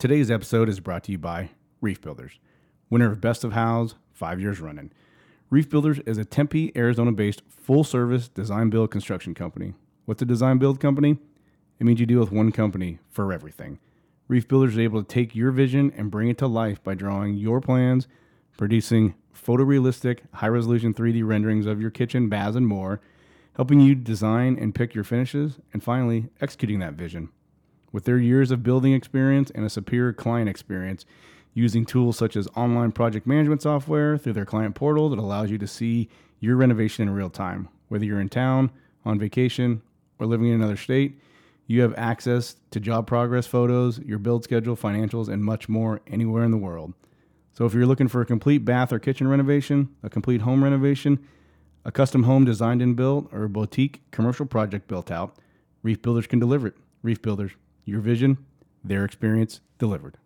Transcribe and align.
Today's 0.00 0.30
episode 0.30 0.70
is 0.70 0.80
brought 0.80 1.04
to 1.04 1.12
you 1.12 1.18
by 1.18 1.50
Reef 1.82 2.00
Builders, 2.00 2.40
winner 2.88 3.12
of 3.12 3.20
Best 3.20 3.44
of 3.44 3.52
Houzz 3.52 3.96
five 4.14 4.40
years 4.40 4.58
running. 4.58 4.92
Reef 5.50 5.68
Builders 5.68 5.98
is 6.06 6.16
a 6.16 6.24
Tempe, 6.24 6.72
Arizona 6.74 7.12
based 7.12 7.42
full 7.50 7.84
service 7.84 8.26
design 8.26 8.70
build 8.70 8.90
construction 8.90 9.34
company. 9.34 9.74
What's 10.06 10.22
a 10.22 10.24
design 10.24 10.56
build 10.56 10.80
company? 10.80 11.18
It 11.78 11.84
means 11.84 12.00
you 12.00 12.06
deal 12.06 12.20
with 12.20 12.32
one 12.32 12.50
company 12.50 12.98
for 13.10 13.30
everything. 13.30 13.78
Reef 14.26 14.48
Builders 14.48 14.72
is 14.72 14.78
able 14.78 15.02
to 15.02 15.06
take 15.06 15.36
your 15.36 15.50
vision 15.50 15.92
and 15.94 16.10
bring 16.10 16.30
it 16.30 16.38
to 16.38 16.46
life 16.46 16.82
by 16.82 16.94
drawing 16.94 17.34
your 17.34 17.60
plans, 17.60 18.08
producing 18.56 19.16
photorealistic, 19.36 20.20
high 20.32 20.48
resolution 20.48 20.94
3D 20.94 21.26
renderings 21.26 21.66
of 21.66 21.78
your 21.78 21.90
kitchen, 21.90 22.30
baths, 22.30 22.56
and 22.56 22.66
more, 22.66 23.02
helping 23.56 23.80
you 23.80 23.94
design 23.94 24.56
and 24.58 24.74
pick 24.74 24.94
your 24.94 25.04
finishes, 25.04 25.58
and 25.74 25.84
finally, 25.84 26.30
executing 26.40 26.78
that 26.78 26.94
vision. 26.94 27.28
With 27.92 28.04
their 28.04 28.18
years 28.18 28.50
of 28.50 28.62
building 28.62 28.92
experience 28.92 29.50
and 29.50 29.64
a 29.64 29.70
superior 29.70 30.12
client 30.12 30.48
experience, 30.48 31.04
using 31.54 31.84
tools 31.84 32.16
such 32.16 32.36
as 32.36 32.48
online 32.56 32.92
project 32.92 33.26
management 33.26 33.62
software 33.62 34.16
through 34.16 34.34
their 34.34 34.44
client 34.44 34.74
portal 34.74 35.08
that 35.10 35.18
allows 35.18 35.50
you 35.50 35.58
to 35.58 35.66
see 35.66 36.08
your 36.38 36.56
renovation 36.56 37.08
in 37.08 37.14
real 37.14 37.30
time. 37.30 37.68
Whether 37.88 38.04
you're 38.04 38.20
in 38.20 38.28
town, 38.28 38.70
on 39.04 39.18
vacation, 39.18 39.82
or 40.18 40.26
living 40.26 40.48
in 40.48 40.54
another 40.54 40.76
state, 40.76 41.20
you 41.66 41.82
have 41.82 41.94
access 41.96 42.56
to 42.70 42.80
job 42.80 43.06
progress 43.06 43.46
photos, 43.46 43.98
your 44.00 44.18
build 44.18 44.44
schedule, 44.44 44.76
financials, 44.76 45.28
and 45.28 45.44
much 45.44 45.68
more 45.68 46.00
anywhere 46.06 46.44
in 46.44 46.50
the 46.50 46.56
world. 46.56 46.94
So 47.52 47.64
if 47.64 47.74
you're 47.74 47.86
looking 47.86 48.08
for 48.08 48.20
a 48.20 48.26
complete 48.26 48.64
bath 48.64 48.92
or 48.92 48.98
kitchen 48.98 49.28
renovation, 49.28 49.88
a 50.02 50.10
complete 50.10 50.42
home 50.42 50.62
renovation, 50.62 51.24
a 51.84 51.92
custom 51.92 52.24
home 52.24 52.44
designed 52.44 52.82
and 52.82 52.96
built, 52.96 53.28
or 53.32 53.44
a 53.44 53.48
boutique 53.48 54.02
commercial 54.10 54.46
project 54.46 54.88
built 54.88 55.10
out, 55.10 55.36
Reef 55.82 56.02
Builders 56.02 56.26
can 56.26 56.38
deliver 56.38 56.68
it. 56.68 56.74
Reef 57.02 57.22
Builders, 57.22 57.52
your 57.90 58.00
vision, 58.00 58.38
their 58.84 59.04
experience 59.04 59.60
delivered. 59.78 60.16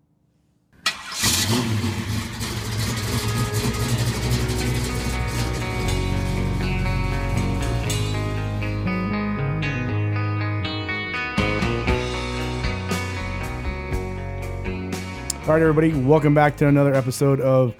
All 15.47 15.51
right, 15.51 15.61
everybody, 15.61 15.93
welcome 15.93 16.35
back 16.35 16.57
to 16.59 16.67
another 16.67 16.95
episode 16.95 17.39
of 17.41 17.75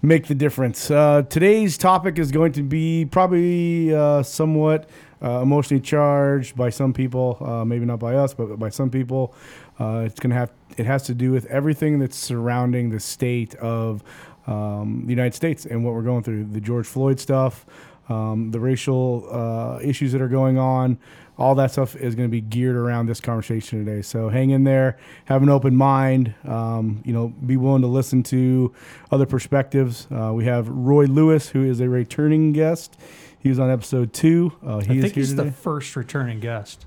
Make 0.00 0.26
the 0.26 0.34
Difference. 0.34 0.90
Uh, 0.90 1.22
today's 1.28 1.76
topic 1.76 2.18
is 2.18 2.30
going 2.30 2.52
to 2.52 2.62
be 2.62 3.04
probably 3.04 3.94
uh, 3.94 4.22
somewhat 4.22 4.88
uh, 5.22 5.40
emotionally 5.42 5.80
charged 5.80 6.56
by 6.56 6.70
some 6.70 6.92
people, 6.92 7.36
uh, 7.40 7.64
maybe 7.64 7.84
not 7.84 7.98
by 7.98 8.14
us, 8.14 8.34
but 8.34 8.58
by 8.58 8.68
some 8.68 8.90
people. 8.90 9.34
Uh, 9.78 10.04
it's 10.06 10.14
to 10.18 10.28
have 10.30 10.52
it 10.76 10.86
has 10.86 11.02
to 11.04 11.14
do 11.14 11.32
with 11.32 11.46
everything 11.46 11.98
that's 11.98 12.16
surrounding 12.16 12.90
the 12.90 13.00
state 13.00 13.54
of 13.56 14.02
um, 14.46 15.02
the 15.04 15.10
United 15.10 15.34
States 15.34 15.66
and 15.66 15.84
what 15.84 15.94
we're 15.94 16.02
going 16.02 16.22
through. 16.22 16.44
The 16.44 16.60
George 16.60 16.86
Floyd 16.86 17.20
stuff, 17.20 17.66
um, 18.08 18.50
the 18.50 18.60
racial 18.60 19.26
uh, 19.30 19.78
issues 19.82 20.12
that 20.12 20.20
are 20.20 20.28
going 20.28 20.58
on, 20.58 20.98
all 21.40 21.54
that 21.54 21.70
stuff 21.70 21.96
is 21.96 22.14
going 22.14 22.28
to 22.28 22.30
be 22.30 22.42
geared 22.42 22.76
around 22.76 23.06
this 23.06 23.20
conversation 23.20 23.84
today. 23.84 24.02
So 24.02 24.28
hang 24.28 24.50
in 24.50 24.64
there, 24.64 24.98
have 25.24 25.42
an 25.42 25.48
open 25.48 25.74
mind. 25.74 26.34
Um, 26.44 27.02
you 27.04 27.12
know, 27.12 27.28
be 27.28 27.56
willing 27.56 27.82
to 27.82 27.88
listen 27.88 28.22
to 28.24 28.74
other 29.10 29.26
perspectives. 29.26 30.06
Uh, 30.10 30.32
we 30.34 30.44
have 30.44 30.68
Roy 30.68 31.06
Lewis, 31.06 31.48
who 31.48 31.64
is 31.64 31.80
a 31.80 31.88
returning 31.88 32.52
guest. 32.52 32.98
He 33.40 33.48
was 33.48 33.58
on 33.58 33.70
episode 33.70 34.12
two. 34.12 34.52
Uh, 34.64 34.80
he 34.80 34.94
I 34.94 34.94
is 34.96 35.02
think 35.02 35.14
here 35.14 35.22
he's 35.22 35.30
today. 35.30 35.44
the 35.44 35.52
first 35.52 35.96
returning 35.96 36.40
guest. 36.40 36.84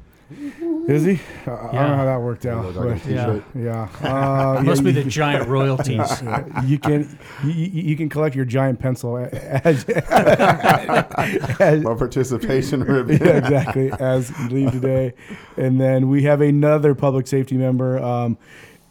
Is 0.87 1.03
he? 1.03 1.19
Uh, 1.45 1.51
I 1.51 1.71
don't 1.73 1.73
know 1.73 1.95
how 1.97 2.05
that 2.05 2.21
worked 2.21 2.45
out. 2.45 2.73
Like 2.75 3.03
but- 3.03 3.11
Yeah. 3.11 3.39
yeah. 3.55 3.87
Uh, 4.01 4.61
Must 4.63 4.81
yeah, 4.81 4.91
be 4.91 4.97
you- 4.97 5.03
the 5.03 5.09
giant 5.09 5.47
royalties. 5.47 6.23
you 6.65 6.79
can 6.79 7.17
you, 7.43 7.51
you 7.51 7.81
you 7.89 7.95
can 7.97 8.09
collect 8.09 8.35
your 8.35 8.45
giant 8.45 8.79
pencil 8.79 9.17
as, 9.17 9.83
as, 10.09 11.83
My 11.83 11.93
participation 11.95 12.83
ribbon. 12.83 13.17
yeah, 13.21 13.37
exactly 13.37 13.91
as 13.91 14.31
you 14.39 14.49
leave 14.49 14.71
today 14.71 15.13
and 15.57 15.79
then 15.79 16.09
we 16.09 16.23
have 16.23 16.41
another 16.41 16.95
public 16.95 17.27
safety 17.27 17.55
member 17.57 17.99
um, 17.99 18.37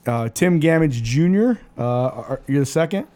uh, 0.07 0.29
tim 0.29 0.61
gamage 0.61 1.03
jr 1.03 1.61
uh, 1.81 1.83
are, 1.85 2.41
you're 2.47 2.61
the 2.61 2.67
second 2.67 3.07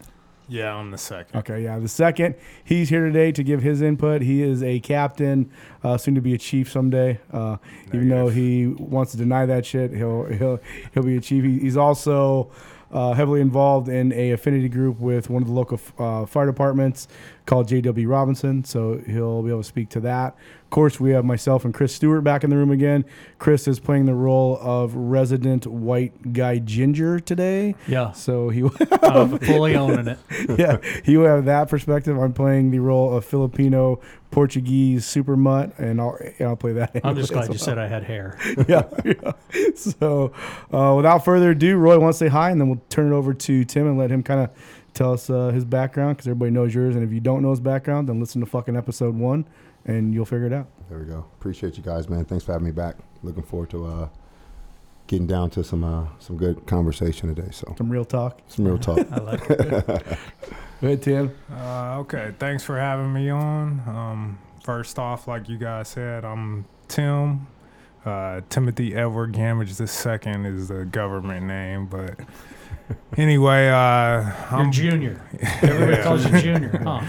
Yeah, 0.49 0.73
I'm 0.75 0.91
the 0.91 0.97
second. 0.97 1.39
okay 1.39 1.61
yeah 1.63 1.77
the 1.79 1.87
second. 1.89 2.35
He's 2.63 2.89
here 2.89 3.05
today 3.05 3.31
to 3.33 3.43
give 3.43 3.61
his 3.61 3.81
input. 3.81 4.21
He 4.21 4.41
is 4.41 4.63
a 4.63 4.79
captain 4.79 5.51
uh, 5.83 5.97
soon 5.97 6.15
to 6.15 6.21
be 6.21 6.33
a 6.33 6.37
chief 6.37 6.71
someday. 6.71 7.19
Uh, 7.31 7.57
even 7.87 8.07
though 8.09 8.29
he 8.29 8.67
wants 8.67 9.11
to 9.11 9.17
deny 9.17 9.45
that 9.45 9.65
shit 9.65 9.91
he'll 9.93 10.23
he'll 10.25 10.59
he'll 10.93 11.03
be 11.03 11.17
a 11.17 11.21
chief. 11.21 11.43
He- 11.43 11.59
he's 11.59 11.75
also 11.77 12.49
uh, 12.93 13.11
heavily 13.13 13.41
involved 13.41 13.89
in 13.89 14.13
a 14.13 14.31
affinity 14.31 14.69
group 14.69 14.97
with 14.99 15.29
one 15.29 15.41
of 15.41 15.47
the 15.49 15.53
local 15.53 15.79
uh, 15.99 16.25
fire 16.25 16.45
departments 16.45 17.09
called 17.47 17.67
JW 17.67 18.07
Robinson, 18.07 18.63
so 18.63 19.01
he'll 19.07 19.41
be 19.41 19.49
able 19.49 19.61
to 19.61 19.67
speak 19.67 19.89
to 19.89 19.99
that. 20.01 20.35
Of 20.63 20.69
course, 20.69 20.99
we 20.99 21.11
have 21.11 21.23
myself 21.23 21.63
and 21.63 21.73
Chris 21.73 21.95
Stewart 21.95 22.23
back 22.23 22.43
in 22.43 22.49
the 22.49 22.57
room 22.57 22.71
again. 22.71 23.05
Chris 23.39 23.67
is 23.67 23.79
playing 23.79 24.05
the 24.05 24.13
role 24.13 24.59
of 24.61 24.93
resident 24.93 25.65
white 25.65 26.33
guy 26.33 26.59
Ginger 26.59 27.19
today, 27.19 27.73
yeah, 27.87 28.11
so 28.11 28.49
he 28.49 28.63
uh, 28.63 29.37
fully 29.39 29.75
owning 29.75 30.07
it. 30.07 30.19
yeah 30.59 30.77
he 31.03 31.17
will 31.17 31.27
have 31.27 31.45
that 31.45 31.69
perspective. 31.69 32.17
I'm 32.17 32.33
playing 32.33 32.71
the 32.71 32.79
role 32.79 33.15
of 33.15 33.25
Filipino 33.25 34.01
Portuguese 34.31 35.05
super 35.05 35.37
mutt, 35.37 35.77
and 35.79 36.01
I'll 36.01 36.17
and 36.39 36.49
I'll 36.49 36.55
play 36.55 36.73
that. 36.73 36.99
I'm 37.03 37.15
just 37.15 37.31
glad 37.33 37.51
you 37.51 37.57
said 37.57 37.77
I 37.77 37.87
had 37.87 38.03
hair. 38.03 38.37
yeah, 38.67 38.83
yeah. 39.05 39.31
So, 39.75 40.33
uh, 40.71 40.93
without 40.95 41.23
further 41.23 41.51
ado, 41.51 41.77
Roy 41.77 41.97
wants 41.97 42.19
to 42.19 42.25
say 42.25 42.29
hi, 42.29 42.51
and 42.51 42.59
then 42.59 42.67
we'll 42.67 42.81
turn 42.89 43.11
it 43.11 43.15
over 43.15 43.33
to 43.33 43.65
Tim 43.65 43.87
and 43.87 43.97
let 43.97 44.11
him 44.11 44.23
kind 44.23 44.41
of 44.41 44.49
tell 44.97 45.13
us 45.13 45.29
uh, 45.29 45.49
his 45.49 45.63
background 45.63 46.17
because 46.17 46.27
everybody 46.27 46.51
knows 46.51 46.73
yours. 46.73 46.95
And 46.95 47.03
if 47.03 47.11
you 47.13 47.19
don't 47.19 47.41
know 47.41 47.51
his 47.51 47.59
background, 47.59 48.09
then 48.09 48.19
listen 48.19 48.41
to 48.41 48.47
fucking 48.47 48.75
episode 48.75 49.15
one, 49.15 49.45
and 49.85 50.13
you'll 50.13 50.25
figure 50.25 50.47
it 50.47 50.53
out. 50.53 50.67
There 50.89 50.97
we 50.99 51.05
go. 51.05 51.25
Appreciate 51.39 51.77
you 51.77 51.83
guys, 51.83 52.09
man. 52.09 52.25
Thanks 52.25 52.43
for 52.43 52.51
having 52.51 52.65
me 52.65 52.71
back. 52.71 52.95
Looking 53.23 53.43
forward 53.43 53.69
to 53.71 53.85
uh, 53.85 54.09
getting 55.07 55.27
down 55.27 55.49
to 55.51 55.63
some 55.63 55.83
uh, 55.83 56.07
some 56.19 56.37
good 56.37 56.65
conversation 56.67 57.33
today. 57.33 57.49
So 57.51 57.75
Some 57.77 57.89
real 57.89 58.05
talk. 58.05 58.41
some 58.47 58.65
real 58.65 58.77
talk. 58.77 58.99
I 59.11 59.17
like 59.19 59.49
it. 59.49 59.59
Go 60.81 60.87
ahead, 60.87 61.01
Tim. 61.01 61.35
Uh, 61.51 61.99
okay, 61.99 62.33
thanks 62.37 62.63
for 62.63 62.77
having 62.77 63.11
me 63.11 63.29
on. 63.29 63.81
Um, 63.87 64.39
first 64.63 64.99
off, 64.99 65.27
like 65.27 65.49
you 65.49 65.57
guys 65.57 65.87
said, 65.87 66.23
I'm 66.25 66.65
Tim. 66.87 67.47
Uh, 68.05 68.41
Timothy 68.49 68.95
Edward 68.95 69.33
Gamage 69.33 69.75
the 69.77 69.87
second 69.87 70.45
is 70.45 70.67
the 70.69 70.85
government 70.85 71.45
name, 71.45 71.87
but 71.87 72.19
anyway, 73.17 73.67
uh, 73.69 74.21
You're 74.21 74.59
I'm 74.59 74.71
junior. 74.71 75.21
Everybody 75.61 75.91
Yeah. 75.97 76.03
calls 76.03 76.25
you 76.25 76.39
junior. 76.39 76.77
Huh? 76.83 77.01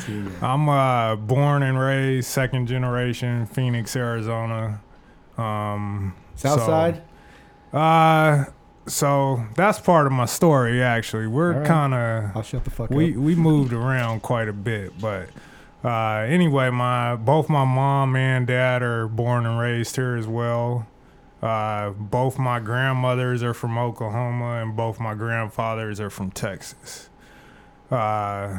I'm 0.47 0.69
uh, 0.69 1.17
born 1.17 1.63
and 1.63 1.79
raised 1.79 2.29
second 2.29 2.67
generation 2.67 3.47
Phoenix, 3.47 3.95
Arizona. 3.97 4.81
Um, 5.37 6.15
South 6.35 6.61
so- 6.61 6.67
side. 6.67 7.03
Uh, 7.73 8.45
so 8.87 9.45
that's 9.55 9.79
part 9.79 10.07
of 10.07 10.13
my 10.13 10.25
story. 10.25 10.83
Actually, 10.83 11.27
we're 11.27 11.53
All 11.53 11.59
right. 11.61 11.67
kind 11.69 11.93
of 11.95 12.37
I'll 12.37 12.43
shut 12.43 12.65
the 12.65 12.71
fuck 12.71 12.89
we 12.91 13.11
up. 13.13 13.17
we 13.19 13.35
moved 13.35 13.73
around 13.75 14.23
quite 14.23 14.49
a 14.49 14.53
bit, 14.55 14.99
but 14.99 15.29
uh, 15.85 16.21
anyway, 16.27 16.71
my 16.71 17.15
both 17.17 17.51
my 17.51 17.67
mom 17.67 18.17
and 18.17 18.47
dad 18.47 18.83
are 18.83 19.07
born 19.07 19.45
and 19.45 19.59
raised 19.59 19.95
here 19.97 20.17
as 20.17 20.27
well. 20.27 20.87
Uh, 21.43 21.91
both 21.91 22.39
my 22.39 22.59
grandmothers 22.59 23.43
are 23.43 23.55
from 23.55 23.79
Oklahoma, 23.79 24.61
and 24.63 24.75
both 24.77 24.99
my 24.99 25.15
grandfathers 25.15 26.01
are 26.01 26.11
from 26.11 26.31
Texas. 26.31 27.09
Uh, 27.91 28.59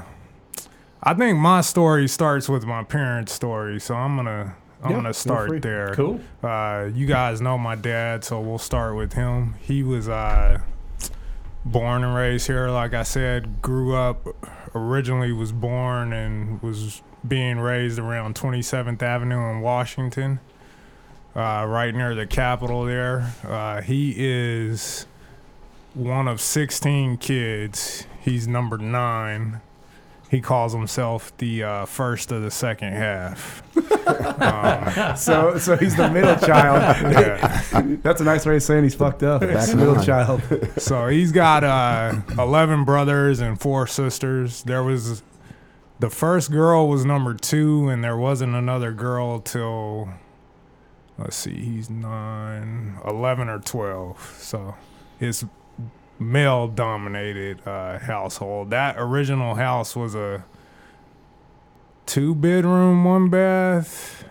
I 1.02 1.14
think 1.14 1.38
my 1.40 1.62
story 1.62 2.08
starts 2.08 2.48
with 2.50 2.66
my 2.66 2.84
parents' 2.84 3.34
story, 3.34 3.80
so 3.80 3.96
I'm 3.96 4.16
gonna 4.16 4.56
I'm 4.82 4.92
Yeah, 4.92 4.98
gonna 4.98 5.14
start 5.14 5.62
there. 5.62 5.94
Cool. 5.94 6.20
Uh, 6.42 6.90
you 6.94 7.06
guys 7.06 7.42
know 7.42 7.58
my 7.58 7.76
dad, 7.76 8.24
so 8.24 8.40
we'll 8.40 8.58
start 8.58 8.96
with 8.96 9.14
him. 9.14 9.56
He 9.62 9.84
was 9.84 10.08
uh, 10.08 10.60
born 11.66 12.04
and 12.04 12.16
raised 12.16 12.48
here, 12.48 12.70
like 12.70 12.94
I 12.94 13.04
said. 13.04 13.62
Grew 13.62 13.94
up, 13.96 14.26
originally 14.74 15.32
was 15.34 15.52
born 15.52 16.14
and 16.14 16.62
was 16.62 17.02
being 17.28 17.60
raised 17.60 18.00
around 18.00 18.36
27th 18.36 19.02
Avenue 19.02 19.50
in 19.52 19.60
Washington, 19.62 20.40
uh, 21.40 21.66
right 21.66 21.94
near 21.96 22.14
the 22.16 22.28
Capitol 22.28 22.84
there. 22.86 23.34
Uh, 23.44 23.82
he 23.82 24.14
is 24.18 25.06
one 25.94 26.28
of 26.28 26.42
16 26.42 27.18
kids. 27.18 28.06
He's 28.22 28.48
number 28.48 28.78
nine. 28.78 29.62
He 30.30 30.42
calls 30.42 30.74
himself 30.74 31.36
the 31.38 31.64
uh, 31.64 31.86
first 31.86 32.32
of 32.32 32.44
the 32.44 32.52
second 32.52 32.94
half. 32.94 33.64
um, 34.08 35.16
So, 35.18 35.58
so 35.58 35.76
he's 35.76 35.96
the 35.96 36.10
middle 36.12 36.36
child. 36.36 37.02
yeah. 37.14 37.64
That's 38.04 38.22
a 38.22 38.24
nice 38.24 38.46
way 38.46 38.58
of 38.58 38.64
saying 38.64 38.84
he's 38.84 38.94
fucked 38.94 39.24
up. 39.24 39.42
That's 39.42 39.72
the 39.72 39.78
middle 39.78 40.04
child. 40.04 40.44
So 40.78 41.08
he's 41.08 41.32
got 41.32 41.64
uh, 41.64 42.14
11 42.38 42.84
brothers 42.86 43.40
and 43.40 43.60
four 43.60 43.88
sisters. 43.88 44.62
There 44.64 44.84
was 44.84 45.24
the 46.00 46.10
first 46.12 46.52
girl 46.52 46.88
was 46.88 47.06
number 47.06 47.34
two, 47.34 47.90
and 47.90 48.04
there 48.04 48.16
wasn't 48.18 48.54
another 48.54 48.92
girl 48.92 49.40
till 49.40 50.10
let's 51.20 51.36
see, 51.36 51.54
he's 51.54 51.90
nine, 51.90 52.98
11 53.06 53.50
or 53.50 53.60
12. 53.60 54.38
So 54.40 54.76
his 55.20 55.46
male 56.18 56.68
dominated 56.68 57.66
uh, 57.68 58.00
household. 58.00 58.70
That 58.70 58.96
original 58.98 59.56
house 59.56 59.96
was 59.96 60.16
a 60.16 60.46
two 62.06 62.36
bedroom, 62.36 63.04
one 63.04 63.30
bath. 63.30 64.26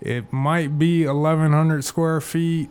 It 0.00 0.32
might 0.32 0.78
be 0.78 1.06
1,100 1.06 1.84
square 1.84 2.20
feet. 2.20 2.70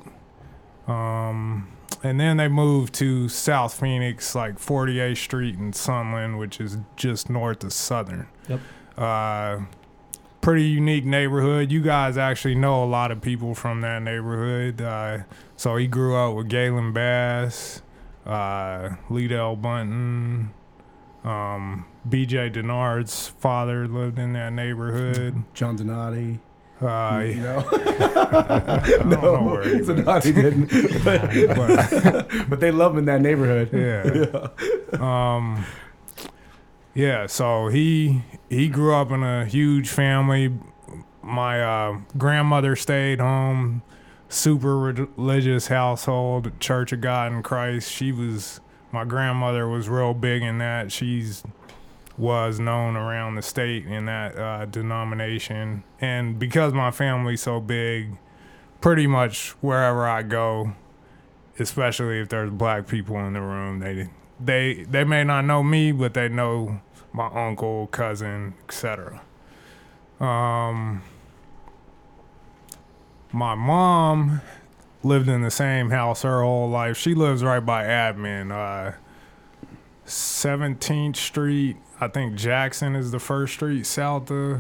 Um, 0.88 1.68
and 2.04 2.20
then 2.20 2.38
they 2.38 2.48
moved 2.48 2.94
to 2.96 3.28
South 3.28 3.74
Phoenix, 3.74 4.34
like 4.34 4.58
48th 4.58 5.18
Street 5.18 5.56
in 5.56 5.74
Sunland, 5.74 6.40
which 6.40 6.62
is 6.62 6.78
just 6.96 7.30
north 7.30 7.64
of 7.64 7.74
Southern. 7.74 8.28
Yep. 8.48 8.60
Uh, 8.98 9.60
pretty 10.48 10.64
unique 10.64 11.04
neighborhood. 11.04 11.74
You 11.74 11.82
guys 11.82 12.18
actually 12.18 12.56
know 12.56 12.82
a 12.82 12.86
lot 12.88 13.12
of 13.12 13.20
people 13.20 13.54
from 13.54 13.82
that 13.82 14.02
neighborhood. 14.02 14.82
Uh, 14.82 15.24
so 15.58 15.76
he 15.76 15.88
grew 15.88 16.16
up 16.16 16.38
with 16.38 16.48
Galen 16.48 16.94
Bass, 16.94 17.82
uh, 18.26 18.92
Liddell 19.10 19.58
Bunton, 19.58 20.54
um, 21.26 21.86
BJ 22.08 22.50
Denard's 22.54 23.28
father 23.28 23.90
lived 23.90 24.20
in 24.20 24.32
that 24.34 24.54
neighborhood. 24.54 25.44
John 25.54 25.76
Donati. 25.76 26.40
Uh, 26.82 27.24
you 27.28 27.42
know? 27.42 27.68
I 27.70 28.80
don't 29.02 29.10
know 29.10 29.42
where 29.52 29.64
he 29.68 29.76
was. 29.82 29.88
Donati 29.88 30.32
didn't. 30.32 30.68
but- 31.04 32.30
but 32.50 32.60
they 32.62 32.72
love 32.72 32.94
him 32.94 33.00
in 33.00 33.06
that 33.06 33.20
neighborhood. 33.20 33.70
yeah. 33.74 34.48
Um, 35.04 35.66
yeah. 36.94 37.26
So 37.28 37.68
he 37.68 38.24
he 38.50 38.70
grew 38.70 38.94
up 38.94 39.12
in 39.12 39.24
a 39.24 39.46
huge 39.46 39.90
family. 39.90 40.54
My 41.22 41.62
uh, 41.62 42.00
grandmother 42.18 42.76
stayed 42.76 43.20
home. 43.20 43.82
Super 44.30 44.78
religious 44.78 45.68
household, 45.68 46.52
Church 46.60 46.92
of 46.92 47.00
God 47.00 47.32
in 47.32 47.44
Christ. 47.44 47.90
She 47.90 48.12
was 48.12 48.60
my 48.92 49.06
grandmother 49.06 49.68
was 49.68 49.88
real 49.88 50.14
big 50.14 50.44
in 50.44 50.58
that. 50.58 50.92
She's 50.92 51.44
was 52.18 52.60
known 52.60 52.96
around 52.96 53.36
the 53.36 53.42
state 53.42 53.86
in 53.86 54.06
that 54.08 54.38
uh, 54.38 54.66
denomination, 54.66 55.84
and 56.02 56.40
because 56.40 56.74
my 56.74 56.92
family's 56.92 57.42
so 57.42 57.62
big, 57.62 58.18
pretty 58.82 59.08
much 59.08 59.52
wherever 59.62 60.08
I 60.08 60.24
go, 60.24 60.74
especially 61.60 62.20
if 62.20 62.30
there's 62.30 62.50
black 62.50 62.88
people 62.88 63.18
in 63.20 63.34
the 63.34 63.42
room, 63.42 63.80
they 63.80 64.10
they 64.40 64.84
they 64.84 65.04
may 65.04 65.24
not 65.24 65.46
know 65.46 65.64
me, 65.64 65.92
but 65.92 66.14
they 66.14 66.28
know 66.28 66.82
my 67.18 67.48
uncle, 67.48 67.88
cousin, 67.88 68.54
etc. 68.66 69.22
Um, 70.20 71.02
my 73.32 73.56
mom 73.56 74.42
lived 75.04 75.28
in 75.28 75.42
the 75.42 75.50
same 75.52 75.90
house 75.90 76.22
her 76.22 76.42
whole 76.44 76.70
life. 76.70 76.96
She 76.96 77.16
lives 77.16 77.44
right 77.44 77.60
by 77.60 77.84
admin, 77.86 78.52
uh, 78.52 78.94
17th 80.06 81.16
Street. 81.16 81.78
I 82.00 82.08
think 82.08 82.36
Jackson 82.36 82.96
is 82.96 83.10
the 83.12 83.20
first 83.20 83.54
street 83.56 83.86
south 83.88 84.30
of 84.32 84.60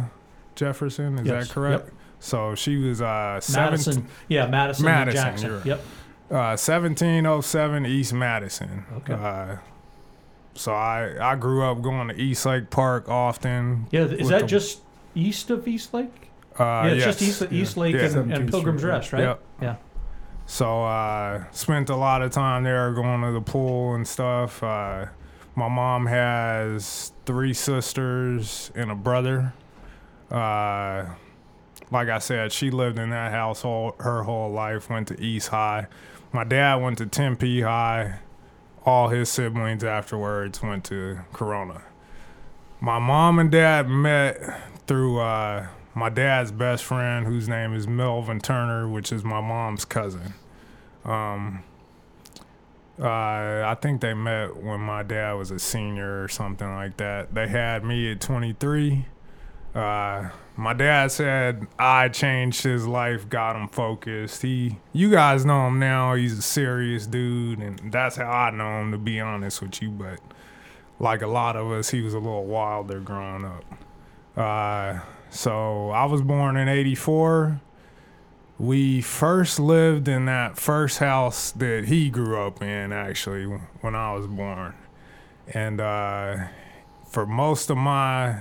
Jefferson. 0.55 1.19
Is 1.19 1.27
Yes. 1.27 1.47
that 1.47 1.53
correct? 1.53 1.85
Yep. 1.85 1.93
So 2.19 2.55
she 2.55 2.77
was 2.77 3.01
uh, 3.01 3.39
17 3.39 3.71
Madison. 3.71 4.07
Yeah, 4.27 4.47
Madison, 4.47 4.85
and 4.87 4.95
Madison, 4.95 5.23
Jackson. 5.23 5.53
right. 5.57 5.65
Yep. 5.65 5.79
uh, 6.31 6.57
1707 6.57 7.85
East 7.85 8.13
Madison. 8.13 8.85
Okay. 8.97 9.13
Uh, 9.13 9.57
so 10.57 10.73
I, 10.73 11.31
I 11.31 11.35
grew 11.35 11.63
up 11.63 11.81
going 11.81 12.09
to 12.09 12.15
East 12.19 12.45
Lake 12.45 12.69
Park 12.69 13.07
often. 13.09 13.87
Yeah, 13.91 14.01
is 14.05 14.29
that 14.29 14.41
the- 14.41 14.47
just 14.47 14.81
east 15.15 15.49
of 15.49 15.67
East 15.67 15.93
Lake? 15.93 16.29
Uh, 16.59 16.63
yeah, 16.63 16.85
it's 16.87 17.05
just 17.05 17.21
yes. 17.21 17.41
East, 17.41 17.51
East 17.53 17.77
Lake 17.77 17.95
Yeah. 17.95 18.05
and, 18.17 18.33
and 18.33 18.49
Pilgrim's 18.49 18.81
Street, 18.81 18.89
Rest, 18.91 19.13
right? 19.13 19.21
Yep. 19.21 19.41
Yeah. 19.61 19.75
So 20.47 20.83
uh, 20.83 21.43
spent 21.51 21.89
a 21.89 21.95
lot 21.95 22.21
of 22.21 22.31
time 22.31 22.63
there 22.63 22.91
going 22.93 23.21
to 23.21 23.31
the 23.31 23.41
pool 23.41 23.93
and 23.93 24.07
stuff. 24.07 24.63
Uh, 24.63 25.05
my 25.55 25.67
mom 25.67 26.05
has 26.07 27.11
three 27.25 27.53
sisters 27.53 28.71
and 28.75 28.89
a 28.91 28.95
brother. 28.95 29.53
Uh, 30.31 31.05
like 31.91 32.09
I 32.09 32.17
said, 32.19 32.51
she 32.51 32.69
lived 32.71 32.97
in 32.99 33.09
that 33.11 33.31
household 33.31 33.93
her 33.99 34.23
whole 34.23 34.51
life. 34.51 34.89
Went 34.89 35.07
to 35.09 35.21
East 35.21 35.49
High. 35.49 35.87
My 36.31 36.43
dad 36.43 36.75
went 36.75 36.97
to 36.99 37.05
Tempe 37.05 37.61
High. 37.61 38.19
All 38.87 39.09
his 39.09 39.27
siblings 39.27 39.83
afterwards 39.83 40.61
went 40.63 40.85
to 40.85 41.19
Corona. 41.33 41.81
My 42.79 42.99
mom 42.99 43.37
and 43.37 43.51
dad 43.51 43.89
met 43.89 44.39
through 44.87 45.19
uh, 45.19 45.67
my 45.93 46.07
dad's 46.07 46.53
best 46.53 46.85
friend, 46.85 47.25
whose 47.27 47.49
name 47.49 47.73
is 47.73 47.85
Melvin 47.85 48.39
Turner, 48.39 48.87
which 48.87 49.11
is 49.11 49.25
my 49.25 49.41
mom's 49.41 49.83
cousin. 49.83 50.35
Um, 51.03 51.65
uh, 52.97 53.03
I 53.65 53.75
think 53.81 53.99
they 53.99 54.13
met 54.13 54.55
when 54.55 54.79
my 54.79 55.03
dad 55.03 55.33
was 55.33 55.51
a 55.51 55.59
senior 55.59 56.23
or 56.23 56.29
something 56.29 56.73
like 56.73 56.95
that. 56.95 57.33
They 57.35 57.49
had 57.49 57.83
me 57.83 58.13
at 58.13 58.21
23. 58.21 59.05
Uh, 59.75 60.29
my 60.57 60.73
dad 60.73 61.11
said 61.11 61.67
I 61.77 62.09
changed 62.09 62.63
his 62.63 62.87
life, 62.87 63.29
got 63.29 63.55
him 63.55 63.67
focused. 63.67 64.41
He, 64.41 64.77
you 64.91 65.11
guys 65.11 65.45
know 65.45 65.67
him 65.67 65.77
now. 65.77 66.15
He's 66.15 66.37
a 66.37 66.41
serious 66.41 67.05
dude, 67.05 67.59
and 67.59 67.91
that's 67.91 68.15
how 68.15 68.29
I 68.29 68.49
know 68.49 68.81
him. 68.81 68.91
To 68.91 68.97
be 68.97 69.19
honest 69.19 69.61
with 69.61 69.81
you, 69.81 69.91
but 69.91 70.19
like 70.99 71.21
a 71.21 71.27
lot 71.27 71.55
of 71.55 71.71
us, 71.71 71.91
he 71.91 72.01
was 72.01 72.15
a 72.15 72.19
little 72.19 72.45
wilder 72.45 72.99
growing 72.99 73.45
up. 73.45 73.65
Uh, 74.35 74.99
so 75.29 75.91
I 75.91 76.05
was 76.05 76.23
born 76.23 76.57
in 76.57 76.67
'84. 76.67 77.61
We 78.59 79.01
first 79.01 79.59
lived 79.59 80.07
in 80.07 80.25
that 80.25 80.57
first 80.57 80.97
house 80.97 81.51
that 81.51 81.85
he 81.85 82.09
grew 82.09 82.41
up 82.41 82.63
in, 82.63 82.91
actually, 82.91 83.45
when 83.45 83.93
I 83.93 84.15
was 84.15 84.25
born. 84.25 84.73
And 85.53 85.79
uh, 85.79 86.47
for 87.07 87.27
most 87.27 87.69
of 87.69 87.77
my, 87.77 88.39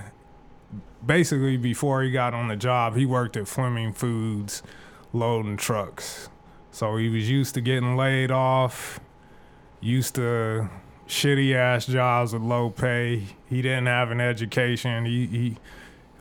basically 1.05 1.57
before 1.57 2.03
he 2.03 2.11
got 2.11 2.33
on 2.33 2.47
the 2.47 2.55
job, 2.55 2.95
he 2.95 3.05
worked 3.05 3.37
at 3.37 3.47
Fleming 3.47 3.93
Foods 3.93 4.63
loading 5.13 5.57
trucks. 5.57 6.29
So 6.71 6.97
he 6.97 7.09
was 7.09 7.29
used 7.29 7.53
to 7.55 7.61
getting 7.61 7.95
laid 7.97 8.29
off, 8.31 8.99
used 9.81 10.15
to 10.15 10.69
shitty 11.07 11.55
ass 11.55 11.85
jobs 11.85 12.33
with 12.33 12.41
low 12.41 12.69
pay. 12.69 13.23
He 13.49 13.61
didn't 13.61 13.87
have 13.87 14.11
an 14.11 14.21
education. 14.21 15.05
He, 15.05 15.25
he 15.25 15.57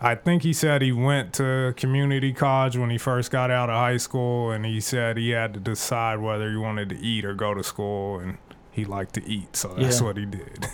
I 0.00 0.14
think 0.14 0.43
he 0.43 0.52
said 0.52 0.82
he 0.82 0.93
went 0.93 1.32
to 1.34 1.72
community 1.76 2.32
college 2.32 2.76
when 2.76 2.90
he 2.90 2.99
first 2.99 3.31
got 3.31 3.50
out 3.50 3.70
of 3.70 3.76
high 3.76 3.96
school, 3.96 4.50
and 4.50 4.64
he 4.67 4.79
said 4.81 5.17
he 5.17 5.31
had 5.31 5.55
to 5.55 5.61
decide 5.61 6.20
whether 6.20 6.50
he 6.50 6.56
wanted 6.56 6.90
to 6.90 6.99
eat 6.99 7.25
or 7.25 7.32
go 7.34 7.55
to 7.55 7.64
school, 7.64 8.19
and 8.19 8.37
he 8.70 8.84
liked 8.84 9.14
to 9.14 9.26
eat, 9.26 9.56
so 9.56 9.75
that's 9.75 10.00
Yeah. 10.00 10.06
what 10.06 10.17
he 10.19 10.26
did. 10.26 10.67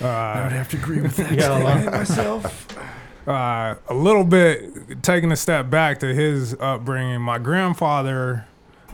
I 0.00 0.04
would 0.04 0.06
Uh, 0.06 0.48
have 0.50 0.68
to 0.70 0.76
agree 0.76 1.00
with 1.00 1.16
that. 1.16 1.30
Yeah, 1.32 1.90
myself. 1.90 2.66
Uh, 3.26 3.74
a 3.88 3.94
little 3.94 4.24
bit 4.24 5.02
taking 5.02 5.32
a 5.32 5.36
step 5.36 5.70
back 5.70 6.00
to 6.00 6.14
his 6.14 6.54
upbringing. 6.60 7.20
My 7.20 7.38
grandfather 7.38 8.46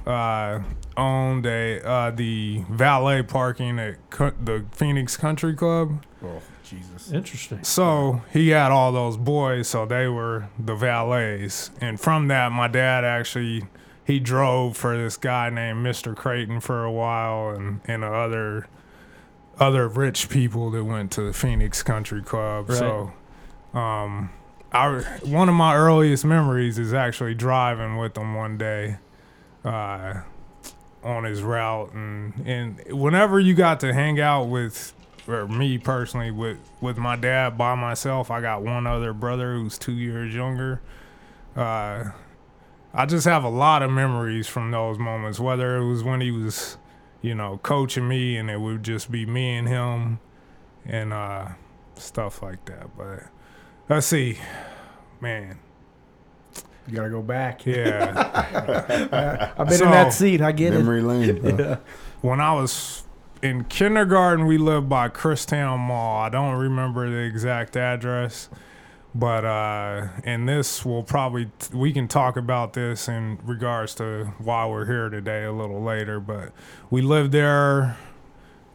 uh, 0.07 0.61
owned 0.97 1.47
a 1.47 1.83
uh, 1.87 2.11
the 2.11 2.65
valet 2.69 3.23
parking 3.23 3.79
at 3.79 4.11
co- 4.11 4.33
the 4.43 4.65
Phoenix 4.73 5.17
Country 5.17 5.55
Club. 5.55 6.05
Oh, 6.23 6.43
Jesus. 6.65 7.11
Interesting. 7.11 7.65
So 7.65 8.23
he 8.33 8.51
had 8.51 8.71
all 8.71 8.93
those 8.93 9.17
boys, 9.17 9.69
so 9.69 9.87
they 9.87 10.07
were 10.07 10.49
the 10.59 10.75
valets. 10.75 11.71
And 11.81 11.99
from 11.99 12.29
that, 12.29 12.53
my 12.53 12.69
dad 12.69 13.05
actually 13.05 13.65
he 14.05 14.19
drove 14.21 14.77
for 14.77 14.97
this 14.97 15.17
guy 15.17 15.51
named 15.51 15.85
Mr. 15.85 16.17
Creighton 16.17 16.61
for 16.61 16.85
a 16.85 16.93
while, 16.93 17.51
and 17.51 17.81
and 17.87 18.05
other 18.05 18.69
other 19.59 19.89
rich 19.89 20.29
people 20.29 20.71
that 20.71 20.85
went 20.85 21.13
to 21.13 21.23
the 21.23 21.33
Phoenix 21.33 21.83
Country 21.83 22.23
Club. 22.23 22.71
Right. 22.71 22.79
So, 22.79 23.13
um, 23.75 24.31
I 24.73 25.01
one 25.25 25.49
of 25.49 25.55
my 25.55 25.75
earliest 25.75 26.25
memories 26.25 26.79
is 26.79 26.95
actually 26.95 27.35
driving 27.35 27.97
with 27.97 28.17
him 28.17 28.35
one 28.35 28.59
day. 28.59 28.97
Uh, 29.65 30.23
on 31.03 31.25
his 31.25 31.43
route 31.43 31.93
and 31.95 32.35
and 32.47 32.83
whenever 32.91 33.41
you 33.41 33.55
got 33.55 33.81
to 33.81 33.93
hang 33.93 34.21
out 34.21 34.45
with 34.45 34.93
or 35.27 35.47
me 35.49 35.79
personally 35.79 36.31
with 36.31 36.59
with 36.81 36.99
my 36.99 37.17
dad 37.17 37.57
by 37.57 37.75
myself 37.75 38.31
i 38.31 38.41
got 38.41 38.63
one 38.63 38.87
other 38.87 39.13
brother 39.13 39.55
who's 39.55 39.79
two 39.79 39.93
years 39.93 40.35
younger 40.35 40.81
uh 41.57 42.05
i 42.93 43.07
just 43.07 43.25
have 43.25 43.45
a 43.45 43.49
lot 43.49 43.83
of 43.83 43.91
memories 43.91 44.47
from 44.47 44.71
those 44.71 44.99
moments 44.99 45.41
whether 45.41 45.79
it 45.79 45.89
was 45.89 46.03
when 46.03 46.21
he 46.21 46.31
was 46.31 46.77
you 47.23 47.35
know 47.35 47.59
coaching 47.63 48.07
me 48.07 48.37
and 48.37 48.51
it 48.51 48.61
would 48.61 48.83
just 48.83 49.11
be 49.11 49.25
me 49.25 49.57
and 49.57 49.69
him 49.69 50.19
and 50.85 51.13
uh 51.13 51.49
stuff 51.97 52.43
like 52.43 52.63
that 52.67 52.95
but 52.97 53.25
let's 53.91 54.07
see 54.07 54.39
man 55.21 55.59
You 56.89 56.95
gotta 56.97 57.11
go 57.11 57.21
back. 57.23 57.67
yeah 57.67 59.53
I've 59.59 59.69
been 59.69 59.79
So- 59.79 59.85
in 59.85 59.91
that 59.91 60.13
seat. 60.15 60.41
I 60.41 60.53
get 60.53 60.73
Memory 60.73 61.03
lane. 61.03 61.41
bro. 61.41 61.51
it. 61.51 61.61
Yeah. 61.61 61.77
when 62.23 62.41
I 62.41 62.53
was 62.55 63.05
in 63.43 63.65
kindergarten, 63.65 64.47
we 64.47 64.59
lived 64.59 64.89
by 64.89 65.09
Christown 65.09 65.79
Mall. 65.79 66.21
I 66.23 66.29
don't 66.29 66.57
remember 66.59 67.09
the 67.09 67.19
exact 67.19 67.75
address, 67.77 68.49
but 69.15 69.45
uh, 69.47 70.09
and 70.25 70.47
this 70.49 70.85
will 70.85 71.03
probably 71.03 71.51
we 71.73 71.93
can 71.93 72.07
talk 72.09 72.37
about 72.37 72.73
this 72.75 73.09
in 73.09 73.39
regards 73.45 73.95
to 73.97 74.33
why 74.39 74.67
we're 74.67 74.85
here 74.87 75.09
today 75.09 75.45
a 75.45 75.53
little 75.53 75.83
later. 75.83 76.19
But 76.21 76.53
we 76.91 77.01
lived 77.03 77.33
there 77.33 77.97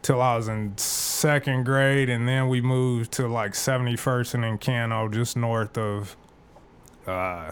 till 0.06 0.22
I 0.22 0.36
was 0.36 0.46
in 0.46 0.78
second 0.78 1.64
grade, 1.64 2.08
and 2.08 2.28
then 2.28 2.48
we 2.48 2.60
moved 2.60 3.10
to 3.14 3.26
like 3.26 3.54
71st 3.54 4.34
and 4.34 4.44
Encanto, 4.44 5.12
just 5.12 5.36
north 5.36 5.76
of 5.76 6.16
uh, 7.08 7.50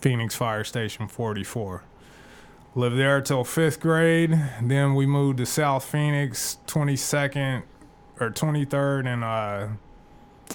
Phoenix 0.00 0.36
Fire 0.36 0.62
Station 0.62 1.08
44. 1.08 1.82
Lived 2.76 2.96
there 2.96 3.20
till 3.20 3.42
fifth 3.42 3.80
grade. 3.80 4.40
Then 4.62 4.94
we 4.94 5.06
moved 5.06 5.38
to 5.38 5.46
South 5.46 5.84
Phoenix, 5.84 6.58
22nd 6.68 7.64
or 8.20 8.30
23rd, 8.30 9.06
and 9.12 9.24
uh, 9.24 9.66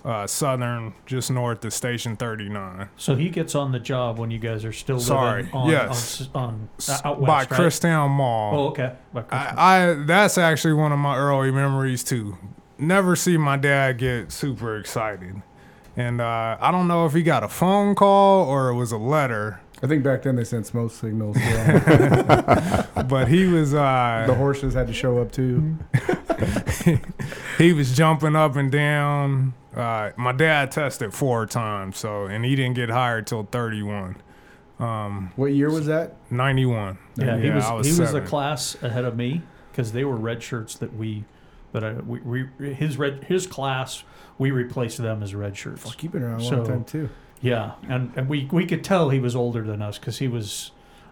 uh, 0.05 0.27
Southern, 0.27 0.93
just 1.05 1.31
north 1.31 1.63
of 1.65 1.73
Station 1.73 2.15
39. 2.15 2.89
So 2.97 3.15
he 3.15 3.29
gets 3.29 3.55
on 3.55 3.71
the 3.71 3.79
job 3.79 4.17
when 4.19 4.31
you 4.31 4.39
guys 4.39 4.65
are 4.65 4.73
still 4.73 5.00
Sorry, 5.00 5.43
living 5.43 5.55
on, 5.55 5.69
yes. 5.69 6.29
on, 6.33 6.43
on 6.43 6.69
uh, 6.89 7.01
out 7.05 7.19
west, 7.19 7.27
by 7.27 7.38
right? 7.39 7.50
Christown 7.50 8.09
Mall. 8.09 8.55
Oh, 8.59 8.67
okay. 8.69 8.93
By 9.13 9.21
Christown. 9.23 9.57
I, 9.57 9.91
I 9.91 9.93
that's 10.05 10.38
actually 10.38 10.73
one 10.73 10.91
of 10.91 11.00
my 11.00 11.17
early 11.17 11.51
memories 11.51 12.03
too. 12.03 12.38
Never 12.77 13.15
see 13.15 13.38
my 13.38 13.55
dad 13.57 13.97
get 13.97 14.31
super 14.31 14.77
excited, 14.77 15.41
and 15.95 16.19
uh, 16.19 16.57
I 16.59 16.71
don't 16.71 16.88
know 16.88 17.05
if 17.05 17.13
he 17.13 17.23
got 17.23 17.43
a 17.43 17.47
phone 17.47 17.95
call 17.95 18.45
or 18.47 18.69
it 18.69 18.75
was 18.75 18.91
a 18.91 18.97
letter, 18.97 19.62
I 19.83 19.87
think 19.87 20.01
back 20.01 20.21
then 20.21 20.37
they 20.37 20.45
sent 20.45 20.65
smoke 20.65 20.91
signals. 20.93 21.35
Yeah. 21.37 22.85
but 23.09 23.27
he 23.27 23.47
was 23.47 23.71
the 23.71 23.81
uh, 23.81 24.33
horses 24.33 24.73
had 24.73 24.87
to 24.87 24.93
show 24.93 25.19
up 25.19 25.33
too. 25.33 25.77
he 27.57 27.73
was 27.73 27.95
jumping 27.95 28.33
up 28.35 28.55
and 28.55 28.71
down. 28.71 29.53
Uh, 29.75 30.11
my 30.15 30.31
dad 30.31 30.71
tested 30.71 31.13
four 31.13 31.45
times, 31.45 31.97
so 31.97 32.25
and 32.25 32.45
he 32.45 32.55
didn't 32.55 32.75
get 32.75 32.89
hired 32.89 33.27
till 33.27 33.43
thirty 33.43 33.83
one. 33.83 34.15
Um, 34.79 35.31
What 35.35 35.51
year 35.53 35.69
was 35.69 35.85
that? 35.85 36.15
91. 36.31 36.97
yeah, 37.15 37.37
he 37.37 37.49
was, 37.49 37.63
I 37.65 37.73
was 37.73 37.87
he 37.95 38.01
was 38.01 38.13
a 38.13 38.21
class 38.21 38.75
ahead 38.81 39.05
of 39.05 39.15
me 39.15 39.41
because 39.71 39.91
they 39.91 40.03
were 40.03 40.15
red 40.15 40.41
shirts 40.41 40.75
that 40.75 40.95
we 40.95 41.25
that 41.73 41.83
I 41.83 41.93
we, 41.93 42.45
we 42.57 42.73
his 42.73 42.97
red 42.97 43.25
his 43.25 43.47
class 43.47 44.03
we 44.37 44.51
replaced 44.51 44.97
them 44.97 45.21
as 45.23 45.35
red 45.35 45.55
shirts. 45.57 45.83
Fuck, 45.83 46.03
you've 46.03 46.15
around 46.15 46.41
a 46.41 46.43
So- 46.45 46.57
long 46.57 46.67
time 46.67 46.83
too. 46.85 47.09
Yeah, 47.43 47.73
and, 47.88 48.12
and 48.15 48.27
we 48.27 48.47
we 48.51 48.65
could 48.65 48.83
tell 48.83 49.09
he 49.12 49.19
was 49.19 49.35
older 49.35 49.62
than 49.63 49.81
us 49.83 50.00
because 50.00 50.17
he 50.17 50.27
was 50.27 50.71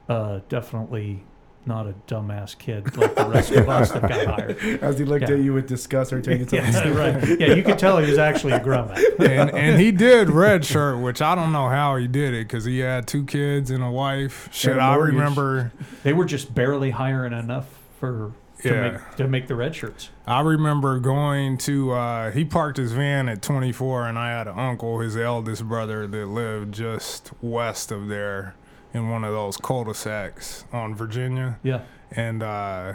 uh, 0.10 0.40
definitely 0.50 1.24
not 1.64 1.86
a 1.86 1.94
dumbass 2.08 2.58
kid 2.58 2.98
like 2.98 3.14
the 3.14 3.26
rest 3.30 3.52
of 3.52 3.70
us 3.70 3.92
that 3.92 4.02
got 4.02 4.26
hired. 4.26 4.58
As 4.82 4.98
he 4.98 5.06
looked 5.06 5.30
Yeah. 5.30 5.36
at 5.36 5.42
you 5.44 5.54
with 5.54 5.68
disgust 5.68 6.12
or 6.12 6.20
time 6.20 6.40
you 6.40 6.46
told 6.46 6.64
Yeah, 6.64 6.90
right. 6.98 7.40
Yeah, 7.40 7.54
you 7.54 7.62
could 7.62 7.78
tell 7.78 8.00
he 8.00 8.10
was 8.10 8.18
actually 8.18 8.54
a 8.54 8.60
grown 8.60 8.90
up. 8.90 8.98
and 9.20 9.52
and 9.52 9.80
he 9.80 9.92
did 9.92 10.32
red 10.32 10.66
shirt, 10.66 10.98
which 11.00 11.22
I 11.22 11.36
don't 11.36 11.52
know 11.52 11.70
how 11.70 11.98
he 11.98 12.08
did 12.08 12.34
it 12.34 12.48
because 12.48 12.66
he 12.66 12.80
had 12.80 13.08
two 13.08 13.26
kids 13.26 13.70
and 13.70 13.84
a 13.84 13.92
wife. 13.92 14.50
Shit, 14.52 14.72
And 14.72 14.80
a 14.80 14.84
I 14.84 14.96
mortgage. 14.96 15.14
remember. 15.14 15.72
They 16.02 16.14
were 16.14 16.26
just 16.26 16.56
barely 16.56 16.90
hiring 16.92 17.34
enough 17.34 17.68
for 18.00 18.32
to 18.62 18.70
Yeah. 18.70 18.82
make 18.92 19.16
to 19.18 19.28
make 19.28 19.48
the 19.48 19.56
red 19.56 19.76
shirts. 19.76 20.10
I 20.28 20.42
remember 20.42 21.00
going 21.00 21.58
to. 21.60 21.92
Uh, 21.92 22.32
he 22.32 22.46
parked 22.46 22.78
his 22.78 22.92
van 22.94 23.28
at 23.30 23.42
24, 23.42 24.08
and 24.08 24.18
I 24.20 24.30
had 24.32 24.48
an 24.48 24.58
uncle, 24.60 25.00
his 25.00 25.16
eldest 25.18 25.68
brother, 25.68 26.08
that 26.08 26.26
lived 26.28 26.74
just 26.74 27.32
west 27.42 27.92
of 27.92 28.08
there 28.08 28.56
in 28.94 29.10
one 29.10 29.24
of 29.24 29.32
those 29.34 29.56
cul-de-sacs 29.58 30.66
on 30.74 30.94
Virginia. 30.96 31.58
Yeah. 31.64 31.82
and 32.12 32.44
uh, 32.44 32.94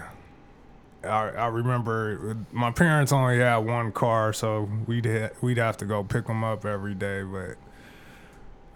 I, 1.05 1.09
I 1.09 1.47
remember 1.47 2.37
my 2.53 2.71
parents 2.71 3.13
only 3.13 3.39
had 3.39 3.59
one 3.59 3.93
car, 3.93 4.33
so 4.33 4.69
we'd 4.87 5.07
ha- 5.07 5.31
we'd 5.41 5.57
have 5.59 5.77
to 5.79 5.85
go 5.85 6.03
pick 6.05 6.27
them 6.27 6.43
up 6.45 6.65
every 6.67 6.95
day. 6.95 7.23
But 7.23 7.57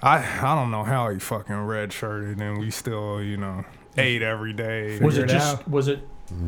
I 0.02 0.18
I 0.40 0.54
don't 0.54 0.70
know 0.70 0.84
how 0.84 1.10
he 1.10 1.18
fucking 1.18 1.54
redshirted, 1.54 2.40
and 2.40 2.58
we 2.58 2.70
still 2.70 3.22
you 3.22 3.36
know 3.36 3.64
ate 3.98 4.22
every 4.22 4.52
day. 4.52 4.98
Was 5.00 5.18
it 5.18 5.24
it 5.24 5.28
just 5.28 5.58
out. 5.58 5.68
was 5.68 5.88
it 5.88 6.06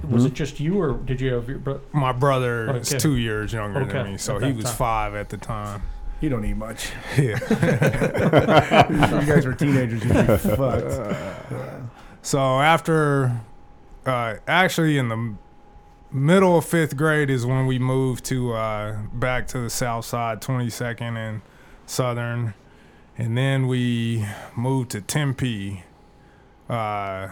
was 0.09 0.25
it 0.25 0.35
just 0.35 0.61
you 0.61 0.81
or 0.81 0.95
did 0.95 1.21
you 1.21 1.35
have 1.35 1.49
your 1.49 1.59
brother? 1.59 1.81
My 1.93 2.13
brother 2.13 2.77
is 2.77 2.91
two 2.91 3.17
years 3.17 3.53
younger 3.53 3.81
Okay, 3.83 3.93
than 3.93 4.13
me, 4.13 4.19
so 4.19 4.39
he 4.39 4.53
was 4.53 4.65
time. 4.67 4.75
five 4.77 5.15
at 5.15 5.29
the 5.29 5.37
time. 5.37 5.83
You 6.21 6.29
don't 6.29 6.45
eat 6.45 6.57
much. 6.57 6.91
Yeah. 7.19 7.39
you 9.21 9.27
guys 9.27 9.45
were 9.45 9.55
teenagers. 9.55 10.05
You'd 10.05 10.13
be 10.15 10.37
fucked. 10.39 11.53
So 12.25 12.61
after, 12.61 13.41
uh, 14.07 14.37
actually 14.47 14.97
in 14.97 15.09
the 15.09 15.35
middle 16.13 16.57
of 16.57 16.65
fifth 16.65 16.97
grade 16.97 17.31
is 17.31 17.45
when 17.45 17.67
we 17.67 17.81
moved 17.81 18.25
to 18.27 18.53
uh, 18.53 18.99
back 19.13 19.49
to 19.49 19.59
the 19.59 19.69
south 19.69 20.05
side, 20.05 20.41
22nd 20.41 21.17
and 21.17 21.41
Southern, 21.85 22.55
and 23.19 23.37
then 23.37 23.67
we 23.67 24.25
moved 24.55 24.91
to 24.93 25.01
Tempe, 25.01 25.83
uh, 26.69 27.27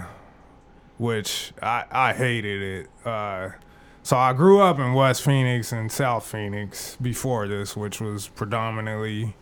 which 1.00 1.52
I, 1.62 1.84
I 1.90 2.12
hated 2.12 2.62
it. 2.62 3.06
Uh, 3.06 3.50
so 4.02 4.16
I 4.16 4.32
grew 4.32 4.60
up 4.60 4.78
in 4.78 4.94
West 4.94 5.22
Phoenix 5.22 5.72
and 5.72 5.90
South 5.90 6.24
Phoenix 6.24 6.96
before 7.00 7.48
this, 7.48 7.76
which 7.76 8.00
was 8.00 8.28
predominantly 8.28 9.34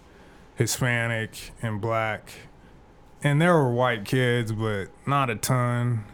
Hispanic 0.57 1.53
and 1.61 1.81
black 1.81 2.33
and 3.23 3.41
there 3.41 3.55
were 3.55 3.73
white 3.73 4.05
kids, 4.05 4.53
but 4.53 4.87
not 5.07 5.31
a 5.31 5.37
ton. 5.37 6.05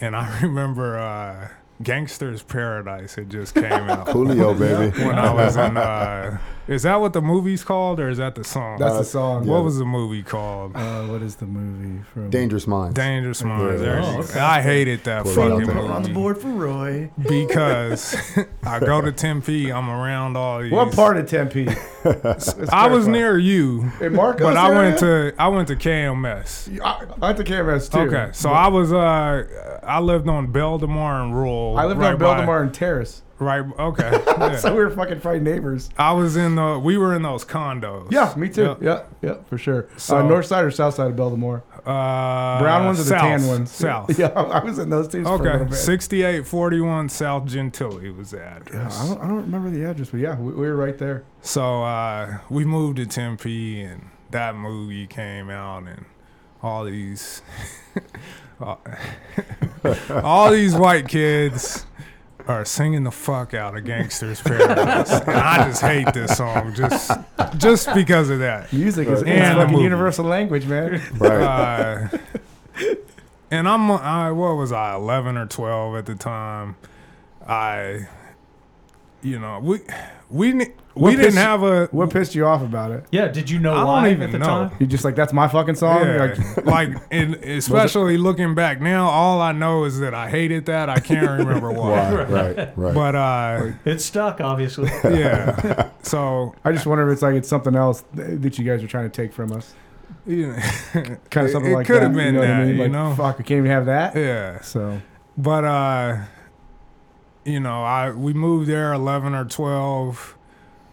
And 0.00 0.14
I 0.14 0.40
remember 0.42 0.98
uh, 0.98 1.48
Gangster's 1.82 2.42
Paradise 2.42 3.18
It 3.18 3.28
just 3.28 3.54
came 3.54 3.64
out 3.72 4.06
Coolio, 4.06 4.58
baby. 4.58 5.04
when 5.04 5.18
I 5.18 5.32
was 5.32 5.56
in. 5.56 5.76
Uh, 5.76 6.38
is 6.68 6.84
that 6.84 7.00
what 7.00 7.12
the 7.12 7.20
movie's 7.22 7.64
called, 7.64 7.98
or 8.00 8.08
is 8.08 8.18
that 8.18 8.34
the 8.34 8.44
song? 8.44 8.78
That's 8.78 8.94
Uh, 8.94 8.98
the 8.98 9.04
song. 9.04 9.46
what 9.46 9.64
was 9.64 9.78
the 9.78 9.84
movie 9.84 10.22
called? 10.22 10.76
Uh, 10.76 11.02
what 11.06 11.22
is 11.22 11.36
the 11.36 11.46
movie 11.46 12.02
from? 12.12 12.30
Dangerous 12.30 12.66
Minds. 12.66 12.94
Dangerous 12.94 13.42
Minds. 13.42 13.82
Yeah. 13.82 14.00
Oh, 14.04 14.20
okay. 14.22 14.38
I 14.40 14.62
hated 14.62 15.04
that 15.04 15.24
Put 15.24 15.32
it 15.32 15.34
fucking 15.34 15.66
movie 15.66 15.88
On 15.88 16.02
the 16.02 16.08
board 16.10 16.38
for 16.38 16.48
Roy. 16.48 17.10
because 17.28 18.16
I 18.64 18.78
go 18.80 19.00
to 19.00 19.10
Tempe. 19.12 19.72
I'm 19.72 19.88
around 19.90 20.36
all 20.36 20.60
these. 20.62 20.72
What 20.72 20.92
part 20.94 21.16
of 21.16 21.28
Tempe? 21.28 21.68
I 22.70 22.88
was 22.88 23.06
near 23.06 23.38
you, 23.38 23.90
in 24.00 24.14
Marcos. 24.14 24.42
but 24.42 24.56
I 24.56 24.70
went 24.70 24.98
to 24.98 25.32
I 25.38 25.48
went 25.48 25.68
to 25.68 25.76
KMS. 25.76 26.80
I, 26.84 27.04
I 27.20 27.32
went 27.32 27.38
to 27.38 27.44
KMS 27.44 27.90
too. 27.90 27.98
Okay, 28.14 28.30
so 28.32 28.50
I 28.50 28.68
was 28.68 28.92
uh 28.92 29.71
I 29.82 30.00
lived 30.00 30.28
on 30.28 30.52
Beldemar 30.52 31.24
and 31.24 31.34
Rural. 31.34 31.76
I 31.76 31.86
lived 31.86 32.00
right 32.00 32.14
on 32.14 32.18
Beldemar 32.18 32.62
and 32.62 32.72
Terrace, 32.74 33.22
Right. 33.38 33.64
Okay. 33.76 34.10
yeah. 34.26 34.56
so 34.56 34.70
we 34.72 34.84
were 34.84 34.90
fucking 34.90 35.18
fighting 35.18 35.42
neighbors. 35.42 35.90
I 35.98 36.12
was 36.12 36.36
in 36.36 36.54
the. 36.54 36.78
We 36.78 36.96
were 36.96 37.12
in 37.14 37.22
those 37.22 37.44
condos. 37.44 38.12
Yeah, 38.12 38.32
me 38.36 38.48
too. 38.48 38.62
Yep. 38.62 38.78
Yeah, 38.80 39.02
yeah, 39.20 39.34
for 39.48 39.58
sure. 39.58 39.88
So- 39.96 40.18
uh, 40.18 40.22
north 40.22 40.46
side 40.46 40.64
or 40.64 40.70
south 40.70 40.94
side 40.94 41.10
of 41.10 41.16
Beldemar? 41.16 41.62
Uh, 41.84 42.60
Brown 42.60 42.84
ones 42.86 43.00
or 43.00 43.04
the 43.04 43.16
tan 43.16 43.44
ones? 43.48 43.72
South. 43.72 44.16
Yeah, 44.18 44.28
I 44.28 44.62
was 44.62 44.78
in 44.78 44.90
those 44.90 45.08
two. 45.08 45.24
For 45.24 45.30
a 45.30 45.36
little 45.36 45.62
Okay. 45.62 45.74
Sixty-eight 45.74 46.46
forty-one 46.46 47.08
South 47.08 47.46
Gentilly 47.46 48.10
was 48.16 48.30
the 48.30 48.36
Yeah, 48.36 48.56
address. 48.58 49.00
I, 49.00 49.06
don't, 49.08 49.18
I 49.20 49.26
don't 49.26 49.36
remember 49.42 49.70
the 49.70 49.84
address, 49.90 50.10
but 50.10 50.20
yeah, 50.20 50.38
we, 50.38 50.52
we 50.52 50.66
were 50.68 50.76
right 50.76 50.96
there. 50.96 51.24
So 51.40 51.82
uh, 51.82 52.38
we 52.48 52.64
moved 52.64 52.98
to 52.98 53.06
Tempe, 53.06 53.82
and 53.82 54.10
that 54.30 54.54
movie 54.54 55.08
came 55.08 55.50
out, 55.50 55.88
and 55.88 56.04
all 56.62 56.84
these, 56.84 57.42
all 58.60 60.50
these 60.50 60.74
white 60.74 61.08
kids 61.08 61.86
are 62.46 62.64
singing 62.64 63.04
the 63.04 63.10
fuck 63.10 63.54
out 63.54 63.76
of 63.76 63.84
Gangster's 63.84 64.40
Paradise, 64.40 65.10
and 65.12 65.30
I 65.30 65.68
just 65.68 65.80
hate 65.82 66.12
this 66.12 66.36
song 66.36 66.74
just 66.74 67.10
just 67.56 67.92
because 67.94 68.30
of 68.30 68.40
that. 68.40 68.72
Music 68.72 69.06
is 69.08 69.22
Right. 69.22 69.32
it's 69.32 69.40
And 69.40 69.60
the 69.60 69.64
fucking 69.64 69.78
universal 69.80 70.24
language, 70.24 70.66
man. 70.66 71.00
Right. 71.18 71.42
Uh, 71.42 72.08
and 73.50 73.68
I'm, 73.68 73.90
I, 73.90 74.32
what 74.32 74.56
was 74.56 74.72
I, 74.72 74.94
11 74.94 75.36
or 75.36 75.46
12 75.46 75.96
at 75.96 76.06
the 76.06 76.14
time? 76.14 76.76
I, 77.46 78.08
you 79.22 79.38
know, 79.38 79.60
we, 79.60 79.80
we, 80.32 80.52
we 80.54 80.64
What 80.94 81.10
didn't 81.10 81.24
pissed- 81.26 81.36
have 81.38 81.62
a, 81.62 81.86
What 81.92 82.10
pissed 82.10 82.34
you 82.34 82.46
off 82.46 82.62
about 82.62 82.90
it? 82.90 83.04
Yeah, 83.10 83.28
did 83.28 83.48
you 83.50 83.58
know 83.58 83.74
I 83.74 84.02
don't 84.02 84.10
even 84.12 84.22
at 84.22 84.32
the 84.32 84.38
know. 84.38 84.46
time? 84.46 84.72
You 84.78 84.86
just 84.86 85.04
like 85.04 85.14
that's 85.14 85.32
my 85.32 85.46
fucking 85.48 85.74
song. 85.76 86.02
Yeah, 86.04 86.34
like, 86.56 86.64
like, 86.66 86.96
and 87.10 87.34
especially 87.44 88.16
looking 88.16 88.54
back 88.54 88.80
now, 88.80 89.08
all 89.08 89.40
I 89.40 89.52
know 89.52 89.84
is 89.84 90.00
that 90.00 90.14
I 90.14 90.30
hated 90.30 90.66
that. 90.66 90.88
I 90.88 90.98
can't 91.00 91.30
remember 91.40 91.70
why. 91.70 92.12
Why? 92.12 92.22
Right. 92.24 92.72
Right. 92.76 92.94
But, 92.94 93.14
uh, 93.14 93.70
It 93.84 94.00
stuck, 94.00 94.40
obviously. 94.40 94.88
yeah. 95.04 95.90
So, 96.02 96.54
I 96.64 96.72
just 96.72 96.86
wonder 96.86 97.06
if 97.08 97.12
it's 97.14 97.22
like 97.22 97.34
it's 97.34 97.48
something 97.48 97.74
else 97.76 98.04
that 98.14 98.58
you 98.58 98.64
guys 98.64 98.82
are 98.82 98.88
trying 98.88 99.10
to 99.10 99.14
take 99.22 99.32
from 99.32 99.52
us. 99.52 99.74
you 100.26 100.48
know, 100.48 100.54
Kind 100.92 101.06
of 101.36 101.46
It- 101.46 101.52
something 101.52 101.72
it 101.72 101.74
like 101.76 101.86
could 101.86 102.02
have 102.02 102.12
been 102.14 102.34
you 102.34 102.40
know 102.40 102.40
what 102.40 102.50
I 102.50 102.58
that, 102.60 102.66
mean? 102.66 102.76
you 102.76 102.82
Like, 102.82 102.92
know? 102.92 103.14
fuck, 103.14 103.36
I 103.40 103.42
can't 103.42 103.58
even 103.58 103.70
have 103.70 103.86
that. 103.86 104.16
yeah. 104.16 104.60
So 104.60 105.00
But 105.36 105.64
uh 105.64 106.18
you 107.44 107.60
know, 107.60 107.82
I 107.82 108.10
we 108.10 108.32
moved 108.32 108.68
there 108.68 108.92
11 108.92 109.34
or 109.34 109.44
12. 109.44 110.36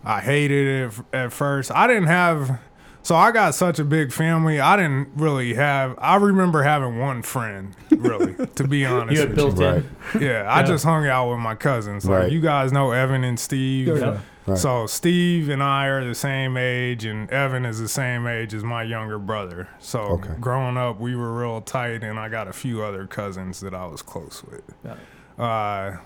I 0.05 0.21
hated 0.21 0.67
it 0.93 0.93
at 1.13 1.31
first. 1.33 1.71
I 1.71 1.87
didn't 1.87 2.07
have 2.07 2.59
so 3.01 3.15
I 3.15 3.31
got 3.31 3.55
such 3.55 3.79
a 3.79 3.83
big 3.83 4.11
family. 4.11 4.59
I 4.59 4.75
didn't 4.77 5.09
really 5.15 5.53
have 5.55 5.95
I 5.99 6.15
remember 6.15 6.63
having 6.63 6.99
one 6.99 7.21
friend, 7.21 7.75
really, 7.91 8.33
to 8.55 8.67
be 8.67 8.85
honest 8.85 9.13
You 9.13 9.19
had 9.21 9.29
with 9.29 9.35
built 9.37 9.57
Right. 9.59 9.83
in. 10.15 10.21
you. 10.21 10.27
Yeah, 10.29 10.43
I 10.43 10.61
Yeah. 10.61 10.65
just 10.65 10.83
hung 10.85 11.05
out 11.07 11.29
with 11.29 11.39
my 11.39 11.55
cousins. 11.55 12.05
Like 12.05 12.23
Right. 12.23 12.31
you 12.31 12.41
guys 12.41 12.71
know 12.71 12.91
Evan 12.91 13.23
and 13.23 13.39
Steve. 13.39 13.87
Yeah. 13.97 14.19
Right. 14.47 14.57
So 14.57 14.87
Steve 14.87 15.47
and 15.49 15.61
I 15.61 15.85
are 15.87 16.03
the 16.03 16.15
same 16.15 16.57
age, 16.57 17.05
and 17.05 17.29
Evan 17.29 17.65
is 17.65 17.79
the 17.79 17.87
same 17.87 18.25
age 18.25 18.51
as 18.55 18.63
my 18.63 18.81
younger 18.81 19.19
brother. 19.19 19.67
So 19.77 19.99
Okay. 19.99 20.33
growing 20.39 20.75
up, 20.75 20.99
we 20.99 21.15
were 21.15 21.31
real 21.37 21.61
tight, 21.61 22.03
and 22.03 22.17
I 22.17 22.29
got 22.29 22.47
a 22.47 22.53
few 22.53 22.81
other 22.81 23.05
cousins 23.05 23.59
that 23.59 23.75
I 23.75 23.85
was 23.85 24.01
close 24.01 24.43
with. 24.49 24.63
Got 24.83 24.97
Uh, 25.37 25.97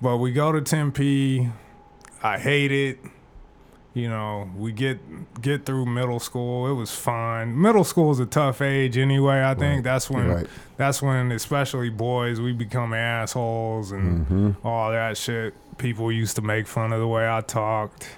but 0.00 0.18
we 0.18 0.32
go 0.32 0.52
to 0.52 0.60
Tempe. 0.60 1.50
I 2.22 2.38
hate 2.38 2.72
it. 2.72 2.98
You 3.92 4.08
know, 4.08 4.48
we 4.56 4.70
get 4.72 4.98
get 5.42 5.66
through 5.66 5.86
middle 5.86 6.20
school. 6.20 6.70
It 6.70 6.74
was 6.74 6.94
fine. 6.94 7.60
Middle 7.60 7.82
school 7.82 8.12
is 8.12 8.20
a 8.20 8.26
tough 8.26 8.62
age 8.62 8.96
anyway. 8.96 9.42
I 9.42 9.54
think 9.54 9.76
Right. 9.76 9.84
that's 9.84 10.08
when 10.08 10.28
right. 10.28 10.46
that's 10.76 11.02
when 11.02 11.32
especially 11.32 11.90
boys 11.90 12.40
we 12.40 12.52
become 12.52 12.94
assholes 12.94 13.90
and 13.90 14.26
Mm-hmm. 14.26 14.66
all 14.66 14.92
that 14.92 15.16
shit. 15.16 15.54
People 15.78 16.12
used 16.12 16.36
to 16.36 16.42
make 16.42 16.66
fun 16.68 16.92
of 16.92 17.00
the 17.00 17.08
way 17.08 17.28
I 17.28 17.40
talked. 17.40 18.08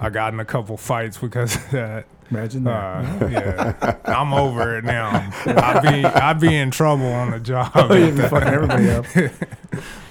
I 0.00 0.10
got 0.10 0.34
in 0.34 0.40
a 0.40 0.44
couple 0.44 0.76
fights 0.76 1.16
because 1.16 1.56
of 1.64 1.70
that. 1.70 2.04
Imagine 2.30 2.64
that. 2.64 3.22
Uh, 3.22 3.26
yeah, 3.28 3.96
I'm 4.04 4.34
over 4.34 4.76
it 4.78 4.84
now. 4.84 5.32
I'd 5.46 5.80
be 5.82 6.04
I'd 6.04 6.40
be 6.40 6.54
in 6.54 6.70
trouble 6.70 7.06
on 7.06 7.30
the 7.30 7.40
job. 7.40 7.70
oh, 7.74 7.94
you'd 7.94 8.16
be 8.16 8.22
fucking 8.22 8.48
everybody 8.48 8.90
up. 8.90 9.06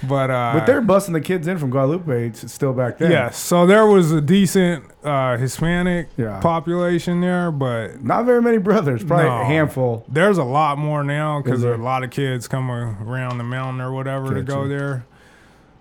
But 0.07 0.29
uh, 0.29 0.51
But 0.53 0.65
they're 0.67 0.79
busting 0.79 1.13
the 1.13 1.19
kids 1.19 1.47
in 1.47 1.57
from 1.57 1.69
Guadalupe 1.69 2.27
it's 2.27 2.49
still 2.53 2.71
back 2.71 2.99
then. 2.99 3.11
yeah. 3.11 3.29
So 3.31 3.65
there 3.65 3.85
was 3.87 4.11
a 4.13 4.21
decent 4.21 4.85
uh, 5.03 5.35
Hispanic 5.37 6.07
Yeah. 6.15 6.39
population 6.39 7.19
there, 7.19 7.51
but 7.51 8.01
Not 8.03 8.25
very 8.25 8.41
many 8.41 8.57
brothers. 8.59 9.03
Probably 9.03 9.25
No. 9.25 9.41
a 9.41 9.43
handful. 9.45 10.05
there's 10.07 10.37
a 10.37 10.43
lot 10.45 10.77
more 10.77 11.03
now 11.03 11.41
because 11.41 11.61
there? 11.61 11.73
a 11.73 11.77
lot 11.77 12.03
of 12.03 12.11
kids 12.11 12.47
coming 12.47 12.95
around 13.05 13.37
the 13.39 13.43
mountain 13.43 13.81
or 13.81 13.91
whatever 13.91 14.33
to 14.35 14.43
go 14.43 14.67
there. 14.67 15.03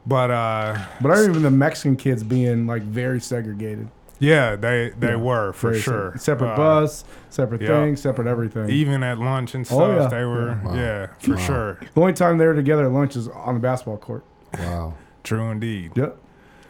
But 0.06 0.30
uh, 0.32 0.78
But 1.00 1.12
I 1.12 1.18
remember 1.18 1.40
the 1.40 1.50
Mexican 1.50 1.96
kids 1.96 2.24
being 2.24 2.66
like 2.66 2.82
very 2.82 3.20
segregated. 3.20 3.88
Yeah, 4.18 4.56
they 4.56 4.90
they 4.98 5.08
Yeah, 5.10 5.16
were 5.16 5.52
for 5.52 5.74
sure 5.74 6.12
se- 6.14 6.18
Separate 6.20 6.52
Uh, 6.54 6.56
bus, 6.56 7.04
separate 7.30 7.60
yeah. 7.62 7.68
thing, 7.68 7.96
separate 7.96 8.26
everything. 8.26 8.70
Even 8.70 9.02
at 9.02 9.18
lunch 9.18 9.54
and 9.54 9.66
stuff, 9.66 9.80
Oh, 9.80 9.96
yeah. 10.02 10.06
they 10.08 10.24
were 10.24 10.48
Yeah. 10.50 10.62
Wow. 10.64 10.74
yeah 10.74 11.06
for 11.18 11.30
Wow. 11.32 11.36
sure. 11.38 11.78
the 11.94 12.00
only 12.00 12.12
time 12.12 12.38
they 12.38 12.46
were 12.46 12.54
together 12.54 12.84
at 12.86 12.92
lunch 12.92 13.16
is 13.16 13.28
on 13.28 13.54
the 13.54 13.60
basketball 13.60 13.98
court. 13.98 14.24
Wow. 14.58 14.94
True 15.24 15.50
indeed. 15.50 15.92
Yep. 15.96 16.16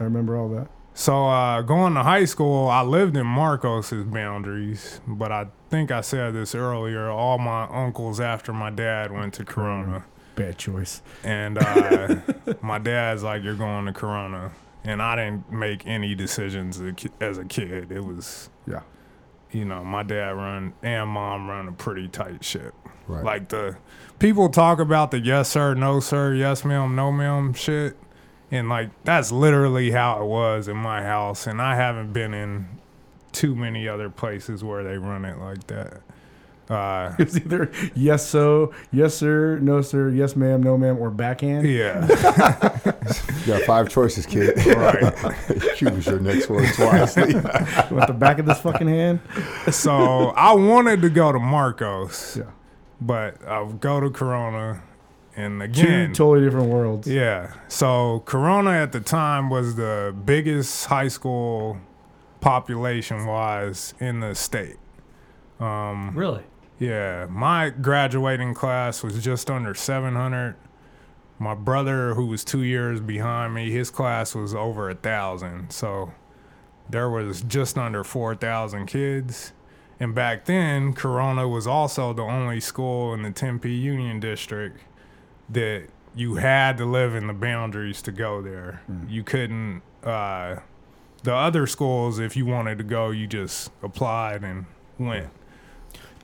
I 0.01 0.05
remember 0.05 0.37
all 0.37 0.49
that. 0.51 0.69
So 0.95 1.27
uh, 1.27 1.61
going 1.61 1.93
to 1.95 2.03
high 2.03 2.25
school, 2.25 2.69
I 2.69 2.81
lived 2.83 3.17
in 3.19 3.27
Marcos's 3.27 4.05
boundaries, 4.05 5.01
but 5.07 5.31
I 5.31 5.49
think 5.69 5.91
I 5.91 6.01
said 6.01 6.33
this 6.35 6.55
earlier. 6.55 7.11
All 7.11 7.37
my 7.39 7.65
uncles 7.71 8.19
after 8.19 8.53
my 8.53 8.71
dad 8.71 9.13
went 9.13 9.35
to 9.35 9.45
Corona, 9.45 10.05
Bad 10.37 10.57
choice. 10.57 11.03
and 11.23 11.59
uh, 11.59 12.17
my 12.63 12.79
dad's 12.79 13.23
like, 13.23 13.43
"You're 13.43 13.55
going 13.57 13.85
to 13.87 13.93
Corona," 13.93 14.53
and 14.87 15.03
I 15.03 15.17
didn't 15.17 15.51
make 15.53 15.87
any 15.87 16.15
decisions 16.15 16.81
as 16.81 16.89
a 16.89 16.93
ki- 16.93 17.11
as 17.21 17.39
a 17.39 17.45
kid. 17.45 17.91
It 17.93 18.05
was, 18.05 18.49
Yeah. 18.67 18.81
you 19.51 19.65
know, 19.65 19.85
my 19.85 20.03
dad 20.03 20.31
run 20.37 20.73
and 20.83 21.09
mom 21.11 21.49
run 21.49 21.69
a 21.69 21.73
pretty 21.73 22.09
tight 22.09 22.45
ship. 22.45 22.75
Right. 23.09 23.25
Like 23.25 23.49
the 23.51 23.77
people 24.19 24.49
talk 24.49 24.79
about 24.81 25.11
the 25.11 25.19
yes 25.21 25.49
sir, 25.51 25.75
no 25.75 26.01
sir, 26.01 26.35
yes 26.35 26.65
ma'am, 26.65 26.95
no 26.97 27.13
ma'am 27.13 27.53
shit. 27.53 27.97
And 28.51 28.69
like 28.69 28.91
that's 29.05 29.31
literally 29.33 29.91
how 29.91 30.23
it 30.23 30.27
was 30.27 30.69
in 30.69 30.77
my 30.77 31.03
house. 31.03 31.47
And 31.47 31.61
I 31.61 31.75
haven't 31.77 32.13
been 32.13 32.33
in 32.35 32.67
too 33.33 33.55
many 33.55 33.87
other 33.89 34.09
places 34.09 34.65
where 34.65 34.83
they 34.85 34.99
run 34.99 35.25
it 35.25 35.39
like 35.39 35.67
that. 35.67 36.01
Uh 36.69 37.15
It's 37.19 37.37
either 37.37 37.71
yes 37.95 38.27
so, 38.27 38.73
yes 38.93 39.15
sir, 39.15 39.59
no 39.61 39.81
sir, 39.83 40.11
yes 40.11 40.35
ma'am, 40.37 40.63
no 40.63 40.77
ma'am, 40.77 40.99
or 40.99 41.11
backhand. 41.11 41.69
yeah. 41.69 42.07
You 43.47 43.53
got 43.53 43.63
five 43.63 43.89
choices, 43.89 44.27
kid. 44.27 44.57
right. 44.67 45.15
Choose 45.77 46.07
your 46.07 46.19
next 46.19 46.49
words 46.49 46.77
wisely. 46.79 47.35
You 47.35 47.41
want 47.97 48.09
the 48.09 48.17
back 48.19 48.41
of 48.41 48.47
this 48.47 48.59
fucking 48.61 48.89
hand? 48.89 49.21
So 49.71 50.31
I 50.31 50.53
wanted 50.55 51.03
to 51.03 51.11
go 51.11 51.31
to 51.31 51.39
Marcos, 51.39 52.37
Yeah. 52.39 52.51
but 53.01 53.37
I'll 53.47 53.73
go 53.73 54.01
to 54.01 54.11
Corona 54.11 54.83
and 55.37 55.61
Two 55.61 55.65
again 55.83 56.13
totally 56.15 56.45
different 56.45 56.69
worlds. 56.71 57.07
Yeah. 57.07 57.53
So 57.69 58.25
Corona 58.27 58.73
at 58.73 58.91
the 58.91 59.01
time 59.01 59.51
was 59.51 59.77
the 59.77 60.13
biggest 60.25 60.87
high 60.87 61.09
school 61.09 61.77
population 62.41 63.27
wise 63.27 63.95
in 64.01 64.19
the 64.21 64.35
state. 64.35 64.79
Um, 65.61 66.13
Really? 66.17 66.43
Yeah, 66.79 67.27
my 67.31 67.71
graduating 67.71 68.55
class 68.55 69.03
was 69.03 69.23
just 69.23 69.51
under 69.51 69.75
700. 69.75 70.57
My 71.39 71.55
brother, 71.55 72.15
who 72.15 72.27
was 72.27 72.45
two 72.45 72.63
years 72.63 73.01
behind 73.01 73.55
me, 73.55 73.71
his 73.71 73.91
class 73.91 74.35
was 74.35 74.55
over 74.55 74.89
a 74.91 74.95
thousand. 74.95 75.71
So 75.71 76.13
there 76.89 77.11
was 77.11 77.43
just 77.43 77.77
under 77.77 78.05
4,000 78.05 78.87
kids. 78.87 79.53
And 79.99 80.15
back 80.15 80.45
then, 80.45 80.93
Corona 80.93 81.49
was 81.49 81.67
also 81.67 82.13
the 82.13 82.23
only 82.23 82.61
school 82.61 83.15
in 83.15 83.23
the 83.23 83.31
Tempe 83.31 83.71
Union 83.71 84.21
District 84.21 84.79
that 85.49 85.89
you 86.15 86.37
had 86.37 86.77
to 86.79 86.85
live 86.85 87.15
in 87.15 87.27
the 87.27 87.33
boundaries 87.33 88.03
to 88.03 88.13
go 88.13 88.43
there. 88.43 88.83
You 89.09 89.23
couldn't. 89.23 89.83
Uh, 90.03 90.57
the 91.23 91.35
other 91.35 91.67
schools, 91.67 92.19
if 92.19 92.37
you 92.37 92.47
wanted 92.47 92.79
to 92.79 92.85
go, 92.85 93.11
you 93.11 93.27
just 93.27 93.71
applied 93.83 94.43
and 94.45 94.67
went. 94.99 95.29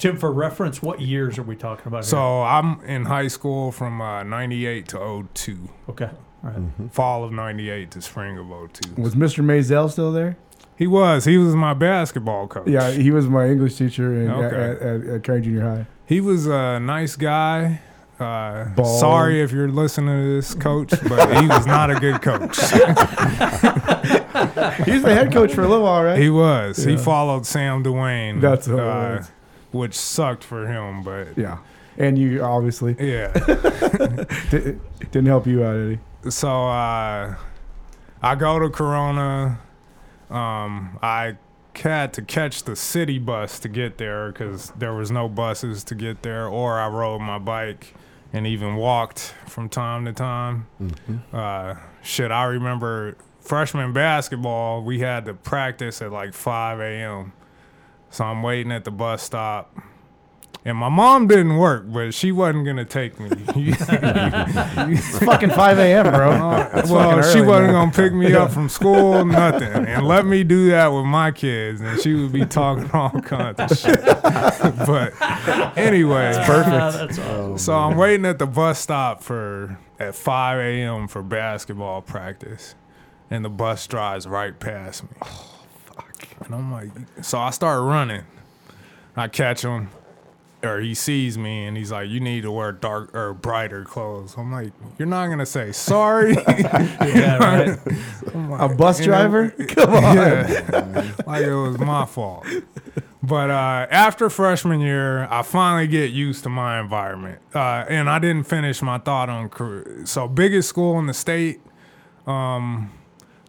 Tim, 0.02 0.16
for 0.16 0.32
reference, 0.32 0.82
what 0.82 1.00
years 1.00 1.38
are 1.38 1.44
we 1.44 1.54
talking 1.54 1.86
about? 1.86 2.04
So 2.04 2.42
I'm 2.42 2.80
in 2.80 3.04
high 3.04 3.28
school 3.28 3.70
from 3.70 4.00
uh, 4.00 4.24
98 4.24 4.88
to 4.88 5.28
02. 5.32 5.52
here? 5.52 5.60
okay, 5.90 6.10
all 6.42 6.50
right. 6.50 6.92
Fall 6.92 7.22
of 7.22 7.30
98 7.30 7.92
to 7.92 8.02
spring 8.02 8.36
of 8.36 8.48
02. 8.48 9.00
Was 9.00 9.14
Mr. 9.14 9.44
Mazel 9.44 9.88
still 9.88 10.10
there? 10.10 10.36
He 10.76 10.88
was. 10.88 11.24
He 11.24 11.38
was 11.38 11.54
my 11.54 11.72
basketball 11.72 12.48
coach. 12.48 12.66
Yeah, 12.66 12.90
he 12.90 13.12
was 13.12 13.28
my 13.28 13.46
English 13.48 13.76
teacher 13.76 14.12
in, 14.20 14.28
Okay. 14.28 14.56
at, 14.56 14.82
at, 14.82 15.06
at 15.06 15.22
County 15.22 15.42
Junior 15.42 15.60
High. 15.60 15.86
He 16.04 16.20
was 16.20 16.48
a 16.48 16.80
nice 16.80 17.14
guy. 17.14 17.80
Uh, 18.18 18.70
Bald. 18.74 18.98
sorry 18.98 19.40
if 19.40 19.52
you're 19.52 19.68
listening 19.68 20.20
to 20.20 20.34
this, 20.34 20.52
coach, 20.54 20.90
but 21.08 21.40
he 21.40 21.46
was 21.46 21.64
not 21.64 21.92
a 21.92 22.00
good 22.00 22.20
coach. 22.20 22.58
He 24.84 24.92
was 24.92 25.02
the 25.02 25.14
head 25.14 25.32
coach 25.32 25.52
for 25.54 25.62
a 25.62 25.68
little 25.68 25.84
while, 25.84 26.02
right? 26.02 26.18
He 26.18 26.28
was. 26.28 26.76
He 26.78 26.96
followed 26.96 27.46
Sam 27.46 27.84
Dwayne. 27.84 28.40
That's 28.40 28.66
what 28.66 28.80
it 28.80 28.82
uh, 28.82 29.16
was. 29.16 29.30
Which 29.72 29.94
sucked 29.94 30.44
for 30.44 30.66
him, 30.66 31.02
but 31.02 31.36
yeah. 31.36 31.58
And 31.98 32.18
you 32.18 32.42
obviously 32.42 32.96
yeah. 32.98 33.32
di- 34.50 34.78
didn't 35.10 35.26
help 35.26 35.46
you 35.46 35.64
out, 35.64 35.76
Eddie. 35.76 35.98
so 36.30 36.48
uh, 36.48 37.34
I 38.22 38.34
go 38.34 38.58
to 38.58 38.70
Corona. 38.70 39.58
Um, 40.30 40.98
I 41.02 41.36
had 41.74 42.12
to 42.14 42.22
catch 42.22 42.64
the 42.64 42.76
city 42.76 43.18
bus 43.18 43.58
to 43.60 43.68
get 43.68 43.98
there 43.98 44.32
because 44.32 44.70
there 44.70 44.94
was 44.94 45.10
no 45.10 45.28
buses 45.28 45.84
to 45.84 45.94
get 45.94 46.22
there, 46.22 46.46
or 46.46 46.78
I 46.78 46.88
rode 46.88 47.20
my 47.20 47.38
bike 47.38 47.94
and 48.32 48.46
even 48.46 48.76
walked 48.76 49.34
from 49.46 49.68
time 49.68 50.04
to 50.06 50.12
time. 50.12 50.66
Mm-hmm. 50.80 51.16
Uh, 51.36 51.76
shit, 52.02 52.30
I 52.30 52.44
remember 52.44 53.16
freshman 53.40 53.92
basketball. 53.92 54.82
We 54.82 55.00
had 55.00 55.24
to 55.26 55.34
practice 55.34 56.00
at 56.00 56.12
like 56.12 56.32
5 56.32 56.80
a.m. 56.80 57.32
So 58.12 58.24
I'm 58.24 58.42
waiting 58.42 58.70
at 58.72 58.84
the 58.84 58.90
bus 58.90 59.22
stop. 59.22 59.74
And 60.64 60.76
my 60.76 60.90
mom 60.90 61.26
didn't 61.26 61.56
work, 61.56 61.86
but 61.88 62.14
she 62.14 62.30
wasn't 62.30 62.66
gonna 62.66 62.84
take 62.84 63.18
me. 63.18 63.30
It's 63.56 65.18
fucking 65.18 65.50
5 65.50 65.78
a.m., 65.78 66.04
bro. 66.04 66.30
That's 66.72 66.88
well, 66.88 67.10
fucking 67.16 67.32
she 67.32 67.38
early, 67.38 67.48
wasn't 67.48 67.72
man. 67.72 67.72
gonna 67.72 67.90
pick 67.90 68.12
me 68.12 68.32
up 68.34 68.52
from 68.52 68.68
school, 68.68 69.24
nothing, 69.40 69.86
and 69.86 70.06
let 70.06 70.24
me 70.24 70.44
do 70.44 70.68
that 70.70 70.88
with 70.88 71.04
my 71.04 71.32
kids, 71.32 71.80
and 71.80 71.98
she 72.00 72.14
would 72.14 72.30
be 72.32 72.46
talking 72.46 72.88
all 72.92 73.10
kinds 73.22 73.58
of 73.58 73.76
shit. 73.76 74.04
but 74.04 75.14
anyway, 75.76 76.32
that's 76.32 77.18
awesome. 77.18 77.58
so 77.58 77.74
I'm 77.74 77.96
waiting 77.96 78.26
at 78.26 78.38
the 78.38 78.46
bus 78.46 78.78
stop 78.78 79.20
for 79.22 79.78
at 79.98 80.14
5 80.14 80.60
a.m. 80.60 81.08
for 81.08 81.22
basketball 81.24 82.02
practice, 82.02 82.76
and 83.30 83.44
the 83.44 83.50
bus 83.50 83.84
drives 83.88 84.28
right 84.28 84.56
past 84.60 85.02
me. 85.04 85.10
And 86.44 86.54
I'm 86.54 86.72
like, 86.72 86.90
so 87.22 87.38
I 87.38 87.50
start 87.50 87.82
running. 87.82 88.24
I 89.16 89.28
catch 89.28 89.62
him, 89.62 89.88
or 90.62 90.80
he 90.80 90.94
sees 90.94 91.36
me, 91.36 91.66
and 91.66 91.76
he's 91.76 91.92
like, 91.92 92.08
"You 92.08 92.18
need 92.20 92.42
to 92.42 92.50
wear 92.50 92.72
dark 92.72 93.14
or 93.14 93.34
brighter 93.34 93.84
clothes." 93.84 94.34
I'm 94.38 94.50
like, 94.50 94.72
"You're 94.98 95.08
not 95.08 95.28
gonna 95.28 95.44
say 95.46 95.72
sorry." 95.72 96.34
Yeah, 97.02 97.36
right. 97.36 97.78
A 98.60 98.68
bus 98.68 99.00
You 99.00 99.06
know, 99.06 99.12
driver? 99.12 99.50
Come 99.50 99.90
on. 99.94 100.16
yeah, 100.16 101.12
like 101.26 101.42
it 101.44 101.54
was 101.54 101.78
my 101.78 102.06
fault. 102.06 102.46
But 103.22 103.50
uh, 103.50 103.86
after 103.90 104.28
freshman 104.30 104.80
year, 104.80 105.24
I 105.26 105.42
finally 105.42 105.86
get 105.86 106.10
used 106.10 106.42
to 106.44 106.48
my 106.48 106.80
environment, 106.80 107.40
uh, 107.54 107.84
and 107.88 108.08
I 108.10 108.18
didn't 108.18 108.44
finish 108.44 108.80
my 108.82 108.98
thought 108.98 109.28
on 109.28 109.48
career. 109.48 110.02
So 110.06 110.26
biggest 110.26 110.68
school 110.70 110.98
in 110.98 111.06
the 111.06 111.14
state. 111.14 111.60
Um, 112.26 112.90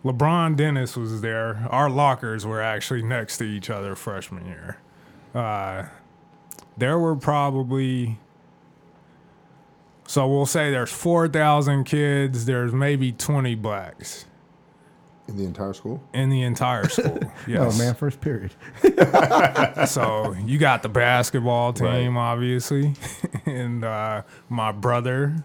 LeBron 0.04 0.56
Dennis 0.58 0.98
was 0.98 1.22
there. 1.22 1.68
Our 1.70 1.90
lockers 1.90 2.46
were 2.46 2.62
actually 2.62 3.04
next 3.04 3.38
to 3.38 3.46
each 3.46 3.70
other 3.70 3.96
freshman 3.96 4.46
year. 4.46 4.78
Uh, 5.34 5.86
there 6.78 7.00
were 7.00 7.16
probably 7.16 8.20
so 10.06 10.28
we'll 10.28 10.46
say 10.46 10.70
there's 10.70 10.92
4,000 10.92 11.86
kids, 11.86 12.46
there's 12.46 12.74
maybe 12.74 13.14
20 13.14 13.56
blacks 13.56 14.26
In 15.30 15.38
the 15.38 15.46
entire 15.46 15.74
school? 15.74 16.04
in 16.14 16.30
the 16.30 16.42
entire 16.44 16.90
school. 16.90 17.20
Yes. 17.48 17.76
Oh, 17.76 17.78
man, 17.78 17.96
first 17.96 18.20
period. 18.22 18.52
So 19.88 20.34
you 20.46 20.58
got 20.58 20.84
the 20.84 20.90
basketball 20.90 21.72
team, 21.74 22.18
obviously, 22.18 22.94
and 23.46 23.84
uh, 23.84 24.24
my 24.50 24.72
brother, 24.74 25.36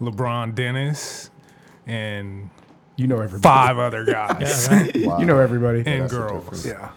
LeBron 0.00 0.54
Dennis, 0.54 1.30
and 1.86 2.50
You 3.02 3.08
know 3.08 3.20
everybody. 3.20 3.42
five 3.42 3.78
other 3.78 4.04
guys 4.06 4.68
Yeah, 4.70 4.76
right. 4.82 4.96
Wow. 5.06 5.18
You 5.18 5.26
know 5.26 5.38
everybody. 5.38 5.78
and 5.80 6.02
That's 6.02 6.12
the 6.12 6.18
girls. 6.18 6.42
difference. 6.44 6.66
Yeah. 6.66 6.88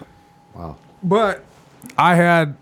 Wow. 0.53 0.77
But 1.03 1.43
I 1.97 2.15
had 2.15 2.55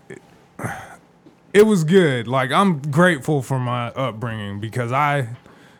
it 1.52 1.66
was 1.66 1.84
good. 1.84 2.26
Like 2.26 2.50
I'm 2.50 2.78
grateful 2.90 3.42
for 3.42 3.58
my 3.58 3.88
upbringing 3.88 4.60
because 4.60 4.90
I 4.92 5.28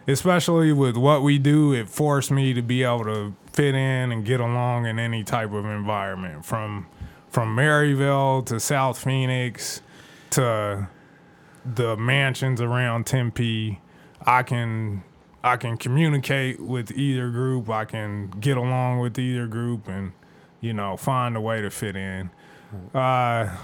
especially 0.07 0.72
with 0.72 0.96
what 0.96 1.22
we 1.22 1.38
do, 1.38 1.72
it 1.72 1.88
forced 1.88 2.31
me 2.31 2.53
to 2.55 2.62
be 2.62 2.83
able 2.83 3.05
to 3.05 3.35
fit 3.53 3.74
in 3.74 4.12
and 4.12 4.24
get 4.24 4.40
along 4.40 4.87
in 4.87 4.98
any 4.98 5.24
type 5.24 5.53
of 5.53 5.64
environment 5.64 6.44
from 6.44 6.87
from 7.31 7.55
Maryvale 7.55 8.42
to 8.44 8.61
South 8.61 8.98
Phoenix 9.03 9.81
to 10.31 10.88
the 11.64 11.96
mansions 11.96 12.61
around 12.61 13.07
Tempe. 13.07 13.81
I 14.27 14.42
can 14.42 15.03
I 15.44 15.59
can 15.59 15.76
communicate 15.76 16.59
with 16.59 16.90
either 16.92 17.28
group. 17.28 17.68
I 17.68 17.85
can 17.85 18.30
get 18.40 18.57
along 18.57 19.00
with 19.00 19.18
either 19.18 19.46
group 19.46 19.87
and 19.87 20.12
you 20.62 20.72
know 20.72 20.96
find 20.96 21.37
a 21.37 21.40
way 21.40 21.61
to 21.61 21.70
fit 21.70 21.96
in. 21.96 22.30
Uh, 22.94 23.54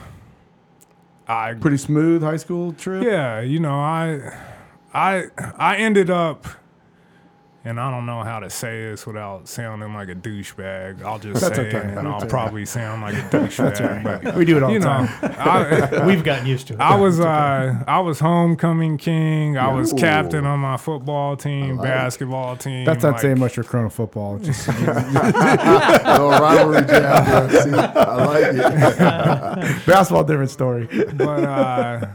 I 1.26 1.54
Pretty 1.54 1.78
smooth 1.78 2.22
high 2.22 2.36
school 2.36 2.74
trip. 2.74 3.02
yeah, 3.02 3.40
you 3.40 3.60
know, 3.60 3.80
I 3.80 4.38
I 4.92 5.24
I 5.56 5.76
ended 5.76 6.10
up 6.10 6.46
and 7.62 7.78
I 7.78 7.90
don't 7.90 8.06
know 8.06 8.22
how 8.22 8.40
to 8.40 8.48
say 8.48 8.84
this 8.90 9.06
without 9.06 9.46
sounding 9.46 9.92
like 9.92 10.08
a 10.08 10.14
douchebag. 10.14 11.02
I'll 11.02 11.18
just 11.18 11.40
That's 11.42 11.56
say 11.56 11.68
okay. 11.68 11.76
it 11.76 11.98
and 11.98 12.08
I'll 12.08 12.16
okay. 12.16 12.26
probably 12.28 12.64
sound 12.64 13.02
like 13.02 13.14
a 13.14 13.18
douchebag. 13.36 14.02
but 14.02 14.34
We 14.34 14.46
do 14.46 14.56
it 14.56 14.62
all 14.62 14.70
you 14.72 14.78
the 14.78 14.86
know, 14.86 15.06
time. 15.06 15.34
I, 15.38 16.04
We've 16.06 16.24
gotten 16.24 16.46
used 16.46 16.68
to 16.68 16.74
it. 16.74 16.80
I 16.80 16.96
was 16.96 17.20
uh, 17.20 17.84
I 17.86 18.00
was 18.00 18.18
homecoming 18.20 18.96
king. 18.96 19.58
I 19.58 19.72
was 19.72 19.92
Ooh. 19.92 19.96
captain 19.96 20.46
on 20.46 20.58
my 20.60 20.78
football 20.78 21.36
team, 21.36 21.64
I 21.64 21.74
like 21.74 21.78
it. 21.78 21.82
basketball 21.90 22.56
team. 22.56 22.84
That's 22.86 23.02
not 23.02 23.12
like- 23.12 23.20
saying 23.20 23.38
much 23.38 23.54
for 23.56 23.62
Corona 23.62 23.90
football. 23.90 24.36
It's 24.36 24.46
just 24.46 24.68
little 24.68 26.30
rivalry 26.30 26.80
jab 26.86 27.50
there. 27.50 27.62
See, 27.62 27.70
I 27.72 28.24
like 28.24 28.54
it. 28.54 29.86
basketball, 29.86 30.24
different 30.24 30.50
story. 30.50 30.86
but 31.14 31.44
uh, 31.44 32.06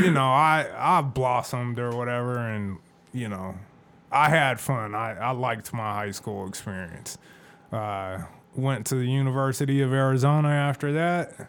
you 0.00 0.10
know, 0.10 0.24
I 0.26 0.66
I 0.76 1.00
blossomed 1.02 1.78
or 1.78 1.90
whatever, 1.96 2.38
and 2.38 2.78
you 3.12 3.28
know, 3.28 3.54
I 4.14 4.28
had 4.30 4.60
fun. 4.60 4.94
I 4.94 5.16
I 5.16 5.30
liked 5.32 5.72
my 5.72 5.92
high 5.92 6.12
school 6.12 6.46
experience. 6.46 7.18
Uh, 7.72 8.22
went 8.54 8.86
to 8.86 8.94
the 8.94 9.06
University 9.06 9.80
of 9.80 9.92
Arizona 9.92 10.48
after 10.48 10.92
that. 10.92 11.48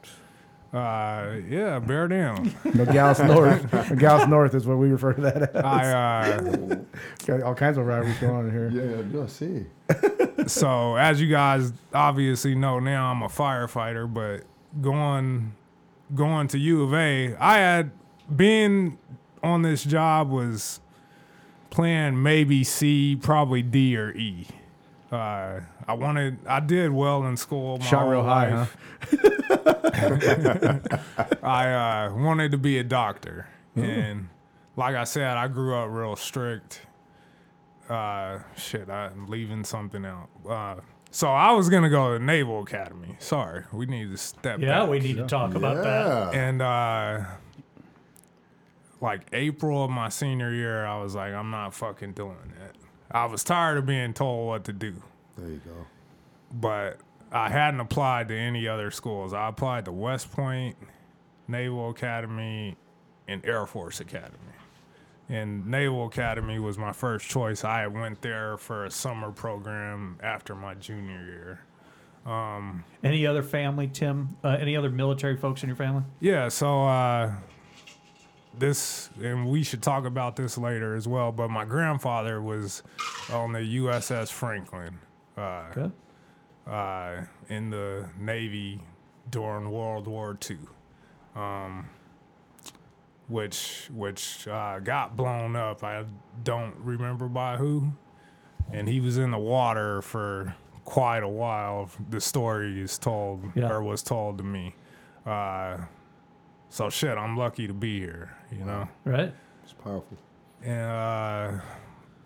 Uh, 0.73 1.37
yeah, 1.47 1.79
bear 1.79 2.07
down. 2.07 2.53
Nogales 2.73 3.19
North. 3.19 3.71
Nogales 3.89 4.27
North 4.27 4.53
is 4.55 4.65
what 4.65 4.77
we 4.77 4.89
refer 4.89 5.13
to 5.13 5.21
that 5.21 5.55
as. 5.55 5.63
I 5.63 5.91
uh, 5.91 6.75
Got 7.25 7.43
all 7.43 7.55
kinds 7.55 7.77
of 7.77 7.85
rivalries 7.85 8.17
going 8.17 8.35
on 8.35 8.45
in 8.47 8.51
here. 8.51 8.69
Yeah, 8.69 8.97
yeah, 8.97 9.21
yeah. 9.21 9.27
See. 9.27 10.47
so 10.47 10.95
as 10.95 11.21
you 11.21 11.29
guys 11.29 11.71
obviously 11.93 12.55
know 12.55 12.79
now, 12.79 13.11
I'm 13.11 13.21
a 13.21 13.27
firefighter, 13.27 14.11
but 14.11 14.43
going 14.81 15.53
going 16.13 16.49
to 16.49 16.57
U 16.57 16.83
of 16.83 16.93
A, 16.93 17.35
I 17.39 17.57
had 17.57 17.91
being 18.35 18.97
on 19.41 19.61
this 19.61 19.83
job 19.83 20.29
was 20.29 20.81
plan 21.75 22.23
maybe 22.23 22.63
C, 22.63 23.17
probably 23.21 23.61
D 23.61 23.97
or 23.97 24.11
E. 24.11 24.47
Uh, 25.11 25.59
I 25.85 25.93
wanted, 25.93 26.37
I 26.47 26.61
did 26.61 26.91
well 26.91 27.25
in 27.25 27.35
school. 27.35 27.77
My 27.77 27.85
Shot 27.85 28.03
whole 28.03 28.11
real 28.11 28.23
high, 28.23 28.55
life. 28.55 28.77
I 31.43 32.05
uh, 32.07 32.13
wanted 32.15 32.51
to 32.51 32.57
be 32.57 32.79
a 32.79 32.83
doctor, 32.83 33.47
and 33.75 34.29
like 34.77 34.95
I 34.95 35.03
said, 35.03 35.35
I 35.37 35.49
grew 35.49 35.75
up 35.75 35.89
real 35.91 36.15
strict. 36.15 36.81
Uh, 37.89 38.39
shit, 38.55 38.89
I'm 38.89 39.27
leaving 39.27 39.65
something 39.65 40.05
out. 40.05 40.29
Uh, 40.49 40.75
so 41.11 41.27
I 41.27 41.51
was 41.51 41.67
gonna 41.69 41.89
go 41.89 42.13
to 42.13 42.19
the 42.19 42.25
Naval 42.25 42.63
Academy. 42.63 43.17
Sorry, 43.19 43.65
we 43.73 43.85
need 43.85 44.11
to 44.11 44.17
step. 44.17 44.43
Back. 44.43 44.59
Yeah, 44.61 44.79
back. 44.79 44.89
we 44.89 44.99
need 44.99 45.17
to 45.17 45.27
talk 45.27 45.55
about 45.55 45.83
that. 45.83 46.33
And 46.33 46.61
uh, 46.61 47.25
like 49.05 49.27
April 49.33 49.83
of 49.85 49.91
my 49.91 50.09
senior 50.09 50.51
year, 50.51 50.85
I 50.85 51.01
was 51.01 51.15
like, 51.15 51.33
I'm 51.33 51.51
not 51.51 51.73
fucking 51.73 52.13
doing 52.13 52.35
that. 52.59 52.75
I 53.11 53.25
was 53.25 53.43
tired 53.43 53.77
of 53.77 53.85
being 53.85 54.13
told 54.13 54.47
what 54.47 54.63
to 54.65 54.73
do, 54.73 55.01
There 55.37 55.47
you 55.49 55.61
go. 55.63 55.85
but 56.51 56.97
I 57.31 57.49
hadn't 57.49 57.79
applied 57.79 58.27
to 58.29 58.35
any 58.37 58.67
other 58.67 58.91
schools. 58.91 59.33
I 59.33 59.47
applied 59.47 59.85
to 59.85 59.91
West 59.91 60.31
Point, 60.31 60.75
Naval 61.47 61.91
Academy, 61.91 62.75
and 63.27 63.45
Air 63.45 63.65
Force 63.65 63.99
Academy. 63.99 64.39
And 65.29 65.65
Naval 65.67 66.07
Academy 66.07 66.59
was 66.59 66.77
my 66.77 66.91
first 66.91 67.27
choice. 67.29 67.63
I 67.63 67.87
went 67.87 68.21
there 68.21 68.57
for 68.57 68.85
a 68.85 68.91
summer 68.91 69.31
program 69.31 70.17
after 70.21 70.53
my 70.55 70.73
junior 70.75 71.23
year. 71.23 71.59
Any 73.03 73.25
other 73.27 73.43
family, 73.43 73.87
Tim? 73.87 74.35
Uh, 74.43 74.57
any 74.59 74.75
other 74.75 74.89
military 74.89 75.37
folks 75.37 75.61
in 75.63 75.69
your 75.69 75.75
family? 75.75 76.03
Yeah, 76.19 76.49
so 76.49 76.83
uh, 76.85 77.31
this, 78.59 79.09
and 79.21 79.47
we 79.49 79.63
should 79.63 79.81
talk 79.83 80.05
about 80.05 80.35
this 80.35 80.57
later 80.57 80.95
as 80.95 81.07
well. 81.07 81.31
But 81.31 81.49
my 81.49 81.65
grandfather 81.65 82.41
was 82.41 82.83
on 83.31 83.53
the 83.53 83.59
USS 83.59 84.31
Franklin 84.31 84.99
uh, 85.37 85.71
Good. 85.73 85.91
uh, 86.67 87.21
in 87.49 87.69
the 87.69 88.09
Navy 88.19 88.81
during 89.29 89.69
World 89.71 90.07
War 90.07 90.37
II, 90.49 90.57
um, 91.35 91.89
which 93.27 93.89
which 93.93 94.47
uh, 94.47 94.79
got 94.79 95.15
blown 95.15 95.55
up. 95.55 95.83
I 95.83 96.05
don't 96.43 96.75
remember 96.77 97.27
by 97.27 97.57
who, 97.57 97.93
and 98.71 98.87
he 98.87 98.99
was 98.99 99.17
in 99.17 99.31
the 99.31 99.37
water 99.39 100.01
for 100.01 100.55
quite 100.83 101.23
a 101.23 101.27
while. 101.27 101.89
The 102.09 102.21
story 102.21 102.79
is 102.79 102.97
told 102.97 103.43
Yeah. 103.55 103.69
or 103.71 103.81
was 103.81 104.03
told 104.03 104.37
to 104.37 104.43
me. 104.43 104.75
So 106.75 106.89
shit, 106.89 107.17
I'm 107.17 107.37
lucky 107.37 107.67
to 107.67 107.73
be 107.73 108.01
here. 108.01 108.35
You 108.51 108.65
know. 108.65 108.89
Right. 109.05 109.33
It's 109.63 109.71
powerful. 109.71 110.17
And 110.61 110.91
uh, 110.91 111.61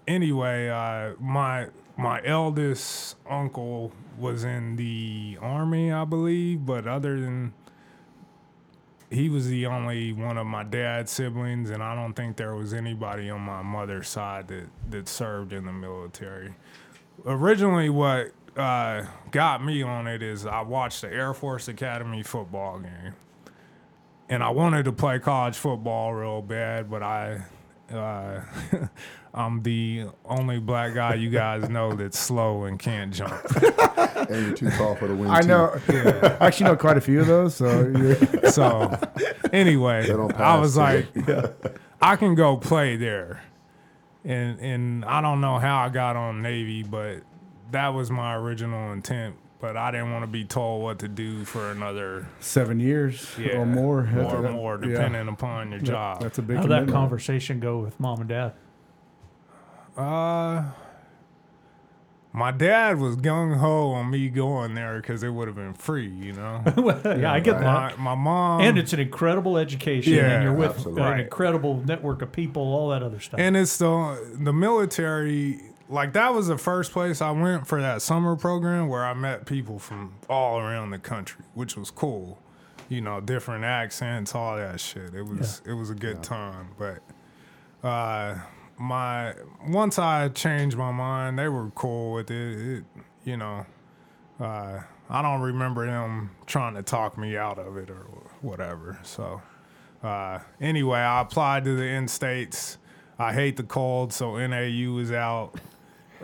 anyway, 0.07 0.69
uh, 0.69 1.13
my 1.19 1.67
my 1.97 2.19
eldest 2.25 3.17
uncle 3.29 3.91
was 4.17 4.45
in 4.45 4.75
the 4.75 5.38
army, 5.39 5.91
I 5.91 6.03
believe, 6.03 6.65
but 6.65 6.88
other 6.88 7.21
than 7.21 7.53
he 9.12 9.29
was 9.29 9.47
the 9.49 9.67
only 9.67 10.13
one 10.13 10.39
of 10.39 10.47
my 10.47 10.63
dad's 10.63 11.12
siblings, 11.12 11.69
and 11.69 11.83
I 11.83 11.93
don't 11.93 12.13
think 12.13 12.35
there 12.35 12.55
was 12.55 12.73
anybody 12.73 13.29
on 13.29 13.41
my 13.41 13.62
mother's 13.62 14.09
side 14.09 14.47
that 14.47 14.65
that 14.89 15.07
served 15.07 15.53
in 15.53 15.67
the 15.67 15.73
military. 15.73 16.55
Originally, 17.23 17.91
what 17.91 18.31
uh, 18.57 19.05
got 19.29 19.63
me 19.63 19.83
on 19.83 20.07
it 20.07 20.23
is 20.23 20.47
I 20.47 20.62
watched 20.62 21.01
the 21.01 21.13
Air 21.13 21.35
Force 21.35 21.67
Academy 21.67 22.23
football 22.23 22.79
game 22.79 23.13
and 24.30 24.44
I 24.44 24.50
wanted 24.50 24.86
to 24.86 24.92
play 24.92 25.20
college 25.20 25.58
football 25.58 26.13
real 26.13 26.42
bad, 26.42 26.89
but 26.89 27.04
I, 27.04 27.42
uh, 27.92 28.42
I'm 29.34 29.62
the 29.63 30.06
only 30.26 30.60
black 30.60 30.94
guy 30.94 31.15
you 31.15 31.30
guys 31.30 31.68
know 31.70 31.94
that's 31.94 32.18
slow 32.18 32.63
and 32.65 32.80
can't 32.80 33.13
jump. 33.13 33.34
And 34.30 34.48
you're 34.48 34.56
too 34.56 34.70
tall 34.72 34.96
for 34.96 35.08
the 35.08 35.15
wing. 35.15 35.30
I 35.30 35.42
too. 35.42 35.48
know. 35.48 35.80
I 36.39 36.48
actually 36.48 36.65
know 36.65 36.76
quite 36.76 36.98
a 36.98 37.02
few 37.02 37.22
of 37.22 37.28
those. 37.28 37.56
So 37.56 37.92
So, 38.52 39.00
anyway, 39.54 40.12
I 40.36 40.60
was 40.60 40.74
do 40.74 40.80
like, 40.80 41.13
they? 41.13 41.54
I 42.02 42.15
can 42.15 42.36
go 42.36 42.58
play 42.58 42.98
there, 42.98 43.42
and 44.26 44.60
and 44.60 45.06
I 45.06 45.22
don't 45.22 45.42
know 45.42 45.58
how 45.58 45.80
I 45.80 45.89
got 45.89 46.15
on 46.15 46.42
Navy, 46.42 46.84
but 46.84 47.22
that 47.72 47.89
was 47.89 48.12
my 48.12 48.36
original 48.36 48.92
intent. 48.92 49.36
But 49.62 49.76
I 49.76 49.91
didn't 49.91 50.12
want 50.13 50.24
to 50.24 50.28
be 50.28 50.45
told 50.45 50.84
what 50.84 51.00
to 51.00 51.10
do 51.10 51.43
for 51.43 51.69
another 51.72 52.28
seven 52.39 52.80
years 52.80 53.30
yeah, 53.38 53.58
or 53.58 53.65
more. 53.65 54.04
more 54.04 54.24
That's- 54.24 54.34
or 54.34 54.52
more, 54.52 54.80
yeah. 54.82 54.89
depending 54.91 55.28
upon 55.28 55.72
your 55.72 55.82
job. 55.82 56.22
That's 56.22 56.38
a 56.38 56.41
big 56.41 56.58
How'd 56.58 56.69
that 56.69 56.88
conversation 56.88 57.60
go 57.60 57.80
with 57.80 58.00
mom 58.00 58.22
and 58.22 58.30
dad? 58.30 58.54
Uh, 59.98 60.63
my 62.32 62.52
dad 62.52 63.00
was 63.00 63.17
gung 63.17 63.58
ho 63.58 63.89
on 63.89 64.10
me 64.12 64.30
going 64.30 64.76
there 64.76 65.02
because 65.02 65.24
it 65.24 65.30
would 65.30 65.48
have 65.50 65.58
been 65.58 65.74
free, 65.74 66.08
you 66.08 66.32
know. 66.32 66.62
yeah, 67.06 67.34
I 67.34 67.41
get 67.41 67.56
my, 67.60 67.89
that. 67.89 68.00
my 68.00 68.15
mom 68.15 68.62
And 68.62 68.78
it's 68.78 68.93
an 68.93 69.02
incredible 69.02 69.58
education, 69.58 70.13
Yeah, 70.13 70.30
and 70.36 70.43
you're 70.43 70.54
with 70.54 70.69
absolutely. 70.76 71.04
an 71.04 71.19
incredible 71.19 71.84
network 71.86 72.22
of 72.22 72.32
people, 72.32 72.62
all 72.62 72.89
that 72.89 73.04
other 73.04 73.19
stuff. 73.19 73.39
and 73.41 73.58
it's 73.58 73.78
the 73.78 74.38
the 74.39 74.54
military. 74.54 75.60
Like 75.89 76.13
that 76.13 76.34
was 76.36 76.47
the 76.47 76.58
first 76.58 76.91
place 76.91 77.19
I 77.19 77.32
went 77.32 77.65
for 77.65 77.82
that 77.82 78.04
summer 78.04 78.36
program 78.36 78.88
where 78.88 79.04
I 79.04 79.15
met 79.15 79.47
people 79.47 79.80
from 79.80 80.13
all 80.30 80.60
around 80.60 80.91
the 80.91 80.99
country, 80.99 81.43
which 81.56 81.75
was 81.75 81.89
cool. 81.89 82.38
You 82.89 83.02
know, 83.02 83.19
different 83.19 83.65
accents, 83.65 84.36
all 84.36 84.56
that 84.56 84.80
shit. 84.80 85.15
It 85.15 85.23
was 85.23 85.62
it 85.65 85.73
was 85.73 85.89
a 85.89 85.95
good 85.95 86.21
time. 86.21 86.69
But 86.78 87.88
uh, 87.88 88.36
my 88.78 89.34
once 89.67 89.97
I 89.97 90.30
changed 90.30 90.78
my 90.78 90.91
mind, 90.91 91.39
they 91.39 91.49
were 91.49 91.71
cool 91.71 92.13
with 92.13 92.30
it. 92.30 92.78
it 92.78 92.84
you 93.25 93.38
know, 93.38 93.65
uh, 94.39 94.82
I 95.10 95.21
don't 95.23 95.41
remember 95.41 95.88
them 95.88 96.32
trying 96.45 96.75
to 96.75 96.84
talk 96.84 97.17
me 97.17 97.36
out 97.36 97.58
of 97.58 97.78
it 97.78 97.89
or 97.89 98.06
whatever. 98.41 98.99
So 99.04 99.41
uh, 100.04 100.39
anyway, 100.62 100.99
I 100.99 101.21
applied 101.21 101.65
to 101.65 101.75
the 101.75 101.84
in 101.84 102.08
states. 102.08 102.78
I 103.17 103.34
hate 103.34 103.58
the 103.58 103.63
cold, 103.63 104.13
so 104.13 104.38
NAU 104.38 104.93
was 104.93 105.12
out. 105.12 105.60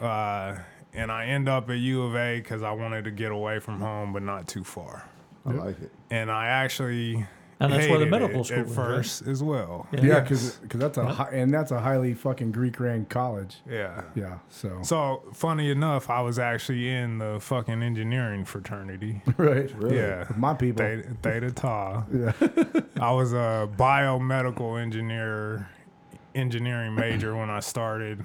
Uh, 0.02 0.58
and 0.94 1.12
I 1.12 1.26
end 1.26 1.50
up 1.50 1.70
at 1.70 1.78
U 1.78 2.04
of 2.04 2.16
A 2.16 2.40
because 2.40 2.62
I 2.64 2.72
wanted 2.72 3.04
to 3.06 3.12
get 3.12 3.32
away 3.32 3.60
from 3.60 3.80
home, 3.82 4.14
but 4.14 4.24
not 4.24 4.48
too 4.48 4.64
far. 4.64 5.08
I 5.46 5.52
like 5.52 5.80
it. 5.82 5.92
And 6.10 6.32
I 6.32 6.48
actually 6.48 7.26
And 7.60 7.72
that's 7.72 7.88
where 7.88 8.00
the 8.00 8.06
medical 8.06 8.44
school 8.44 8.60
at 8.60 8.68
was, 8.68 8.78
right? 8.78 8.86
first 8.88 9.28
as 9.28 9.44
well. 9.44 9.88
Yeah. 9.92 10.02
Yeah, 10.04 10.20
because 10.22 10.58
that's 10.74 10.98
a 10.98 11.06
hi- 11.06 11.30
and 11.34 11.54
that's 11.54 11.72
a 11.72 11.80
highly 11.80 12.14
fucking 12.14 12.52
Greek 12.52 12.80
ranked 12.80 13.10
college. 13.10 13.58
Yeah. 13.70 14.02
Yeah, 14.16 14.40
so 14.50 14.80
So 14.84 15.24
funny 15.34 15.70
enough, 15.70 16.10
I 16.10 16.22
was 16.22 16.40
actually 16.40 16.90
in 16.90 17.18
the 17.20 17.38
fucking 17.42 17.84
engineering 17.84 18.44
fraternity. 18.46 19.22
right, 19.38 19.70
Really? 19.76 19.98
Yeah. 19.98 20.28
my 20.36 20.54
people. 20.54 20.84
Theta, 20.86 21.10
Theta 21.22 21.52
Tau. 21.52 22.06
Yeah. 22.14 22.32
I 23.02 23.12
was 23.12 23.34
a 23.34 23.70
biomedical 23.78 24.82
engineer, 24.82 25.70
engineering 26.34 26.96
major 26.96 27.36
when 27.36 27.50
I 27.50 27.60
started. 27.60 28.24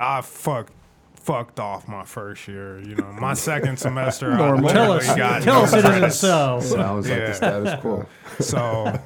I 0.00 0.20
fucked 0.22 0.72
fucked 1.14 1.60
off 1.60 1.86
my 1.86 2.04
first 2.04 2.48
year. 2.48 2.80
You 2.80 2.94
know, 2.96 3.12
my 3.12 3.34
second 3.34 3.78
semester 3.78 4.32
I 4.32 4.58
Tell 4.72 4.92
us, 4.92 5.06
got 5.14 5.42
tell 5.42 5.56
no 5.60 5.62
us 5.64 5.72
it 5.74 5.78
isn't 5.78 5.90
credits. 5.90 6.16
so. 6.16 6.60
Sounds 6.62 7.08
like 7.08 7.18
Yeah. 7.18 7.26
the 7.26 7.34
status 7.34 7.80
quo. 7.80 8.06
So, 8.40 8.98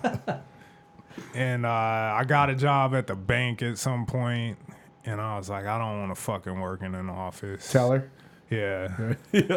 and 1.35 1.67
uh, 1.67 1.69
I 1.69 2.25
got 2.27 2.51
a 2.51 2.55
job 2.55 2.95
at 2.95 3.07
the 3.07 3.15
bank 3.17 3.63
at 3.63 3.79
some 3.79 4.07
point, 4.07 4.59
and 5.05 5.21
I 5.21 5.37
was 5.37 5.51
like, 5.51 5.67
I 5.67 5.79
don't 5.79 6.01
want 6.01 6.15
to 6.15 6.21
fucking 6.21 6.61
work 6.61 6.83
in 6.83 6.95
an 6.95 7.09
office. 7.11 7.71
Teller. 7.71 8.11
Yeah. 8.51 9.15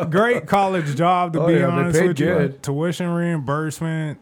Great 0.10 0.48
college 0.48 0.96
job 0.96 1.34
to 1.34 1.42
Oh, 1.42 1.48
be 1.48 1.56
yeah, 1.56 1.68
honest 1.68 2.00
paid 2.00 2.08
with 2.08 2.20
you. 2.20 2.26
good. 2.26 2.64
Tuition 2.64 3.10
reimbursement. 3.10 4.18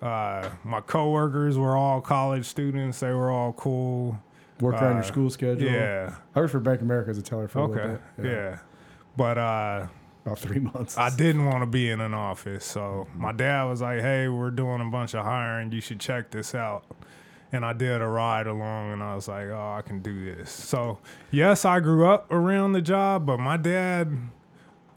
Uh, 0.00 0.50
my 0.62 0.80
coworkers 0.82 1.58
were 1.58 1.74
all 1.76 2.00
college 2.00 2.44
students. 2.44 3.00
They 3.00 3.10
were 3.12 3.30
all 3.30 3.54
cool. 3.54 4.20
Work 4.60 4.74
around 4.76 4.92
your 4.92 4.98
Uh, 5.00 5.02
school 5.02 5.30
schedule. 5.30 5.68
Yeah. 5.70 6.14
I 6.34 6.40
worked 6.40 6.52
for 6.52 6.60
Bank 6.60 6.80
of 6.80 6.86
America 6.86 7.10
as 7.10 7.18
a 7.18 7.22
teller 7.22 7.48
for 7.48 7.58
a 7.58 7.62
Okay. 7.64 7.74
little 7.74 7.98
bit. 8.16 8.26
Yeah. 8.30 8.58
But 9.16 9.38
uh, 9.38 9.86
About 10.24 10.38
three 10.38 10.60
months. 10.60 10.96
I 10.96 11.10
didn't 11.14 11.44
want 11.44 11.62
to 11.62 11.66
be 11.66 11.90
in 11.90 12.00
an 12.00 12.14
office. 12.14 12.64
So 12.64 13.06
my 13.14 13.32
dad 13.32 13.64
was 13.64 13.82
like, 13.82 14.00
hey, 14.00 14.28
we're 14.28 14.50
doing 14.50 14.80
a 14.80 14.90
bunch 14.90 15.14
of 15.14 15.24
hiring. 15.24 15.70
You 15.72 15.80
should 15.82 16.00
check 16.00 16.30
this 16.30 16.54
out. 16.54 16.84
And 17.52 17.64
I 17.64 17.72
did 17.72 18.00
a 18.00 18.06
ride 18.06 18.46
along 18.46 18.92
and 18.92 19.02
I 19.02 19.14
was 19.14 19.28
like, 19.28 19.48
oh, 19.48 19.74
I 19.78 19.82
can 19.82 20.00
do 20.00 20.34
this. 20.34 20.50
So, 20.50 20.98
yes, 21.30 21.64
I 21.64 21.78
grew 21.80 22.06
up 22.08 22.32
around 22.32 22.72
the 22.72 22.80
job, 22.80 23.26
but 23.26 23.38
my 23.38 23.56
dad, 23.56 24.16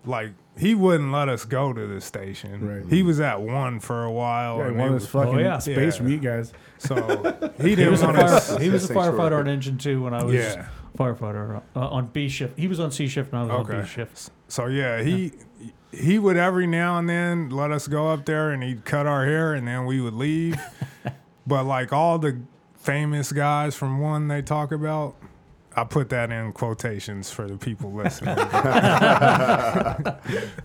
like, 0.05 0.31
he 0.57 0.73
wouldn't 0.75 1.11
let 1.11 1.29
us 1.29 1.45
go 1.45 1.71
to 1.73 1.87
the 1.87 2.01
station. 2.01 2.67
Right. 2.67 2.89
He 2.91 3.03
was 3.03 3.19
at 3.19 3.41
one 3.41 3.79
for 3.79 4.03
a 4.03 4.11
while. 4.11 4.57
Yeah, 4.57 4.67
and 4.67 4.77
one 4.77 4.85
it 4.85 4.87
of 4.87 4.91
those 4.93 5.01
was- 5.01 5.09
fucking 5.25 5.35
Oh, 5.35 5.39
yeah. 5.39 5.57
space 5.59 5.77
Yeah. 5.77 5.91
from 5.91 6.07
you 6.09 6.17
guys. 6.17 6.53
so 6.77 6.95
he 7.61 7.69
He 7.69 7.75
didn't 7.75 7.91
was 7.91 8.01
a 8.01 8.05
want 8.05 8.17
fire, 8.17 8.59
he 8.59 8.69
was 8.69 8.89
a 8.89 8.93
firefighter 8.93 9.39
on 9.39 9.47
engine 9.47 9.77
two 9.77 10.03
when 10.03 10.13
I 10.13 10.23
was 10.23 10.33
Yeah. 10.35 10.67
firefighter 10.97 11.61
uh, 11.75 11.79
on 11.79 12.07
B 12.07 12.27
shift. 12.29 12.57
He 12.57 12.67
was 12.67 12.79
on 12.79 12.91
C 12.91 13.07
shift 13.07 13.31
and 13.31 13.39
I 13.39 13.43
was 13.43 13.51
on 13.51 13.59
Okay. 13.61 13.81
B 13.81 13.87
shift. 13.87 14.29
So 14.47 14.65
yeah, 14.67 15.01
he 15.01 15.33
he 15.91 16.19
would 16.19 16.37
every 16.37 16.67
now 16.67 16.97
and 16.97 17.07
then 17.09 17.49
let 17.49 17.71
us 17.71 17.87
go 17.87 18.09
up 18.09 18.25
there 18.25 18.51
and 18.51 18.61
he'd 18.63 18.83
cut 18.85 19.07
our 19.07 19.25
hair 19.25 19.53
and 19.53 19.67
then 19.67 19.85
we 19.85 20.01
would 20.01 20.13
leave. 20.13 20.59
but 21.47 21.65
like 21.65 21.91
all 21.93 22.19
the 22.19 22.39
famous 22.75 23.31
guys 23.31 23.75
from 23.75 23.99
one 23.99 24.27
they 24.27 24.41
talk 24.41 24.71
about, 24.71 25.15
I 25.77 25.83
put 25.83 26.09
that 26.09 26.31
in 26.31 26.53
quotations 26.53 27.29
for 27.29 27.47
the 27.47 27.55
people 27.55 27.93
listening. 27.93 28.35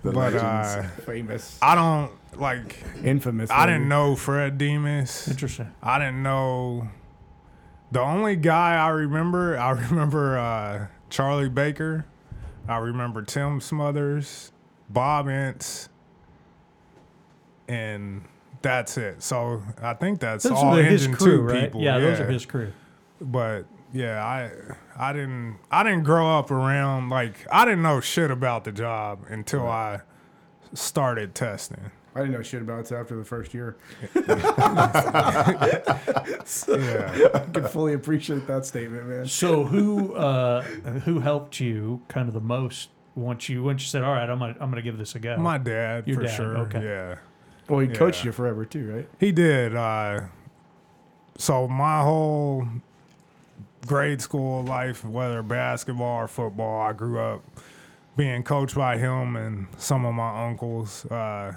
The 0.03 0.11
but 0.11 0.35
uh, 0.35 0.83
Famous. 1.05 1.59
I 1.63 1.75
don't 1.75 2.11
like. 2.41 2.83
Infamous. 3.05 3.51
I 3.51 3.67
maybe. 3.67 3.73
didn't 3.75 3.89
know 3.89 4.17
Fred 4.17 4.59
Demas. 4.59 5.29
Interesting. 5.29 5.71
I 5.83 5.99
didn't 5.99 6.23
know. 6.23 6.89
The 7.93 8.01
only 8.01 8.37
guy 8.37 8.75
I 8.77 8.89
remember, 8.89 9.57
I 9.59 9.71
remember 9.71 10.39
uh, 10.39 10.87
Charlie 11.11 11.49
Baker. 11.51 12.07
I 12.67 12.79
remember 12.79 13.23
Tim 13.23 13.61
Smothers, 13.61 14.51
Bob 14.89 15.29
Ince, 15.29 15.89
and 17.69 18.23
that's 18.63 18.97
it. 18.97 19.23
So 19.23 19.63
I 19.83 19.95
think 19.95 20.21
that's 20.21 20.45
Those 20.45 20.53
all 20.53 20.79
are 20.79 20.83
his 20.83 21.05
Engine 21.05 21.17
crew, 21.19 21.37
Two 21.37 21.43
right? 21.43 21.65
people. 21.65 21.83
Yeah, 21.83 21.99
those 21.99 22.19
are 22.21 22.31
his 22.31 22.47
crew. 22.47 22.73
But 23.21 23.67
yeah, 23.93 24.25
I 24.25 24.51
I 24.97 25.13
didn't 25.13 25.59
I 25.71 25.83
didn't 25.83 26.05
grow 26.05 26.39
up 26.39 26.51
around 26.51 27.09
like 27.09 27.47
I 27.51 27.65
didn't 27.65 27.83
know 27.83 28.01
shit 28.01 28.31
about 28.31 28.65
the 28.65 28.73
job 28.73 29.25
until 29.29 29.67
I 29.69 30.01
started 30.75 31.35
testing. 31.35 31.91
I 32.15 32.21
didn't 32.21 32.33
know 32.35 32.43
shit 32.43 32.61
about 32.61 32.81
it 32.81 32.87
till 32.87 32.99
after 32.99 33.17
the 33.17 33.25
first 33.25 33.55
year. 33.55 33.77
Yeah. 36.69 37.29
I 37.35 37.39
can 37.53 37.69
fully 37.69 37.95
appreciate 37.95 38.47
that 38.47 38.67
statement, 38.67 39.07
man. 39.07 39.27
So 39.27 39.65
who 39.65 40.15
uh, 40.15 40.63
who 40.63 41.21
helped 41.21 41.61
you 41.61 42.03
kind 42.09 42.29
of 42.29 42.35
the 42.35 42.41
most 42.41 42.91
once 43.15 43.49
you 43.49 43.63
once 43.63 43.83
you 43.83 43.89
said, 43.89 44.03
all 44.03 44.13
right, 44.13 44.29
I'm 44.29 44.39
gonna 44.39 44.57
I'm 44.61 44.71
gonna 44.71 44.83
give 44.83 44.99
this 44.99 45.15
a 45.15 45.19
go. 45.21 45.37
My 45.37 45.59
dad, 45.59 46.07
Your 46.07 46.17
for 46.17 46.23
dad, 46.25 46.37
sure. 46.37 46.59
okay. 46.59 46.83
Yeah. 46.83 47.17
Well, 47.69 47.81
he 47.81 47.89
coached 47.89 48.25
you 48.25 48.33
forever 48.33 48.65
too, 48.65 48.93
right? 48.93 49.09
He 49.19 49.33
did. 49.33 49.75
Uh, 49.77 50.23
so 51.39 51.69
my 51.69 52.03
whole 52.03 52.67
grade 53.87 54.21
school 54.21 54.63
life, 54.65 55.05
whether 55.05 55.43
basketball 55.43 56.23
or 56.23 56.29
football, 56.29 56.81
I 56.83 56.93
grew 56.93 57.19
up 57.19 57.43
being 58.17 58.43
coached 58.43 58.75
by 58.75 58.99
him 58.99 59.37
and 59.37 59.67
some 59.79 60.05
of 60.05 60.15
my 60.15 60.49
uncles. 60.49 61.07
Uh, 61.07 61.55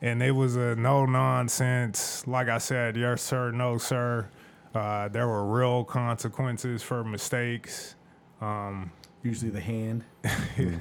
and 0.00 0.22
it 0.22 0.32
was 0.32 0.56
a 0.56 0.76
no 0.76 1.06
nonsense. 1.06 2.26
Like 2.26 2.48
I 2.48 2.58
said, 2.58 2.96
yes 2.96 3.22
sir, 3.22 3.50
no 3.50 3.78
sir. 3.78 4.28
Uh, 4.74 5.08
there 5.08 5.26
were 5.26 5.46
real 5.46 5.84
consequences 5.84 6.82
for 6.82 7.02
mistakes. 7.02 7.96
Um, 8.40 8.92
Usually 9.22 9.50
the 9.50 9.60
hand 9.60 10.04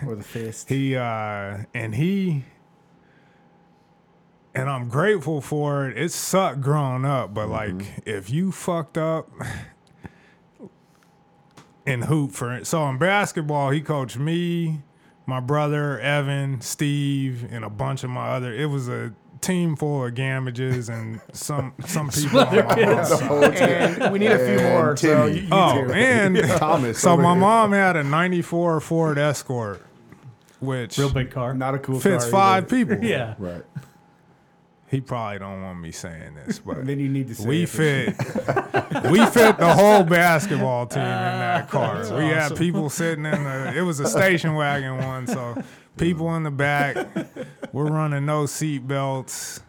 or 0.05 0.15
the 0.15 0.23
fist. 0.23 0.69
he 0.69 0.95
uh 0.95 1.57
and 1.73 1.95
he 1.95 2.45
and 4.53 4.69
I'm 4.69 4.89
grateful 4.89 5.41
for 5.41 5.89
it. 5.89 5.97
It 5.97 6.11
sucked 6.11 6.61
growing 6.61 7.03
up, 7.03 7.33
but 7.33 7.49
like 7.49 8.03
if 8.05 8.29
you 8.29 8.51
fucked 8.51 8.97
up 8.97 9.29
in 11.88 12.04
hoop 12.04 12.32
for 12.34 12.54
it. 12.54 12.67
So 12.67 12.88
in 12.89 12.97
basketball, 13.00 13.71
he 13.71 13.82
coached 13.82 14.17
me, 14.17 14.82
my 15.26 15.39
brother 15.39 16.00
Evan, 16.00 16.62
Steve, 16.62 17.47
and 17.52 17.63
a 17.65 17.69
bunch 17.69 18.04
of 18.04 18.10
my 18.10 18.28
other. 18.30 18.54
It 18.54 18.65
was 18.67 18.88
a 18.89 19.13
team 19.41 19.76
full 19.76 20.04
of 20.06 20.13
gamages 20.15 20.89
and 20.89 21.21
some 21.32 21.73
some 21.86 22.10
people 22.13 22.39
on 22.39 22.56
my 22.56 22.76
mom's 22.86 23.08
side. 23.10 23.62
and 24.02 24.12
we 24.12 24.19
need 24.19 24.32
a 24.32 24.38
few 24.45 24.67
more. 24.67 24.97
So 24.97 25.28
Timmy. 25.28 25.39
you, 25.39 25.41
you 25.43 25.50
Oh, 25.52 25.86
two. 25.86 25.93
and 25.93 26.38
Thomas. 26.58 27.00
so 27.00 27.15
my 27.17 27.32
here. 27.34 27.39
mom 27.41 27.71
had 27.71 27.95
a 27.95 28.04
&94 28.04 28.82
Ford 28.82 29.17
Escort, 29.17 29.86
which 30.60 30.97
Real 30.97 31.12
big 31.12 31.32
car. 31.32 31.54
not 31.54 31.76
a 31.76 31.80
cool 31.80 32.00
fits 32.00 32.26
car 32.26 32.32
five 32.32 32.73
either. 32.73 32.95
people. 32.95 33.06
yeah. 33.10 33.36
Right. 33.38 33.63
He 34.89 35.02
probably 35.02 35.39
don't 35.39 35.62
want 35.63 35.82
me 35.82 35.91
saying 35.91 36.36
this, 36.45 36.60
but 36.60 36.86
then 36.86 36.97
you 37.00 37.10
need 37.10 37.28
to 37.28 37.36
say 37.36 37.45
we 37.47 37.63
it 37.63 37.69
fit 37.69 38.08
we 39.12 39.26
fit 39.26 39.58
the 39.58 39.73
whole 39.76 40.04
basketball 40.04 40.86
team 40.88 41.02
in 41.02 41.08
that 41.08 41.69
car. 41.69 41.97
That's 41.97 42.12
we 42.12 42.26
had 42.28 42.56
people 42.56 42.89
sitting 42.89 43.26
in 43.26 43.43
the 43.43 43.73
it 43.76 43.82
was 43.82 44.00
a 44.00 44.08
station 44.08 44.54
wagon 44.56 44.97
one, 44.97 45.28
so 45.28 45.62
people 45.97 46.34
in 46.36 46.43
the 46.43 46.52
back. 46.52 47.06
We're 47.73 47.91
running 47.91 48.26
no 48.26 48.45
seat 48.45 48.88
belts. 48.88 49.60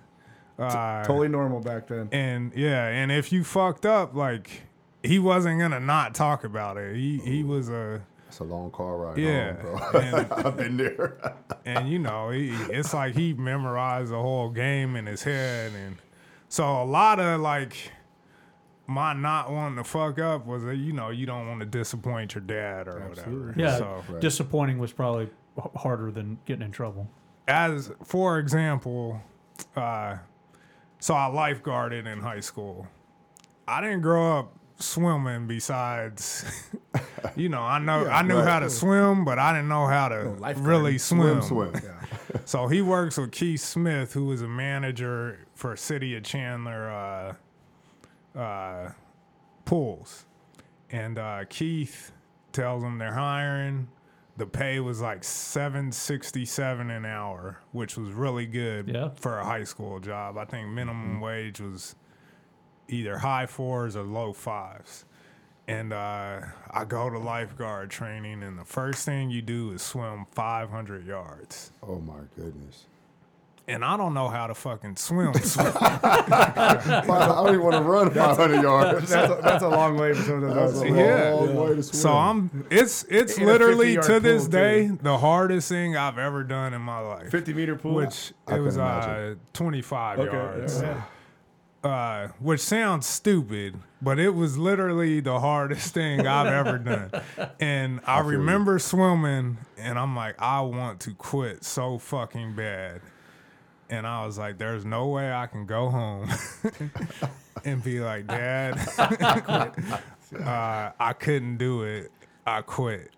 Uh, 0.57 1.05
Totally 1.05 1.29
normal 1.29 1.61
back 1.61 1.89
then. 1.89 2.09
and 2.13 2.53
yeah, 2.55 2.87
and 2.87 3.11
if 3.13 3.33
you 3.33 3.43
fucked 3.45 3.87
up, 3.87 4.15
like 4.15 4.63
he 5.03 5.19
wasn't 5.19 5.59
gonna 5.61 5.81
not 5.81 6.15
talk 6.15 6.45
about 6.45 6.77
it. 6.77 6.95
He 6.95 7.19
he 7.19 7.43
was 7.43 7.69
a 7.69 8.03
It's 8.41 8.49
a 8.49 8.55
long 8.55 8.71
car 8.71 8.97
ride. 8.99 9.19
Yeah. 9.19 9.55
home, 9.55 9.91
bro. 9.91 10.01
And- 10.01 10.33
I've 10.47 10.57
been 10.57 10.77
there. 10.77 11.17
and 11.65 11.89
you 11.89 11.99
know, 11.99 12.31
he, 12.31 12.51
it's 12.71 12.95
like 12.95 13.17
he 13.17 13.33
memorized 13.35 14.13
the 14.13 14.17
whole 14.23 14.49
game 14.49 14.95
in 14.95 15.07
his 15.07 15.25
head, 15.25 15.73
and 15.75 15.97
so 16.49 16.81
a 16.81 16.85
lot 16.85 17.19
of 17.19 17.41
like 17.41 17.91
my 18.87 19.13
not 19.13 19.51
wanting 19.51 19.77
to 19.79 19.83
fuck 19.85 20.21
up 20.21 20.47
was 20.47 20.63
that 20.63 20.77
you 20.77 20.93
know 20.93 21.11
you 21.11 21.27
don't 21.27 21.49
want 21.49 21.59
to 21.61 21.67
disappoint 21.67 22.37
your 22.37 22.43
dad 22.45 22.87
or 22.87 23.01
Absolutely. 23.01 23.47
whatever. 23.49 23.55
Yeah. 23.61 23.77
So 23.79 24.05
Right. 24.09 24.21
Disappointing 24.21 24.79
was 24.79 24.93
probably 24.93 25.29
harder 25.75 26.13
than 26.13 26.39
getting 26.45 26.63
in 26.63 26.71
trouble. 26.71 27.09
as 27.49 27.91
for 28.05 28.39
example, 28.39 29.21
uh, 29.75 30.17
so 31.01 31.13
I 31.15 31.27
lifeguarded 31.29 32.07
in 32.07 32.21
high 32.21 32.39
school. 32.41 32.87
I 33.67 33.81
didn't 33.81 34.03
grow 34.03 34.39
up 34.39 34.55
swimming. 34.79 35.47
Besides, 35.47 36.45
you 37.37 37.49
know, 37.49 37.63
I 37.63 37.79
know 37.79 38.07
I 38.07 38.23
knew 38.23 38.37
right. 38.39 38.49
how 38.49 38.61
to 38.61 38.71
swim, 38.71 39.25
but 39.25 39.39
I 39.39 39.53
didn't 39.53 39.69
know 39.69 39.87
how 39.87 40.09
to 40.09 40.15
lifeguarding. 40.39 40.67
really 40.67 40.99
swim. 40.99 41.43
Swim, 41.43 41.73
swim. 41.73 41.83
Yeah. 41.85 41.95
So 42.45 42.67
he 42.67 42.81
works 42.83 43.17
with 43.19 43.33
Keith 43.33 43.61
Smith, 43.61 44.13
who 44.13 44.31
is 44.33 44.43
a 44.43 44.49
manager 44.49 45.47
for 45.55 45.77
City 45.77 46.15
of 46.17 46.23
Chandler 46.25 47.37
uh, 48.37 48.39
uh, 48.39 48.93
pools, 49.65 50.25
and 50.91 51.19
uh, 51.19 51.45
Keith 51.49 52.13
tells 52.53 52.83
him 52.83 52.99
they're 52.99 53.13
hiring. 53.15 53.89
The 54.37 54.47
pay 54.47 54.79
was 54.81 55.01
like 55.01 55.25
seven 55.25 55.91
sixty 55.91 56.45
seven 56.45 56.91
an 56.91 57.05
hour, 57.05 57.61
which 57.73 57.97
was 57.97 58.11
really 58.13 58.47
good 58.47 58.89
Yeah. 58.89 59.09
for 59.17 59.39
a 59.39 59.45
high 59.45 59.65
school 59.65 59.99
job. 60.01 60.37
I 60.39 60.45
think 60.45 60.69
minimum 60.69 61.21
wage 61.21 61.61
was 61.61 61.95
either 62.89 63.19
high 63.19 63.47
fours 63.47 63.97
or 63.97 64.03
low 64.03 64.33
fives. 64.33 65.05
and 65.67 65.93
uh, 65.93 66.41
I 66.71 66.85
go 66.87 67.11
to 67.11 67.19
lifeguard 67.19 67.91
training, 67.91 68.43
and 68.43 68.59
the 68.59 68.65
first 68.65 69.05
thing 69.05 69.31
you 69.31 69.43
do 69.43 69.73
is 69.73 69.83
swim 69.83 70.27
500 70.33 71.07
yards. 71.07 71.73
Oh 71.83 71.99
my 72.01 72.21
goodness. 72.37 72.87
And 73.71 73.85
I 73.85 73.99
don't 73.99 74.15
know 74.15 74.29
how 74.29 74.47
to 74.47 74.55
fucking 74.55 74.97
swim. 74.97 75.35
swim. 75.43 75.71
I 75.79 77.11
don't 77.37 77.49
even 77.55 77.63
want 77.63 77.77
to 77.77 77.83
run 77.83 78.11
500 78.11 78.63
yards. 78.63 79.11
That's 79.11 79.31
a, 79.31 79.41
that's 79.43 79.63
a 79.63 79.69
long 79.69 79.99
way 79.99 80.15
for 80.15 80.23
someone 80.23 80.49
that 80.49 80.55
That's 80.55 80.81
a 80.81 80.87
it. 80.87 80.97
Yeah. 80.97 81.33
long 81.35 81.55
way 81.55 81.75
to 81.75 81.83
swim. 81.83 82.01
so 82.01 82.13
I'm. 82.13 82.67
It's 82.71 83.05
it's 83.11 83.37
In 83.37 83.45
literally 83.45 83.97
to 83.99 84.21
this 84.21 84.49
day 84.49 84.87
too. 84.89 84.99
the 85.03 85.19
hardest 85.19 85.69
thing 85.69 85.99
I've 85.99 86.17
ever 86.17 86.45
done 86.45 86.73
in 86.73 86.81
my 86.81 87.01
life. 87.01 87.31
50 87.31 87.53
meter 87.53 87.77
pool. 87.77 87.93
Which 87.95 88.33
I 88.47 88.57
it 88.57 88.61
was 88.61 88.79
uh, 88.79 89.35
25 89.53 90.19
okay. 90.19 90.33
yards. 90.33 90.81
yeah. 90.81 91.03
Uh, 91.85 92.29
which 92.41 92.61
sounds 92.61 93.07
stupid, 93.07 93.79
but 94.03 94.19
it 94.19 94.31
was 94.31 94.59
literally 94.59 95.21
the 95.21 95.39
hardest 95.41 95.95
thing 95.95 96.27
I've 96.27 96.53
ever 96.53 96.79
done. 96.79 97.11
And 97.61 98.01
I, 98.07 98.21
you. 98.21 98.27
remember 98.27 98.79
swimming, 98.79 99.59
and 99.77 99.99
I'm 99.99 100.17
like, 100.17 100.41
I 100.41 100.61
want 100.61 101.01
to 101.01 101.15
quit 101.15 101.65
so 101.65 101.99
fucking 101.99 102.55
bad. 102.55 103.01
And 103.91 104.07
I 104.07 104.27
was 104.27 104.37
like, 104.37 104.59
there's 104.59 104.85
no 104.85 105.07
way 105.09 105.33
I 105.33 105.47
can 105.47 105.65
go 105.65 105.89
home 105.89 106.29
and 107.65 107.83
be 107.83 108.01
like, 108.01 108.27
Dad, 108.27 108.79
uh, 108.99 110.91
I 111.01 111.15
couldn't 111.19 111.57
do 111.57 111.85
it. 111.85 112.13
I 112.47 112.61
quit. 112.61 113.11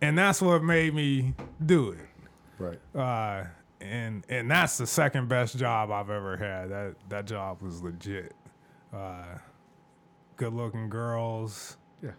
And 0.00 0.16
that's 0.16 0.40
what 0.40 0.62
made 0.62 0.94
me 0.94 1.34
do 1.64 1.90
it 1.90 2.08
right. 2.58 2.78
uh, 2.94 3.44
and 3.80 4.24
and 4.28 4.50
that's 4.50 4.78
the 4.78 4.86
second 4.86 5.28
best 5.28 5.56
job 5.56 5.90
I've 5.90 6.10
ever 6.10 6.36
had. 6.36 6.70
That 6.70 6.94
that 7.08 7.26
job 7.26 7.62
was 7.62 7.82
legit. 7.82 8.34
Uh, 8.92 9.24
good 10.36 10.52
looking 10.52 10.88
girls. 10.88 11.76
Yeah. 12.02 12.10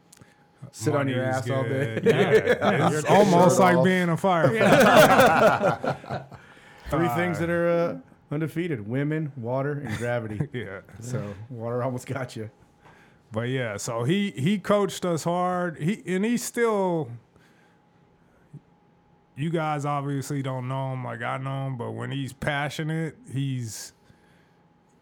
Sit 0.71 0.95
on 0.95 1.07
your 1.07 1.25
was 1.25 1.37
ass 1.37 1.49
all 1.49 1.63
day. 1.63 1.99
good. 2.01 2.05
Yeah, 2.05 2.89
it's 2.91 3.05
almost 3.05 3.59
like 3.59 3.77
off. 3.77 3.85
being 3.85 4.09
a 4.09 4.17
firefighter. 4.17 6.25
Three 6.89 7.07
things 7.09 7.39
that 7.39 7.49
are 7.49 7.69
uh, 7.69 7.97
undefeated 8.31 8.87
women, 8.87 9.31
water, 9.37 9.83
and 9.85 9.97
gravity. 9.97 10.39
Yeah. 10.59 10.81
so 10.99 11.33
water 11.49 11.83
almost 11.83 12.07
got 12.07 12.35
you. 12.35 12.49
But 13.31 13.49
yeah, 13.49 13.77
so 13.77 14.03
he 14.03 14.31
he 14.31 14.57
coached 14.59 15.05
us 15.05 15.23
hard. 15.23 15.77
He 15.79 16.01
and 16.05 16.25
he 16.25 16.37
still. 16.37 17.09
You 19.39 19.49
guys 19.49 19.85
obviously 19.85 20.41
don't 20.41 20.67
know 20.67 20.91
him 20.91 21.05
like 21.05 21.21
I 21.21 21.37
know 21.37 21.67
him, 21.67 21.77
but 21.77 21.91
when 21.91 22.11
he's 22.11 22.33
passionate, 22.33 23.15
he's. 23.31 23.93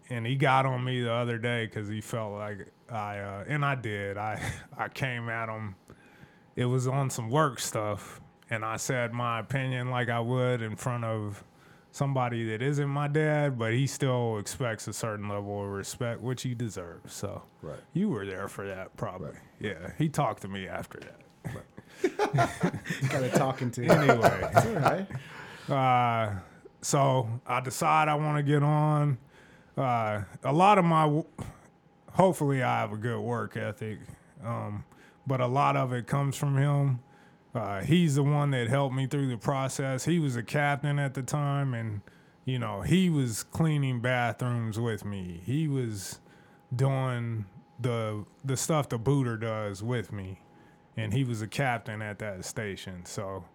And 0.10 0.26
he 0.26 0.36
got 0.36 0.66
on 0.66 0.84
me 0.86 1.02
the 1.02 1.12
other 1.12 1.38
day 1.38 1.66
because 1.66 1.90
he 1.90 2.00
felt 2.02 2.34
like 2.34 2.72
I 2.90 3.18
uh, 3.18 3.44
and 3.48 3.66
I 3.66 3.76
did. 3.76 4.18
I 4.18 4.40
I 4.78 4.90
came 4.90 5.28
at 5.28 5.50
him. 5.50 5.76
It 6.56 6.66
was 6.66 6.88
on 6.88 7.10
some 7.10 7.30
work 7.32 7.60
stuff, 7.60 8.22
and 8.50 8.64
I 8.64 8.78
said 8.78 9.12
my 9.12 9.40
opinion 9.40 9.90
like 9.90 10.10
I 10.10 10.20
would 10.20 10.62
in 10.62 10.76
front 10.76 11.04
of 11.04 11.44
somebody 11.92 12.46
that 12.52 12.62
isn't 12.62 12.88
my 12.90 13.08
dad, 13.08 13.58
but 13.58 13.74
he 13.74 13.88
still 13.88 14.38
expects 14.38 14.88
a 14.88 14.94
certain 14.94 15.28
level 15.30 15.64
of 15.64 15.70
respect, 15.70 16.22
which 16.22 16.44
he 16.44 16.54
deserves. 16.54 17.12
So 17.12 17.42
Right. 17.64 17.80
you 17.94 18.10
were 18.10 18.26
there 18.26 18.48
for 18.48 18.68
that, 18.68 18.96
probably. 18.98 19.30
Right. 19.30 19.38
Yeah, 19.60 19.92
he 19.98 20.08
talked 20.08 20.44
to 20.44 20.48
me 20.48 20.68
after 20.68 21.00
that. 21.00 21.22
Kind 23.10 23.26
of 23.26 23.34
talking 23.34 23.72
to 23.72 23.84
you. 23.84 23.90
Anyway, 23.92 24.50
It's 24.56 24.66
all 24.66 24.74
right. 24.74 25.08
uh, 25.70 26.40
so 26.82 27.28
I 27.46 27.60
decide 27.62 28.08
I 28.08 28.16
want 28.16 28.38
to 28.38 28.44
get 28.44 28.64
on. 28.64 29.18
Uh, 29.78 30.24
a 30.44 30.54
lot 30.54 30.78
of 30.78 30.86
my, 30.86 31.04
w- 31.04 31.26
hopefully, 32.14 32.64
I 32.64 32.80
have 32.80 32.92
a 32.94 32.98
good 32.98 33.20
work 33.20 33.58
ethic, 33.58 34.00
um, 34.44 34.84
but 35.26 35.42
a 35.42 35.48
lot 35.48 35.76
of 35.76 35.94
it 35.94 36.08
comes 36.08 36.36
from 36.36 36.58
him. 36.58 37.00
Uh, 37.56 37.82
he's 37.82 38.16
the 38.16 38.24
one 38.24 38.52
that 38.52 38.68
helped 38.68 38.96
me 38.96 39.08
through 39.08 39.28
the 39.30 39.38
process. 39.38 40.06
He 40.06 40.20
was 40.20 40.36
a 40.36 40.44
captain 40.44 41.00
at 41.00 41.14
the 41.16 41.24
time, 41.24 41.74
and 41.74 42.02
you 42.46 42.60
know 42.60 42.82
he 42.82 43.10
was 43.10 43.44
cleaning 43.44 44.00
bathrooms 44.00 44.80
with 44.80 45.04
me. 45.06 45.42
He 45.46 45.68
was 45.68 46.20
doing 46.76 47.46
the 47.80 48.26
the 48.46 48.58
stuff 48.58 48.90
the 48.90 48.98
booter 49.00 49.38
does 49.38 49.82
with 49.84 50.12
me, 50.12 50.40
and 50.98 51.14
he 51.14 51.24
was 51.24 51.42
a 51.42 51.48
captain 51.48 52.02
at 52.02 52.20
that 52.20 52.44
station. 52.44 53.06
So 53.06 53.46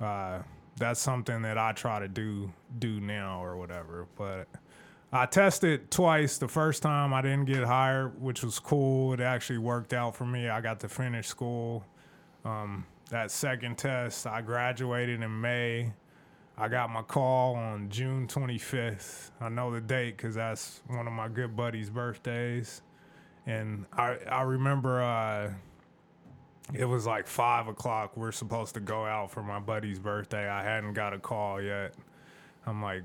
uh, 0.00 0.38
that's 0.76 1.00
something 1.00 1.42
that 1.42 1.58
I 1.58 1.72
try 1.72 1.98
to 1.98 2.08
do 2.08 2.52
do 2.78 3.00
now 3.00 3.44
or 3.44 3.56
whatever. 3.56 4.06
But 4.16 4.46
I 5.12 5.26
tested 5.26 5.90
twice. 5.90 6.38
The 6.38 6.48
first 6.48 6.82
time 6.82 7.12
I 7.12 7.20
didn't 7.20 7.44
get 7.44 7.64
hired, 7.64 8.20
which 8.20 8.42
was 8.42 8.58
cool. 8.58 9.12
It 9.12 9.20
actually 9.20 9.58
worked 9.58 9.92
out 9.92 10.16
for 10.16 10.24
me. 10.24 10.48
I 10.48 10.60
got 10.60 10.80
to 10.80 10.88
finish 10.88 11.26
school. 11.26 11.84
Um, 12.44 12.86
that 13.10 13.30
second 13.30 13.76
test, 13.78 14.26
I 14.26 14.40
graduated 14.40 15.22
in 15.22 15.40
May. 15.40 15.92
I 16.56 16.68
got 16.68 16.90
my 16.90 17.02
call 17.02 17.56
on 17.56 17.88
June 17.88 18.28
25th. 18.28 19.30
I 19.40 19.48
know 19.48 19.72
the 19.72 19.80
date 19.80 20.16
because 20.16 20.36
that's 20.36 20.82
one 20.86 21.06
of 21.06 21.12
my 21.12 21.28
good 21.28 21.56
buddies' 21.56 21.90
birthdays. 21.90 22.82
And 23.46 23.86
I, 23.92 24.16
I 24.30 24.42
remember 24.42 25.02
uh, 25.02 25.52
it 26.72 26.84
was 26.84 27.06
like 27.06 27.26
five 27.26 27.68
o'clock. 27.68 28.16
We're 28.16 28.32
supposed 28.32 28.74
to 28.74 28.80
go 28.80 29.04
out 29.04 29.30
for 29.30 29.42
my 29.42 29.58
buddy's 29.58 29.98
birthday. 29.98 30.48
I 30.48 30.62
hadn't 30.62 30.94
got 30.94 31.12
a 31.12 31.18
call 31.18 31.60
yet. 31.60 31.94
I'm 32.66 32.82
like, 32.82 33.02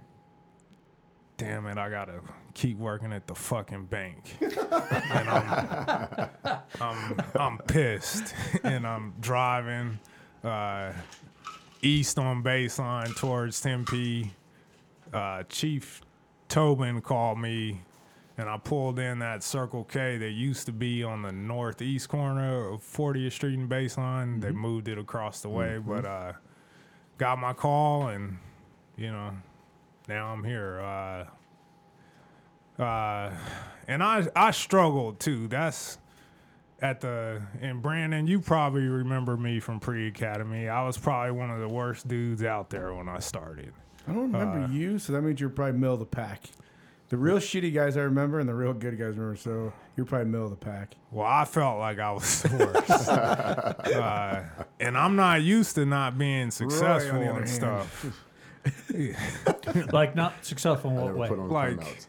damn 1.38 1.66
it, 1.68 1.78
I 1.78 1.90
gotta 1.90 2.22
keep 2.54 2.78
working 2.78 3.12
at 3.12 3.28
the 3.28 3.36
fucking 3.36 3.86
bank. 3.86 4.38
and 4.42 5.30
I'm, 5.30 6.30
I'm, 6.80 7.22
I'm 7.36 7.58
pissed. 7.60 8.34
and 8.64 8.88
I'm 8.88 9.14
driving 9.20 10.00
uh, 10.44 10.94
east 11.82 12.18
on 12.18 12.44
baseline 12.44 13.16
towards 13.18 13.60
Tempe. 13.60 14.32
Uh, 15.14 15.44
Chief 15.50 16.02
Tobin 16.48 17.02
called 17.02 17.40
me 17.40 17.82
and 18.40 18.50
I 18.50 18.58
pulled 18.58 19.00
in 19.00 19.20
that 19.20 19.44
Circle 19.44 19.84
K 19.84 20.18
that 20.18 20.32
used 20.32 20.66
to 20.68 20.72
be 20.72 21.04
on 21.04 21.24
the 21.24 21.32
northeast 21.34 22.08
corner 22.08 22.70
of 22.70 22.82
40th 22.82 23.34
Street 23.34 23.60
and 23.60 23.70
Baseline. 23.70 24.40
They 24.40 24.52
moved 24.52 24.88
it 24.88 24.98
across 24.98 25.42
the 25.42 25.50
way, 25.50 25.78
but 25.78 26.06
uh, 26.06 26.32
got 27.18 27.38
my 27.38 27.52
call, 27.52 28.08
and 28.08 28.38
you 28.96 29.12
know, 29.12 29.32
now 30.08 30.28
I'm 30.28 30.46
here. 30.46 30.80
Uh, 30.80 31.26
uh, 32.82 33.36
and 33.90 34.02
I 34.02 34.26
I 34.34 34.52
struggled 34.52 35.20
too. 35.20 35.50
That's 35.50 35.98
at 36.82 37.02
the 37.02 37.42
and 37.60 37.82
Brandon, 37.82 38.26
you 38.26 38.40
probably 38.40 38.88
remember 38.88 39.36
me 39.36 39.60
from 39.60 39.82
pre 39.82 40.08
academy. 40.08 40.70
I 40.70 40.88
was 40.88 40.98
probably 40.98 41.32
one 41.32 41.52
of 41.52 41.60
the 41.60 41.68
worst 41.68 42.08
dudes 42.08 42.42
out 42.46 42.70
there 42.70 42.94
when 42.94 43.10
I 43.10 43.20
started. 43.20 43.74
I 44.08 44.14
don't 44.14 44.32
remember 44.32 44.60
Uh, 44.60 44.68
you, 44.70 44.98
so 44.98 45.12
that 45.12 45.24
means 45.24 45.42
you're 45.42 45.50
probably 45.50 45.78
middle 45.78 45.96
of 45.96 46.00
the 46.00 46.06
pack. 46.06 46.44
The 47.10 47.18
real 47.18 47.38
shitty 47.38 47.74
guys 47.74 47.98
I 47.98 48.02
remember, 48.02 48.40
and 48.40 48.48
the 48.48 48.54
real 48.54 48.74
good 48.74 48.92
guys 48.98 49.18
remember. 49.18 49.36
So 49.36 49.74
you're 49.98 50.06
probably 50.06 50.30
middle 50.30 50.46
of 50.46 50.52
the 50.52 50.58
pack. 50.64 50.94
Well, 51.12 51.26
I 51.26 51.44
felt 51.46 51.80
like 51.80 51.98
I 52.00 52.12
was 52.12 52.42
the 52.44 52.72
worst. 52.88 53.10
uh, 53.10 54.44
and 54.80 54.96
I'm 54.98 55.16
not 55.16 55.42
used 55.42 55.76
to 55.76 55.86
not 55.86 56.18
being 56.18 56.52
successful 56.52 57.18
other 57.20 57.30
and 57.30 57.36
hand. 57.38 57.50
stuff. 57.50 58.06
Like 59.94 60.16
not 60.16 60.44
successful 60.46 60.92
in 60.92 60.98
I 60.98 61.02
what 61.02 61.06
never 61.08 61.18
way? 61.18 61.28
put 61.30 61.40
on 61.40 61.50
Like- 61.50 61.80
timeouts. 61.80 62.08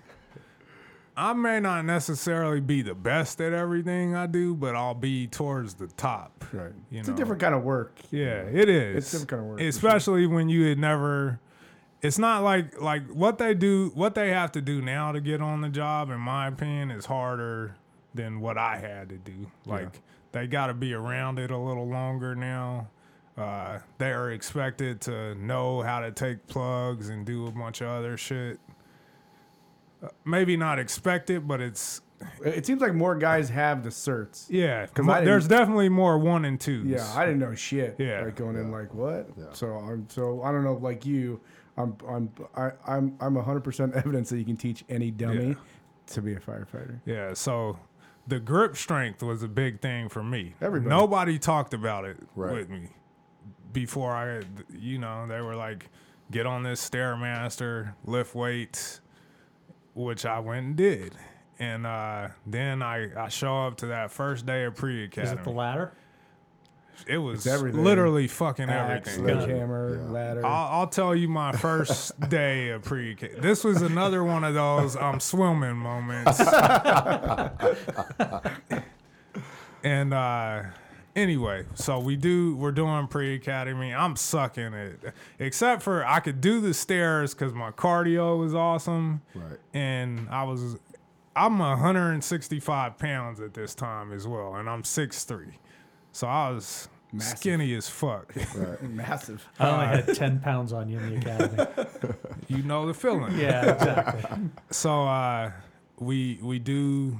I 1.16 1.32
may 1.34 1.60
not 1.60 1.84
necessarily 1.84 2.60
be 2.60 2.80
the 2.82 2.94
best 2.94 3.40
at 3.42 3.52
everything 3.52 4.14
I 4.14 4.26
do, 4.26 4.54
but 4.54 4.74
I'll 4.74 4.94
be 4.94 5.26
towards 5.26 5.74
the 5.74 5.86
top. 5.88 6.44
Right. 6.52 6.72
You 6.90 7.00
it's 7.00 7.08
know. 7.08 7.14
a 7.14 7.16
different 7.16 7.42
kind 7.42 7.54
of 7.54 7.62
work. 7.62 7.98
Yeah, 8.10 8.42
it 8.44 8.68
is. 8.70 8.96
It's 8.96 9.10
different 9.10 9.28
kind 9.28 9.40
of 9.42 9.46
work, 9.48 9.58
for 9.58 9.62
sure. 9.62 9.68
Especially 9.68 10.26
when 10.26 10.48
you 10.48 10.64
had 10.66 10.78
never. 10.78 11.38
It's 12.02 12.18
not 12.18 12.42
like 12.42 12.80
like 12.80 13.06
what 13.08 13.38
they 13.38 13.54
do. 13.54 13.90
What 13.94 14.14
they 14.14 14.30
have 14.30 14.52
to 14.52 14.60
do 14.60 14.80
now 14.80 15.12
to 15.12 15.20
get 15.20 15.40
on 15.42 15.60
the 15.60 15.68
job, 15.68 16.10
in 16.10 16.18
my 16.20 16.48
opinion, 16.48 16.90
is 16.90 17.06
harder 17.06 17.74
than 18.14 18.40
what 18.40 18.56
I 18.56 18.76
had 18.78 19.08
to 19.10 19.16
do. 19.18 19.50
Like 19.66 20.00
they 20.32 20.46
got 20.46 20.68
to 20.68 20.74
be 20.74 20.94
around 20.94 21.38
it 21.38 21.50
a 21.50 21.58
little 21.58 21.86
longer 21.86 22.34
now. 22.34 22.88
Uh, 23.36 23.78
they 23.98 24.12
are 24.12 24.30
expected 24.32 25.00
to 25.02 25.34
know 25.36 25.82
how 25.82 26.00
to 26.00 26.10
take 26.10 26.46
plugs 26.46 27.08
and 27.10 27.24
do 27.26 27.46
a 27.46 27.50
bunch 27.50 27.80
of 27.80 27.88
other 27.88 28.16
shit. 28.16 28.58
Uh, 30.02 30.08
maybe 30.24 30.56
not 30.56 30.78
expected, 30.78 31.46
but 31.46 31.60
it's 31.60 32.00
It 32.44 32.66
seems 32.66 32.80
like 32.82 32.94
more 32.94 33.14
guys 33.14 33.48
have 33.50 33.82
the 33.82 33.90
certs. 33.90 34.46
yeah. 34.50 34.86
'Cause 34.86 35.04
mo- 35.06 35.24
there's 35.24 35.46
definitely 35.48 35.88
more 35.88 36.18
one 36.18 36.44
and 36.44 36.58
twos. 36.60 36.86
Yeah, 36.86 37.06
I 37.14 37.24
didn't 37.26 37.40
know 37.40 37.54
shit. 37.54 37.96
Yeah. 37.98 38.22
like 38.24 38.36
going 38.36 38.56
in 38.56 38.70
like 38.70 38.92
what? 38.94 39.28
Yeah. 39.38 39.44
So 39.52 39.68
I'm 39.74 40.08
so 40.08 40.42
I 40.42 40.50
don't 40.52 40.64
know. 40.64 40.74
Like 40.74 41.04
you, 41.06 41.40
I'm 41.76 41.96
I'm 42.08 42.30
I, 42.56 42.70
I'm 42.86 43.16
I'm 43.20 43.34
100 43.34 43.60
percent 43.60 43.94
evidence 43.94 44.30
that 44.30 44.38
you 44.38 44.44
can 44.44 44.56
teach 44.56 44.84
any 44.88 45.10
dummy 45.10 45.48
Yeah. 45.48 45.54
to 46.08 46.22
be 46.22 46.34
a 46.34 46.40
firefighter. 46.40 47.00
Yeah, 47.06 47.34
so 47.34 47.78
the 48.26 48.38
grip 48.40 48.76
strength 48.76 49.22
was 49.22 49.42
a 49.42 49.48
big 49.48 49.80
thing 49.80 50.08
for 50.08 50.22
me. 50.22 50.54
Everybody. 50.60 50.90
Nobody 50.90 51.38
talked 51.38 51.74
about 51.74 52.04
it 52.04 52.16
Right. 52.36 52.52
with 52.54 52.68
me 52.70 52.88
before 53.72 54.12
I, 54.12 54.42
you 54.76 54.98
know, 54.98 55.26
they 55.28 55.40
were 55.40 55.54
like, 55.56 55.88
get 56.30 56.44
on 56.46 56.62
this 56.64 56.88
Stairmaster, 56.88 57.94
lift 58.04 58.34
weights, 58.34 59.00
which 59.94 60.26
I 60.26 60.40
went 60.40 60.66
and 60.66 60.76
did. 60.76 61.14
And 61.60 61.86
uh, 61.86 62.28
then 62.46 62.82
I, 62.82 63.24
I 63.24 63.28
show 63.28 63.66
up 63.66 63.76
to 63.78 63.86
that 63.86 64.10
first 64.10 64.44
day 64.46 64.64
of 64.64 64.74
pre 64.74 65.04
academy. 65.04 65.24
Is 65.24 65.32
academy. 65.32 65.40
it 65.40 65.44
the 65.52 65.58
ladder? 65.58 65.92
It 67.06 67.18
was 67.18 67.46
everything. 67.46 67.82
literally 67.84 68.28
fucking 68.28 68.68
Axe, 68.70 69.16
everything. 69.18 69.38
sledgehammer, 69.40 69.96
Yeah. 69.96 70.10
ladder. 70.10 70.46
I'll, 70.46 70.80
I'll 70.80 70.86
tell 70.86 71.14
you 71.14 71.28
my 71.28 71.52
first 71.52 72.18
day 72.28 72.70
of 72.70 72.82
pre 72.82 73.14
K. 73.14 73.30
This 73.38 73.64
was 73.64 73.82
another 73.82 74.22
one 74.24 74.44
of 74.44 74.54
those 74.54 74.96
I'm 74.96 75.20
swimming 75.20 75.76
moments. 75.76 76.40
and 79.82 80.12
uh, 80.14 80.62
anyway, 81.16 81.64
so 81.74 81.98
we 81.98 82.16
do 82.16 82.54
we're 82.56 82.72
doing 82.72 83.06
pre 83.08 83.34
academy. 83.34 83.94
I'm 83.94 84.16
sucking 84.16 84.74
it, 84.74 85.14
except 85.38 85.82
for 85.82 86.04
I 86.06 86.20
could 86.20 86.40
do 86.40 86.60
the 86.60 86.74
stairs 86.74 87.34
because 87.34 87.52
my 87.54 87.70
cardio 87.70 88.38
was 88.38 88.54
awesome, 88.54 89.22
Right. 89.34 89.58
and 89.74 90.28
I 90.30 90.44
was 90.44 90.76
I'm 91.36 91.58
165 91.58 92.98
pounds 92.98 93.40
at 93.40 93.54
this 93.54 93.74
time 93.74 94.12
as 94.12 94.26
well, 94.26 94.56
and 94.56 94.68
I'm 94.68 94.82
6'3", 94.82 95.52
so 96.12 96.26
I 96.26 96.50
was 96.50 96.88
Massive. 97.12 97.38
skinny 97.38 97.74
as 97.74 97.88
fuck. 97.88 98.32
Right. 98.54 98.82
Massive. 98.82 99.46
I 99.58 99.70
only 99.70 99.86
had 99.86 100.14
10 100.14 100.40
pounds 100.40 100.72
on 100.72 100.88
you 100.88 100.98
in 100.98 101.10
the 101.10 101.16
academy. 101.16 102.14
you 102.48 102.62
know 102.62 102.86
the 102.86 102.94
feeling. 102.94 103.36
yeah, 103.38 103.72
exactly. 103.72 104.50
So 104.70 105.04
uh, 105.04 105.52
we 105.98 106.38
we 106.42 106.58
do 106.58 107.18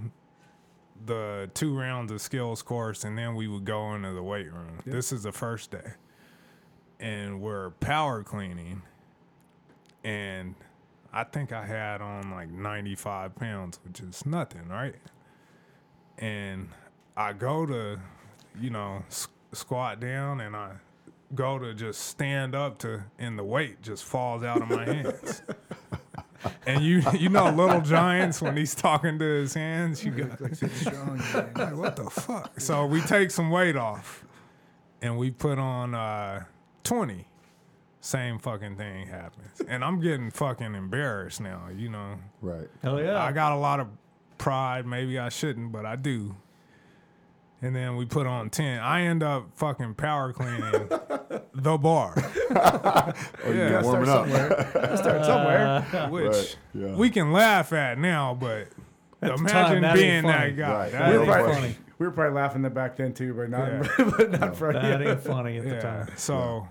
the 1.06 1.50
two 1.54 1.76
rounds 1.78 2.12
of 2.12 2.20
skills 2.20 2.62
course, 2.62 3.04
and 3.04 3.16
then 3.16 3.34
we 3.34 3.48
would 3.48 3.64
go 3.64 3.94
into 3.94 4.12
the 4.12 4.22
weight 4.22 4.52
room. 4.52 4.78
This 4.84 5.12
is 5.12 5.22
the 5.22 5.32
first 5.32 5.70
day, 5.70 5.92
and 7.00 7.40
we're 7.40 7.70
power 7.70 8.22
cleaning, 8.22 8.82
and 10.04 10.54
I 11.12 11.24
think 11.24 11.52
I 11.52 11.64
had 11.66 12.00
on 12.02 12.30
like 12.30 12.50
95 12.50 13.34
pounds, 13.34 13.80
which 13.84 14.00
is 14.00 14.24
nothing, 14.26 14.68
right? 14.68 14.94
And 16.18 16.68
I 17.16 17.32
go 17.32 17.64
to, 17.66 17.98
you 18.58 18.70
know, 18.70 19.02
s- 19.08 19.28
squat 19.52 20.00
down, 20.00 20.40
and 20.40 20.56
I 20.56 20.72
go 21.34 21.58
to 21.58 21.74
just 21.74 22.00
stand 22.06 22.54
up 22.54 22.78
to, 22.78 23.04
and 23.18 23.38
the 23.38 23.44
weight 23.44 23.82
just 23.82 24.04
falls 24.04 24.42
out 24.42 24.62
of 24.62 24.68
my 24.70 24.84
hands. 24.84 25.42
And 26.66 26.82
you 26.82 27.02
you 27.18 27.28
know 27.28 27.50
Little 27.50 27.82
Giants 27.82 28.40
when 28.40 28.56
he's 28.56 28.74
talking 28.74 29.18
to 29.18 29.24
his 29.24 29.52
hands, 29.52 30.02
you 30.02 30.10
go 30.10 30.22
like 30.40 31.76
what 31.76 31.96
the 31.96 32.08
fuck? 32.10 32.58
So 32.58 32.86
we 32.86 33.02
take 33.02 33.30
some 33.30 33.50
weight 33.50 33.76
off 33.76 34.24
and 35.02 35.18
we 35.18 35.30
put 35.30 35.58
on 35.58 35.94
uh 35.94 36.44
20. 36.84 37.26
Same 38.00 38.38
fucking 38.38 38.76
thing 38.76 39.06
happens. 39.08 39.60
And 39.68 39.84
I'm 39.84 40.00
getting 40.00 40.30
fucking 40.30 40.74
embarrassed 40.74 41.42
now, 41.42 41.68
you 41.76 41.90
know. 41.90 42.14
Right. 42.40 42.68
Hell 42.82 42.98
yeah. 43.02 43.22
I 43.22 43.32
got 43.32 43.52
a 43.52 43.56
lot 43.58 43.78
of 43.78 43.88
pride, 44.38 44.86
maybe 44.86 45.18
I 45.18 45.28
shouldn't, 45.28 45.70
but 45.72 45.84
I 45.84 45.96
do. 45.96 46.34
And 47.62 47.76
then 47.76 47.96
we 47.96 48.06
put 48.06 48.26
on 48.26 48.48
10. 48.48 48.80
I 48.80 49.02
end 49.02 49.22
up 49.22 49.50
fucking 49.56 49.94
power 49.94 50.32
cleaning 50.32 50.88
the 51.54 51.76
bar. 51.78 52.14
Oh, 52.16 53.12
Yeah. 53.46 53.52
yeah, 53.52 53.82
warming 53.82 54.08
up. 54.08 54.26
Start 54.96 55.24
somewhere. 55.24 55.82
which 56.10 56.24
Right, 56.32 56.56
yeah. 56.74 56.94
we 56.96 57.10
can 57.10 57.32
laugh 57.32 57.72
at 57.74 57.98
now, 57.98 58.34
but 58.34 58.68
At 59.20 59.28
the 59.28 59.34
imagine 59.34 59.82
time, 59.82 59.94
being 59.96 60.22
that 60.26 60.56
guy. 60.56 60.72
Right. 60.72 60.92
That 60.92 61.10
we, 61.10 61.18
were 61.18 61.22
ain't 61.24 61.32
probably, 61.32 61.54
funny. 61.54 61.76
we 61.98 62.06
were 62.06 62.12
probably 62.12 62.34
laughing 62.34 62.62
that 62.62 62.72
back 62.74 62.96
then 62.96 63.12
too, 63.12 63.34
but 63.34 63.50
not, 63.50 63.68
Yeah. 63.68 64.10
but 64.16 64.30
not 64.40 64.56
for 64.56 64.72
that 64.72 65.02
ain't 65.02 65.20
funny 65.20 65.58
at 65.58 65.64
the 65.64 65.70
yeah. 65.74 65.80
time. 65.80 66.08
So 66.16 66.66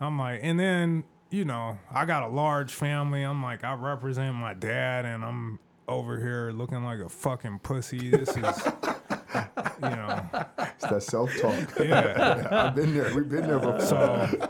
I'm 0.00 0.16
like, 0.18 0.40
and 0.42 0.58
then 0.60 1.04
you 1.30 1.44
know, 1.44 1.76
I 1.90 2.04
got 2.04 2.22
a 2.22 2.28
large 2.28 2.72
family. 2.72 3.22
I'm 3.24 3.42
like, 3.42 3.64
I 3.64 3.74
represent 3.74 4.36
my 4.36 4.54
dad, 4.54 5.04
and 5.04 5.24
I'm 5.24 5.58
over 5.88 6.20
here 6.20 6.52
looking 6.52 6.84
like 6.84 7.00
a 7.00 7.08
fucking 7.08 7.58
pussy. 7.58 8.10
This 8.10 8.28
is, 8.36 8.68
you 9.34 9.88
know, 9.90 10.24
It's 10.58 10.86
that 10.86 11.02
self 11.02 11.30
talk. 11.40 11.54
yeah. 11.80 12.48
I've 12.68 12.74
been 12.74 12.94
there. 12.94 13.14
We've 13.14 13.28
been 13.28 13.46
there 13.46 13.58
before. 13.58 13.80
So, 13.80 14.48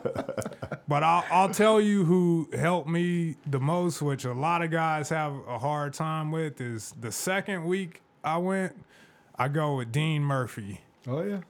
but 0.88 1.02
I'll, 1.02 1.24
I'll 1.30 1.48
tell 1.48 1.80
you 1.80 2.04
who 2.04 2.48
helped 2.56 2.88
me 2.88 3.36
the 3.46 3.60
most, 3.60 4.02
which 4.02 4.24
a 4.24 4.32
lot 4.34 4.62
of 4.62 4.70
guys 4.70 5.08
have 5.08 5.34
a 5.48 5.58
hard 5.58 5.94
time 5.94 6.30
with, 6.30 6.60
is 6.60 6.92
the 7.00 7.10
second 7.12 7.64
week 7.64 8.02
I 8.22 8.38
went, 8.38 8.76
I 9.38 9.48
go 9.48 9.76
with 9.76 9.90
Dean 9.92 10.22
Murphy. 10.22 10.80
Oh 11.06 11.22
yeah, 11.22 11.40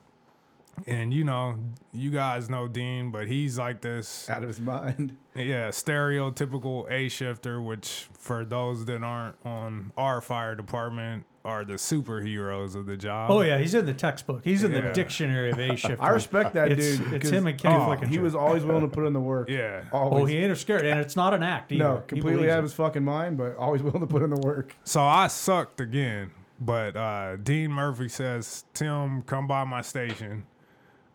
And 0.86 1.12
you 1.14 1.22
know, 1.24 1.56
you 1.92 2.10
guys 2.10 2.48
know 2.50 2.66
Dean, 2.68 3.10
but 3.10 3.26
he's 3.28 3.58
like 3.58 3.80
this, 3.80 4.28
out 4.30 4.42
of 4.42 4.48
his 4.48 4.60
mind. 4.60 5.16
yeah, 5.36 5.68
stereotypical 5.68 6.90
A 6.90 7.08
shifter, 7.08 7.60
which 7.62 8.08
for 8.18 8.44
those 8.44 8.84
that 8.86 9.02
aren't 9.02 9.36
on 9.44 9.92
our 9.96 10.20
fire 10.20 10.54
department 10.54 11.24
are 11.44 11.62
the 11.64 11.74
superheroes 11.74 12.74
of 12.74 12.86
the 12.86 12.96
job. 12.96 13.30
Oh, 13.30 13.42
yeah. 13.42 13.58
He's 13.58 13.74
in 13.74 13.84
the 13.84 13.92
textbook. 13.92 14.42
He's 14.44 14.64
in 14.64 14.72
the 14.72 14.80
dictionary 14.92 15.50
of 15.50 15.58
A 15.58 15.76
shift. 15.76 16.02
I 16.02 16.08
respect 16.08 16.54
that 16.54 16.72
It's- 16.72 16.96
dude. 16.96 17.12
it's 17.12 17.22
'cause 17.24 17.30
him 17.32 17.46
and 17.46 17.58
Kenny 17.58 17.74
he 17.74 17.80
Flickinger. 17.80 18.22
was 18.22 18.34
always 18.34 18.64
willing 18.64 18.80
to 18.82 18.88
put 18.88 19.04
in 19.06 19.12
the 19.12 19.20
work. 19.20 19.50
Yeah. 19.50 19.84
Always. 19.92 20.22
Oh, 20.22 20.26
he 20.26 20.36
ain't 20.38 20.56
scared. 20.56 20.86
And 20.86 20.98
it's 21.00 21.16
not 21.16 21.34
an 21.34 21.42
act 21.42 21.70
either. 21.72 21.84
no, 21.84 21.96
completely 22.06 22.32
believes 22.36 22.52
out 22.52 22.58
of 22.60 22.64
his 22.64 22.72
fucking 22.72 23.04
mind, 23.04 23.36
but 23.36 23.56
always 23.56 23.82
willing 23.84 24.00
to 24.00 24.06
put 24.06 24.22
in 24.22 24.30
the 24.30 24.40
work. 24.40 24.74
So 24.84 25.02
I 25.02 25.26
sucked 25.26 25.80
again, 25.82 26.30
but 26.60 26.96
uh, 26.96 27.36
Dean 27.36 27.70
Murphy 27.70 28.08
says, 28.08 28.64
Tim, 28.72 29.20
come 29.22 29.46
by 29.46 29.64
my 29.64 29.82
station, 29.82 30.46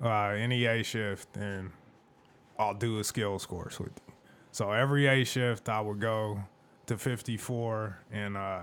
uh, 0.03 0.09
any 0.29 0.65
A 0.65 0.83
shift, 0.83 1.35
and 1.37 1.71
I'll 2.59 2.75
do 2.75 2.99
a 2.99 3.03
skills 3.03 3.47
course 3.47 3.79
with 3.79 3.93
you. 4.07 4.13
So 4.51 4.71
every 4.71 5.07
A 5.07 5.23
shift, 5.23 5.69
I 5.69 5.81
would 5.81 5.99
go 5.99 6.39
to 6.85 6.97
54 6.97 7.97
and 8.11 8.37
uh, 8.37 8.61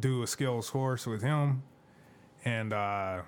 do 0.00 0.22
a 0.22 0.26
skills 0.26 0.70
course 0.70 1.06
with 1.06 1.22
him. 1.22 1.62
And, 2.44 2.72
uh, 2.72 3.22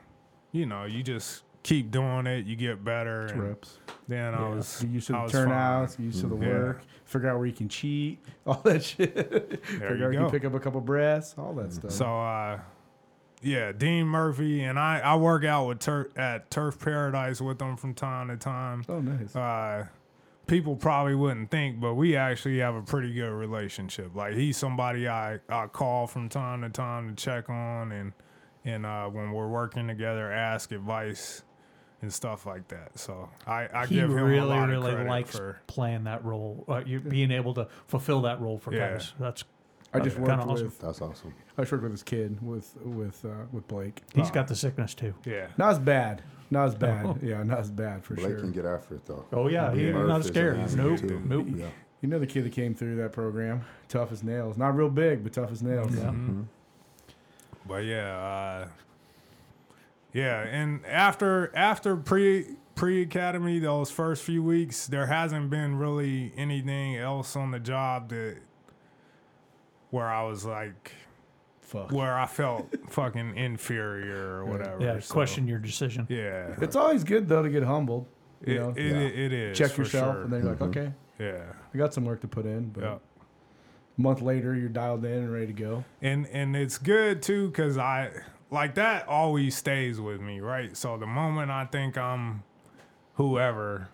you 0.52 0.66
know, 0.66 0.84
you 0.84 1.02
just 1.02 1.42
keep 1.62 1.90
doing 1.90 2.26
it, 2.26 2.46
you 2.46 2.56
get 2.56 2.82
better. 2.84 3.26
and 3.26 3.42
Reps. 3.42 3.78
Then 4.08 4.34
I 4.34 4.48
was, 4.48 4.80
Get 4.80 4.90
used 4.90 5.06
to 5.08 5.14
I 5.14 5.18
the 5.18 5.22
was 5.24 5.32
turnouts, 5.32 5.96
fine. 5.96 6.06
used 6.06 6.20
to 6.20 6.26
the 6.26 6.36
Yeah. 6.36 6.48
work, 6.48 6.82
figure 7.04 7.28
out 7.28 7.36
where 7.38 7.46
you 7.46 7.52
can 7.52 7.68
cheat, 7.68 8.24
all 8.46 8.60
that 8.64 8.82
shit. 8.82 9.14
There 9.14 9.28
figure 9.60 9.96
you 9.96 10.04
out 10.06 10.12
you 10.12 10.18
go. 10.18 10.24
can 10.24 10.30
pick 10.30 10.44
up 10.44 10.54
a 10.54 10.60
couple 10.60 10.80
breaths, 10.80 11.34
all 11.38 11.52
that 11.54 11.72
stuff. 11.72 11.90
So, 11.92 12.06
uh, 12.06 12.60
yeah, 13.42 13.72
Dean 13.72 14.06
Murphy 14.06 14.62
and 14.64 14.78
I, 14.78 14.98
I 15.00 15.16
work 15.16 15.44
out 15.44 15.66
with 15.66 15.78
Tur- 15.80 16.10
at 16.16 16.50
Turf 16.50 16.78
Paradise 16.78 17.40
with 17.40 17.58
them 17.58 17.76
from 17.76 17.94
time 17.94 18.28
to 18.28 18.36
time. 18.36 18.84
oh, 18.88 19.00
nice. 19.00 19.34
Uh, 19.36 19.86
people 20.50 20.74
probably 20.74 21.14
wouldn't 21.14 21.48
think, 21.50 21.80
but 21.80 21.94
we 21.94 22.16
actually 22.16 22.58
have 22.58 22.74
a 22.74 22.82
pretty 22.82 23.14
good 23.14 23.30
relationship. 23.30 24.14
Like 24.16 24.34
he's 24.34 24.56
somebody 24.56 25.08
I, 25.08 25.38
I 25.48 25.68
call 25.68 26.08
from 26.08 26.28
time 26.28 26.62
to 26.62 26.68
time 26.68 27.14
to 27.14 27.22
check 27.22 27.48
on, 27.48 27.92
and 27.92 28.12
and 28.64 28.84
uh, 28.84 29.06
when 29.06 29.30
we're 29.32 29.48
working 29.48 29.86
together, 29.86 30.30
ask 30.30 30.72
advice 30.72 31.44
and 32.02 32.12
stuff 32.12 32.46
like 32.46 32.66
that. 32.68 32.98
So 32.98 33.28
I, 33.46 33.68
I 33.72 33.86
he 33.86 33.94
give 33.94 34.10
him 34.10 34.16
really, 34.16 34.38
a 34.38 34.44
lot 34.44 34.68
really 34.68 34.88
of 34.90 34.94
credit 34.96 35.08
likes 35.08 35.36
for 35.36 35.60
playing 35.68 36.04
that 36.04 36.24
role. 36.24 36.64
Uh, 36.68 36.82
you 36.84 36.98
being 37.00 37.30
able 37.30 37.54
to 37.54 37.68
fulfill 37.86 38.22
that 38.22 38.40
role 38.40 38.58
for 38.58 38.74
Yeah. 38.74 38.92
guys. 38.94 39.12
That's 39.20 39.44
I 39.94 40.00
just 40.00 40.16
kinda 40.16 40.30
worked 40.36 40.48
awesome. 40.50 40.66
with 40.66 40.78
That's 40.80 41.00
awesome. 41.00 41.34
I 41.56 41.62
just 41.62 41.72
worked 41.72 41.84
with 41.84 41.92
this 41.92 42.02
kid 42.02 42.38
with 42.42 42.76
with 42.82 43.24
uh, 43.24 43.46
with 43.52 43.68
Blake. 43.68 44.02
he's 44.14 44.30
got 44.30 44.48
the 44.48 44.56
sickness 44.56 44.94
too. 44.94 45.14
yeah. 45.24 45.46
Not 45.56 45.70
as 45.70 45.78
bad. 45.78 46.22
Not 46.50 46.66
as 46.66 46.74
bad. 46.74 47.18
Yeah, 47.22 47.42
not 47.42 47.58
as 47.60 47.70
bad 47.70 48.04
for 48.04 48.16
sure. 48.16 48.24
Blake 48.24 48.32
sure. 48.38 48.40
can 48.40 48.52
get 48.52 48.64
after 48.64 48.96
it 48.96 49.06
though. 49.06 49.24
Oh 49.32 49.48
yeah, 49.48 49.72
he's 49.72 49.92
Murph 49.92 50.08
not 50.08 50.24
scared. 50.24 50.56
an 50.58 50.76
Nope, 50.76 51.00
nope. 51.24 51.46
Yeah. 51.54 51.66
You 52.00 52.08
know 52.08 52.18
the 52.18 52.26
kid 52.26 52.44
that 52.44 52.52
came 52.52 52.74
through 52.74 52.96
that 52.96 53.12
program, 53.12 53.62
tough 53.88 54.10
as 54.10 54.24
nails. 54.24 54.56
Not 54.56 54.74
real 54.74 54.88
big, 54.88 55.22
but 55.22 55.32
tough 55.32 55.52
as 55.52 55.62
nails. 55.62 55.94
Yeah. 55.94 56.04
Mhm. 56.04 56.46
But 57.68 57.84
yeah, 57.84 58.16
uh, 58.18 58.68
yeah, 60.12 60.40
and 60.42 60.84
after 60.86 61.54
after 61.54 61.96
pre 61.96 62.56
pre 62.74 63.02
academy, 63.02 63.58
those 63.58 63.90
first 63.90 64.24
few 64.24 64.42
weeks, 64.42 64.86
there 64.86 65.06
hasn't 65.06 65.50
been 65.50 65.76
really 65.76 66.32
anything 66.36 66.96
else 66.96 67.36
on 67.36 67.50
the 67.50 67.60
job 67.60 68.08
that 68.08 68.38
where 69.90 70.08
I 70.08 70.22
was 70.24 70.44
like 70.44 70.92
Fuck. 71.70 71.92
where 71.92 72.18
I 72.18 72.26
felt 72.26 72.74
fucking 72.88 73.36
inferior 73.36 74.40
or 74.40 74.44
whatever. 74.44 74.78
Yeah, 74.82 74.98
so, 74.98 75.12
question 75.14 75.46
your 75.46 75.60
decision. 75.60 76.04
Yeah, 76.08 76.56
It's 76.60 76.74
always 76.74 77.04
good 77.04 77.28
though 77.28 77.42
to 77.42 77.48
get 77.48 77.62
humbled. 77.62 78.06
You 78.44 78.54
it, 78.54 78.58
know, 78.58 78.70
it, 78.76 78.84
Yeah. 78.90 79.24
it 79.24 79.32
is. 79.32 79.58
check 79.58 79.70
for 79.70 79.82
yourself, 79.82 80.14
sure. 80.16 80.22
and 80.24 80.32
then 80.32 80.40
you're 80.42 80.50
like, 80.50 80.58
Mhm. 80.58 80.68
okay, 80.68 80.92
yeah. 81.20 81.42
I 81.72 81.78
got 81.78 81.94
some 81.94 82.04
work 82.04 82.20
to 82.22 82.28
put 82.28 82.44
in. 82.44 82.70
But 82.70 82.82
Yeah. 82.82 82.94
a 83.98 84.00
month 84.00 84.20
later, 84.20 84.54
you're 84.56 84.68
dialed 84.68 85.04
in 85.04 85.12
and 85.12 85.32
ready 85.32 85.46
to 85.48 85.52
go. 85.52 85.84
and 86.02 86.26
and 86.28 86.56
it's 86.56 86.76
good 86.78 87.22
too 87.22 87.48
because 87.48 87.78
I 87.78 88.10
like 88.50 88.74
that 88.74 89.06
always 89.06 89.56
stays 89.56 90.00
with 90.00 90.20
me, 90.20 90.40
right? 90.40 90.76
So 90.76 90.96
the 90.96 91.06
moment 91.06 91.52
I 91.52 91.66
think 91.66 91.96
I'm 91.96 92.42
whoever, 93.14 93.88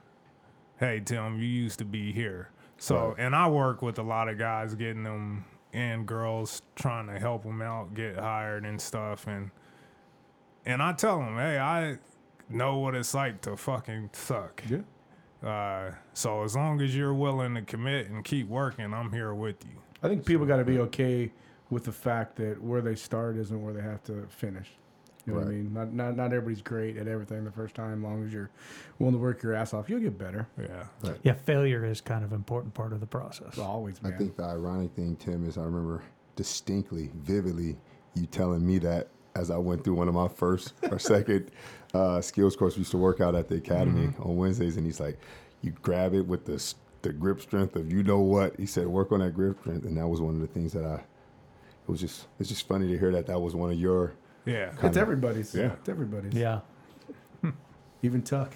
hey 0.79 1.01
Tim, 1.05 1.37
you 1.39 1.45
used 1.47 1.79
to 1.81 1.85
be 1.85 2.13
here. 2.13 2.49
So 2.79 3.09
Right. 3.09 3.15
and 3.19 3.35
I 3.37 3.49
work 3.49 3.83
with 3.83 3.99
a 3.99 4.03
lot 4.03 4.29
of 4.31 4.39
guys 4.39 4.75
getting 4.75 5.03
them 5.03 5.45
and 5.73 6.07
girls 6.07 6.63
trying 6.75 7.07
to 7.07 7.19
help 7.19 7.43
them 7.43 7.61
out 7.61 7.95
get 7.95 8.17
hired 8.17 8.65
and 8.65 8.81
stuff 8.81 9.27
and 9.27 9.51
and 10.67 10.83
I 10.83 10.93
tell 10.93 11.21
them, 11.21 11.37
hey, 11.37 11.59
I 11.59 11.97
know 12.51 12.79
what 12.79 12.97
it's 12.97 13.15
like 13.15 13.41
to 13.43 13.57
fucking 13.57 14.11
suck. 14.13 14.63
Yeah. 14.69 15.49
Uh, 15.49 15.93
so 16.13 16.43
as 16.43 16.57
long 16.57 16.81
as 16.81 16.97
you're 16.97 17.15
willing 17.15 17.55
to 17.55 17.63
commit 17.63 18.09
and 18.09 18.25
keep 18.25 18.49
working, 18.49 18.93
I'm 18.93 19.13
here 19.13 19.33
with 19.33 19.65
you. 19.65 19.81
I 20.03 20.09
think 20.09 20.27
people 20.27 20.45
got 20.45 20.57
to 20.57 20.65
be 20.65 20.81
okay 20.81 21.31
with 21.71 21.85
the 21.85 21.93
fact 21.93 22.37
that 22.37 22.61
where 22.61 22.81
they 22.81 22.97
start 22.97 23.37
isn't 23.37 23.63
where 23.63 23.73
they 23.73 23.81
have 23.83 24.03
to 24.05 24.27
finish. 24.29 24.73
You 25.27 25.33
know 25.33 25.41
what 25.41 25.49
I 25.49 25.51
mean? 25.51 25.75
Not, 25.75 25.93
not 25.93 26.17
not 26.17 26.27
everybody's 26.27 26.63
great 26.63 26.97
at 26.97 27.09
everything 27.09 27.45
the 27.45 27.51
first 27.51 27.75
time. 27.75 28.05
As 28.05 28.09
long 28.09 28.25
as 28.25 28.33
you're 28.33 28.51
willing 28.99 29.15
to 29.15 29.19
work 29.19 29.43
your 29.43 29.55
ass 29.55 29.75
off, 29.75 29.91
you'll 29.91 30.01
get 30.01 30.17
better. 30.17 30.47
Yeah. 30.59 31.13
Yeah, 31.25 31.33
failure 31.35 31.85
is 31.85 32.01
kind 32.01 32.25
of 32.25 32.31
an 32.31 32.37
important 32.37 32.75
part 32.75 32.93
of 32.93 33.01
the 33.01 33.07
process. 33.07 33.59
Always, 33.59 34.01
man. 34.03 34.15
I 34.15 34.17
think 34.17 34.37
the 34.37 34.45
ironic 34.45 34.93
thing, 34.93 35.17
Tim, 35.17 35.47
is 35.49 35.59
I 35.59 35.63
remember 35.63 36.03
distinctly, 36.37 37.11
vividly, 37.17 37.77
you 38.15 38.27
telling 38.27 38.65
me 38.65 38.79
that 38.79 39.09
as 39.35 39.51
I 39.51 39.59
went 39.59 39.85
through 39.85 39.95
one 39.95 40.09
of 40.09 40.15
my 40.15 40.29
first 40.29 40.75
or 40.91 40.99
second 40.99 41.51
uh, 41.93 42.21
skills 42.21 42.57
course. 42.57 42.77
We 42.77 42.81
used 42.81 42.91
to 42.93 42.99
work 42.99 43.21
out 43.21 43.35
at 43.35 43.49
the 43.49 43.57
academy 43.57 44.13
on 44.21 44.37
Wednesdays, 44.37 44.77
and 44.77 44.87
he's 44.87 45.01
like, 45.01 45.19
"You 45.63 45.73
grab 45.83 46.15
it 46.15 46.27
with 46.27 46.45
the 46.45 46.75
the 47.03 47.13
grip 47.13 47.41
strength 47.41 47.77
of 47.77 47.91
you 47.91 48.03
know 48.03 48.21
what." 48.21 48.57
He 48.59 48.67
said, 48.67 48.87
"Work 48.87 49.13
on 49.13 49.21
that 49.21 49.35
grip 49.35 49.59
strength," 49.61 49.85
and 49.87 49.97
that 49.97 50.07
was 50.07 50.21
one 50.21 50.35
of 50.35 50.41
the 50.41 50.47
things 50.47 50.73
that 50.73 50.85
I. 50.85 50.95
It 50.95 51.91
was 51.91 52.01
just 52.01 52.27
it's 52.39 52.49
just 52.49 52.67
funny 52.67 52.89
to 52.89 52.99
hear 52.99 53.13
that 53.13 53.27
that 53.27 53.41
was 53.41 53.55
one 53.55 53.71
of 53.71 53.79
your 53.79 54.15
Yeah. 54.47 54.71
it's 54.71 54.81
kinda- 54.81 55.01
everybody's. 55.01 55.55
Yeah. 55.55 55.73
It's 55.73 55.89
everybody's. 55.89 56.33
Yeah. 56.35 56.61
Even 58.03 58.23
Tuck. 58.23 58.53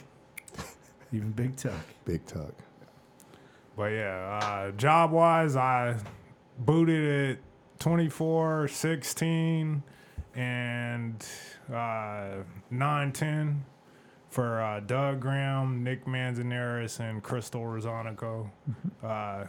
Even 1.12 1.32
Big 1.32 1.57
Tuck. 1.57 1.72
big 2.05 2.24
Tuck. 2.26 2.55
But 3.76 3.86
yeah, 3.93 4.38
uh, 4.43 4.70
job 4.72 5.11
wise, 5.11 5.57
I 5.57 5.97
booted 6.59 7.30
at 7.36 7.38
24, 7.80 8.68
16, 8.68 9.82
and 10.36 11.26
uh, 11.72 12.28
9, 12.70 13.12
10 13.12 13.64
for 14.28 14.61
uh, 14.61 14.80
Doug 14.80 15.18
Graham, 15.20 15.82
Nick 15.82 16.07
Manzanares, 16.07 17.01
and 17.01 17.22
Crystal 17.22 17.62
Rosanico. 17.62 18.51
Uh, 19.03 19.47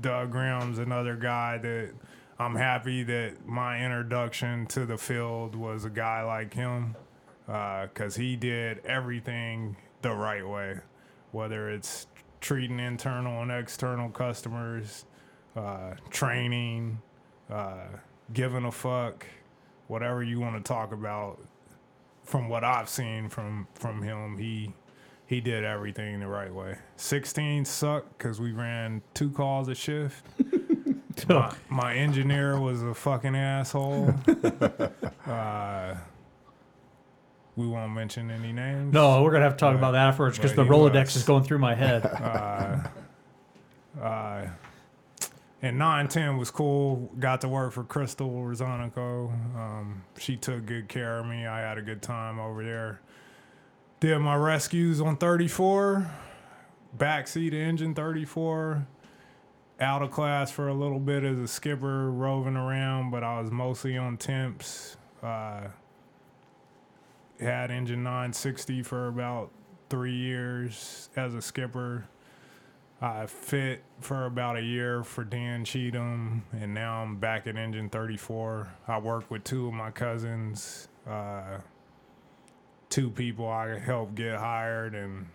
Doug 0.00 0.30
Graham's 0.30 0.78
another 0.78 1.16
guy 1.16 1.58
that 1.58 1.92
I'm 2.38 2.54
happy 2.54 3.02
that 3.04 3.46
my 3.46 3.82
introduction 3.82 4.66
to 4.66 4.84
the 4.84 4.98
field 4.98 5.54
was 5.54 5.86
a 5.86 5.90
guy 5.90 6.22
like 6.22 6.52
him 6.52 6.94
because 7.46 8.16
he 8.16 8.36
did 8.36 8.84
everything 8.84 9.76
the 10.02 10.12
right 10.12 10.46
way, 10.46 10.80
whether 11.32 11.70
it's 11.70 12.06
treating 12.42 12.78
internal 12.78 13.42
and 13.42 13.50
external 13.50 14.10
customers, 14.10 15.06
uh, 15.56 15.94
training, 16.10 17.00
uh, 17.48 17.86
giving 18.34 18.66
a 18.66 18.72
fuck, 18.72 19.26
whatever 19.88 20.22
you 20.22 20.38
want 20.38 20.56
to 20.56 20.62
talk 20.62 20.92
about. 20.92 21.38
From 22.24 22.48
what 22.48 22.64
I've 22.64 22.88
seen 22.88 23.28
from 23.28 23.68
from 23.74 24.02
him, 24.02 24.36
he 24.36 24.74
he 25.26 25.40
did 25.40 25.64
everything 25.64 26.20
the 26.20 26.26
right 26.26 26.52
way. 26.52 26.76
16 26.96 27.64
sucked 27.64 28.18
because 28.18 28.40
we 28.40 28.52
ran 28.52 29.00
two 29.14 29.30
calls 29.30 29.68
a 29.68 29.74
shift. 29.74 30.26
my, 31.28 31.54
my 31.68 31.94
engineer 31.94 32.58
was 32.60 32.82
a 32.82 32.94
fucking 32.94 33.34
asshole. 33.34 34.14
uh, 35.26 35.94
we 37.56 37.66
won't 37.66 37.92
mention 37.92 38.30
any 38.30 38.52
names. 38.52 38.92
No, 38.92 39.22
we're 39.22 39.32
gonna 39.32 39.44
have 39.44 39.54
to 39.54 39.58
talk 39.58 39.74
about 39.74 39.92
that 39.92 40.08
afterwards 40.08 40.36
because 40.36 40.54
the 40.54 40.64
he 40.64 40.70
Rolodex 40.70 41.04
was. 41.06 41.16
is 41.16 41.24
going 41.24 41.44
through 41.44 41.58
my 41.58 41.74
head. 41.74 42.04
Uh, 43.96 44.02
uh, 44.02 44.46
and 45.62 45.78
910 45.78 46.36
was 46.36 46.50
cool. 46.50 47.10
Got 47.18 47.40
to 47.40 47.48
work 47.48 47.72
for 47.72 47.82
Crystal 47.82 48.28
Rosanico. 48.28 49.32
Um, 49.56 50.04
she 50.18 50.36
took 50.36 50.66
good 50.66 50.86
care 50.88 51.18
of 51.18 51.26
me. 51.26 51.46
I 51.46 51.60
had 51.60 51.78
a 51.78 51.82
good 51.82 52.02
time 52.02 52.38
over 52.38 52.62
there. 52.62 53.00
Did 54.00 54.18
my 54.18 54.36
rescues 54.36 55.00
on 55.00 55.16
34, 55.16 56.10
backseat 56.96 57.54
engine 57.54 57.94
34. 57.94 58.86
Out 59.78 60.00
of 60.00 60.10
class 60.10 60.50
for 60.50 60.68
a 60.68 60.74
little 60.74 60.98
bit 60.98 61.22
as 61.22 61.38
a 61.38 61.46
skipper, 61.46 62.10
roving 62.10 62.56
around, 62.56 63.10
but 63.10 63.22
I 63.22 63.40
was 63.40 63.50
mostly 63.50 63.98
on 63.98 64.16
temps. 64.16 64.96
Uh, 65.22 65.68
had 67.38 67.70
engine 67.70 68.02
960 68.02 68.82
for 68.82 69.08
about 69.08 69.50
three 69.90 70.14
years 70.14 71.10
as 71.14 71.34
a 71.34 71.42
skipper. 71.42 72.06
I 73.02 73.26
fit 73.26 73.82
for 74.00 74.24
about 74.24 74.56
a 74.56 74.62
year 74.62 75.04
for 75.04 75.24
Dan 75.24 75.66
Cheatham, 75.66 76.44
and 76.52 76.72
now 76.72 77.02
I'm 77.02 77.16
back 77.16 77.46
at 77.46 77.56
Engine 77.56 77.90
34. 77.90 78.72
I 78.88 78.98
work 78.98 79.30
with 79.30 79.44
two 79.44 79.66
of 79.66 79.74
my 79.74 79.90
cousins, 79.90 80.88
uh, 81.06 81.58
two 82.88 83.10
people 83.10 83.46
I 83.46 83.78
helped 83.78 84.14
get 84.14 84.36
hired, 84.36 84.94
and 84.94 85.26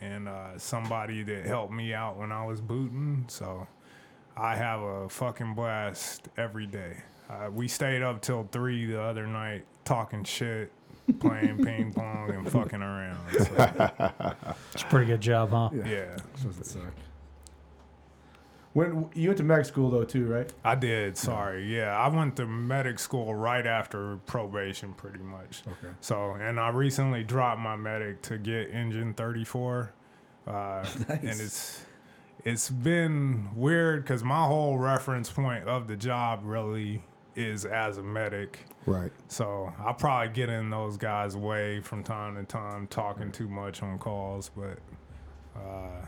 and 0.00 0.28
uh, 0.28 0.58
somebody 0.58 1.22
that 1.22 1.44
helped 1.44 1.72
me 1.72 1.92
out 1.92 2.16
when 2.16 2.32
I 2.32 2.44
was 2.46 2.60
booting. 2.60 3.26
So 3.28 3.68
I 4.36 4.56
have 4.56 4.80
a 4.80 5.08
fucking 5.08 5.54
blast 5.54 6.28
every 6.36 6.66
day. 6.66 6.96
Uh, 7.28 7.50
we 7.50 7.68
stayed 7.68 8.02
up 8.02 8.20
till 8.22 8.48
three 8.50 8.86
the 8.86 9.00
other 9.00 9.26
night 9.26 9.64
talking 9.84 10.24
shit, 10.24 10.72
playing 11.20 11.58
ping 11.64 11.92
pong, 11.92 12.30
and 12.30 12.50
fucking 12.50 12.82
around. 12.82 13.18
So, 13.32 13.44
It's 14.74 14.82
a 14.82 14.86
pretty 14.86 15.06
good 15.06 15.20
job, 15.20 15.50
huh? 15.50 15.70
yeah. 15.86 16.16
Doesn't. 16.42 16.92
When 18.74 19.10
you 19.14 19.28
went 19.28 19.36
to 19.36 19.44
medic 19.44 19.66
school 19.66 19.90
though 19.90 20.04
too, 20.04 20.26
right? 20.26 20.50
I 20.64 20.74
did. 20.74 21.18
Sorry. 21.18 21.76
Yeah, 21.76 21.94
I 21.96 22.08
went 22.08 22.36
to 22.36 22.46
medic 22.46 22.98
school 22.98 23.34
right 23.34 23.66
after 23.66 24.16
probation, 24.26 24.94
pretty 24.94 25.18
much. 25.18 25.62
Okay. 25.66 25.92
So, 26.00 26.32
and 26.40 26.58
I 26.58 26.70
recently 26.70 27.22
dropped 27.22 27.60
my 27.60 27.76
medic 27.76 28.22
to 28.22 28.38
get 28.38 28.70
engine 28.70 29.12
34, 29.12 29.92
uh, 30.46 30.86
and 31.08 31.22
it's 31.22 31.84
it's 32.44 32.70
been 32.70 33.48
weird 33.54 34.02
because 34.04 34.22
my 34.24 34.44
whole 34.46 34.78
reference 34.78 35.30
point 35.30 35.68
of 35.68 35.86
the 35.86 35.96
job 35.96 36.40
really 36.44 37.02
is 37.36 37.64
as 37.64 37.98
a 37.98 38.02
medic. 38.02 38.60
Right. 38.84 39.12
So 39.28 39.72
I 39.78 39.92
probably 39.92 40.32
get 40.34 40.48
in 40.48 40.68
those 40.70 40.96
guys' 40.96 41.36
way 41.36 41.80
from 41.80 42.02
time 42.02 42.34
to 42.36 42.44
time, 42.44 42.86
talking 42.88 43.30
too 43.32 43.48
much 43.48 43.82
on 43.82 43.98
calls, 43.98 44.50
but 44.56 44.78
uh, 45.56 46.04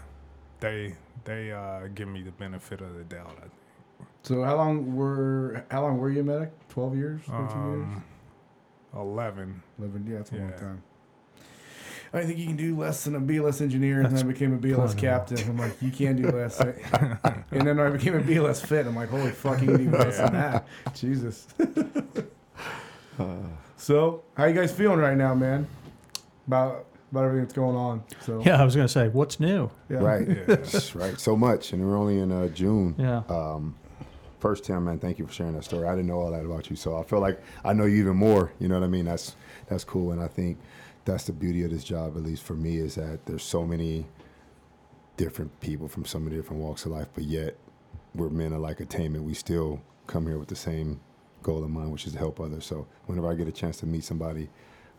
they 0.60 0.94
they 1.24 1.52
uh, 1.52 1.88
give 1.94 2.08
me 2.08 2.22
the 2.22 2.32
benefit 2.32 2.80
of 2.80 2.94
the 2.94 3.04
doubt. 3.04 3.36
I 3.38 3.40
think. 3.42 3.52
So 4.22 4.42
how 4.42 4.56
long 4.56 4.96
were 4.96 5.64
how 5.70 5.82
long 5.82 5.98
were 5.98 6.10
you 6.10 6.20
a 6.20 6.24
medic? 6.24 6.50
Twelve 6.68 6.96
years, 6.96 7.20
thirteen 7.26 7.46
years, 7.72 7.84
Um, 7.84 8.04
Eleven. 8.96 9.62
eleven. 9.78 10.06
Yeah, 10.06 10.16
that's 10.18 10.32
a 10.32 10.36
long 10.36 10.52
time. 10.52 10.82
I 12.14 12.24
think 12.24 12.38
you 12.38 12.46
can 12.46 12.56
do 12.56 12.78
less 12.78 13.04
than 13.04 13.16
a 13.16 13.20
BLS 13.20 13.60
engineer, 13.60 14.00
and 14.00 14.16
then 14.16 14.24
I 14.24 14.28
became 14.28 14.54
a 14.54 14.58
BLS 14.58 14.96
captain. 14.96 15.38
I'm 15.48 15.58
like, 15.58 15.82
you 15.82 15.90
can 15.90 16.14
do 16.14 16.30
less. 16.30 16.60
and 17.50 17.66
then 17.66 17.80
I 17.80 17.90
became 17.90 18.14
a 18.14 18.20
BLS 18.20 18.64
fit. 18.64 18.86
I'm 18.86 18.94
like, 18.94 19.08
holy 19.08 19.32
fuck, 19.32 19.60
you 19.60 19.66
can 19.66 19.90
do 19.90 19.92
less 19.98 20.18
than 20.18 20.32
that. 20.32 20.66
Jesus. 20.94 21.48
so, 23.76 24.22
how 24.36 24.44
you 24.44 24.54
guys 24.54 24.72
feeling 24.72 25.00
right 25.00 25.16
now, 25.16 25.34
man? 25.34 25.66
About 26.46 26.86
about 27.10 27.24
everything 27.24 27.44
that's 27.44 27.54
going 27.54 27.76
on. 27.76 28.02
So 28.22 28.42
Yeah, 28.44 28.60
I 28.60 28.64
was 28.64 28.76
gonna 28.76 28.88
say, 28.88 29.08
what's 29.08 29.40
new? 29.40 29.70
yeah. 29.88 29.98
Right. 29.98 30.28
Yeah. 30.28 30.56
right. 30.94 31.18
So 31.18 31.36
much, 31.36 31.72
and 31.72 31.84
we're 31.84 31.96
only 31.96 32.18
in 32.18 32.30
uh, 32.30 32.48
June. 32.48 32.94
Yeah. 32.98 33.22
Um, 33.28 33.74
first, 34.38 34.64
Tim, 34.64 34.84
man, 34.84 34.98
thank 34.98 35.18
you 35.18 35.26
for 35.26 35.32
sharing 35.32 35.54
that 35.54 35.64
story. 35.64 35.88
I 35.88 35.92
didn't 35.92 36.06
know 36.06 36.20
all 36.20 36.30
that 36.30 36.44
about 36.44 36.70
you, 36.70 36.76
so 36.76 36.96
I 36.96 37.02
feel 37.02 37.20
like 37.20 37.42
I 37.64 37.72
know 37.72 37.86
you 37.86 37.98
even 37.98 38.16
more. 38.16 38.52
You 38.60 38.68
know 38.68 38.78
what 38.78 38.84
I 38.84 38.88
mean? 38.88 39.04
That's 39.04 39.34
that's 39.68 39.84
cool, 39.84 40.12
and 40.12 40.20
I 40.20 40.28
think 40.28 40.58
that's 41.04 41.24
the 41.24 41.32
beauty 41.32 41.62
of 41.64 41.70
this 41.70 41.84
job, 41.84 42.16
at 42.16 42.22
least 42.22 42.42
for 42.42 42.54
me, 42.54 42.78
is 42.78 42.94
that 42.96 43.26
there's 43.26 43.42
so 43.42 43.64
many 43.64 44.06
different 45.16 45.58
people 45.60 45.88
from 45.88 46.04
so 46.04 46.18
many 46.18 46.36
different 46.36 46.62
walks 46.62 46.84
of 46.86 46.92
life, 46.92 47.08
but 47.14 47.24
yet 47.24 47.56
we're 48.14 48.28
men 48.30 48.52
of 48.52 48.60
like 48.60 48.80
attainment. 48.80 49.24
We 49.24 49.34
still 49.34 49.80
come 50.06 50.26
here 50.26 50.38
with 50.38 50.48
the 50.48 50.56
same 50.56 51.00
goal 51.42 51.64
in 51.64 51.70
mind, 51.70 51.92
which 51.92 52.06
is 52.06 52.12
to 52.14 52.18
help 52.18 52.40
others. 52.40 52.64
So 52.66 52.86
whenever 53.06 53.30
I 53.30 53.34
get 53.34 53.48
a 53.48 53.52
chance 53.52 53.76
to 53.78 53.86
meet 53.86 54.04
somebody 54.04 54.48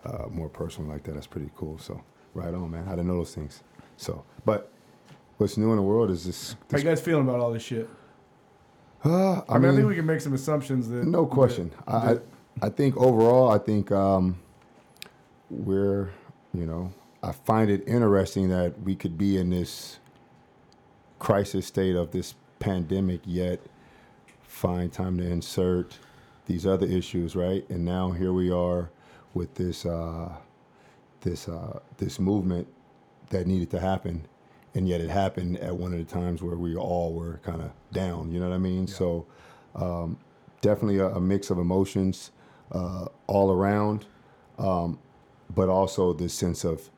uh, 0.05 0.27
more 0.29 0.49
personal 0.49 0.89
like 0.89 1.03
that, 1.03 1.15
that's 1.15 1.27
pretty 1.27 1.49
cool. 1.55 1.77
So 1.79 2.01
right 2.33 2.53
on, 2.53 2.71
man. 2.71 2.85
I 2.87 2.91
didn't 2.91 3.07
know 3.07 3.17
those 3.17 3.33
things. 3.33 3.63
So, 3.97 4.23
but 4.45 4.71
what's 5.37 5.57
new 5.57 5.71
in 5.71 5.77
the 5.77 5.81
world 5.81 6.11
is 6.11 6.25
this. 6.25 6.53
How 6.53 6.57
this 6.69 6.83
you 6.83 6.89
guys 6.89 7.01
feeling 7.01 7.27
about 7.27 7.39
all 7.39 7.51
this 7.51 7.63
shit? 7.63 7.89
uh, 9.03 9.41
I, 9.49 9.57
mean, 9.57 9.71
I 9.71 9.75
think 9.75 9.87
we 9.87 9.95
can 9.95 10.05
make 10.05 10.21
some 10.21 10.33
assumptions 10.33 10.89
that 10.89 11.05
no 11.05 11.25
question. 11.25 11.71
that- 11.87 11.93
I, 11.93 12.11
I 12.13 12.17
I 12.61 12.69
think 12.69 12.95
overall, 12.95 13.49
I 13.51 13.57
think 13.57 13.91
um, 13.91 14.39
we're 15.49 16.11
you 16.53 16.65
know 16.65 16.93
I 17.23 17.31
find 17.31 17.71
it 17.71 17.87
interesting 17.87 18.49
that 18.49 18.79
we 18.83 18.95
could 18.95 19.17
be 19.17 19.37
in 19.37 19.49
this 19.49 19.99
crisis 21.17 21.65
state 21.65 21.95
of 21.95 22.11
this 22.11 22.35
pandemic, 22.59 23.21
yet 23.25 23.59
find 24.43 24.93
time 24.93 25.17
to 25.17 25.23
insert 25.23 25.97
these 26.45 26.67
other 26.67 26.85
issues, 26.85 27.35
right? 27.35 27.67
And 27.69 27.83
now 27.83 28.11
here 28.11 28.31
we 28.31 28.51
are 28.51 28.91
with 29.33 29.55
this 29.55 29.85
uh, 29.87 30.33
this 31.21 31.49
uh, 31.49 31.79
this 31.97 32.19
movement 32.19 32.67
that 33.31 33.47
needed 33.47 33.71
to 33.71 33.79
happen, 33.79 34.27
and 34.75 34.87
yet 34.87 35.01
it 35.01 35.09
happened 35.09 35.57
at 35.57 35.75
one 35.75 35.93
of 35.93 35.97
the 35.99 36.05
times 36.05 36.43
where 36.43 36.57
we 36.57 36.75
all 36.75 37.13
were 37.13 37.39
kind 37.43 37.61
of 37.61 37.71
down. 37.91 38.31
You 38.31 38.39
know 38.39 38.49
what 38.49 38.55
I 38.55 38.59
mean? 38.59 38.85
So 38.85 39.25
um, 39.73 40.17
definitely 40.61 40.99
a, 40.99 41.07
a 41.07 41.21
mix 41.21 41.49
of 41.49 41.57
emotions 41.57 42.31
uh, 42.71 43.07
all 43.27 43.51
around, 43.51 44.05
um, 44.59 44.99
but 45.55 45.69
also 45.69 46.13
this 46.13 46.33
sense 46.33 46.63
of 46.63 46.89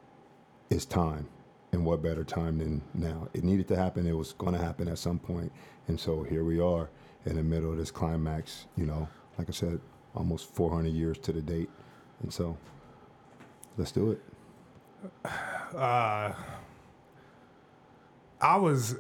it's 0.69 0.85
time. 0.85 1.27
and 1.73 1.85
what 1.85 2.01
better 2.01 2.23
time 2.23 2.57
than 2.57 2.81
now? 2.93 3.27
It 3.33 3.43
needed 3.43 3.67
to 3.69 3.75
happen. 3.75 4.07
It 4.07 4.15
was 4.17 4.33
going 4.33 4.53
to 4.53 4.59
happen 4.59 4.87
at 4.87 4.97
some 4.97 5.19
point, 5.19 5.51
and 5.87 5.99
so 5.99 6.23
here 6.23 6.43
we 6.43 6.59
are 6.59 6.89
in 7.25 7.35
the 7.35 7.43
middle 7.43 7.71
of 7.71 7.77
this 7.77 7.91
climax. 7.91 8.65
You 8.77 8.85
know, 8.85 9.07
like 9.37 9.49
I 9.49 9.51
said, 9.53 9.79
almost 10.15 10.53
400 10.55 10.89
years 10.89 11.17
to 11.19 11.31
the 11.33 11.41
date, 11.41 11.69
and 12.23 12.31
so 12.33 12.57
let's 13.77 13.91
do 13.91 14.11
it. 14.11 14.21
uh, 15.75 16.33
I 18.41 18.55
was 18.57 18.95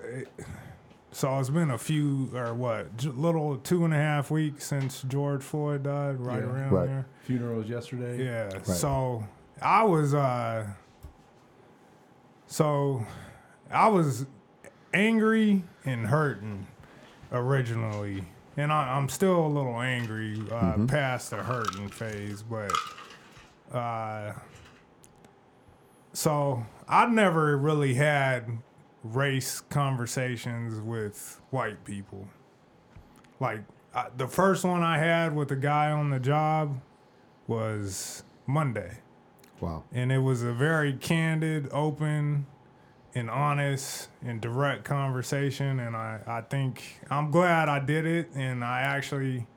so 1.11 1.39
it's 1.39 1.49
been 1.49 1.71
a 1.71 1.77
few 1.77 2.29
or 2.35 2.53
what, 2.53 3.03
little 3.05 3.57
two 3.57 3.85
and 3.85 3.93
a 3.93 3.97
half 3.97 4.29
weeks 4.29 4.65
since 4.65 5.01
George 5.03 5.41
Floyd 5.41 5.83
died, 5.83 6.19
right 6.19 6.39
Yeah. 6.39 6.49
around 6.49 6.71
Right. 6.71 6.85
there. 6.87 7.05
funerals 7.23 7.69
yesterday. 7.69 8.23
Yeah. 8.25 8.61
So 8.63 9.23
I 9.61 9.83
was 9.83 10.13
uh 10.13 10.67
so 12.47 13.05
I 13.71 13.87
was 13.87 14.25
angry 14.93 15.63
and 15.85 16.07
hurting 16.07 16.67
originally. 17.31 18.23
And 18.55 18.71
I, 18.71 18.95
I'm 18.95 19.09
still 19.09 19.45
a 19.45 19.47
little 19.47 19.79
angry 19.79 20.41
uh, 20.51 20.77
past 20.87 21.29
the 21.29 21.37
hurting 21.37 21.89
phase, 21.89 22.41
but 22.41 22.71
uh, 23.71 24.33
so 26.13 26.65
I 26.87 27.05
never 27.05 27.55
really 27.57 27.93
had 27.93 28.49
race 29.03 29.61
conversations 29.61 30.81
with 30.81 31.39
white 31.51 31.83
people. 31.85 32.27
Like 33.39 33.61
I, 33.93 34.07
the 34.15 34.27
first 34.27 34.63
one 34.63 34.81
I 34.81 34.97
had 34.97 35.35
with 35.35 35.49
the 35.49 35.55
guy 35.55 35.91
on 35.91 36.09
the 36.09 36.19
job 36.19 36.81
was 37.45 38.23
Monday. 38.47 38.97
Wow. 39.59 39.83
And 39.91 40.11
it 40.11 40.19
was 40.19 40.43
a 40.43 40.53
very 40.53 40.93
candid, 40.93 41.69
open, 41.71 42.45
and 43.15 43.29
honest 43.29 44.09
and 44.23 44.39
direct 44.39 44.83
conversation. 44.83 45.79
And 45.79 45.95
I, 45.95 46.19
I 46.27 46.41
think 46.41 46.99
I'm 47.09 47.31
glad 47.31 47.67
I 47.69 47.79
did 47.79 48.05
it. 48.05 48.29
And 48.35 48.63
I 48.63 48.81
actually, 48.81 49.47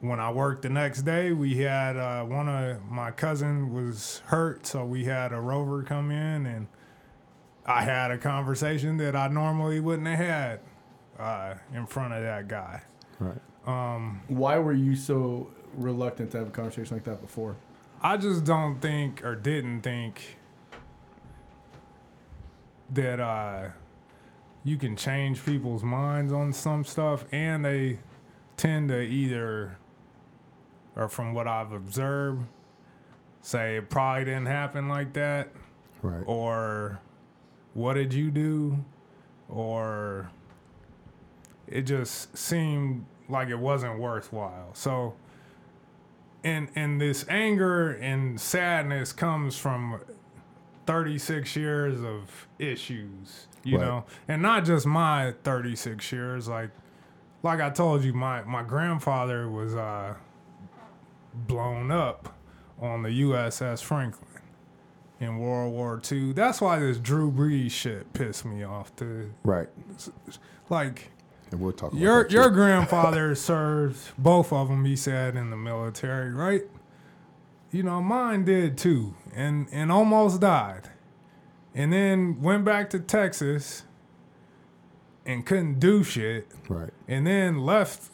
when 0.00 0.20
I 0.20 0.30
worked 0.30 0.62
the 0.62 0.68
next 0.68 1.02
day, 1.02 1.32
we 1.32 1.56
had 1.56 1.96
uh, 1.96 2.24
one 2.24 2.48
of 2.48 2.84
my 2.84 3.10
cousin 3.10 3.72
was 3.72 4.22
hurt. 4.26 4.66
So 4.66 4.84
we 4.84 5.04
had 5.04 5.32
a 5.32 5.40
rover 5.40 5.82
come 5.82 6.10
in 6.10 6.46
and 6.46 6.68
I 7.66 7.82
had 7.82 8.10
a 8.10 8.18
conversation 8.18 8.96
that 8.98 9.16
I 9.16 9.28
normally 9.28 9.80
wouldn't 9.80 10.06
have 10.06 10.18
had 10.18 10.60
uh, 11.18 11.54
in 11.74 11.86
front 11.86 12.14
of 12.14 12.22
that 12.22 12.48
guy. 12.48 12.82
Right. 13.18 13.40
Um, 13.66 14.22
Why 14.28 14.58
were 14.58 14.72
you 14.72 14.94
so 14.94 15.50
reluctant 15.74 16.30
to 16.30 16.38
have 16.38 16.48
a 16.48 16.50
conversation 16.50 16.96
like 16.96 17.04
that 17.04 17.20
before? 17.20 17.56
I 18.00 18.16
just 18.16 18.44
don't 18.44 18.80
think 18.80 19.24
or 19.24 19.34
didn't 19.34 19.82
think 19.82 20.36
that 22.90 23.20
uh, 23.20 23.68
you 24.64 24.76
can 24.76 24.96
change 24.96 25.44
people's 25.44 25.82
minds 25.82 26.32
on 26.32 26.52
some 26.52 26.84
stuff, 26.84 27.24
and 27.32 27.64
they 27.64 27.98
tend 28.56 28.88
to 28.90 29.00
either, 29.00 29.76
or 30.96 31.08
from 31.08 31.34
what 31.34 31.46
I've 31.48 31.72
observed, 31.72 32.46
say 33.42 33.76
it 33.76 33.90
probably 33.90 34.24
didn't 34.26 34.46
happen 34.46 34.88
like 34.88 35.12
that, 35.14 35.48
Right. 36.02 36.22
or 36.26 37.00
what 37.74 37.94
did 37.94 38.14
you 38.14 38.30
do, 38.30 38.84
or 39.48 40.30
it 41.66 41.82
just 41.82 42.36
seemed 42.38 43.04
like 43.28 43.48
it 43.48 43.58
wasn't 43.58 43.98
worthwhile. 43.98 44.70
So, 44.74 45.14
and 46.44 46.68
and 46.74 47.00
this 47.00 47.24
anger 47.28 47.90
and 47.92 48.40
sadness 48.40 49.12
comes 49.12 49.56
from 49.56 50.00
36 50.86 51.54
years 51.56 52.02
of 52.02 52.48
issues, 52.58 53.46
you 53.62 53.76
Right. 53.78 53.84
know, 53.86 54.04
and 54.26 54.40
not 54.42 54.64
just 54.64 54.86
my 54.86 55.34
36 55.44 56.10
years. 56.12 56.48
Like, 56.48 56.70
like 57.42 57.60
I 57.60 57.70
told 57.70 58.02
you, 58.04 58.12
my 58.12 58.42
my 58.44 58.62
grandfather 58.62 59.48
was 59.48 59.74
uh, 59.74 60.14
blown 61.34 61.90
up 61.90 62.34
on 62.80 63.02
the 63.02 63.10
USS 63.22 63.82
Franklin 63.82 64.24
in 65.20 65.38
World 65.38 65.72
War 65.72 66.00
II. 66.10 66.32
That's 66.32 66.60
why 66.60 66.78
this 66.78 66.98
Drew 66.98 67.30
Brees 67.30 67.72
shit 67.72 68.12
pissed 68.12 68.44
me 68.44 68.62
off. 68.62 68.94
too 68.96 69.32
Right. 69.44 69.68
like, 70.70 71.10
And 71.50 71.60
we'll 71.60 71.72
talk 71.72 71.92
about 71.92 72.00
your 72.00 72.26
your 72.28 72.50
grandfather 72.50 73.34
served 73.50 73.98
both 74.18 74.52
of 74.52 74.68
them. 74.68 74.84
He 74.84 74.96
said 74.96 75.36
in 75.36 75.50
the 75.50 75.56
military, 75.56 76.32
right? 76.32 76.62
You 77.70 77.82
know, 77.82 78.02
mine 78.02 78.44
did 78.44 78.76
too, 78.78 79.14
and 79.34 79.66
and 79.72 79.90
almost 79.92 80.40
died, 80.40 80.90
and 81.74 81.92
then 81.92 82.40
went 82.42 82.64
back 82.64 82.90
to 82.90 82.98
Texas 83.00 83.84
and 85.26 85.44
couldn't 85.44 85.78
do 85.78 86.02
shit, 86.02 86.48
Right. 86.68 86.90
and 87.06 87.26
then 87.26 87.58
left. 87.58 88.10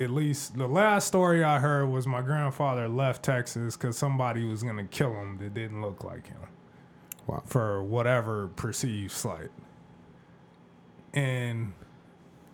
At 0.00 0.10
least 0.10 0.56
the 0.58 0.66
last 0.66 1.06
story 1.06 1.44
I 1.44 1.60
heard 1.60 1.86
was 1.88 2.04
my 2.06 2.20
grandfather 2.20 2.88
left 2.88 3.22
Texas 3.22 3.76
because 3.76 3.96
somebody 3.96 4.44
was 4.44 4.62
gonna 4.64 4.84
kill 4.84 5.12
him 5.14 5.38
that 5.38 5.54
didn't 5.54 5.80
look 5.82 6.02
like 6.02 6.26
him 6.26 6.38
Wow. 7.28 7.42
for 7.46 7.80
whatever 7.82 8.48
perceived 8.48 9.12
slight. 9.12 9.50
And 11.12 11.74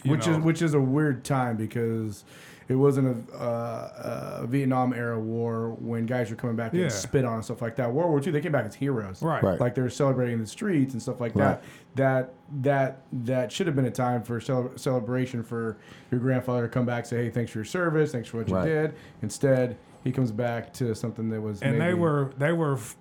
which 0.04 0.26
know, 0.26 0.32
is 0.38 0.38
which 0.44 0.62
is 0.62 0.74
a 0.74 0.80
weird 0.80 1.24
time 1.24 1.56
because 1.56 2.24
it 2.68 2.76
wasn't 2.76 3.28
a, 3.32 3.36
uh, 3.36 4.40
a 4.42 4.46
Vietnam 4.46 4.92
era 4.92 5.18
war 5.18 5.70
when 5.80 6.06
guys 6.06 6.30
were 6.30 6.36
coming 6.36 6.54
back 6.54 6.72
Yeah. 6.72 6.84
and 6.84 6.92
spit 6.92 7.24
on 7.24 7.34
and 7.34 7.44
stuff 7.44 7.60
like 7.60 7.74
that. 7.76 7.92
World 7.92 8.10
War 8.10 8.20
II, 8.24 8.30
they 8.30 8.40
came 8.40 8.52
back 8.52 8.64
as 8.64 8.76
heroes, 8.76 9.22
right, 9.22 9.42
Right. 9.42 9.58
Like 9.58 9.74
they 9.74 9.82
were 9.82 9.90
celebrating 9.90 10.34
in 10.34 10.40
the 10.40 10.46
streets 10.46 10.92
and 10.92 11.02
stuff 11.02 11.20
like 11.20 11.34
Right. 11.34 11.60
that. 11.96 12.32
That 12.52 12.62
that 12.62 13.02
that 13.24 13.52
should 13.52 13.66
have 13.66 13.74
been 13.74 13.86
a 13.86 13.90
time 13.90 14.22
for 14.22 14.40
cele- 14.40 14.70
celebration 14.76 15.42
for 15.42 15.78
your 16.12 16.20
grandfather 16.20 16.62
to 16.62 16.68
come 16.68 16.86
back 16.86 16.98
and 17.00 17.06
say, 17.08 17.24
"Hey, 17.24 17.30
thanks 17.30 17.50
for 17.50 17.58
your 17.58 17.64
service, 17.64 18.12
thanks 18.12 18.28
for 18.28 18.38
what 18.38 18.48
Right. 18.50 18.68
you 18.68 18.72
did." 18.72 18.94
Instead, 19.22 19.76
he 20.04 20.12
comes 20.12 20.30
back 20.30 20.72
to 20.74 20.94
something 20.94 21.28
that 21.30 21.40
was 21.40 21.60
and 21.62 21.80
they 21.80 21.94
were 21.94 22.30
they 22.38 22.52
were 22.52 22.74
f- 22.74 22.96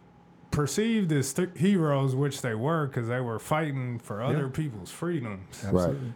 perceived 0.52 1.12
as 1.12 1.32
th- 1.34 1.50
heroes, 1.56 2.16
which 2.16 2.42
they 2.42 2.56
were 2.56 2.88
because 2.88 3.08
they 3.08 3.20
were 3.22 3.38
fighting 3.38 4.00
for 4.00 4.22
other 4.24 4.46
Yeah. 4.46 4.50
people's 4.52 4.90
freedoms 4.92 5.64
absolutely 5.64 6.14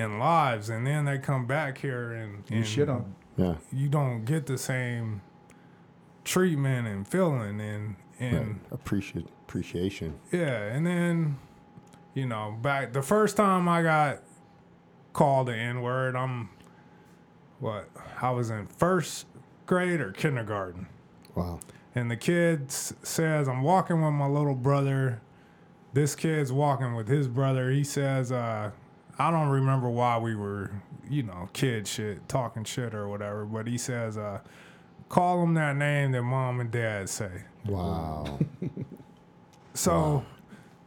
and 0.00 0.18
lives, 0.18 0.68
and 0.70 0.86
then 0.86 1.04
they 1.04 1.18
come 1.18 1.46
back 1.46 1.78
here 1.78 2.12
and, 2.12 2.42
you 2.48 2.56
and 2.58 2.66
shit 2.66 2.88
on. 2.88 3.14
Yeah. 3.36 3.54
you 3.72 3.88
don't 3.88 4.24
get 4.24 4.46
the 4.46 4.58
same 4.58 5.22
treatment 6.24 6.86
and 6.88 7.06
feeling 7.06 7.60
and 7.60 7.96
and 8.18 8.46
Right. 8.48 8.56
Appreciate 8.72 9.26
appreciation. 9.46 10.18
Yeah, 10.32 10.62
and 10.64 10.86
then 10.86 11.38
you 12.14 12.26
know, 12.26 12.56
back 12.60 12.92
the 12.92 13.02
first 13.02 13.36
time 13.36 13.68
I 13.68 13.82
got 13.82 14.22
called 15.12 15.48
the 15.48 15.54
N 15.56 15.80
word, 15.82 16.16
I'm 16.16 16.50
what? 17.60 17.88
I 18.20 18.30
was 18.30 18.50
in 18.50 18.66
first 18.66 19.26
grade 19.66 20.00
or 20.00 20.12
kindergarten. 20.12 20.86
Wow. 21.34 21.60
And 21.94 22.10
the 22.10 22.16
kid 22.16 22.66
s- 22.68 22.92
says, 23.02 23.48
I'm 23.48 23.62
walking 23.62 24.02
with 24.02 24.12
my 24.12 24.26
little 24.26 24.54
brother. 24.54 25.20
This 25.92 26.14
kid's 26.14 26.52
walking 26.52 26.94
with 26.94 27.08
his 27.08 27.26
brother. 27.28 27.70
He 27.70 27.82
says, 27.84 28.30
uh, 28.32 28.70
I 29.20 29.30
don't 29.30 29.48
remember 29.48 29.90
why 29.90 30.16
we 30.16 30.34
were, 30.34 30.70
you 31.08 31.22
know, 31.22 31.50
kid 31.52 31.86
shit, 31.86 32.26
talking 32.26 32.64
shit 32.64 32.94
or 32.94 33.06
whatever, 33.06 33.44
but 33.44 33.66
he 33.66 33.76
says, 33.76 34.16
uh, 34.16 34.40
call 35.10 35.42
him 35.42 35.52
that 35.54 35.76
name 35.76 36.12
that 36.12 36.22
mom 36.22 36.58
and 36.58 36.70
dad 36.70 37.08
say. 37.10 37.42
Wow. 37.66 38.38
So 39.72 40.24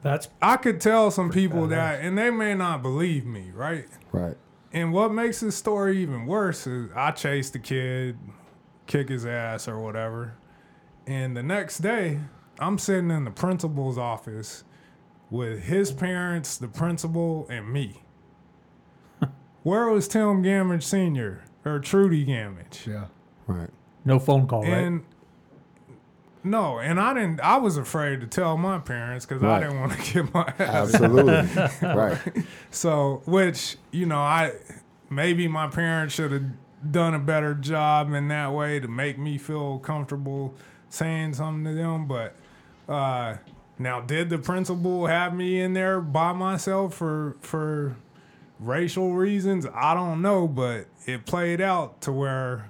That's 0.01 0.27
I 0.41 0.57
could 0.57 0.81
tell 0.81 1.09
some 1.09 1.31
people 1.31 1.67
that, 1.67 2.01
and 2.01 2.17
they 2.17 2.29
may 2.29 2.53
not 2.53 2.81
believe 2.81 3.25
me, 3.25 3.51
right? 3.53 3.87
right. 4.11 4.35
And 4.73 4.91
what 4.91 5.13
makes 5.13 5.39
this 5.39 5.55
story 5.55 5.99
even 5.99 6.25
worse 6.25 6.67
is 6.67 6.89
I 6.93 7.11
chased 7.11 7.53
the 7.53 7.59
kid, 7.59 8.17
kick 8.85 9.09
his 9.09 9.25
ass 9.25 9.67
or 9.67 9.79
whatever. 9.79 10.35
And 11.07 11.35
the 11.35 11.43
next 11.43 11.79
day, 11.79 12.19
I'm 12.59 12.77
sitting 12.77 13.09
in 13.09 13.23
the 13.23 13.31
principal's 13.31 13.97
office 13.97 14.63
with 15.29 15.63
his 15.63 15.91
parents, 15.91 16.57
the 16.57 16.67
principal, 16.67 17.47
and 17.49 17.71
me. 17.71 18.02
Where 19.63 19.87
was 19.87 20.07
Tim 20.07 20.43
Gamage 20.43 20.83
Sr. 20.83 21.43
or 21.65 21.79
Trudy 21.79 22.25
Gamage? 22.25 22.85
Yeah. 22.85 23.05
Right. 23.47 23.69
no 24.05 24.19
phone 24.19 24.47
call, 24.47 24.61
right? 24.63 24.71
And 24.71 25.03
no, 26.45 26.79
and 26.79 26.99
I 26.99 27.13
didn't. 27.13 27.39
I 27.41 27.57
was 27.57 27.77
afraid 27.77 28.19
to 28.21 28.27
tell 28.27 28.57
my 28.57 28.77
parents 28.79 29.25
because 29.25 29.41
Right. 29.41 29.57
I 29.57 29.59
didn't 29.67 29.79
want 29.79 29.93
to 29.93 30.13
get 30.23 30.33
my 30.33 30.53
ass 30.59 30.93
Absolutely. 30.93 31.33
right. 31.81 32.19
So, 32.71 33.21
which 33.25 33.77
you 33.91 34.05
know, 34.05 34.19
I 34.19 34.53
maybe 35.09 35.47
my 35.47 35.67
parents 35.67 36.13
should 36.15 36.31
have 36.33 36.43
done 36.91 37.13
a 37.13 37.19
better 37.19 37.53
job 37.53 38.11
in 38.13 38.27
that 38.27 38.51
way 38.51 38.79
to 38.81 38.87
make 38.89 39.17
me 39.17 39.37
feel 39.37 39.79
comfortable 39.79 40.53
saying 40.89 41.33
something 41.35 41.63
to 41.63 41.73
them. 41.73 42.07
But 42.07 42.35
uh, 42.89 43.37
now, 43.79 44.01
did 44.01 44.29
the 44.29 44.37
principal 44.37 45.07
have 45.07 45.33
me 45.33 45.61
in 45.61 45.71
there 45.73 46.01
by 46.01 46.33
myself 46.33 46.93
for 46.95 47.37
for 47.39 47.95
racial 48.65 49.13
reasons? 49.13 49.65
I 49.73 49.93
don't 49.93 50.21
know, 50.21 50.47
but 50.47 50.87
it 51.05 51.25
played 51.25 51.61
out 51.61 52.01
to 52.01 52.11
where 52.11 52.69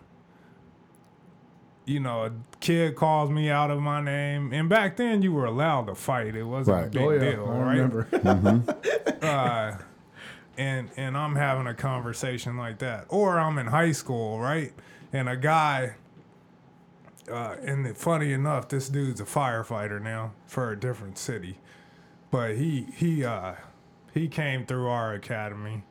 you 1.85 1.99
know, 1.99 2.25
a 2.25 2.31
kid 2.59 2.95
calls 2.95 3.29
me 3.29 3.49
out 3.49 3.69
of 3.69 3.81
my 3.81 4.01
name, 4.01 4.53
and 4.53 4.69
back 4.69 4.97
then 4.97 5.21
you 5.21 5.33
were 5.33 5.45
allowed 5.45 5.87
to 5.87 5.95
fight. 5.95 6.35
It 6.35 6.43
wasn't 6.43 6.87
a 6.87 6.89
big 6.89 7.01
oh 7.01 7.11
yeah, 7.11 7.31
deal, 7.31 7.45
I 7.45 7.57
right? 7.59 7.77
remember. 7.77 8.77
uh, 9.21 9.77
and 10.57 10.89
and 10.95 11.17
I'm 11.17 11.35
having 11.35 11.67
a 11.67 11.73
conversation 11.73 12.57
like 12.57 12.79
that, 12.79 13.05
or 13.09 13.39
I'm 13.39 13.57
in 13.57 13.67
high 13.67 13.91
school, 13.91 14.39
right? 14.39 14.71
And 15.11 15.27
a 15.27 15.35
guy, 15.35 15.95
uh, 17.29 17.55
and 17.61 17.97
funny 17.97 18.31
enough, 18.31 18.69
this 18.69 18.89
dude's 18.89 19.19
a 19.19 19.25
firefighter 19.25 20.01
now 20.01 20.33
for 20.45 20.71
a 20.71 20.79
different 20.79 21.17
city, 21.17 21.59
but 22.31 22.55
he 22.55 22.87
he 22.95 23.25
uh, 23.25 23.55
he 24.13 24.27
came 24.27 24.65
through 24.65 24.87
our 24.87 25.13
academy, 25.13 25.83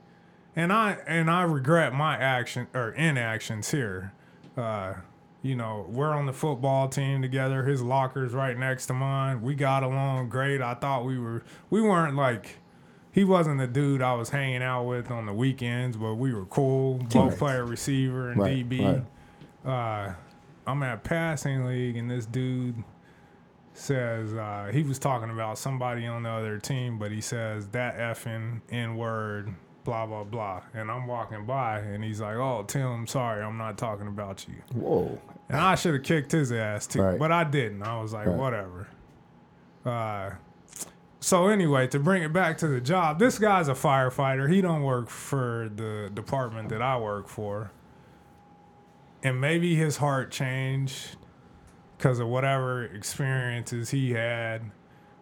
and 0.55 0.73
I 0.73 0.99
and 1.07 1.31
I 1.31 1.43
regret 1.43 1.93
my 1.93 2.17
action 2.17 2.69
or 2.75 2.91
inactions 2.91 3.71
here. 3.71 4.13
Uh, 4.57 4.95
you 5.43 5.57
know, 5.57 5.87
we're 5.89 6.13
on 6.15 6.27
the 6.27 6.33
football 6.33 6.89
team 6.89 7.21
together. 7.21 7.65
His 7.65 7.83
locker's 7.83 8.33
right 8.33 8.57
next 8.57 8.87
to 8.87 8.93
mine. 8.95 9.43
We 9.43 9.55
got 9.55 9.83
along 9.83 10.29
great. 10.29 10.63
I 10.63 10.75
thought 10.75 11.05
we 11.05 11.19
were 11.19 11.43
we 11.69 11.83
weren't 11.83 12.15
like 12.15 12.59
he 13.11 13.25
wasn't 13.25 13.59
the 13.59 13.67
dude 13.67 14.01
I 14.03 14.15
was 14.15 14.31
hanging 14.31 14.63
out 14.63 14.85
with 14.85 15.11
on 15.11 15.27
the 15.27 15.33
weekends, 15.33 15.97
but 15.97 16.15
we 16.15 16.33
were 16.33 16.47
cool. 16.47 16.99
Both 16.99 17.39
player 17.39 17.65
receiver 17.65 18.31
and 18.31 18.41
Right, 18.41 18.69
DB. 18.69 19.05
Uh, 19.65 20.13
I'm 20.67 20.83
at 20.83 21.03
passing 21.03 21.65
league, 21.67 21.97
and 21.97 22.11
this 22.11 22.25
dude 22.25 22.83
says 23.75 24.35
uh, 24.35 24.71
he 24.73 24.83
was 24.83 24.99
talking 24.99 25.31
about 25.31 25.59
somebody 25.59 26.07
on 26.07 26.23
the 26.25 26.31
other 26.31 26.59
team, 26.59 26.99
but 26.99 27.11
he 27.11 27.21
says 27.21 27.69
that 27.69 27.97
effing 27.99 28.61
n 28.71 28.97
word, 28.97 29.55
blah 29.85 30.07
blah 30.07 30.25
blah. 30.25 30.63
And 30.75 30.91
I'm 30.91 31.07
walking 31.07 31.47
by, 31.47 31.79
and 31.81 32.05
he's 32.05 32.21
like, 32.21 32.37
"Oh, 32.37 32.65
Tim, 32.67 33.07
sorry, 33.07 33.43
I'm 33.43 33.59
not 33.59 33.79
talking 33.79 34.07
about 34.09 34.47
you." 34.49 34.55
Whoa. 34.79 35.19
And 35.49 35.59
I 35.61 35.75
should 35.75 35.95
have 35.95 36.03
kicked 36.03 36.33
his 36.33 36.53
ass 36.53 36.87
too, 36.87 37.03
Right. 37.03 37.19
but 37.19 37.33
I 37.33 37.45
didn't. 37.45 37.83
I 37.83 38.01
was 38.01 38.13
like, 38.13 38.27
Right. 38.27 38.37
whatever. 38.37 38.89
Uh, 39.85 40.31
so 41.21 41.49
anyway, 41.49 41.87
to 41.89 41.99
bring 41.99 42.23
it 42.23 42.33
back 42.33 42.59
to 42.59 42.69
the 42.69 42.81
job, 42.81 43.19
this 43.19 43.39
guy's 43.39 43.69
a 43.69 43.75
firefighter. 43.75 44.51
He 44.53 44.61
don't 44.61 44.83
work 44.83 45.09
for 45.11 45.71
the 45.75 46.11
department 46.13 46.69
that 46.71 46.81
I 46.83 46.97
work 46.99 47.29
for. 47.29 47.71
And 49.23 49.41
maybe 49.41 49.75
his 49.77 49.99
heart 49.99 50.31
changed 50.31 51.17
because 52.03 52.19
of 52.19 52.27
whatever 52.27 52.83
experiences 52.83 53.91
he 53.91 54.11
had, 54.11 54.61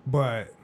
but 0.06 0.54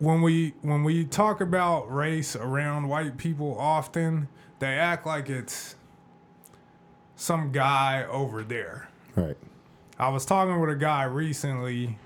when 0.00 0.20
we 0.22 0.52
when 0.62 0.82
we 0.82 1.04
talk 1.04 1.40
about 1.40 1.84
race 1.94 2.34
around 2.34 2.88
white 2.88 3.16
people 3.16 3.56
often 3.58 4.28
they 4.58 4.74
act 4.74 5.06
like 5.06 5.30
it's 5.30 5.76
some 7.14 7.52
guy 7.52 8.04
over 8.10 8.42
there. 8.42 8.88
Right. 9.14 9.36
i 9.98 10.08
was 10.08 10.26
talking 10.26 10.60
with 10.60 10.68
a 10.68 10.76
guy 10.76 11.04
recently 11.04 11.96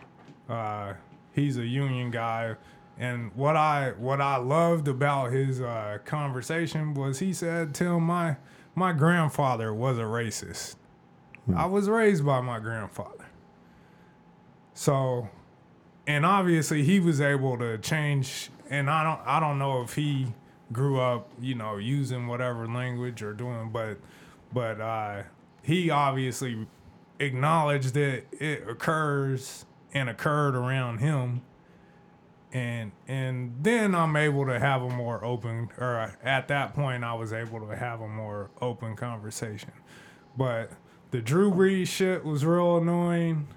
uh, 0.50 0.92
he's 1.32 1.56
a 1.56 1.66
union 1.66 2.10
guy 2.10 2.54
and 2.98 3.32
what 3.34 3.56
i 3.56 3.92
what 3.96 4.20
i 4.20 4.36
loved 4.36 4.86
about 4.86 5.32
his 5.32 5.60
uh, 5.60 5.98
conversation 6.04 6.94
was 6.94 7.18
he 7.18 7.32
said 7.32 7.74
tim 7.74 8.02
my 8.02 8.36
my 8.76 8.92
grandfather 8.92 9.74
was 9.74 9.98
a 9.98 10.02
racist 10.02 10.76
i 11.56 11.66
was 11.66 11.88
raised 11.88 12.24
by 12.24 12.40
my 12.40 12.58
grandfather. 12.58 13.26
So 14.74 15.28
and 16.06 16.24
obviously 16.24 16.82
he 16.84 17.00
was 17.00 17.20
able 17.20 17.58
to 17.58 17.78
change 17.78 18.50
and 18.70 18.88
i 18.88 19.04
don't 19.04 19.20
i 19.26 19.38
don't 19.38 19.58
know 19.58 19.82
if 19.82 19.94
he 19.94 20.32
grew 20.72 20.98
up 21.00 21.28
you 21.40 21.54
know 21.54 21.76
using 21.76 22.26
whatever 22.26 22.66
language 22.66 23.22
or 23.22 23.32
doing 23.34 23.70
but 23.70 23.98
but 24.52 24.80
uh 24.80 25.22
he 25.62 25.90
obviously 25.90 26.66
acknowledged 27.20 27.94
that 27.94 28.24
it 28.32 28.66
occurs 28.68 29.66
and 29.92 30.08
occurred 30.08 30.54
around 30.54 30.98
him. 30.98 31.42
And 32.52 32.90
and 33.06 33.54
then 33.62 33.94
i'm 33.94 34.16
able 34.16 34.44
to 34.46 34.58
have 34.58 34.82
a 34.82 34.88
more 34.88 35.24
open 35.24 35.68
or 35.78 36.16
at 36.20 36.48
that 36.48 36.74
point 36.74 37.04
i 37.04 37.14
was 37.14 37.32
able 37.32 37.60
to 37.60 37.76
have 37.76 38.00
a 38.00 38.08
more 38.08 38.50
open 38.60 38.96
conversation. 38.96 39.70
But 40.36 40.72
the 41.10 41.20
drew 41.20 41.50
brees 41.50 41.88
shit 41.88 42.24
was 42.24 42.44
real 42.44 42.76
annoying 42.78 43.48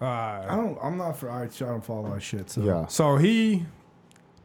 uh 0.00 0.04
I 0.04 0.56
don't. 0.56 0.78
I'm 0.82 0.98
not 0.98 1.16
for. 1.16 1.30
I, 1.30 1.44
I 1.44 1.46
don't 1.46 1.82
follow 1.84 2.12
that 2.12 2.20
shit. 2.22 2.50
So 2.50 2.60
Yeah. 2.60 2.86
so 2.86 3.16
he, 3.16 3.64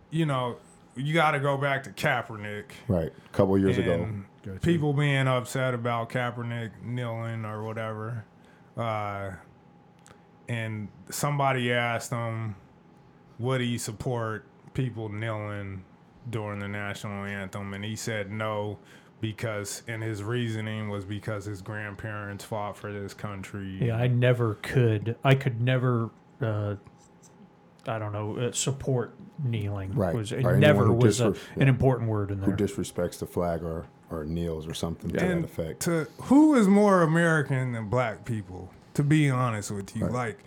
you 0.10 0.26
know, 0.26 0.56
you 0.96 1.14
got 1.14 1.32
to 1.32 1.42
go 1.42 1.58
back 1.58 1.84
to 1.84 1.90
Kaepernick. 1.90 2.66
Right. 2.88 3.12
A 3.26 3.30
couple 3.36 3.58
years 3.58 3.78
ago. 3.78 4.08
Gotcha. 4.46 4.60
People 4.62 4.94
being 4.94 5.28
upset 5.28 5.74
about 5.74 6.10
Kaepernick 6.10 6.72
kneeling 6.84 7.44
or 7.44 7.64
whatever. 7.64 8.24
Uh, 8.78 9.32
and 10.48 10.88
somebody 11.10 11.72
asked 11.74 12.12
him, 12.12 12.56
would 13.38 13.60
he 13.60 13.78
support 13.78 14.46
people 14.74 15.10
kneeling 15.10 15.84
during 16.30 16.60
the 16.60 16.68
national 16.70 17.26
anthem? 17.26 17.74
And 17.74 17.84
he 17.84 17.98
said 17.98 18.32
no, 18.32 18.80
because, 19.22 19.84
and 19.88 20.02
his 20.04 20.24
reasoning 20.24 20.90
was 20.90 21.06
because 21.06 21.46
his 21.46 21.62
grandparents 21.62 22.44
fought 22.44 22.76
for 22.76 22.92
this 22.92 23.14
country. 23.14 23.78
Yeah, 23.88 23.96
I 23.96 24.08
never 24.08 24.56
could. 24.56 25.16
I 25.24 25.36
could 25.36 25.62
never. 25.62 26.10
Uh, 26.42 26.76
I 27.88 27.98
don't 28.00 28.12
know. 28.12 28.38
Uh, 28.38 28.52
support 28.52 29.14
kneeling. 29.44 29.94
Right. 29.94 30.14
Was 30.14 30.32
it 30.32 30.38
anyone 30.38 30.60
never 30.60 30.86
who 30.86 30.94
was 30.94 31.22
a, 31.22 31.32
disre- 31.32 31.40
an 31.56 31.68
important 31.68 32.10
word 32.10 32.32
in 32.32 32.42
there. 32.42 32.50
Who 32.50 32.56
disrespects 32.56 33.20
the 33.20 33.26
flag 33.26 33.64
or, 33.64 33.86
or 34.10 34.26
kneels 34.26 34.68
or 34.68 34.74
something 34.74 35.12
to 35.12 35.24
and 35.24 35.44
that 35.44 35.48
effect. 35.50 35.80
to 35.84 36.08
who 36.24 36.56
is 36.56 36.68
more 36.68 37.02
American 37.02 37.72
than 37.72 37.90
black 37.90 38.26
people? 38.26 38.72
To 38.96 39.04
be 39.04 39.30
honest 39.30 39.72
with 39.72 39.96
you, 39.96 40.06
Right. 40.06 40.14
like, 40.14 40.40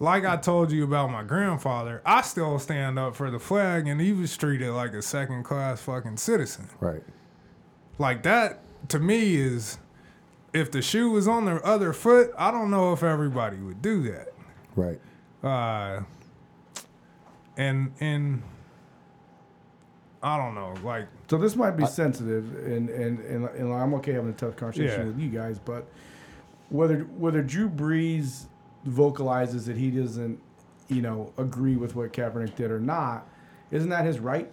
like 0.00 0.24
I 0.24 0.36
told 0.36 0.70
you 0.72 0.84
about 0.84 1.10
my 1.10 1.22
grandfather, 1.22 2.02
I 2.06 2.22
still 2.22 2.58
stand 2.58 2.98
up 2.98 3.16
for 3.16 3.30
the 3.30 3.38
flag, 3.38 3.86
and 3.88 4.00
he 4.00 4.12
was 4.12 4.36
treated 4.36 4.70
like 4.70 4.92
a 4.92 5.02
second 5.02 5.44
class 5.44 5.80
fucking 5.82 6.16
citizen. 6.18 6.68
Right. 6.80 7.02
Like 7.98 8.22
that 8.22 8.60
to 8.90 8.98
me 9.00 9.34
is, 9.36 9.78
if 10.52 10.70
the 10.70 10.80
shoe 10.82 11.10
was 11.10 11.26
on 11.28 11.44
the 11.44 11.56
other 11.64 11.92
foot, 11.92 12.30
I 12.38 12.50
don't 12.50 12.70
know 12.70 12.92
if 12.92 13.02
everybody 13.02 13.56
would 13.58 13.82
do 13.82 14.02
that. 14.04 14.28
Right. 14.76 15.00
Uh, 15.42 16.02
and 17.56 17.92
and 18.00 18.42
I 20.22 20.36
don't 20.36 20.54
know, 20.54 20.74
like 20.82 21.06
So 21.28 21.38
this 21.38 21.54
might 21.54 21.72
be 21.76 21.86
sensitive, 21.86 22.44
and, 22.66 22.88
and, 22.88 23.20
and, 23.20 23.44
and 23.50 23.72
I'm 23.72 23.94
okay 23.94 24.12
having 24.12 24.30
a 24.30 24.34
tough 24.34 24.56
conversation 24.56 25.00
Yeah. 25.00 25.06
with 25.06 25.18
you 25.18 25.28
guys, 25.28 25.58
but 25.58 25.86
whether 26.70 27.00
whether 27.16 27.42
Drew 27.42 27.68
Brees 27.68 28.46
vocalizes 28.84 29.66
that 29.66 29.76
he 29.76 29.90
doesn't, 29.90 30.40
you 30.88 31.02
know, 31.02 31.32
agree 31.36 31.76
with 31.76 31.94
what 31.94 32.12
Kaepernick 32.12 32.54
did 32.56 32.70
or 32.70 32.80
not, 32.80 33.26
isn't 33.70 33.90
that 33.90 34.04
his 34.04 34.18
right? 34.18 34.50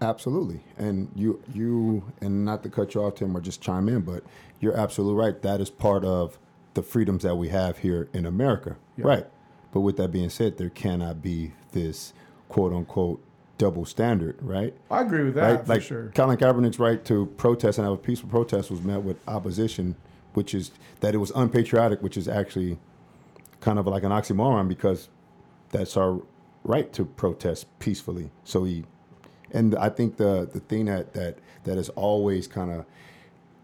Absolutely. 0.00 0.60
And 0.76 1.10
you 1.14 1.42
you 1.54 2.04
and 2.20 2.44
not 2.44 2.62
to 2.64 2.68
cut 2.68 2.94
you 2.94 3.02
off, 3.02 3.16
Tim, 3.16 3.36
or 3.36 3.40
just 3.40 3.60
chime 3.60 3.88
in, 3.88 4.02
but 4.02 4.22
you're 4.60 4.76
absolutely 4.76 5.22
right. 5.22 5.40
That 5.42 5.60
is 5.60 5.70
part 5.70 6.04
of 6.04 6.38
the 6.74 6.82
freedoms 6.82 7.22
that 7.22 7.36
we 7.36 7.48
have 7.48 7.78
here 7.78 8.08
in 8.12 8.26
America. 8.26 8.76
Right. 8.98 9.26
But 9.72 9.80
with 9.80 9.96
that 9.96 10.08
being 10.08 10.30
said, 10.30 10.58
there 10.58 10.70
cannot 10.70 11.22
be 11.22 11.52
this 11.72 12.12
quote 12.48 12.72
unquote 12.72 13.22
double 13.58 13.84
standard, 13.84 14.36
right? 14.42 14.74
I 14.90 15.00
agree 15.00 15.24
with 15.24 15.34
that 15.34 15.50
right? 15.50 15.66
for 15.66 15.72
like 15.72 15.82
sure. 15.82 16.12
Colin 16.14 16.36
Kaepernick's 16.36 16.78
right 16.78 17.02
to 17.06 17.26
protest 17.38 17.78
and 17.78 17.86
have 17.86 17.94
a 17.94 17.98
peaceful 17.98 18.28
protest 18.28 18.70
was 18.70 18.82
met 18.82 19.02
with 19.02 19.16
opposition, 19.26 19.96
which 20.34 20.54
is 20.54 20.70
that 21.00 21.14
it 21.14 21.18
was 21.18 21.32
unpatriotic, 21.34 22.02
which 22.02 22.16
is 22.16 22.28
actually 22.28 22.78
kind 23.60 23.78
of 23.78 23.86
like 23.86 24.02
an 24.02 24.10
oxymoron 24.12 24.68
because 24.68 25.08
that's 25.70 25.96
our 25.96 26.20
right 26.64 26.92
to 26.92 27.04
protest 27.04 27.66
peacefully. 27.78 28.30
So 28.44 28.64
he, 28.64 28.84
and 29.52 29.74
I 29.76 29.88
think 29.88 30.16
the 30.16 30.48
the 30.52 30.60
thing 30.60 30.86
that 30.86 31.12
that 31.14 31.38
that 31.64 31.76
has 31.76 31.88
always 31.90 32.46
kind 32.46 32.70
of 32.70 32.84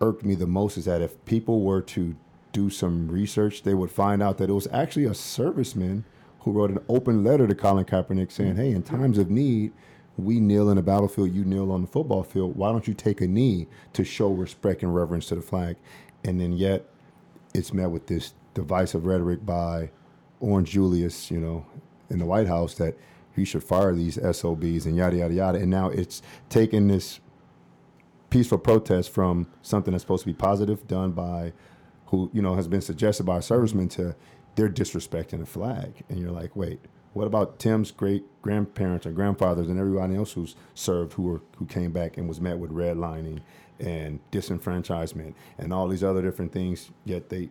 irked 0.01 0.25
me 0.25 0.35
the 0.35 0.47
most 0.47 0.77
is 0.77 0.85
that 0.87 1.01
if 1.01 1.23
people 1.25 1.63
were 1.63 1.81
to 1.81 2.17
do 2.53 2.69
some 2.71 3.09
research, 3.09 3.63
they 3.63 3.75
would 3.75 3.91
find 3.91 4.23
out 4.23 4.39
that 4.39 4.51
it 4.51 4.53
was 4.53 4.69
actually 4.73 5.05
a 5.05 5.11
serviceman 5.11 6.05
who 6.41 6.53
wrote 6.53 6.71
an 6.71 6.81
open 6.89 7.25
letter 7.25 7.47
to 7.47 7.55
Colin 7.55 7.85
Kaepernick 7.85 8.33
saying, 8.33 8.57
"Hey, 8.57 8.73
in 8.73 8.83
times 8.83 9.19
of 9.19 9.31
need, 9.31 9.73
we 10.19 10.41
kneel 10.41 10.69
in 10.69 10.77
the 10.77 10.83
battlefield, 10.83 11.33
you 11.33 11.45
kneel 11.45 11.71
on 11.73 11.83
the 11.83 11.87
football 11.87 12.23
field. 12.23 12.57
Why 12.57 12.71
don't 12.71 12.87
you 12.87 12.95
take 12.95 13.21
a 13.21 13.27
knee 13.27 13.69
to 13.93 14.05
show 14.05 14.31
respect 14.31 14.83
and 14.83 14.95
reverence 14.95 15.27
to 15.29 15.37
the 15.37 15.43
flag?" 15.43 15.77
And 16.25 16.41
then 16.41 16.53
yet, 16.53 16.87
it's 17.55 17.73
met 17.73 17.91
with 17.91 18.07
this 18.07 18.35
divisive 18.55 19.05
rhetoric 19.05 19.45
by 19.45 19.91
Orange 20.41 20.71
Julius, 20.71 21.31
you 21.31 21.39
know, 21.39 21.67
in 22.11 22.19
the 22.19 22.27
White 22.27 22.49
House 22.49 22.75
that 22.75 22.97
he 23.35 23.45
should 23.45 23.65
fire 23.65 23.95
these 23.95 24.19
SOBs 24.37 24.87
and 24.87 24.97
yada 24.97 25.17
yada 25.17 25.35
yada. 25.35 25.59
And 25.59 25.71
now 25.71 25.89
it's 25.89 26.23
taken 26.49 26.89
this 26.89 27.21
peaceful 28.31 28.59
protest 28.59 29.11
from 29.11 29.47
something 29.63 29.93
that's 29.93 30.03
supposed 30.03 30.25
to 30.25 30.31
be 30.31 30.35
positive, 30.35 30.87
done 30.87 31.13
by 31.13 31.53
who 32.07 32.31
you 32.33 32.43
know 32.43 32.55
has 32.55 32.69
been 32.69 32.81
suggested 32.81 33.25
by 33.25 33.39
a 33.39 33.41
serviceman 33.41 33.91
to 33.91 34.15
they're 34.55 34.69
disrespecting 34.69 35.41
the 35.41 35.47
flag, 35.47 36.05
and 36.09 36.19
you're 36.19 36.31
like, 36.31 36.55
wait, 36.55 36.81
what 37.15 37.27
about 37.27 37.59
Tim's 37.59 37.91
great 37.91 38.25
grandparents 38.43 39.07
and 39.07 39.15
grandfathers 39.15 39.69
and 39.69 39.79
everybody 39.79 40.17
else 40.17 40.33
who's 40.33 40.57
served 40.75 41.15
who 41.15 41.23
were 41.23 41.43
who 41.57 41.67
came 41.67 41.93
back 41.93 42.17
and 42.17 42.29
was 42.29 42.41
met 42.41 42.59
with 42.59 42.71
redlining 42.71 43.41
and 43.81 44.21
disenfranchisement 44.31 45.35
and 45.59 45.73
all 45.73 45.89
these 45.89 46.05
other 46.05 46.23
different 46.23 46.53
things. 46.53 46.91
Yet 47.05 47.29
they 47.29 47.51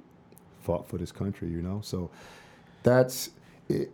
fought 0.62 0.88
for 0.88 0.98
this 0.98 1.12
country, 1.12 1.50
you 1.50 1.62
know. 1.62 1.82
So 1.84 2.10
that's 2.84 3.32
it. 3.70 3.92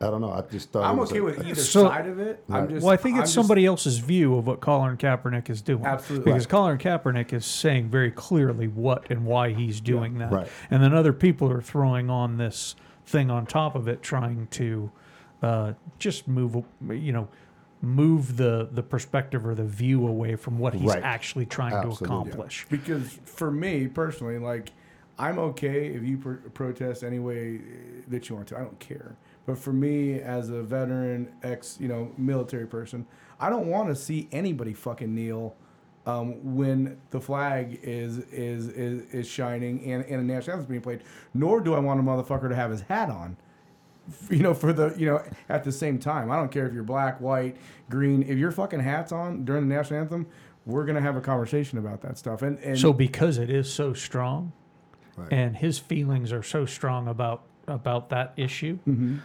I 0.00 0.06
don't 0.10 0.20
know. 0.20 0.32
I 0.32 0.42
just 0.42 0.70
thought 0.70 0.84
I'm 0.84 0.96
was 0.96 1.10
okay 1.10 1.20
a- 1.20 1.22
with 1.22 1.46
either 1.46 1.54
So- 1.54 1.88
side 1.88 2.06
of 2.06 2.18
it. 2.18 2.42
I'm 2.48 2.62
Right. 2.62 2.68
just. 2.70 2.84
Well, 2.84 2.92
I 2.92 2.96
think 2.96 3.16
I'm 3.16 3.22
it's 3.22 3.30
just- 3.30 3.34
somebody 3.46 3.64
else's 3.64 3.98
view 3.98 4.36
of 4.36 4.46
what 4.46 4.60
Colin 4.60 4.96
Kaepernick 4.96 5.48
is 5.48 5.62
doing. 5.62 5.84
Absolutely. 5.84 6.32
Because 6.32 6.46
Colin 6.46 6.78
Kaepernick 6.78 7.32
is 7.32 7.46
saying 7.46 7.88
very 7.90 8.10
clearly 8.10 8.66
what 8.68 9.06
and 9.10 9.24
why 9.24 9.52
he's 9.52 9.80
doing 9.80 10.18
that. 10.18 10.32
Right. 10.32 10.48
And 10.70 10.82
then 10.82 10.94
other 10.94 11.12
people 11.12 11.50
are 11.50 11.62
throwing 11.62 12.10
on 12.10 12.36
this 12.38 12.74
thing 13.06 13.30
on 13.30 13.46
top 13.46 13.74
of 13.76 13.86
it, 13.88 14.02
trying 14.02 14.48
to 14.52 14.90
uh, 15.42 15.74
just 15.98 16.26
move, 16.26 16.56
you 16.90 17.12
know, 17.12 17.28
move 17.82 18.38
the, 18.38 18.66
the 18.72 18.82
perspective 18.82 19.46
or 19.46 19.54
the 19.54 19.64
view 19.64 20.06
away 20.08 20.36
from 20.36 20.58
what 20.58 20.72
he's 20.72 20.88
Right. 20.88 21.02
actually 21.02 21.44
trying 21.44 21.72
to 21.72 21.76
Absolutely. 21.88 22.06
accomplish. 22.06 22.66
Because 22.70 23.18
for 23.26 23.50
me 23.50 23.86
personally, 23.86 24.38
like, 24.38 24.72
I'm 25.18 25.38
okay 25.38 25.86
if 25.86 26.02
you 26.02 26.18
pr- 26.18 26.48
protest 26.50 27.04
any 27.04 27.18
way 27.18 27.60
that 28.08 28.28
you 28.28 28.34
want 28.34 28.48
to. 28.48 28.56
I 28.58 28.60
don't 28.60 28.78
care. 28.80 29.16
But 29.46 29.58
for 29.58 29.72
me, 29.72 30.20
as 30.20 30.48
a 30.50 30.62
veteran, 30.62 31.32
ex, 31.42 31.76
you 31.80 31.88
know, 31.88 32.10
military 32.16 32.66
person, 32.66 33.06
I 33.38 33.50
don't 33.50 33.66
want 33.66 33.88
to 33.88 33.96
see 33.96 34.28
anybody 34.32 34.72
fucking 34.72 35.14
kneel 35.14 35.54
um, 36.06 36.54
when 36.54 37.00
the 37.10 37.20
flag 37.20 37.78
is 37.82 38.18
is 38.18 38.68
is, 38.68 39.02
is 39.12 39.26
shining 39.26 39.84
and, 39.90 40.04
and 40.04 40.20
a 40.20 40.24
national 40.24 40.56
anthem 40.56 40.60
is 40.60 40.66
being 40.66 40.80
played. 40.80 41.02
Nor 41.32 41.60
do 41.60 41.74
I 41.74 41.78
want 41.78 42.00
a 42.00 42.02
motherfucker 42.02 42.48
to 42.48 42.54
have 42.54 42.70
his 42.70 42.82
hat 42.82 43.10
on. 43.10 43.36
You 44.28 44.42
know, 44.42 44.52
for 44.52 44.74
the 44.74 44.94
you 44.98 45.06
know, 45.06 45.22
at 45.48 45.64
the 45.64 45.72
same 45.72 45.98
time, 45.98 46.30
I 46.30 46.36
don't 46.36 46.50
care 46.50 46.66
if 46.66 46.74
you're 46.74 46.82
black, 46.82 47.22
white, 47.22 47.56
green. 47.88 48.22
If 48.22 48.36
your 48.36 48.50
fucking 48.50 48.80
hat's 48.80 49.12
on 49.12 49.46
during 49.46 49.66
the 49.66 49.74
national 49.74 50.00
anthem, 50.00 50.26
we're 50.66 50.84
gonna 50.84 51.00
have 51.00 51.16
a 51.16 51.22
conversation 51.22 51.78
about 51.78 52.02
that 52.02 52.18
stuff. 52.18 52.42
And 52.42 52.58
and 52.58 52.78
So 52.78 52.92
because 52.92 53.38
it 53.38 53.48
is 53.48 53.72
so 53.72 53.94
strong, 53.94 54.52
Right. 55.16 55.32
and 55.32 55.56
his 55.56 55.78
feelings 55.78 56.32
are 56.32 56.42
so 56.42 56.66
strong 56.66 57.08
about 57.08 57.42
about 57.68 58.08
that 58.10 58.32
issue, 58.36 58.78
Mm-hmm. 58.86 59.16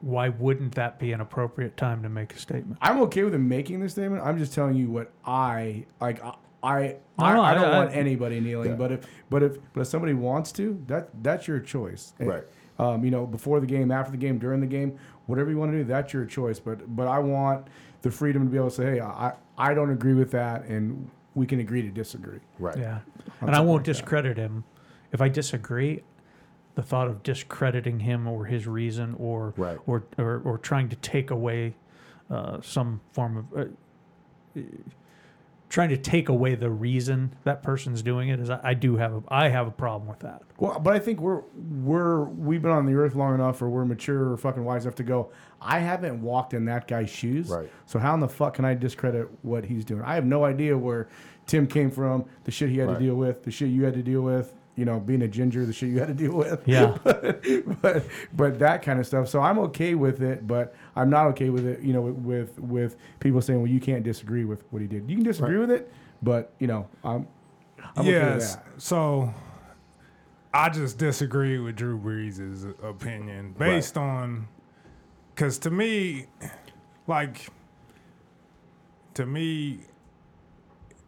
why 0.00 0.28
wouldn't 0.28 0.74
that 0.74 0.98
be 0.98 1.12
an 1.12 1.20
appropriate 1.20 1.76
time 1.76 2.02
to 2.02 2.08
make 2.08 2.34
a 2.34 2.38
statement? 2.38 2.78
I'm 2.80 3.00
okay 3.02 3.22
with 3.24 3.34
him 3.34 3.48
making 3.48 3.80
the 3.80 3.88
statement. 3.88 4.22
I'm 4.24 4.38
just 4.38 4.52
telling 4.54 4.76
you 4.76 4.88
what 4.90 5.10
I 5.24 5.84
like. 6.00 6.22
I 6.24 6.34
I, 6.62 6.96
No, 7.18 7.24
I, 7.24 7.34
no, 7.34 7.42
I 7.42 7.54
don't 7.54 7.64
I- 7.64 7.78
want 7.78 7.90
I- 7.90 7.94
anybody 7.94 8.40
kneeling, 8.40 8.70
Yeah. 8.70 8.76
but 8.76 8.92
if 8.92 9.06
but 9.30 9.42
if 9.42 9.58
but 9.72 9.82
if 9.82 9.86
somebody 9.88 10.14
wants 10.14 10.52
to, 10.52 10.80
that 10.86 11.08
that's 11.22 11.46
your 11.48 11.60
choice. 11.60 12.14
And, 12.18 12.28
Right. 12.28 12.44
Um, 12.78 13.04
you 13.06 13.10
know, 13.10 13.24
before 13.26 13.58
the 13.60 13.66
game, 13.66 13.90
after 13.90 14.10
the 14.10 14.18
game, 14.18 14.38
during 14.38 14.60
the 14.60 14.66
game, 14.66 14.98
whatever 15.26 15.48
you 15.50 15.56
want 15.56 15.72
to 15.72 15.78
do, 15.78 15.84
that's 15.84 16.12
your 16.12 16.26
choice. 16.26 16.58
But 16.60 16.94
but 16.94 17.08
I 17.08 17.18
want 17.18 17.66
the 18.02 18.10
freedom 18.10 18.44
to 18.44 18.50
be 18.50 18.56
able 18.58 18.68
to 18.68 18.74
say, 18.74 18.84
hey, 18.96 19.00
I 19.00 19.32
I 19.58 19.72
don't 19.74 19.90
agree 19.90 20.12
with 20.14 20.30
that, 20.32 20.64
and 20.66 21.10
we 21.34 21.46
can 21.46 21.60
agree 21.60 21.82
to 21.82 21.88
disagree. 21.90 22.40
right. 22.58 22.76
Yeah. 22.78 22.98
On 23.42 23.48
and 23.48 23.56
I 23.56 23.60
won't 23.60 23.78
like 23.78 23.84
that. 23.86 23.92
discredit 23.92 24.36
him. 24.36 24.64
If 25.12 25.20
I 25.20 25.28
disagree, 25.28 26.02
the 26.74 26.82
thought 26.82 27.08
of 27.08 27.22
discrediting 27.22 28.00
him 28.00 28.26
or 28.26 28.44
his 28.46 28.66
reason 28.66 29.14
or 29.18 29.54
Right. 29.56 29.78
or, 29.86 30.04
or, 30.18 30.42
or 30.44 30.58
trying 30.58 30.88
to 30.90 30.96
take 30.96 31.30
away 31.30 31.74
uh, 32.30 32.60
some 32.60 33.00
form 33.12 33.36
of. 33.52 33.68
Uh, 34.56 34.60
trying 35.68 35.88
to 35.88 35.96
take 35.96 36.28
away 36.28 36.54
the 36.54 36.70
reason 36.70 37.34
that 37.44 37.62
person's 37.62 38.00
doing 38.00 38.28
it 38.28 38.38
is 38.38 38.48
I, 38.50 38.60
I 38.62 38.74
do 38.74 38.96
have 38.96 39.12
a 39.14 39.22
I 39.28 39.48
have 39.48 39.66
a 39.66 39.70
problem 39.72 40.08
with 40.08 40.20
that. 40.20 40.42
Well, 40.58 40.78
but 40.78 40.94
I 40.94 40.98
think 40.98 41.20
we're 41.20 41.42
we're 41.82 42.22
we've 42.24 42.62
been 42.62 42.70
on 42.70 42.86
the 42.86 42.94
earth 42.94 43.14
long 43.16 43.34
enough, 43.34 43.60
or 43.60 43.68
we're 43.68 43.84
mature 43.84 44.32
or 44.32 44.36
fucking 44.36 44.64
wise 44.64 44.84
enough 44.84 44.94
to 44.96 45.02
go. 45.02 45.30
I 45.60 45.80
haven't 45.80 46.22
walked 46.22 46.54
in 46.54 46.64
that 46.66 46.86
guy's 46.86 47.10
shoes, 47.10 47.48
Right. 47.48 47.70
So 47.86 47.98
how 47.98 48.14
in 48.14 48.20
the 48.20 48.28
fuck 48.28 48.54
can 48.54 48.64
I 48.64 48.74
discredit 48.74 49.28
what 49.42 49.64
he's 49.64 49.84
doing? 49.84 50.02
I 50.02 50.14
have 50.14 50.24
no 50.24 50.44
idea 50.44 50.76
where 50.78 51.08
Tim 51.46 51.66
came 51.66 51.90
from, 51.90 52.24
the 52.44 52.50
shit 52.50 52.70
he 52.70 52.78
had 52.78 52.88
Right. 52.88 52.98
to 52.98 53.04
deal 53.04 53.16
with, 53.16 53.42
the 53.42 53.50
shit 53.50 53.68
you 53.70 53.84
had 53.84 53.94
to 53.94 54.02
deal 54.02 54.22
with. 54.22 54.54
You 54.76 54.84
know, 54.84 55.00
being 55.00 55.22
a 55.22 55.28
ginger, 55.28 55.64
the 55.64 55.72
shit 55.72 55.88
you 55.88 55.98
had 55.98 56.08
to 56.08 56.14
deal 56.14 56.32
with. 56.34 56.62
Yeah. 56.66 56.96
but 57.82 58.04
but 58.34 58.58
that 58.58 58.82
kind 58.82 59.00
of 59.00 59.06
stuff. 59.06 59.28
So 59.28 59.40
I'm 59.40 59.58
okay 59.60 59.94
with 59.94 60.22
it, 60.22 60.46
but 60.46 60.74
I'm 60.94 61.10
not 61.10 61.26
okay 61.28 61.48
with 61.50 61.66
it. 61.66 61.80
You 61.80 61.92
know, 61.94 62.02
with 62.02 62.58
with 62.58 62.96
people 63.20 63.40
saying, 63.40 63.60
well, 63.60 63.70
you 63.70 63.80
can't 63.80 64.02
disagree 64.04 64.44
with 64.44 64.62
what 64.70 64.82
he 64.82 64.88
did. 64.88 65.08
You 65.08 65.16
can 65.16 65.24
disagree 65.24 65.56
Right. 65.56 65.60
with 65.68 65.70
it, 65.70 65.92
but 66.22 66.52
you 66.58 66.66
know, 66.66 66.86
I'm. 67.02 67.26
I'm 67.94 68.02
okay 68.06 68.12
with 68.14 68.22
yes. 68.22 68.56
that. 68.56 68.64
So 68.78 69.32
I 70.52 70.68
just 70.70 70.98
disagree 70.98 71.58
with 71.58 71.76
Drew 71.76 71.98
Brees' 71.98 72.64
opinion 72.82 73.54
based 73.58 73.96
on 73.96 74.48
because 75.34 75.58
to 75.58 75.70
me, 75.70 76.26
like 77.06 77.48
to 79.14 79.26
me, 79.26 79.80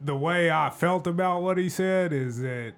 the 0.00 0.14
way 0.16 0.50
I 0.50 0.70
felt 0.70 1.06
about 1.06 1.42
what 1.42 1.58
he 1.58 1.68
said 1.68 2.12
is 2.12 2.40
that 2.40 2.74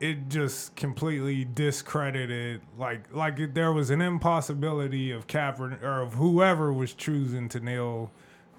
it 0.00 0.28
just 0.30 0.74
completely 0.76 1.44
discredited 1.44 2.62
like 2.78 3.14
like 3.14 3.52
there 3.54 3.70
was 3.72 3.90
an 3.90 4.00
impossibility 4.00 5.10
of 5.10 5.26
Kaepernick 5.26 5.82
or 5.82 6.00
of 6.00 6.14
whoever 6.14 6.72
was 6.72 6.92
choosing 6.94 7.48
to 7.50 7.60
kneel 7.60 8.10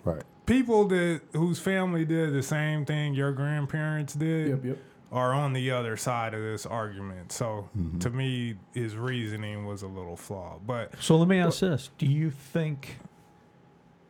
Right. 0.04 0.24
people 0.46 0.88
that 0.90 1.22
whose 1.34 1.60
family 1.60 2.06
did 2.06 2.34
the 2.34 2.42
same 2.44 2.86
thing 2.86 3.14
your 3.14 3.32
grandparents 3.32 4.14
did 4.14 4.48
Yep, 4.50 4.66
yep. 4.66 4.78
are 5.12 5.34
on 5.34 5.54
the 5.54 5.70
other 5.72 5.98
side 5.98 6.34
of 6.34 6.42
this 6.42 6.66
argument. 6.66 7.32
So 7.32 7.70
Mm-hmm. 7.78 8.00
to 8.00 8.10
me, 8.10 8.56
his 8.74 8.96
reasoning 8.96 9.66
was 9.66 9.82
a 9.84 9.88
little 9.88 10.16
flawed. 10.16 10.66
But 10.66 10.94
So 11.02 11.18
let 11.18 11.28
me 11.28 11.40
ask 11.40 11.60
this: 11.60 11.90
Do 11.98 12.06
you 12.06 12.30
think 12.32 12.98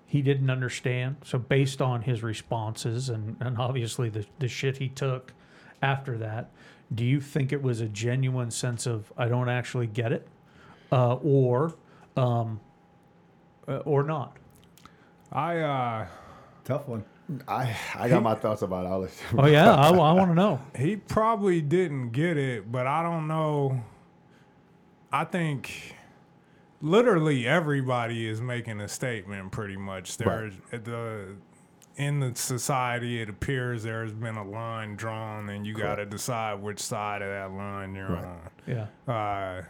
he 0.06 0.22
didn't 0.22 0.50
understand? 0.50 1.16
So 1.24 1.38
based 1.40 1.82
on 1.82 2.02
his 2.02 2.24
responses 2.24 3.10
and, 3.10 3.38
and 3.40 3.58
obviously 3.58 4.10
the, 4.10 4.26
the 4.40 4.48
shit 4.50 4.78
he 4.78 4.90
took 4.90 5.34
after 5.82 6.18
that, 6.20 6.52
do 6.94 7.06
you 7.06 7.22
think 7.22 7.52
it 7.52 7.62
was 7.62 7.82
a 7.82 7.88
genuine 7.88 8.52
sense 8.52 8.86
of 8.86 9.12
I 9.18 9.28
don't 9.28 9.50
actually 9.50 9.88
get 9.88 10.12
it, 10.12 10.28
uh, 10.92 11.16
or 11.16 11.76
um, 12.18 12.60
uh, 13.68 13.78
or 13.78 14.04
not? 14.04 14.38
I 15.32 15.60
uh 15.60 16.08
Tough 16.64 16.88
one. 16.88 17.04
I 17.48 17.76
I 17.96 18.10
got 18.10 18.22
my 18.22 18.36
thoughts 18.36 18.62
about 18.62 18.86
Alex. 18.86 19.20
Oh 19.38 19.48
yeah, 19.48 19.74
I, 19.76 19.92
want 19.92 20.30
to 20.32 20.36
know. 20.36 20.60
he 20.78 20.96
probably 20.96 21.62
didn't 21.62 22.12
get 22.12 22.38
it, 22.38 22.72
but 22.72 22.88
I 22.88 23.02
don't 23.02 23.28
know. 23.28 23.84
I 25.12 25.24
think 25.24 25.96
literally 26.82 27.48
everybody 27.48 28.28
is 28.28 28.42
making 28.42 28.82
a 28.82 28.88
statement 28.88 29.52
pretty 29.52 29.78
much. 29.78 30.18
There's 30.18 30.54
the 30.72 31.36
in 31.98 32.20
the 32.20 32.34
society 32.36 33.22
it 33.22 33.30
appears 33.30 33.84
there's 33.84 34.14
been 34.14 34.38
a 34.38 34.44
line 34.48 34.96
drawn 34.96 35.50
and 35.50 35.68
you 35.68 35.74
got 35.74 35.96
to 35.96 36.06
decide 36.06 36.62
which 36.62 36.80
side 36.80 37.22
of 37.22 37.28
that 37.30 37.52
line 37.56 37.94
you're 37.94 38.10
Right. 38.10 38.24
on. 38.26 38.40
Yeah, 38.66 38.86
uh, 39.08 39.62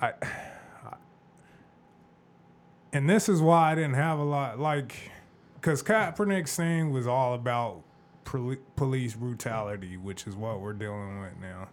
I, 0.00 0.12
and 2.92 3.08
this 3.08 3.28
is 3.28 3.40
why 3.40 3.72
I 3.72 3.74
didn't 3.74 3.94
have 3.94 4.18
a 4.18 4.24
lot 4.24 4.58
like, 4.58 5.10
because 5.54 5.82
Kaepernick's 5.82 6.56
thing 6.56 6.90
was 6.90 7.06
all 7.06 7.34
about 7.34 7.82
poli- 8.24 8.58
police 8.76 9.14
brutality, 9.14 9.96
which 9.96 10.26
is 10.26 10.34
what 10.34 10.60
we're 10.60 10.72
dealing 10.72 11.20
with 11.20 11.32
now, 11.40 11.68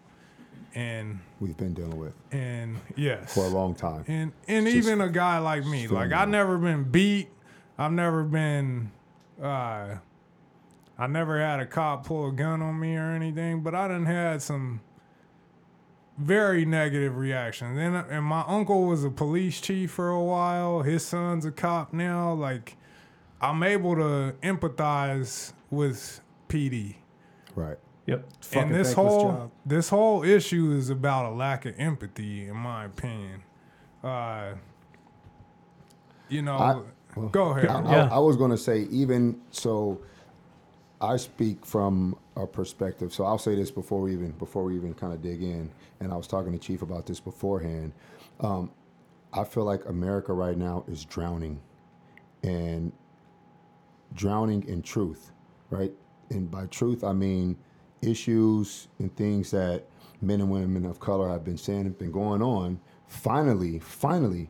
and 0.74 1.20
We've 1.40 1.56
been 1.56 1.74
dealing 1.74 1.98
with. 1.98 2.14
And 2.32 2.78
yes, 2.96 3.34
for 3.34 3.46
a 3.46 3.50
long 3.50 3.76
time. 3.76 4.04
and 4.08 4.34
and 4.48 4.66
Just 4.66 4.78
even 4.78 5.00
a 5.02 5.10
guy 5.10 5.38
like 5.40 5.66
me, 5.66 5.88
like 5.88 6.12
I've 6.12 6.30
never 6.30 6.58
been 6.58 6.84
beat, 6.84 7.30
I've 7.78 7.92
never 7.94 8.24
been, 8.24 8.92
uh, 9.42 9.98
I 10.98 11.08
never 11.08 11.40
had 11.40 11.60
a 11.60 11.66
cop 11.66 12.06
pull 12.06 12.30
a 12.30 12.32
gun 12.32 12.62
on 12.62 12.80
me 12.80 12.96
or 12.96 13.12
anything, 13.12 13.62
but 13.62 13.76
I 13.76 13.88
done 13.88 14.06
had 14.06 14.42
some 14.42 14.82
very 16.18 16.66
negative 16.66 17.18
reactions. 17.18 17.78
And 17.78 17.96
and 17.96 18.24
my 18.26 18.44
uncle 18.48 18.84
was 18.86 19.04
a 19.04 19.10
police 19.10 19.60
chief 19.60 19.92
for 19.92 20.10
a 20.10 20.24
while. 20.24 20.82
His 20.82 21.06
son's 21.06 21.46
a 21.46 21.52
cop 21.52 21.92
now. 21.94 22.34
Like 22.34 22.78
I'm 23.42 23.62
able 23.64 23.96
to 23.96 24.36
empathize 24.42 25.52
with 25.70 26.22
PD. 26.48 26.96
Right. 27.56 27.78
yep. 28.06 28.26
Fucking 28.42 28.62
and 28.70 28.76
this 28.76 28.94
whole 28.94 29.32
job. 29.32 29.52
this 29.66 29.90
whole 29.90 30.24
issue 30.24 30.72
is 30.72 30.90
about 30.90 31.26
a 31.26 31.36
lack 31.36 31.66
of 31.66 31.74
empathy, 31.78 32.48
in 32.48 32.56
my 32.56 32.86
opinion. 32.86 33.44
Uh, 34.04 34.54
you 36.30 36.42
know, 36.42 36.58
I- 36.58 36.82
well, 37.16 37.30
go 37.30 37.52
ahead. 37.52 37.68
I, 37.68 37.92
Yeah. 37.92 38.10
I, 38.12 38.16
I 38.16 38.20
was 38.20 38.36
going 38.38 38.52
to 38.52 38.58
say, 38.58 38.88
even 38.92 39.42
so, 39.52 40.02
I 41.02 41.18
speak 41.18 41.66
from 41.66 42.18
a 42.36 42.48
perspective. 42.48 43.14
So 43.14 43.26
I'll 43.26 43.38
say 43.38 43.56
this 43.56 43.72
before 43.72 44.02
we 44.02 44.14
even 44.14 44.32
before 44.32 44.64
we 44.64 44.76
even 44.76 44.94
kind 44.94 45.14
of 45.14 45.22
dig 45.22 45.44
in. 45.44 45.72
And 46.00 46.12
I 46.12 46.16
was 46.16 46.28
talking 46.28 46.52
to 46.54 46.60
Chief 46.60 46.82
about 46.82 47.06
this 47.06 47.20
beforehand. 47.20 47.94
Um, 48.40 48.72
I 49.34 49.44
feel 49.44 49.66
like 49.66 49.86
America 49.86 50.34
right 50.34 50.58
now 50.58 50.86
is 50.88 51.06
drowning, 51.06 51.60
and 52.44 52.92
drowning 54.14 54.64
in 54.68 54.82
truth, 54.82 55.32
right? 55.70 55.92
And 56.30 56.50
by 56.50 56.68
truth, 56.68 57.04
I 57.04 57.14
mean 57.14 57.58
issues 58.02 58.88
and 59.00 59.16
things 59.16 59.52
that 59.52 59.86
men 60.22 60.42
and 60.42 60.50
women 60.50 60.86
of 60.86 61.00
color 61.00 61.30
have 61.30 61.44
been 61.44 61.58
saying 61.58 61.86
have 61.86 62.00
been 62.00 62.12
going 62.12 62.42
on. 62.42 62.80
Finally, 63.08 63.80
finally, 63.80 64.50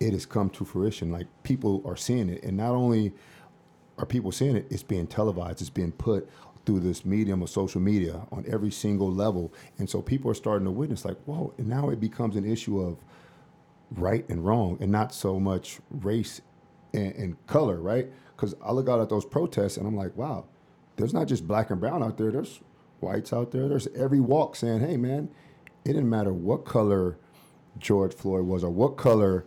it 0.00 0.12
has 0.12 0.26
come 0.26 0.50
to 0.50 0.64
fruition. 0.64 1.10
Like 1.10 1.26
people 1.42 1.82
are 1.84 1.96
seeing 1.96 2.28
it, 2.28 2.42
and 2.42 2.56
not 2.56 2.72
only 2.72 3.12
are 3.98 4.06
people 4.06 4.32
seeing 4.32 4.56
it? 4.56 4.66
It's 4.70 4.82
being 4.82 5.06
televised. 5.06 5.60
It's 5.60 5.70
being 5.70 5.92
put 5.92 6.28
through 6.64 6.80
this 6.80 7.04
medium 7.04 7.42
of 7.42 7.50
social 7.50 7.80
media 7.80 8.26
on 8.30 8.44
every 8.46 8.70
single 8.70 9.10
level, 9.10 9.52
and 9.78 9.88
so 9.88 10.02
people 10.02 10.30
are 10.30 10.34
starting 10.34 10.66
to 10.66 10.70
witness 10.70 11.04
like, 11.04 11.18
whoa! 11.24 11.54
And 11.58 11.66
now 11.66 11.88
it 11.90 12.00
becomes 12.00 12.36
an 12.36 12.44
issue 12.44 12.80
of 12.80 12.98
right 13.92 14.28
and 14.28 14.44
wrong, 14.44 14.78
and 14.80 14.92
not 14.92 15.14
so 15.14 15.40
much 15.40 15.78
race 15.90 16.40
and, 16.92 17.14
and 17.14 17.46
color, 17.46 17.80
right? 17.80 18.08
Because 18.36 18.54
I 18.62 18.72
look 18.72 18.88
out 18.88 19.00
at 19.00 19.08
those 19.08 19.24
protests 19.24 19.76
and 19.76 19.86
I'm 19.86 19.96
like, 19.96 20.16
wow, 20.16 20.44
there's 20.96 21.14
not 21.14 21.26
just 21.26 21.46
black 21.46 21.70
and 21.70 21.80
brown 21.80 22.02
out 22.02 22.18
there. 22.18 22.30
There's 22.30 22.60
whites 23.00 23.32
out 23.32 23.50
there. 23.50 23.68
There's 23.68 23.88
every 23.96 24.20
walk 24.20 24.56
saying, 24.56 24.80
hey 24.80 24.96
man, 24.96 25.30
it 25.84 25.92
didn't 25.92 26.10
matter 26.10 26.32
what 26.32 26.64
color 26.64 27.18
George 27.78 28.14
Floyd 28.14 28.44
was 28.44 28.64
or 28.64 28.70
what 28.70 28.96
color 28.96 29.44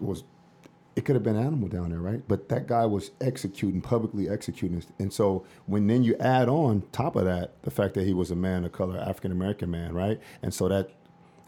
was. 0.00 0.24
It 0.96 1.04
could 1.04 1.16
have 1.16 1.24
been 1.24 1.36
animal 1.36 1.68
down 1.68 1.90
there, 1.90 1.98
right? 1.98 2.22
But 2.28 2.48
that 2.50 2.68
guy 2.68 2.86
was 2.86 3.10
executing, 3.20 3.80
publicly 3.80 4.28
executing. 4.28 4.80
And 5.00 5.12
so 5.12 5.44
when 5.66 5.88
then 5.88 6.04
you 6.04 6.14
add 6.20 6.48
on 6.48 6.84
top 6.92 7.16
of 7.16 7.24
that 7.24 7.60
the 7.64 7.72
fact 7.72 7.94
that 7.94 8.06
he 8.06 8.14
was 8.14 8.30
a 8.30 8.36
man 8.36 8.64
of 8.64 8.70
color, 8.70 8.96
African 9.00 9.32
American 9.32 9.72
man, 9.72 9.92
right? 9.92 10.20
And 10.40 10.54
so 10.54 10.68
that 10.68 10.90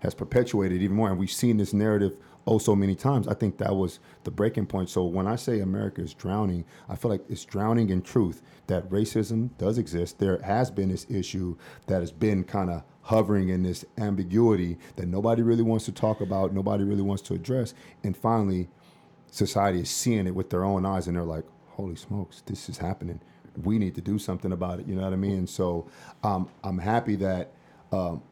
has 0.00 0.14
perpetuated 0.14 0.82
even 0.82 0.96
more. 0.96 1.10
And 1.10 1.18
we've 1.18 1.30
seen 1.30 1.58
this 1.58 1.72
narrative 1.72 2.16
oh 2.46 2.58
so 2.58 2.76
many 2.76 2.94
times. 2.94 3.28
I 3.28 3.34
think 3.34 3.58
that 3.58 3.74
was 3.74 3.98
the 4.24 4.30
breaking 4.30 4.66
point. 4.66 4.88
So 4.88 5.04
when 5.04 5.26
I 5.26 5.36
say 5.36 5.60
America 5.60 6.00
is 6.00 6.14
drowning, 6.14 6.64
I 6.88 6.96
feel 6.96 7.10
like 7.10 7.24
it's 7.28 7.44
drowning 7.44 7.90
in 7.90 8.02
truth 8.02 8.42
that 8.68 8.88
racism 8.88 9.50
does 9.58 9.78
exist. 9.78 10.18
There 10.18 10.40
has 10.42 10.70
been 10.70 10.88
this 10.88 11.06
issue 11.08 11.56
that 11.86 12.00
has 12.00 12.12
been 12.12 12.44
kind 12.44 12.70
of 12.70 12.82
hovering 13.06 13.48
in 13.50 13.62
this 13.62 13.84
ambiguity 13.98 14.76
that 14.96 15.06
nobody 15.06 15.40
really 15.40 15.62
wants 15.62 15.84
to 15.84 15.92
talk 15.92 16.20
about, 16.20 16.52
nobody 16.52 16.82
really 16.82 17.02
wants 17.02 17.22
to 17.22 17.34
address. 17.34 17.72
And 18.02 18.16
finally, 18.16 18.68
society 19.30 19.80
is 19.80 19.90
seeing 19.90 20.26
it 20.26 20.34
with 20.34 20.50
their 20.50 20.64
own 20.64 20.84
eyes 20.84 21.06
and 21.06 21.16
they're 21.16 21.22
like, 21.22 21.44
holy 21.68 21.94
smokes, 21.94 22.42
this 22.46 22.68
is 22.68 22.78
happening. 22.78 23.20
We 23.62 23.78
need 23.78 23.94
to 23.94 24.00
do 24.00 24.18
something 24.18 24.50
about 24.50 24.80
it. 24.80 24.88
You 24.88 24.96
know 24.96 25.02
what 25.02 25.12
I 25.12 25.16
mean? 25.16 25.46
So 25.46 25.86
um, 26.24 26.48
I'm 26.64 26.78
happy 26.78 27.14
that 27.16 27.52
um, 27.92 28.22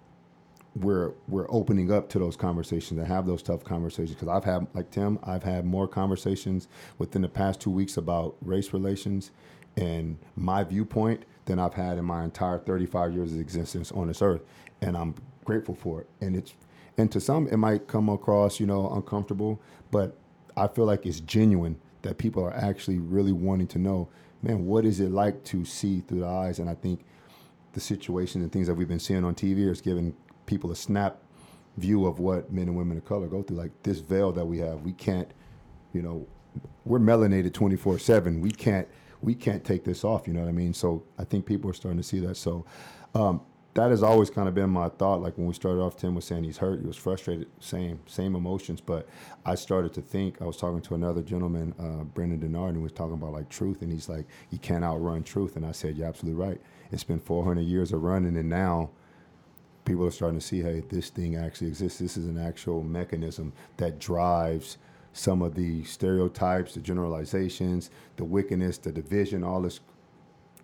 we're 0.75 1.13
we're 1.29 1.47
opening 1.51 1.93
up 1.93 2.09
to 2.09 2.19
those 2.19 2.37
conversations 2.37 2.99
and 2.99 3.07
have 3.07 3.27
those 3.27 3.45
tough 3.45 3.63
conversations 3.63 4.17
because 4.17 4.27
I've 4.27 4.45
had 4.45 4.67
like 4.75 4.91
Tim, 4.91 5.21
I've 5.23 5.45
had 5.45 5.65
more 5.65 5.87
conversations 5.87 6.67
within 6.99 7.23
the 7.23 7.29
past 7.29 7.61
two 7.61 7.71
weeks 7.71 7.97
about 7.97 8.35
race 8.43 8.73
relations 8.73 9.31
and 9.77 10.19
my 10.37 10.65
viewpoint 10.65 11.25
than 11.47 11.59
I've 11.59 11.75
had 11.75 11.99
in 11.99 12.05
my 12.05 12.25
entire 12.25 12.59
35 12.59 13.13
years 13.13 13.33
of 13.33 13.41
existence 13.41 13.93
on 13.93 14.09
this 14.09 14.23
earth, 14.23 14.43
and 14.85 14.97
I'm 14.97 15.15
grateful 15.45 15.75
for 15.75 16.03
it. 16.03 16.09
And 16.21 16.37
it's 16.37 16.55
and 16.97 17.11
to 17.13 17.21
some 17.21 17.49
it 17.49 17.57
might 17.57 17.89
come 17.89 18.09
across 18.09 18.61
you 18.61 18.67
know 18.67 18.91
uncomfortable, 18.91 19.61
but 19.91 20.17
I 20.57 20.69
feel 20.69 20.85
like 20.85 21.07
it's 21.07 21.21
genuine 21.21 21.77
that 22.03 22.19
people 22.19 22.45
are 22.45 22.55
actually 22.55 22.99
really 22.99 23.33
wanting 23.33 23.67
to 23.69 23.79
know, 23.79 24.09
man, 24.43 24.67
what 24.67 24.85
is 24.85 25.01
it 25.01 25.11
like 25.11 25.43
to 25.45 25.65
see 25.65 26.01
through 26.01 26.21
the 26.21 26.27
eyes? 26.27 26.59
And 26.59 26.69
I 26.69 26.75
think 26.75 27.05
the 27.73 27.81
situations 27.81 28.43
and 28.43 28.53
things 28.53 28.67
that 28.67 28.75
we've 28.75 28.89
been 28.89 29.01
seeing 29.01 29.25
on 29.25 29.35
TV 29.35 29.69
is 29.69 29.81
giving 29.81 30.15
people 30.47 30.71
a 30.71 30.77
snap 30.77 31.19
view 31.79 32.07
of 32.07 32.21
what 32.21 32.53
men 32.53 32.69
and 32.69 32.77
women 32.77 32.99
of 32.99 33.05
color 33.05 33.27
go 33.27 33.43
through. 33.43 33.57
Like 33.57 33.73
this 33.83 33.99
veil 33.99 34.33
that 34.33 34.45
we 34.45 34.59
have, 34.59 34.83
we 34.83 34.93
can't, 34.93 35.29
you 35.93 36.03
know, 36.03 36.27
we're 36.85 37.01
melanated 37.01 37.53
24 37.53 37.99
seven. 37.99 38.41
We 38.41 38.51
can't, 38.51 38.87
we 39.23 39.35
can't 39.35 39.65
take 39.65 39.83
this 39.83 40.05
off. 40.05 40.29
You 40.29 40.35
know 40.35 40.41
what 40.41 40.49
I 40.49 40.53
mean? 40.53 40.75
So 40.75 41.03
I 41.19 41.25
think 41.25 41.47
people 41.47 41.69
are 41.71 41.75
starting 41.75 41.99
to 41.99 42.07
see 42.07 42.21
that. 42.21 42.37
So 42.37 42.65
um, 43.15 43.41
that 43.75 43.91
has 43.91 44.05
always 44.05 44.31
kind 44.31 44.49
of 44.49 44.55
been 44.55 44.71
my 44.71 44.89
thought. 44.89 45.21
Like 45.21 45.37
when 45.37 45.49
we 45.49 45.55
started 45.55 45.81
off, 45.81 45.97
Tim 45.97 46.15
was 46.15 46.25
saying 46.25 46.45
he's 46.45 46.59
hurt, 46.59 46.81
he 46.81 46.87
was 46.87 46.97
frustrated, 46.97 47.49
same, 47.59 47.99
same 48.07 48.37
emotions. 48.37 48.81
But 48.81 49.09
I 49.45 49.57
started 49.57 49.93
to 49.95 50.01
think. 50.01 50.41
I 50.41 50.45
was 50.45 50.57
talking 50.57 50.81
to 50.83 50.95
another 50.95 51.23
gentleman, 51.23 51.75
uh, 51.79 52.05
Brendan 52.05 52.41
Denard, 52.41 52.69
and 52.69 52.77
he 52.77 52.83
was 52.83 52.93
talking 52.93 53.15
about 53.15 53.33
like 53.33 53.49
truth, 53.49 53.83
and 53.83 53.91
he's 53.93 54.09
like, 54.09 54.27
you 54.51 54.59
can't 54.59 54.85
outrun 54.85 55.25
truth. 55.25 55.57
And 55.57 55.67
I 55.67 55.73
said, 55.73 55.97
you're 55.97 56.07
absolutely 56.07 56.43
right. 56.43 56.61
It's 56.93 57.05
been 57.05 57.19
400 57.19 57.63
years 57.63 57.93
of 57.93 58.03
running, 58.03 58.37
and 58.37 58.49
now 58.49 58.91
people 59.85 60.07
are 60.07 60.13
starting 60.13 60.39
to 60.39 60.47
see, 60.47 60.63
hey, 60.63 60.83
this 60.89 61.11
thing 61.11 61.37
actually 61.37 61.69
exists. 61.69 61.99
This 61.99 62.17
is 62.17 62.27
an 62.27 62.39
actual 62.39 62.85
mechanism 62.85 63.53
that 63.79 63.99
drives 63.99 64.79
some 65.13 65.43
of 65.43 65.55
the 65.55 65.83
stereotypes, 65.85 66.75
the 66.75 66.81
generalizations, 66.81 67.91
the 68.17 68.25
wickedness, 68.25 68.79
the 68.79 68.93
division, 68.93 69.43
all 69.43 69.63
this 69.63 69.81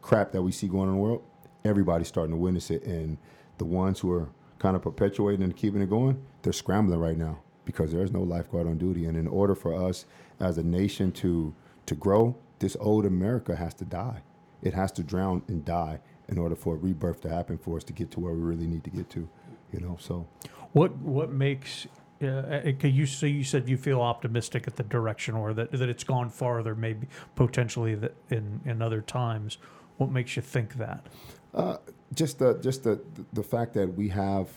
crap 0.00 0.32
that 0.32 0.42
we 0.42 0.52
see 0.52 0.68
going 0.68 0.82
on 0.82 0.88
in 0.88 0.94
the 0.94 1.00
world. 1.00 1.22
Everybody's 1.64 2.08
starting 2.08 2.32
to 2.32 2.36
witness 2.38 2.70
it, 2.70 2.84
and 2.84 3.18
the 3.58 3.64
ones 3.64 4.00
who 4.00 4.10
are 4.12 4.28
kind 4.58 4.76
of 4.76 4.82
perpetuating 4.82 5.42
and 5.42 5.56
keeping 5.56 5.82
it 5.82 5.90
going, 5.90 6.22
they're 6.42 6.52
scrambling 6.52 7.00
right 7.00 7.16
now 7.16 7.38
because 7.64 7.92
there's 7.92 8.12
no 8.12 8.22
lifeguard 8.22 8.66
on 8.66 8.78
duty. 8.78 9.06
And 9.06 9.16
in 9.16 9.26
order 9.26 9.54
for 9.54 9.74
us 9.74 10.06
as 10.38 10.58
a 10.58 10.62
nation 10.62 11.12
to 11.12 11.54
to 11.86 11.94
grow, 11.94 12.36
this 12.58 12.76
old 12.78 13.06
America 13.06 13.56
has 13.56 13.74
to 13.74 13.84
die. 13.84 14.22
It 14.62 14.74
has 14.74 14.92
to 14.92 15.02
drown 15.02 15.42
and 15.48 15.64
die 15.64 16.00
in 16.28 16.38
order 16.38 16.54
for 16.54 16.74
a 16.74 16.78
rebirth 16.78 17.20
to 17.22 17.28
happen 17.28 17.58
for 17.58 17.76
us 17.76 17.84
to 17.84 17.92
get 17.92 18.10
to 18.12 18.20
where 18.20 18.32
we 18.32 18.40
really 18.40 18.66
need 18.66 18.84
to 18.84 18.90
get 18.90 19.10
to. 19.10 19.28
You 19.72 19.80
know, 19.80 19.96
so 20.00 20.26
What 20.72 20.96
what 20.98 21.30
makes 21.30 21.86
uh, 22.22 22.26
uh, 22.26 22.86
you 22.86 23.06
so 23.06 23.26
you 23.26 23.44
said 23.44 23.68
you 23.68 23.76
feel 23.76 24.00
optimistic 24.00 24.66
at 24.66 24.76
the 24.76 24.82
direction 24.82 25.34
or 25.34 25.54
that 25.54 25.72
that 25.72 25.88
it's 25.88 26.04
gone 26.04 26.28
farther 26.28 26.74
maybe 26.74 27.08
potentially 27.34 27.98
in 28.30 28.60
in 28.64 28.82
other 28.82 29.00
times. 29.00 29.58
What 29.96 30.10
makes 30.10 30.36
you 30.36 30.42
think 30.42 30.74
that? 30.74 31.06
Uh, 31.54 31.76
just 32.14 32.38
the 32.38 32.54
just 32.58 32.84
the 32.84 33.00
the 33.32 33.42
fact 33.42 33.74
that 33.74 33.94
we 33.94 34.08
have 34.08 34.48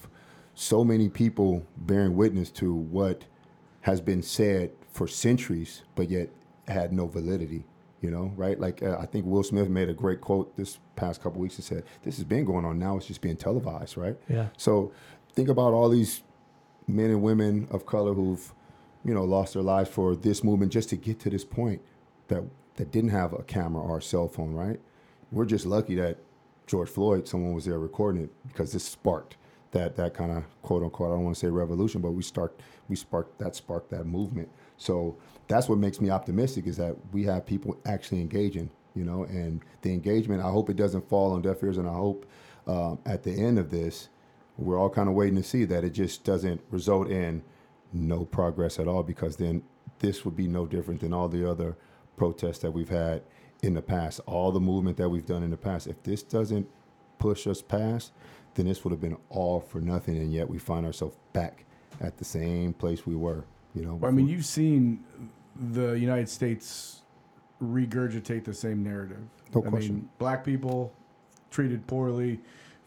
so 0.55 0.83
many 0.83 1.09
people 1.09 1.65
bearing 1.77 2.15
witness 2.15 2.49
to 2.51 2.73
what 2.73 3.25
has 3.81 3.99
been 4.01 4.21
said 4.21 4.71
for 4.91 5.07
centuries, 5.07 5.81
but 5.95 6.09
yet 6.09 6.29
had 6.67 6.93
no 6.93 7.07
validity. 7.07 7.65
You 8.01 8.11
know, 8.11 8.33
right? 8.35 8.59
Like 8.59 8.83
uh, 8.83 8.97
I 8.99 9.05
think 9.05 9.25
Will 9.25 9.43
Smith 9.43 9.69
made 9.69 9.87
a 9.87 9.93
great 9.93 10.19
quote 10.19 10.55
this 10.57 10.77
past 10.97 11.23
couple 11.23 11.39
weeks. 11.39 11.55
and 11.55 11.63
said, 11.63 11.83
"This 12.03 12.17
has 12.17 12.25
been 12.25 12.43
going 12.43 12.65
on. 12.65 12.77
Now 12.77 12.97
it's 12.97 13.07
just 13.07 13.21
being 13.21 13.37
televised, 13.37 13.95
right?" 13.95 14.17
Yeah. 14.27 14.47
So 14.57 14.91
think 15.33 15.47
about 15.47 15.73
all 15.73 15.89
these 15.89 16.21
men 16.85 17.09
and 17.09 17.21
women 17.21 17.67
of 17.71 17.85
color 17.85 18.13
who've, 18.13 18.53
you 19.05 19.13
know, 19.13 19.23
lost 19.23 19.53
their 19.53 19.63
lives 19.63 19.89
for 19.89 20.17
this 20.17 20.43
movement 20.43 20.73
just 20.73 20.89
to 20.89 20.97
get 20.97 21.19
to 21.21 21.29
this 21.29 21.45
point 21.45 21.81
that 22.27 22.43
that 22.75 22.91
didn't 22.91 23.11
have 23.11 23.31
a 23.31 23.43
camera 23.43 23.81
or 23.81 23.99
a 23.99 24.01
cell 24.01 24.27
phone, 24.27 24.53
right? 24.53 24.81
We're 25.31 25.45
just 25.45 25.65
lucky 25.65 25.95
that 25.95 26.17
George 26.67 26.89
Floyd, 26.89 27.27
someone 27.27 27.53
was 27.53 27.65
there 27.65 27.79
recording 27.79 28.23
it 28.23 28.29
because 28.47 28.71
this 28.71 28.83
sparked 28.83 29.37
that 29.71 29.95
that 29.95 30.13
kind 30.13 30.31
of 30.31 30.43
quote 30.61 30.83
unquote. 30.83 31.11
I 31.11 31.15
don't 31.15 31.23
want 31.25 31.35
to 31.35 31.39
say 31.39 31.47
revolution, 31.47 32.01
but 32.01 32.11
we 32.11 32.23
start 32.23 32.59
we 32.87 32.95
sparked 32.95 33.39
that 33.39 33.55
sparked 33.55 33.89
that 33.89 34.05
movement. 34.05 34.49
So 34.77 35.17
that's 35.47 35.67
what 35.67 35.77
makes 35.77 35.99
me 35.99 36.09
optimistic 36.09 36.67
is 36.67 36.77
that 36.77 36.95
we 37.11 37.23
have 37.23 37.45
people 37.45 37.77
actually 37.85 38.21
engaging, 38.21 38.69
you 38.95 39.03
know, 39.03 39.23
and 39.23 39.61
the 39.81 39.91
engagement. 39.93 40.41
I 40.41 40.49
hope 40.49 40.69
it 40.69 40.75
doesn't 40.75 41.09
fall 41.09 41.33
on 41.33 41.41
deaf 41.41 41.61
ears, 41.63 41.77
and 41.77 41.87
I 41.87 41.93
hope 41.93 42.25
um, 42.67 42.99
at 43.05 43.23
the 43.23 43.31
end 43.31 43.59
of 43.59 43.69
this, 43.69 44.09
we're 44.57 44.79
all 44.79 44.89
kind 44.89 45.09
of 45.09 45.15
waiting 45.15 45.35
to 45.35 45.43
see 45.43 45.65
that 45.65 45.83
it 45.83 45.91
just 45.91 46.23
doesn't 46.23 46.61
result 46.69 47.09
in 47.09 47.43
no 47.91 48.25
progress 48.25 48.79
at 48.79 48.87
all, 48.87 49.03
because 49.03 49.35
then 49.35 49.63
this 49.99 50.23
would 50.25 50.35
be 50.35 50.47
no 50.47 50.65
different 50.65 51.01
than 51.01 51.13
all 51.13 51.27
the 51.27 51.49
other 51.49 51.75
protests 52.15 52.59
that 52.59 52.71
we've 52.71 52.89
had 52.89 53.21
in 53.63 53.73
the 53.73 53.81
past, 53.81 54.19
all 54.27 54.51
the 54.51 54.59
movement 54.59 54.97
that 54.97 55.09
we've 55.09 55.25
done 55.25 55.41
in 55.41 55.49
the 55.49 55.57
past. 55.57 55.87
If 55.87 56.03
this 56.03 56.21
doesn't 56.21 56.67
push 57.17 57.47
us 57.47 57.61
past, 57.61 58.11
then 58.55 58.67
this 58.67 58.83
would 58.83 58.91
have 58.91 58.99
been 59.01 59.17
all 59.29 59.61
for 59.61 59.79
nothing, 59.79 60.17
and 60.17 60.31
yet 60.31 60.47
we 60.47 60.59
find 60.59 60.85
ourselves 60.85 61.15
back 61.31 61.63
at 62.01 62.17
the 62.17 62.25
same 62.25 62.73
place 62.73 63.07
we 63.07 63.15
were. 63.15 63.45
You 63.73 63.85
know, 63.85 63.95
Well, 63.95 64.11
I 64.11 64.13
mean, 64.13 64.27
you've 64.27 64.45
seen 64.45 65.03
the 65.71 65.93
United 65.93 66.29
States 66.29 67.01
regurgitate 67.61 68.43
the 68.43 68.53
same 68.53 68.83
narrative. 68.83 69.23
No 69.55 69.63
I 69.65 69.69
question. 69.69 69.95
mean, 69.95 70.09
black 70.19 70.43
people 70.43 70.93
treated 71.49 71.87
poorly, 71.87 72.39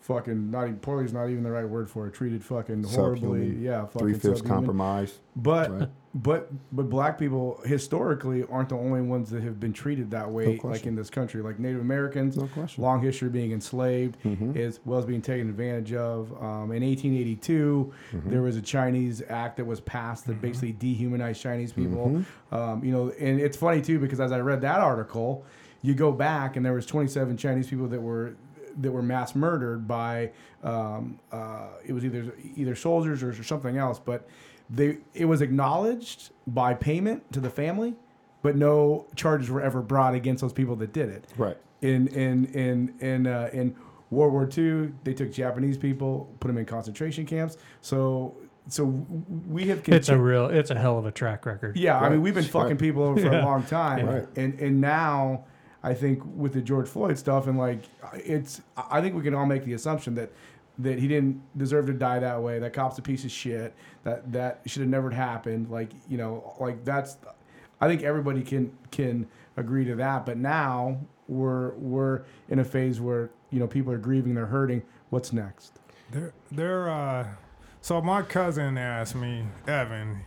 fucking 0.07 0.51
not 0.51 0.65
even 0.65 0.77
poorly 0.79 1.05
is 1.05 1.13
not 1.13 1.29
even 1.29 1.43
the 1.43 1.51
right 1.51 1.69
word 1.69 1.91
for 1.91 2.07
it. 2.07 2.15
Treated 2.15 2.45
fucking 2.45 2.85
horribly. 2.85 3.41
Subhuman. 3.41 3.63
Yeah, 3.63 3.87
fucking 3.87 3.99
three 3.99 4.15
fifths 4.15 4.41
compromise. 4.41 5.19
But 5.35 5.71
Right. 5.71 5.89
but 6.15 6.51
but 6.73 6.89
black 6.89 7.19
people 7.19 7.61
historically 7.65 8.45
aren't 8.51 8.69
the 8.69 8.77
only 8.77 9.03
ones 9.03 9.31
that 9.31 9.43
have 9.43 9.59
been 9.59 9.73
treated 9.73 10.13
that 10.13 10.31
way, 10.31 10.59
like 10.63 10.87
in 10.87 10.95
this 10.95 11.11
country. 11.11 11.43
Like 11.43 11.59
Native 11.59 11.81
Americans, 11.81 12.37
No 12.37 12.47
question. 12.47 12.85
long 12.85 13.03
history 13.03 13.27
of 13.27 13.33
being 13.33 13.51
enslaved, 13.51 14.17
Mhm. 14.23 14.57
as 14.57 14.79
well 14.85 15.01
as 15.01 15.05
being 15.07 15.23
taken 15.23 15.49
advantage 15.51 15.93
of. 15.93 16.33
Um, 16.41 16.71
in 16.71 16.85
1882, 16.85 17.93
Mm-hmm. 18.13 18.31
there 18.31 18.43
was 18.43 18.57
a 18.57 18.63
Chinese 18.63 19.23
act 19.29 19.57
that 19.57 19.65
was 19.67 19.81
passed 19.81 20.27
that 20.29 20.41
basically 20.41 20.73
dehumanized 20.73 21.41
Chinese 21.43 21.73
people. 21.73 22.07
Mm-hmm. 22.51 22.55
Um, 22.55 22.85
you 22.85 22.93
know, 22.93 23.11
and 23.19 23.41
it's 23.41 23.57
funny 23.57 23.81
too 23.83 23.99
because 23.99 24.21
as 24.21 24.31
I 24.31 24.39
read 24.39 24.61
that 24.61 24.81
article, 24.81 25.45
you 25.83 25.95
go 25.95 26.13
back 26.13 26.57
and 26.57 26.65
there 26.65 26.73
was 26.73 26.87
27 26.87 27.37
Chinese 27.37 27.69
people 27.69 27.87
that 27.89 28.01
were 28.01 28.35
that 28.79 28.91
were 28.93 29.03
mass 29.03 29.35
murdered 29.35 29.87
by 29.89 30.31
um, 30.63 31.19
uh, 31.33 31.69
it 31.85 31.93
was 31.93 32.05
either 32.05 32.35
either 32.57 32.75
soldiers 32.75 33.23
or 33.23 33.33
something 33.43 33.77
else, 33.77 33.99
but 33.99 34.29
they 34.69 34.99
it 35.15 35.25
was 35.27 35.41
acknowledged 35.43 36.31
by 36.47 36.75
payment 36.75 37.33
to 37.33 37.41
the 37.41 37.51
family, 37.51 37.95
but 38.43 38.57
no 38.57 39.07
charges 39.15 39.51
were 39.51 39.61
ever 39.63 39.81
brought 39.83 40.15
against 40.15 40.41
those 40.43 40.53
people 40.53 40.77
that 40.77 40.93
did 40.93 41.09
it. 41.09 41.25
Right. 41.37 41.57
In 41.83 42.09
in 42.09 42.47
in 42.47 42.95
in 43.01 43.27
uh, 43.27 43.51
in 43.53 43.75
World 44.11 44.33
War 44.33 44.49
II, 44.57 44.93
they 45.05 45.15
took 45.15 45.33
Japanese 45.33 45.77
people, 45.79 46.33
put 46.41 46.49
them 46.49 46.59
in 46.59 46.65
concentration 46.65 47.27
camps. 47.27 47.57
So 47.81 48.35
so 48.69 48.85
we 49.49 49.69
have 49.69 49.89
It's 49.89 50.09
a 50.09 50.19
real 50.19 50.47
it's 50.47 50.71
a 50.71 50.79
hell 50.79 50.99
of 50.99 51.07
a 51.07 51.13
track 51.13 51.47
record. 51.47 51.77
yeah, 51.77 52.01
I 52.01 52.09
mean 52.09 52.23
we've 52.23 52.35
been 52.35 52.43
fucking 52.45 52.71
Right. 52.71 52.79
people 52.79 53.03
over 53.05 53.21
for 53.21 53.27
Yeah. 53.33 53.43
a 53.43 53.45
long 53.45 53.63
time, 53.63 54.07
Right. 54.07 54.27
and 54.37 54.59
and 54.61 54.81
now 54.81 55.45
I 55.83 55.95
think 55.95 56.23
with 56.25 56.53
the 56.53 56.63
George 56.63 56.89
Floyd 56.89 57.19
stuff 57.19 57.47
and 57.47 57.59
like 57.59 57.85
it's 58.15 58.61
I 58.77 59.01
think 59.01 59.15
we 59.15 59.23
can 59.23 59.35
all 59.35 59.47
make 59.47 59.65
the 59.65 59.75
assumption 59.75 60.15
that 60.17 60.33
that 60.79 60.99
he 60.99 61.09
didn't 61.09 61.41
deserve 61.57 61.87
to 61.87 61.93
die 61.93 62.19
that 62.19 62.43
way. 62.43 62.59
That 62.59 62.73
cop's 62.73 62.99
a 62.99 63.03
piece 63.03 63.25
of 63.25 63.31
shit. 63.31 63.75
That 64.05 64.31
that 64.33 64.61
should 64.67 64.83
have 64.83 64.91
never 64.91 65.11
happened. 65.11 65.71
Like 65.71 65.91
you 66.09 66.19
know, 66.19 66.55
like 66.61 66.85
that's. 66.85 67.17
I 67.81 67.89
think 67.89 68.03
everybody 68.03 68.43
can 68.43 68.73
can 68.91 69.27
agree 69.57 69.85
to 69.85 69.95
that. 69.97 70.27
But 70.27 70.39
now 70.39 70.99
we're 71.29 71.75
we're 71.75 72.23
in 72.49 72.59
a 72.59 72.65
phase 72.65 73.01
where 73.01 73.31
you 73.51 73.59
know 73.59 73.67
people 73.67 73.93
are 73.93 73.99
grieving, 73.99 74.35
they're 74.35 74.47
hurting. 74.47 74.83
What's 75.11 75.33
next? 75.33 75.79
They're, 76.11 76.33
they're, 76.51 76.89
uh, 76.89 77.27
so 77.81 78.01
my 78.01 78.23
cousin 78.23 78.79
asked 78.79 79.15
me, 79.15 79.45
Evan, 79.67 80.25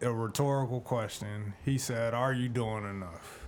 a 0.00 0.12
rhetorical 0.12 0.80
question. 0.80 1.54
He 1.64 1.78
said, 1.78 2.14
Are 2.14 2.32
you 2.32 2.48
doing 2.48 2.84
enough? 2.84 3.39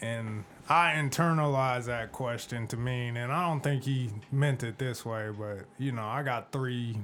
And 0.00 0.44
I 0.68 0.92
internalized 0.92 1.86
that 1.86 2.12
question 2.12 2.66
to 2.68 2.76
mean, 2.76 3.16
and 3.16 3.32
I 3.32 3.48
don't 3.48 3.60
think 3.62 3.82
he 3.84 4.10
meant 4.30 4.62
it 4.62 4.78
this 4.78 5.04
way, 5.04 5.30
but 5.36 5.64
you 5.78 5.92
know, 5.92 6.04
I 6.04 6.22
got 6.22 6.52
three 6.52 6.98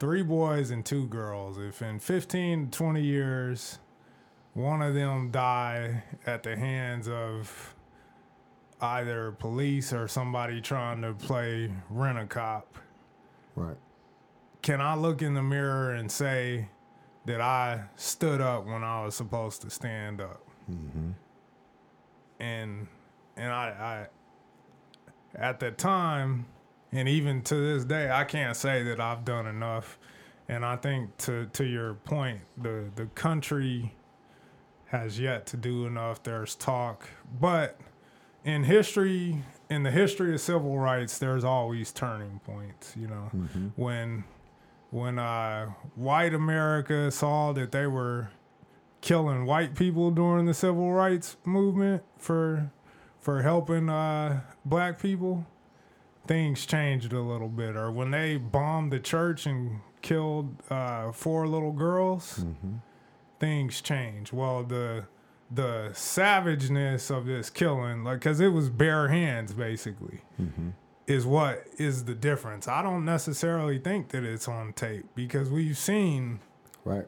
three 0.00 0.22
boys 0.22 0.70
and 0.70 0.84
two 0.84 1.06
girls. 1.08 1.58
If 1.58 1.82
in 1.82 1.98
15 1.98 2.70
to 2.70 2.78
20 2.78 3.02
years 3.02 3.78
one 4.54 4.80
of 4.82 4.94
them 4.94 5.30
die 5.30 6.02
at 6.26 6.42
the 6.42 6.56
hands 6.56 7.08
of 7.08 7.74
either 8.80 9.32
police 9.32 9.92
or 9.92 10.06
somebody 10.08 10.60
trying 10.60 11.02
to 11.02 11.12
play 11.14 11.70
rent 11.90 12.18
a 12.18 12.26
cop, 12.26 12.78
Right. 13.56 13.76
can 14.62 14.80
I 14.80 14.94
look 14.94 15.20
in 15.22 15.34
the 15.34 15.42
mirror 15.42 15.92
and 15.94 16.10
say 16.10 16.68
that 17.26 17.40
I 17.40 17.84
stood 17.96 18.40
up 18.40 18.66
when 18.66 18.84
I 18.84 19.04
was 19.04 19.14
supposed 19.16 19.62
to 19.62 19.70
stand 19.70 20.20
up? 20.20 20.42
Mm-hmm. 20.70 21.10
And 22.40 22.86
and 23.36 23.52
I, 23.52 24.06
I 25.34 25.38
at 25.38 25.60
the 25.60 25.70
time, 25.70 26.46
and 26.92 27.08
even 27.08 27.42
to 27.42 27.54
this 27.54 27.84
day, 27.84 28.10
I 28.10 28.24
can't 28.24 28.56
say 28.56 28.82
that 28.84 29.00
I've 29.00 29.24
done 29.24 29.46
enough. 29.46 29.98
And 30.48 30.64
I 30.64 30.76
think 30.76 31.16
to 31.18 31.46
to 31.52 31.64
your 31.64 31.94
point, 31.94 32.40
the 32.56 32.90
the 32.94 33.06
country 33.06 33.94
has 34.86 35.20
yet 35.20 35.46
to 35.46 35.56
do 35.56 35.86
enough. 35.86 36.22
There's 36.22 36.54
talk, 36.54 37.08
but 37.40 37.78
in 38.44 38.64
history, 38.64 39.42
in 39.68 39.82
the 39.82 39.90
history 39.90 40.32
of 40.32 40.40
civil 40.40 40.78
rights, 40.78 41.18
there's 41.18 41.44
always 41.44 41.92
turning 41.92 42.40
points. 42.44 42.94
You 42.96 43.08
know, 43.08 43.30
when 43.76 44.24
when 44.90 45.18
uh, 45.18 45.66
white 45.96 46.32
America 46.32 47.10
saw 47.10 47.52
that 47.52 47.72
they 47.72 47.86
were 47.86 48.30
killing 49.00 49.46
white 49.46 49.74
people 49.74 50.10
during 50.10 50.46
the 50.46 50.54
civil 50.54 50.92
rights 50.92 51.36
movement 51.44 52.02
for 52.18 52.70
for 53.20 53.42
helping 53.42 53.88
uh, 53.90 54.40
black 54.64 55.00
people, 55.00 55.44
things 56.26 56.64
changed 56.64 57.12
a 57.12 57.20
little 57.20 57.48
bit. 57.48 57.76
Or 57.76 57.90
when 57.90 58.10
they 58.10 58.36
bombed 58.36 58.92
the 58.92 59.00
church 59.00 59.44
and 59.46 59.80
killed 60.02 60.54
uh, 60.70 61.12
four 61.12 61.46
little 61.48 61.72
girls, 61.72 62.44
things 63.40 63.80
changed. 63.80 64.32
Well, 64.32 64.62
the 64.64 65.04
the 65.50 65.90
savageness 65.94 67.10
of 67.10 67.24
this 67.24 67.48
killing, 67.50 68.04
like, 68.04 68.20
cause 68.20 68.38
it 68.40 68.48
was 68.48 68.68
bare 68.68 69.08
hands 69.08 69.52
basically, 69.54 70.20
is 71.06 71.24
what 71.24 71.64
is 71.78 72.04
the 72.04 72.14
difference. 72.14 72.68
I 72.68 72.82
don't 72.82 73.04
necessarily 73.04 73.78
think 73.78 74.10
that 74.10 74.24
it's 74.24 74.46
on 74.46 74.74
tape 74.74 75.06
because 75.14 75.50
we've 75.50 75.78
seen 75.78 76.40
Right. 76.84 77.06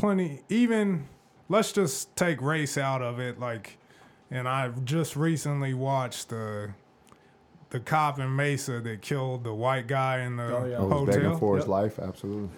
Plenty 0.00 0.42
even 0.48 1.06
let's 1.48 1.72
just 1.72 2.14
take 2.16 2.40
race 2.40 2.78
out 2.78 3.02
of 3.02 3.18
it 3.20 3.38
like 3.38 3.76
and 4.30 4.48
i've 4.48 4.84
just 4.84 5.14
recently 5.14 5.74
watched 5.74 6.30
the 6.30 6.70
the 7.70 7.78
cop 7.80 8.18
in 8.18 8.34
mesa 8.34 8.80
that 8.80 9.02
killed 9.02 9.44
the 9.44 9.52
white 9.54 9.86
guy 9.86 10.20
in 10.20 10.36
the 10.36 10.42
Oh, 10.44 10.64
yeah. 10.64 10.76
Oh, 10.78 10.90
I 10.90 10.94
was 10.94 11.06
begging 11.06 11.24
hotel 11.24 11.38
for 11.38 11.56
his 11.56 11.64
Yep. 11.64 11.68
life. 11.68 11.98
Absolutely. 11.98 12.48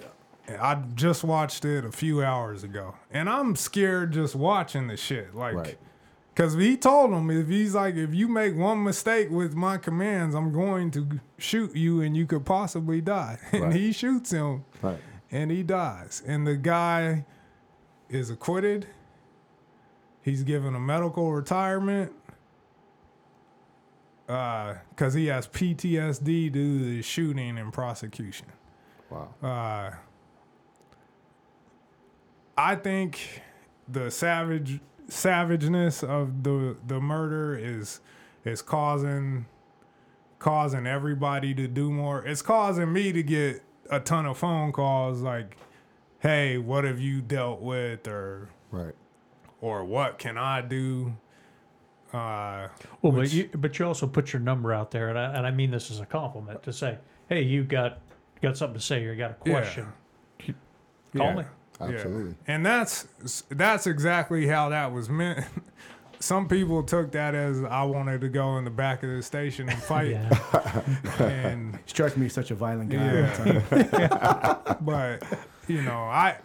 i 0.60 0.74
just 0.94 1.24
watched 1.24 1.64
it 1.64 1.84
a 1.84 1.90
few 1.92 2.22
hours 2.22 2.62
ago 2.62 2.94
and 3.10 3.28
i'm 3.28 3.56
scared 3.56 4.12
just 4.12 4.34
watching 4.36 4.86
the 4.86 4.96
shit 4.96 5.34
like 5.34 5.54
Right. 5.54 5.78
Cause 6.34 6.54
he 6.54 6.78
told 6.78 7.10
him 7.12 7.30
if 7.30 7.48
he's 7.48 7.74
like, 7.74 7.94
if 7.94 8.14
you 8.14 8.26
make 8.26 8.56
one 8.56 8.82
mistake 8.82 9.28
with 9.30 9.54
my 9.54 9.76
commands, 9.76 10.34
I'm 10.34 10.50
going 10.50 10.90
to 10.92 11.20
shoot 11.36 11.76
you 11.76 12.00
and 12.00 12.16
you 12.16 12.24
could 12.24 12.46
possibly 12.46 13.02
die. 13.02 13.38
And 13.52 13.62
Right. 13.64 13.74
he 13.74 13.92
shoots 13.92 14.30
him 14.30 14.64
Right. 14.80 14.96
And 15.32 15.50
he 15.50 15.62
dies. 15.62 16.22
And 16.24 16.46
the 16.46 16.56
guy 16.56 17.24
is 18.08 18.30
acquitted. 18.30 18.86
He's 20.22 20.44
given 20.44 20.74
a 20.74 20.80
medical 20.80 21.32
retirement 21.32 22.12
because 24.26 25.14
he 25.14 25.26
has 25.26 25.48
PTSD 25.48 26.52
due 26.52 26.78
to 26.78 26.84
the 26.84 27.02
shooting 27.02 27.58
and 27.58 27.72
prosecution. 27.72 28.46
Wow. 29.10 29.34
Uh, 29.42 29.90
I 32.56 32.76
think 32.76 33.42
the 33.88 34.10
savage 34.10 34.80
savageness 35.08 36.02
of 36.02 36.42
the 36.44 36.76
the 36.86 37.00
murder 37.00 37.56
is 37.56 38.00
is 38.44 38.62
causing 38.62 39.46
causing 40.38 40.86
everybody 40.86 41.54
to 41.54 41.66
do 41.66 41.90
more. 41.90 42.24
It's 42.24 42.42
causing 42.42 42.92
me 42.92 43.12
to 43.12 43.22
get 43.22 43.62
a 43.90 44.00
ton 44.00 44.26
of 44.26 44.38
phone 44.38 44.72
calls 44.72 45.20
like, 45.20 45.56
"Hey, 46.20 46.58
what 46.58 46.84
have 46.84 47.00
you 47.00 47.20
dealt 47.20 47.60
with?" 47.60 48.06
or 48.08 48.48
right. 48.70 48.94
or 49.60 49.84
what 49.84 50.18
can 50.18 50.36
I 50.38 50.60
do? 50.62 51.14
Uh, 52.12 52.68
Well, 53.00 53.12
which- 53.12 53.30
but 53.30 53.32
you 53.32 53.50
but 53.54 53.78
you 53.78 53.86
also 53.86 54.06
put 54.06 54.32
your 54.32 54.40
number 54.40 54.72
out 54.72 54.90
there, 54.90 55.08
and 55.08 55.18
I, 55.18 55.34
and 55.34 55.46
I 55.46 55.50
mean 55.50 55.70
this 55.70 55.90
as 55.90 55.98
a 56.00 56.06
compliment 56.06 56.62
to 56.64 56.72
say, 56.72 56.98
hey, 57.28 57.42
you 57.42 57.64
got 57.64 58.00
got 58.42 58.56
something 58.56 58.78
to 58.78 58.84
say, 58.84 59.04
or 59.06 59.12
you 59.12 59.16
got 59.18 59.30
a 59.30 59.36
Yeah. 59.44 59.52
question. 59.60 59.92
Call 61.16 61.26
Yeah. 61.26 61.34
me. 61.36 61.44
Absolutely. 61.80 62.34
And 62.46 62.64
that's 62.66 63.06
that's 63.50 63.86
exactly 63.86 64.46
how 64.46 64.68
that 64.68 64.92
was 64.92 65.08
meant. 65.08 65.44
Some 66.22 66.46
people 66.46 66.84
took 66.84 67.10
that 67.12 67.34
as 67.34 67.64
I 67.64 67.82
wanted 67.82 68.20
to 68.20 68.28
go 68.28 68.56
in 68.56 68.62
the 68.64 68.70
back 68.70 69.02
of 69.02 69.10
the 69.10 69.22
station 69.24 69.68
and 69.68 69.82
fight. 69.82 70.10
Yeah. 70.12 70.82
And 71.18 71.74
He 71.74 71.82
strikes 71.86 72.16
me 72.16 72.28
such 72.28 72.52
a 72.52 72.54
violent 72.54 72.90
guy. 72.90 73.12
Yeah. 73.12 74.54
time. 74.54 74.76
but 74.82 75.24
you 75.66 75.82
know, 75.82 75.98
I 75.98 76.36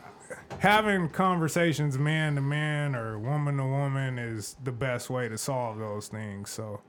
having 0.58 1.10
conversations 1.10 2.00
man 2.00 2.36
to 2.36 2.42
man 2.42 2.96
or 2.96 3.20
woman 3.20 3.58
to 3.58 3.66
woman 3.66 4.18
is 4.18 4.56
the 4.64 4.72
best 4.72 5.12
way 5.12 5.30
to 5.30 5.38
solve 5.38 5.78
those 5.78 6.08
things. 6.08 6.50
So 6.50 6.82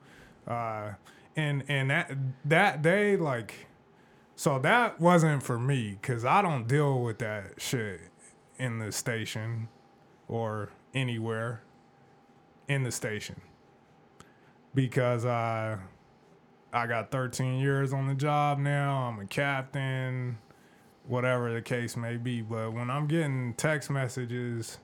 uh 0.47 0.93
and 1.35 1.63
and 1.67 1.91
that 1.91 2.11
that 2.45 2.81
day 2.81 3.15
like 3.15 3.67
so 4.35 4.57
that 4.57 4.99
wasn't 4.99 5.43
for 5.43 5.59
me 5.59 5.99
cuz 6.01 6.25
I 6.25 6.41
don't 6.41 6.67
deal 6.67 7.03
with 7.03 7.19
that 7.19 7.61
shit 7.61 8.01
in 8.57 8.79
the 8.79 8.91
station 8.91 9.67
or 10.27 10.69
anywhere 10.95 11.61
in 12.69 12.83
the 12.83 12.91
station 12.91 13.41
because 14.73 15.25
uh 15.25 15.77
I 16.71 16.85
got 16.85 17.09
13 17.09 17.59
years 17.59 17.93
on 17.93 18.07
the 18.07 18.13
job 18.13 18.59
now. 18.59 19.07
I'm 19.07 19.19
a 19.19 19.25
captain, 19.25 20.37
whatever 21.07 21.51
the 21.51 21.63
case 21.63 21.97
may 21.97 22.17
be. 22.17 22.41
But 22.41 22.73
when 22.73 22.91
I'm 22.91 23.07
getting 23.07 23.55
text 23.55 23.89
messages 23.89 24.77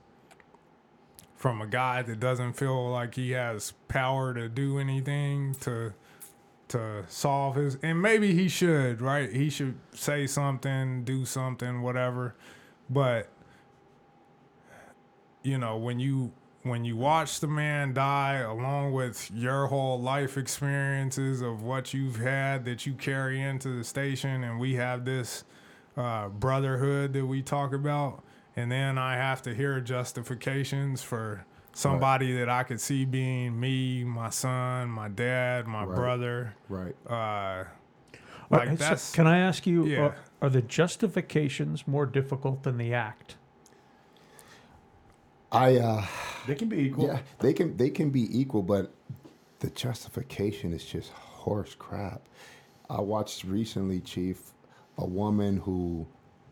from 1.36 1.62
a 1.62 1.68
guy 1.68 2.02
that 2.02 2.20
doesn't 2.20 2.54
feel 2.54 2.90
like 2.90 3.14
he 3.16 3.32
has 3.32 3.74
power 3.88 4.34
to 4.34 4.50
do 4.50 4.80
anything 4.80 5.56
to 5.62 5.94
to 6.68 7.06
solve 7.08 7.56
his 7.56 7.78
and 7.84 8.02
maybe 8.02 8.34
he 8.34 8.48
should, 8.48 9.00
right? 9.00 9.32
He 9.32 9.52
should 9.52 9.76
say 9.94 10.26
something, 10.26 11.04
do 11.04 11.24
something, 11.24 11.84
whatever. 11.84 12.36
But 12.90 13.30
you 15.44 15.60
know, 15.60 15.78
when 15.78 16.00
you 16.00 16.32
when 16.66 16.84
you 16.84 16.98
watch 16.98 17.40
the 17.42 17.48
man 17.48 17.94
die 17.94 18.38
along 18.38 18.92
with 18.92 19.30
your 19.32 19.68
whole 19.68 20.02
life 20.02 20.36
experiences 20.36 21.40
of 21.42 21.62
what 21.62 21.94
you've 21.94 22.16
had 22.18 22.66
that 22.66 22.88
you 22.88 22.94
carry 22.94 23.40
into 23.40 23.70
the 23.78 23.84
station 23.84 24.44
and 24.44 24.60
we 24.60 24.74
have 24.74 25.06
this 25.06 25.44
uh, 25.96 26.28
brotherhood 26.28 27.14
that 27.14 27.24
we 27.26 27.42
talk 27.44 27.72
about 27.72 28.24
and 28.56 28.72
then 28.72 28.98
i 28.98 29.14
have 29.16 29.44
to 29.44 29.54
hear 29.54 29.80
justifications 29.80 31.04
for 31.04 31.46
somebody 31.74 32.36
that 32.36 32.50
i 32.50 32.64
could 32.64 32.82
see 32.82 33.06
being 33.06 33.60
me 33.60 34.04
my 34.04 34.30
son 34.32 34.90
my 34.90 35.08
dad 35.08 35.68
my 35.68 35.84
Right. 35.84 35.96
brother 35.96 36.56
Right. 36.68 36.96
uh, 37.08 37.66
like 38.50 38.80
right, 38.80 38.98
so 38.98 39.16
can 39.16 39.28
I 39.28 39.40
ask 39.40 39.66
you, 39.68 39.86
Yeah. 39.88 40.00
are, 40.02 40.16
are 40.44 40.50
the 40.50 40.62
justifications 40.62 41.88
more 41.88 42.06
difficult 42.06 42.62
than 42.64 42.78
the 42.78 42.94
act? 42.94 43.36
I 45.56 45.78
uh 45.78 46.06
They 46.48 46.56
can 46.56 46.68
be 46.70 46.78
equal. 46.80 47.08
yeah, 47.08 47.20
they 47.40 47.54
can 47.54 47.76
they 47.78 47.90
can 47.90 48.10
be 48.10 48.28
equal, 48.40 48.62
but 48.64 48.92
the 49.60 49.70
justification 49.70 50.74
is 50.74 50.84
just 50.86 51.12
horse 51.12 51.76
crap. 51.78 52.22
I 52.90 53.02
watched 53.02 53.44
recently, 53.46 54.00
Chief, 54.02 54.54
a 54.98 55.06
woman 55.06 55.58
who 55.58 56.06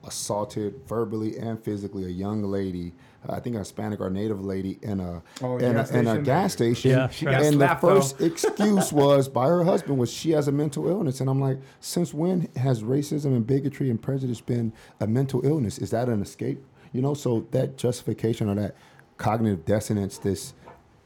assaulted 0.05 0.81
verbally 0.88 1.38
and 1.38 1.61
physically 1.63 2.03
a 2.05 2.09
young 2.09 2.43
lady, 2.43 2.91
I 3.30 3.39
think 3.39 3.55
a 3.55 3.59
Hispanic 3.59 4.01
or 4.01 4.09
Native 4.09 4.43
lady, 4.43 4.77
in 4.81 4.99
a 4.99 5.21
Oh, 5.41 5.57
in, 5.57 5.73
gas 5.73 5.91
a, 5.91 5.99
in 5.99 6.07
a 6.07 6.09
station? 6.09 6.23
gas 6.23 6.53
station. 6.53 6.91
Yeah, 6.91 7.07
she 7.09 7.25
got 7.25 7.41
and 7.43 7.61
the 7.61 7.67
first 7.80 8.17
though. 8.17 8.25
excuse 8.25 8.91
was 8.91 9.30
by 9.30 9.47
her 9.47 9.63
husband 9.63 9.97
was 9.97 10.11
she 10.11 10.31
has 10.31 10.47
a 10.47 10.51
mental 10.51 10.88
illness, 10.89 11.21
and 11.21 11.30
I'm 11.30 11.39
like, 11.39 11.59
since 11.80 12.13
when 12.13 12.49
has 12.57 12.84
racism 12.84 13.27
and 13.27 13.45
bigotry 13.47 13.89
and 13.89 14.01
prejudice 14.01 14.41
been 14.41 14.73
a 14.99 15.07
mental 15.07 15.45
illness? 15.45 15.77
Is 15.77 15.91
that 15.91 16.09
an 16.09 16.21
escape? 16.21 16.63
You 16.91 17.01
know, 17.01 17.13
so 17.13 17.47
that 17.51 17.77
justification 17.77 18.49
or 18.49 18.55
that 18.55 18.75
cognitive 19.18 19.65
dissonance, 19.65 20.18
this 20.18 20.53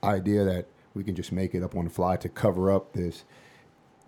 idea 0.04 0.44
that 0.46 0.68
we 0.94 1.04
can 1.04 1.16
just 1.16 1.32
make 1.32 1.54
it 1.54 1.64
up 1.64 1.76
on 1.76 1.86
the 1.86 1.90
fly 1.90 2.18
to 2.18 2.30
cover 2.30 2.72
up 2.72 2.94
this, 2.94 3.24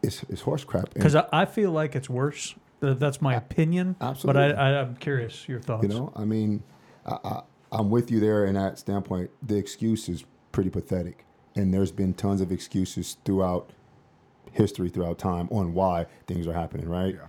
is 0.02 0.24
is 0.30 0.42
horse 0.42 0.64
crap. 0.64 0.94
Because 0.94 1.16
I, 1.16 1.28
I 1.32 1.46
feel 1.46 1.72
like 1.72 1.96
it's 1.96 2.10
worse. 2.10 2.56
That's 2.82 3.22
my 3.22 3.36
opinion. 3.36 3.98
absolutely. 4.00 4.42
But 4.42 4.58
I, 4.58 4.72
I, 4.72 4.82
I'm 4.82 4.96
curious 4.96 5.48
your 5.50 5.60
thoughts. 5.60 5.84
You 5.84 5.90
know, 5.90 6.14
I 6.16 6.24
mean, 6.24 6.64
I, 7.06 7.18
I, 7.24 7.42
I'm 7.74 7.90
with 7.90 8.10
you 8.10 8.20
there 8.20 8.46
in 8.46 8.56
that 8.56 8.80
standpoint. 8.80 9.32
The 9.44 9.58
excuse 9.58 10.08
is 10.08 10.24
pretty 10.52 10.70
pathetic, 10.70 11.26
and 11.56 11.74
there's 11.74 11.92
been 11.92 12.14
tons 12.14 12.42
of 12.42 12.52
excuses 12.52 13.18
throughout 13.26 13.72
history, 14.52 14.90
throughout 14.90 15.18
time, 15.20 15.50
on 15.52 15.74
why 15.74 16.06
things 16.26 16.48
are 16.48 16.54
happening. 16.54 16.88
Right? 16.88 17.16
Yeah. 17.16 17.28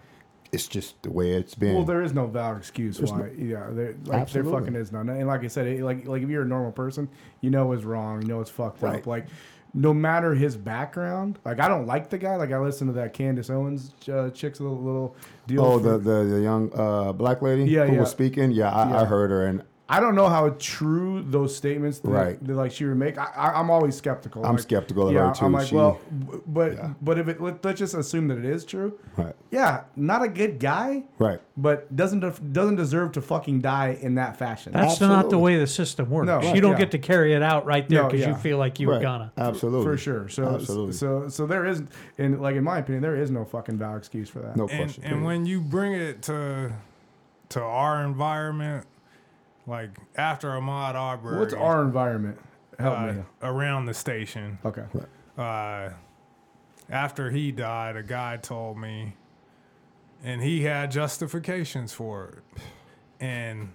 It's 0.52 0.66
just 0.66 1.00
the 1.02 1.10
way 1.12 1.32
it's 1.32 1.54
been. 1.54 1.74
Well, 1.76 1.84
there 1.84 2.02
is 2.02 2.12
no 2.12 2.26
valid 2.26 2.58
excuse 2.58 2.98
There's 2.98 3.12
why. 3.12 3.30
yeah, 3.38 3.66
there, 3.70 3.94
like 4.04 4.22
Absolutely. 4.22 4.50
there 4.52 4.60
fucking 4.60 4.74
is 4.76 4.90
none. 4.92 5.08
And 5.08 5.26
like 5.28 5.44
I 5.44 5.46
said, 5.48 5.66
it, 5.68 5.82
like 5.82 6.06
like 6.08 6.22
if 6.22 6.28
you're 6.28 6.42
a 6.42 6.46
normal 6.48 6.72
person, 6.72 7.08
you 7.40 7.50
know 7.50 7.70
it's 7.72 7.84
wrong. 7.84 8.22
You 8.22 8.28
know 8.28 8.40
it's 8.40 8.50
fucked 8.50 8.82
Right. 8.82 8.98
up. 9.00 9.06
Like 9.06 9.26
no 9.72 9.94
matter 9.94 10.34
his 10.34 10.56
background, 10.56 11.38
like 11.44 11.60
I 11.60 11.68
don't 11.68 11.86
like 11.86 12.10
the 12.10 12.18
guy. 12.18 12.34
Like 12.34 12.50
I 12.50 12.58
listened 12.58 12.88
to 12.90 12.94
that 12.94 13.12
Candace 13.12 13.50
Owens 13.50 13.92
uh, 14.12 14.30
chick's 14.30 14.58
little 14.60 14.80
little 14.82 15.14
deal. 15.46 15.64
oh, 15.64 15.78
for- 15.78 15.84
the, 15.90 15.98
the 15.98 16.24
the 16.24 16.40
young 16.40 16.72
uh, 16.74 17.12
black 17.12 17.42
lady 17.42 17.64
Yeah, 17.70 17.86
who 17.86 17.94
yeah. 17.94 18.00
was 18.00 18.10
speaking. 18.10 18.50
Yeah, 18.50 18.70
I, 18.70 18.90
Yeah. 18.90 19.02
I 19.02 19.04
heard 19.04 19.30
her, 19.30 19.46
and 19.46 19.62
I 19.92 19.98
don't 19.98 20.14
know 20.14 20.28
how 20.28 20.50
true 20.60 21.20
those 21.26 21.54
statements 21.56 21.98
that, 21.98 22.10
Right. 22.10 22.44
that 22.46 22.54
like 22.54 22.70
she 22.70 22.84
would 22.84 22.96
make. 22.96 23.18
I, 23.18 23.24
I, 23.36 23.58
I'm 23.58 23.70
always 23.70 23.96
skeptical. 23.96 24.46
I'm 24.46 24.52
Like, 24.52 24.62
skeptical 24.62 25.08
of 25.08 25.12
yeah, 25.14 25.26
her 25.28 25.34
too. 25.34 25.44
I'm 25.46 25.52
like, 25.52 25.66
She- 25.66 25.74
well, 25.74 25.98
but 26.46 26.74
Yeah. 26.74 26.90
but 27.02 27.18
if 27.18 27.26
it 27.26 27.40
let, 27.40 27.64
let's 27.64 27.80
just 27.80 27.94
assume 27.94 28.28
that 28.28 28.38
it 28.38 28.44
is 28.44 28.64
true. 28.64 28.96
right, 29.16 29.34
Yeah, 29.50 29.82
not 29.96 30.22
a 30.22 30.28
good 30.28 30.60
guy, 30.60 31.02
right. 31.18 31.40
but 31.56 31.94
doesn't 31.96 32.20
def- 32.20 32.40
doesn't 32.52 32.76
deserve 32.76 33.10
to 33.12 33.20
fucking 33.20 33.62
die 33.62 33.98
in 34.00 34.14
that 34.14 34.36
fashion. 34.36 34.72
That's 34.72 35.00
not 35.00 35.28
the 35.28 35.40
way 35.40 35.58
the 35.58 35.66
system 35.66 36.08
works. 36.08 36.26
No, 36.26 36.40
you 36.54 36.60
don't 36.60 36.72
yeah. 36.74 36.78
get 36.78 36.92
to 36.92 36.98
carry 36.98 37.34
it 37.34 37.42
out 37.42 37.66
right 37.66 37.88
there 37.88 38.02
No, 38.02 38.08
because 38.08 38.20
yeah. 38.20 38.28
you 38.28 38.34
feel 38.36 38.58
like 38.58 38.78
you 38.78 38.86
were 38.86 39.00
gonna. 39.00 39.32
Absolutely, 39.36 39.84
for 39.84 39.96
sure. 39.98 40.28
So 40.28 40.54
Absolutely. 40.54 40.92
so 40.92 41.28
so 41.28 41.46
there 41.48 41.66
is, 41.66 41.82
in 42.16 42.40
like 42.40 42.54
in 42.54 42.62
my 42.62 42.78
opinion, 42.78 43.02
there 43.02 43.16
is 43.16 43.32
no 43.32 43.44
fucking 43.44 43.76
valid 43.76 43.98
excuse 43.98 44.28
for 44.30 44.38
that. 44.38 44.56
no 44.56 44.68
and, 44.68 44.82
question. 44.84 45.02
and 45.02 45.24
when 45.24 45.46
you 45.46 45.60
bring 45.60 45.94
it 45.94 46.22
to 46.22 46.70
to 47.48 47.60
our 47.60 48.04
environment, 48.04 48.86
like 49.66 49.90
after 50.16 50.48
Ahmaud 50.50 50.94
Arbery, 50.94 51.38
What's 51.38 51.54
our 51.54 51.82
environment? 51.82 52.38
Help 52.78 52.98
uh, 52.98 53.06
me. 53.12 53.22
around 53.42 53.86
the 53.86 53.94
station, 53.94 54.58
Okay. 54.64 54.84
uh, 55.36 55.90
after 56.88 57.30
he 57.30 57.52
died, 57.52 57.94
a 57.96 58.02
guy 58.02 58.36
told 58.38 58.78
me, 58.78 59.14
and 60.24 60.42
he 60.42 60.62
had 60.62 60.90
justifications 60.90 61.92
for 61.92 62.42
it, 62.56 62.62
and 63.20 63.72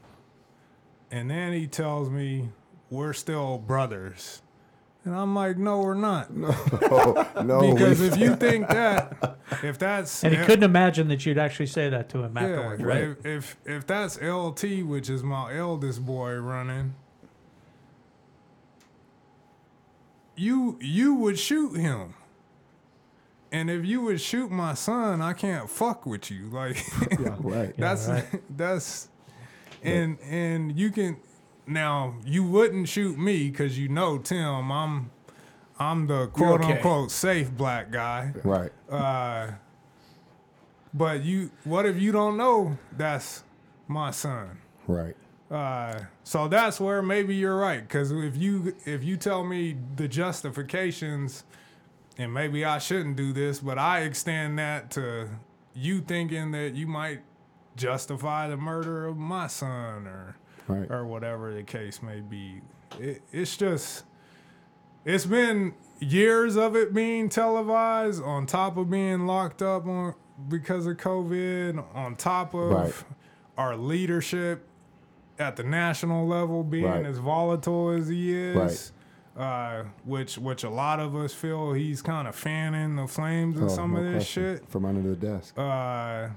and 1.12 1.30
then 1.30 1.53
he 1.53 1.68
tells 1.68 2.10
me 2.10 2.49
we're 2.90 3.14
still 3.14 3.57
brothers, 3.60 4.41
and 5.06 5.15
I'm 5.15 5.34
like, 5.36 5.57
no, 5.57 5.80
we're 5.82 5.94
not, 5.94 6.36
no, 6.36 6.52
no, 7.44 7.73
because 7.73 8.02
if 8.02 8.18
you 8.18 8.36
think 8.45 8.68
that, 8.68 9.38
if 9.64 9.77
that's 9.77 10.23
And 10.23 10.34
he 10.34 10.40
if- 10.41 10.45
couldn't 10.48 10.64
imagine 10.64 11.07
that 11.10 11.26
you'd 11.26 11.38
actually 11.38 11.68
say 11.68 11.90
that 11.90 12.10
to 12.10 12.23
him 12.23 12.36
yeah, 12.36 12.44
afterwards, 12.44 12.84
right? 12.84 13.03
If, 13.03 13.26
if 13.26 13.57
if 13.65 13.88
that's 13.88 14.19
LT, 14.22 14.84
which 14.84 15.10
is 15.10 15.23
my 15.23 15.56
eldest 15.56 16.06
boy 16.06 16.34
running, 16.36 16.95
you 20.36 20.77
you 20.82 21.14
would 21.15 21.40
shoot 21.40 21.76
him. 21.77 22.14
And 23.52 23.69
if 23.69 23.86
you 23.86 24.02
would 24.02 24.19
shoot 24.19 24.52
my 24.52 24.73
son, 24.73 25.22
I 25.22 25.32
can't 25.34 25.69
fuck 25.69 26.06
with 26.06 26.30
you. 26.30 26.49
Like 26.49 26.77
right, 27.40 27.73
that's 27.77 28.07
right. 28.07 28.26
that's 28.57 29.07
and 29.84 30.18
and 30.22 30.77
you 30.77 30.90
can 30.91 31.18
now 31.68 32.16
you 32.26 32.44
wouldn't 32.44 32.88
shoot 32.88 33.18
me 33.18 33.50
because 33.50 33.78
you 33.78 33.88
know 33.90 34.18
Tim. 34.18 34.72
I'm 34.72 35.12
I'm 35.80 36.08
the 36.08 36.28
quote 36.28 36.62
okay. 36.62 36.74
unquote 36.74 37.12
safe 37.12 37.52
black 37.52 37.92
guy. 37.92 38.34
right, 38.44 38.72
Uh, 38.90 39.52
but 40.94 41.24
you, 41.24 41.52
what 41.66 41.86
if 41.86 42.00
you 42.00 42.12
don't 42.12 42.38
know 42.38 42.78
that's 42.96 43.44
my 43.88 44.12
son? 44.12 44.60
right. 44.88 45.16
Uh, 45.52 46.00
so 46.24 46.48
that's 46.48 46.80
where 46.80 47.04
maybe 47.04 47.36
you're 47.36 47.58
right. 47.58 47.82
Because 47.82 48.12
if 48.12 48.36
you 48.36 48.76
if 48.86 49.04
you 49.04 49.16
tell 49.16 49.44
me 49.44 49.78
the 49.96 50.08
justifications, 50.08 51.44
and 52.18 52.34
maybe 52.34 52.66
I 52.66 52.80
shouldn't 52.80 53.16
do 53.16 53.32
this, 53.32 53.60
but 53.60 53.78
I 53.78 54.02
extend 54.02 54.58
that 54.58 54.90
to 54.92 55.30
you 55.76 56.02
thinking 56.02 56.52
that 56.52 56.74
you 56.74 56.88
might 56.88 57.20
justify 57.76 58.48
the 58.48 58.58
murder 58.58 59.06
of 59.06 59.18
my 59.18 59.48
son 59.48 60.08
or 60.08 60.38
Right. 60.68 60.90
or 60.90 61.06
whatever 61.06 61.54
the 61.54 61.64
case 61.64 62.02
may 62.02 62.22
be. 62.22 62.62
It, 63.00 63.22
it's 63.32 63.56
just, 63.58 64.04
it's 65.04 65.26
been 65.26 65.74
years 66.00 66.56
of 66.56 66.76
it 66.76 66.94
being 66.94 67.30
televised, 67.30 68.24
on 68.24 68.46
top 68.46 68.78
of 68.78 68.90
being 68.90 69.28
locked 69.28 69.62
up 69.62 69.86
on 69.88 70.14
because 70.50 70.86
of 70.88 70.98
COVID, 70.98 71.84
on 71.96 72.16
top 72.16 72.54
of 72.54 72.72
Right. 72.72 72.94
our 73.58 73.76
leadership 73.78 74.68
at 75.40 75.56
the 75.56 75.64
national 75.64 76.28
level 76.28 76.64
being 76.64 76.86
Right. 76.86 77.06
as 77.06 77.18
volatile 77.18 77.90
as 77.90 78.08
he 78.08 78.34
is. 78.34 78.92
Uh, 79.38 79.84
which 80.06 80.38
which 80.38 80.64
a 80.64 80.70
lot 80.70 80.98
of 81.02 81.14
us 81.14 81.34
feel 81.34 81.74
he's 81.74 82.02
kind 82.02 82.26
of 82.26 82.34
fanning 82.34 82.96
the 82.96 83.06
flames 83.06 83.58
of 83.58 83.64
Oh, 83.66 83.68
some 83.68 83.92
no 83.94 83.98
of 84.00 84.04
this 84.06 84.14
question. 84.24 84.58
shit. 84.60 84.70
from 84.70 84.86
under 84.86 85.02
the 85.02 85.16
desk. 85.18 85.54
Uh, 85.60 86.30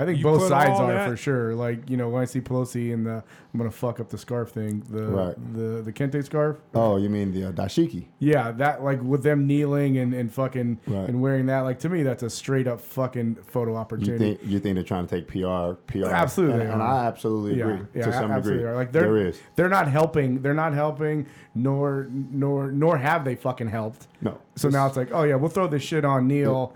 I 0.00 0.06
think 0.06 0.18
You 0.18 0.24
both 0.24 0.48
sides 0.48 0.80
are 0.80 0.92
that- 0.92 1.08
for 1.10 1.16
sure. 1.16 1.54
Like 1.54 1.90
you 1.90 1.96
know, 1.96 2.08
when 2.08 2.22
I 2.22 2.24
see 2.24 2.40
Pelosi 2.40 2.92
and 2.94 3.06
the 3.06 3.22
I'm 3.52 3.58
gonna 3.58 3.70
fuck 3.70 3.98
up 4.00 4.08
the 4.08 4.18
scarf 4.18 4.50
thing, 4.50 4.82
the 4.88 5.02
Right. 5.08 5.54
the 5.54 5.82
the 5.82 5.92
kente 5.92 6.24
scarf. 6.24 6.56
Oh, 6.74 6.96
you 6.96 7.10
mean 7.10 7.32
the 7.32 7.48
uh, 7.48 7.52
dashiki? 7.52 8.04
Yeah, 8.18 8.52
that 8.52 8.82
like 8.84 9.02
with 9.02 9.22
them 9.22 9.46
kneeling 9.46 9.98
and, 9.98 10.14
and 10.14 10.32
fucking 10.32 10.78
Right. 10.86 11.08
and 11.08 11.20
wearing 11.20 11.46
that. 11.46 11.60
Like 11.62 11.78
to 11.80 11.88
me, 11.88 12.02
that's 12.02 12.22
a 12.22 12.30
straight 12.30 12.66
up 12.68 12.80
fucking 12.80 13.36
photo 13.46 13.72
You 13.72 13.76
opportunity. 13.76 14.36
think 14.36 14.40
you 14.50 14.58
think 14.60 14.74
they're 14.76 14.84
trying 14.84 15.06
to 15.06 15.14
take 15.16 15.26
PR? 15.28 15.74
PR. 15.86 16.06
Absolutely, 16.06 16.60
and, 16.62 16.72
and 16.74 16.82
I 16.82 17.04
absolutely 17.06 17.58
yeah, 17.58 17.64
agree 17.68 17.86
yeah, 17.94 18.06
to 18.06 18.12
some 18.12 18.32
degree. 18.34 18.62
are. 18.64 18.74
Like 18.74 18.92
they're 18.92 19.02
there 19.02 19.16
is 19.26 19.40
they're 19.56 19.68
not 19.68 19.88
helping. 19.88 20.40
They're 20.42 20.54
not 20.54 20.72
helping. 20.72 21.26
Nor 21.54 22.06
nor 22.10 22.70
nor 22.70 22.96
have 22.96 23.24
they 23.24 23.34
fucking 23.34 23.68
helped. 23.68 24.06
no. 24.20 24.38
So 24.54 24.68
now 24.68 24.86
it's 24.86 24.96
like, 24.96 25.08
oh 25.12 25.24
yeah, 25.24 25.34
we'll 25.34 25.50
throw 25.50 25.66
this 25.66 25.82
shit 25.82 26.04
on 26.04 26.28
kneel, 26.28 26.74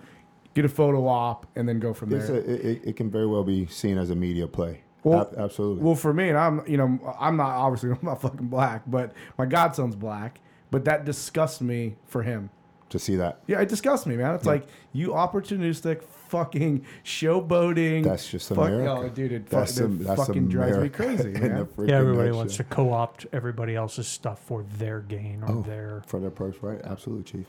get 0.55 0.65
a 0.65 0.69
photo 0.69 1.07
op, 1.07 1.47
and 1.57 1.69
then 1.69 1.79
go 1.81 1.93
from 1.93 2.13
it's 2.15 2.29
there. 2.29 2.37
a, 2.37 2.41
it, 2.41 2.61
it- 2.65 2.83
it 2.85 2.97
can 2.97 3.11
very 3.11 3.27
well 3.27 3.45
be 3.45 3.67
seen 3.67 3.99
as 3.99 4.11
a 4.11 4.15
media 4.15 4.47
play. 4.47 4.81
Well- 5.03 5.21
Ab- 5.33 5.39
absolutely. 5.39 5.83
Well, 5.85 5.95
for 5.97 6.15
me, 6.15 6.29
and 6.31 6.39
I'm, 6.39 6.63
you 6.67 6.77
know, 6.79 7.15
I'm 7.21 7.37
not 7.37 7.51
obviously 7.51 7.91
I'm 7.93 7.99
not 8.03 8.23
fucking 8.23 8.47
black, 8.49 8.83
but 8.87 9.13
my 9.39 9.47
godson's 9.47 9.97
black. 9.97 10.41
But 10.71 10.85
that 10.87 11.05
disgusts 11.05 11.61
me 11.61 11.97
for 12.07 12.23
him. 12.23 12.51
to 12.89 12.99
see 12.99 13.15
that. 13.17 13.41
Yeah, 13.47 13.61
it 13.61 13.69
disgusts 13.69 14.07
me, 14.07 14.17
man. 14.17 14.35
It's 14.35 14.47
like 14.47 14.67
you 14.93 15.09
opportunistic 15.11 16.03
fucking 16.03 16.85
showboating. 17.05 18.05
That's 18.05 18.29
just 18.29 18.49
fuck- 18.49 18.59
America. 18.59 18.91
Oh, 18.91 19.09
dude, 19.09 19.33
it, 19.33 19.47
That's 19.49 19.73
fuck, 19.73 19.85
some- 19.85 20.01
it 20.01 20.05
that's 20.05 20.27
fucking 20.27 20.49
drives 20.49 20.79
me 20.79 20.89
crazy, 20.89 21.31
man. 21.33 21.69
Yeah, 21.87 21.97
everybody 21.97 22.29
nutshell. 22.29 22.37
wants 22.37 22.57
to 22.57 22.65
co-opt 22.65 23.27
everybody 23.33 23.75
else's 23.77 24.07
stuff 24.09 24.41
for 24.41 24.65
their 24.79 25.01
gain 25.01 25.43
or 25.47 25.51
Oh. 25.59 25.63
their. 25.63 26.03
for 26.07 26.19
their 26.21 26.31
purse, 26.31 26.57
right? 26.63 26.81
Absolutely, 26.85 27.25
chief. 27.25 27.47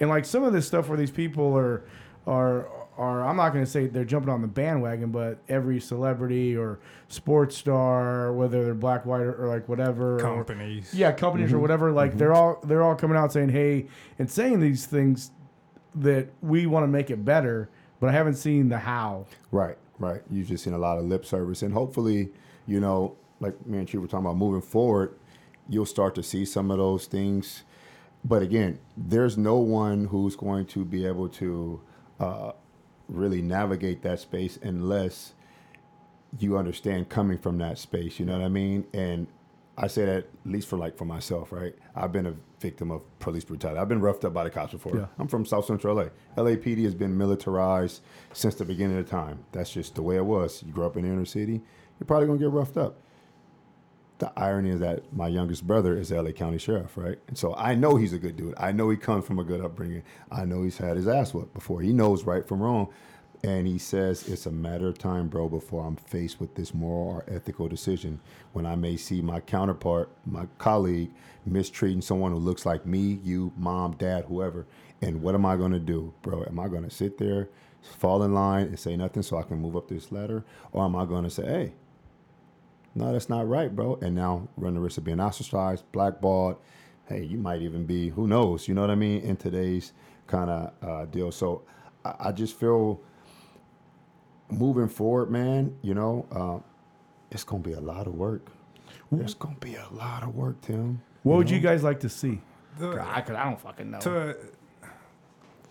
and 0.00 0.08
like 0.10 0.24
some 0.24 0.42
of 0.44 0.52
this 0.52 0.66
stuff 0.66 0.88
where 0.88 0.98
these 0.98 1.10
people 1.10 1.56
are 1.56 1.84
are 2.26 2.68
are 2.98 3.24
I'm 3.24 3.36
not 3.36 3.52
going 3.54 3.64
to 3.64 3.70
say 3.70 3.86
they're 3.86 4.04
jumping 4.04 4.28
on 4.30 4.42
the 4.42 4.48
bandwagon, 4.48 5.10
but 5.10 5.38
every 5.48 5.80
celebrity 5.80 6.54
or 6.56 6.80
sports 7.08 7.56
star, 7.56 8.32
whether 8.32 8.62
they're 8.64 8.74
black, 8.74 9.06
white, 9.06 9.22
or, 9.22 9.44
or 9.44 9.48
like 9.48 9.68
whatever, 9.68 10.16
or- 10.16 10.20
companies. 10.20 10.92
yeah, 10.92 11.10
companies 11.12 11.48
Mm-hmm. 11.48 11.56
or 11.56 11.60
whatever, 11.60 11.92
like 11.92 12.18
they're 12.18 12.34
all 12.34 12.60
they're 12.64 12.82
all 12.82 12.94
coming 12.94 13.16
out 13.16 13.32
saying, 13.32 13.48
"Hey," 13.50 13.86
and 14.18 14.30
saying 14.30 14.60
these 14.60 14.84
things 14.86 15.30
that 15.94 16.28
we 16.42 16.66
want 16.66 16.84
to 16.84 16.88
make 16.88 17.10
it 17.10 17.24
better, 17.24 17.68
but 18.00 18.10
I 18.10 18.12
haven't 18.12 18.34
seen 18.36 18.68
the 18.68 18.78
how. 18.78 19.26
Right, 19.50 19.76
right. 19.98 20.20
You've 20.30 20.46
just 20.48 20.62
seen 20.64 20.74
a 20.74 20.78
lot 20.78 20.98
of 20.98 21.04
lip 21.04 21.24
service, 21.24 21.62
and 21.62 21.72
hopefully, 21.72 22.28
you 22.66 22.80
know, 22.80 23.16
like 23.40 23.66
me 23.66 23.78
and 23.78 23.88
Chief 23.88 24.00
were 24.00 24.06
talking 24.06 24.26
about 24.26 24.36
moving 24.36 24.60
forward, 24.62 25.14
you'll 25.68 25.86
start 25.86 26.14
to 26.16 26.22
see 26.22 26.44
some 26.44 26.70
of 26.70 26.76
those 26.78 27.06
things. 27.06 27.62
But 28.24 28.42
again, 28.42 28.78
there's 28.96 29.38
no 29.38 29.56
one 29.56 30.04
who's 30.04 30.36
going 30.36 30.66
to 30.66 30.84
be 30.84 31.06
able 31.06 31.28
to 31.30 31.80
uh, 32.20 32.52
really 33.08 33.42
navigate 33.42 34.02
that 34.02 34.20
space 34.20 34.58
unless 34.62 35.34
you 36.38 36.56
understand 36.56 37.08
coming 37.08 37.38
from 37.38 37.58
that 37.58 37.78
space. 37.78 38.20
You 38.20 38.26
know 38.26 38.38
what 38.38 38.44
I 38.44 38.48
mean? 38.48 38.86
And 38.94 39.26
I 39.76 39.86
say 39.86 40.04
that 40.04 40.16
at 40.16 40.28
least 40.44 40.68
for 40.68 40.76
like 40.76 40.96
for 40.96 41.06
myself, 41.06 41.52
right? 41.52 41.74
I've 41.96 42.12
been 42.12 42.26
a 42.26 42.34
victim 42.60 42.90
of 42.90 43.02
police 43.18 43.44
brutality. 43.44 43.80
I've 43.80 43.88
been 43.88 44.00
roughed 44.00 44.24
up 44.24 44.34
by 44.34 44.44
the 44.44 44.50
cops 44.50 44.72
before. 44.72 44.94
Yeah. 44.94 45.06
I'm 45.18 45.26
from 45.26 45.46
South 45.46 45.64
Central 45.64 45.96
LA. 45.96 46.08
LAPD 46.36 46.84
has 46.84 46.94
been 46.94 47.16
militarized 47.16 48.02
since 48.32 48.54
the 48.54 48.64
beginning 48.64 48.98
of 48.98 49.08
time. 49.08 49.44
That's 49.52 49.70
just 49.70 49.94
the 49.94 50.02
way 50.02 50.16
it 50.16 50.24
was. 50.24 50.62
You 50.64 50.72
grow 50.72 50.86
up 50.86 50.96
in 50.96 51.04
the 51.04 51.08
inner 51.08 51.24
city, 51.24 51.62
you're 51.98 52.06
probably 52.06 52.26
gonna 52.26 52.38
get 52.38 52.50
roughed 52.50 52.76
up. 52.76 53.00
The 54.20 54.30
irony 54.36 54.68
is 54.68 54.80
that 54.80 55.12
my 55.14 55.28
youngest 55.28 55.66
brother 55.66 55.96
is 55.96 56.10
LA 56.12 56.32
County 56.32 56.58
Sheriff, 56.58 56.94
right? 56.96 57.18
And 57.28 57.38
so 57.38 57.54
I 57.54 57.74
know 57.74 57.96
he's 57.96 58.12
a 58.12 58.18
good 58.18 58.36
dude. 58.36 58.54
I 58.58 58.70
know 58.70 58.90
he 58.90 58.98
comes 58.98 59.24
from 59.24 59.38
a 59.38 59.44
good 59.44 59.62
upbringing. 59.62 60.02
I 60.30 60.44
know 60.44 60.62
he's 60.62 60.76
had 60.76 60.98
his 60.98 61.08
ass 61.08 61.32
whooped 61.32 61.54
before. 61.54 61.80
He 61.80 61.94
knows 61.94 62.24
right 62.24 62.46
from 62.46 62.60
wrong. 62.60 62.88
And 63.42 63.66
he 63.66 63.78
says 63.78 64.28
it's 64.28 64.44
a 64.44 64.50
matter 64.50 64.88
of 64.88 64.98
time, 64.98 65.28
bro, 65.28 65.48
before 65.48 65.86
I'm 65.86 65.96
faced 65.96 66.38
with 66.38 66.54
this 66.54 66.74
moral 66.74 67.08
or 67.08 67.24
ethical 67.26 67.66
decision 67.66 68.20
when 68.52 68.66
I 68.66 68.74
may 68.74 68.98
see 68.98 69.22
my 69.22 69.40
counterpart, 69.40 70.10
my 70.26 70.46
colleague, 70.58 71.12
mistreating 71.46 72.02
someone 72.02 72.32
who 72.32 72.38
looks 72.38 72.66
like 72.66 72.84
me, 72.84 73.20
you, 73.24 73.52
mom, 73.56 73.92
dad, 73.92 74.26
whoever. 74.26 74.66
And 75.00 75.22
what 75.22 75.34
am 75.34 75.46
I 75.46 75.56
going 75.56 75.72
to 75.72 75.80
do, 75.80 76.12
bro? 76.20 76.44
Am 76.44 76.60
I 76.60 76.68
going 76.68 76.82
to 76.82 76.90
sit 76.90 77.16
there, 77.16 77.48
fall 77.80 78.22
in 78.22 78.34
line, 78.34 78.66
and 78.66 78.78
say 78.78 78.94
nothing 78.96 79.22
so 79.22 79.38
I 79.38 79.42
can 79.44 79.56
move 79.56 79.74
up 79.74 79.88
this 79.88 80.12
ladder? 80.12 80.44
Or 80.72 80.84
am 80.84 80.94
I 80.94 81.06
going 81.06 81.24
to 81.24 81.30
say, 81.30 81.46
hey, 81.46 81.72
no, 83.00 83.12
that's 83.12 83.28
not 83.28 83.48
right, 83.48 83.74
bro. 83.74 83.98
And 84.02 84.14
now 84.14 84.48
run 84.56 84.74
the 84.74 84.80
risk 84.80 84.98
of 84.98 85.04
being 85.04 85.20
ostracized, 85.20 85.84
blackballed. 85.92 86.56
Hey, 87.06 87.24
you 87.24 87.38
might 87.38 87.62
even 87.62 87.86
be, 87.86 88.10
who 88.10 88.28
knows, 88.28 88.68
you 88.68 88.74
know 88.74 88.82
what 88.82 88.90
I 88.90 88.94
mean, 88.94 89.22
in 89.22 89.36
today's 89.36 89.92
kind 90.28 90.48
of 90.50 90.72
uh, 90.82 91.04
deal. 91.06 91.32
So 91.32 91.62
I, 92.04 92.14
I 92.28 92.32
just 92.32 92.56
feel 92.58 93.00
moving 94.50 94.88
forward, 94.88 95.30
man, 95.30 95.76
you 95.82 95.94
know, 95.94 96.26
uh, 96.30 96.58
it's 97.30 97.42
going 97.44 97.62
to 97.62 97.68
be 97.68 97.74
a 97.74 97.80
lot 97.80 98.06
of 98.06 98.14
work. 98.14 98.46
It's 99.12 99.34
going 99.34 99.54
to 99.54 99.60
be 99.60 99.74
a 99.76 99.88
lot 99.90 100.22
of 100.22 100.34
work, 100.36 100.60
Tim. 100.60 101.00
What 101.22 101.36
would 101.38 101.50
you 101.50 101.58
guys 101.60 101.82
like 101.82 102.00
to 102.00 102.08
see? 102.08 102.40
The- 102.78 103.00
I, 103.00 103.18
I 103.18 103.44
don't 103.44 103.60
fucking 103.60 103.90
know. 103.90 103.98
to 104.00 104.36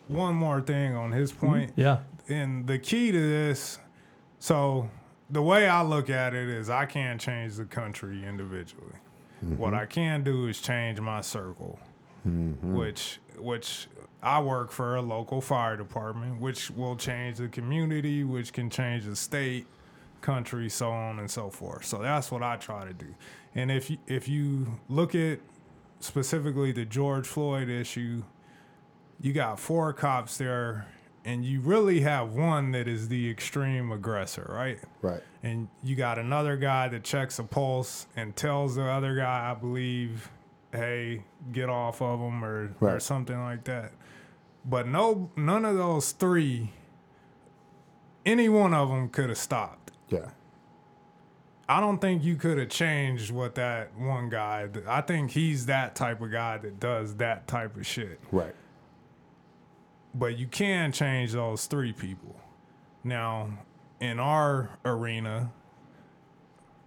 one 0.08 0.36
more 0.36 0.60
thing 0.62 0.96
on 0.96 1.12
his 1.12 1.32
point, 1.32 1.72
Yeah. 1.76 2.00
and 2.28 2.66
the 2.68 2.80
key 2.80 3.12
to 3.12 3.20
this, 3.20 3.80
so 4.40 4.90
the 5.30 5.42
way 5.42 5.68
I 5.68 5.82
look 5.82 6.10
at 6.10 6.34
it 6.34 6.50
is 6.50 6.70
I 6.70 6.86
can't 6.86 7.20
change 7.20 7.56
the 7.56 7.66
country 7.66 8.26
individually. 8.26 8.96
What 9.42 9.74
I 9.74 9.86
can 9.86 10.24
do 10.24 10.48
is 10.48 10.60
change 10.60 11.00
my 11.00 11.22
circle, 11.22 11.80
mm-hmm. 12.28 12.76
which 12.76 13.20
which 13.38 13.88
I 14.22 14.42
work 14.42 14.70
for 14.72 14.98
a 14.98 15.02
local 15.02 15.40
fire 15.40 15.78
department, 15.78 16.42
which 16.42 16.70
will 16.72 16.98
change 16.98 17.38
the 17.38 17.48
community, 17.48 18.26
which 18.26 18.52
can 18.52 18.70
change 18.70 19.06
the 19.06 19.16
state, 19.16 19.66
country, 20.20 20.70
so 20.70 20.92
on 20.92 21.20
and 21.20 21.32
so 21.32 21.50
forth. 21.50 21.86
So 21.86 22.00
that's 22.00 22.32
what 22.32 22.44
I 22.44 22.58
try 22.58 22.86
to 22.86 22.94
do. 22.94 23.16
And 23.56 23.72
if 23.72 23.90
you, 23.90 23.98
if 24.08 24.28
you 24.28 24.80
look 24.90 25.16
at 25.16 25.40
specifically 26.02 26.74
the 26.74 26.84
George 26.86 27.26
Floyd 27.26 27.70
issue, 27.70 28.24
you 29.22 29.32
got 29.32 29.58
four 29.58 29.94
cops 29.94 30.38
there, 30.38 30.86
and 31.26 31.46
you 31.46 31.62
really 31.62 32.02
have 32.02 32.34
one 32.34 32.72
that 32.72 32.88
is 32.88 33.08
the 33.10 33.30
extreme 33.30 33.92
aggressor, 33.92 34.50
right? 34.50 34.80
Right. 35.02 35.22
And 35.44 35.68
you 35.84 35.96
got 35.96 36.18
another 36.20 36.58
guy 36.58 36.88
that 36.90 37.04
checks 37.04 37.40
a 37.40 37.44
pulse 37.44 38.08
and 38.16 38.36
tells 38.36 38.76
the 38.76 38.86
other 38.86 39.16
guy, 39.16 39.52
I 39.52 39.54
believe, 39.54 40.30
hey, 40.72 41.24
get 41.52 41.70
off 41.70 42.02
of 42.02 42.20
him 42.20 42.44
or, 42.44 42.76
or 42.82 43.00
something 43.00 43.40
like 43.40 43.64
that. 43.66 43.92
But 44.66 44.88
no, 44.88 45.32
none 45.36 45.66
of 45.66 45.78
those 45.78 46.12
three, 46.12 46.72
any 48.26 48.50
one 48.50 48.74
of 48.74 48.90
them 48.90 49.10
could 49.10 49.30
have 49.30 49.38
stopped. 49.38 49.92
Yeah. 50.10 50.30
I 51.68 51.80
don't 51.80 52.00
think 52.00 52.24
you 52.24 52.36
could 52.36 52.58
have 52.58 52.70
changed 52.70 53.32
what 53.32 53.56
that 53.56 53.96
one 53.96 54.30
guy. 54.30 54.68
I 54.88 55.02
think 55.02 55.32
he's 55.32 55.68
that 55.68 55.96
type 55.96 56.20
of 56.20 56.32
guy 56.32 56.58
that 56.58 56.80
does 56.80 57.16
that 57.16 57.48
type 57.48 57.78
of 57.78 57.86
shit. 57.86 58.20
Right. 58.32 58.56
But 60.14 60.38
you 60.38 60.48
can 60.48 60.92
change 60.92 61.34
those 61.34 61.66
three 61.66 61.94
people. 61.94 62.36
Now, 63.04 63.50
in 64.00 64.20
our 64.20 64.78
arena, 64.84 65.52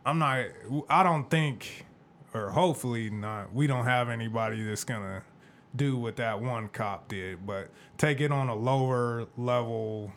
I'm 0.05 0.19
not. 0.19 0.47
I 0.89 1.03
don't 1.03 1.31
think, 1.31 1.87
or 2.35 2.51
hopefully 2.51 3.11
not. 3.11 3.55
We 3.55 3.67
don't 3.67 3.85
have 3.85 4.09
anybody 4.09 4.63
that's 4.65 4.85
gonna 4.85 5.23
do 5.75 5.97
what 5.97 6.17
that 6.17 6.41
one 6.41 6.69
cop 6.69 7.09
did, 7.09 7.47
but 7.47 7.71
take 7.97 8.21
it 8.21 8.33
on 8.33 8.49
a 8.49 8.55
lower 8.55 9.27
level. 9.37 10.13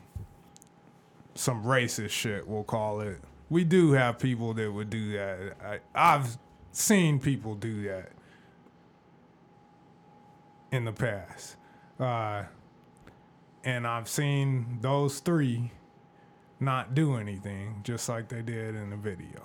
Some 1.36 1.64
racist 1.64 2.12
shit, 2.12 2.48
we'll 2.48 2.64
call 2.64 3.02
it. 3.02 3.20
We 3.50 3.64
do 3.64 3.92
have 3.92 4.20
people 4.20 4.54
that 4.54 4.72
would 4.72 4.90
do 4.90 5.12
that. 5.14 5.54
I, 5.64 5.80
I've 5.94 6.38
seen 6.72 7.20
people 7.20 7.56
do 7.56 7.84
that 7.84 8.12
in 10.72 10.86
the 10.86 10.94
past. 10.94 11.58
Uh, 12.00 12.44
and 13.66 13.86
I've 13.88 14.08
seen 14.08 14.78
those 14.80 15.20
three 15.20 15.72
not 16.60 16.94
do 16.94 17.16
anything, 17.16 17.82
just 17.84 18.08
like 18.08 18.30
they 18.30 18.42
did 18.42 18.76
in 18.76 18.92
the 18.92 18.96
video. 18.96 19.42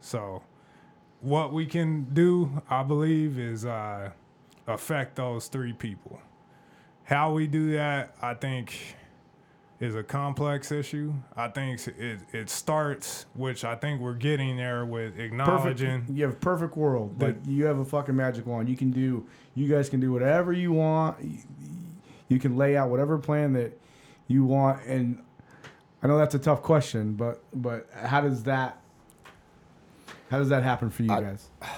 So, 0.00 0.42
what 1.20 1.52
we 1.52 1.66
can 1.66 2.04
do, 2.12 2.62
I 2.68 2.82
believe, 2.82 3.38
is 3.38 3.64
uh, 3.64 4.10
affect 4.66 5.16
those 5.16 5.48
three 5.48 5.74
people. 5.74 6.20
How 7.04 7.32
we 7.32 7.46
do 7.46 7.72
that, 7.72 8.14
I 8.22 8.34
think, 8.34 8.96
is 9.80 9.94
a 9.94 10.02
complex 10.02 10.72
issue. 10.72 11.12
I 11.36 11.48
think 11.48 11.86
it 11.86 12.20
it 12.32 12.50
starts, 12.50 13.26
which 13.34 13.64
I 13.64 13.74
think 13.76 14.00
we're 14.00 14.14
getting 14.14 14.56
there 14.56 14.84
with 14.84 15.12
perfect. 15.16 15.32
acknowledging. 15.32 16.06
You 16.12 16.24
have 16.24 16.32
a 16.32 16.36
perfect 16.36 16.76
world. 16.76 17.20
Like 17.20 17.36
you 17.46 17.64
have 17.66 17.78
a 17.78 17.84
fucking 17.84 18.16
magic 18.16 18.46
wand. 18.46 18.68
You 18.68 18.76
can 18.76 18.90
do. 18.90 19.26
You 19.54 19.68
guys 19.68 19.88
can 19.88 20.00
do 20.00 20.12
whatever 20.12 20.52
you 20.52 20.72
want. 20.72 21.16
You, 22.30 22.36
you 22.36 22.40
can 22.40 22.56
lay 22.56 22.76
out 22.76 22.88
whatever 22.90 23.18
plan 23.18 23.52
that 23.54 23.78
you 24.28 24.44
want. 24.44 24.84
And 24.86 25.22
I 26.02 26.06
know 26.06 26.16
that's 26.16 26.34
a 26.34 26.38
tough 26.38 26.62
question, 26.62 27.14
but 27.14 27.42
but 27.52 27.88
how 27.94 28.20
does 28.22 28.44
that? 28.44 28.80
How 30.30 30.38
does 30.38 30.48
that 30.48 30.62
happen 30.62 30.90
for 30.90 31.02
you 31.02 31.12
I- 31.12 31.20
guys? 31.20 31.48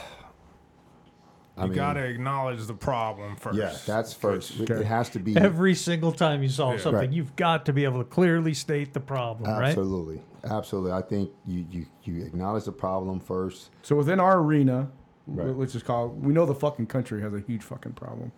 I 1.55 1.67
you 1.67 1.75
gotta 1.75 2.01
acknowledge 2.05 2.67
the 2.67 2.73
problem 2.73 3.37
first. 3.37 3.59
Yeah, 3.59 3.75
that's 3.87 4.15
first. 4.15 4.59
It, 4.59 4.71
Okay. 4.71 4.81
it 4.81 4.87
has 4.87 5.11
to 5.11 5.19
be. 5.19 5.37
Every 5.37 5.75
single 5.75 6.11
time 6.11 6.43
you 6.43 6.49
solve 6.49 6.77
Yeah. 6.77 6.81
something, 6.83 7.01
Right. 7.01 7.13
you've 7.13 7.37
got 7.37 7.67
to 7.67 7.75
be 7.75 7.85
able 7.85 7.99
to 7.99 8.09
clearly 8.09 8.55
state 8.55 8.95
the 8.95 9.01
problem, 9.01 9.51
right? 9.51 9.69
Absolutely, 9.69 10.23
absolutely. 10.45 10.93
I 10.93 11.03
think 11.03 11.31
you 11.47 11.67
you 11.71 11.87
you 12.05 12.23
acknowledge 12.25 12.65
the 12.65 12.73
problem 12.73 13.21
first. 13.21 13.69
So 13.83 13.95
within 13.97 14.19
our 14.19 14.39
arena, 14.39 14.89
Right. 15.27 15.55
let's 15.55 15.75
just 15.75 15.85
call. 15.85 16.07
It, 16.07 16.13
we 16.15 16.33
know 16.33 16.47
the 16.47 16.55
fucking 16.55 16.87
country 16.87 17.21
has 17.21 17.35
a 17.35 17.41
huge 17.41 17.63
fucking 17.63 17.93
problem. 17.93 18.33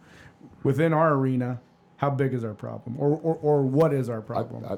Within 0.64 0.92
our 0.92 1.14
arena, 1.14 1.60
how 2.04 2.10
big 2.10 2.34
is 2.34 2.44
our 2.44 2.54
problem, 2.54 2.96
or 2.98 3.18
or, 3.22 3.36
or 3.36 3.62
what 3.62 3.94
is 3.94 4.10
our 4.10 4.20
problem? 4.20 4.64
I 4.64 4.76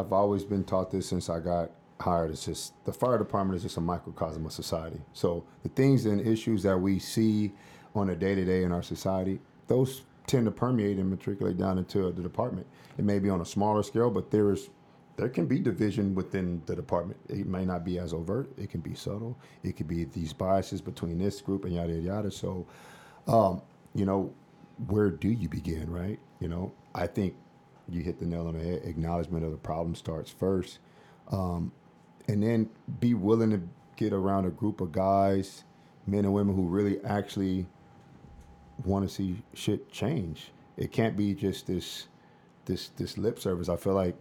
I've 0.00 0.12
always 0.12 0.44
been 0.44 0.64
taught 0.64 0.90
this 0.90 1.08
since 1.08 1.30
I 1.30 1.38
got 1.38 1.70
hired. 2.00 2.32
It's 2.32 2.44
just 2.44 2.72
the 2.84 2.92
fire 2.92 3.16
department 3.16 3.56
is 3.56 3.62
just 3.62 3.76
a 3.76 3.80
microcosm 3.80 4.44
of 4.44 4.52
society. 4.52 5.00
So 5.12 5.44
the 5.62 5.68
things 5.68 6.04
and 6.06 6.20
issues 6.20 6.64
that 6.64 6.76
we 6.76 6.98
see 6.98 7.52
on 7.94 8.10
a 8.10 8.16
day 8.16 8.34
to 8.34 8.44
day 8.44 8.64
in 8.64 8.72
our 8.72 8.82
society, 8.82 9.40
those 9.68 10.02
tend 10.26 10.46
to 10.46 10.50
permeate 10.50 10.98
and 10.98 11.08
matriculate 11.08 11.58
down 11.58 11.78
into 11.78 12.10
the 12.10 12.22
department. 12.22 12.66
It 12.98 13.04
may 13.04 13.20
be 13.20 13.30
on 13.30 13.40
a 13.40 13.44
smaller 13.44 13.84
scale, 13.84 14.10
but 14.10 14.32
there 14.32 14.50
is 14.52 14.70
there 15.16 15.28
can 15.28 15.46
be 15.46 15.60
division 15.60 16.12
within 16.16 16.60
the 16.66 16.74
department. 16.74 17.20
It 17.28 17.46
may 17.46 17.64
not 17.64 17.84
be 17.84 18.00
as 18.00 18.12
overt. 18.12 18.50
It 18.58 18.68
can 18.68 18.80
be 18.80 18.94
subtle. 18.94 19.38
It 19.62 19.76
could 19.76 19.86
be 19.86 20.06
these 20.06 20.32
biases 20.32 20.80
between 20.80 21.18
this 21.18 21.40
group 21.40 21.64
and 21.66 21.72
yada 21.72 21.92
yada 21.92 22.02
yada. 22.02 22.30
So, 22.32 22.66
um, 23.28 23.62
you 23.94 24.06
know, 24.06 24.32
where 24.88 25.10
do 25.10 25.28
you 25.28 25.48
begin, 25.48 25.88
right? 25.88 26.18
You 26.40 26.48
know, 26.48 26.72
I 26.94 27.06
think 27.06 27.34
you 27.88 28.02
hit 28.02 28.18
the 28.18 28.26
nail 28.26 28.46
on 28.46 28.58
the 28.58 28.64
head. 28.64 28.82
Acknowledgement 28.84 29.44
of 29.44 29.50
the 29.50 29.58
problem 29.58 29.94
starts 29.94 30.30
first, 30.30 30.78
um, 31.30 31.72
and 32.28 32.42
then 32.42 32.68
be 33.00 33.14
willing 33.14 33.50
to 33.50 33.60
get 33.96 34.12
around 34.12 34.46
a 34.46 34.50
group 34.50 34.80
of 34.80 34.92
guys, 34.92 35.64
men 36.06 36.24
and 36.24 36.34
women 36.34 36.54
who 36.54 36.62
really 36.66 37.02
actually 37.04 37.66
want 38.84 39.08
to 39.08 39.14
see 39.14 39.42
shit 39.54 39.90
change. 39.90 40.50
It 40.76 40.90
can't 40.90 41.16
be 41.16 41.34
just 41.34 41.66
this, 41.66 42.08
this, 42.64 42.88
this 42.96 43.16
lip 43.16 43.38
service. 43.38 43.68
I 43.68 43.76
feel 43.76 43.94
like 43.94 44.16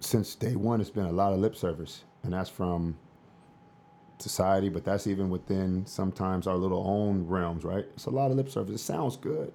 since 0.00 0.34
day 0.34 0.56
one, 0.56 0.80
it's 0.80 0.90
been 0.90 1.06
a 1.06 1.12
lot 1.12 1.32
of 1.32 1.38
lip 1.38 1.56
service, 1.56 2.04
and 2.22 2.32
that's 2.32 2.50
from 2.50 2.96
society, 4.18 4.68
but 4.68 4.84
that's 4.84 5.06
even 5.06 5.30
within 5.30 5.86
sometimes 5.86 6.46
our 6.46 6.56
little 6.56 6.86
own 6.86 7.26
realms, 7.26 7.64
right? 7.64 7.86
It's 7.94 8.06
a 8.06 8.10
lot 8.10 8.30
of 8.30 8.36
lip 8.36 8.50
service. 8.50 8.74
It 8.74 8.84
sounds 8.84 9.16
good, 9.16 9.52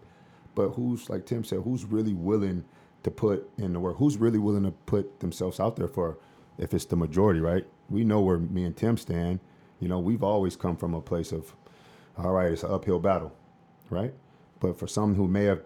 but 0.55 0.69
who's 0.69 1.09
like 1.09 1.25
Tim 1.25 1.43
said, 1.43 1.59
who's 1.63 1.85
really 1.85 2.13
willing 2.13 2.63
to 3.03 3.11
put 3.11 3.49
in 3.57 3.73
the 3.73 3.79
work? 3.79 3.97
Who's 3.97 4.17
really 4.17 4.39
willing 4.39 4.63
to 4.63 4.71
put 4.71 5.19
themselves 5.19 5.59
out 5.59 5.75
there 5.75 5.87
for? 5.87 6.17
If 6.57 6.73
it's 6.73 6.85
the 6.85 6.95
majority, 6.95 7.41
right? 7.41 7.65
We 7.89 8.05
know 8.05 8.21
where 8.21 8.37
me 8.37 8.63
and 8.63 8.75
Tim 8.75 8.97
stand. 8.97 9.41
You 9.81 9.89
know, 9.89 9.99
we've 9.99 10.23
always 10.23 10.55
come 10.55 10.77
from 10.77 10.93
a 10.93 11.01
place 11.01 11.33
of, 11.33 11.53
all 12.17 12.31
right, 12.31 12.51
it's 12.51 12.63
an 12.63 12.71
uphill 12.71 12.99
battle, 12.99 13.33
right? 13.89 14.13
But 14.61 14.79
for 14.79 14.87
some 14.87 15.15
who 15.15 15.27
may 15.27 15.43
have 15.43 15.63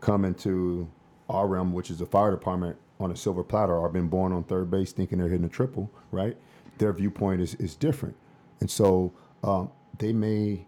come 0.00 0.26
into 0.26 0.88
our 1.30 1.48
realm, 1.48 1.72
which 1.72 1.90
is 1.90 1.98
the 1.98 2.06
fire 2.06 2.30
department, 2.30 2.76
on 3.00 3.10
a 3.10 3.16
silver 3.16 3.42
platter, 3.42 3.74
or 3.76 3.88
been 3.88 4.08
born 4.08 4.32
on 4.32 4.42
third 4.44 4.70
base 4.70 4.92
thinking 4.92 5.18
they're 5.18 5.28
hitting 5.28 5.44
a 5.44 5.50
triple, 5.50 5.90
right? 6.10 6.36
Their 6.78 6.92
viewpoint 6.92 7.40
is, 7.40 7.54
is 7.56 7.74
different. 7.74 8.16
And 8.60 8.70
so 8.70 9.12
um, 9.42 9.70
they 9.98 10.12
may 10.12 10.66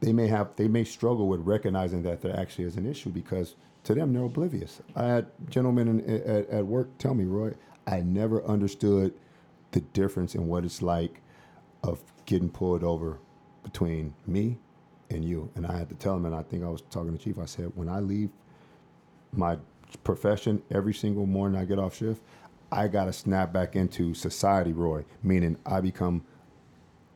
they 0.00 0.12
may 0.12 0.28
have 0.28 0.54
they 0.56 0.68
may 0.68 0.84
struggle 0.84 1.28
with 1.28 1.40
recognizing 1.40 2.02
that 2.02 2.22
there 2.22 2.38
actually 2.38 2.64
is 2.64 2.76
an 2.76 2.86
issue 2.86 3.10
because 3.10 3.56
to 3.84 3.94
them 3.94 4.12
they're 4.12 4.24
oblivious. 4.24 4.82
I 4.94 5.04
had 5.06 5.26
gentlemen 5.48 5.88
in, 6.00 6.22
at, 6.28 6.48
at 6.50 6.66
work 6.66 6.98
tell 6.98 7.14
me, 7.14 7.24
Roy, 7.24 7.54
I 7.86 8.00
never 8.00 8.44
understood 8.44 9.14
the 9.72 9.80
difference 9.80 10.34
in 10.34 10.48
what 10.48 10.64
it's 10.64 10.82
like 10.82 11.20
of 11.82 12.00
getting 12.26 12.50
pulled 12.50 12.84
over 12.84 13.18
between 13.62 14.14
me 14.26 14.58
and 15.10 15.24
you. 15.24 15.50
And 15.54 15.66
I 15.66 15.76
had 15.78 15.88
to 15.90 15.94
tell 15.94 16.14
them, 16.14 16.26
and 16.26 16.34
I 16.34 16.42
think 16.42 16.64
I 16.64 16.68
was 16.68 16.82
talking 16.90 17.16
to 17.16 17.22
Chief. 17.22 17.38
I 17.38 17.46
said, 17.46 17.72
when 17.74 17.88
I 17.88 18.00
leave 18.00 18.30
my 19.32 19.58
profession 20.04 20.62
every 20.70 20.94
single 20.94 21.26
morning 21.26 21.60
I 21.60 21.64
get 21.64 21.78
off 21.78 21.96
shift, 21.96 22.22
I 22.72 22.88
got 22.88 23.06
to 23.06 23.12
snap 23.12 23.52
back 23.52 23.76
into 23.76 24.14
society, 24.14 24.72
Roy, 24.72 25.04
meaning 25.22 25.56
I 25.66 25.80
become 25.80 26.24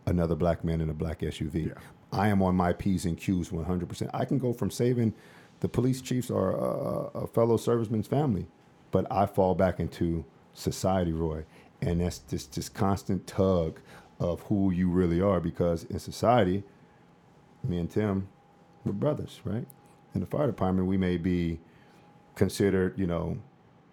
another 0.07 0.37
black 0.37 0.65
man 0.65 0.81
in 0.81 0.91
a 0.91 0.95
black 0.95 1.21
SUV. 1.21 1.77
I 2.13 2.29
am 2.29 2.43
on 2.43 2.57
my 2.57 2.73
P's 2.73 3.05
and 3.05 3.17
Q's 3.17 3.51
100%. 3.51 4.11
I 4.13 4.25
can 4.25 4.39
go 4.39 4.53
from 4.53 4.71
saving 4.71 5.15
the 5.61 5.69
police 5.69 6.01
chiefs 6.01 6.31
or 6.31 6.51
a, 6.51 7.21
a 7.21 7.27
fellow 7.27 7.57
serviceman's 7.57 8.07
family, 8.07 8.47
but 8.91 9.07
I 9.11 9.27
fall 9.27 9.55
back 9.55 9.79
into 9.79 10.25
society, 10.55 11.13
Roy. 11.13 11.45
And 11.81 12.01
that's 12.01 12.19
just 12.19 12.55
this 12.55 12.69
constant 12.69 13.27
tug 13.27 13.81
of 14.19 14.43
who 14.43 14.71
you 14.71 14.89
really 14.89 15.21
are 15.21 15.41
because 15.41 15.85
in 15.85 15.99
society, 15.99 16.63
me 17.63 17.79
and 17.79 17.91
Tim, 17.91 18.29
we're 18.85 18.93
brothers, 18.93 19.41
right? 19.45 19.67
In 20.15 20.21
the 20.21 20.27
fire 20.27 20.47
department, 20.47 20.89
we 20.89 20.97
may 20.97 21.17
be 21.17 21.61
considered, 22.35 22.99
you 22.99 23.07
know, 23.07 23.39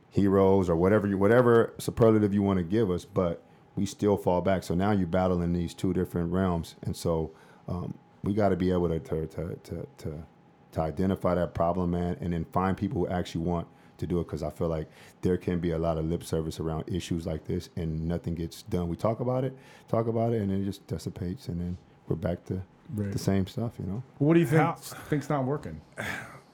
heroes 0.09 0.69
or 0.69 0.75
whatever 0.75 1.05
you 1.05 1.17
whatever 1.17 1.73
superlative 1.77 2.33
you 2.33 2.41
want 2.41 2.57
to 2.57 2.63
give 2.63 2.89
us, 2.89 3.05
but 3.05 3.43
we 3.75 3.85
still 3.85 4.17
fall 4.17 4.41
back. 4.41 4.63
So 4.63 4.73
now 4.73 4.91
you're 4.91 5.05
battling 5.07 5.53
these 5.53 5.73
two 5.73 5.93
different 5.93 6.31
realms, 6.31 6.75
and 6.81 6.95
so 6.95 7.31
um, 7.67 7.93
we 8.27 8.33
got 8.33 8.49
to 8.49 8.57
be 8.57 8.71
able 8.71 8.89
to 8.89 8.99
to, 8.99 9.25
to 9.27 9.55
to 9.63 9.87
to 9.99 10.23
to 10.73 10.81
identify 10.81 11.33
that 11.33 11.53
problem, 11.53 11.91
man, 11.91 12.17
and 12.19 12.33
then 12.33 12.43
find 12.51 12.75
people 12.75 12.99
who 13.05 13.07
actually 13.07 13.45
want 13.45 13.67
to 13.99 14.05
do 14.05 14.19
it. 14.19 14.25
Because 14.27 14.43
I 14.43 14.49
feel 14.49 14.67
like 14.67 14.89
there 15.21 15.37
can 15.37 15.59
be 15.61 15.71
a 15.71 15.77
lot 15.79 15.97
of 15.97 16.03
lip 16.05 16.23
service 16.25 16.59
around 16.59 16.83
issues 16.87 17.25
like 17.25 17.45
this, 17.45 17.69
and 17.77 18.05
nothing 18.05 18.35
gets 18.35 18.63
done. 18.63 18.89
We 18.89 18.97
talk 18.97 19.21
about 19.21 19.45
it, 19.45 19.57
talk 19.87 20.07
about 20.07 20.33
it, 20.33 20.41
and 20.41 20.51
then 20.51 20.61
it 20.61 20.65
just 20.65 20.85
dissipates, 20.87 21.47
and 21.47 21.59
then 21.61 21.77
we're 22.09 22.17
back 22.17 22.43
to 22.45 22.61
Right. 22.95 23.11
the 23.11 23.19
same 23.19 23.45
stuff, 23.47 23.73
you 23.79 23.85
know. 23.85 24.01
What 24.19 24.33
do 24.35 24.39
you 24.39 24.45
think? 24.45 24.61
How- 24.61 24.75
think's 25.09 25.29
not 25.29 25.45
working? 25.45 25.79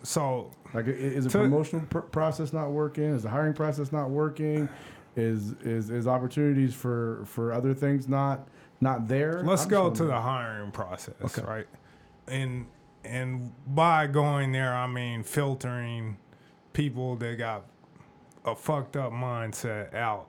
So 0.05 0.51
Like, 0.73 0.87
is 0.87 1.23
the 1.23 1.29
To- 1.29 1.37
promotional 1.37 1.85
pr- 1.85 1.99
process 1.99 2.51
not 2.51 2.71
working? 2.71 3.05
Is 3.05 3.23
the 3.23 3.29
hiring 3.29 3.53
process 3.53 3.91
not 3.93 4.09
working? 4.09 4.67
Is 5.15 5.51
is 5.61 5.89
is 5.89 6.07
opportunities 6.07 6.73
for 6.73 7.21
for 7.25 7.53
other 7.53 7.73
things 7.73 8.09
not 8.09 8.47
not 8.83 9.07
there? 9.07 9.41
let's 9.43 9.63
I'm 9.63 9.69
go 9.69 9.89
to 9.89 10.03
the 10.05 10.19
hiring 10.21 10.71
process, 10.71 11.15
Okay. 11.23 11.41
right? 11.41 11.67
And 12.27 12.67
and 13.03 13.51
by 13.67 14.07
going 14.07 14.51
there, 14.51 14.73
I 14.73 14.87
mean 14.87 15.23
filtering 15.23 16.17
people 16.73 17.15
that 17.17 17.37
got 17.37 17.65
a 18.45 18.55
fucked 18.55 18.95
up 18.95 19.11
mindset 19.11 19.93
out. 19.93 20.27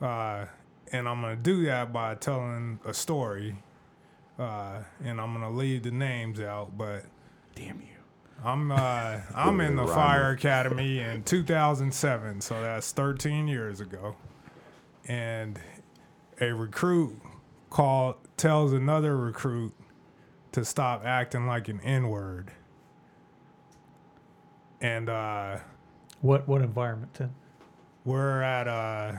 Uh, 0.00 0.44
and 0.92 1.08
I'm 1.08 1.20
gonna 1.20 1.36
do 1.36 1.64
that 1.66 1.92
by 1.92 2.14
telling 2.14 2.78
a 2.84 2.94
story. 2.94 3.56
Uh, 4.38 4.82
and 5.02 5.20
I'm 5.20 5.32
gonna 5.32 5.50
leave 5.50 5.82
the 5.82 5.90
names 5.90 6.40
out, 6.40 6.76
but 6.78 7.04
Damn 7.56 7.80
you! 7.80 7.88
I'm 8.44 8.70
uh, 8.70 9.18
I'm 9.34 9.60
in 9.60 9.74
the 9.74 9.82
Rhymer. 9.82 9.94
fire 9.94 10.30
academy 10.30 11.00
in 11.00 11.24
2007, 11.24 12.40
so 12.40 12.60
that's 12.62 12.92
13 12.92 13.48
years 13.48 13.80
ago. 13.80 14.14
And 15.08 15.58
a 16.40 16.52
recruit 16.52 17.20
call 17.70 18.18
tells 18.36 18.72
another 18.72 19.16
recruit 19.16 19.74
to 20.52 20.64
stop 20.64 21.04
acting 21.04 21.46
like 21.46 21.68
an 21.68 21.80
N 21.82 22.08
word. 22.08 22.50
And 24.80 25.08
uh, 25.08 25.58
What 26.20 26.48
what 26.48 26.62
environment 26.62 27.14
then? 27.14 27.34
we're 28.04 28.42
at 28.42 28.68
uh, 28.68 29.12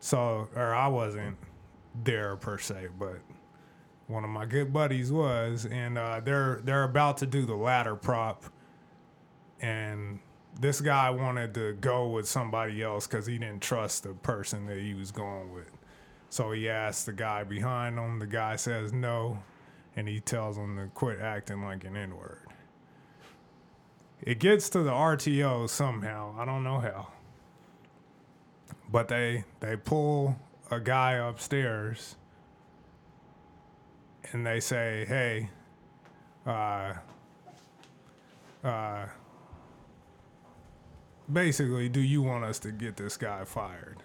so 0.00 0.48
or 0.54 0.74
I 0.74 0.88
wasn't 0.88 1.36
there 2.04 2.36
per 2.36 2.58
se, 2.58 2.88
but 2.98 3.20
one 4.08 4.24
of 4.24 4.30
my 4.30 4.44
good 4.46 4.72
buddies 4.72 5.12
was, 5.12 5.66
and 5.66 5.96
uh, 5.98 6.20
they're 6.20 6.60
they're 6.64 6.84
about 6.84 7.18
to 7.18 7.26
do 7.26 7.46
the 7.46 7.54
ladder 7.54 7.96
prop, 7.96 8.44
and 9.60 10.20
this 10.60 10.80
guy 10.80 11.10
wanted 11.10 11.54
to 11.54 11.74
go 11.74 12.08
with 12.08 12.28
somebody 12.28 12.82
else 12.82 13.06
because 13.06 13.26
he 13.26 13.38
didn't 13.38 13.62
trust 13.62 14.02
the 14.02 14.10
person 14.14 14.66
that 14.66 14.78
he 14.78 14.94
was 14.94 15.12
going 15.12 15.52
with. 15.54 15.70
So 16.30 16.52
he 16.52 16.68
asked 16.68 17.06
the 17.06 17.12
guy 17.12 17.42
behind 17.42 17.98
him. 17.98 18.20
The 18.20 18.26
guy 18.26 18.54
says 18.54 18.92
no, 18.92 19.42
and 19.96 20.08
he 20.08 20.20
tells 20.20 20.56
him 20.56 20.76
to 20.76 20.86
quit 20.94 21.20
acting 21.20 21.64
like 21.64 21.84
an 21.84 21.96
N 21.96 22.16
word. 22.16 22.46
It 24.22 24.38
gets 24.38 24.68
to 24.70 24.82
the 24.84 24.92
RTO 24.92 25.68
somehow. 25.68 26.36
I 26.38 26.44
don't 26.44 26.62
know 26.62 26.78
how. 26.78 27.08
But 28.90 29.08
they 29.08 29.44
they 29.58 29.76
pull 29.76 30.36
a 30.70 30.78
guy 30.78 31.14
upstairs 31.14 32.14
and 34.32 34.46
they 34.46 34.60
say, 34.60 35.04
"Hey, 35.06 35.50
uh, 36.46 36.94
uh, 38.62 39.06
basically, 41.32 41.88
do 41.88 42.00
you 42.00 42.22
want 42.22 42.44
us 42.44 42.60
to 42.60 42.70
get 42.70 42.96
this 42.96 43.16
guy 43.16 43.44
fired?" 43.44 44.02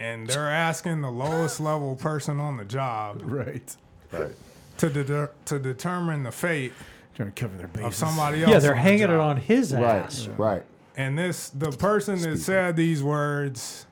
And 0.00 0.26
they're 0.26 0.50
asking 0.50 1.02
the 1.02 1.10
lowest 1.10 1.60
level 1.60 1.94
person 1.94 2.40
on 2.40 2.56
the 2.56 2.64
job 2.64 3.20
Right. 3.24 3.76
Right. 4.10 4.34
to 4.78 4.88
deter- 4.90 5.30
to 5.44 5.58
determine 5.58 6.22
the 6.24 6.32
fate 6.32 6.72
Trying 7.14 7.32
to 7.32 7.40
cover 7.40 7.56
their 7.58 7.68
bases. 7.68 7.86
of 7.86 7.94
somebody 7.94 8.42
else. 8.42 8.50
Yeah, 8.50 8.58
they're 8.60 8.70
on 8.72 8.76
the 8.78 8.82
hanging 8.82 9.02
it 9.02 9.10
on 9.10 9.36
his 9.36 9.72
ass. 9.74 10.26
Right. 10.28 10.38
Right. 10.38 10.62
And 10.96 11.18
this 11.18 11.50
the 11.50 11.70
person 11.70 12.18
that 12.22 12.38
said 12.38 12.76
these 12.76 13.02
words 13.02 13.86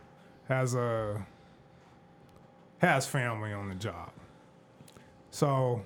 has 0.49 0.75
a 0.75 1.25
has 2.79 3.07
family 3.07 3.53
on 3.53 3.69
the 3.69 3.75
job. 3.75 4.11
So 5.31 5.83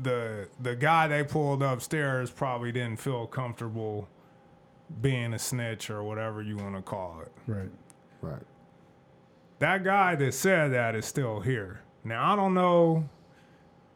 the 0.00 0.48
the 0.60 0.74
guy 0.74 1.06
they 1.08 1.22
pulled 1.24 1.62
upstairs 1.62 2.30
probably 2.30 2.72
didn't 2.72 2.96
feel 2.98 3.26
comfortable 3.26 4.08
being 5.02 5.34
a 5.34 5.38
snitch 5.38 5.88
or 5.90 6.02
whatever 6.02 6.42
you 6.42 6.56
want 6.56 6.74
to 6.74 6.82
call 6.82 7.22
it. 7.22 7.32
Right. 7.46 7.70
Right. 8.20 8.42
That 9.58 9.84
guy 9.84 10.14
that 10.16 10.34
said 10.34 10.72
that 10.72 10.94
is 10.94 11.04
still 11.06 11.40
here. 11.40 11.80
Now 12.04 12.32
I 12.32 12.36
don't 12.36 12.54
know 12.54 13.08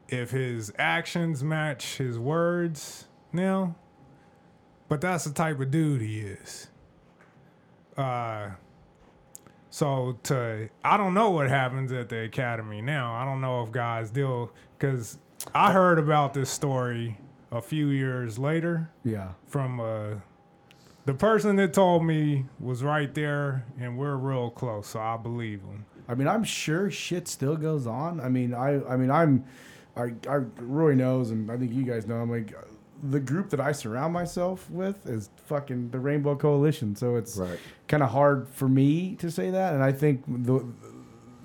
if 0.09 0.31
his 0.31 0.73
actions 0.79 1.43
match 1.43 1.97
his 1.97 2.19
words 2.19 3.07
now, 3.33 3.75
but 4.89 5.01
that's 5.01 5.25
the 5.25 5.33
type 5.33 5.59
of 5.61 5.71
dude 5.71 6.03
he 6.03 6.21
is. 6.21 6.69
Uh 7.97 8.51
so 9.71 10.19
to 10.25 10.69
I 10.85 10.97
don't 10.97 11.15
know 11.15 11.31
what 11.31 11.49
happens 11.49 11.93
at 11.93 12.09
the 12.09 12.25
academy 12.25 12.81
now. 12.83 13.15
I 13.15 13.25
don't 13.25 13.41
know 13.41 13.63
if 13.65 13.73
guys 13.73 14.11
deal 14.11 14.53
cuz 14.79 15.19
I 15.55 15.73
heard 15.73 15.99
about 15.99 16.35
this 16.35 16.51
story 16.51 17.19
a 17.51 17.61
few 17.63 17.89
years 17.89 18.39
later 18.39 18.91
Yeah. 19.05 19.31
from 19.47 19.81
uh 19.81 20.15
the 21.05 21.15
person 21.15 21.57
that 21.57 21.73
told 21.73 22.05
me 22.05 22.47
was 22.61 22.83
right 22.83 23.13
there 23.15 23.65
and 23.79 23.99
we're 23.99 24.17
real 24.17 24.51
close, 24.51 24.89
so 24.89 25.01
I 25.01 25.17
believe 25.17 25.61
him. 25.63 25.85
I 26.09 26.15
mean, 26.15 26.29
I'm 26.29 26.45
sure 26.45 26.91
shit 26.91 27.29
still 27.29 27.57
goes 27.57 27.87
on. 27.87 28.21
I 28.21 28.29
mean, 28.29 28.53
I, 28.55 28.83
I 28.87 28.97
mean, 28.97 29.11
I'm, 29.11 29.45
I, 29.97 30.13
I, 30.29 30.37
Roy 30.59 30.95
knows, 30.95 31.31
and 31.31 31.51
I 31.51 31.57
think 31.57 31.73
you 31.73 31.83
guys 31.83 32.07
know. 32.07 32.17
I'm 32.17 32.31
like, 32.31 32.55
the 33.03 33.21
group 33.21 33.51
that 33.51 33.61
I 33.61 33.73
surround 33.73 34.13
myself 34.13 34.69
with 34.71 35.07
is 35.07 35.29
fucking 35.47 35.91
the 35.91 35.99
Rainbow 35.99 36.37
Coalition. 36.37 36.97
So 36.97 37.17
it's 37.17 37.37
Right. 37.37 37.59
kind 37.89 38.03
of 38.03 38.11
hard 38.11 38.49
for 38.49 38.69
me 38.69 39.15
to 39.17 39.31
say 39.31 39.51
that, 39.51 39.75
and 39.75 39.83
I 39.83 39.93
think 39.93 40.25
the, 40.27 40.65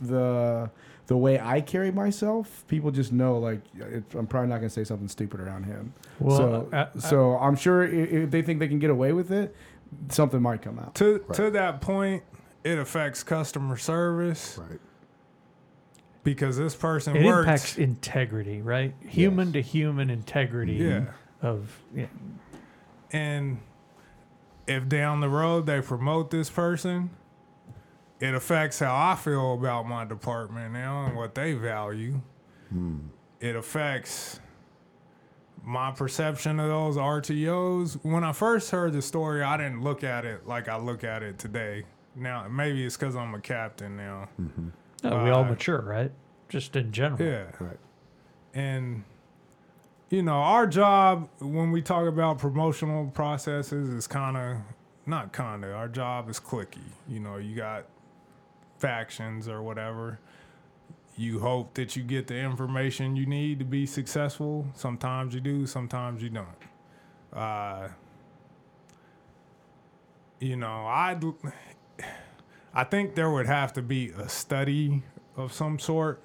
the, 0.01 0.69
the 1.09 1.17
way 1.17 1.39
I 1.39 1.59
carry 1.59 1.91
myself, 1.91 2.63
people 2.67 2.91
just 2.91 3.11
know 3.11 3.39
like 3.39 3.61
it, 3.79 4.03
I'm 4.15 4.27
probably 4.27 4.49
not 4.49 4.57
gonna 4.57 4.69
say 4.69 4.83
something 4.83 5.07
stupid 5.07 5.39
around 5.39 5.63
him. 5.63 5.91
Well, 6.19 6.37
so, 6.37 6.69
uh, 6.71 6.75
uh, 6.75 6.99
so 6.99 7.35
I'm 7.37 7.55
sure 7.55 7.83
i- 7.83 7.87
if 7.89 8.29
they 8.31 8.43
think 8.43 8.59
they 8.59 8.67
can 8.67 8.77
get 8.77 8.91
away 8.91 9.11
with 9.11 9.31
it, 9.31 9.55
something 10.09 10.39
might 10.41 10.61
come 10.61 10.77
out. 10.77 10.93
To 10.95 11.17
to 11.33 11.49
that 11.49 11.81
point, 11.81 12.21
it 12.63 12.77
affects 12.77 13.23
customer 13.23 13.75
service 13.75 14.59
Right. 14.59 14.79
because 16.23 16.57
this 16.57 16.75
person 16.75 17.15
It 17.15 17.25
works. 17.25 17.39
impacts 17.39 17.77
integrity, 17.79 18.61
right? 18.61 18.93
Human 19.01 19.47
Yes. 19.47 19.53
to 19.53 19.61
human 19.61 20.09
integrity 20.11 20.73
Yeah. 20.73 21.05
of 21.41 21.81
yeah. 21.95 22.05
and 23.11 23.57
if 24.67 24.87
down 24.87 25.21
the 25.21 25.29
road 25.29 25.65
they 25.65 25.81
promote 25.81 26.29
this 26.29 26.51
person, 26.51 27.09
it 28.19 28.33
affects 28.33 28.79
how 28.79 28.95
I 28.95 29.15
feel 29.15 29.53
about 29.53 29.87
my 29.87 30.05
department 30.05 30.73
now 30.73 31.05
and 31.05 31.15
what 31.15 31.35
they 31.35 31.53
value. 31.53 32.21
Hmm. 32.69 32.97
It 33.39 33.55
affects 33.55 34.39
my 35.63 35.91
perception 35.91 36.59
of 36.59 36.67
those 36.67 36.97
RTOs. 36.97 37.99
When 38.03 38.23
I 38.23 38.33
first 38.33 38.71
heard 38.71 38.93
the 38.93 39.01
story, 39.01 39.41
I 39.41 39.57
didn't 39.57 39.81
look 39.81 40.03
at 40.03 40.25
it 40.25 40.47
like 40.47 40.67
I 40.67 40.77
look 40.77 41.03
at 41.03 41.23
it 41.23 41.39
today. 41.39 41.85
Now, 42.15 42.47
maybe 42.49 42.85
it's 42.85 42.97
because 42.97 43.15
I'm 43.15 43.33
a 43.33 43.39
captain 43.39 43.95
now. 43.95 44.29
Mm-hmm. 44.39 44.69
No, 45.03 45.23
we 45.23 45.29
all 45.29 45.45
mature, 45.45 45.81
right? 45.81 46.11
just 46.49 46.75
in 46.75 46.91
general. 46.91 47.21
Yeah. 47.23 47.45
Right. 47.59 47.79
And 48.53 49.03
you 50.09 50.23
know, 50.23 50.33
our 50.33 50.65
job 50.65 51.29
when 51.39 51.71
we 51.71 51.81
talk 51.81 52.07
about 52.07 52.39
promotional 52.39 53.07
processes 53.11 53.89
is 53.89 54.07
kind 54.07 54.35
of 54.35 54.57
not 55.05 55.31
kind 55.31 55.63
of. 55.63 55.71
Our 55.71 55.87
job 55.87 56.29
is 56.29 56.39
clicky. 56.39 56.79
You 57.07 57.19
know, 57.19 57.37
you 57.37 57.55
got 57.55 57.85
factions 58.79 59.47
or 59.47 59.61
whatever. 59.61 60.19
You 61.15 61.39
hope 61.39 61.73
that 61.73 61.95
you 61.95 62.03
get 62.03 62.27
the 62.27 62.37
information 62.37 63.15
you 63.15 63.25
need 63.25 63.59
to 63.59 63.65
be 63.65 63.85
successful. 63.85 64.67
Sometimes 64.73 65.33
you 65.33 65.41
do, 65.41 65.65
sometimes 65.65 66.23
you 66.23 66.29
don't. 66.29 66.47
Uh, 67.33 67.89
you 70.39 70.55
know, 70.55 70.85
I 70.87 71.17
I 72.73 72.83
think 72.85 73.15
there 73.15 73.29
would 73.29 73.47
have 73.47 73.73
to 73.73 73.81
be 73.81 74.09
a 74.11 74.29
study 74.29 75.03
of 75.35 75.51
some 75.51 75.79
sort 75.79 76.21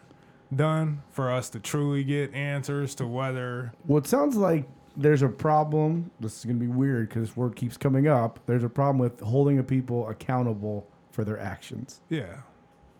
done 0.54 1.02
for 1.10 1.30
us 1.32 1.48
to 1.50 1.58
truly 1.58 2.04
get 2.04 2.32
answers 2.32 2.94
to 2.96 3.06
whether 3.06 3.72
Well, 3.86 3.98
it 3.98 4.06
sounds 4.06 4.36
like 4.36 4.68
there's 4.96 5.22
a 5.22 5.28
problem. 5.28 6.10
This 6.20 6.38
is 6.38 6.44
going 6.44 6.58
to 6.58 6.64
be 6.64 6.70
weird 6.70 7.08
because 7.08 7.28
this 7.30 7.36
word 7.36 7.56
keeps 7.56 7.76
coming 7.76 8.06
up. 8.06 8.38
There's 8.46 8.62
a 8.62 8.68
problem 8.68 8.98
with 8.98 9.20
holding 9.20 9.62
people 9.64 10.08
accountable 10.08 10.86
for 11.14 11.24
their 11.24 11.38
actions, 11.38 12.00
yeah 12.08 12.36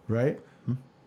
right? 0.08 0.38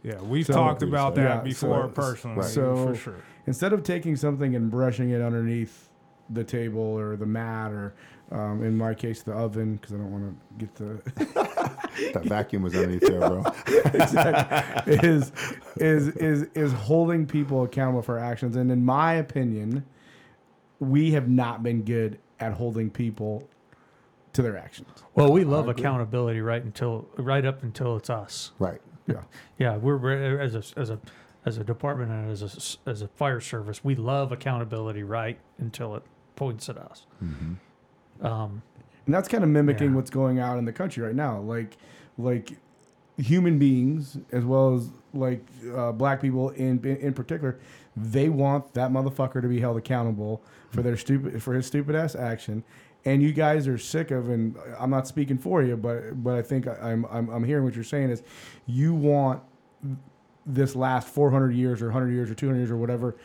yeah 0.04 0.22
we've 0.22 0.46
So- 0.46 0.54
talked 0.54 0.84
about 0.84 1.16
that 1.16 1.38
Yeah, 1.38 1.42
before 1.42 1.84
so- 1.84 1.90
personally 1.90 2.44
so- 2.48 2.88
for 2.88 2.96
sure 2.96 3.16
Instead 3.48 3.72
of 3.72 3.82
taking 3.82 4.16
something 4.18 4.56
and 4.56 4.70
brushing 4.70 5.12
it 5.12 5.22
underneath 5.22 5.90
the 6.30 6.44
table 6.44 6.82
or 6.82 7.16
the 7.16 7.26
mat 7.26 7.72
or, 7.72 7.94
um, 8.32 8.62
in 8.62 8.76
my 8.76 8.94
case, 8.94 9.24
the 9.24 9.32
oven, 9.32 9.76
because 9.78 9.94
I 9.94 9.98
don't 9.98 10.12
want 10.12 10.38
to 10.60 10.66
get 10.66 10.76
the 10.76 11.02
That 12.14 12.26
vacuum 12.26 12.62
was 12.64 12.76
underneath 12.76 13.08
there, 13.08 13.22
bro. 13.22 13.44
is 14.86 15.32
is 15.78 16.10
is 16.18 16.44
is 16.56 16.74
holding 16.74 17.26
people 17.26 17.64
accountable 17.64 18.02
for 18.02 18.20
actions. 18.20 18.58
And 18.58 18.70
in 18.70 18.84
my 18.84 19.14
opinion, 19.14 19.86
we 20.82 21.12
have 21.12 21.30
not 21.30 21.64
been 21.64 21.84
good 21.84 22.20
at 22.42 22.52
holding 22.54 22.90
people 22.90 23.48
to 24.38 24.44
their 24.44 24.56
actions. 24.58 24.88
Well, 25.16 25.32
we 25.32 25.44
love 25.44 25.68
accountability 25.68 26.42
right 26.42 26.64
until 26.64 27.08
right 27.18 27.44
up 27.44 27.64
until 27.64 27.98
it's 27.98 28.10
us. 28.10 28.52
Right. 28.60 28.80
Yeah. 29.08 29.22
Yeah, 29.58 29.78
we're, 29.78 29.98
we're 29.98 30.40
as 30.40 30.54
a 30.54 30.64
as 30.80 30.90
a 30.92 31.00
as 31.46 31.58
a 31.58 31.64
department 31.64 32.12
and 32.12 32.30
as 32.30 32.44
a 32.44 32.46
s- 32.46 32.78
as 32.86 33.02
a 33.02 33.08
fire 33.08 33.40
service, 33.42 33.84
we 33.84 33.96
love 33.96 34.32
accountability 34.32 35.02
right 35.02 35.40
until 35.58 35.96
it 35.96 36.04
points 36.36 36.70
at 36.70 36.78
us. 36.78 37.08
Um, 38.22 38.62
And 39.06 39.14
that's 39.16 39.28
kind 39.28 39.44
of 39.44 39.50
mimicking 39.50 39.90
Yeah. 39.90 39.96
what's 39.96 40.10
going 40.12 40.40
on 40.40 40.58
in 40.60 40.66
the 40.66 40.74
country 40.74 41.04
right 41.04 41.16
now. 41.16 41.40
Like 41.40 41.78
like 42.20 42.58
human 43.18 43.58
beings 43.58 44.18
as 44.32 44.46
well 44.46 44.76
as 44.76 44.90
like 45.16 45.44
uh, 45.76 45.92
black 45.94 46.22
people 46.22 46.50
in 46.52 46.84
in 46.86 47.14
particular, 47.14 47.58
they 47.96 48.30
want 48.30 48.74
that 48.76 48.92
motherfucker 48.92 49.42
to 49.42 49.48
be 49.48 49.60
held 49.60 49.78
accountable 49.78 50.44
for 50.70 50.84
their 50.84 50.98
stupid 50.98 51.42
for 51.42 51.54
his 51.56 51.66
stupid 51.66 51.96
ass 51.96 52.14
action. 52.16 52.64
And 53.08 53.24
you 53.24 53.32
guys 53.32 53.70
are 53.70 53.78
sick 53.78 54.12
of, 54.12 54.30
and 54.30 54.58
I'm 54.78 54.90
not 54.90 55.08
speaking 55.08 55.38
for 55.38 55.64
you, 55.64 55.78
but 55.78 56.22
but 56.22 56.36
I 56.36 56.42
think 56.42 56.68
I'm 56.68 57.06
I'm, 57.06 57.30
I'm 57.30 57.44
hearing 57.44 57.64
what 57.64 57.74
you're 57.74 57.86
saying 57.86 58.10
is, 58.10 58.22
you 58.66 58.94
want 58.94 59.42
this 60.46 60.76
last 60.76 61.08
400 61.08 61.56
years 61.56 61.82
or 61.82 61.86
100 61.86 62.12
years 62.12 62.30
or 62.30 62.36
200 62.36 62.58
years 62.60 62.70
or 62.70 62.76
whatever 62.76 63.16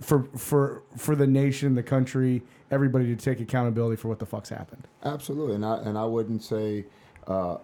for 0.00 0.24
for 0.36 0.82
for 0.96 1.14
the 1.14 1.26
nation, 1.26 1.74
the 1.74 1.82
country, 1.82 2.42
everybody 2.70 3.04
to 3.06 3.16
take 3.16 3.40
accountability 3.40 3.96
for 3.96 4.08
what 4.08 4.18
the 4.18 4.26
fuck's 4.26 4.48
happened. 4.48 4.88
Absolutely, 5.04 5.56
and 5.56 5.64
I 5.64 5.76
and 5.78 5.98
I 5.98 6.06
wouldn't 6.06 6.42
say 6.42 6.86
uh, 7.26 7.58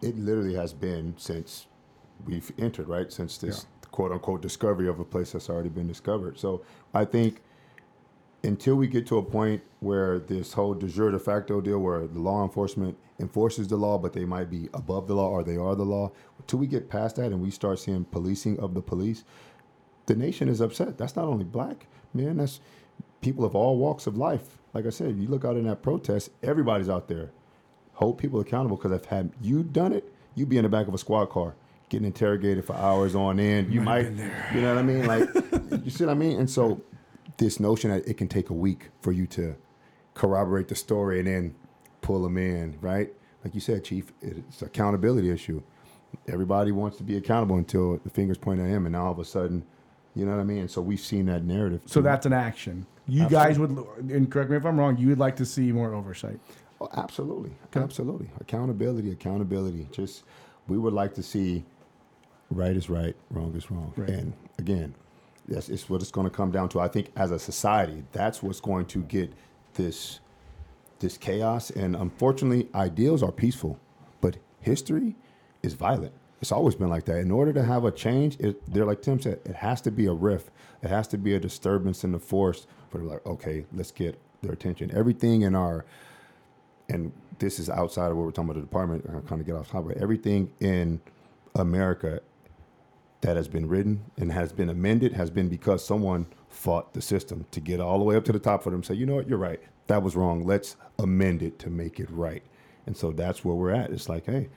it 0.00 0.16
literally 0.16 0.54
has 0.54 0.72
been 0.72 1.14
since 1.16 1.66
we've 2.24 2.52
entered, 2.56 2.86
right? 2.88 3.12
Since 3.12 3.38
this 3.38 3.66
quote 3.90 4.12
unquote 4.12 4.42
discovery 4.42 4.88
of 4.88 5.00
a 5.00 5.04
place 5.04 5.32
that's 5.32 5.50
already 5.50 5.70
been 5.70 5.88
discovered. 5.88 6.38
So 6.38 6.62
I 6.94 7.04
think 7.04 7.42
until 8.44 8.74
we 8.74 8.86
get 8.86 9.06
to 9.06 9.18
a 9.18 9.22
point 9.22 9.62
where 9.80 10.18
this 10.18 10.52
whole 10.52 10.74
de 10.74 10.88
jure 10.88 11.10
de 11.10 11.18
facto 11.18 11.60
deal, 11.60 11.78
where 11.78 12.06
the 12.06 12.18
law 12.18 12.42
enforcement 12.42 12.96
enforces 13.20 13.68
the 13.68 13.76
law, 13.76 13.98
but 13.98 14.12
they 14.12 14.24
might 14.24 14.50
be 14.50 14.68
above 14.74 15.06
the 15.06 15.14
law 15.14 15.28
or 15.28 15.44
they 15.44 15.56
are 15.56 15.74
the 15.74 15.84
law, 15.84 16.10
until 16.38 16.58
we 16.58 16.66
get 16.66 16.88
past 16.88 17.16
that 17.16 17.26
and 17.26 17.40
we 17.40 17.50
start 17.50 17.78
seeing 17.78 18.04
policing 18.04 18.58
of 18.58 18.74
the 18.74 18.82
police, 18.82 19.24
the 20.06 20.14
nation 20.14 20.48
is 20.48 20.60
upset. 20.60 20.98
That's 20.98 21.14
not 21.14 21.26
only 21.26 21.44
black, 21.44 21.86
man. 22.12 22.38
That's 22.38 22.60
people 23.20 23.44
of 23.44 23.54
all 23.54 23.76
walks 23.76 24.06
of 24.06 24.16
life. 24.16 24.58
Like 24.74 24.86
I 24.86 24.90
said, 24.90 25.16
you 25.18 25.28
look 25.28 25.44
out 25.44 25.56
in 25.56 25.64
that 25.66 25.82
protest, 25.82 26.30
everybody's 26.42 26.88
out 26.88 27.08
there. 27.08 27.30
Hold 27.94 28.18
people 28.18 28.40
accountable 28.40 28.76
because 28.76 28.92
if 28.92 29.04
had 29.04 29.30
you 29.40 29.62
done 29.62 29.92
it, 29.92 30.12
you'd 30.34 30.48
be 30.48 30.56
in 30.56 30.64
the 30.64 30.68
back 30.68 30.88
of 30.88 30.94
a 30.94 30.98
squad 30.98 31.26
car 31.26 31.54
getting 31.92 32.06
interrogated 32.06 32.64
for 32.64 32.74
hours 32.74 33.14
on 33.14 33.38
end. 33.38 33.72
You 33.72 33.82
might, 33.82 34.10
you 34.54 34.62
know 34.62 34.74
what 34.74 34.78
I 34.78 34.82
mean? 34.82 35.06
Like, 35.06 35.28
you 35.84 35.90
see 35.90 36.06
what 36.06 36.12
I 36.12 36.14
mean? 36.14 36.38
And 36.38 36.48
so, 36.48 36.80
this 37.38 37.60
notion 37.60 37.90
that 37.90 38.06
it 38.06 38.16
can 38.16 38.28
take 38.28 38.50
a 38.50 38.54
week 38.54 38.90
for 39.00 39.12
you 39.12 39.26
to 39.28 39.56
corroborate 40.14 40.68
the 40.68 40.74
story 40.74 41.18
and 41.18 41.28
then 41.28 41.54
pull 42.00 42.22
them 42.22 42.36
in, 42.36 42.76
right? 42.80 43.12
Like 43.44 43.54
you 43.54 43.60
said, 43.60 43.84
Chief, 43.84 44.12
it's 44.20 44.60
an 44.60 44.68
accountability 44.68 45.30
issue. 45.30 45.62
Everybody 46.28 46.72
wants 46.72 46.98
to 46.98 47.02
be 47.02 47.16
accountable 47.16 47.56
until 47.56 47.96
the 47.98 48.10
fingers 48.10 48.38
point 48.38 48.60
at 48.60 48.66
him, 48.66 48.86
and 48.86 48.92
now 48.92 49.06
all 49.06 49.12
of 49.12 49.18
a 49.18 49.24
sudden, 49.24 49.64
you 50.14 50.26
know 50.26 50.32
what 50.32 50.40
I 50.40 50.44
mean? 50.44 50.68
So 50.68 50.82
we've 50.82 51.00
seen 51.00 51.26
that 51.26 51.42
narrative. 51.44 51.80
So 51.86 52.02
that's 52.02 52.26
an 52.26 52.34
action. 52.34 52.86
You 53.08 53.28
guys 53.28 53.58
would, 53.58 53.70
and 54.10 54.30
correct 54.30 54.50
me 54.50 54.56
if 54.56 54.64
I'm 54.64 54.78
wrong, 54.78 54.96
you 54.98 55.08
would 55.08 55.18
like 55.18 55.36
to 55.36 55.46
see 55.46 55.72
more 55.72 55.92
oversight. 55.94 56.38
Oh, 56.80 56.88
absolutely, 56.96 57.52
absolutely. 57.74 58.28
Accountability, 58.40 59.10
accountability. 59.10 59.88
Just 59.90 60.24
we 60.68 60.78
would 60.78 60.92
like 60.92 61.14
to 61.14 61.22
see 61.22 61.64
right 62.50 62.76
is 62.76 62.90
right, 62.90 63.16
wrong 63.30 63.54
is 63.56 63.70
wrong. 63.70 63.92
Right. 63.96 64.08
And 64.10 64.32
again, 64.58 64.94
that's 65.52 65.68
it's 65.68 65.88
what 65.88 66.00
it's 66.00 66.10
going 66.10 66.28
to 66.28 66.34
come 66.34 66.50
down 66.50 66.68
to. 66.70 66.80
I 66.80 66.88
think 66.88 67.10
as 67.16 67.30
a 67.30 67.38
society, 67.38 68.04
that's 68.12 68.42
what's 68.42 68.60
going 68.60 68.86
to 68.86 69.02
get 69.02 69.32
this 69.74 70.20
this 71.00 71.16
chaos. 71.16 71.70
And 71.70 71.96
unfortunately, 71.96 72.68
ideals 72.74 73.22
are 73.22 73.32
peaceful, 73.32 73.78
but 74.20 74.36
history 74.60 75.16
is 75.62 75.74
violent. 75.74 76.12
It's 76.40 76.52
always 76.52 76.74
been 76.74 76.88
like 76.88 77.04
that. 77.04 77.18
In 77.18 77.30
order 77.30 77.52
to 77.52 77.62
have 77.62 77.84
a 77.84 77.92
change, 77.92 78.38
it, 78.40 78.72
they're 78.72 78.84
like 78.84 79.02
Tim 79.02 79.20
said, 79.20 79.40
it 79.44 79.56
has 79.56 79.80
to 79.82 79.90
be 79.90 80.06
a 80.06 80.12
rift. 80.12 80.50
It 80.82 80.88
has 80.88 81.06
to 81.08 81.18
be 81.18 81.34
a 81.34 81.40
disturbance 81.40 82.02
in 82.02 82.12
the 82.12 82.18
force 82.18 82.66
for 82.90 82.98
like, 82.98 83.24
okay, 83.26 83.64
let's 83.72 83.92
get 83.92 84.18
their 84.42 84.52
attention. 84.52 84.90
Everything 84.94 85.42
in 85.42 85.54
our 85.54 85.84
and 86.88 87.12
this 87.38 87.58
is 87.58 87.70
outside 87.70 88.10
of 88.10 88.16
what 88.16 88.24
we're 88.24 88.32
talking 88.32 88.50
about 88.50 88.60
the 88.60 88.66
department. 88.66 89.04
I'm 89.08 89.22
kind 89.22 89.40
of 89.40 89.46
get 89.46 89.56
off 89.56 89.70
topic. 89.70 89.98
Everything 90.00 90.52
in 90.60 91.00
America 91.54 92.20
that 93.22 93.36
has 93.36 93.48
been 93.48 93.66
written 93.66 94.04
and 94.18 94.30
has 94.32 94.52
been 94.52 94.68
amended 94.68 95.14
has 95.14 95.30
been 95.30 95.48
because 95.48 95.84
someone 95.84 96.26
fought 96.48 96.92
the 96.92 97.00
system 97.00 97.46
to 97.52 97.60
get 97.60 97.80
all 97.80 97.98
the 97.98 98.04
way 98.04 98.16
up 98.16 98.24
to 98.24 98.32
the 98.32 98.38
top 98.38 98.62
for 98.62 98.70
them. 98.70 98.82
Say, 98.82 98.94
you 98.94 99.06
know 99.06 99.14
what, 99.14 99.28
you're 99.28 99.38
right. 99.38 99.60
That 99.86 100.02
was 100.02 100.14
wrong. 100.14 100.44
Let's 100.44 100.76
amend 100.98 101.42
it 101.42 101.58
to 101.60 101.70
make 101.70 101.98
it 101.98 102.10
right. 102.10 102.42
And 102.86 102.96
so 102.96 103.12
that's 103.12 103.44
where 103.44 103.54
we're 103.54 103.70
at. 103.70 103.90
It's 103.90 104.08
like, 104.08 104.26
hey, 104.26 104.48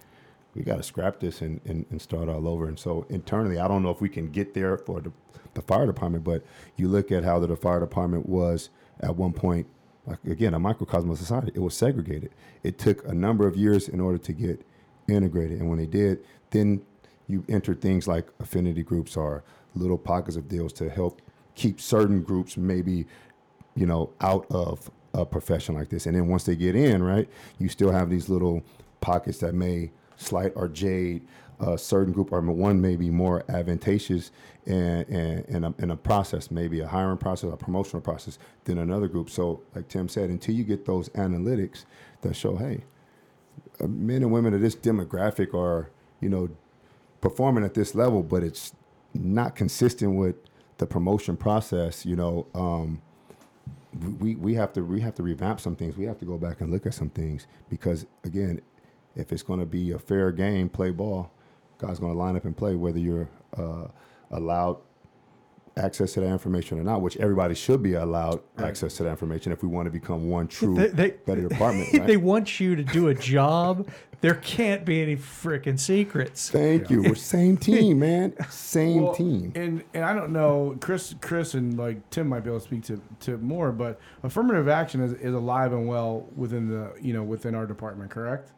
we 0.56 0.64
got 0.64 0.78
to 0.78 0.84
scrap 0.84 1.20
this 1.20 1.42
and, 1.42 1.62
and, 1.66 1.86
and 1.92 2.02
start 2.02 2.28
all 2.28 2.48
over. 2.48 2.68
And 2.68 2.80
so 2.80 3.06
internally, 3.10 3.60
I 3.60 3.68
don't 3.68 3.84
know 3.84 3.92
if 3.92 4.02
we 4.02 4.10
can 4.10 4.32
get 4.32 4.56
there 4.56 4.78
for 4.78 5.00
the, 5.00 5.12
the 5.54 5.62
fire 5.62 5.86
department, 5.86 6.24
but 6.24 6.44
you 6.76 6.88
look 6.88 7.12
at 7.12 7.24
how 7.24 7.40
the, 7.40 7.48
the 7.48 7.56
fire 7.56 7.80
department 7.80 8.28
was 8.28 8.70
at 9.02 9.16
one 9.16 9.34
point, 9.34 9.68
like 10.08 10.24
again, 10.26 10.56
a 10.56 10.60
microcosm 10.60 11.12
of 11.12 11.20
society. 11.20 11.52
It 11.54 11.60
was 11.60 11.76
segregated. 11.76 12.32
It 12.64 12.80
took 12.80 13.06
a 13.08 13.14
number 13.14 13.48
of 13.48 13.56
years 13.56 13.88
in 13.88 14.00
order 14.00 14.18
to 14.18 14.34
get 14.34 14.66
integrated. 15.08 15.60
And 15.60 15.70
when 15.70 15.78
they 15.78 15.86
did, 15.86 16.26
then 16.50 16.82
you 17.28 17.44
enter 17.50 17.74
things 17.74 18.08
like 18.08 18.28
affinity 18.40 18.84
groups 18.84 19.18
or 19.18 19.44
little 19.76 19.98
pockets 19.98 20.38
of 20.38 20.48
deals 20.48 20.74
to 20.74 20.90
help 20.90 21.22
keep 21.56 21.82
certain 21.82 22.22
groups 22.22 22.58
maybe, 22.58 23.06
you 23.76 23.86
know, 23.86 24.12
out 24.22 24.46
of 24.50 24.90
a 25.14 25.26
profession 25.26 25.76
like 25.76 25.90
this. 25.90 26.06
And 26.06 26.16
then 26.16 26.28
once 26.28 26.44
they 26.44 26.56
get 26.56 26.76
in, 26.76 27.02
right, 27.02 27.28
you 27.58 27.70
still 27.70 27.92
have 27.92 28.10
these 28.10 28.30
little 28.30 28.64
pockets 29.02 29.40
that 29.40 29.54
may 29.54 29.92
slight 30.18 30.52
or 30.56 30.68
jade 30.68 31.28
a 31.60 31.78
certain 31.78 32.12
group, 32.12 32.34
or 32.34 32.42
one 32.42 32.82
may 32.82 32.98
be 32.98 33.10
more 33.10 33.44
advantageous 33.50 34.32
in, 34.66 35.04
in, 35.04 35.46
in, 35.48 35.64
a, 35.64 35.74
in 35.80 35.92
a 35.92 35.96
process, 35.96 36.52
maybe 36.52 36.82
a 36.82 36.88
hiring 36.88 37.18
process, 37.18 37.52
a 37.54 37.58
promotional 37.58 38.02
process, 38.02 38.38
than 38.66 38.80
another 38.80 39.08
group. 39.08 39.30
So, 39.30 39.62
like 39.74 39.88
Tim 39.88 40.10
said, 40.10 40.30
until 40.30 40.54
you 40.54 40.66
get 40.66 40.86
those 40.86 41.08
analytics 41.10 41.86
that 42.22 42.36
show, 42.36 42.58
hey, 42.58 42.84
uh, 43.80 43.88
men 43.88 44.22
and 44.22 44.32
women 44.32 44.54
of 44.54 44.62
this 44.62 44.76
demographic 44.76 45.54
are, 45.54 45.90
you 46.20 46.30
know, 46.30 46.50
performing 47.26 47.64
at 47.64 47.74
this 47.74 47.96
level, 47.96 48.22
but 48.22 48.44
it's 48.44 48.74
not 49.16 49.56
consistent 49.56 50.16
with 50.16 50.36
the 50.78 50.86
promotion 50.86 51.36
process, 51.36 52.06
you 52.06 52.16
know, 52.16 52.46
um, 52.54 53.02
we, 54.20 54.36
we 54.36 54.54
have 54.54 54.72
to 54.74 54.84
we 54.84 55.00
have 55.02 55.16
to 55.16 55.24
revamp 55.24 55.60
some 55.60 55.76
things. 55.76 55.98
We 55.98 56.04
have 56.06 56.20
to 56.20 56.26
go 56.26 56.38
back 56.38 56.62
and 56.62 56.72
look 56.72 56.86
at 56.86 56.94
some 56.94 57.10
things 57.10 57.48
because 57.68 58.06
again, 58.26 58.62
if 59.16 59.32
it's 59.32 59.42
going 59.42 59.60
to 59.60 59.66
be 59.66 59.92
a 59.92 59.98
fair 59.98 60.32
game, 60.32 60.70
play 60.70 60.92
ball, 60.92 61.32
guys 61.80 61.98
going 61.98 62.14
to 62.14 62.20
line 62.20 62.36
up 62.36 62.46
and 62.46 62.56
play 62.56 62.76
whether 62.76 63.00
you're 63.00 63.30
uh, 63.58 63.88
allowed 64.30 64.78
access 65.78 66.14
to 66.14 66.22
that 66.22 66.28
information 66.28 66.80
or 66.80 66.84
not, 66.84 67.02
which 67.02 67.18
everybody 67.18 67.54
should 67.54 67.84
be 67.84 67.96
allowed 67.96 68.42
access 68.58 68.96
to 68.96 69.04
that 69.04 69.10
information 69.10 69.52
if 69.52 69.62
we 69.62 69.68
want 69.68 69.86
to 69.86 69.92
become 69.92 70.30
one 70.30 70.48
true 70.48 70.74
They- 70.76 70.88
they- 71.10 71.10
better 71.12 71.48
department. 71.48 71.92
Right? 71.94 72.08
they 72.08 72.18
want 72.18 72.60
you 72.60 72.76
to 72.78 72.84
do 72.84 73.10
a 73.10 73.14
job, 73.14 73.90
there 74.22 74.36
can't 74.36 74.86
be 74.86 75.02
any 75.02 75.18
freaking 75.18 75.78
secrets. 75.78 76.50
Thank 76.50 76.90
you. 76.90 77.02
We're 77.04 77.16
same 77.16 77.58
team, 77.58 78.00
man. 78.00 78.34
Same 78.50 79.04
Well, 79.04 79.16
team. 79.16 79.52
And 79.56 79.84
and 79.94 80.06
I 80.06 80.14
don't 80.14 80.32
know, 80.32 80.78
Chris, 80.80 81.14
Chris, 81.20 81.54
and 81.56 81.78
like 81.78 82.10
Tim 82.10 82.30
might 82.30 82.40
be 82.46 82.50
able 82.50 82.60
to 82.62 82.66
speak 82.66 82.84
to, 82.86 83.02
to 83.22 83.38
more, 83.40 83.74
but 83.74 84.00
affirmative 84.24 84.70
action 84.70 85.02
is, 85.02 85.12
is 85.14 85.34
alive 85.34 85.74
and 85.74 85.88
well 85.88 86.26
within 86.38 86.70
the 86.70 86.94
you 87.02 87.12
know 87.14 87.24
within 87.24 87.54
our 87.54 87.66
department, 87.66 88.10
correct? 88.12 88.54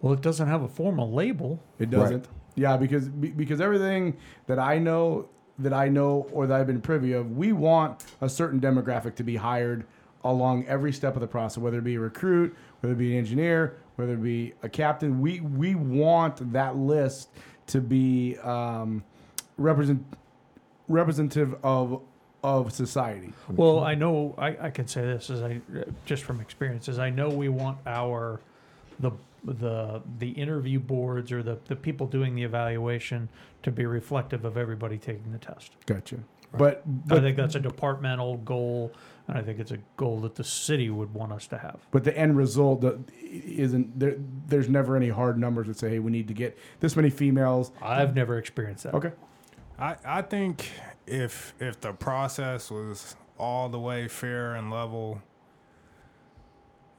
Well, 0.00 0.14
it 0.14 0.20
doesn't 0.22 0.48
have 0.48 0.62
a 0.62 0.68
formal 0.68 1.12
label. 1.12 1.62
It 1.78 1.90
doesn't. 1.90 2.26
Yeah, 2.56 2.76
because 2.76 3.08
because 3.08 3.60
everything 3.60 4.16
that 4.46 4.58
I 4.58 4.78
know 4.78 5.28
that 5.58 5.72
I 5.72 5.88
know 5.88 6.26
or 6.32 6.46
that 6.46 6.60
I've 6.60 6.66
been 6.66 6.80
privy 6.80 7.12
of, 7.12 7.36
we 7.36 7.52
want 7.52 8.04
a 8.20 8.28
certain 8.28 8.60
demographic 8.60 9.14
to 9.16 9.24
be 9.24 9.36
hired 9.36 9.86
along 10.24 10.66
every 10.66 10.92
step 10.92 11.14
of 11.14 11.20
the 11.20 11.26
process, 11.26 11.58
whether 11.58 11.78
it 11.78 11.84
be 11.84 11.94
a 11.94 12.00
recruit, 12.00 12.54
whether 12.80 12.94
it 12.94 12.98
be 12.98 13.12
an 13.12 13.18
engineer, 13.18 13.76
whether 13.96 14.14
it 14.14 14.22
be 14.22 14.54
a 14.62 14.68
captain. 14.68 15.20
We 15.20 15.40
we 15.40 15.74
want 15.74 16.52
that 16.52 16.76
list 16.76 17.28
to 17.68 17.80
be 17.80 18.36
um, 18.38 19.04
represent 19.58 20.04
representative 20.88 21.56
of 21.62 22.02
of 22.42 22.72
society. 22.72 23.32
Well, 23.48 23.80
I 23.80 23.94
know 23.94 24.34
I, 24.38 24.56
I 24.60 24.70
can 24.70 24.86
say 24.86 25.02
this 25.02 25.30
as 25.30 25.42
I 25.42 25.60
just 26.04 26.22
from 26.22 26.40
experience 26.40 26.88
is 26.88 26.98
I 26.98 27.10
know 27.10 27.28
we 27.28 27.48
want 27.48 27.78
our 27.86 28.40
the 29.00 29.10
the 29.46 30.02
the 30.18 30.30
interview 30.30 30.78
boards 30.78 31.32
or 31.32 31.42
the, 31.42 31.58
the 31.66 31.76
people 31.76 32.06
doing 32.06 32.34
the 32.34 32.42
evaluation 32.42 33.28
to 33.62 33.70
be 33.70 33.86
reflective 33.86 34.44
of 34.44 34.56
everybody 34.56 34.98
taking 34.98 35.32
the 35.32 35.38
test. 35.38 35.76
Gotcha. 35.86 36.18
But 36.52 36.82
I 37.10 37.20
think 37.20 37.36
that's 37.36 37.54
a 37.54 37.60
departmental 37.60 38.38
goal, 38.38 38.92
and 39.28 39.36
I 39.36 39.42
think 39.42 39.58
it's 39.58 39.72
a 39.72 39.78
goal 39.96 40.20
that 40.20 40.36
the 40.36 40.44
city 40.44 40.90
would 40.90 41.12
want 41.12 41.32
us 41.32 41.46
to 41.48 41.58
have. 41.58 41.76
But 41.90 42.04
the 42.04 42.16
end 42.16 42.36
result 42.36 42.84
isn't 43.20 43.98
there. 43.98 44.16
There's 44.46 44.68
never 44.68 44.96
any 44.96 45.08
hard 45.08 45.38
numbers 45.38 45.66
that 45.66 45.78
say, 45.78 45.90
"Hey, 45.90 45.98
we 45.98 46.10
need 46.10 46.28
to 46.28 46.34
get 46.34 46.56
this 46.80 46.96
many 46.96 47.10
females." 47.10 47.72
I've 47.82 48.14
never 48.14 48.38
experienced 48.38 48.84
that. 48.84 48.94
Okay. 48.94 49.12
I, 49.78 49.96
I 50.04 50.22
think 50.22 50.70
if 51.06 51.54
if 51.60 51.80
the 51.80 51.92
process 51.92 52.70
was 52.70 53.16
all 53.38 53.68
the 53.68 53.80
way 53.80 54.08
fair 54.08 54.54
and 54.54 54.70
level, 54.70 55.20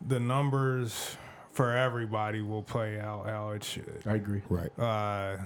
the 0.06 0.20
numbers 0.20 1.18
for 1.58 1.76
everybody 1.76 2.40
will 2.44 2.62
play 2.62 3.00
out 3.00 3.26
how 3.26 3.50
it 3.50 3.64
should. 3.64 4.04
I 4.06 4.14
agree. 4.14 4.44
Right. 4.48 4.70
Uh, 4.78 5.38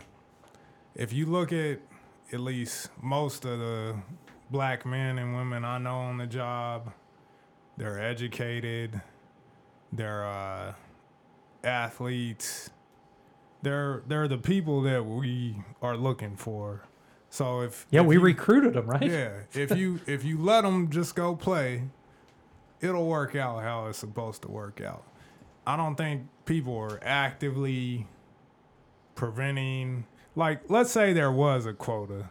if 0.93 1.13
you 1.13 1.25
look 1.25 1.53
at 1.53 1.79
at 2.33 2.41
least 2.41 2.89
most 3.01 3.45
of 3.45 3.59
the 3.59 3.95
black 4.49 4.85
men 4.85 5.17
and 5.17 5.37
women 5.37 5.63
I 5.63 5.77
know 5.77 5.95
on 5.99 6.17
the 6.17 6.27
job, 6.27 6.91
they're 7.77 7.97
educated, 7.97 8.99
they're 9.93 10.25
uh, 10.25 10.73
athletes, 11.63 12.69
they're 13.61 14.03
they're 14.05 14.27
the 14.27 14.37
people 14.37 14.81
that 14.81 15.05
we 15.05 15.55
are 15.81 15.95
looking 15.95 16.35
for. 16.35 16.81
So 17.29 17.61
if 17.61 17.87
Yeah, 17.89 18.01
if 18.01 18.07
we 18.07 18.15
you- 18.15 18.21
recruited 18.21 18.73
them, 18.73 18.87
right? 18.87 19.01
yeah, 19.01 19.31
if 19.53 19.77
you 19.77 20.01
if 20.07 20.25
you 20.25 20.37
let 20.37 20.63
them 20.63 20.89
just 20.89 21.15
go 21.15 21.37
play, 21.37 21.83
it'll 22.81 23.07
work 23.07 23.33
out 23.33 23.63
how 23.63 23.87
it's 23.87 23.99
supposed 23.99 24.41
to 24.41 24.49
work 24.49 24.81
out. 24.81 25.03
I 25.65 25.77
don't 25.77 25.95
think 25.95 26.23
people 26.45 26.75
are 26.77 26.99
actively 27.03 28.07
preventing. 29.15 30.05
Like, 30.35 30.61
let's 30.69 30.91
say 30.91 31.13
there 31.13 31.31
was 31.31 31.65
a 31.65 31.73
quota, 31.73 32.29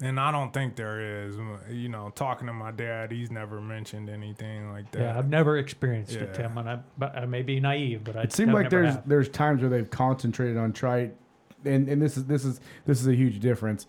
and 0.00 0.18
I 0.18 0.30
don't 0.32 0.52
think 0.52 0.76
there 0.76 1.24
is. 1.26 1.36
You 1.70 1.88
know, 1.88 2.10
talking 2.14 2.46
to 2.48 2.52
my 2.52 2.72
dad, 2.72 3.10
he's 3.12 3.30
never 3.30 3.60
mentioned 3.60 4.10
anything 4.10 4.70
like 4.72 4.90
that. 4.92 5.00
Yeah, 5.00 5.18
I've 5.18 5.28
never 5.28 5.56
experienced 5.58 6.14
it, 6.14 6.34
Tim, 6.34 6.58
and 6.58 6.68
I, 6.68 6.78
but 6.98 7.16
I 7.16 7.26
may 7.26 7.42
be 7.42 7.60
naive, 7.60 8.04
but 8.04 8.16
I 8.16 8.22
It 8.22 8.32
seemed 8.32 8.50
I've 8.50 8.54
like 8.54 8.64
never 8.64 8.82
there's 8.82 8.94
have. 8.96 9.08
there's 9.08 9.28
times 9.28 9.60
where 9.62 9.70
they've 9.70 9.90
concentrated 9.90 10.56
on 10.56 10.72
try, 10.72 11.10
and, 11.64 11.88
and 11.88 12.02
this 12.02 12.16
is 12.16 12.26
this 12.26 12.44
is 12.44 12.60
this 12.86 13.00
is 13.00 13.06
a 13.06 13.14
huge 13.14 13.40
difference. 13.40 13.86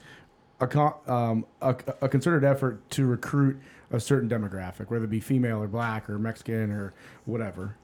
A, 0.62 0.68
con, 0.68 0.94
um, 1.08 1.46
a, 1.62 1.76
a 2.02 2.08
concerted 2.08 2.48
effort 2.50 2.90
to 2.92 3.06
recruit 3.06 3.60
a 3.92 4.00
certain 4.00 4.30
demographic, 4.30 4.90
whether 4.90 5.04
it 5.04 5.10
be 5.10 5.20
female 5.20 5.62
or 5.62 5.68
black 5.68 6.10
or 6.10 6.18
Mexican 6.18 6.72
or 6.72 6.94
whatever. 7.26 7.76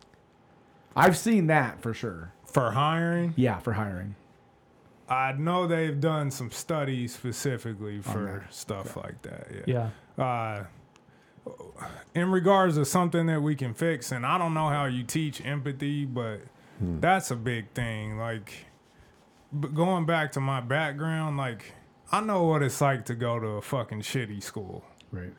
I've 0.96 1.18
seen 1.18 1.48
that 1.48 1.82
for 1.82 1.94
sure. 1.94 2.34
For 2.46 2.72
hiring, 2.72 3.34
Yeah, 3.38 3.60
for 3.60 3.74
hiring. 3.74 4.16
I 5.10 5.34
know 5.34 5.68
they've 5.68 6.00
done 6.00 6.32
some 6.32 6.52
studies 6.52 7.14
specifically 7.14 8.02
for 8.02 8.44
that. 8.46 8.54
stuff 8.54 8.96
like 8.96 9.22
that. 9.24 9.48
Yeah. 9.66 9.90
Yeah, 10.18 10.24
uh, 10.24 10.64
in 12.14 12.32
regards 12.32 12.76
to 12.76 12.86
something 12.86 13.26
that 13.28 13.42
we 13.42 13.56
can 13.56 13.74
fix, 13.74 14.12
and 14.12 14.26
I 14.26 14.38
don't 14.38 14.54
know 14.54 14.70
how 14.70 14.86
you 14.86 15.04
teach 15.04 15.44
empathy, 15.46 16.06
but 16.06 16.42
that's 16.80 17.32
a 17.32 17.36
big 17.36 17.72
thing. 17.72 18.18
Like, 18.18 18.66
b- 19.60 19.68
going 19.70 20.06
back 20.06 20.32
to 20.34 20.40
my 20.40 20.62
background, 20.62 21.38
like, 21.38 21.74
I 22.12 22.22
know 22.22 22.44
what 22.44 22.62
it's 22.64 22.82
like 22.82 23.06
to 23.06 23.16
go 23.16 23.40
to 23.40 23.48
a 23.48 23.62
fucking 23.62 24.02
shitty 24.02 24.42
school. 24.44 24.84
Right. 25.12 25.34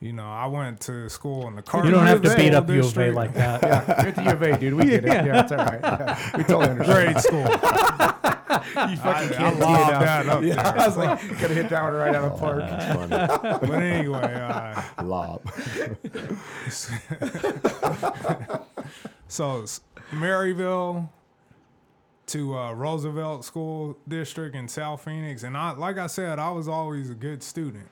You 0.00 0.12
know, 0.12 0.26
I 0.26 0.46
went 0.46 0.80
to 0.82 1.08
school 1.08 1.48
in 1.48 1.56
the 1.56 1.62
car. 1.62 1.84
you 1.84 1.90
don't 1.90 2.06
have 2.06 2.20
to 2.22 2.36
beat 2.36 2.52
up 2.54 2.68
U 2.68 2.80
of 2.80 2.98
A 2.98 3.10
like 3.12 3.32
that. 3.34 3.62
Yeah, 3.62 3.84
you're 4.02 4.08
at 4.08 4.14
the 4.16 4.22
U 4.24 4.30
of 4.30 4.42
A, 4.42 4.58
dude. 4.58 4.74
We 4.74 4.84
get 4.84 5.04
it. 5.04 5.08
Yeah, 5.08 5.42
it's 5.42 5.52
all 5.52 5.58
right. 5.58 5.80
Yeah, 5.82 6.36
we 6.36 6.42
totally 6.44 6.70
understand. 6.70 7.14
Grade 7.14 7.20
school. 7.22 7.46
You 8.48 8.96
fucking 8.96 9.00
I 9.04 9.28
can't 9.34 9.58
lobbed 9.58 9.86
tee 9.86 9.90
it 9.90 9.94
up. 9.94 10.00
that 10.02 10.26
up 10.28 10.42
Yeah, 10.42 10.54
there. 10.72 10.82
I 10.82 10.86
was 10.86 10.96
like, 10.96 11.20
gotta 11.40 11.54
hit 11.54 11.68
that 11.68 11.82
one 11.82 11.92
right 11.94 12.14
out 12.14 12.24
of 12.24 12.32
the 12.32 12.38
park. 12.38 12.62
Funny. 13.10 13.66
But 13.66 13.82
anyway, 13.82 14.34
uh, 14.34 14.82
Lob. 15.04 15.42
So 19.28 19.64
Maryvale 20.12 21.12
to 22.26 22.56
uh, 22.56 22.72
Roosevelt 22.72 23.44
School 23.44 23.98
District 24.08 24.54
in 24.54 24.68
South 24.68 25.04
Phoenix, 25.04 25.42
and 25.42 25.56
I, 25.56 25.72
like 25.72 25.98
I 25.98 26.06
said, 26.06 26.38
I 26.38 26.50
was 26.50 26.68
always 26.68 27.10
a 27.10 27.14
good 27.14 27.42
student. 27.42 27.88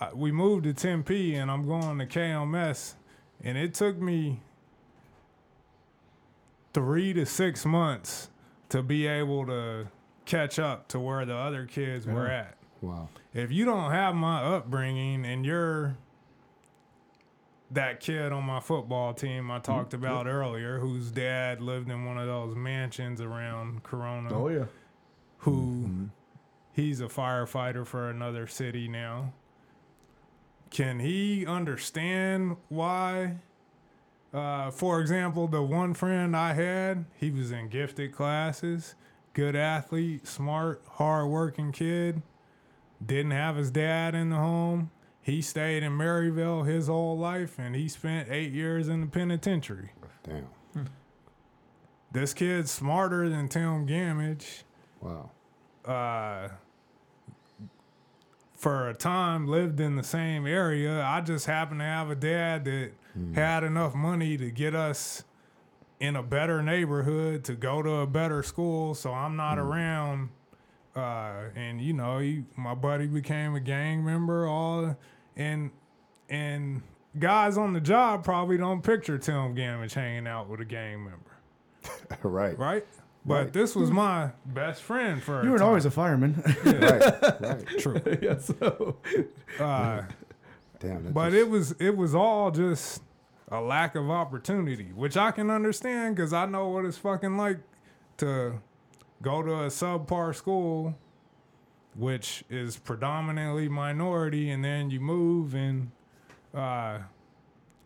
Uh, 0.00 0.10
we 0.14 0.30
moved 0.30 0.64
to 0.64 0.72
Tempe, 0.72 1.34
and 1.34 1.50
I'm 1.50 1.66
going 1.66 1.98
to 1.98 2.06
KMS, 2.06 2.94
and 3.42 3.58
it 3.58 3.74
took 3.74 4.00
me 4.00 4.40
three 6.72 7.12
to 7.12 7.26
six 7.26 7.64
months 7.66 8.30
to 8.68 8.82
be 8.82 9.06
able 9.06 9.46
to 9.46 9.88
catch 10.24 10.58
up 10.58 10.88
to 10.88 11.00
where 11.00 11.24
the 11.24 11.34
other 11.34 11.64
kids 11.66 12.06
were 12.06 12.28
at. 12.28 12.54
Wow. 12.80 13.08
if 13.34 13.50
you 13.50 13.64
don't 13.64 13.90
have 13.90 14.14
my 14.14 14.40
upbringing 14.40 15.24
and 15.26 15.44
you're 15.44 15.96
that 17.72 17.98
kid 17.98 18.30
on 18.30 18.44
my 18.44 18.60
football 18.60 19.12
team 19.14 19.50
I 19.50 19.58
talked 19.58 19.94
about 19.94 20.28
earlier, 20.28 20.78
whose 20.78 21.10
dad 21.10 21.60
lived 21.60 21.90
in 21.90 22.04
one 22.04 22.18
of 22.18 22.26
those 22.28 22.54
mansions 22.54 23.20
around 23.20 23.82
Corona, 23.82 24.32
Oh 24.32 24.48
yeah. 24.48 24.66
who 25.38 26.08
he's 26.72 27.00
a 27.00 27.06
firefighter 27.08 27.84
for 27.84 28.10
another 28.10 28.46
city 28.46 28.86
now. 28.86 29.32
Can 30.70 31.00
he 31.00 31.46
understand 31.46 32.56
why? 32.68 33.36
Uh, 34.32 34.70
for 34.70 35.00
example, 35.00 35.48
the 35.48 35.62
one 35.62 35.94
friend 35.94 36.36
I 36.36 36.52
had, 36.52 37.06
he 37.16 37.30
was 37.30 37.50
in 37.50 37.68
gifted 37.68 38.12
classes, 38.12 38.94
good 39.32 39.56
athlete, 39.56 40.26
smart, 40.26 40.82
hardworking 40.92 41.72
kid. 41.72 42.22
Didn't 43.04 43.30
have 43.30 43.56
his 43.56 43.70
dad 43.70 44.14
in 44.14 44.30
the 44.30 44.36
home. 44.36 44.90
He 45.22 45.40
stayed 45.40 45.82
in 45.82 45.96
Maryvale 45.96 46.62
his 46.64 46.88
whole 46.88 47.16
life, 47.16 47.58
and 47.58 47.74
he 47.74 47.88
spent 47.88 48.28
eight 48.30 48.52
years 48.52 48.88
in 48.88 49.00
the 49.02 49.06
penitentiary. 49.06 49.90
Damn. 50.22 50.48
This 52.10 52.32
kid's 52.32 52.70
smarter 52.70 53.28
than 53.28 53.48
Tim 53.48 53.86
Gamage. 53.86 54.62
Wow. 55.00 55.30
uh, 55.84 56.48
for 58.58 58.88
a 58.88 58.94
time 58.94 59.46
lived 59.46 59.80
in 59.80 59.94
the 59.94 60.02
same 60.02 60.46
area. 60.46 61.00
I 61.00 61.20
just 61.20 61.46
happened 61.46 61.80
to 61.80 61.84
have 61.84 62.10
a 62.10 62.16
dad 62.16 62.64
that 62.64 62.90
had 63.34 63.62
enough 63.64 63.94
money 63.94 64.36
to 64.36 64.50
get 64.50 64.74
us 64.74 65.22
in 66.00 66.16
a 66.16 66.22
better 66.22 66.62
neighborhood 66.62 67.44
to 67.44 67.54
go 67.54 67.82
to 67.82 67.90
a 67.98 68.06
better 68.06 68.42
school. 68.42 68.94
So 68.94 69.12
I'm 69.12 69.36
not 69.36 69.58
around. 69.58 70.30
Uh, 70.94 71.50
and 71.54 71.80
you 71.80 71.92
know, 71.92 72.18
he, 72.18 72.44
my 72.56 72.74
buddy 72.74 73.06
became 73.06 73.54
a 73.54 73.60
gang 73.60 74.04
member. 74.04 74.46
All 74.46 74.96
and 75.36 75.70
and 76.28 76.82
guys 77.18 77.56
on 77.56 77.72
the 77.72 77.80
job 77.80 78.24
probably 78.24 78.58
don't 78.58 78.82
picture 78.82 79.18
Tim 79.18 79.54
Gamage 79.54 79.94
hanging 79.94 80.26
out 80.26 80.48
with 80.48 80.60
a 80.60 80.64
gang 80.64 81.04
member, 81.04 82.18
right. 82.28 82.58
right? 82.58 82.86
But 83.28 83.34
Right. 83.34 83.52
this 83.52 83.76
was 83.76 83.90
my 83.90 84.30
best 84.46 84.82
friend 84.82 85.22
for. 85.22 85.44
You 85.44 85.50
were 85.52 85.58
time. 85.58 85.68
always 85.68 85.84
a 85.84 85.90
fireman. 85.90 86.42
Right. 86.64 87.40
Right. 87.40 87.66
true. 87.78 88.00
yeah. 88.22 88.38
So. 88.38 88.96
Uh, 89.60 90.02
Damn. 90.80 91.12
but 91.12 91.30
just- 91.30 91.36
it 91.36 91.48
was 91.50 91.72
it 91.72 91.96
was 91.96 92.14
all 92.14 92.50
just 92.50 93.02
a 93.50 93.60
lack 93.60 93.94
of 93.94 94.10
opportunity, 94.10 94.90
which 94.94 95.16
I 95.16 95.30
can 95.30 95.50
understand 95.50 96.16
because 96.16 96.32
I 96.32 96.46
know 96.46 96.68
what 96.68 96.84
it's 96.84 96.98
fucking 96.98 97.36
like 97.36 97.58
to 98.18 98.60
go 99.22 99.42
to 99.42 99.52
a 99.64 99.66
subpar 99.68 100.34
school, 100.34 100.94
which 101.96 102.44
is 102.50 102.76
predominantly 102.76 103.68
minority, 103.68 104.50
and 104.50 104.64
then 104.64 104.90
you 104.90 105.00
move 105.00 105.54
and 105.54 105.90
uh, 106.54 106.98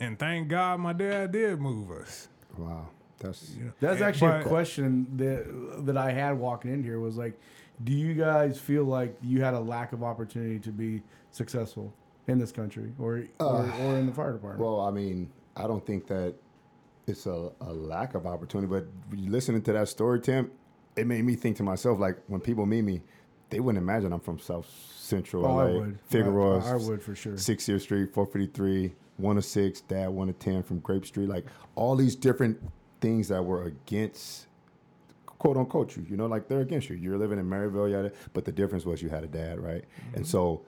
and 0.00 0.18
thank 0.18 0.48
God 0.48 0.80
my 0.80 0.92
dad 0.92 1.32
did 1.32 1.60
move 1.60 1.90
us. 1.90 2.28
Wow, 2.58 2.88
that's 3.22 3.54
That's 3.80 4.00
Yeah, 4.00 4.06
actually 4.06 4.40
a 4.40 4.44
question 4.44 5.06
that 5.16 5.86
that 5.86 5.96
I 5.96 6.12
had 6.12 6.38
walking 6.38 6.72
in 6.72 6.82
here 6.82 7.00
was 7.00 7.16
like, 7.16 7.38
do 7.84 7.92
you 7.92 8.14
guys 8.14 8.58
feel 8.58 8.84
like 8.84 9.16
you 9.22 9.42
had 9.42 9.54
a 9.54 9.60
lack 9.60 9.92
of 9.92 10.02
opportunity 10.02 10.58
to 10.60 10.70
be 10.70 11.02
successful 11.30 11.92
in 12.28 12.38
this 12.38 12.52
country 12.52 12.92
or 12.98 13.24
or, 13.40 13.46
uh, 13.62 13.84
or 13.84 13.96
in 13.98 14.06
the 14.06 14.12
fire 14.12 14.32
department? 14.32 14.60
Well, 14.60 14.80
I 14.80 14.90
mean, 14.90 15.30
I 15.56 15.66
don't 15.66 15.84
think 15.84 16.06
that 16.08 16.34
it's 17.06 17.26
a, 17.26 17.50
a 17.60 17.72
lack 17.72 18.14
of 18.14 18.26
opportunity, 18.26 18.68
but 18.68 18.86
listening 19.16 19.62
to 19.62 19.72
that 19.72 19.88
story, 19.88 20.20
Tim, 20.20 20.50
it 20.96 21.06
made 21.06 21.24
me 21.24 21.34
think 21.34 21.56
to 21.56 21.62
myself, 21.62 21.98
like 21.98 22.16
when 22.28 22.40
people 22.40 22.64
meet 22.66 22.82
me, 22.82 23.02
they 23.50 23.58
wouldn't 23.60 23.82
imagine 23.82 24.12
I'm 24.12 24.20
from 24.20 24.38
South 24.38 24.70
Central 24.94 25.44
Oh, 25.44 25.58
I 25.58 25.64
would. 25.72 25.98
Figueroa, 26.06 26.60
I- 26.64 26.72
I 26.72 26.76
would 26.76 27.02
for 27.02 27.14
sure. 27.14 27.36
Six 27.36 27.68
Year 27.68 27.78
Street, 27.80 28.14
453, 28.14 28.94
one 29.18 29.36
of 29.36 29.44
six, 29.44 29.80
dad 29.82 30.08
one 30.10 30.28
of 30.28 30.38
ten 30.38 30.62
from 30.62 30.78
Grape 30.78 31.04
Street, 31.04 31.28
like 31.28 31.44
all 31.74 31.96
these 31.96 32.14
different 32.16 32.58
things 33.02 33.28
that 33.28 33.44
were 33.44 33.64
against 33.64 34.46
quote 35.26 35.56
unquote 35.56 35.96
you. 35.96 36.06
You 36.08 36.16
know, 36.16 36.26
like 36.26 36.48
they're 36.48 36.60
against 36.60 36.88
you. 36.88 36.96
You're 36.96 37.18
living 37.18 37.38
in 37.38 37.48
Maryvale, 37.48 37.88
yada. 37.88 38.12
But 38.32 38.44
the 38.44 38.52
difference 38.52 38.86
was 38.86 39.02
you 39.02 39.10
had 39.10 39.24
a 39.24 39.28
dad, 39.28 39.58
right? 39.58 39.84
And 40.14 40.22
mm-hmm. 40.22 40.24
so 40.24 40.62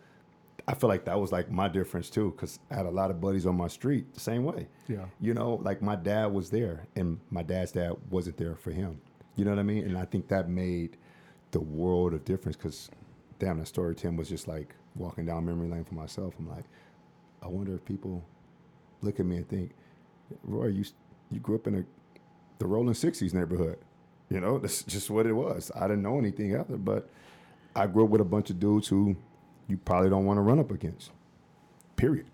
I 0.67 0.75
feel 0.75 0.89
like 0.89 1.05
that 1.05 1.21
was 1.21 1.31
like 1.31 1.51
my 1.51 1.69
difference 1.69 2.11
too, 2.11 2.33
because 2.33 2.59
I 2.71 2.75
had 2.75 2.87
a 2.87 2.91
lot 2.91 3.11
of 3.11 3.21
buddies 3.21 3.47
on 3.47 3.57
my 3.57 3.69
street 3.69 4.13
the 4.15 4.21
same 4.21 4.45
way. 4.45 4.67
Yeah. 4.89 5.05
You 5.21 5.33
know, 5.33 5.61
like 5.63 5.81
my 5.81 5.95
dad 5.95 6.27
was 6.27 6.51
there, 6.51 6.87
and 6.97 7.21
my 7.31 7.43
dad's 7.43 7.73
dad 7.73 7.93
wasn't 8.11 8.37
there 8.37 8.57
for 8.57 8.73
him. 8.73 9.01
You 9.37 9.45
know 9.45 9.53
what 9.53 9.61
I 9.61 9.65
mean? 9.65 9.85
And 9.85 9.97
I 9.97 10.05
think 10.05 10.29
that 10.29 10.49
made 10.49 10.97
the 11.53 11.61
world 11.61 12.15
of 12.15 12.25
difference. 12.25 12.57
Because, 12.57 12.91
damn, 13.39 13.59
that 13.59 13.67
story 13.69 13.95
Tim 13.95 14.17
was 14.17 14.29
just 14.29 14.49
like 14.49 14.75
walking 14.97 15.27
down 15.27 15.47
memory 15.47 15.69
lane 15.69 15.85
for 15.85 15.95
myself. 15.95 16.35
I'm 16.39 16.49
like, 16.49 16.65
I 17.43 17.47
wonder 17.49 17.75
if 17.75 17.85
people 17.85 18.25
look 19.03 19.21
at 19.21 19.27
me 19.27 19.37
and 19.37 19.49
think, 19.49 19.73
Roy, 20.43 20.67
you 20.67 20.85
you 21.31 21.41
grew 21.41 21.57
up 21.57 21.67
in 21.67 21.75
a 21.77 21.85
the 22.59 22.67
Rolling 22.67 22.95
Sixties 22.95 23.35
neighborhood. 23.35 23.79
You 24.31 24.41
know, 24.41 24.59
that's 24.59 24.83
just 24.83 25.11
what 25.11 25.27
it 25.27 25.33
was. 25.33 25.71
I 25.77 25.83
didn't 25.83 26.03
know 26.03 26.19
anything 26.19 26.57
other, 26.57 26.77
but 26.77 27.09
I 27.77 27.87
grew 27.87 28.05
up 28.05 28.11
with 28.11 28.21
a 28.21 28.25
bunch 28.25 28.51
of 28.51 28.59
dudes 28.59 28.89
who 28.89 29.17
you 29.69 29.77
probably 29.77 30.11
don't 30.11 30.25
want 30.25 30.39
to 30.39 30.43
run 30.43 30.59
up 30.59 30.71
against. 30.71 31.11
Period. 31.97 32.27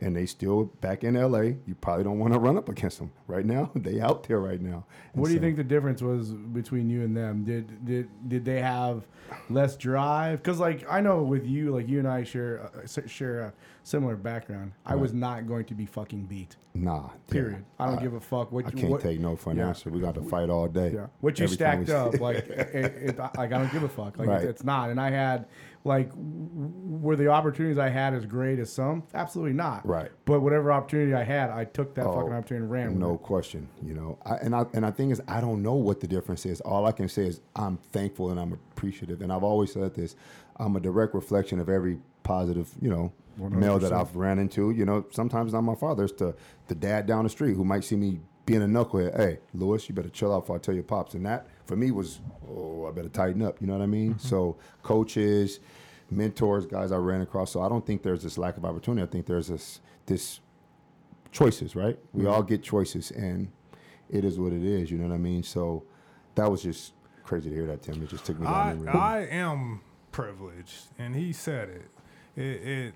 And 0.00 0.16
they 0.16 0.26
still 0.26 0.64
back 0.80 1.04
in 1.04 1.14
LA. 1.14 1.40
You 1.66 1.76
probably 1.80 2.02
don't 2.02 2.18
want 2.18 2.32
to 2.32 2.38
run 2.40 2.56
up 2.56 2.68
against 2.68 2.98
them 2.98 3.12
right 3.28 3.46
now. 3.46 3.70
They 3.76 4.00
out 4.00 4.24
there 4.24 4.40
right 4.40 4.60
now. 4.60 4.84
And 5.12 5.20
what 5.20 5.28
do 5.28 5.34
you 5.34 5.38
so- 5.38 5.42
think 5.42 5.56
the 5.56 5.64
difference 5.64 6.02
was 6.02 6.30
between 6.30 6.90
you 6.90 7.02
and 7.02 7.16
them? 7.16 7.44
Did 7.44 7.84
did 7.84 8.28
did 8.28 8.44
they 8.44 8.60
have 8.60 9.06
less 9.48 9.76
drive? 9.76 10.42
Because 10.42 10.58
like 10.58 10.84
I 10.90 11.00
know 11.00 11.22
with 11.22 11.46
you, 11.46 11.70
like 11.72 11.88
you 11.88 12.00
and 12.00 12.08
I 12.08 12.24
share 12.24 12.70
uh, 12.74 13.06
share 13.06 13.40
a 13.40 13.52
similar 13.84 14.16
background. 14.16 14.72
I 14.84 14.96
was 14.96 15.12
not 15.12 15.46
going 15.46 15.66
to 15.66 15.74
be 15.74 15.86
fucking 15.86 16.24
beat. 16.24 16.56
Nah. 16.76 17.10
Period. 17.30 17.64
I 17.78 17.86
don't 17.86 18.02
give 18.02 18.14
a 18.14 18.20
fuck 18.20 18.50
what 18.50 18.64
I 18.66 18.68
you- 18.70 18.74
can't 18.76 18.90
what, 18.90 19.00
take 19.00 19.20
no 19.20 19.36
for 19.36 19.50
an 19.52 19.58
Yeah. 19.58 19.68
answer. 19.68 19.90
We 19.90 20.00
got 20.00 20.16
to 20.16 20.22
fight 20.22 20.50
all 20.50 20.66
day. 20.66 20.90
Yeah, 20.92 21.06
what 21.20 21.38
you 21.38 21.44
Every 21.44 21.54
stacked 21.54 21.88
up, 21.90 22.18
like, 22.20 22.36
it, 22.48 22.74
it, 22.74 23.18
like 23.18 23.38
I 23.38 23.46
don't 23.58 23.70
give 23.72 23.84
a 23.84 23.88
fuck. 23.88 24.18
Like 24.18 24.26
Right. 24.28 24.42
it's, 24.42 24.50
it's 24.50 24.64
not. 24.64 24.90
And 24.90 25.00
I 25.00 25.10
had, 25.10 25.46
like, 25.84 26.10
were 26.16 27.14
the 27.14 27.28
opportunities 27.28 27.78
I 27.78 27.90
had 27.90 28.12
as 28.12 28.26
great 28.26 28.58
as 28.58 28.72
some? 28.72 29.04
Absolutely 29.14 29.52
not. 29.52 29.86
Right. 29.86 30.10
But 30.24 30.40
whatever 30.40 30.72
opportunity 30.72 31.14
I 31.14 31.22
had, 31.22 31.50
I 31.50 31.64
took 31.64 31.94
that 31.94 32.06
Oh, 32.06 32.12
fucking 32.16 32.32
opportunity 32.32 32.64
and 32.64 32.70
ran 32.72 32.88
with 32.88 32.96
No 32.98 33.14
it. 33.14 33.22
question, 33.22 33.68
you 33.80 33.94
know. 33.94 34.18
I, 34.26 34.34
and 34.36 34.52
I 34.54 34.66
and 34.74 34.84
I 34.84 34.90
think 34.90 35.12
is 35.12 35.22
I 35.28 35.40
don't 35.40 35.62
know 35.62 35.74
what 35.74 36.00
the 36.00 36.08
difference 36.08 36.44
is. 36.44 36.60
All 36.62 36.86
I 36.86 36.92
can 36.92 37.08
say 37.08 37.26
is 37.28 37.40
I'm 37.54 37.76
thankful 37.76 38.30
and 38.30 38.40
I'm 38.40 38.52
appreciative. 38.52 39.22
And 39.22 39.32
I've 39.32 39.44
always 39.44 39.72
said 39.72 39.94
this: 39.94 40.16
I'm 40.56 40.74
a 40.74 40.80
direct 40.80 41.14
reflection 41.14 41.60
of 41.60 41.68
every 41.68 41.98
positive, 42.24 42.68
you 42.80 42.88
know, 42.90 43.12
male 43.38 43.78
that 43.78 43.92
I've 43.92 44.14
ran 44.16 44.38
into. 44.38 44.70
You 44.70 44.84
know, 44.84 45.06
sometimes 45.10 45.52
not 45.52 45.62
my 45.62 45.74
father. 45.74 46.04
It's 46.04 46.12
the 46.14 46.34
the 46.68 46.74
dad 46.74 47.06
down 47.06 47.24
the 47.24 47.30
street 47.30 47.54
who 47.54 47.64
might 47.64 47.84
see 47.84 47.96
me 47.96 48.20
being 48.46 48.62
a 48.62 48.66
knucklehead. 48.66 49.16
Hey, 49.16 49.38
Lewis, 49.54 49.88
you 49.88 49.94
better 49.94 50.08
chill 50.08 50.34
out 50.34 50.40
before 50.40 50.56
I 50.56 50.58
tell 50.58 50.74
your 50.74 50.84
pops. 50.84 51.14
And 51.14 51.24
that 51.26 51.46
for 51.66 51.76
me 51.76 51.90
was, 51.90 52.20
oh, 52.48 52.86
I 52.86 52.92
better 52.92 53.08
tighten 53.08 53.42
up. 53.42 53.60
You 53.60 53.66
know 53.66 53.74
what 53.74 53.82
I 53.82 53.86
mean? 53.86 54.14
Mm-hmm. 54.14 54.28
So 54.28 54.56
coaches, 54.82 55.60
mentors, 56.10 56.66
guys 56.66 56.92
I 56.92 56.96
ran 56.96 57.20
across. 57.20 57.52
So 57.52 57.62
I 57.62 57.68
don't 57.68 57.86
think 57.86 58.02
there's 58.02 58.22
this 58.22 58.38
lack 58.38 58.56
of 58.56 58.64
opportunity. 58.64 59.06
I 59.06 59.10
think 59.10 59.26
there's 59.26 59.48
this 59.48 59.80
this 60.06 60.40
choices, 61.32 61.74
right? 61.74 61.98
We 62.12 62.24
mm-hmm. 62.24 62.32
all 62.32 62.42
get 62.42 62.62
choices, 62.62 63.10
and 63.10 63.50
it 64.10 64.24
is 64.24 64.38
what 64.38 64.52
it 64.52 64.62
is. 64.62 64.90
You 64.90 64.98
know 64.98 65.08
what 65.08 65.14
I 65.14 65.18
mean? 65.18 65.42
So 65.42 65.84
that 66.34 66.50
was 66.50 66.62
just 66.62 66.92
crazy 67.24 67.50
to 67.50 67.56
hear 67.56 67.66
that, 67.66 67.82
Tim. 67.82 68.02
It 68.02 68.10
just 68.10 68.24
took 68.24 68.38
me 68.38 68.46
down 68.46 68.88
I. 68.88 69.18
I 69.18 69.18
am 69.26 69.80
privileged, 70.12 70.86
and 70.98 71.14
he 71.14 71.32
said 71.32 71.68
it. 71.68 71.90
It, 72.36 72.68
it 72.68 72.94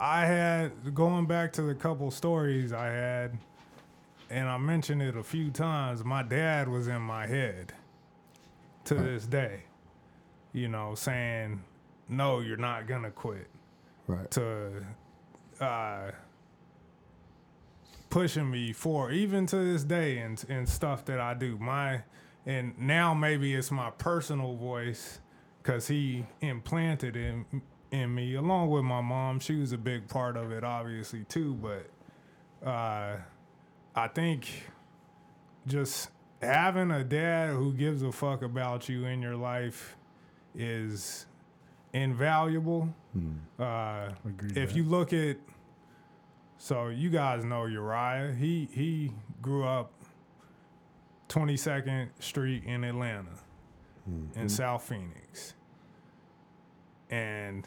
I 0.00 0.24
had 0.24 0.94
going 0.94 1.26
back 1.26 1.52
to 1.54 1.62
the 1.62 1.74
couple 1.74 2.10
stories 2.10 2.72
I 2.72 2.86
had, 2.86 3.38
and 4.30 4.48
I 4.48 4.56
mentioned 4.56 5.02
it 5.02 5.16
a 5.16 5.22
few 5.22 5.50
times. 5.50 6.04
My 6.04 6.22
dad 6.22 6.68
was 6.68 6.88
in 6.88 7.02
my 7.02 7.26
head 7.26 7.74
to 8.84 8.94
this 8.94 9.26
day, 9.26 9.64
you 10.52 10.68
know, 10.68 10.94
saying, 10.94 11.62
"No, 12.08 12.40
you're 12.40 12.56
not 12.56 12.86
gonna 12.86 13.10
quit." 13.10 13.50
right. 14.10 14.30
to 14.32 14.84
uh, 15.60 16.10
pushing 18.08 18.50
me 18.50 18.72
for 18.72 19.10
even 19.10 19.46
to 19.46 19.56
this 19.56 19.84
day 19.84 20.18
and 20.18 20.44
and 20.48 20.68
stuff 20.68 21.04
that 21.06 21.20
I 21.20 21.34
do. 21.34 21.56
My 21.58 22.02
and 22.46 22.78
now 22.78 23.14
maybe 23.14 23.54
it's 23.54 23.70
my 23.70 23.90
personal 23.90 24.56
voice 24.56 25.20
because 25.62 25.88
he 25.88 26.26
implanted 26.40 27.16
in 27.16 27.44
in 27.90 28.14
me 28.14 28.34
along 28.36 28.70
with 28.70 28.84
my 28.84 29.00
mom. 29.00 29.40
She 29.40 29.56
was 29.56 29.72
a 29.72 29.78
big 29.78 30.08
part 30.08 30.36
of 30.36 30.52
it, 30.52 30.64
obviously 30.64 31.24
too. 31.24 31.54
But 31.54 32.66
uh, 32.68 33.16
I 33.94 34.08
think 34.08 34.48
just 35.66 36.10
having 36.42 36.90
a 36.90 37.04
dad 37.04 37.50
who 37.50 37.72
gives 37.72 38.02
a 38.02 38.12
fuck 38.12 38.42
about 38.42 38.88
you 38.88 39.04
in 39.06 39.20
your 39.22 39.36
life 39.36 39.96
is 40.54 41.26
invaluable. 41.92 42.88
Uh, 43.58 44.10
Agree 44.24 44.48
with 44.48 44.56
if 44.56 44.68
that. 44.70 44.76
you 44.76 44.84
look 44.84 45.12
at, 45.12 45.36
so 46.58 46.88
you 46.88 47.10
guys 47.10 47.44
know 47.44 47.64
Uriah. 47.66 48.32
He 48.38 48.68
he 48.72 49.12
grew 49.42 49.64
up 49.64 49.90
22nd 51.28 52.08
Street 52.20 52.64
in 52.64 52.84
Atlanta, 52.84 53.30
in 54.36 54.48
South 54.48 54.82
Phoenix, 54.84 55.54
and 57.10 57.66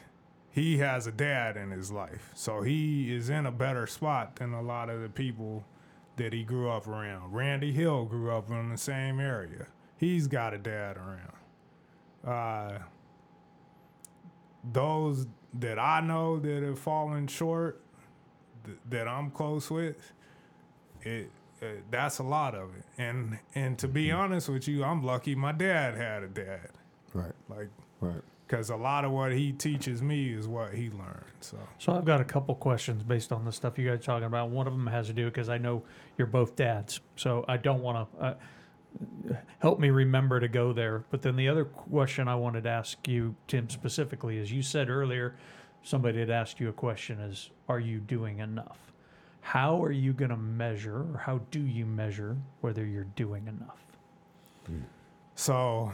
he 0.54 0.78
has 0.78 1.08
a 1.08 1.10
dad 1.12 1.56
in 1.56 1.72
his 1.72 1.90
life, 1.90 2.30
so 2.32 2.62
he 2.62 3.12
is 3.12 3.28
in 3.28 3.44
a 3.44 3.50
better 3.50 3.88
spot 3.88 4.36
than 4.36 4.54
a 4.54 4.62
lot 4.62 4.88
of 4.88 5.02
the 5.02 5.08
people 5.08 5.64
that 6.14 6.32
he 6.32 6.44
grew 6.44 6.70
up 6.70 6.86
around. 6.86 7.32
Randy 7.32 7.72
Hill 7.72 8.04
grew 8.04 8.30
up 8.30 8.48
in 8.50 8.68
the 8.68 8.78
same 8.78 9.18
area. 9.18 9.66
He's 9.96 10.28
got 10.28 10.54
a 10.54 10.58
dad 10.58 10.96
around. 10.96 11.32
Uh, 12.24 12.78
those 14.72 15.26
that 15.54 15.80
I 15.80 16.00
know 16.00 16.38
that 16.38 16.62
have 16.62 16.78
fallen 16.78 17.26
short, 17.26 17.80
th- 18.64 18.78
that 18.90 19.08
I'm 19.08 19.32
close 19.32 19.68
with, 19.72 20.12
it 21.02 21.30
uh, 21.60 21.66
that's 21.90 22.18
a 22.18 22.22
lot 22.22 22.54
of 22.54 22.76
it. 22.76 22.84
And 22.96 23.40
and 23.56 23.76
to 23.80 23.88
be 23.88 24.12
honest 24.12 24.48
with 24.48 24.68
you, 24.68 24.84
I'm 24.84 25.02
lucky 25.02 25.34
my 25.34 25.50
dad 25.50 25.96
had 25.96 26.22
a 26.22 26.28
dad. 26.28 26.68
Right. 27.12 27.32
Like, 27.48 27.70
Right. 28.00 28.22
Because 28.46 28.70
a 28.70 28.76
lot 28.76 29.04
of 29.04 29.10
what 29.10 29.32
he 29.32 29.52
teaches 29.52 30.02
me 30.02 30.32
is 30.32 30.46
what 30.46 30.74
he 30.74 30.90
learned. 30.90 31.24
So 31.40 31.58
So 31.78 31.92
I've 31.92 32.04
got 32.04 32.20
a 32.20 32.24
couple 32.24 32.54
questions 32.54 33.02
based 33.02 33.32
on 33.32 33.44
the 33.44 33.52
stuff 33.52 33.78
you 33.78 33.88
guys 33.88 34.00
are 34.00 34.02
talking 34.02 34.26
about. 34.26 34.50
One 34.50 34.66
of 34.66 34.72
them 34.72 34.86
has 34.86 35.06
to 35.06 35.12
do 35.12 35.26
because 35.26 35.48
I 35.48 35.58
know 35.58 35.82
you're 36.18 36.26
both 36.26 36.56
dads, 36.56 37.00
so 37.16 37.44
I 37.48 37.56
don't 37.56 37.80
want 37.82 38.12
to 38.12 38.24
uh, 38.24 38.34
help 39.58 39.80
me 39.80 39.90
remember 39.90 40.40
to 40.40 40.48
go 40.48 40.72
there. 40.72 41.04
But 41.10 41.22
then 41.22 41.36
the 41.36 41.48
other 41.48 41.64
question 41.64 42.28
I 42.28 42.34
wanted 42.34 42.64
to 42.64 42.70
ask 42.70 43.06
you, 43.08 43.34
Tim, 43.48 43.68
specifically, 43.70 44.38
is 44.38 44.52
you 44.52 44.62
said 44.62 44.88
earlier 44.90 45.36
somebody 45.82 46.20
had 46.20 46.30
asked 46.30 46.60
you 46.60 46.68
a 46.68 46.72
question: 46.72 47.20
is 47.20 47.50
Are 47.68 47.80
you 47.80 47.98
doing 47.98 48.38
enough? 48.40 48.78
How 49.40 49.82
are 49.82 49.92
you 49.92 50.12
going 50.12 50.30
to 50.30 50.36
measure, 50.36 51.04
or 51.12 51.18
how 51.18 51.38
do 51.50 51.60
you 51.60 51.84
measure 51.86 52.36
whether 52.62 52.84
you're 52.84 53.04
doing 53.16 53.46
enough? 53.46 53.78
So 55.34 55.92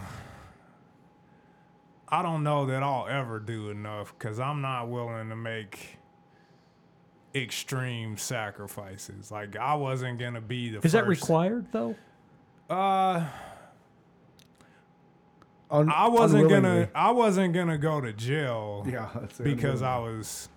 I 2.11 2.23
don't 2.23 2.43
know 2.43 2.67
that 2.67 2.83
I'll 2.83 3.07
ever 3.09 3.39
do 3.39 3.71
enough 3.71 4.15
because 4.19 4.41
I'm 4.41 4.61
not 4.61 4.89
willing 4.89 5.29
to 5.29 5.37
make 5.37 5.99
extreme 7.35 8.17
sacrifices. 8.17 9.31
Like 9.31 9.57
I 9.57 9.75
wasn't 9.75 10.19
gonna 10.19 10.41
be 10.41 10.71
the. 10.71 10.79
Is 10.79 10.83
first. 10.83 10.93
that 10.95 11.07
required 11.07 11.67
though? 11.73 11.95
Uh, 12.69 13.27
Un- 15.71 15.91
I 15.91 16.09
wasn't 16.09 16.49
gonna. 16.49 16.89
I 16.95 17.13
wasn't 17.13 17.55
gonna 17.55 17.79
go 17.79 18.01
to 18.01 18.13
jail 18.13 18.85
Yeah, 18.91 19.09
because 19.43 19.83
I 19.83 19.99
was 19.99 20.49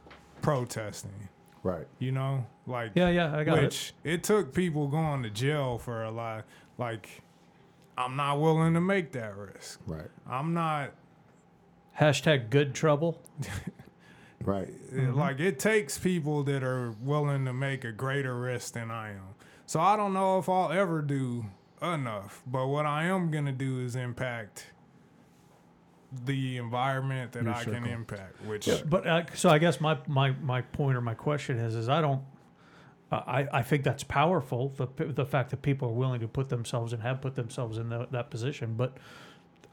protesting. 0.41 1.29
Right. 1.61 1.87
You 1.99 2.11
know, 2.11 2.45
like 2.65 2.91
Yeah, 2.95 3.09
yeah, 3.09 3.35
I 3.37 3.43
got 3.43 3.59
it. 3.59 3.63
which 3.63 3.93
it. 4.03 4.23
took 4.23 4.53
people 4.53 4.87
going 4.87 5.23
to 5.23 5.29
jail 5.29 5.77
for 5.77 6.03
a 6.03 6.11
lot. 6.11 6.45
Like 6.77 7.21
I'm 7.97 8.15
not 8.15 8.41
willing 8.41 8.73
to 8.73 8.81
make 8.81 9.11
that 9.11 9.37
risk. 9.37 9.79
Right. 9.85 10.09
I'm 10.27 10.53
not 10.55 10.91
Hashtag 11.99 12.49
good 12.49 12.73
trouble. 12.73 13.21
Right. 14.45 14.73
It- 14.91 15.15
Like 15.15 15.39
it 15.39 15.57
takes 15.57 15.97
people 15.97 16.43
that 16.43 16.63
are 16.63 16.91
willing 17.01 17.45
to 17.45 17.53
make 17.53 17.85
a 17.85 17.93
greater 17.93 18.37
risk 18.37 18.73
than 18.73 18.91
I 18.91 19.11
am. 19.11 19.35
So 19.65 19.79
I 19.79 19.95
don't 19.95 20.13
know 20.13 20.37
if 20.37 20.49
I'll 20.49 20.69
ever 20.71 21.01
do 21.01 21.45
enough, 21.81 22.43
but 22.45 22.67
what 22.67 22.85
I 22.85 23.05
am 23.05 23.31
gonna 23.31 23.53
do 23.53 23.79
is 23.79 23.95
impact 23.95 24.67
the 26.25 26.57
environment 26.57 27.31
that 27.31 27.43
Your 27.43 27.53
I 27.53 27.63
can 27.63 27.85
impact. 27.85 28.41
Which 28.45 28.67
But 28.87 29.07
uh, 29.07 29.23
so 29.33 29.49
I 29.49 29.57
guess 29.57 29.79
my, 29.81 29.97
my, 30.07 30.31
my 30.31 30.61
point 30.61 30.95
or 30.97 31.01
my 31.01 31.13
question 31.15 31.57
is 31.57 31.75
is 31.75 31.87
I 31.89 32.01
don't 32.01 32.21
I, 33.11 33.47
I 33.51 33.61
think 33.61 33.83
that's 33.83 34.03
powerful 34.03 34.73
the 34.75 34.87
the 35.05 35.25
fact 35.25 35.51
that 35.51 35.61
people 35.61 35.87
are 35.89 35.93
willing 35.93 36.19
to 36.19 36.27
put 36.27 36.49
themselves 36.49 36.93
and 36.93 37.01
have 37.01 37.21
put 37.21 37.35
themselves 37.35 37.77
in 37.77 37.89
the, 37.89 38.07
that 38.11 38.29
position 38.29 38.73
but 38.75 38.97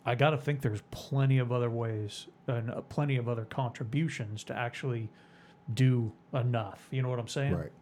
I 0.06 0.14
got 0.14 0.30
to 0.30 0.38
think 0.38 0.62
there's 0.62 0.82
plenty 0.90 1.38
of 1.38 1.52
other 1.52 1.70
ways 1.70 2.26
and 2.46 2.70
uh, 2.70 2.80
plenty 2.82 3.16
of 3.16 3.28
other 3.28 3.44
contributions 3.44 4.42
to 4.44 4.54
actually 4.56 5.08
do 5.72 6.10
enough 6.34 6.86
you 6.90 7.00
know 7.02 7.08
what 7.08 7.18
I'm 7.20 7.28
saying 7.28 7.54
Right. 7.56 7.72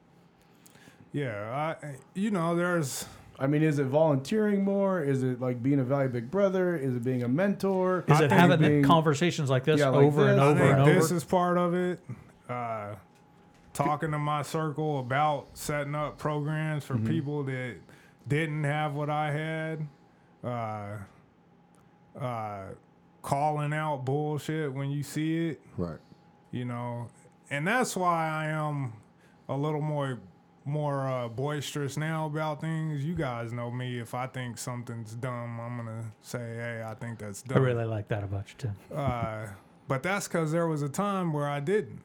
yeah, 1.12 1.74
I 1.82 1.95
you 2.15 2.31
know 2.31 2.55
there's 2.57 3.07
I 3.40 3.47
mean, 3.47 3.62
is 3.62 3.78
it 3.78 3.85
volunteering 3.86 4.65
more? 4.65 5.01
Is 5.01 5.23
it 5.23 5.40
like 5.40 5.62
being 5.62 5.78
a 5.78 5.85
valued 5.85 6.12
big 6.12 6.28
brother? 6.28 6.74
Is 6.77 6.97
it 6.97 7.05
being 7.05 7.23
a 7.23 7.28
mentor? 7.28 8.03
is 8.09 8.20
I 8.20 8.24
it 8.24 8.32
having 8.32 8.59
being- 8.59 8.82
conversations 8.82 9.49
like 9.49 9.62
this 9.62 9.78
Yeah, 9.78 9.90
like 9.90 10.07
over 10.07 10.28
and 10.28 10.39
this. 10.39 10.43
I 10.43 10.47
over 10.49 10.59
think 10.59 10.78
and 10.78 10.86
this 10.97 11.11
is 11.12 11.23
part 11.23 11.57
of 11.57 11.73
it. 11.73 12.01
Uh, 12.49 12.97
talking 13.74 14.11
to 14.11 14.19
my 14.19 14.43
circle 14.43 14.99
about 14.99 15.47
setting 15.55 15.95
up 15.95 16.19
programs 16.19 16.82
for 16.82 16.99
people 16.99 17.45
that 17.45 17.77
didn't 18.27 18.65
have 18.65 18.95
what 18.95 19.09
I 19.09 19.31
had. 19.31 19.86
Uh, 20.43 20.97
uh, 22.21 22.67
calling 23.23 23.73
out 23.73 24.05
bullshit 24.05 24.73
when 24.73 24.91
you 24.91 25.03
see 25.03 25.49
it, 25.51 25.61
Right. 25.77 25.99
you 26.51 26.65
know, 26.65 27.09
and 27.51 27.67
that's 27.67 27.97
why 27.97 28.29
I 28.29 28.47
am 28.47 28.93
a 29.49 29.57
little 29.57 29.81
more 29.81 30.19
more 30.65 31.09
uh, 31.09 31.29
boisterous 31.29 31.97
now 31.97 32.27
about 32.27 32.61
things. 32.61 33.03
You 33.03 33.15
guys 33.15 33.55
know 33.55 33.71
me. 33.71 33.99
If 33.99 34.13
I 34.15 34.27
think 34.27 34.59
something's 34.59 35.15
dumb, 35.15 35.59
I'm 35.59 35.79
gonna 35.79 36.05
say, 36.21 36.39
"Hey, 36.57 36.85
I 36.87 36.93
think 36.95 37.21
that's 37.21 37.41
dumb." 37.41 37.57
I 37.57 37.61
really 37.61 37.87
like 37.87 38.09
that 38.09 38.23
about 38.23 38.51
you 38.51 38.55
Tim 38.59 38.77
Uh, 38.95 39.47
but 39.89 40.03
that's 40.03 40.29
because 40.29 40.53
there 40.53 40.67
was 40.67 40.83
a 40.83 40.89
time 40.91 41.33
where 41.33 41.49
I 41.49 41.61
didn't, 41.61 42.03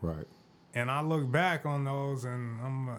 Right. 0.00 0.26
and 0.74 0.90
I 0.90 1.00
look 1.00 1.30
back 1.30 1.64
on 1.64 1.84
those, 1.84 2.24
and 2.24 2.60
I'm, 2.60 2.98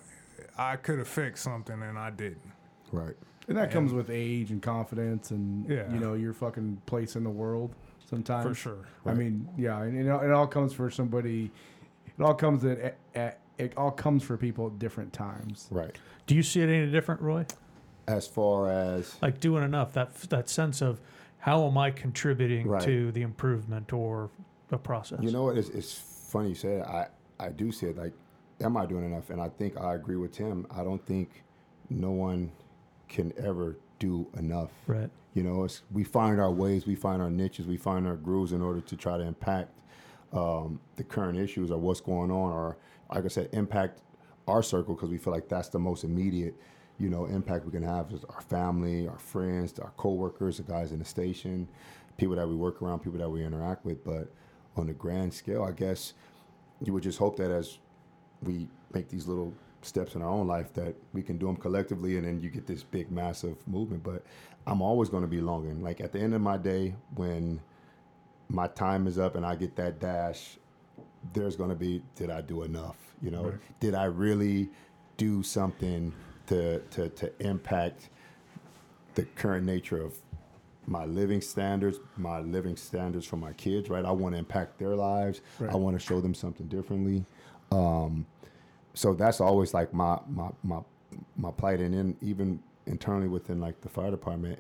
I 0.58 0.78
could 0.78 1.00
have 1.00 1.08
fixed 1.10 1.44
something, 1.44 1.82
and 1.82 2.00
I 2.00 2.10
didn't. 2.10 2.54
Right. 2.94 3.16
And 3.48 3.58
that 3.58 3.72
comes 3.72 3.92
with 3.94 4.10
age 4.10 4.52
and 4.52 4.62
confidence 4.62 5.32
and 5.32 5.70
Yeah. 5.70 5.92
you 5.92 6.00
know 6.00 6.14
your 6.14 6.34
fucking 6.34 6.82
place 6.86 7.16
in 7.16 7.24
the 7.24 7.30
world. 7.30 7.76
Sometimes 8.10 8.46
For 8.48 8.54
sure. 8.54 8.86
I 9.06 9.14
mean, 9.14 9.50
yeah, 9.58 9.82
and 9.82 9.98
it, 9.98 10.10
all- 10.10 10.22
it 10.22 10.32
all 10.32 10.48
comes 10.48 10.74
for 10.74 10.90
somebody. 10.90 11.52
It 12.18 12.22
all 12.24 12.34
comes 12.36 12.64
at, 12.64 12.98
at 13.16 13.40
it 13.58 13.74
all 13.78 13.92
comes 13.92 14.24
for 14.24 14.38
people 14.38 14.68
at 14.68 14.80
different 14.80 15.14
times. 15.14 15.68
Right. 15.72 15.98
do 16.28 16.36
you 16.36 16.44
see 16.44 16.62
it 16.62 16.70
any 16.70 16.92
different 16.92 17.22
Roy 17.22 17.46
As 18.08 18.28
far 18.28 18.70
as 18.70 19.16
like 19.22 19.40
doing 19.40 19.64
enough 19.64 19.94
that 19.94 20.14
that 20.30 20.50
sense 20.50 20.82
of 20.82 21.00
how 21.40 21.68
am 21.68 21.78
I 21.78 21.92
contributing 21.92 22.68
Right. 22.68 22.82
to 22.84 23.12
the 23.12 23.22
improvement 23.22 23.92
or 23.94 24.30
the 24.70 24.78
process 24.78 25.20
You 25.22 25.32
know 25.32 25.44
what? 25.44 25.58
It's, 25.58 25.70
it's 25.70 25.94
funny 25.94 26.50
you 26.50 26.56
say 26.56 26.78
that. 26.78 26.88
I, 26.88 27.08
I 27.40 27.50
do 27.50 27.72
see 27.72 27.88
it 27.88 27.98
like, 27.98 28.14
am 28.62 28.78
I 28.78 28.86
doing 28.86 29.06
enough? 29.06 29.30
And 29.30 29.42
I 29.42 29.50
think 29.50 29.78
I 29.78 29.94
agree 29.96 30.16
with 30.16 30.32
Tim. 30.32 30.66
I 30.72 30.84
don't 30.84 31.06
think 31.06 31.44
no 31.90 32.12
one 32.12 32.52
can 33.14 33.32
ever 33.38 33.78
do 34.00 34.28
enough. 34.38 34.72
right 34.88 35.10
You 35.34 35.44
know, 35.44 35.64
it's, 35.64 35.84
we 35.92 36.04
find 36.04 36.40
our 36.42 36.52
ways, 36.52 36.86
we 36.86 36.96
find 36.96 37.22
our 37.22 37.30
niches, 37.30 37.66
we 37.66 37.78
find 37.78 38.06
our 38.06 38.16
grooves 38.16 38.52
in 38.52 38.62
order 38.62 38.82
to 38.82 38.98
try 38.98 39.18
to 39.18 39.24
impact 39.24 39.72
um, 40.34 40.80
the 40.96 41.04
current 41.04 41.38
issues 41.38 41.72
or 41.72 41.78
what's 41.78 42.02
going 42.02 42.32
on, 42.32 42.52
or 42.52 42.78
like 43.14 43.24
I 43.24 43.28
said, 43.28 43.50
impact 43.54 44.00
our 44.48 44.64
circle 44.64 44.96
because 44.96 45.10
we 45.10 45.18
feel 45.18 45.32
like 45.32 45.48
that's 45.48 45.70
the 45.70 45.80
most 45.80 46.04
immediate, 46.04 46.56
you 47.00 47.10
know, 47.10 47.26
impact 47.26 47.66
we 47.66 47.72
can 47.72 47.84
have 47.84 48.12
is 48.12 48.26
our 48.26 48.42
family, 48.42 49.08
our 49.08 49.20
friends, 49.20 49.78
our 49.80 49.94
coworkers, 49.96 50.58
the 50.58 50.64
guys 50.64 50.92
in 50.92 51.00
the 51.00 51.06
station, 51.06 51.68
people 52.18 52.36
that 52.36 52.48
we 52.48 52.56
work 52.56 52.82
around, 52.82 53.00
people 53.00 53.20
that 53.20 53.30
we 53.30 53.46
interact 53.46 53.86
with. 53.86 54.04
But 54.04 54.32
on 54.76 54.88
the 54.88 54.94
grand 54.94 55.34
scale, 55.34 55.64
I 55.64 55.72
guess 55.72 56.14
you 56.84 56.94
would 56.94 57.04
just 57.04 57.20
hope 57.20 57.38
that 57.38 57.52
as 57.52 57.78
we 58.42 58.68
make 58.94 59.08
these 59.08 59.28
little 59.28 59.54
steps 59.86 60.16
in 60.16 60.22
our 60.22 60.30
own 60.30 60.48
life 60.48 60.74
that 60.74 60.96
we 61.14 61.22
can 61.22 61.38
do 61.38 61.46
them 61.46 61.56
collectively 61.56 62.18
and 62.18 62.26
then 62.26 62.40
you 62.42 62.50
get 62.50 62.66
this 62.68 62.84
big 62.84 63.12
massive 63.12 63.56
movement 63.68 64.04
but 64.04 64.24
i'm 64.68 64.82
always 64.82 65.10
going 65.10 65.24
to 65.24 65.28
be 65.28 65.42
longing 65.42 65.82
like 65.82 66.02
at 66.02 66.12
the 66.12 66.20
end 66.20 66.34
of 66.34 66.42
my 66.42 66.58
day 66.58 66.94
when 67.16 67.60
my 68.50 68.68
time 68.68 69.08
is 69.08 69.18
up 69.18 69.36
and 69.36 69.46
i 69.46 69.56
get 69.56 69.76
that 69.76 70.00
dash 70.00 70.58
there's 71.34 71.56
going 71.56 71.70
to 71.70 71.76
be 71.76 72.02
did 72.16 72.30
i 72.30 72.42
do 72.42 72.64
enough 72.64 72.98
you 73.22 73.32
know 73.32 73.54
did 73.80 73.96
i 73.96 74.06
really 74.06 74.70
do 75.18 75.44
something 75.44 76.14
to 76.48 76.80
to 76.92 77.10
to 77.10 77.32
impact 77.42 78.10
the 79.16 79.24
current 79.24 79.66
nature 79.66 80.02
of 80.02 80.18
my 80.86 81.06
living 81.06 81.42
standards, 81.42 82.00
my 82.18 82.40
living 82.40 82.76
standards 82.76 83.26
for 83.26 83.38
my 83.38 83.54
kids, 83.54 83.90
right? 83.90 84.04
I 84.04 84.12
want 84.12 84.36
to 84.36 84.40
impact 84.40 84.80
their 84.80 84.96
lives. 84.96 85.42
I 85.72 85.76
want 85.76 85.98
to 85.98 86.06
show 86.06 86.20
them 86.20 86.34
something 86.34 86.68
differently. 86.68 87.26
Um, 87.72 88.26
so 88.94 89.14
that's 89.14 89.42
always 89.42 89.74
like 89.74 89.94
my 89.94 90.20
my 90.28 90.50
my 90.64 90.80
my 91.38 91.52
plight, 91.52 91.80
and 91.80 91.94
then 91.94 92.16
even 92.22 92.62
internally 92.86 93.28
within 93.28 93.60
like 93.60 93.82
the 93.82 93.90
fire 93.90 94.12
department, 94.12 94.60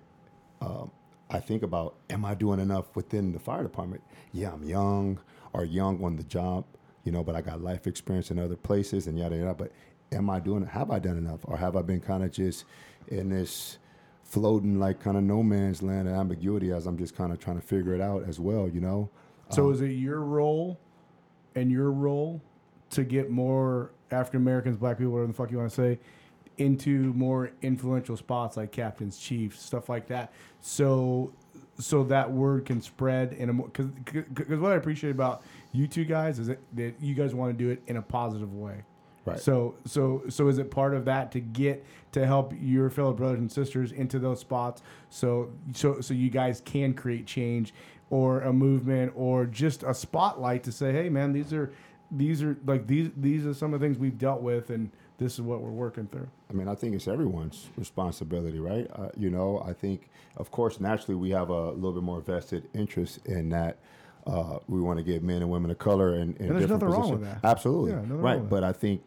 um, 0.61 0.91
I 1.29 1.39
think 1.39 1.63
about 1.63 1.95
am 2.09 2.25
I 2.25 2.33
doing 2.35 2.59
enough 2.59 2.95
within 2.95 3.31
the 3.31 3.39
fire 3.39 3.63
department? 3.63 4.03
Yeah, 4.31 4.53
I'm 4.53 4.63
young 4.63 5.19
or 5.53 5.65
young 5.65 6.03
on 6.03 6.15
the 6.15 6.23
job, 6.23 6.65
you 7.03 7.11
know, 7.11 7.23
but 7.23 7.35
I 7.35 7.41
got 7.41 7.61
life 7.61 7.87
experience 7.87 8.31
in 8.31 8.39
other 8.39 8.55
places 8.55 9.07
and 9.07 9.17
yada 9.17 9.37
yada. 9.37 9.53
But 9.53 9.71
am 10.11 10.29
I 10.29 10.39
doing? 10.39 10.65
Have 10.65 10.91
I 10.91 10.99
done 10.99 11.17
enough, 11.17 11.41
or 11.45 11.57
have 11.57 11.75
I 11.75 11.81
been 11.81 12.01
kind 12.01 12.23
of 12.23 12.31
just 12.31 12.65
in 13.07 13.29
this? 13.29 13.77
floating 14.23 14.79
like 14.79 14.99
kind 14.99 15.15
of 15.15 15.21
no 15.21 15.43
man's 15.43 15.83
land 15.83 16.07
and 16.07 16.17
ambiguity 16.17 16.71
as 16.71 16.87
I'm 16.87 16.97
just 16.97 17.15
kind 17.15 17.31
of 17.31 17.37
trying 17.37 17.59
to 17.59 17.61
figure 17.67 17.93
it 17.93 18.01
out 18.01 18.27
as 18.27 18.39
well, 18.39 18.67
you 18.67 18.81
know? 18.81 19.09
So 19.49 19.69
is 19.69 19.81
it 19.81 19.91
your 19.91 20.21
role 20.21 20.79
and 21.53 21.69
your 21.69 21.91
role 21.91 22.41
to 22.91 23.03
get 23.03 23.29
more 23.29 23.91
African 24.13 24.41
Americans, 24.41 24.77
black 24.77 24.97
people, 24.97 25.13
whatever 25.13 25.27
the 25.27 25.33
fuck 25.33 25.51
you 25.51 25.57
want 25.57 25.69
to 25.69 25.75
say, 25.75 25.99
into 26.57 27.13
more 27.13 27.51
influential 27.61 28.15
spots 28.15 28.57
like 28.57 28.71
captains, 28.71 29.17
chiefs, 29.17 29.61
stuff 29.61 29.89
like 29.89 30.07
that. 30.07 30.31
So 30.61 31.33
so 31.79 32.03
that 32.03 32.31
word 32.31 32.65
can 32.65 32.81
spread 32.81 33.33
in 33.33 33.49
a 33.49 33.53
more 33.53 33.67
because 33.67 33.87
because 34.11 34.59
what 34.59 34.71
I 34.71 34.75
appreciate 34.75 35.11
about 35.11 35.43
you 35.71 35.87
two 35.87 36.05
guys 36.05 36.39
is 36.39 36.47
that, 36.47 36.59
that 36.73 36.93
you 37.01 37.15
guys 37.15 37.33
want 37.33 37.57
to 37.57 37.63
do 37.63 37.71
it 37.71 37.81
in 37.87 37.97
a 37.97 38.01
positive 38.01 38.53
way. 38.53 38.83
Right. 39.25 39.39
So 39.39 39.75
so 39.85 40.23
so 40.29 40.47
is 40.49 40.57
it 40.57 40.69
part 40.69 40.93
of 40.93 41.05
that 41.05 41.31
to 41.31 41.39
get 41.39 41.85
to 42.11 42.25
help 42.25 42.53
your 42.59 42.89
fellow 42.89 43.13
brothers 43.13 43.39
and 43.39 43.51
sisters 43.51 43.91
into 43.91 44.19
those 44.19 44.39
spots 44.39 44.83
so 45.09 45.49
so 45.73 46.01
so 46.01 46.13
you 46.13 46.29
guys 46.29 46.61
can 46.63 46.93
create 46.93 47.25
change 47.25 47.73
or 48.13 48.41
a 48.41 48.53
movement 48.53 49.11
or 49.15 49.45
just 49.45 49.81
a 49.81 49.93
spotlight 49.93 50.61
to 50.61 50.71
say, 50.71 50.91
hey 50.91 51.09
man, 51.09 51.33
these 51.33 51.51
are 51.51 51.73
these 52.15 52.43
are 52.43 52.57
like 52.65 52.87
these 52.87 53.09
these 53.17 53.45
are 53.45 53.53
some 53.53 53.73
of 53.73 53.79
the 53.79 53.85
things 53.85 53.97
we've 53.97 54.17
dealt 54.17 54.41
with 54.41 54.69
and 54.69 54.91
this 55.17 55.33
is 55.33 55.41
what 55.41 55.61
we're 55.61 55.69
working 55.69 56.07
through. 56.07 56.27
I 56.49 56.53
mean, 56.53 56.67
I 56.67 56.75
think 56.75 56.95
it's 56.95 57.07
everyone's 57.07 57.69
responsibility, 57.77 58.59
right? 58.59 58.87
Uh, 58.93 59.09
you 59.17 59.29
know, 59.29 59.63
I 59.65 59.73
think, 59.73 60.09
of 60.37 60.51
course, 60.51 60.79
naturally 60.79 61.15
we 61.15 61.29
have 61.31 61.49
a 61.49 61.71
little 61.71 61.93
bit 61.93 62.03
more 62.03 62.19
vested 62.19 62.67
interest 62.73 63.25
in 63.25 63.49
that. 63.49 63.77
Uh, 64.25 64.59
we 64.67 64.79
want 64.79 64.97
to 64.97 65.03
get 65.03 65.21
men 65.21 65.41
and 65.41 65.51
women 65.51 65.69
of 65.69 65.77
color 65.77 66.15
in, 66.15 66.21
in 66.21 66.27
And 66.27 66.37
there's 66.37 66.61
different 66.61 66.83
nothing 66.83 66.87
wrong 66.89 67.11
with 67.11 67.21
that. 67.23 67.39
Absolutely, 67.43 67.91
Yeah, 67.91 68.01
right. 68.07 68.49
But 68.49 68.63
I 68.63 68.71
think 68.71 69.05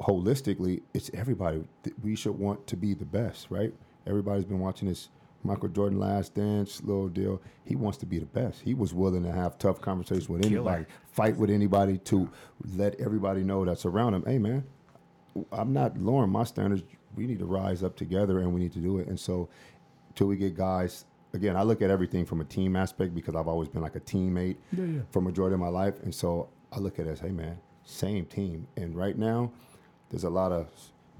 holistically, 0.00 0.82
it's 0.94 1.10
everybody. 1.14 1.64
We 2.02 2.16
should 2.16 2.38
want 2.38 2.66
to 2.68 2.76
be 2.76 2.94
the 2.94 3.04
best, 3.04 3.46
right? 3.50 3.72
Everybody's 4.06 4.44
been 4.44 4.60
watching 4.60 4.88
this 4.88 5.08
Michael 5.42 5.68
Jordan 5.68 5.98
Last 5.98 6.34
Dance 6.34 6.82
little 6.82 7.08
deal. 7.08 7.40
He 7.64 7.74
wants 7.76 7.98
to 7.98 8.06
be 8.06 8.18
the 8.18 8.26
best. 8.26 8.60
He 8.60 8.74
was 8.74 8.92
willing 8.92 9.22
to 9.22 9.32
have 9.32 9.58
tough 9.58 9.80
conversations 9.80 10.28
with 10.28 10.44
anybody, 10.44 10.84
fight 11.12 11.36
with 11.36 11.50
anybody 11.50 11.98
to 11.98 12.28
let 12.76 13.00
everybody 13.00 13.42
know 13.42 13.64
that's 13.64 13.86
around 13.86 14.14
him. 14.14 14.24
Hey, 14.26 14.38
man, 14.38 14.64
I'm 15.52 15.72
not 15.72 15.96
lowering 15.98 16.30
my 16.30 16.44
standards. 16.44 16.82
We 17.16 17.26
need 17.26 17.38
to 17.38 17.46
rise 17.46 17.82
up 17.82 17.96
together 17.96 18.40
and 18.40 18.52
we 18.52 18.60
need 18.60 18.72
to 18.72 18.78
do 18.80 18.98
it. 18.98 19.08
And 19.08 19.18
so, 19.18 19.48
till 20.14 20.26
we 20.26 20.36
get 20.36 20.54
guys, 20.54 21.06
again, 21.32 21.56
I 21.56 21.62
look 21.62 21.80
at 21.82 21.90
everything 21.90 22.26
from 22.26 22.40
a 22.40 22.44
team 22.44 22.76
aspect 22.76 23.14
because 23.14 23.34
I've 23.34 23.48
always 23.48 23.68
been 23.68 23.82
like 23.82 23.96
a 23.96 24.00
teammate 24.00 24.56
Yeah, 24.72 24.84
yeah. 24.84 25.00
for 25.10 25.20
majority 25.22 25.54
of 25.54 25.60
my 25.60 25.68
life. 25.68 25.94
And 26.02 26.14
so 26.14 26.48
I 26.72 26.78
look 26.78 26.98
at 26.98 27.06
it 27.06 27.10
as, 27.10 27.20
hey, 27.20 27.30
man, 27.30 27.58
same 27.84 28.26
team. 28.26 28.66
And 28.76 28.94
right 28.94 29.16
now, 29.16 29.52
there's 30.10 30.24
a 30.24 30.30
lot 30.30 30.52
of 30.52 30.68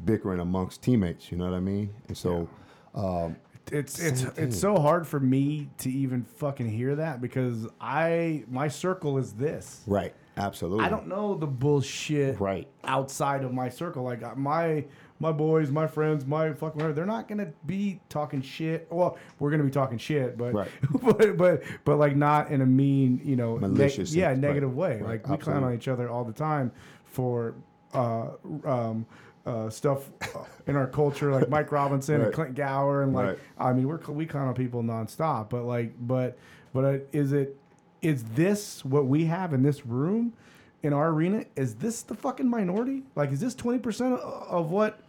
bickering 0.04 0.40
amongst 0.40 0.82
teammates. 0.82 1.30
You 1.32 1.38
know 1.38 1.44
what 1.44 1.54
I 1.54 1.60
mean? 1.60 1.94
And 2.08 2.16
so, 2.16 2.48
um, 2.94 3.36
It's 3.72 3.98
it's 4.00 4.20
Same 4.22 4.32
it's 4.36 4.58
so 4.58 4.78
hard 4.78 5.06
for 5.06 5.20
me 5.20 5.68
to 5.78 5.90
even 5.90 6.24
fucking 6.24 6.68
hear 6.68 6.96
that 6.96 7.20
because 7.20 7.66
I 7.80 8.44
my 8.50 8.66
circle 8.68 9.16
is 9.18 9.32
this. 9.34 9.82
right, 9.86 10.12
absolutely. 10.36 10.84
I 10.84 10.88
don't 10.88 11.06
know 11.06 11.34
the 11.36 11.46
bullshit 11.46 12.40
Right. 12.40 12.66
outside 12.84 13.44
of 13.44 13.52
my 13.54 13.68
circle. 13.68 14.02
Like 14.02 14.22
uh, 14.24 14.34
my 14.34 14.84
my 15.20 15.30
boys, 15.30 15.70
my 15.70 15.86
friends, 15.86 16.26
my 16.26 16.52
fucking 16.52 16.76
whatever. 16.78 16.92
They're 16.94 17.06
not 17.06 17.28
gonna 17.28 17.52
be 17.66 18.00
talking 18.08 18.42
shit. 18.42 18.88
Well, 18.90 19.16
we're 19.38 19.50
gonna 19.52 19.62
be 19.64 19.70
talking 19.70 19.98
shit, 19.98 20.36
but 20.36 20.52
Right. 20.52 20.68
but 21.02 21.36
but 21.36 21.62
but 21.84 21.98
like 21.98 22.16
not 22.16 22.50
in 22.50 22.62
a 22.62 22.66
mean, 22.66 23.20
you 23.22 23.36
know, 23.36 23.56
Malicious, 23.58 24.12
yeah, 24.14 24.28
right, 24.28 24.38
negative 24.38 24.74
way. 24.74 24.94
right, 24.94 25.24
like 25.24 25.28
we 25.28 25.36
clown 25.36 25.62
on 25.62 25.74
each 25.74 25.86
other 25.88 26.08
all 26.10 26.24
the 26.24 26.32
time 26.32 26.72
for 27.04 27.54
uh, 27.94 28.30
um, 28.64 29.06
uh, 29.46 29.70
stuff 29.70 30.10
uh, 30.34 30.44
in 30.66 30.76
our 30.76 30.86
culture, 30.86 31.32
like 31.32 31.48
Mike 31.48 31.72
Robinson 31.72 32.16
and 32.16 32.24
Right. 32.24 32.32
Clint 32.34 32.54
Gower, 32.54 33.02
and 33.02 33.12
like 33.14 33.26
Right. 33.28 33.38
I 33.58 33.72
mean, 33.72 33.88
we're 33.88 33.98
we 34.08 34.26
clown 34.26 34.48
on 34.48 34.54
people 34.54 34.82
nonstop. 34.82 35.48
But 35.50 35.64
like, 35.64 35.94
but 36.00 36.38
but 36.74 36.84
uh, 36.84 36.98
is 37.12 37.32
it 37.32 37.56
is 38.02 38.22
this 38.34 38.84
what 38.84 39.06
we 39.06 39.24
have 39.26 39.52
in 39.54 39.62
this 39.62 39.84
room 39.86 40.32
in 40.82 40.92
our 40.92 41.08
arena? 41.08 41.44
Is 41.56 41.74
this 41.74 42.02
the 42.02 42.14
fucking 42.14 42.48
minority? 42.48 43.02
Like, 43.16 43.32
is 43.32 43.40
this 43.40 43.54
twenty 43.54 43.78
percent 43.78 44.14
of 44.20 44.70
what 44.70 45.00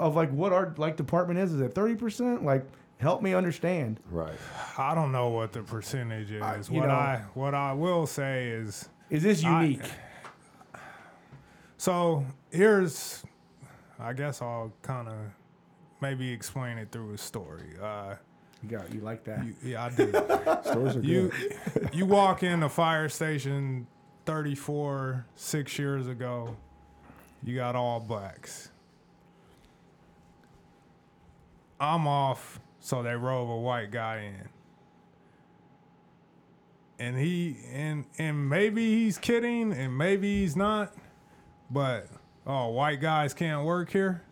of 0.00 0.16
like 0.16 0.30
what 0.30 0.52
our 0.52 0.74
like 0.76 0.96
department 0.96 1.38
is? 1.38 1.52
Is 1.54 1.60
it 1.60 1.74
thirty 1.74 1.94
percent? 1.94 2.44
Like, 2.44 2.64
help 2.98 3.22
me 3.22 3.32
understand. 3.32 4.00
Right. 4.10 4.36
I 4.76 4.94
don't 4.94 5.12
know 5.12 5.28
what 5.28 5.52
the 5.52 5.62
percentage 5.62 6.30
is. 6.32 6.42
I- 6.42 6.56
you 6.70 6.80
what 6.80 6.88
know- 6.88 6.94
I 6.94 7.22
what 7.34 7.54
I 7.54 7.72
will 7.74 8.06
say 8.06 8.48
is 8.48 8.88
Is 9.08 9.22
this 9.22 9.44
I- 9.44 9.62
unique? 9.62 9.82
so 11.76 12.24
here's 12.50 13.22
I 13.98 14.12
guess 14.12 14.42
I'll 14.42 14.72
kind 14.82 15.08
of 15.08 15.14
maybe 16.00 16.30
explain 16.30 16.78
it 16.78 16.92
through 16.92 17.14
a 17.14 17.18
story. 17.18 17.74
Uh, 17.82 18.14
you 18.62 18.68
got 18.68 18.92
you 18.92 19.00
like 19.00 19.24
that? 19.24 19.44
you, 19.44 19.54
yeah, 19.64 19.84
I 19.84 19.90
do. 19.90 20.10
Stories 20.70 20.96
are 20.96 21.00
you 21.00 21.30
good. 21.74 21.90
you 21.92 22.06
walk 22.06 22.42
in 22.42 22.62
a 22.62 22.68
fire 22.68 23.08
station 23.08 23.86
34 24.28 25.24
6 25.36 25.78
years 25.78 26.06
ago 26.06 26.54
you 27.42 27.56
got 27.56 27.74
all 27.74 27.98
blacks 27.98 28.70
i'm 31.80 32.06
off 32.06 32.60
so 32.78 33.02
they 33.02 33.14
rove 33.14 33.48
a 33.48 33.56
white 33.56 33.90
guy 33.90 34.18
in 34.18 34.48
and 36.98 37.16
he 37.16 37.56
and 37.72 38.04
and 38.18 38.50
maybe 38.50 38.96
he's 38.96 39.16
kidding 39.16 39.72
and 39.72 39.96
maybe 39.96 40.40
he's 40.40 40.56
not 40.56 40.94
but 41.70 42.08
oh 42.48 42.68
white 42.68 43.00
guys 43.00 43.32
can't 43.34 43.64
work 43.64 43.90
here 43.92 44.22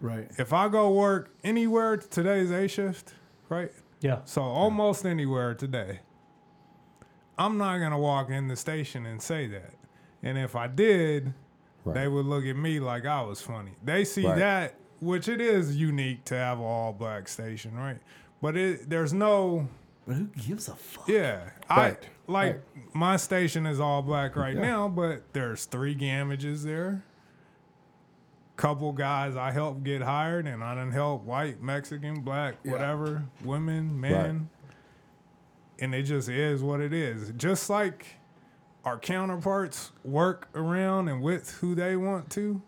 right. 0.00 0.30
if 0.38 0.52
i 0.52 0.68
go 0.68 0.90
work 0.92 1.34
anywhere 1.44 1.96
today's 1.96 2.50
a 2.50 2.66
shift 2.68 3.14
right 3.48 3.72
Yeah. 4.00 4.20
so 4.24 4.40
almost 4.42 5.04
anywhere 5.04 5.54
today. 5.54 6.00
I'm 7.38 7.56
not 7.58 7.78
gonna 7.78 7.98
walk 7.98 8.30
in 8.30 8.48
the 8.48 8.56
station 8.56 9.06
and 9.06 9.20
say 9.20 9.46
that. 9.48 9.72
And 10.22 10.36
if 10.38 10.54
I 10.54 10.66
did, 10.68 11.32
Right. 11.84 11.94
they 11.94 12.08
would 12.08 12.26
look 12.26 12.44
at 12.44 12.56
me 12.56 12.78
like 12.78 13.04
I 13.06 13.22
was 13.22 13.40
funny. 13.40 13.72
They 13.82 14.04
see 14.04 14.26
Right. 14.26 14.38
that, 14.38 14.74
which 15.00 15.28
it 15.28 15.40
is 15.40 15.74
unique 15.76 16.24
to 16.26 16.34
have 16.36 16.58
an 16.58 16.64
all 16.64 16.92
black 16.92 17.26
station, 17.28 17.74
right? 17.74 17.98
But 18.40 18.56
it 18.56 18.88
there's 18.90 19.12
no 19.12 19.68
But 20.06 20.16
who 20.16 20.26
gives 20.26 20.68
a 20.68 20.74
fuck? 20.76 21.08
yeah. 21.08 21.50
Right. 21.70 21.98
I 22.28 22.32
like 22.32 22.62
my 22.94 23.16
station 23.16 23.66
is 23.66 23.80
all 23.80 24.02
black 24.02 24.36
right 24.36 24.56
now, 24.56 24.88
but 24.88 25.32
there's 25.32 25.64
three 25.64 25.94
gamages 25.94 26.64
there. 26.64 27.02
Couple 28.56 28.92
guys 28.92 29.34
I 29.36 29.50
helped 29.50 29.82
get 29.82 30.02
hired, 30.02 30.46
and 30.46 30.62
I 30.62 30.74
done 30.74 30.92
help 30.92 31.24
white, 31.24 31.62
Mexican, 31.62 32.20
black, 32.20 32.56
whatever, 32.64 33.24
women, 33.42 33.98
men, 33.98 34.50
and 35.78 35.94
it 35.94 36.02
just 36.04 36.28
is 36.28 36.62
what 36.62 36.80
it 36.80 36.92
is. 36.92 37.32
Just 37.36 37.70
like 37.70 38.06
our 38.84 38.98
counterparts 38.98 39.90
work 40.04 40.48
around 40.54 41.08
and 41.08 41.22
with 41.22 41.50
who 41.60 41.74
they 41.74 41.96
want 41.96 42.28
to. 42.30 42.60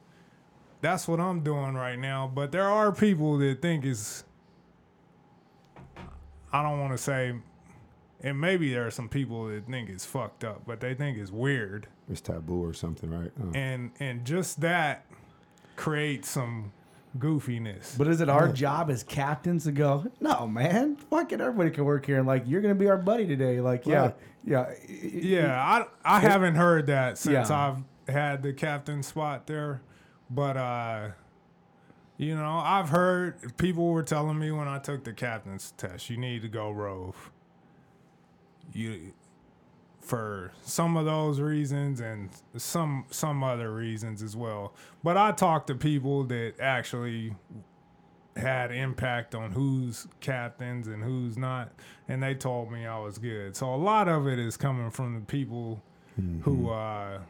That's 0.80 1.06
what 1.06 1.20
I'm 1.20 1.40
doing 1.42 1.74
right 1.74 1.98
now. 1.98 2.30
But 2.34 2.50
there 2.50 2.68
are 2.68 2.90
people 2.92 3.38
that 3.38 3.60
think 3.62 3.84
is 3.84 4.24
I 6.52 6.62
don't 6.62 6.78
want 6.80 6.92
to 6.92 6.98
say 6.98 7.34
and 8.22 8.40
maybe 8.40 8.72
there 8.72 8.86
are 8.86 8.90
some 8.90 9.08
people 9.08 9.48
that 9.48 9.66
think 9.66 9.90
it's 9.90 10.06
fucked 10.06 10.44
up, 10.44 10.62
but 10.66 10.80
they 10.80 10.94
think 10.94 11.18
it's 11.18 11.30
weird. 11.30 11.88
It's 12.08 12.22
taboo 12.22 12.64
or 12.64 12.72
something, 12.72 13.10
right? 13.10 13.30
Uh, 13.38 13.50
And 13.54 13.90
and 14.00 14.24
just 14.24 14.60
that 14.62 15.04
creates 15.76 16.28
some 16.30 16.72
goofiness. 17.18 17.96
But 17.96 18.08
is 18.08 18.20
it 18.20 18.28
our 18.28 18.48
job 18.48 18.90
as 18.90 19.02
captains 19.02 19.64
to 19.64 19.72
go? 19.72 20.06
No, 20.20 20.46
man. 20.48 20.96
Fuck 20.96 21.32
it. 21.32 21.40
Everybody 21.40 21.70
can 21.70 21.84
work 21.84 22.06
here. 22.06 22.18
And 22.18 22.26
like, 22.26 22.44
you're 22.46 22.60
gonna 22.60 22.74
be 22.74 22.88
our 22.88 22.96
buddy 22.98 23.26
today. 23.26 23.60
Like, 23.60 23.86
yeah, 23.86 24.00
Right. 24.02 24.14
yeah, 24.44 24.72
Yeah, 24.90 25.62
I 26.04 26.16
I 26.16 26.20
haven't 26.20 26.56
heard 26.56 26.86
that 26.86 27.18
since 27.18 27.50
Yeah. 27.50 27.74
I've 28.08 28.12
had 28.12 28.42
the 28.42 28.52
captain 28.52 29.02
spot 29.02 29.46
there, 29.46 29.80
but 30.28 30.56
uh, 30.56 31.08
you 32.16 32.34
know, 32.36 32.58
I've 32.58 32.88
heard 32.90 33.56
people 33.56 33.88
were 33.90 34.02
telling 34.02 34.38
me 34.38 34.50
when 34.50 34.68
I 34.68 34.78
took 34.78 35.04
the 35.04 35.12
captain's 35.12 35.72
test, 35.76 36.10
you 36.10 36.16
need 36.16 36.42
to 36.42 36.48
go 36.48 36.70
rove. 36.70 37.30
You 38.72 39.12
for 40.04 40.52
some 40.62 40.96
of 40.96 41.06
those 41.06 41.40
reasons 41.40 42.00
and 42.00 42.28
some 42.56 43.06
some 43.10 43.42
other 43.42 43.72
reasons 43.74 44.22
as 44.22 44.36
well. 44.36 44.74
But 45.02 45.16
I 45.16 45.32
talked 45.32 45.66
to 45.68 45.74
people 45.74 46.24
that 46.24 46.54
actually 46.60 47.34
had 48.36 48.70
impact 48.72 49.34
on 49.34 49.52
who's 49.52 50.06
captains 50.20 50.88
and 50.88 51.02
who's 51.02 51.38
not, 51.38 51.72
and 52.08 52.22
they 52.22 52.34
told 52.34 52.70
me 52.70 52.84
I 52.84 52.98
was 52.98 53.16
good. 53.18 53.56
So 53.56 53.72
a 53.72 53.76
lot 53.76 54.08
of 54.08 54.26
it 54.26 54.38
is 54.38 54.56
coming 54.56 54.90
from 54.90 55.14
the 55.14 55.20
people 55.20 55.80
who, 56.42 56.70
uh, 56.70 57.20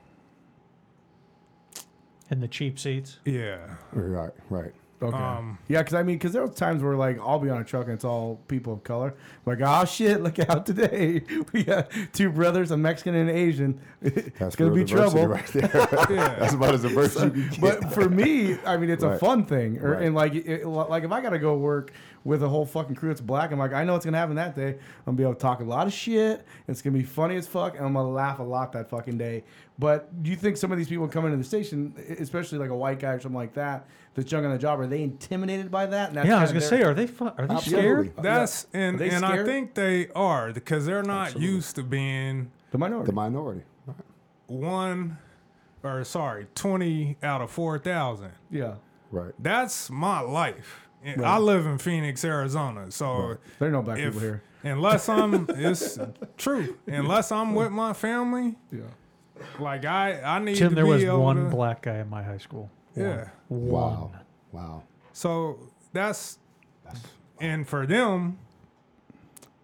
In 2.30 2.40
the 2.40 2.48
cheap 2.48 2.78
seats. 2.78 3.18
yeah, 3.24 3.76
right, 3.92 4.32
right. 4.51 4.72
Okay. 5.02 5.16
Um, 5.16 5.58
yeah, 5.68 5.80
because 5.80 5.94
I 5.94 6.02
mean, 6.02 6.16
because 6.16 6.32
there 6.32 6.42
was 6.42 6.54
times 6.54 6.82
where 6.82 6.94
like 6.96 7.18
I'll 7.20 7.38
be 7.38 7.50
on 7.50 7.60
a 7.60 7.64
truck 7.64 7.84
and 7.86 7.94
it's 7.94 8.04
all 8.04 8.40
people 8.48 8.72
of 8.72 8.84
color. 8.84 9.14
like, 9.44 9.58
oh 9.62 9.84
shit, 9.84 10.22
look 10.22 10.38
out 10.38 10.66
today. 10.66 11.22
We 11.52 11.62
got 11.64 11.90
two 12.12 12.30
brothers, 12.30 12.70
a 12.70 12.76
Mexican 12.76 13.14
and 13.14 13.30
an 13.30 13.36
Asian. 13.36 13.80
it's 14.02 14.38
That's 14.38 14.56
gonna 14.56 14.72
be 14.72 14.84
trouble. 14.84 15.26
right 15.26 15.46
there. 15.48 15.70
yeah. 16.10 16.36
That's 16.38 16.54
about 16.54 16.74
as 16.74 16.82
diverse 16.82 17.14
you 17.16 17.30
can 17.30 17.48
get. 17.50 17.60
But 17.60 17.92
for 17.92 18.08
me, 18.08 18.58
I 18.64 18.76
mean, 18.76 18.90
it's 18.90 19.04
a 19.04 19.18
fun 19.18 19.44
thing. 19.44 19.78
Or, 19.78 19.92
Right. 19.94 20.02
And 20.02 20.14
like, 20.14 20.34
it, 20.34 20.66
like 20.66 21.04
if 21.04 21.12
I 21.12 21.20
got 21.20 21.30
to 21.30 21.38
go 21.38 21.56
work 21.56 21.92
with 22.24 22.42
a 22.42 22.48
whole 22.48 22.64
fucking 22.64 22.94
crew 22.96 23.10
that's 23.10 23.20
black, 23.20 23.52
I'm 23.52 23.59
like, 23.59 23.72
I 23.74 23.84
know 23.84 23.92
what's 23.92 24.05
gonna 24.06 24.16
happen 24.18 24.34
that 24.36 24.56
day. 24.56 24.70
I'm 24.70 25.05
gonna 25.05 25.16
be 25.18 25.22
able 25.22 25.34
to 25.34 25.40
talk 25.40 25.60
a 25.60 25.64
lot 25.64 25.86
of 25.86 25.92
shit. 25.92 26.44
It's 26.66 26.80
gonna 26.82 26.96
be 26.96 27.02
funny 27.05 27.36
as 27.36 27.46
fuck, 27.46 27.76
and 27.76 27.84
I'm 27.84 27.92
gonna 27.92 28.10
laugh 28.10 28.38
a 28.38 28.42
lot 28.42 28.72
that 28.72 28.88
fucking 28.88 29.18
day. 29.18 29.44
But 29.78 30.22
do 30.22 30.30
you 30.30 30.36
think 30.36 30.56
some 30.56 30.72
of 30.72 30.78
these 30.78 30.88
people 30.88 31.06
coming 31.09 31.32
into 31.32 31.42
the 31.42 31.48
station, 31.48 31.94
especially 32.18 32.59
like 32.59 32.70
a 32.70 32.76
white 32.76 32.98
guy 32.98 33.12
or 33.12 33.20
something 33.20 33.36
like 33.36 33.55
that, 33.55 33.86
that's 34.14 34.30
young 34.32 34.44
on 34.44 34.52
the 34.52 34.59
job, 34.59 34.80
are 34.80 34.86
they 34.86 35.02
intimidated 35.02 35.70
by 35.70 35.84
that? 35.86 36.09
And 36.09 36.16
that's 36.18 36.28
yeah, 36.28 36.38
I 36.38 36.42
was 36.42 36.51
gonna 36.51 36.60
their- 36.60 36.68
say, 36.68 36.82
are 36.82 36.94
they 36.94 37.06
fu- 37.06 37.24
are 37.26 37.46
they 37.46 37.55
Absolutely. 37.55 37.82
scared? 38.09 38.12
That's 38.22 38.66
and 38.72 38.94
Are 38.96 38.98
they 38.98 39.10
and 39.10 39.24
I 39.24 39.44
think 39.44 39.74
they 39.74 40.09
are 40.14 40.52
because 40.52 40.86
they're 40.86 41.02
not 41.02 41.26
Absolutely. 41.28 41.55
used 41.55 41.76
to 41.76 41.82
being 41.82 42.51
the 42.70 42.78
minority. 42.78 43.06
the 43.06 43.12
minority. 43.14 43.62
Right. 43.86 43.96
one 44.46 45.18
or 45.82 46.02
sorry 46.05 46.46
twenty 46.55 47.16
out 47.22 47.42
of 47.42 47.51
four 47.51 47.78
thousand. 47.78 48.30
yeah, 48.51 48.74
right. 49.10 49.32
That's 49.38 49.90
my 49.90 50.20
life. 50.20 50.84
And 51.05 51.20
Right. 51.20 51.31
I 51.35 51.39
live 51.39 51.66
in 51.66 51.78
Phoenix, 51.78 52.24
Arizona, 52.24 52.90
so 52.90 53.39
there 53.59 53.68
are 53.68 53.72
no 53.72 53.82
black 53.82 53.98
if 53.98 54.06
people 54.14 54.20
here. 54.20 54.43
unless 54.62 55.09
I'm 55.09 55.47
it's 55.51 55.98
true 56.39 56.76
unless 56.86 57.31
I'm 57.31 57.55
with 57.55 57.70
my 57.72 57.93
family, 57.93 58.55
Yeah. 58.72 58.82
like 59.59 59.85
I 59.85 60.20
I 60.22 60.39
need 60.39 60.56
Tim, 60.56 60.70
to 60.70 60.74
there 60.74 60.85
be 60.85 60.90
was 60.90 61.05
able 61.05 61.22
one 61.22 61.36
to, 61.36 61.51
black 61.51 61.82
guy 61.82 61.98
in 61.98 62.09
my 62.09 62.22
high 62.22 62.39
school. 62.39 62.70
Yeah. 62.97 63.28
One. 63.48 63.70
Wow. 63.70 64.12
Wow. 64.52 64.82
So 65.12 65.59
that's 65.93 66.39
and 67.40 67.68
for 67.68 67.86
them, 67.86 68.39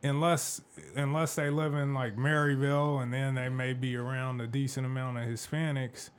unless 0.02 0.60
unless 0.96 1.34
they 1.34 1.50
live 1.50 1.74
in 1.74 1.94
like 1.94 2.16
Maryvale 2.16 2.98
and 3.00 3.12
then 3.12 3.34
they 3.34 3.48
may 3.48 3.72
be 3.72 3.96
around 3.96 4.40
a 4.40 4.46
decent 4.46 4.86
amount 4.86 5.18
of 5.18 5.24
Hispanics, 5.24 6.10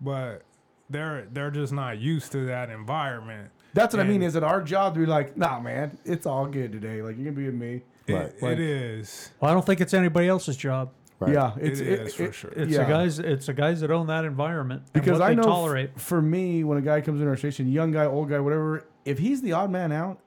but 0.00 0.42
they're 0.90 1.26
they're 1.32 1.50
just 1.50 1.72
not 1.72 1.98
used 1.98 2.32
to 2.32 2.46
that 2.46 2.70
environment. 2.70 3.50
That's 3.74 3.94
what 3.94 4.00
I 4.00 4.08
mean. 4.08 4.22
Is 4.22 4.36
it 4.36 4.42
our 4.42 4.62
job 4.62 4.94
to 4.94 5.00
be 5.00 5.06
like, 5.06 5.36
nah, 5.36 5.60
man, 5.60 5.98
it's 6.04 6.26
all 6.26 6.46
good 6.46 6.72
today. 6.72 7.02
Like 7.02 7.18
you 7.18 7.24
can 7.24 7.34
be 7.34 7.44
with 7.46 7.54
me. 7.54 7.82
It, 8.06 8.12
Right. 8.14 8.42
Like- 8.42 8.52
it 8.52 8.60
is. 8.60 9.30
Well, 9.40 9.50
I 9.50 9.54
don't 9.54 9.64
think 9.66 9.80
it's 9.80 9.92
anybody 9.94 10.28
else's 10.28 10.56
job. 10.56 10.90
Right. 11.20 11.32
Yeah, 11.32 11.54
it's 11.60 11.80
It 11.80 11.86
is 12.00 12.14
for 12.14 12.32
sure. 12.32 12.50
It's 12.56 12.72
yeah. 12.72 12.84
the 12.84 12.90
guys. 12.90 13.18
It's 13.18 13.46
the 13.46 13.54
guys 13.54 13.80
that 13.80 13.90
own 13.90 14.08
that 14.08 14.24
environment 14.24 14.82
and 14.94 15.02
because 15.02 15.18
what 15.20 15.26
I 15.26 15.28
they 15.30 15.36
know 15.36 15.42
f- 15.42 15.48
tolerate. 15.48 16.00
for 16.00 16.20
me 16.20 16.64
when 16.64 16.76
a 16.76 16.82
guy 16.82 17.00
comes 17.00 17.20
in 17.20 17.28
our 17.28 17.36
station, 17.36 17.70
young 17.70 17.92
guy, 17.92 18.04
old 18.04 18.28
guy, 18.28 18.40
whatever, 18.40 18.84
if 19.04 19.18
he's 19.18 19.40
the 19.40 19.52
odd 19.52 19.70
man 19.70 19.92
out, 19.92 20.18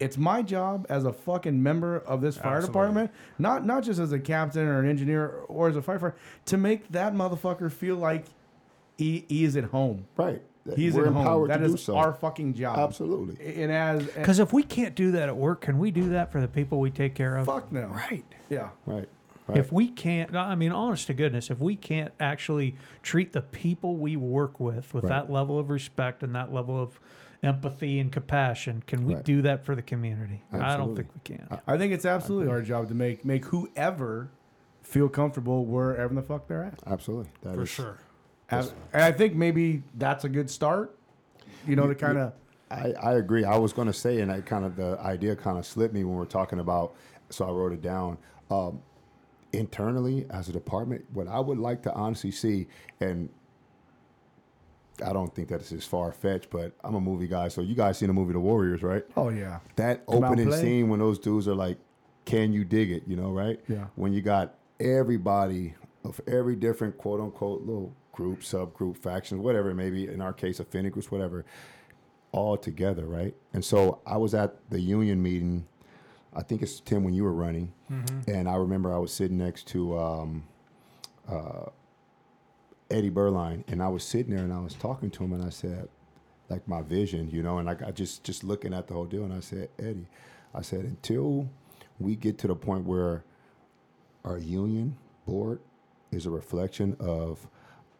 it's 0.00 0.18
my 0.18 0.42
job 0.42 0.84
as 0.88 1.04
a 1.04 1.12
fucking 1.12 1.62
member 1.62 1.98
of 2.00 2.20
this 2.20 2.36
fire 2.36 2.56
Absolutely. 2.56 2.66
department, 2.68 3.10
not 3.38 3.64
not 3.64 3.84
just 3.84 4.00
as 4.00 4.10
a 4.12 4.18
captain 4.18 4.66
or 4.66 4.80
an 4.80 4.88
engineer 4.90 5.28
or 5.48 5.68
as 5.68 5.76
a 5.76 5.80
firefighter, 5.80 6.14
to 6.46 6.56
make 6.56 6.88
that 6.90 7.14
motherfucker 7.14 7.70
feel 7.70 7.96
like 7.96 8.24
he, 8.98 9.24
he 9.28 9.44
is 9.44 9.56
at 9.56 9.64
home. 9.64 10.06
Right. 10.16 10.42
He's 10.76 10.94
We're 10.94 11.06
at 11.06 11.12
home. 11.12 11.16
empowered 11.18 11.50
That 11.50 11.58
to 11.58 11.64
is 11.64 11.72
do 11.72 11.76
so. 11.78 11.96
our 11.96 12.12
fucking 12.12 12.54
job. 12.54 12.78
Absolutely. 12.78 13.62
And 13.62 13.72
as 13.72 14.06
Because 14.06 14.38
if 14.38 14.52
we 14.52 14.62
can't 14.62 14.94
do 14.94 15.10
that 15.12 15.28
at 15.28 15.36
work, 15.36 15.62
can 15.62 15.78
we 15.78 15.90
do 15.90 16.10
that 16.10 16.30
for 16.30 16.40
the 16.40 16.46
people 16.48 16.78
we 16.78 16.90
take 16.90 17.14
care 17.14 17.36
of? 17.36 17.46
fuck 17.46 17.72
no. 17.72 17.86
Right. 17.88 18.24
Yeah. 18.48 18.68
Right. 18.86 19.08
Right. 19.48 19.58
If 19.58 19.72
we 19.72 19.88
can't, 19.88 20.36
I 20.36 20.54
mean, 20.54 20.70
honest 20.70 21.08
to 21.08 21.14
goodness, 21.14 21.50
if 21.50 21.58
we 21.58 21.74
can't 21.74 22.12
actually 22.20 22.76
treat 23.02 23.32
the 23.32 23.42
people 23.42 23.96
we 23.96 24.16
work 24.16 24.60
with 24.60 24.94
with 24.94 25.02
Right. 25.04 25.08
that 25.10 25.32
level 25.32 25.58
of 25.58 25.68
respect 25.68 26.22
and 26.22 26.32
that 26.36 26.52
level 26.54 26.80
of 26.80 27.00
empathy 27.42 27.98
and 27.98 28.12
compassion, 28.12 28.84
can 28.86 29.04
we 29.04 29.16
Right. 29.16 29.24
do 29.24 29.42
that 29.42 29.64
for 29.64 29.74
the 29.74 29.82
community? 29.82 30.44
I 30.52 30.76
don't 30.76 30.94
think 30.94 31.08
we 31.12 31.20
can. 31.24 31.58
I 31.66 31.76
think 31.76 31.92
it's 31.92 32.04
absolutely 32.06 32.52
our 32.52 32.62
job 32.62 32.86
to 32.88 32.94
make 32.94 33.24
make 33.24 33.46
whoever 33.46 34.30
feel 34.80 35.08
comfortable 35.08 35.64
wherever 35.66 36.14
the 36.14 36.22
fuck 36.22 36.46
they're 36.46 36.62
at. 36.62 36.78
Absolutely. 36.86 37.32
That 37.42 37.54
For 37.56 37.62
is- 37.62 37.68
sure. 37.68 37.98
As- 38.52 38.74
and 38.92 39.02
I 39.02 39.12
think 39.12 39.34
maybe 39.34 39.82
that's 39.94 40.24
a 40.24 40.28
good 40.28 40.50
start. 40.50 40.96
You 41.66 41.76
know, 41.76 41.86
to 41.86 41.94
kind 41.94 42.18
of 42.18 42.32
I, 42.70 42.94
I 43.02 43.12
agree. 43.14 43.44
I 43.44 43.56
was 43.58 43.72
going 43.72 43.86
to 43.86 43.92
say, 43.92 44.20
and 44.20 44.32
I 44.32 44.40
kind 44.40 44.64
of 44.64 44.76
the 44.76 44.98
idea 45.00 45.36
kind 45.36 45.58
of 45.58 45.66
slipped 45.66 45.94
me 45.94 46.04
when 46.04 46.16
we're 46.16 46.24
talking 46.24 46.58
about. 46.58 46.94
So 47.30 47.46
I 47.46 47.50
wrote 47.50 47.72
it 47.72 47.82
down. 47.82 48.18
Um, 48.50 48.80
internally, 49.52 50.26
as 50.30 50.48
a 50.48 50.52
department, 50.52 51.04
what 51.12 51.28
I 51.28 51.38
would 51.38 51.58
like 51.58 51.82
to 51.82 51.92
honestly 51.92 52.30
see, 52.30 52.66
and 53.00 53.28
I 55.04 55.12
don't 55.12 55.34
think 55.34 55.48
that 55.48 55.58
this 55.58 55.72
is 55.72 55.84
far 55.84 56.12
fetched, 56.12 56.50
but 56.50 56.72
I'm 56.84 56.94
a 56.94 57.00
movie 57.00 57.26
guy, 57.28 57.48
so 57.48 57.60
you 57.60 57.74
guys 57.74 57.98
seen 57.98 58.08
the 58.08 58.14
movie 58.14 58.32
The 58.32 58.40
Warriors, 58.40 58.82
right? 58.82 59.04
oh 59.16 59.28
yeah, 59.28 59.60
That 59.76 60.06
Come 60.06 60.24
opening 60.24 60.50
scene 60.52 60.88
when 60.88 61.00
those 61.00 61.18
dudes 61.18 61.48
are 61.48 61.54
like, 61.54 61.78
"Can 62.24 62.52
you 62.52 62.64
dig 62.64 62.90
it?" 62.90 63.02
You 63.06 63.16
know, 63.16 63.30
right? 63.30 63.60
Yeah. 63.68 63.86
When 63.96 64.12
you 64.12 64.22
got 64.22 64.54
everybody 64.80 65.74
of 66.04 66.20
every 66.26 66.56
different 66.56 66.98
quote 66.98 67.20
unquote 67.20 67.62
little 67.62 67.94
group, 68.12 68.40
subgroup, 68.40 68.96
factions, 68.98 69.40
whatever 69.40 69.74
Maybe. 69.74 70.06
In 70.06 70.20
our 70.20 70.32
case, 70.32 70.60
affinity 70.60 70.90
groups, 70.90 71.10
whatever, 71.10 71.44
all 72.30 72.56
together, 72.56 73.06
right? 73.06 73.34
And 73.52 73.64
so 73.64 74.00
I 74.06 74.16
was 74.16 74.34
at 74.34 74.56
the 74.70 74.80
union 74.80 75.22
meeting. 75.22 75.66
I 76.34 76.42
think 76.42 76.62
it's 76.62 76.80
Tim 76.80 77.04
when 77.04 77.12
you 77.14 77.24
were 77.24 77.32
running, 77.32 77.72
and 78.26 78.48
I 78.48 78.54
remember 78.56 78.94
I 78.94 78.98
was 78.98 79.12
sitting 79.12 79.36
next 79.36 79.66
to 79.68 79.98
um, 79.98 80.44
uh, 81.28 81.66
Eddie 82.90 83.10
Berline, 83.10 83.64
and 83.68 83.82
I 83.82 83.88
was 83.88 84.02
sitting 84.02 84.34
there 84.34 84.44
and 84.44 84.52
I 84.52 84.60
was 84.60 84.74
talking 84.74 85.10
to 85.10 85.24
him, 85.24 85.34
and 85.34 85.44
I 85.44 85.50
said, 85.50 85.88
like 86.48 86.66
my 86.66 86.82
vision, 86.82 87.30
you 87.30 87.42
know, 87.42 87.58
and 87.58 87.66
like 87.66 87.82
I 87.82 87.90
just 87.90 88.24
just 88.24 88.44
looking 88.44 88.72
at 88.72 88.86
the 88.88 88.94
whole 88.94 89.04
deal, 89.04 89.24
and 89.24 89.32
I 89.32 89.40
said, 89.40 89.68
Eddie, 89.78 90.06
I 90.54 90.62
said 90.62 90.84
until 90.84 91.48
we 91.98 92.16
get 92.16 92.38
to 92.38 92.46
the 92.46 92.54
point 92.54 92.84
where 92.86 93.24
our 94.24 94.38
union 94.38 94.96
board 95.26 95.60
is 96.10 96.26
a 96.26 96.30
reflection 96.30 96.96
of 97.00 97.46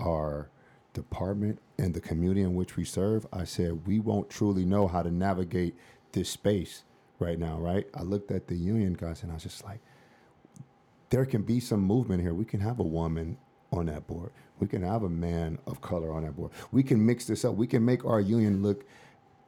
our 0.03 0.51
department 0.93 1.59
and 1.79 1.95
the 1.95 2.01
community 2.01 2.43
in 2.43 2.55
which 2.55 2.77
we 2.77 2.85
serve, 2.85 3.27
I 3.33 3.45
said 3.45 3.87
we 3.87 3.99
won't 4.01 4.29
truly 4.29 4.65
know 4.65 4.87
how 4.89 5.03
to 5.03 5.11
navigate 5.11 5.74
this 6.12 6.29
space 6.29 6.85
right 7.19 7.39
now, 7.39 7.59
right? 7.59 7.87
I 7.95 8.03
looked 8.03 8.31
at 8.31 8.49
the 8.49 8.57
union 8.57 8.95
guys 8.95 9.23
and 9.23 9.31
I 9.31 9.35
was 9.35 9.45
just 9.45 9.65
like, 9.65 9.81
there 11.11 11.24
can 11.24 11.43
be 11.43 11.61
some 11.61 11.81
movement 11.81 12.23
here. 12.23 12.35
We 12.35 12.45
can 12.45 12.61
have 12.61 12.79
a 12.81 12.85
woman 12.85 13.37
on 13.70 13.87
that 13.87 14.07
board. 14.07 14.31
We 14.59 14.66
can 14.66 14.83
have 14.83 15.03
a 15.03 15.09
man 15.09 15.59
of 15.66 15.81
color 15.81 16.12
on 16.12 16.24
that 16.24 16.37
board. 16.37 16.53
We 16.73 16.83
can 16.83 17.05
mix 17.05 17.27
this 17.27 17.45
up. 17.45 17.55
We 17.55 17.66
can 17.66 17.85
make 17.85 18.05
our 18.05 18.20
union 18.20 18.62
look 18.62 18.85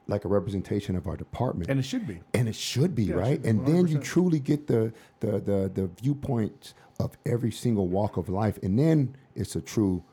like 0.07 0.25
a 0.25 0.27
representation 0.27 0.95
of 0.95 1.07
our 1.07 1.17
department 1.17 1.67
and 1.69 1.79
it 1.79 1.83
should 1.83 2.05
be. 2.05 2.21
and 2.35 2.47
it 2.47 2.55
should 2.55 2.93
be 2.93 3.05
Yeah, 3.05 3.15
right 3.15 3.31
should 3.33 3.43
be, 3.43 3.49
and 3.49 3.65
then 3.65 3.87
you 3.87 3.97
truly 3.97 4.39
get 4.39 4.67
the, 4.67 4.93
the 5.19 5.39
the 5.39 5.71
the 5.73 5.87
viewpoints 5.99 6.75
of 6.99 7.17
every 7.25 7.51
single 7.51 7.87
walk 7.87 8.15
of 8.17 8.29
life 8.29 8.59
and 8.61 8.77
then 8.77 9.15
it's 9.33 9.55
a 9.55 9.61
true 9.61 10.03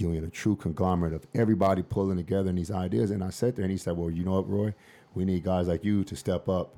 union 0.00 0.24
a 0.24 0.28
true 0.30 0.56
conglomerate 0.56 1.12
of 1.12 1.26
everybody 1.34 1.82
pulling 1.82 2.16
together 2.16 2.50
in 2.50 2.56
these 2.56 2.70
ideas 2.70 3.10
and 3.10 3.22
i 3.24 3.30
sat 3.30 3.56
there 3.56 3.64
and 3.64 3.72
he 3.72 3.78
said 3.78 3.96
well 3.96 4.10
you 4.10 4.24
know 4.24 4.32
what 4.32 4.48
roy 4.48 4.74
we 5.14 5.24
need 5.24 5.42
guys 5.44 5.68
like 5.68 5.84
you 5.84 6.04
to 6.04 6.16
step 6.16 6.48
up 6.48 6.76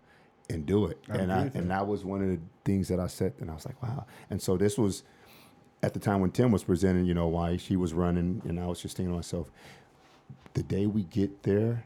and 0.50 0.64
do 0.66 0.86
it 0.86 0.98
I 1.10 1.16
and 1.16 1.32
i 1.32 1.44
with 1.44 1.54
and 1.54 1.70
that 1.70 1.86
was 1.86 2.04
one 2.04 2.22
of 2.22 2.28
the 2.28 2.38
things 2.64 2.88
that 2.88 3.00
i 3.00 3.06
said 3.06 3.34
and 3.40 3.50
i 3.50 3.54
was 3.54 3.66
like 3.66 3.82
wow 3.82 4.06
and 4.30 4.40
so 4.40 4.56
this 4.56 4.78
was 4.78 5.02
at 5.82 5.94
the 5.94 6.00
time 6.00 6.20
when 6.20 6.30
tim 6.30 6.50
was 6.52 6.64
presenting 6.64 7.04
you 7.04 7.14
know 7.14 7.28
why 7.28 7.56
she 7.56 7.76
was 7.76 7.92
running 7.92 8.42
and 8.44 8.58
i 8.58 8.66
was 8.66 8.80
just 8.80 8.96
thinking 8.96 9.12
to 9.12 9.16
myself 9.16 9.50
the 10.54 10.62
day 10.64 10.86
we 10.86 11.04
get 11.04 11.44
there, 11.44 11.84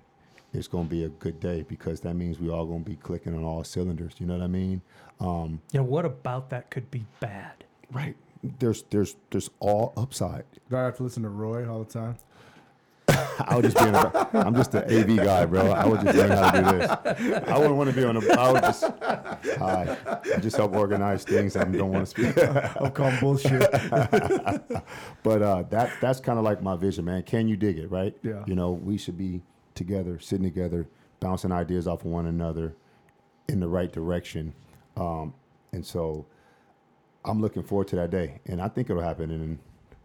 it's 0.54 0.66
going 0.66 0.84
to 0.86 0.90
be 0.90 1.04
a 1.04 1.08
good 1.08 1.40
day 1.40 1.62
because 1.68 2.00
that 2.00 2.14
means 2.14 2.38
we 2.38 2.48
all 2.50 2.64
going 2.64 2.82
to 2.84 2.90
be 2.90 2.96
clicking 2.96 3.34
on 3.34 3.44
all 3.44 3.64
cylinders. 3.64 4.14
You 4.18 4.26
know 4.26 4.34
what 4.34 4.42
I 4.42 4.46
mean? 4.46 4.80
Um, 5.20 5.60
Yeah, 5.72 5.80
what 5.82 6.06
about 6.06 6.48
that 6.50 6.70
could 6.70 6.90
be 6.90 7.04
bad? 7.20 7.64
right. 7.92 8.16
There's 8.42 8.82
there's 8.90 9.16
there's 9.30 9.50
all 9.60 9.92
upside. 9.96 10.44
Do 10.68 10.76
I 10.76 10.84
have 10.84 10.96
to 10.96 11.02
listen 11.02 11.22
to 11.22 11.28
Roy 11.28 11.68
all 11.68 11.82
the 11.82 11.92
time? 11.92 12.16
I 13.08 13.56
would 13.56 13.64
just 13.64 13.76
be. 13.76 13.84
In 13.84 13.94
a, 13.94 14.28
I'm 14.34 14.54
just 14.54 14.74
an 14.74 14.84
AV 14.84 15.16
guy, 15.16 15.44
bro. 15.44 15.70
I 15.70 15.86
would 15.86 16.00
just 16.00 16.16
learn 16.16 16.30
how 16.30 16.50
to 16.50 16.60
do 16.60 16.78
this. 16.78 17.48
I 17.48 17.58
wouldn't 17.58 17.76
want 17.76 17.90
to 17.90 17.96
be 17.96 18.04
on 18.04 18.16
a. 18.16 18.32
I 18.32 18.52
would 18.52 18.62
just. 18.62 18.84
Hi. 19.58 19.96
I 20.34 20.38
just 20.40 20.56
help 20.56 20.74
organize 20.74 21.24
things 21.24 21.56
I 21.56 21.64
don't 21.64 21.90
want 21.90 22.06
to 22.06 22.10
speak. 22.10 22.36
I'm 22.80 22.90
calling 22.92 23.18
bullshit. 23.20 23.62
But 25.22 25.40
uh, 25.40 25.62
that 25.70 25.92
that's 26.00 26.18
kind 26.20 26.38
of 26.38 26.44
like 26.44 26.62
my 26.62 26.74
vision, 26.76 27.04
man. 27.04 27.22
Can 27.22 27.46
you 27.46 27.56
dig 27.56 27.78
it, 27.78 27.90
right? 27.90 28.16
Yeah. 28.22 28.42
You 28.46 28.56
know, 28.56 28.72
we 28.72 28.98
should 28.98 29.16
be 29.16 29.40
together, 29.74 30.18
sitting 30.18 30.44
together, 30.44 30.88
bouncing 31.20 31.52
ideas 31.52 31.86
off 31.86 32.00
of 32.00 32.10
one 32.10 32.26
another 32.26 32.74
in 33.48 33.60
the 33.60 33.68
right 33.68 33.92
direction. 33.92 34.52
Um, 34.96 35.34
and 35.72 35.86
so 35.86 36.26
I'm 37.24 37.40
looking 37.40 37.62
forward 37.62 37.88
to 37.88 37.96
that 37.96 38.10
day. 38.10 38.40
And 38.46 38.60
I 38.60 38.68
think 38.68 38.90
it'll 38.90 39.02
happen 39.02 39.30
in 39.30 39.58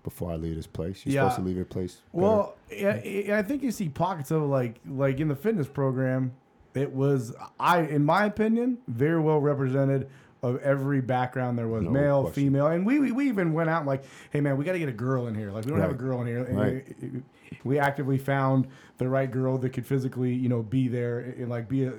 before 0.04 0.32
I 0.32 0.36
leave 0.36 0.56
this 0.56 0.68
place. 0.68 1.06
You're 1.06 1.16
Yeah. 1.16 1.22
supposed 1.24 1.36
to 1.38 1.42
leave 1.46 1.56
your 1.56 1.66
place. 1.66 2.02
better. 2.14 2.26
Well, 2.26 2.56
yeah, 2.72 3.04
yeah, 3.04 3.38
I 3.38 3.42
think 3.42 3.64
you 3.64 3.72
see 3.72 3.90
pockets 3.90 4.32
of 4.32 4.44
like 4.44 4.80
like 4.88 5.20
in 5.20 5.28
the 5.28 5.36
fitness 5.36 5.68
program, 5.68 6.32
it 6.74 6.94
was 6.94 7.34
I 7.60 7.82
in 7.82 8.06
my 8.06 8.26
opinion 8.26 8.78
very 8.88 9.20
well 9.20 9.40
represented 9.40 10.08
of 10.44 10.62
every 10.62 11.02
background 11.02 11.58
there 11.58 11.68
was 11.68 11.84
No 11.84 11.90
male, 11.90 12.22
question. 12.22 12.44
female, 12.44 12.68
and 12.68 12.86
we, 12.86 13.00
we 13.00 13.12
we 13.12 13.28
even 13.28 13.54
went 13.54 13.70
out 13.72 13.80
and 13.80 13.88
like, 13.88 14.04
hey 14.32 14.40
man, 14.40 14.56
we 14.56 14.64
got 14.64 14.74
to 14.74 14.80
get 14.80 14.88
a 14.88 14.94
girl 14.94 15.26
in 15.28 15.34
here. 15.36 15.52
Like 15.52 15.66
we 15.66 15.72
don't 15.72 15.82
have 15.82 15.92
a 15.92 15.96
girl 15.96 16.22
in 16.22 16.28
here. 16.28 16.44
And 16.44 16.58
Right. 16.58 16.86
we, 17.02 17.24
we 17.64 17.80
actively 17.80 18.18
found 18.20 18.68
the 19.00 19.08
right 19.10 19.30
girl 19.30 19.58
that 19.58 19.70
could 19.74 19.86
physically 19.86 20.34
you 20.34 20.48
know 20.48 20.62
be 20.62 20.88
there 20.88 21.20
and 21.20 21.50
like 21.50 21.68
be 21.68 21.86
a 21.86 21.94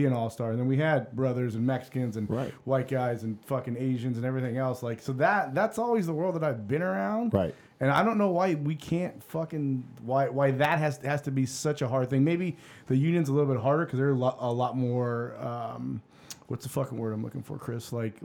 be 0.00 0.06
an 0.06 0.12
all 0.12 0.30
star. 0.30 0.50
And 0.52 0.58
then 0.60 0.66
we 0.68 0.76
had 0.76 1.12
brothers 1.12 1.54
and 1.56 1.66
Mexicans 1.66 2.16
and 2.16 2.28
Right. 2.30 2.52
white 2.64 2.88
guys 2.88 3.22
and 3.24 3.38
fucking 3.46 3.76
Asians 3.78 4.16
and 4.16 4.24
everything 4.24 4.56
else. 4.56 4.82
Like 4.82 5.00
so 5.00 5.12
that 5.14 5.54
that's 5.54 5.78
always 5.78 6.06
the 6.06 6.12
world 6.14 6.34
that 6.36 6.44
I've 6.44 6.66
been 6.68 6.82
around. 6.82 7.34
Right. 7.34 7.54
And 7.80 7.90
I 7.92 8.02
don't 8.02 8.18
know 8.18 8.30
why 8.30 8.54
we 8.54 8.74
can't 8.74 9.22
fucking 9.22 9.84
why 10.02 10.28
why 10.28 10.50
that 10.52 10.78
has 10.78 10.98
has 10.98 11.22
to 11.22 11.30
be 11.30 11.46
such 11.46 11.82
a 11.82 11.88
hard 11.88 12.10
thing. 12.10 12.24
Maybe 12.24 12.56
the 12.86 12.96
union's 12.96 13.28
a 13.28 13.32
little 13.32 13.52
bit 13.52 13.60
harder 13.62 13.84
because 13.84 13.98
they're 13.98 14.10
a 14.10 14.14
lot, 14.16 14.36
a 14.40 14.52
lot 14.52 14.76
more. 14.76 15.36
Um, 15.40 16.02
what's 16.48 16.64
the 16.64 16.70
fucking 16.70 16.96
word 16.98 17.12
I'm 17.12 17.22
looking 17.22 17.42
for, 17.42 17.56
Chris? 17.58 17.92
Like 17.92 18.16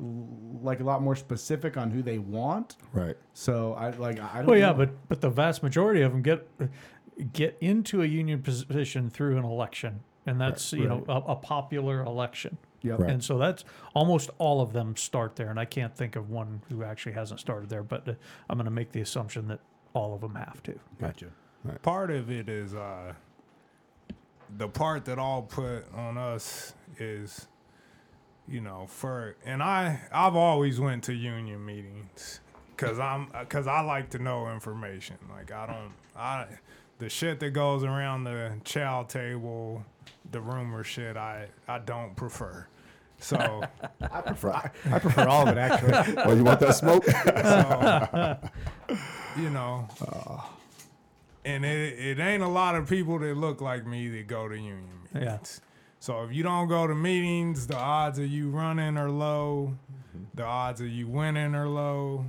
like 0.62 0.80
a 0.80 0.84
lot 0.84 1.02
more 1.04 1.16
specific 1.16 1.78
on 1.78 1.92
who 1.92 2.02
they 2.02 2.18
want. 2.20 2.78
right. 2.94 3.16
So 3.34 3.74
I 3.74 3.90
like 3.92 4.20
I 4.20 4.38
don't. 4.38 4.48
Well, 4.48 4.58
yeah, 4.58 4.72
know. 4.72 4.78
but 4.82 4.90
but 5.10 5.22
the 5.22 5.30
vast 5.30 5.62
majority 5.64 6.02
of 6.02 6.12
them 6.14 6.22
get 6.22 6.48
get 7.32 7.56
into 7.62 8.02
a 8.02 8.06
union 8.06 8.42
position 8.42 9.10
through 9.12 9.38
an 9.38 9.44
election, 9.44 10.00
and 10.26 10.40
that's 10.40 10.74
you 10.74 10.88
know 10.88 11.04
a, 11.08 11.32
a 11.32 11.36
popular 11.36 12.04
election. 12.04 12.58
Yep. 12.82 13.00
Right. 13.00 13.12
And 13.12 13.24
so 13.24 13.38
that's 13.38 13.64
almost 13.94 14.30
all 14.40 14.60
of 14.60 14.74
them 14.74 14.98
start 14.98 15.38
there, 15.38 15.50
and 15.50 15.60
I 15.60 15.66
can't 15.66 15.96
think 15.96 16.16
of 16.16 16.30
one 16.30 16.62
who 16.70 16.84
actually 16.84 17.14
hasn't 17.14 17.40
started 17.40 17.70
there. 17.70 17.84
But 17.84 18.08
uh, 18.08 18.14
I'm 18.50 18.58
going 18.58 18.66
to 18.66 18.72
make 18.72 18.92
the 18.92 19.00
assumption 19.02 19.48
that 19.48 19.62
all 19.94 20.14
of 20.14 20.22
them 20.22 20.36
have 20.36 20.62
to. 20.64 20.80
gotcha. 21.00 21.28
Part 21.82 22.12
of 22.12 22.30
it 22.30 22.50
is 22.50 22.74
uh, 22.74 23.14
the 24.58 24.68
part 24.68 25.06
that 25.06 25.18
all 25.18 25.44
put 25.44 25.86
on 25.94 26.18
us 26.18 26.74
is, 27.00 27.48
you 28.50 28.60
know, 28.60 28.86
for 28.88 29.38
and 29.46 29.64
I 29.64 30.02
I've 30.12 30.36
always 30.36 30.80
went 30.80 31.06
to 31.06 31.14
union 31.14 31.66
meetings 31.66 32.42
because 32.76 33.00
I'm 33.00 33.30
because 33.40 33.68
I 33.68 33.80
like 33.82 34.10
to 34.12 34.20
know 34.20 34.52
information. 34.52 35.18
Like 35.30 35.52
I 35.52 35.68
don't 35.68 35.94
I 36.18 36.48
the 37.00 37.10
shit 37.10 37.40
that 37.40 37.52
goes 37.52 37.84
around 37.84 38.26
the 38.26 38.60
chow 38.64 39.04
table, 39.04 39.86
the 40.32 40.42
rumor 40.42 40.84
shit. 40.84 41.18
I 41.18 41.48
I 41.68 41.80
don't 41.80 42.16
prefer. 42.16 42.68
So. 43.20 43.64
I 44.02 44.22
prefer 44.22 44.52
I, 44.52 44.72
I 44.92 45.00
prefer 45.00 45.28
all 45.28 45.48
of 45.48 45.58
it 45.58 45.60
actually. 45.60 46.16
Oh, 46.26 46.34
you 46.34 46.44
want 46.44 46.60
that 46.60 46.76
smoke? 46.76 47.06
you 49.38 49.50
know. 49.50 49.88
and 51.46 51.66
it, 51.66 52.00
it 52.00 52.20
ain't 52.20 52.44
a 52.44 52.48
lot 52.48 52.76
of 52.76 52.90
people 52.90 53.20
that 53.20 53.36
look 53.36 53.62
like 53.62 53.86
me 53.86 54.10
that 54.10 54.28
go 54.28 54.48
to 54.48 54.56
union 54.56 54.90
meetings. 55.14 55.62
Yeah. 55.62 55.70
So 56.00 56.24
if 56.24 56.34
you 56.34 56.44
don't 56.44 56.68
go 56.68 56.86
to 56.86 56.94
meetings, 56.94 57.68
the 57.68 57.78
odds 57.78 58.20
of 58.20 58.28
you 58.28 58.50
running 58.50 58.98
are 58.98 59.10
low. 59.10 59.78
Mm-hmm. 60.10 60.26
The 60.34 60.44
odds 60.44 60.82
of 60.82 60.88
you 60.88 61.08
winning 61.08 61.56
are 61.56 61.70
low. 61.70 62.26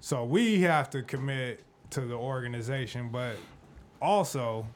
So 0.00 0.24
we 0.24 0.62
have 0.62 0.88
to 0.90 1.02
commit 1.02 1.62
to 1.90 2.00
the 2.00 2.14
organization, 2.14 3.10
but 3.10 3.36
also 4.00 4.66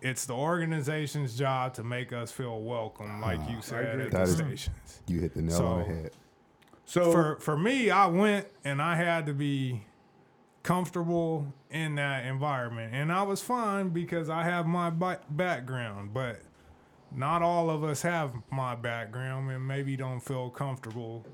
it's 0.00 0.26
the 0.26 0.34
organization's 0.34 1.36
job 1.36 1.74
to 1.74 1.82
make 1.84 2.12
us 2.12 2.30
feel 2.30 2.60
welcome, 2.60 3.20
like 3.20 3.38
you 3.48 3.56
ah, 3.58 3.62
said 3.62 3.84
at 4.00 4.10
That 4.10 4.12
the 4.12 4.22
is- 4.22 4.36
stations. 4.36 5.02
you 5.06 5.20
hit 5.20 5.34
the 5.34 5.42
nail 5.42 5.62
on 5.66 5.78
the 5.80 5.84
So- 5.84 5.90
head. 5.94 6.10
So 6.84 7.12
for 7.12 7.36
for 7.40 7.56
me, 7.56 7.90
I 7.90 8.06
went 8.06 8.46
and 8.64 8.80
I 8.80 8.94
had 8.96 9.26
to 9.26 9.34
be 9.34 9.82
comfortable 10.62 11.52
in 11.70 11.94
that 11.96 12.24
environment, 12.24 12.94
and 12.94 13.12
I 13.12 13.22
was 13.22 13.42
fine 13.42 13.90
because 13.90 14.30
I 14.30 14.42
have 14.44 14.66
my 14.66 14.90
ba- 14.90 15.20
background. 15.30 16.12
But 16.14 16.40
not 17.14 17.42
all 17.42 17.68
of 17.70 17.84
us 17.84 18.02
have 18.02 18.32
my 18.50 18.74
background, 18.74 19.50
and 19.50 19.66
maybe 19.66 19.96
don't 19.96 20.20
feel 20.20 20.50
comfortable 20.50 21.26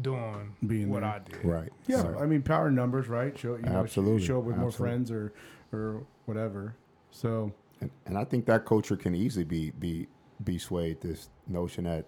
doing 0.00 0.54
Being 0.66 0.88
what 0.90 1.00
there. 1.00 1.10
I 1.10 1.18
did. 1.18 1.44
Right. 1.44 1.72
yeah, 1.86 2.06
Right. 2.06 2.22
I 2.22 2.26
mean 2.26 2.42
power 2.42 2.70
numbers, 2.70 3.08
right? 3.08 3.36
Show 3.36 3.56
you 3.56 3.62
know, 3.62 3.72
Absolutely. 3.80 4.24
show 4.24 4.38
up 4.38 4.44
with 4.44 4.56
more 4.56 4.68
Absolutely. 4.68 4.90
friends 4.94 5.10
or 5.10 5.32
or 5.72 6.02
whatever. 6.24 6.74
So 7.10 7.52
and, 7.80 7.90
and 8.06 8.18
I 8.18 8.24
think 8.24 8.46
that 8.46 8.64
culture 8.66 8.96
can 8.96 9.14
easily 9.14 9.44
be 9.44 9.70
be 9.70 10.08
be 10.44 10.58
swayed. 10.58 11.00
This 11.00 11.30
notion 11.46 11.84
that 11.84 12.06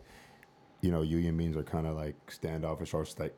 you 0.80 0.90
know 0.90 1.02
union 1.02 1.36
means 1.36 1.56
are 1.56 1.62
kind 1.62 1.86
of 1.86 1.96
like 1.96 2.16
standoffish 2.30 2.94
or 2.94 3.06
like 3.18 3.36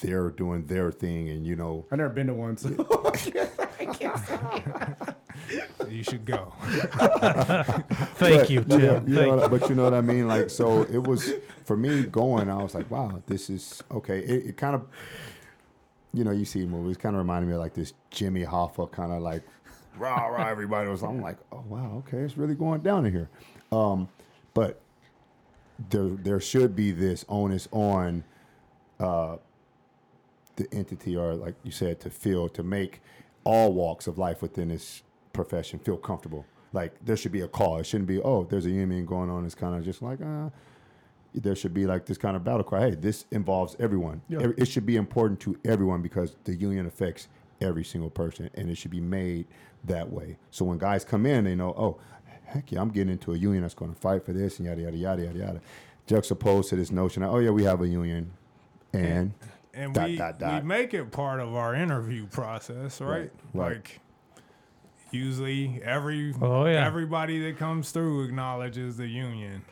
they're 0.00 0.30
doing 0.30 0.66
their 0.66 0.92
thing, 0.92 1.28
and 1.30 1.46
you 1.46 1.56
know 1.56 1.84
I've 1.90 1.98
never 1.98 2.12
been 2.12 2.26
to 2.28 2.34
one. 2.34 2.56
So 2.56 2.70
You 5.88 6.02
should 6.02 6.24
go. 6.24 6.52
Thank 6.62 8.18
But, 8.18 8.50
you, 8.50 8.64
know- 8.64 8.78
Tim. 8.78 9.08
you 9.08 9.14
know 9.14 9.38
Thank 9.38 9.52
what- 9.52 9.60
but 9.60 9.68
you 9.68 9.74
know 9.76 9.84
what 9.84 9.94
I 9.94 10.00
mean? 10.00 10.26
Like, 10.26 10.50
so 10.50 10.82
it 10.82 11.06
was 11.06 11.32
for 11.64 11.76
me 11.76 12.02
going. 12.04 12.50
I 12.50 12.62
was 12.62 12.74
like, 12.74 12.90
wow, 12.90 13.22
this 13.26 13.48
is 13.48 13.82
okay. 13.90 14.18
It, 14.20 14.46
it 14.46 14.56
kind 14.56 14.74
of, 14.74 14.86
you 16.12 16.24
know, 16.24 16.32
you 16.32 16.44
see 16.44 16.66
movies, 16.66 16.96
kind 16.96 17.14
of 17.14 17.18
reminded 17.18 17.46
me 17.48 17.54
of 17.54 17.60
like 17.60 17.74
this 17.74 17.92
Jimmy 18.10 18.44
Hoffa 18.44 18.90
kind 18.90 19.12
of 19.12 19.22
like, 19.22 19.42
rah 19.96 20.26
rah. 20.26 20.48
Everybody 20.48 20.88
was. 20.88 21.02
I'm 21.02 21.20
like, 21.20 21.38
oh 21.52 21.64
wow, 21.68 22.02
okay, 22.06 22.18
it's 22.18 22.36
really 22.36 22.54
going 22.54 22.80
down 22.80 23.06
in 23.06 23.12
here. 23.12 23.30
Um, 23.72 24.08
but 24.54 24.80
there 25.90 26.08
there 26.08 26.40
should 26.40 26.74
be 26.74 26.90
this 26.90 27.24
onus 27.28 27.68
on 27.72 28.24
uh, 29.00 29.36
the 30.56 30.66
entity, 30.72 31.16
or 31.16 31.34
like 31.34 31.54
you 31.62 31.70
said, 31.70 32.00
to 32.00 32.10
feel 32.10 32.48
to 32.50 32.62
make 32.62 33.00
all 33.44 33.72
walks 33.72 34.06
of 34.06 34.18
life 34.18 34.42
within 34.42 34.68
this 34.68 35.02
profession 35.32 35.78
feel 35.78 35.96
comfortable. 35.96 36.44
Like 36.72 36.92
there 37.04 37.16
should 37.16 37.32
be 37.32 37.42
a 37.42 37.48
call. 37.48 37.78
It 37.78 37.86
shouldn't 37.86 38.08
be, 38.08 38.20
oh, 38.20 38.44
there's 38.44 38.66
a 38.66 38.70
union 38.70 39.06
going 39.06 39.30
on. 39.30 39.46
It's 39.46 39.54
kind 39.54 39.74
of 39.76 39.84
just 39.84 40.02
like, 40.02 40.20
uh, 40.20 40.50
there 41.32 41.54
should 41.54 41.72
be 41.72 41.86
like 41.86 42.06
this 42.06 42.18
kind 42.18 42.36
of 42.36 42.42
battle 42.42 42.64
cry. 42.64 42.90
Hey, 42.90 42.94
this 42.96 43.24
involves 43.30 43.76
everyone. 43.78 44.20
Yeah. 44.28 44.48
It 44.56 44.66
should 44.66 44.84
be 44.84 44.96
important 44.96 45.38
to 45.40 45.58
everyone 45.64 46.02
because 46.02 46.36
the 46.44 46.54
union 46.54 46.86
affects 46.86 47.28
every 47.60 47.84
single 47.84 48.10
person, 48.10 48.50
and 48.54 48.68
it 48.68 48.76
should 48.76 48.90
be 48.90 49.00
made 49.00 49.46
that 49.86 50.10
way. 50.10 50.36
So 50.50 50.64
when 50.64 50.78
guys 50.78 51.04
come 51.04 51.26
in, 51.26 51.44
they 51.44 51.54
know, 51.54 51.74
oh, 51.76 51.98
heck 52.44 52.70
yeah, 52.72 52.80
I'm 52.80 52.90
getting 52.90 53.12
into 53.12 53.32
a 53.32 53.36
union 53.36 53.62
that's 53.62 53.74
going 53.74 53.92
to 53.94 54.00
fight 54.00 54.24
for 54.24 54.32
this 54.32 54.58
and 54.58 54.66
yada 54.66 54.82
yada 54.82 54.96
yada 54.96 55.22
yada 55.24 55.38
yada. 55.38 55.60
Juxtaposed 56.06 56.68
to 56.70 56.76
this 56.76 56.90
notion, 56.92 57.22
of, 57.22 57.34
oh 57.34 57.38
yeah, 57.38 57.50
we 57.50 57.64
have 57.64 57.80
a 57.80 57.88
union, 57.88 58.32
and 58.92 59.34
and 59.74 59.92
Dot, 59.92 60.08
we 60.08 60.16
dot, 60.16 60.38
dot. 60.38 60.62
we 60.62 60.68
make 60.68 60.94
it 60.94 61.10
part 61.10 61.40
of 61.40 61.54
our 61.54 61.74
interview 61.74 62.26
process, 62.28 63.00
right? 63.00 63.08
Right, 63.10 63.30
right. 63.52 63.72
Like 63.76 64.00
usually 65.10 65.80
every 65.84 66.34
Oh, 66.40 66.66
yeah. 66.66 66.86
everybody 66.86 67.40
that 67.40 67.58
comes 67.58 67.90
through 67.90 68.24
acknowledges 68.24 68.96
the 68.96 69.06
union. 69.06 69.62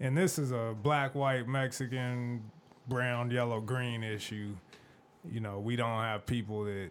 And 0.00 0.16
this 0.16 0.38
is 0.38 0.52
a 0.52 0.74
black, 0.82 1.14
white, 1.14 1.48
Mexican, 1.48 2.42
brown, 2.88 3.30
yellow, 3.30 3.60
green 3.60 4.02
issue. 4.02 4.54
You 5.30 5.40
know, 5.40 5.58
we 5.58 5.74
don't 5.76 6.00
have 6.02 6.26
people 6.26 6.64
that 6.64 6.90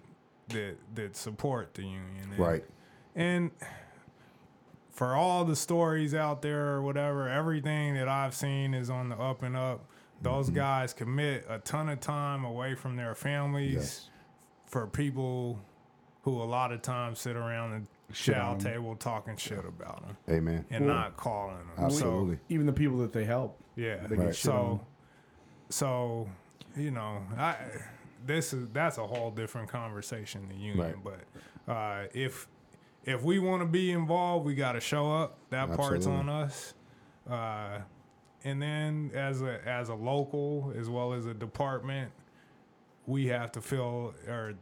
that 0.49 0.75
that 0.95 1.15
support 1.15 1.73
the 1.73 1.83
union. 1.83 2.29
And- 2.31 2.39
right, 2.39 2.63
and 3.15 3.51
for 4.91 5.13
all 5.13 5.43
the 5.45 5.55
stories 5.55 6.13
out 6.15 6.41
there 6.41 6.67
or 6.73 6.81
whatever, 6.81 7.27
everything 7.27 7.95
that 7.95 8.07
I've 8.07 8.33
seen 8.33 8.73
is 8.73 8.89
on 8.89 9.09
the 9.09 9.17
up 9.17 9.43
and 9.43 9.55
up. 9.57 9.85
Those 10.21 10.45
Mm-hmm. 10.47 10.55
guys 10.55 10.93
commit 10.93 11.45
a 11.49 11.59
ton 11.59 11.89
of 11.89 11.99
time 11.99 12.45
away 12.45 12.73
from 12.75 12.95
their 12.95 13.13
families 13.15 13.73
yes, 13.73 14.09
for 14.65 14.87
people 14.87 15.59
who 16.21 16.41
a 16.41 16.45
lot 16.45 16.71
of 16.71 16.81
times 16.81 17.19
sit 17.19 17.35
around 17.35 17.71
the 18.07 18.13
Shit 18.13 18.35
chow 18.35 18.55
table 18.55 18.95
talking 18.95 19.35
shit 19.35 19.65
about 19.65 20.01
them 20.07 20.17
amen, 20.29 20.65
and 20.69 20.85
Well, 20.85 20.95
not 20.95 21.17
calling 21.17 21.57
them. 21.57 21.69
absolutely, 21.77 22.39
even 22.49 22.65
the 22.65 22.71
people 22.73 22.97
that 22.99 23.11
they 23.11 23.25
help, 23.25 23.59
yeah. 23.75 23.97
they 24.07 24.15
Right. 24.15 24.27
get 24.27 24.35
shit 24.35 24.51
on. 24.53 24.79
So, 25.69 26.25
so 26.25 26.29
you 26.77 26.91
know, 26.91 27.21
I 27.37 27.57
this 28.25 28.53
is 28.53 28.67
that's 28.73 28.97
a 28.97 29.05
whole 29.05 29.31
different 29.31 29.69
conversation. 29.69 30.47
The 30.49 30.55
union, 30.55 31.01
Right. 31.03 31.21
but 31.67 31.71
uh, 31.71 32.07
if 32.13 32.47
if 33.03 33.21
we 33.23 33.39
want 33.39 33.61
to 33.61 33.67
be 33.67 33.91
involved, 33.91 34.45
we 34.45 34.55
got 34.55 34.73
to 34.73 34.79
show 34.79 35.11
up. 35.13 35.37
That 35.51 35.75
part's 35.75 36.07
on 36.07 36.27
us. 36.29 36.73
Uh, 37.29 37.79
and 38.43 38.61
then 38.61 39.11
as 39.13 39.41
a 39.41 39.59
as 39.67 39.89
a 39.89 39.95
local 39.95 40.73
as 40.77 40.89
well 40.89 41.13
as 41.13 41.25
a 41.25 41.33
department, 41.33 42.11
we 43.07 43.27
have 43.27 43.51
to 43.53 43.61
feel 43.61 44.13
or 44.27 44.53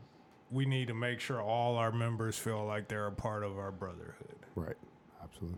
we 0.51 0.65
need 0.65 0.87
to 0.87 0.93
make 0.93 1.19
sure 1.19 1.41
all 1.41 1.75
our 1.77 1.91
members 1.91 2.37
feel 2.37 2.63
like 2.65 2.87
they're 2.87 3.07
a 3.07 3.11
part 3.11 3.43
of 3.43 3.57
our 3.57 3.71
brotherhood, 3.71 4.35
right, 4.55 4.75
absolutely. 5.23 5.57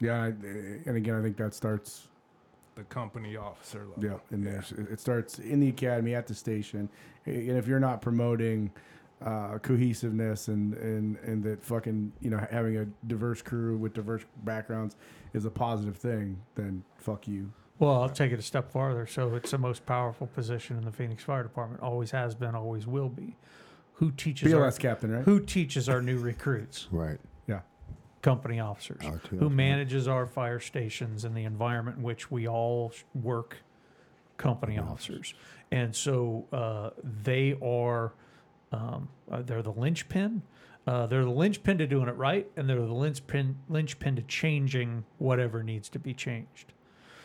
Yeah, 0.00 0.24
and 0.24 0.96
again, 0.96 1.14
I 1.14 1.22
think 1.22 1.36
that 1.36 1.54
starts 1.54 2.08
the 2.78 2.84
company 2.84 3.36
officer 3.36 3.84
level. 3.84 4.04
Yeah, 4.04 4.34
in 4.34 4.44
there. 4.44 4.64
It 4.70 4.92
it 4.92 5.00
starts 5.00 5.40
in 5.40 5.60
the 5.60 5.68
academy 5.68 6.14
at 6.14 6.26
the 6.26 6.34
station, 6.34 6.88
and 7.26 7.58
if 7.58 7.66
you're 7.66 7.80
not 7.80 8.00
promoting 8.00 8.70
uh, 9.20 9.58
cohesiveness 9.58 10.46
and, 10.48 10.74
and 10.74 11.16
and 11.18 11.42
that 11.42 11.62
fucking 11.62 12.12
you 12.20 12.30
know 12.30 12.46
having 12.50 12.78
a 12.78 12.86
diverse 13.06 13.42
crew 13.42 13.76
with 13.76 13.92
diverse 13.92 14.24
backgrounds 14.44 14.96
is 15.34 15.44
a 15.44 15.50
positive 15.50 15.96
thing, 15.96 16.40
then 16.54 16.84
fuck 16.96 17.26
you. 17.26 17.50
Well, 17.80 18.02
I'll 18.02 18.08
take 18.08 18.32
it 18.32 18.38
a 18.38 18.42
step 18.42 18.70
farther. 18.70 19.06
So 19.06 19.34
it's 19.34 19.50
the 19.50 19.58
most 19.58 19.84
powerful 19.84 20.28
position 20.28 20.76
in 20.76 20.84
the 20.84 20.92
Phoenix 20.92 21.22
Fire 21.24 21.42
Department. 21.42 21.82
Always 21.82 22.12
has 22.12 22.34
been, 22.34 22.54
always 22.54 22.86
will 22.86 23.08
be. 23.08 23.36
Who 23.94 24.10
teaches 24.12 24.52
our, 24.52 24.60
BLS 24.60 24.78
captain, 24.78 25.10
right? 25.10 25.24
who 25.24 25.40
teaches 25.40 25.88
our 25.88 26.00
new 26.00 26.18
recruits? 26.18 26.88
Right. 26.90 27.18
Company 28.22 28.60
officers. 28.60 29.02
Who 29.30 29.48
manages 29.48 30.08
our 30.08 30.26
fire 30.26 30.60
stations 30.60 31.24
and 31.24 31.36
the 31.36 31.44
environment 31.44 31.98
in 31.98 32.02
which 32.02 32.30
we 32.30 32.48
all 32.48 32.92
work? 33.14 33.58
Company 34.36 34.76
Company 34.76 34.78
officers. 34.78 35.34
And 35.70 35.94
so 35.94 36.46
uh, 36.52 36.90
they 37.22 37.56
are, 37.62 38.12
um, 38.72 39.08
uh, 39.30 39.42
they're 39.42 39.62
the 39.62 39.72
linchpin. 39.72 40.42
Uh, 40.86 41.06
they're 41.06 41.24
the 41.24 41.30
linchpin 41.30 41.76
to 41.78 41.86
doing 41.86 42.08
it 42.08 42.16
right, 42.16 42.50
and 42.56 42.68
they're 42.68 42.80
the 42.80 42.94
linchpin 42.94 43.56
linchpin 43.68 44.16
to 44.16 44.22
changing 44.22 45.04
whatever 45.18 45.62
needs 45.62 45.88
to 45.90 45.98
be 45.98 46.14
changed. 46.14 46.72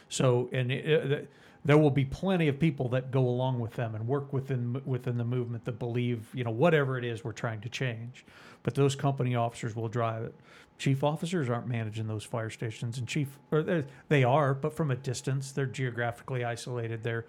So, 0.09 0.49
and 0.51 0.71
it, 0.71 0.85
it, 0.85 1.29
there 1.65 1.77
will 1.77 1.91
be 1.91 2.03
plenty 2.05 2.47
of 2.49 2.59
people 2.59 2.89
that 2.89 3.09
go 3.11 3.21
along 3.27 3.59
with 3.59 3.73
them 3.73 3.95
and 3.95 4.07
work 4.07 4.33
within 4.33 4.81
within 4.85 5.17
the 5.17 5.23
movement 5.23 5.65
that 5.65 5.79
believe, 5.79 6.27
you 6.33 6.43
know, 6.43 6.51
whatever 6.51 6.97
it 6.97 7.05
is 7.05 7.23
we're 7.23 7.31
trying 7.31 7.61
to 7.61 7.69
change. 7.69 8.25
But 8.63 8.75
those 8.75 8.95
company 8.95 9.35
officers 9.35 9.75
will 9.75 9.87
drive 9.87 10.23
it. 10.23 10.35
Chief 10.77 11.03
officers 11.03 11.49
aren't 11.49 11.67
managing 11.67 12.07
those 12.07 12.23
fire 12.23 12.49
stations, 12.49 12.97
and 12.97 13.07
chief 13.07 13.37
or 13.51 13.61
they- 13.63 13.85
they 14.09 14.23
are, 14.23 14.53
but 14.53 14.73
from 14.73 14.91
a 14.91 14.95
distance. 14.95 15.51
They're 15.51 15.65
geographically 15.65 16.43
isolated. 16.43 17.03
They're, 17.03 17.25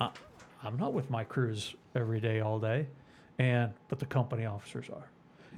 uh, 0.00 0.10
I'm 0.62 0.76
not 0.78 0.92
with 0.92 1.10
my 1.10 1.22
crews 1.22 1.74
every 1.94 2.20
day, 2.20 2.40
all 2.40 2.58
day, 2.58 2.86
and 3.38 3.72
but 3.88 3.98
the 4.00 4.06
company 4.06 4.46
officers 4.46 4.88
are, 4.90 5.08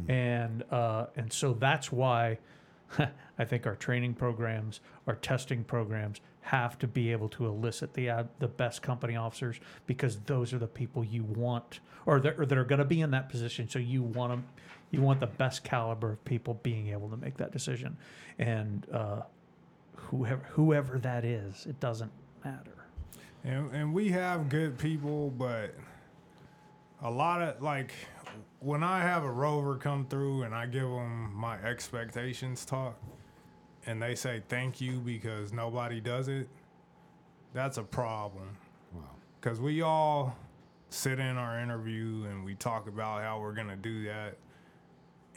and 0.09 0.65
uh, 0.71 1.07
and 1.17 1.33
so 1.33 1.55
that's 1.55 1.91
why. 1.91 2.39
I 3.39 3.45
think 3.45 3.67
our 3.67 3.77
training 3.77 4.15
programs, 4.15 4.81
our 5.07 5.15
testing 5.17 5.63
programs 5.63 6.23
have 6.49 6.79
to 6.79 6.89
be 6.89 7.13
able 7.13 7.29
to 7.29 7.45
elicit 7.45 7.93
the 7.93 8.09
ad, 8.09 8.27
the 8.39 8.49
best 8.49 8.81
company 8.81 9.17
officers 9.17 9.61
because 9.87 10.17
those 10.21 10.55
are 10.55 10.59
the 10.59 10.67
people 10.67 11.05
you 11.05 11.23
want 11.23 11.81
or 12.07 12.21
that, 12.21 12.41
or 12.41 12.47
that 12.47 12.57
are 12.57 12.65
going 12.65 12.79
to 12.79 12.87
be 12.87 13.03
in 13.03 13.11
that 13.11 13.29
position. 13.29 13.69
So 13.69 13.79
you 13.79 14.03
want 14.03 14.33
them, 14.33 14.47
you 14.91 15.03
want 15.03 15.21
the 15.21 15.27
best 15.27 15.63
caliber 15.63 16.13
of 16.13 16.25
people 16.25 16.55
being 16.63 16.89
able 16.89 17.11
to 17.11 17.19
make 17.19 17.37
that 17.37 17.53
decision, 17.53 17.99
and 18.39 18.87
uh, 18.91 19.23
whoever 19.95 20.43
whoever 20.49 20.99
that 21.01 21.23
is, 21.27 21.67
it 21.67 21.79
doesn't 21.81 22.11
matter. 22.43 22.87
And, 23.45 23.71
and 23.75 23.93
we 23.93 24.09
have 24.09 24.49
good 24.49 24.79
people, 24.79 25.31
but 25.37 25.75
a 27.03 27.11
lot 27.11 27.43
of 27.43 27.61
like 27.61 27.93
when 28.61 28.83
I 28.83 29.01
have 29.01 29.23
a 29.23 29.31
rover 29.31 29.77
come 29.77 30.07
through 30.07 30.45
and 30.45 30.55
I 30.55 30.65
give 30.65 30.89
them 30.89 31.31
my 31.35 31.59
expectations 31.63 32.65
talk, 32.65 32.99
and 33.89 34.03
they 34.03 34.15
say 34.15 34.43
thank 34.49 34.83
you 34.83 35.01
because 35.01 35.51
nobody 35.51 35.99
does 35.99 36.29
it, 36.29 36.47
that's 37.55 37.79
a 37.79 37.83
problem. 37.83 38.51
Wow. 38.93 39.01
Because 39.41 39.61
we 39.61 39.81
all 39.81 40.37
sit 40.91 41.19
in 41.19 41.39
our 41.39 41.59
interview 41.59 42.27
and 42.29 42.45
we 42.45 42.55
talk 42.55 42.87
about 42.87 43.23
how 43.23 43.41
we're 43.41 43.55
gonna 43.55 43.77
do 43.77 44.05
that. 44.05 44.37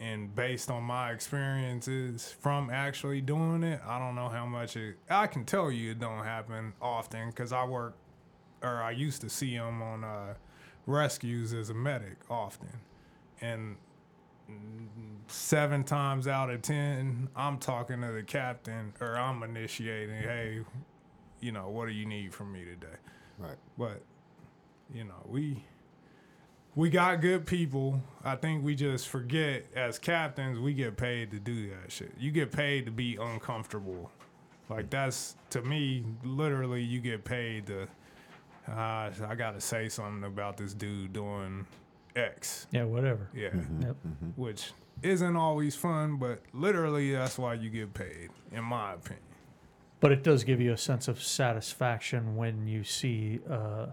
And 0.01 0.35
based 0.35 0.69
on 0.69 0.83
my 0.83 1.11
experiences 1.11 2.35
from 2.41 2.69
actually 2.69 3.21
doing 3.21 3.63
it, 3.63 3.79
I 3.87 3.97
don't 3.97 4.15
know 4.15 4.27
how 4.27 4.45
much 4.45 4.75
it. 4.75 4.97
I 5.09 5.27
can 5.27 5.45
tell 5.45 5.71
you 5.71 5.91
it 5.91 5.99
don't 5.99 6.25
happen 6.25 6.73
often 6.81 7.29
because 7.29 7.53
I 7.53 7.63
work, 7.63 7.95
or 8.61 8.83
I 8.83 8.91
used 8.91 9.21
to 9.21 9.29
see 9.29 9.55
them 9.55 9.81
on 9.81 10.03
uh, 10.03 10.33
rescues 10.87 11.53
as 11.53 11.69
a 11.69 11.73
medic 11.73 12.17
often, 12.29 12.81
and 13.39 13.77
seven 15.27 15.83
times 15.83 16.27
out 16.27 16.49
of 16.49 16.61
ten, 16.61 17.29
I'm 17.35 17.57
talking 17.57 18.01
to 18.01 18.11
the 18.11 18.23
captain 18.23 18.93
or 18.99 19.17
I'm 19.17 19.43
initiating. 19.43 20.21
Hey, 20.21 20.61
you 21.39 21.51
know, 21.51 21.69
what 21.69 21.87
do 21.87 21.93
you 21.93 22.05
need 22.05 22.33
from 22.33 22.51
me 22.51 22.63
today? 22.63 22.97
Right. 23.37 23.57
But 23.77 24.01
you 24.93 25.03
know, 25.03 25.25
we 25.25 25.63
we 26.75 26.89
got 26.89 27.21
good 27.21 27.45
people. 27.45 28.01
I 28.23 28.35
think 28.35 28.63
we 28.63 28.75
just 28.75 29.07
forget 29.07 29.65
as 29.75 29.99
captains 29.99 30.59
we 30.59 30.73
get 30.73 30.95
paid 30.97 31.31
to 31.31 31.39
do 31.39 31.69
that 31.69 31.91
shit. 31.91 32.11
You 32.17 32.31
get 32.31 32.51
paid 32.51 32.85
to 32.85 32.91
be 32.91 33.17
uncomfortable. 33.17 34.11
Like 34.69 34.89
that's 34.89 35.35
to 35.49 35.61
me, 35.61 36.05
literally, 36.23 36.81
you 36.81 37.01
get 37.01 37.25
paid 37.25 37.67
to. 37.67 37.87
Uh, 38.69 39.09
I 39.27 39.35
got 39.35 39.55
to 39.55 39.61
say 39.61 39.89
something 39.89 40.23
about 40.23 40.55
this 40.55 40.73
dude 40.73 41.13
doing 41.13 41.65
X. 42.15 42.67
Yeah, 42.71 42.83
whatever. 42.83 43.29
Yeah, 43.33 43.49
Yep. 43.81 43.95
which 44.35 44.73
isn't 45.01 45.35
always 45.35 45.75
fun, 45.75 46.17
but 46.17 46.41
literally 46.53 47.11
that's 47.13 47.37
why 47.37 47.55
you 47.55 47.69
get 47.69 47.93
paid, 47.93 48.29
in 48.51 48.63
my 48.63 48.93
opinion. 48.93 49.23
But 49.99 50.11
it 50.11 50.23
does 50.23 50.43
give 50.43 50.59
you 50.59 50.73
a 50.73 50.77
sense 50.77 51.07
of 51.07 51.21
satisfaction 51.21 52.35
when 52.35 52.67
you 52.67 52.83
see 52.83 53.39
uh, 53.49 53.87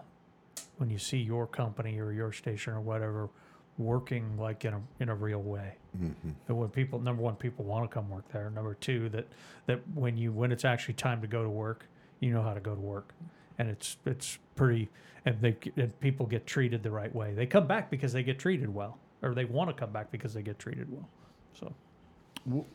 when 0.78 0.90
you 0.90 0.99
see 0.99 1.19
your 1.19 1.47
company 1.47 1.99
or 1.99 2.12
your 2.12 2.32
station 2.32 2.73
or 2.73 2.81
whatever 2.81 3.28
working 3.77 4.36
like 4.36 4.65
in 4.65 4.74
a 4.74 4.81
in 5.01 5.09
a 5.09 5.15
real 5.15 5.43
way. 5.43 5.74
Mm-hmm. 5.97 6.31
And 6.49 6.59
when 6.59 6.69
people 6.70 6.99
number 6.99 7.23
one, 7.23 7.36
people 7.36 7.65
want 7.65 7.89
to 7.89 7.95
come 7.95 8.09
work 8.09 8.28
there. 8.32 8.51
Number 8.51 8.74
two, 8.74 9.09
that 9.11 9.27
that 9.66 9.81
when 9.95 10.16
you 10.16 10.32
when 10.32 10.51
it's 10.51 10.65
actually 10.65 10.95
time 10.95 11.20
to 11.20 11.27
go 11.27 11.43
to 11.43 11.51
work, 11.51 11.86
you 12.20 12.32
know 12.32 12.43
how 12.43 12.55
to 12.55 12.61
go 12.61 12.74
to 12.74 12.81
work, 12.81 13.15
and 13.59 13.69
it's 13.69 13.97
it's 14.07 14.39
pretty 14.57 14.89
and 15.27 15.40
they 15.40 15.57
and 15.77 15.99
people 16.01 16.27
get 16.27 16.47
treated 16.47 16.82
the 16.82 16.90
right 16.90 17.15
way. 17.15 17.35
They 17.35 17.47
come 17.47 17.66
back 17.66 17.90
because 17.90 18.12
they 18.12 18.23
get 18.23 18.39
treated 18.39 18.73
well, 18.73 18.99
or 19.23 19.35
they 19.35 19.45
want 19.45 19.70
to 19.70 19.74
come 19.74 19.93
back 19.93 20.11
because 20.12 20.35
they 20.35 20.43
get 20.43 20.59
treated 20.59 20.90
well. 20.93 21.09
So 21.55 21.73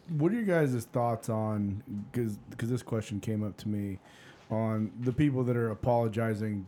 What 0.09 0.31
are 0.31 0.35
your 0.35 0.43
guys' 0.43 0.85
thoughts 0.91 1.29
on 1.29 1.83
because 2.11 2.37
because 2.49 2.69
this 2.69 2.83
question 2.83 3.19
came 3.19 3.43
up 3.43 3.57
to 3.57 3.69
me 3.69 3.99
on 4.51 4.91
the 5.01 5.13
people 5.13 5.43
that 5.45 5.57
are 5.57 5.71
apologizing, 5.71 6.65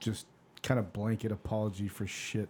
just 0.00 0.26
kind 0.62 0.80
of 0.80 0.92
blanket 0.92 1.32
apology 1.32 1.88
for 1.88 2.06
shit, 2.06 2.48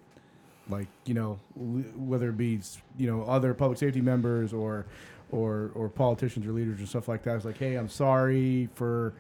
like 0.71 0.89
you 1.07 1.15
know 1.15 1.39
whether 1.57 2.31
it 2.31 2.37
be 2.39 2.61
you 2.99 3.07
know 3.07 3.25
other 3.25 3.55
public 3.55 3.79
safety 3.79 4.01
members 4.01 4.53
or 4.53 4.87
or 5.33 5.71
or 5.75 5.89
politicians 5.89 6.47
or 6.47 6.53
leaders 6.53 6.83
or 6.83 6.87
stuff 6.87 7.09
like 7.09 7.23
that. 7.25 7.37
It's 7.37 7.45
like, 7.45 7.59
hey, 7.59 7.77
I'm 7.77 7.89
sorry 7.91 8.69
for. 8.75 9.15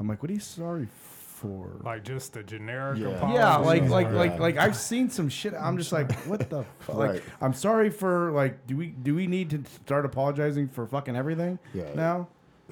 I'm 0.00 0.08
like, 0.08 0.22
what 0.22 0.30
are 0.30 0.34
you 0.34 0.40
sorry 0.40 0.88
for? 1.38 1.70
Like 1.82 2.04
just 2.04 2.32
the 2.34 2.42
generic 2.42 2.98
Yeah. 2.98 3.08
apology. 3.08 3.38
Yeah, 3.38 3.56
like 3.56 3.82
like 3.88 4.06
Yeah. 4.08 4.12
like 4.14 4.38
like 4.38 4.56
I've 4.58 4.76
seen 4.76 5.08
some 5.10 5.28
shit. 5.28 5.54
I'm 5.54 5.78
just 5.78 5.92
like, 5.92 6.12
what 6.26 6.50
the 6.50 6.64
fuck? 6.80 6.96
Like, 6.96 7.10
Right. 7.10 7.22
I'm 7.40 7.52
sorry 7.54 7.90
for 7.90 8.30
like. 8.32 8.66
Do 8.66 8.76
we 8.76 8.88
do 8.88 9.14
we 9.14 9.26
need 9.26 9.50
to 9.50 9.62
start 9.84 10.04
apologizing 10.04 10.68
for 10.68 10.86
fucking 10.86 11.16
everything 11.16 11.58
Yeah. 11.72 11.94
now? 11.94 12.28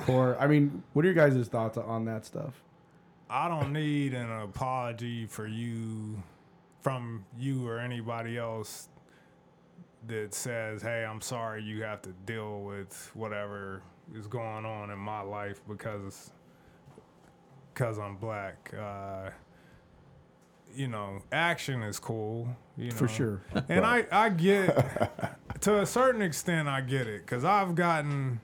Or 0.08 0.36
I 0.38 0.46
mean, 0.46 0.82
what 0.92 1.04
are 1.04 1.08
your 1.10 1.14
guys' 1.14 1.48
thoughts 1.48 1.78
on 1.78 2.04
that 2.04 2.26
stuff? 2.26 2.62
I 3.30 3.48
don't 3.48 3.72
need 3.72 4.14
an 4.14 4.30
apology 4.30 5.26
for 5.26 5.46
you 5.46 6.22
from 6.82 7.24
you 7.38 7.66
or 7.66 7.78
anybody 7.80 8.36
else 8.38 8.88
that 10.06 10.34
says, 10.34 10.82
"Hey, 10.82 11.04
I'm 11.04 11.20
sorry 11.20 11.62
you 11.62 11.82
have 11.82 12.02
to 12.02 12.10
deal 12.26 12.62
with 12.62 13.10
whatever 13.14 13.82
is 14.14 14.28
going 14.28 14.64
on 14.64 14.90
in 14.90 14.98
my 14.98 15.20
life 15.20 15.60
because 15.68 16.30
because 17.76 17.98
I'm 17.98 18.16
black." 18.16 18.72
Uh, 18.76 19.30
you 20.74 20.88
know, 20.88 21.20
action 21.32 21.82
is 21.82 21.98
cool. 21.98 22.48
You 22.76 22.90
know, 22.90 22.96
For 22.96 23.08
sure. 23.08 23.42
and 23.68 23.84
I, 23.84 24.06
I 24.10 24.28
get 24.28 24.68
to 25.60 25.80
a 25.80 25.86
certain 25.86 26.22
extent 26.22 26.68
I 26.68 26.80
get 26.82 27.06
it 27.06 27.22
because 27.22 27.44
I've 27.44 27.74
gotten 27.74 28.40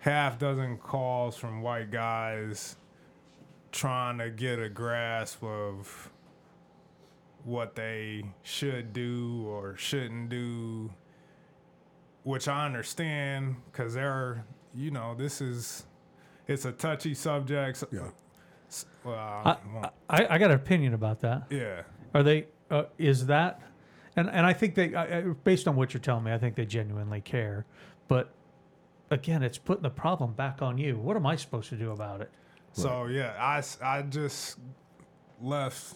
half 0.00 0.38
dozen 0.38 0.78
calls 0.78 1.36
from 1.36 1.62
white 1.62 1.90
guys 1.90 2.76
trying 3.70 4.18
to 4.18 4.30
get 4.30 4.58
a 4.58 4.68
grasp 4.68 5.42
of 5.44 6.10
what 7.44 7.74
they 7.74 8.24
should 8.42 8.92
do 8.92 9.44
or 9.46 9.76
shouldn't 9.76 10.28
do, 10.28 10.90
which 12.24 12.48
I 12.48 12.66
understand 12.66 13.56
because 13.70 13.94
they're, 13.94 14.44
you 14.74 14.90
know, 14.90 15.14
this 15.14 15.40
is, 15.40 15.84
it's 16.50 16.64
a 16.64 16.72
touchy 16.72 17.14
subject. 17.14 17.78
so- 17.78 17.88
Yeah. 17.92 18.08
Well, 19.04 19.16
I, 19.18 19.88
I, 20.08 20.26
I 20.34 20.38
got 20.38 20.50
an 20.50 20.56
opinion 20.56 20.94
about 20.94 21.20
that. 21.20 21.44
yeah. 21.50 21.82
Are 22.14 22.22
they? 22.22 22.46
Uh, 22.70 22.84
is 22.98 23.26
that? 23.26 23.60
And 24.16 24.28
and 24.28 24.44
I 24.44 24.52
think 24.52 24.74
they, 24.74 24.94
I, 24.94 25.18
I- 25.18 25.22
based 25.44 25.66
on 25.68 25.76
what 25.76 25.94
you're 25.94 26.00
telling 26.00 26.24
me, 26.24 26.32
I 26.32 26.38
think 26.38 26.54
they 26.56 26.66
genuinely 26.66 27.20
care. 27.20 27.64
But 28.08 28.32
again, 29.10 29.42
it's 29.42 29.58
putting 29.58 29.82
the 29.82 29.90
problem 29.90 30.32
back 30.34 30.60
on 30.62 30.76
you. 30.78 30.96
What 30.98 31.16
am 31.16 31.26
I 31.26 31.36
supposed 31.36 31.68
to 31.70 31.76
do 31.76 31.92
about 31.92 32.20
it? 32.20 32.30
So 32.72 33.06
yeah, 33.06 33.34
I 33.40 33.62
I 33.84 34.02
just 34.02 34.58
left 35.40 35.94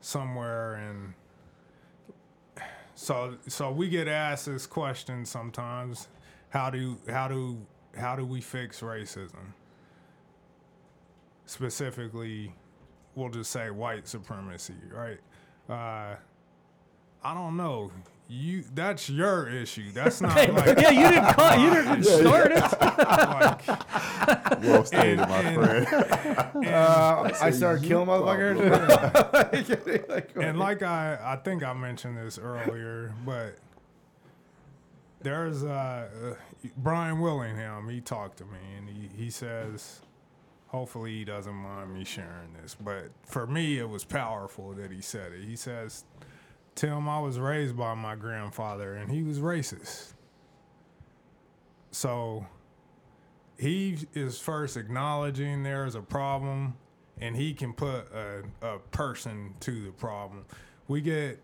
somewhere 0.00 0.74
and 0.74 1.14
so 2.94 3.36
so 3.48 3.70
we 3.70 3.88
get 3.88 4.06
asked 4.08 4.46
this 4.46 4.66
question 4.66 5.24
sometimes 5.24 6.08
how 6.50 6.70
do 6.70 6.96
how 7.08 7.26
do 7.28 7.58
how 7.96 8.14
do 8.16 8.24
we 8.24 8.40
fix 8.40 8.80
racism 8.80 9.52
specifically 11.46 12.54
we'll 13.14 13.28
just 13.30 13.50
say 13.50 13.70
white 13.70 14.06
supremacy 14.08 14.74
right 14.92 15.18
uh, 15.68 16.16
I 17.22 17.34
don't 17.34 17.56
know 17.56 17.90
you 18.28 18.64
that's 18.74 19.08
your 19.10 19.48
issue 19.48 19.90
that's 19.92 20.20
not 20.22 20.34
like, 20.36 20.78
yeah, 20.80 20.90
you 20.90 21.08
didn't 21.10 21.34
call. 21.34 21.58
You 21.58 21.74
didn't 21.74 22.04
start 22.04 22.52
it. 22.52 22.58
like 22.80 23.66
Well 24.62 24.84
stated, 24.86 25.18
my 25.18 25.40
and- 25.40 25.86
friend. 25.86 26.66
Uh, 26.74 27.30
I 27.42 27.50
started 27.50 27.84
killing 27.86 28.06
motherfuckers. 28.08 30.08
Like, 30.08 30.30
and 30.36 30.58
like 30.58 30.82
I, 30.82 31.18
I 31.22 31.36
think 31.36 31.62
I 31.62 31.74
mentioned 31.74 32.16
this 32.16 32.38
earlier, 32.38 33.12
but 33.26 33.56
there's 35.20 35.62
uh, 35.62 35.68
uh, 35.68 36.34
Brian 36.78 37.20
Willingham. 37.20 37.90
He 37.90 38.00
talked 38.00 38.38
to 38.38 38.44
me 38.44 38.58
and 38.78 38.88
he, 38.88 39.10
he 39.24 39.28
says, 39.30 40.00
hopefully 40.74 41.18
he 41.18 41.24
doesn't 41.24 41.54
mind 41.54 41.94
me 41.94 42.04
sharing 42.04 42.52
this, 42.60 42.74
but 42.74 43.10
for 43.24 43.46
me 43.46 43.78
it 43.78 43.88
was 43.88 44.04
powerful 44.04 44.72
that 44.72 44.90
he 44.90 45.00
said 45.00 45.32
it. 45.32 45.44
He 45.44 45.54
says, 45.54 46.04
Tim, 46.74 47.08
I 47.08 47.20
was 47.20 47.38
raised 47.38 47.76
by 47.76 47.94
my 47.94 48.16
grandfather 48.16 48.94
and 48.94 49.08
he 49.10 49.22
was 49.22 49.38
racist. 49.38 50.14
So 51.92 52.44
he 53.56 53.98
is 54.14 54.40
first 54.40 54.76
acknowledging 54.76 55.62
there 55.62 55.86
is 55.86 55.94
a 55.94 56.02
problem 56.02 56.74
and 57.20 57.36
he 57.36 57.54
can 57.54 57.72
put 57.72 58.12
a, 58.12 58.42
a 58.60 58.78
person 58.90 59.54
to 59.60 59.84
the 59.84 59.92
problem. 59.92 60.44
We 60.88 61.00
get 61.00 61.40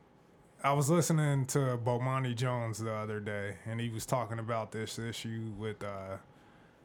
I 0.62 0.72
was 0.72 0.90
listening 0.90 1.46
to 1.46 1.78
Bomani 1.82 2.34
Jones 2.34 2.80
the 2.80 2.92
other 2.92 3.20
day 3.20 3.58
and 3.64 3.80
he 3.80 3.90
was 3.90 4.04
talking 4.04 4.40
about 4.40 4.72
this 4.72 4.98
issue 4.98 5.52
with 5.56 5.84
uh, 5.84 6.16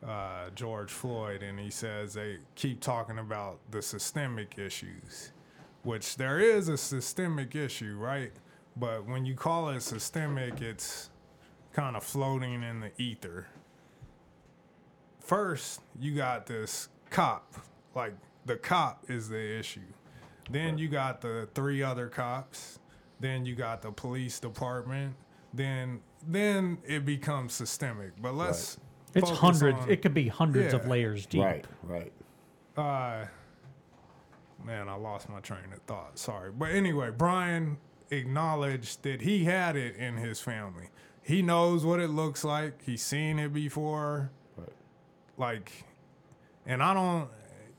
uh, 0.07 0.49
George 0.53 0.91
Floyd 0.91 1.41
and 1.41 1.59
he 1.59 1.69
says 1.69 2.13
they 2.13 2.37
keep 2.55 2.79
talking 2.79 3.19
about 3.19 3.59
the 3.71 3.81
systemic 3.81 4.57
issues, 4.57 5.31
which 5.83 6.17
there 6.17 6.39
is 6.39 6.69
a 6.69 6.77
systemic 6.77 7.55
issue, 7.55 7.95
right? 7.97 8.31
But 8.77 9.07
when 9.07 9.25
you 9.25 9.35
call 9.35 9.69
it 9.69 9.81
systemic, 9.81 10.61
it's 10.61 11.09
kind 11.73 11.95
of 11.95 12.03
floating 12.03 12.63
in 12.63 12.81
the 12.81 12.91
ether. 13.01 13.47
First 15.19 15.81
you 15.99 16.15
got 16.15 16.45
this 16.45 16.89
cop 17.09 17.55
like 17.95 18.13
the 18.45 18.57
cop 18.57 19.05
is 19.09 19.29
the 19.29 19.57
issue. 19.59 19.79
Then 20.51 20.77
you 20.77 20.87
got 20.87 21.21
the 21.21 21.49
three 21.55 21.81
other 21.81 22.07
cops. 22.07 22.79
Then 23.19 23.45
you 23.45 23.55
got 23.55 23.81
the 23.81 23.91
police 23.91 24.39
department. 24.39 25.15
Then 25.53 26.01
then 26.27 26.77
it 26.85 27.05
becomes 27.05 27.53
systemic. 27.53 28.21
But 28.21 28.35
let's 28.35 28.77
It's 29.15 29.29
focus 29.29 29.39
hundreds. 29.39 29.79
on- 29.81 29.89
It 29.89 30.01
could 30.01 30.13
be 30.13 30.27
hundreds 30.27 30.73
of 30.73 30.83
Yeah. 30.83 30.89
layers 30.89 31.25
deep. 31.25 31.41
Right, 31.43 31.65
right. 31.83 32.11
uh 32.77 33.25
man 34.65 34.89
i 34.89 34.95
lost 34.95 35.29
my 35.29 35.39
train 35.39 35.71
of 35.73 35.79
thought 35.81 36.17
sorry 36.17 36.51
but 36.51 36.71
anyway 36.71 37.09
brian 37.15 37.77
acknowledged 38.11 39.03
that 39.03 39.21
he 39.21 39.45
had 39.45 39.75
it 39.75 39.95
in 39.95 40.17
his 40.17 40.39
family 40.41 40.89
he 41.21 41.41
knows 41.41 41.85
what 41.85 41.99
it 41.99 42.09
looks 42.09 42.43
like 42.43 42.81
he's 42.83 43.01
seen 43.03 43.37
it 43.39 43.53
before 43.53 44.31
Right. 44.57 44.69
like 45.37 45.85
and 46.65 46.81
i 46.81 46.93
don't 46.93 47.29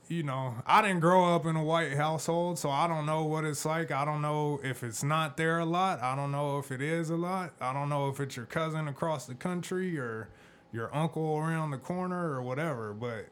you 0.07 0.23
know 0.23 0.55
i 0.65 0.81
didn't 0.81 1.01
grow 1.01 1.35
up 1.35 1.45
in 1.45 1.55
a 1.57 1.63
white 1.63 1.93
household 1.93 2.57
so 2.57 2.69
i 2.69 2.87
don't 2.87 3.05
know 3.05 3.23
what 3.23 3.43
it's 3.43 3.65
like 3.65 3.91
i 3.91 4.05
don't 4.05 4.21
know 4.21 4.59
if 4.63 4.81
it's 4.83 5.03
not 5.03 5.35
there 5.35 5.59
a 5.59 5.65
lot 5.65 6.01
i 6.01 6.15
don't 6.15 6.31
know 6.31 6.57
if 6.59 6.71
it 6.71 6.81
is 6.81 7.09
a 7.09 7.15
lot 7.17 7.51
i 7.59 7.73
don't 7.73 7.89
know 7.89 8.07
if 8.07 8.19
it's 8.21 8.35
your 8.37 8.45
cousin 8.45 8.87
across 8.87 9.25
the 9.25 9.35
country 9.35 9.97
or 9.99 10.29
your 10.77 10.95
uncle 10.95 11.37
around 11.37 11.71
the 11.71 11.77
corner 11.77 12.31
or 12.31 12.41
whatever 12.41 12.93
but 12.93 13.25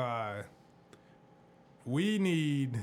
uh 0.00 0.42
we 1.84 2.18
need 2.18 2.78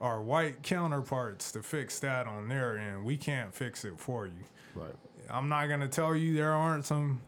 our 0.00 0.20
white 0.20 0.62
counterparts 0.62 1.52
to 1.52 1.62
fix 1.62 1.98
that 2.00 2.26
on 2.26 2.48
their 2.48 2.76
end 2.76 3.04
we 3.04 3.16
can't 3.16 3.54
fix 3.54 3.84
it 3.84 3.98
for 3.98 4.26
you 4.26 4.44
Right. 4.74 4.94
I'm 5.28 5.48
not 5.48 5.66
gonna 5.66 5.88
tell 5.88 6.14
you 6.14 6.34
there 6.34 6.52
aren't 6.52 6.84
some 6.84 7.20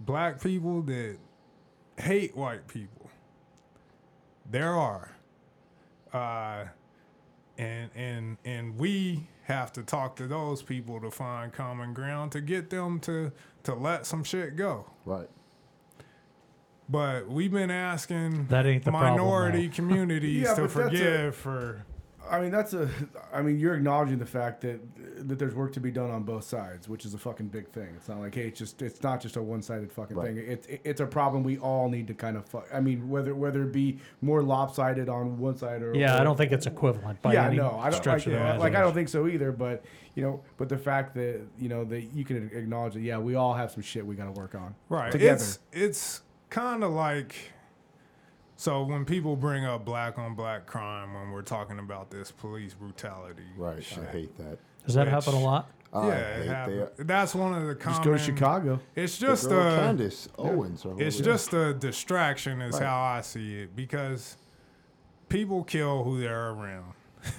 black 0.00 0.40
people 0.42 0.82
that 0.82 1.16
hate 1.98 2.36
white 2.36 2.66
people. 2.68 3.10
There 4.50 4.74
are, 4.74 5.14
uh, 6.12 6.64
and 7.58 7.90
and 7.94 8.36
and 8.44 8.78
we 8.78 9.26
have 9.44 9.72
to 9.74 9.82
talk 9.82 10.16
to 10.16 10.26
those 10.26 10.62
people 10.62 11.00
to 11.00 11.10
find 11.10 11.52
common 11.52 11.92
ground 11.92 12.32
to 12.32 12.40
get 12.40 12.70
them 12.70 13.00
to 13.00 13.32
to 13.64 13.74
let 13.74 14.06
some 14.06 14.24
shit 14.24 14.56
go. 14.56 14.86
Right. 15.04 15.28
But 16.90 17.28
we've 17.28 17.52
been 17.52 17.70
asking 17.70 18.46
That 18.48 18.66
ain't 18.66 18.84
the 18.84 18.90
minority 18.90 19.68
though. 19.68 19.74
communities 19.76 20.42
Yeah, 20.42 20.54
to 20.54 20.62
but 20.62 20.74
that's 20.74 20.74
a- 20.74 20.82
forgive 20.84 21.36
for 21.36 21.84
I 22.30 22.40
mean, 22.40 22.52
that's 22.52 22.74
a. 22.74 22.88
I 23.34 23.42
mean, 23.42 23.58
you're 23.58 23.74
acknowledging 23.74 24.20
the 24.20 24.26
fact 24.26 24.60
that 24.60 24.78
that 25.28 25.40
there's 25.40 25.54
work 25.54 25.72
to 25.72 25.80
be 25.80 25.90
done 25.90 26.10
on 26.10 26.22
both 26.22 26.44
sides, 26.44 26.88
which 26.88 27.04
is 27.04 27.12
a 27.12 27.18
fucking 27.18 27.48
big 27.48 27.66
thing. 27.70 27.88
It's 27.96 28.08
not 28.08 28.20
like 28.20 28.32
hey, 28.36 28.42
it's 28.46 28.58
just 28.60 28.82
it's 28.82 29.02
not 29.02 29.20
just 29.20 29.34
a 29.36 29.42
one 29.42 29.62
sided 29.62 29.90
fucking 29.90 30.16
Right. 30.16 30.36
thing. 30.36 30.44
It's 30.46 30.68
it's 30.84 31.00
a 31.00 31.06
problem 31.06 31.42
we 31.42 31.58
all 31.58 31.88
need 31.88 32.06
to 32.06 32.14
kind 32.14 32.36
of. 32.36 32.44
Fu- 32.46 32.62
I 32.72 32.78
mean, 32.78 33.08
whether 33.08 33.34
whether 33.34 33.64
it 33.64 33.72
be 33.72 33.98
more 34.20 34.44
lopsided 34.44 35.08
on 35.08 35.38
one 35.40 35.56
side 35.56 35.82
or 35.82 35.92
Yeah, 35.92 36.18
or, 36.18 36.20
I 36.20 36.24
don't 36.24 36.36
think 36.36 36.52
it's 36.52 36.66
equivalent 36.66 37.20
by 37.20 37.32
yeah, 37.32 37.46
any 37.46 37.56
no, 37.56 37.76
I 37.80 37.90
don't 37.90 37.98
stretch 38.00 38.28
like, 38.28 38.36
of 38.36 38.54
the 38.54 38.58
like 38.60 38.76
I 38.76 38.80
don't 38.80 38.94
think 38.94 39.08
so 39.08 39.26
either. 39.26 39.50
But 39.50 39.84
you 40.14 40.22
know, 40.22 40.40
but 40.56 40.68
the 40.68 40.78
fact 40.78 41.14
that 41.14 41.40
you 41.58 41.68
know 41.68 41.82
that 41.86 42.14
you 42.14 42.24
can 42.24 42.48
acknowledge 42.54 42.94
that 42.94 43.00
yeah, 43.02 43.18
we 43.18 43.34
all 43.34 43.54
have 43.54 43.72
some 43.72 43.82
shit 43.82 44.06
we 44.06 44.14
got 44.14 44.32
to 44.32 44.40
work 44.40 44.54
on 44.54 44.76
Right. 44.88 45.10
together. 45.10 45.32
It's 45.34 45.58
it's 45.72 46.22
kind 46.50 46.84
of 46.84 46.92
like 46.92 47.34
so 48.56 48.84
when 48.84 49.04
people 49.04 49.36
bring 49.36 49.64
up 49.64 49.84
black 49.84 50.18
on 50.18 50.34
black 50.34 50.66
crime 50.66 51.14
when 51.14 51.30
we're 51.30 51.42
talking 51.42 51.78
about 51.78 52.10
this 52.10 52.30
police 52.30 52.74
brutality. 52.74 53.44
Right. 53.56 53.82
shit. 53.82 54.00
I 54.00 54.12
hate 54.12 54.36
that. 54.36 54.58
Does 54.84 54.94
that 54.96 55.06
which- 55.06 55.14
happen 55.14 55.34
a 55.34 55.40
lot? 55.40 55.70
I 55.92 56.06
yeah, 56.06 56.14
it 56.14 56.46
hate 56.68 56.96
that. 56.98 57.06
that's 57.08 57.34
one 57.34 57.52
of 57.52 57.66
the 57.66 57.74
common. 57.74 57.96
just 57.96 58.04
go 58.04 58.12
to 58.12 58.18
Chicago. 58.18 58.80
It's 58.94 59.18
The 59.18 59.26
just 59.26 59.48
girl 59.48 59.74
a 59.74 59.76
Candace 59.76 60.28
Owens. 60.38 60.84
Or 60.84 61.00
it's 61.02 61.16
whoever. 61.16 61.30
just 61.32 61.52
a 61.52 61.74
distraction 61.74 62.60
is 62.62 62.74
Right. 62.74 62.82
how 62.84 63.00
I 63.00 63.22
see 63.22 63.62
it 63.62 63.74
because 63.74 64.36
people 65.28 65.64
kill 65.64 66.04
who 66.04 66.20
they're 66.20 66.50
around. 66.50 66.92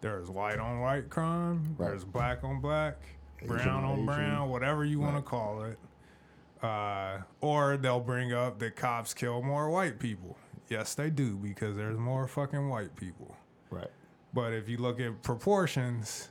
there's 0.00 0.30
white 0.30 0.58
on 0.58 0.80
white 0.80 1.10
crime. 1.10 1.74
Right. 1.76 1.88
There's 1.88 2.04
black 2.04 2.42
on 2.42 2.60
black, 2.62 2.96
Asian 3.42 3.48
brown 3.54 3.84
on 3.84 3.98
on 3.98 4.06
brown, 4.06 4.48
whatever 4.48 4.82
you 4.84 4.98
want 4.98 5.16
to 5.16 5.22
call 5.22 5.62
it. 5.64 5.78
Uh, 6.62 7.18
or 7.40 7.76
they'll 7.78 8.00
bring 8.00 8.32
up 8.32 8.58
that 8.58 8.76
cops 8.76 9.14
kill 9.14 9.40
more 9.42 9.70
white 9.70 9.98
people. 9.98 10.36
Yes, 10.68 10.94
they 10.94 11.08
do 11.10 11.36
because 11.36 11.74
there's 11.76 11.98
more 11.98 12.26
fucking 12.28 12.68
white 12.68 12.94
people. 12.96 13.36
right. 13.70 13.90
But 14.32 14.52
if 14.52 14.68
you 14.68 14.76
look 14.76 15.00
at 15.00 15.22
proportions, 15.22 16.28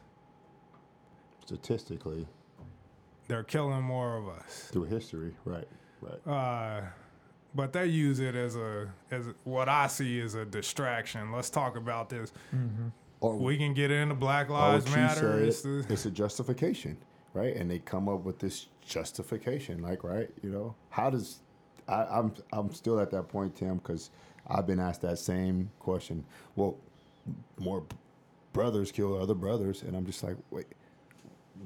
Statistically, 1.45 2.27
they're 3.27 3.43
killing 3.43 3.81
more 3.81 4.17
of 4.17 4.27
us. 4.27 4.69
through 4.71 4.83
history, 4.85 5.33
right, 5.45 5.67
right. 6.01 6.27
Uh, 6.27 6.81
but 7.55 7.73
they 7.73 7.87
use 7.87 8.19
it 8.19 8.35
as 8.35 8.55
a 8.55 8.87
as 9.11 9.25
what 9.43 9.67
I 9.67 9.87
see 9.87 10.21
as 10.21 10.35
a 10.35 10.45
distraction. 10.45 11.31
Let's 11.31 11.49
talk 11.49 11.75
about 11.75 12.09
this. 12.09 12.31
Or 13.21 13.35
We 13.35 13.57
can 13.57 13.73
get 13.73 13.91
into 13.91 14.15
Black 14.15 14.49
Lives 14.49 14.85
what 14.85 14.91
you 14.95 15.01
Matter. 15.01 15.39
It's 15.39 15.61
the- 15.61 15.85
it's 15.89 16.05
a 16.05 16.11
justification, 16.11 16.97
right? 17.39 17.55
And 17.55 17.69
they 17.71 17.79
come 17.79 18.09
up 18.09 18.23
with 18.23 18.39
this 18.39 18.67
justification, 18.85 19.81
like, 19.81 20.03
right? 20.03 20.29
You 20.43 20.49
know, 20.49 20.75
how 20.89 21.09
does 21.09 21.39
I, 21.87 22.03
I'm 22.05 22.33
I'm 22.51 22.71
still 22.73 22.99
at 22.99 23.11
that 23.11 23.29
point, 23.29 23.55
Tim, 23.55 23.77
because 23.77 24.11
I've 24.47 24.67
been 24.67 24.79
asked 24.79 25.01
that 25.01 25.19
same 25.19 25.71
question. 25.79 26.25
Well, 26.55 26.77
more 27.59 27.83
brothers 28.53 28.91
kill 28.91 29.21
other 29.21 29.35
brothers, 29.35 29.83
and 29.83 29.95
I'm 29.95 30.05
just 30.05 30.23
like, 30.23 30.35
wait, 30.51 30.67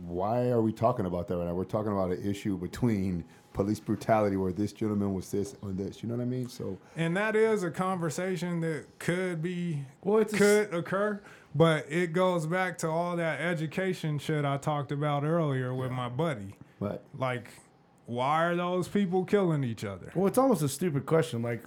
why 0.06 0.50
are 0.50 0.62
we 0.62 0.72
talking 0.72 1.06
about 1.06 1.28
that 1.28 1.38
right 1.38 1.48
now? 1.48 1.54
We're 1.54 1.64
talking 1.66 1.92
about 1.92 2.12
an 2.12 2.30
issue 2.30 2.58
between 2.58 3.24
police 3.54 3.80
brutality, 3.80 4.36
where 4.36 4.52
this 4.52 4.74
gentleman 4.74 5.14
was 5.14 5.30
this 5.32 5.56
or 5.62 5.72
this. 5.72 6.02
You 6.04 6.10
know 6.10 6.16
what 6.16 6.24
I 6.24 6.26
mean? 6.26 6.50
So 6.50 6.78
and 6.96 7.16
that 7.18 7.36
is 7.36 7.64
a 7.64 7.72
conversation 7.72 8.62
that 8.62 8.86
could 9.00 9.42
be 9.42 9.86
Well, 10.02 10.20
it's 10.20 10.34
a 10.34 10.36
s- 10.36 10.42
could 10.68 10.74
occur, 10.74 11.22
but 11.56 11.86
it 11.90 12.14
goes 12.14 12.46
back 12.48 12.78
to 12.80 12.90
all 12.90 13.16
that 13.18 13.40
education 13.40 14.18
shit 14.20 14.44
I 14.46 14.58
talked 14.58 14.92
about 14.92 15.24
earlier 15.24 15.74
with 15.74 15.92
my 15.92 16.10
buddy. 16.10 16.56
right, 16.80 17.00
Like, 17.18 17.50
why 18.06 18.44
are 18.46 18.56
those 18.56 18.88
people 18.88 19.24
killing 19.24 19.64
each 19.64 19.84
other? 19.86 20.12
Well, 20.16 20.28
it's 20.28 20.38
almost 20.38 20.62
a 20.64 20.70
stupid 20.70 21.06
question. 21.06 21.42
Like, 21.42 21.64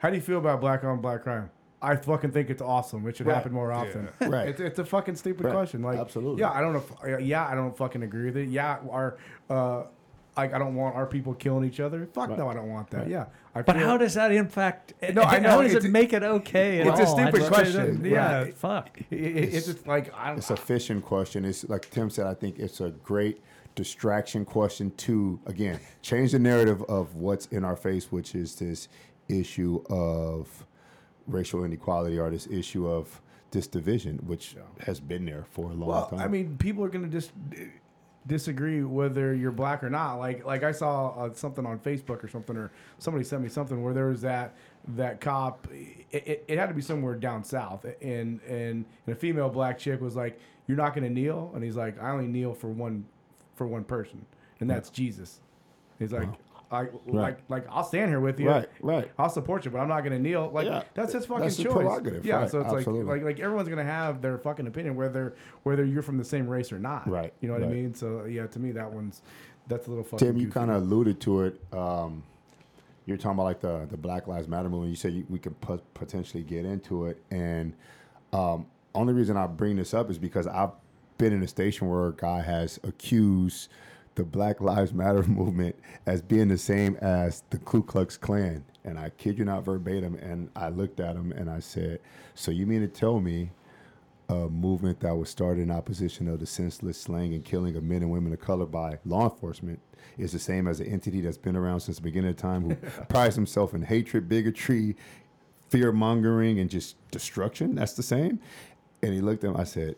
how 0.00 0.10
do 0.10 0.16
you 0.16 0.22
feel 0.22 0.38
about 0.38 0.60
black 0.60 0.84
on 0.84 1.00
black 1.00 1.22
crime? 1.22 1.50
I 1.80 1.96
fucking 1.96 2.30
think 2.30 2.48
it's 2.50 2.62
awesome. 2.62 3.06
It 3.08 3.16
should 3.16 3.26
Right. 3.26 3.34
happen 3.36 3.52
more 3.52 3.72
often. 3.72 4.08
Right. 4.20 4.48
It's, 4.48 4.60
it's 4.60 4.78
a 4.78 4.84
fucking 4.84 5.16
stupid 5.16 5.46
Right. 5.46 5.52
question. 5.54 5.82
Like, 5.82 5.98
Absolutely. 5.98 6.40
Yeah, 6.40 6.50
I 6.52 6.60
don't 6.60 7.22
yeah, 7.24 7.46
I 7.46 7.54
don't 7.54 7.76
fucking 7.76 8.02
agree 8.02 8.26
with 8.26 8.36
it. 8.36 8.48
Yeah, 8.50 8.78
our, 8.90 9.16
uh, 9.50 9.84
like, 10.36 10.54
I 10.54 10.58
don't 10.58 10.74
want 10.74 10.96
our 10.96 11.06
people 11.06 11.34
killing 11.34 11.64
each 11.68 11.80
other. 11.80 12.06
Fuck 12.06 12.30
Right. 12.30 12.38
no, 12.38 12.48
I 12.48 12.54
don't 12.54 12.70
want 12.70 12.88
that. 12.90 12.98
Right. 13.02 13.08
Yeah, 13.08 13.26
I 13.54 13.62
But 13.62 13.76
feel- 13.76 13.86
how 13.86 13.96
does 13.98 14.14
that 14.14 14.32
impact? 14.32 14.94
No, 15.12 15.22
I 15.22 15.38
know, 15.40 15.50
How 15.50 15.62
does 15.62 15.74
it 15.74 15.84
make 15.90 16.12
it 16.12 16.22
okay? 16.22 16.80
At 16.80 16.86
it's 16.86 17.00
a 17.00 17.04
all? 17.06 17.18
I 17.18 17.22
stupid 17.24 17.38
just- 17.40 17.52
question. 17.52 18.04
Yeah, 18.04 18.38
Right. 18.42 18.54
fuck. 18.54 18.98
It- 19.10 19.12
it- 19.20 19.54
it's 19.54 19.66
just 19.66 19.86
like 19.86 20.12
I 20.14 20.28
don't. 20.28 20.38
It's 20.38 20.50
a 20.50 20.56
fishing 20.56 21.00
question. 21.02 21.44
It's 21.44 21.68
like 21.68 21.90
Tim 21.90 22.08
said. 22.10 22.26
I 22.26 22.34
think 22.34 22.58
it's 22.58 22.80
a 22.80 22.90
great 22.90 23.42
distraction 23.74 24.44
question 24.44 24.90
to 24.98 25.40
again 25.46 25.80
change 26.02 26.32
the 26.32 26.38
narrative 26.38 26.82
of 26.90 27.14
what's 27.16 27.46
in 27.46 27.64
our 27.64 27.76
face, 27.76 28.12
which 28.12 28.34
is 28.34 28.54
this 28.56 28.88
issue 29.28 29.82
of 29.88 30.66
racial 31.26 31.64
inequality 31.64 32.18
or 32.18 32.28
this 32.30 32.46
issue 32.48 32.86
of 32.86 33.20
this 33.50 33.66
division, 33.66 34.18
which 34.26 34.56
has 34.80 34.98
been 34.98 35.24
there 35.26 35.44
for 35.50 35.70
a 35.70 35.74
long 35.74 35.88
Well, 35.88 36.06
time. 36.08 36.18
I 36.20 36.26
mean, 36.28 36.56
people 36.58 36.84
are 36.84 36.88
going 36.88 37.04
to 37.04 37.10
just 37.10 37.32
disagree 38.26 38.82
whether 38.82 39.34
you're 39.34 39.52
black 39.52 39.82
or 39.82 39.90
not. 39.90 40.16
Like, 40.16 40.44
like 40.44 40.62
I 40.62 40.72
saw 40.72 41.10
uh, 41.10 41.32
something 41.34 41.66
on 41.66 41.78
Facebook 41.78 42.22
or 42.22 42.28
something, 42.28 42.56
or 42.56 42.70
somebody 42.98 43.24
sent 43.24 43.42
me 43.42 43.48
something 43.48 43.82
where 43.82 43.94
there 43.94 44.06
was 44.06 44.20
that 44.22 44.54
that 44.88 45.20
cop. 45.20 45.66
It, 45.70 46.06
it, 46.26 46.44
it 46.48 46.58
had 46.58 46.68
to 46.68 46.74
be 46.74 46.82
somewhere 46.82 47.14
down 47.14 47.44
south, 47.44 47.84
and 48.00 48.40
and 48.42 48.84
and 49.06 49.08
a 49.08 49.14
female 49.14 49.48
black 49.48 49.78
chick 49.78 50.00
was 50.00 50.16
like, 50.16 50.38
"You're 50.66 50.76
not 50.76 50.94
going 50.94 51.04
to 51.04 51.10
kneel," 51.10 51.50
and 51.54 51.62
he's 51.62 51.76
like, 51.76 52.00
"I 52.02 52.10
only 52.10 52.28
kneel 52.28 52.54
for 52.54 52.68
one 52.68 53.04
for 53.54 53.66
one 53.66 53.84
person, 53.84 54.24
and 54.60 54.70
that's 54.70 54.90
Jesus." 54.90 55.40
He's 55.98 56.12
like. 56.12 56.28
I, 56.72 56.86
like, 57.06 57.38
like 57.48 57.66
I'll 57.70 57.84
stand 57.84 58.10
here 58.10 58.20
with 58.20 58.40
you. 58.40 58.48
Right, 58.48 58.68
right. 58.80 59.10
I'll 59.18 59.28
support 59.28 59.64
you, 59.64 59.70
but 59.70 59.78
I'm 59.78 59.88
not 59.88 60.00
going 60.00 60.12
to 60.12 60.18
kneel. 60.18 60.50
Like 60.52 60.66
Yeah, 60.66 60.82
that's 60.94 61.12
his 61.12 61.26
fucking 61.26 61.42
that's 61.44 61.56
choice. 61.56 61.72
prerogative, 61.72 62.24
Yeah, 62.24 62.36
right, 62.36 62.50
so 62.50 62.60
it's 62.60 62.72
absolutely. 62.72 63.04
like, 63.04 63.22
like 63.22 63.36
like 63.36 63.40
everyone's 63.40 63.68
gonna 63.68 63.84
have 63.84 64.22
their 64.22 64.38
fucking 64.38 64.66
opinion, 64.66 64.96
whether 64.96 65.34
whether 65.64 65.84
you're 65.84 66.02
from 66.02 66.16
the 66.18 66.24
same 66.24 66.48
race 66.48 66.72
or 66.72 66.78
not. 66.78 67.06
Right, 67.08 67.32
You 67.40 67.48
know 67.48 67.54
what 67.54 67.62
I 67.64 67.66
mean? 67.68 67.94
So 67.94 68.24
yeah, 68.24 68.46
to 68.46 68.58
me 68.58 68.72
that 68.72 68.90
one's 68.90 69.22
that's 69.68 69.86
a 69.86 69.90
little 69.90 70.04
fucking. 70.04 70.26
Tim, 70.26 70.36
you 70.38 70.48
kind 70.48 70.70
of 70.70 70.82
alluded 70.82 71.20
to 71.20 71.42
it. 71.42 71.60
Um, 71.72 72.22
you're 73.06 73.16
talking 73.16 73.32
about 73.32 73.44
like 73.44 73.60
the 73.60 73.86
the 73.90 73.96
Black 73.96 74.26
Lives 74.26 74.48
Matter 74.48 74.68
movement. 74.68 74.90
You 74.90 74.96
said 74.96 75.12
you, 75.12 75.26
we 75.28 75.38
could 75.38 75.60
pot- 75.60 75.82
potentially 75.94 76.42
get 76.42 76.64
into 76.64 77.06
it, 77.06 77.22
and 77.30 77.74
um, 78.32 78.66
only 78.94 79.12
reason 79.12 79.36
I 79.36 79.46
bring 79.46 79.76
this 79.76 79.92
up 79.92 80.10
is 80.10 80.18
because 80.18 80.46
I've 80.46 80.70
been 81.18 81.32
in 81.32 81.42
a 81.42 81.48
station 81.48 81.88
where 81.88 82.08
a 82.08 82.12
guy 82.12 82.40
has 82.40 82.80
accused 82.82 83.68
the 84.14 84.24
Black 84.24 84.60
Lives 84.60 84.92
Matter 84.92 85.22
movement 85.28 85.76
as 86.06 86.22
being 86.22 86.48
the 86.48 86.58
same 86.58 86.96
as 86.96 87.42
the 87.50 87.58
Ku 87.58 87.82
Klux 87.82 88.16
Klan, 88.16 88.64
and 88.84 88.98
I 88.98 89.10
kid 89.10 89.38
you 89.38 89.44
not 89.44 89.64
verbatim. 89.64 90.16
And 90.16 90.50
I 90.56 90.68
looked 90.68 91.00
at 91.00 91.16
him 91.16 91.32
and 91.32 91.50
I 91.50 91.60
said, 91.60 92.00
"So 92.34 92.50
you 92.50 92.66
mean 92.66 92.80
to 92.80 92.88
tell 92.88 93.20
me?" 93.20 93.50
a 94.28 94.48
movement 94.48 95.00
that 95.00 95.14
was 95.14 95.28
started 95.28 95.60
in 95.60 95.70
opposition 95.70 96.26
of 96.28 96.40
the 96.40 96.46
senseless 96.46 96.98
slaying 96.98 97.34
and 97.34 97.44
killing 97.44 97.76
of 97.76 97.82
men 97.82 98.02
and 98.02 98.10
women 98.10 98.32
of 98.32 98.40
color 98.40 98.64
by 98.64 98.98
law 99.04 99.24
enforcement 99.24 99.80
is 100.16 100.32
the 100.32 100.38
same 100.38 100.66
as 100.66 100.80
an 100.80 100.86
entity 100.86 101.20
that's 101.20 101.36
been 101.38 101.56
around 101.56 101.80
since 101.80 101.96
the 101.98 102.02
beginning 102.02 102.30
of 102.30 102.36
time 102.36 102.62
who 102.62 102.74
prides 103.08 103.34
himself 103.34 103.74
in 103.74 103.82
hatred, 103.82 104.28
bigotry, 104.28 104.96
fear 105.68 105.92
mongering, 105.92 106.58
and 106.60 106.70
just 106.70 106.96
destruction. 107.10 107.74
That's 107.74 107.94
the 107.94 108.02
same. 108.02 108.40
And 109.02 109.12
he 109.12 109.20
looked 109.20 109.44
at 109.44 109.50
him. 109.50 109.56
I 109.56 109.64
said, 109.64 109.96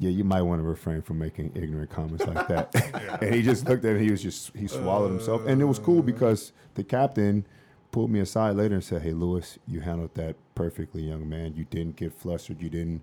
"Yeah, 0.00 0.10
you 0.10 0.24
might 0.24 0.42
want 0.42 0.60
to 0.60 0.66
refrain 0.66 1.02
from 1.02 1.18
making 1.18 1.52
ignorant 1.54 1.90
comments 1.90 2.26
like 2.26 2.48
that." 2.48 3.18
and 3.22 3.32
he 3.32 3.42
just 3.42 3.68
looked 3.68 3.84
at 3.84 3.96
it. 3.96 4.02
He 4.02 4.10
was 4.10 4.22
just 4.22 4.56
he 4.56 4.66
swallowed 4.66 5.10
himself, 5.10 5.46
and 5.46 5.62
it 5.62 5.66
was 5.66 5.78
cool 5.78 6.00
uh. 6.00 6.02
because 6.02 6.52
the 6.74 6.82
captain 6.82 7.46
pulled 7.92 8.10
me 8.10 8.20
aside 8.20 8.56
later 8.56 8.74
and 8.74 8.84
said, 8.84 9.02
"Hey, 9.02 9.12
Lewis, 9.12 9.58
you 9.68 9.80
handled 9.80 10.14
that 10.14 10.36
perfectly, 10.54 11.02
young 11.02 11.28
man. 11.28 11.54
You 11.54 11.64
didn't 11.64 11.96
get 11.96 12.12
flustered. 12.12 12.60
You 12.60 12.68
didn't 12.68 13.02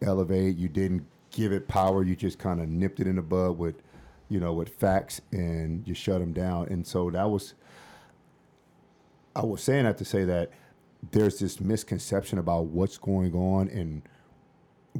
elevate. 0.00 0.56
You 0.56 0.68
didn't 0.68 1.06
give 1.30 1.52
it 1.52 1.68
power. 1.68 2.02
You 2.02 2.16
just 2.16 2.38
kind 2.38 2.60
of 2.60 2.68
nipped 2.68 3.00
it 3.00 3.06
in 3.06 3.16
the 3.16 3.22
bud 3.22 3.58
with, 3.58 3.76
you 4.28 4.40
know, 4.40 4.52
with 4.52 4.68
facts, 4.68 5.20
and 5.32 5.86
you 5.86 5.94
shut 5.94 6.20
him 6.20 6.32
down. 6.32 6.68
And 6.68 6.86
so 6.86 7.10
that 7.10 7.30
was. 7.30 7.54
I 9.36 9.44
was 9.44 9.64
saying 9.64 9.84
that 9.84 9.98
to 9.98 10.04
say 10.04 10.24
that 10.24 10.52
there's 11.10 11.38
this 11.38 11.60
misconception 11.60 12.38
about 12.38 12.66
what's 12.66 12.98
going 12.98 13.34
on 13.34 13.68
and 13.68 14.02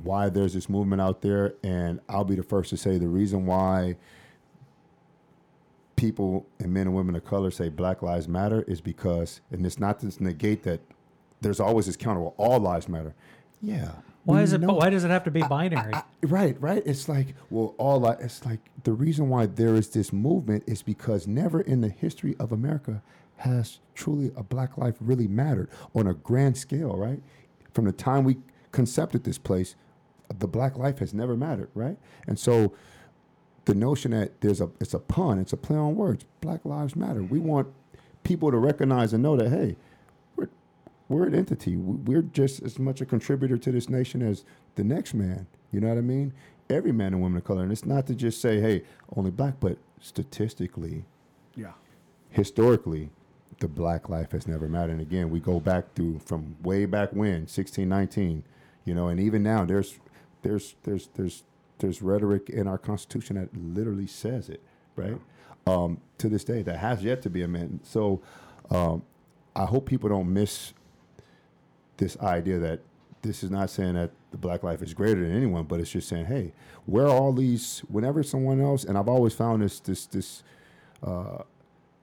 why 0.03 0.29
there's 0.29 0.55
this 0.55 0.69
movement 0.69 1.01
out 1.01 1.23
there, 1.23 1.55
and 1.63 2.01
I'll 2.09 2.25
be 2.25 2.35
the 2.35 2.43
first 2.43 2.71
to 2.71 2.77
say 2.77 2.99
the 2.99 3.09
reason 3.09 3.47
why 3.47 3.97
people 5.97 6.47
and 6.59 6.73
men 6.73 6.87
and 6.89 6.97
women 6.97 7.15
of 7.15 7.25
color 7.25 7.51
say 7.51 7.69
Black 7.69 8.03
Lives 8.03 8.27
Matter 8.29 8.63
is 8.63 8.81
because, 8.81 9.41
and 9.51 9.65
it's 9.65 9.79
not 9.79 10.01
to 10.01 10.13
negate 10.23 10.65
that 10.65 10.81
there's 11.41 11.61
always 11.61 11.87
this 11.87 11.97
counter, 11.97 12.21
well, 12.21 12.35
all 12.37 12.59
lives 12.59 12.89
matter. 12.89 13.15
Yeah. 13.61 13.93
Why 14.25 14.41
is 14.43 14.53
it? 14.55 14.63
know- 14.63 14.75
why 14.75 14.89
does 14.91 15.05
it 15.05 15.11
have 15.11 15.25
to 15.25 15.31
be 15.31 15.43
binary? 15.43 15.93
Right, 16.23 16.59
right. 16.61 16.83
It's 16.87 17.09
like, 17.09 17.35
well, 17.51 17.75
all 17.77 18.01
li- 18.01 18.17
it's 18.21 18.45
like 18.47 18.61
the 18.85 18.93
reason 18.93 19.29
why 19.29 19.47
there 19.47 19.75
is 19.75 19.91
this 19.91 20.13
movement 20.13 20.65
is 20.67 20.83
because 20.83 21.27
never 21.27 21.61
in 21.61 21.83
the 21.83 21.91
history 21.91 22.35
of 22.41 22.51
America 22.51 23.03
has 23.37 23.81
truly 23.95 24.33
a 24.37 24.43
black 24.43 24.79
life 24.79 24.95
really 25.01 25.29
mattered 25.29 25.69
on 25.95 26.07
a 26.07 26.15
grand 26.15 26.57
scale, 26.57 26.97
right? 26.97 27.21
From 27.75 27.85
the 27.85 27.93
time 27.93 28.25
we 28.25 28.39
concepted 28.73 29.25
this 29.25 29.37
place, 29.39 29.77
the 30.39 30.47
black 30.49 30.77
life 30.77 30.99
has 30.99 31.13
never 31.15 31.37
mattered, 31.37 31.69
right? 31.75 31.97
And 32.27 32.39
so 32.39 32.73
the 33.67 33.75
notion 33.75 34.11
that 34.13 34.41
there's 34.41 34.61
a 34.61 34.71
it's 34.81 34.95
a 34.95 34.99
pun, 34.99 35.39
it's 35.39 35.53
a 35.53 35.57
play 35.57 35.77
on 35.77 35.97
words. 35.97 36.25
Black 36.41 36.65
lives 36.65 36.97
matter. 36.97 37.23
We 37.23 37.39
want 37.39 37.69
people 38.23 38.51
to 38.51 38.57
recognize 38.59 39.13
and 39.13 39.23
know 39.23 39.37
that 39.37 39.51
hey, 39.51 39.77
we're 40.37 40.49
we're 41.09 41.27
an 41.27 41.35
entity. 41.35 41.77
We- 41.77 42.15
We're 42.15 42.23
just 42.23 42.63
as 42.63 42.79
much 42.79 43.01
a 43.01 43.07
contributor 43.07 43.57
to 43.59 43.73
this 43.73 43.89
nation 43.89 44.23
as 44.23 44.45
the 44.77 44.85
next 44.85 45.15
man. 45.15 45.47
You 45.73 45.81
know 45.81 45.89
what 45.89 45.99
I 45.99 46.03
mean? 46.03 46.33
Every 46.71 46.93
man 46.93 47.13
and 47.13 47.21
woman 47.23 47.37
of 47.39 47.45
color. 47.45 47.63
And 47.63 47.73
it's 47.73 47.85
not 47.85 48.07
to 48.07 48.15
just 48.15 48.41
say, 48.41 48.61
hey, 48.61 48.83
only 49.17 49.31
black, 49.31 49.55
but 49.61 49.77
statistically, 50.01 51.05
Yeah. 51.57 51.73
historically, 52.31 53.11
the 53.61 53.69
black 53.69 54.09
life 54.09 54.33
has 54.33 54.47
never 54.49 54.67
mattered. 54.69 54.93
And 54.93 55.01
again, 55.01 55.31
we 55.31 55.41
go 55.41 55.61
back 55.61 55.95
through 55.95 56.21
from 56.21 56.57
way 56.63 56.87
back 56.87 57.11
when, 57.13 57.47
sixteen 57.47 57.89
nineteen, 57.89 58.43
you 58.85 58.95
know, 58.95 59.09
and 59.09 59.21
even 59.21 59.43
now 59.43 59.65
there's 59.65 59.99
there's 60.45 60.77
there's 60.85 61.09
there's 61.15 61.43
there's 61.79 62.01
rhetoric 62.01 62.49
in 62.49 62.69
our 62.69 62.79
constitution 62.79 63.37
that 63.37 63.49
literally 63.57 64.07
says 64.07 64.49
it, 64.49 64.63
right? 64.95 65.19
Um, 65.67 66.01
to 66.19 66.29
this 66.29 66.45
day, 66.45 66.63
that 66.63 66.79
has 66.79 67.03
yet 67.03 67.23
to 67.23 67.31
be 67.31 67.43
amended. 67.43 67.85
So 67.85 68.21
um, 68.71 69.03
I 69.57 69.65
hope 69.65 69.87
people 69.87 70.09
don't 70.09 70.33
miss 70.33 70.73
this 71.97 72.17
idea 72.21 72.59
that 72.59 72.81
this 73.23 73.43
is 73.43 73.51
not 73.51 73.71
saying 73.71 73.95
that 73.95 74.11
the 74.31 74.37
black 74.37 74.63
life 74.63 74.83
is 74.83 74.93
greater 74.93 75.23
than 75.23 75.35
anyone, 75.35 75.65
but 75.65 75.81
it's 75.81 75.91
just 75.91 76.09
saying, 76.09 76.27
hey, 76.27 76.53
where 76.85 77.07
are 77.07 77.11
all 77.11 77.33
these? 77.33 77.81
Whenever 77.89 78.23
someone 78.23 78.61
else, 78.61 78.85
and 78.85 78.99
I've 78.99 79.09
always 79.09 79.33
found 79.33 79.63
this 79.63 79.81
this 79.81 80.07
this 80.07 80.43
uh, 81.03 81.39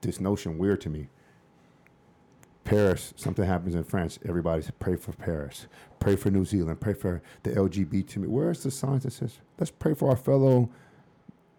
this 0.00 0.20
notion 0.20 0.58
weird 0.58 0.80
to 0.82 0.90
me. 0.90 1.08
Paris, 2.64 3.12
something 3.16 3.44
happens 3.44 3.74
in 3.74 3.84
France, 3.84 4.18
everybody 4.26 4.64
pray 4.78 4.96
for 4.96 5.12
Paris, 5.12 5.66
pray 5.98 6.16
for 6.16 6.30
New 6.30 6.44
Zealand, 6.44 6.80
pray 6.80 6.94
for 6.94 7.22
the 7.42 7.50
LGBT. 7.50 8.26
Where's 8.26 8.62
the 8.62 8.70
sign 8.70 9.00
that 9.00 9.12
says, 9.12 9.38
let's 9.58 9.70
pray 9.70 9.94
for 9.94 10.10
our 10.10 10.16
fellow 10.16 10.70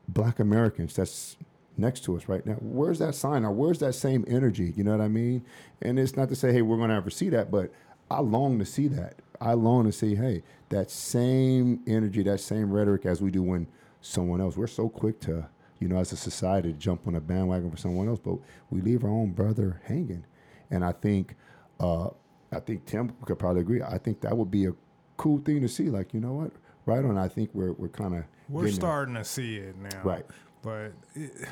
black 0.08 0.40
Americans 0.40 0.96
that's 0.96 1.38
next 1.78 2.04
to 2.06 2.16
us 2.16 2.28
right 2.28 2.46
now? 2.46 2.56
Where's 2.62 3.00
that 3.00 3.16
sign 3.16 3.44
or 3.44 3.52
where's 3.52 3.80
that 3.80 3.94
same 3.94 4.24
energy? 4.28 4.74
You 4.76 4.84
know 4.84 4.92
what 4.92 5.02
I 5.02 5.10
mean? 5.10 5.44
And 5.82 6.00
it's 6.00 6.16
not 6.16 6.30
to 6.30 6.36
say, 6.36 6.54
hey, 6.54 6.62
we're 6.62 6.78
going 6.78 6.90
to 6.90 6.96
ever 6.96 7.10
see 7.10 7.30
that, 7.30 7.52
but 7.52 7.72
I 8.10 8.22
long 8.22 8.60
to 8.60 8.66
see 8.66 8.88
that. 8.90 9.16
I 9.42 9.54
long 9.54 9.86
to 9.86 9.92
see, 9.92 10.16
hey, 10.16 10.44
that 10.70 10.90
same 10.90 11.82
energy, 11.86 12.24
that 12.24 12.40
same 12.40 12.72
rhetoric 12.72 13.06
as 13.06 13.22
we 13.22 13.30
do 13.30 13.44
when 13.44 13.68
someone 14.02 14.40
else, 14.40 14.56
we're 14.56 14.68
so 14.68 14.88
quick 14.88 15.20
to, 15.22 15.50
you 15.80 15.88
know, 15.88 15.98
as 15.98 16.12
a 16.12 16.18
society, 16.18 16.72
to 16.72 16.78
jump 16.78 17.08
on 17.08 17.16
a 17.16 17.22
bandwagon 17.22 17.72
for 17.72 17.78
someone 17.78 18.08
else, 18.08 18.20
but 18.24 18.38
we 18.70 18.82
leave 18.82 19.04
our 19.04 19.10
own 19.10 19.32
brother 19.32 19.82
hanging. 19.86 20.26
And 20.72 20.84
I 20.84 20.92
think, 20.92 21.36
uh, 21.80 22.10
I 22.52 22.60
think 22.60 22.86
Tim 22.86 23.14
could 23.26 23.40
probably 23.40 23.62
agree. 23.62 23.82
I 23.82 23.98
think 23.98 24.22
that 24.22 24.36
would 24.36 24.52
be 24.52 24.66
a 24.66 24.74
cool 25.18 25.40
thing 25.40 25.62
to 25.62 25.68
see. 25.68 25.90
Like, 25.90 26.14
you 26.14 26.20
know 26.20 26.34
what? 26.34 26.52
Right 26.86 27.04
on. 27.04 27.18
I 27.18 27.28
think 27.28 27.50
we're 27.54 27.74
we're 27.74 27.88
kind 27.88 28.16
of 28.16 28.24
We're 28.50 28.70
starting 28.70 29.16
to 29.16 29.24
see 29.24 29.58
it 29.58 29.78
now, 29.78 30.02
Right. 30.04 30.26
But 30.62 30.94
it, 31.16 31.48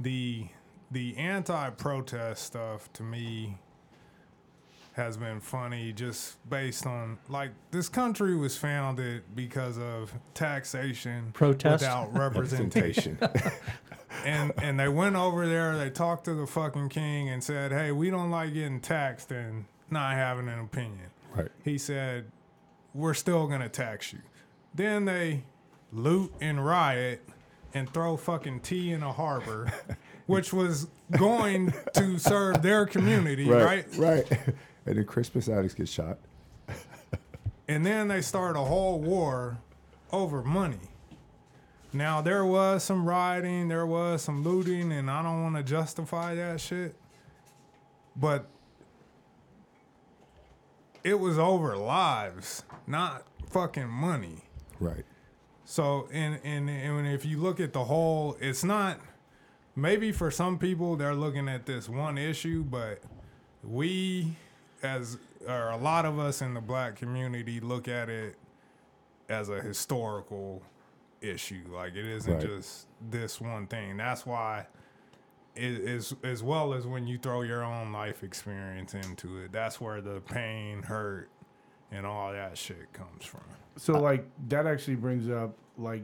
the 0.00 0.46
the 0.90 1.16
anti-protest 1.16 2.42
stuff 2.42 2.92
to 2.94 3.02
me 3.02 3.58
has 4.92 5.16
been 5.16 5.40
funny, 5.40 5.92
just 5.92 6.36
based 6.48 6.86
on 6.86 7.18
like 7.28 7.50
this 7.70 7.88
country 7.88 8.36
was 8.36 8.56
founded 8.56 9.22
because 9.34 9.78
of 9.78 10.12
taxation 10.34 11.30
Protest? 11.32 11.82
without 11.82 12.14
representation. 12.18 13.18
and 14.24 14.52
and 14.58 14.78
they 14.78 14.88
went 14.88 15.16
over 15.16 15.46
there. 15.46 15.76
They 15.76 15.90
talked 15.90 16.24
to 16.26 16.34
the 16.34 16.46
fucking 16.46 16.90
king 16.90 17.28
and 17.30 17.42
said, 17.42 17.72
"Hey, 17.72 17.92
we 17.92 18.10
don't 18.10 18.30
like 18.30 18.52
getting 18.54 18.80
taxed 18.80 19.30
and 19.32 19.64
not 19.90 20.14
having 20.14 20.48
an 20.48 20.60
opinion." 20.60 21.10
right. 21.34 21.48
He 21.64 21.78
said, 21.78 22.30
"We're 22.94 23.14
still 23.14 23.46
gonna 23.46 23.68
tax 23.70 24.12
you." 24.12 24.20
Then 24.74 25.04
they 25.06 25.44
loot 25.92 26.32
and 26.40 26.64
riot 26.64 27.26
and 27.74 27.92
throw 27.92 28.16
fucking 28.16 28.60
tea 28.60 28.92
in 28.92 29.02
a 29.02 29.12
harbor, 29.12 29.72
which 30.26 30.52
was 30.52 30.88
going 31.16 31.72
to 31.94 32.18
serve 32.18 32.62
their 32.62 32.84
community, 32.86 33.48
right? 33.48 33.86
Right. 33.96 34.28
Right. 34.30 34.54
And 34.86 34.96
then 34.96 35.04
Crispus 35.04 35.48
Attucks 35.48 35.74
get 35.74 35.88
shot. 35.88 36.18
And 37.68 37.86
then 37.86 38.08
they 38.08 38.20
start 38.20 38.56
a 38.56 38.60
whole 38.60 38.98
war 38.98 39.56
over 40.12 40.42
money. 40.42 40.80
Now 41.92 42.20
there 42.20 42.44
was 42.44 42.82
some 42.82 43.06
rioting, 43.06 43.68
there 43.68 43.86
was 43.86 44.22
some 44.22 44.42
looting, 44.42 44.92
and 44.92 45.10
I 45.10 45.22
don't 45.22 45.42
want 45.42 45.56
to 45.56 45.62
justify 45.62 46.34
that 46.34 46.60
shit. 46.60 46.94
But 48.16 48.46
it 51.04 51.18
was 51.18 51.38
over 51.38 51.76
lives, 51.76 52.64
not 52.86 53.24
fucking 53.48 53.88
money. 53.88 54.44
Right. 54.80 55.04
So 55.64 56.08
and 56.12 56.40
and 56.44 56.68
and 56.68 57.06
if 57.06 57.24
you 57.24 57.38
look 57.38 57.60
at 57.60 57.72
the 57.72 57.84
whole, 57.84 58.36
it's 58.40 58.64
not 58.64 59.00
maybe 59.76 60.12
for 60.12 60.30
some 60.30 60.58
people 60.58 60.96
they're 60.96 61.14
looking 61.14 61.48
at 61.48 61.66
this 61.66 61.88
one 61.88 62.18
issue, 62.18 62.64
but 62.64 63.02
we 63.62 64.36
as 64.82 65.18
or 65.48 65.70
a 65.70 65.76
lot 65.76 66.04
of 66.04 66.18
us 66.18 66.40
in 66.42 66.54
the 66.54 66.60
black 66.60 66.96
community 66.96 67.60
look 67.60 67.88
at 67.88 68.08
it 68.08 68.36
as 69.28 69.48
a 69.48 69.60
historical 69.60 70.62
issue. 71.20 71.64
Like 71.72 71.94
it 71.94 72.06
isn't 72.06 72.32
Right. 72.34 72.42
just 72.46 72.86
this 73.10 73.40
one 73.40 73.66
thing. 73.66 73.96
That's 73.96 74.24
why 74.26 74.66
it 75.54 75.64
is 75.72 76.14
as 76.22 76.42
well 76.42 76.74
as 76.74 76.86
when 76.86 77.06
you 77.06 77.18
throw 77.18 77.42
your 77.42 77.62
own 77.64 77.92
life 77.92 78.22
experience 78.22 78.94
into 78.94 79.38
it. 79.38 79.52
That's 79.52 79.80
where 79.80 80.00
the 80.00 80.20
pain, 80.20 80.82
hurt, 80.82 81.28
and 81.90 82.06
all 82.06 82.32
that 82.32 82.56
shit 82.56 82.92
comes 82.92 83.24
from. 83.24 83.42
So 83.76 84.00
like 84.00 84.26
that 84.48 84.66
actually 84.66 84.96
brings 84.96 85.28
up 85.28 85.54
like 85.78 86.02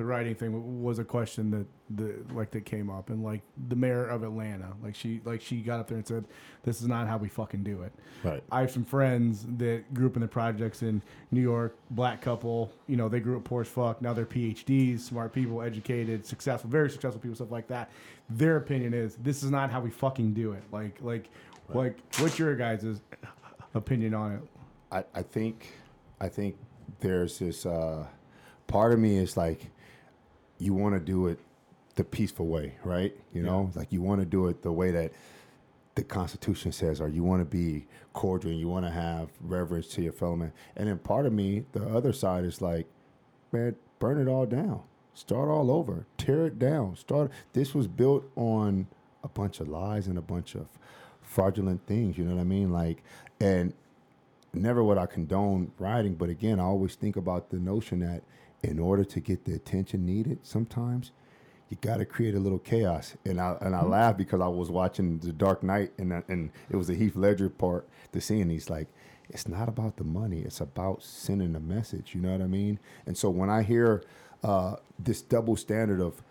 the 0.00 0.06
writing 0.06 0.34
thing 0.34 0.82
was 0.82 0.98
a 0.98 1.04
question 1.04 1.50
that 1.50 1.66
the 1.90 2.14
like 2.34 2.50
that 2.50 2.64
came 2.64 2.88
up 2.88 3.10
and 3.10 3.22
like 3.22 3.42
the 3.68 3.76
mayor 3.76 4.06
of 4.06 4.22
Atlanta 4.22 4.72
like 4.82 4.94
she 4.94 5.20
like 5.26 5.42
she 5.42 5.60
got 5.60 5.78
up 5.78 5.88
there 5.88 5.98
and 5.98 6.08
said 6.08 6.24
this 6.62 6.80
is 6.80 6.88
not 6.88 7.06
how 7.06 7.18
we 7.18 7.28
fucking 7.28 7.62
do 7.62 7.82
it. 7.82 7.92
Right. 8.24 8.42
I 8.50 8.62
have 8.62 8.70
some 8.70 8.86
friends 8.86 9.44
that 9.58 9.92
grew 9.92 10.06
up 10.06 10.16
in 10.16 10.22
the 10.22 10.28
projects 10.28 10.80
in 10.80 11.02
New 11.32 11.42
York, 11.42 11.76
black 11.90 12.22
couple, 12.22 12.72
you 12.86 12.96
know, 12.96 13.10
they 13.10 13.20
grew 13.20 13.36
up 13.36 13.44
poor 13.44 13.60
as 13.60 13.68
fuck. 13.68 14.00
Now 14.00 14.14
they're 14.14 14.24
PhDs, 14.24 15.00
smart 15.00 15.34
people, 15.34 15.60
educated, 15.60 16.24
successful, 16.24 16.70
very 16.70 16.88
successful 16.88 17.20
people, 17.20 17.34
stuff 17.34 17.50
like 17.50 17.68
that. 17.68 17.90
Their 18.30 18.56
opinion 18.56 18.94
is 18.94 19.16
this 19.16 19.42
is 19.42 19.50
not 19.50 19.70
how 19.70 19.82
we 19.82 19.90
fucking 19.90 20.32
do 20.32 20.52
it. 20.52 20.62
Like 20.72 20.96
like 21.02 21.28
like 21.68 21.98
what's 22.20 22.38
your 22.38 22.56
guys' 22.56 23.02
opinion 23.74 24.14
on 24.14 24.32
it? 24.32 24.40
I, 24.90 25.04
I 25.14 25.22
think 25.22 25.74
I 26.22 26.30
think 26.30 26.56
there's 27.00 27.38
this 27.38 27.66
uh, 27.66 28.06
part 28.66 28.94
of 28.94 28.98
me 28.98 29.18
is 29.18 29.36
like 29.36 29.70
you 30.60 30.74
want 30.74 30.94
to 30.94 31.00
do 31.00 31.26
it 31.26 31.38
the 31.96 32.04
peaceful 32.04 32.46
way, 32.46 32.74
right? 32.84 33.14
You 33.32 33.42
know, 33.42 33.70
like 33.74 33.92
you 33.92 34.02
want 34.02 34.20
to 34.20 34.26
do 34.26 34.46
it 34.48 34.62
the 34.62 34.72
way 34.72 34.90
that 34.92 35.12
the 35.96 36.04
Constitution 36.04 36.72
says, 36.72 37.00
or 37.00 37.08
you 37.08 37.24
want 37.24 37.40
to 37.40 37.44
be 37.44 37.86
cordial 38.12 38.52
and 38.52 38.60
you 38.60 38.68
want 38.68 38.84
to 38.86 38.90
have 38.90 39.30
reverence 39.40 39.88
to 39.88 40.02
your 40.02 40.12
fellow 40.12 40.36
man. 40.36 40.52
And 40.76 40.88
then 40.88 40.98
part 40.98 41.26
of 41.26 41.32
me, 41.32 41.64
the 41.72 41.84
other 41.88 42.12
side 42.12 42.44
is 42.44 42.60
like, 42.62 42.86
man, 43.52 43.74
burn 43.98 44.20
it 44.20 44.30
all 44.30 44.46
down, 44.46 44.82
start 45.14 45.48
all 45.48 45.70
over, 45.70 46.06
tear 46.16 46.46
it 46.46 46.58
down. 46.58 46.96
Start. 46.96 47.30
This 47.52 47.74
was 47.74 47.86
built 47.88 48.24
on 48.36 48.86
a 49.24 49.28
bunch 49.28 49.60
of 49.60 49.68
lies 49.68 50.06
and 50.06 50.16
a 50.16 50.22
bunch 50.22 50.54
of 50.54 50.66
fraudulent 51.22 51.86
things. 51.86 52.16
You 52.16 52.24
know 52.24 52.34
what 52.34 52.40
I 52.40 52.44
mean? 52.44 52.72
Like, 52.72 53.02
and 53.40 53.72
never 54.54 54.82
would 54.82 54.98
I 54.98 55.06
condone 55.06 55.72
rioting, 55.78 56.14
but 56.14 56.28
again, 56.28 56.60
I 56.60 56.64
always 56.64 56.94
think 56.94 57.16
about 57.16 57.50
the 57.50 57.58
notion 57.58 58.00
that 58.00 58.22
in 58.62 58.78
order 58.78 59.04
to 59.04 59.20
get 59.20 59.44
the 59.44 59.54
attention 59.54 60.04
needed, 60.06 60.40
sometimes 60.42 61.12
you 61.68 61.76
got 61.80 61.98
to 61.98 62.04
create 62.04 62.34
a 62.34 62.40
little 62.40 62.58
chaos. 62.58 63.16
And 63.24 63.40
I 63.40 63.56
and 63.60 63.74
I 63.74 63.82
laugh 63.84 64.16
because 64.16 64.40
I 64.40 64.48
was 64.48 64.70
watching 64.70 65.18
The 65.18 65.32
Dark 65.32 65.62
Knight, 65.62 65.92
and 65.98 66.12
I- 66.12 66.24
and 66.28 66.50
it 66.68 66.76
was 66.76 66.88
the 66.88 66.94
Heath 66.94 67.16
Ledger 67.16 67.48
part, 67.48 67.88
the 68.12 68.20
scene. 68.20 68.50
He's 68.50 68.68
like, 68.68 68.88
it's 69.28 69.46
not 69.48 69.68
about 69.68 69.96
the 69.96 70.04
money; 70.04 70.40
it's 70.40 70.60
about 70.60 71.02
sending 71.02 71.54
a 71.54 71.60
message. 71.60 72.14
You 72.14 72.20
know 72.20 72.32
what 72.32 72.42
I 72.42 72.46
mean? 72.48 72.78
And 73.06 73.16
so 73.16 73.30
when 73.30 73.48
I 73.50 73.62
hear 73.62 74.02
uh, 74.42 74.76
this 74.98 75.22
double 75.22 75.54
standard 75.56 76.00
of, 76.00 76.22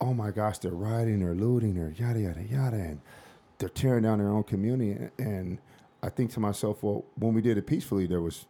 oh 0.00 0.12
my 0.12 0.30
gosh, 0.30 0.58
they're 0.58 0.72
rioting, 0.72 1.20
they're 1.20 1.34
looting, 1.34 1.74
they're 1.74 1.90
yada 1.96 2.20
yada 2.20 2.42
yada, 2.42 2.76
and 2.76 3.00
they're 3.58 3.68
tearing 3.70 4.02
down 4.02 4.18
their 4.18 4.28
own 4.28 4.42
community. 4.44 5.08
And 5.18 5.58
I 6.02 6.10
think 6.10 6.30
to 6.32 6.40
myself, 6.40 6.82
well, 6.82 7.04
when 7.16 7.32
we 7.34 7.40
did 7.40 7.56
it 7.56 7.66
peacefully, 7.66 8.06
there 8.06 8.20
was 8.20 8.44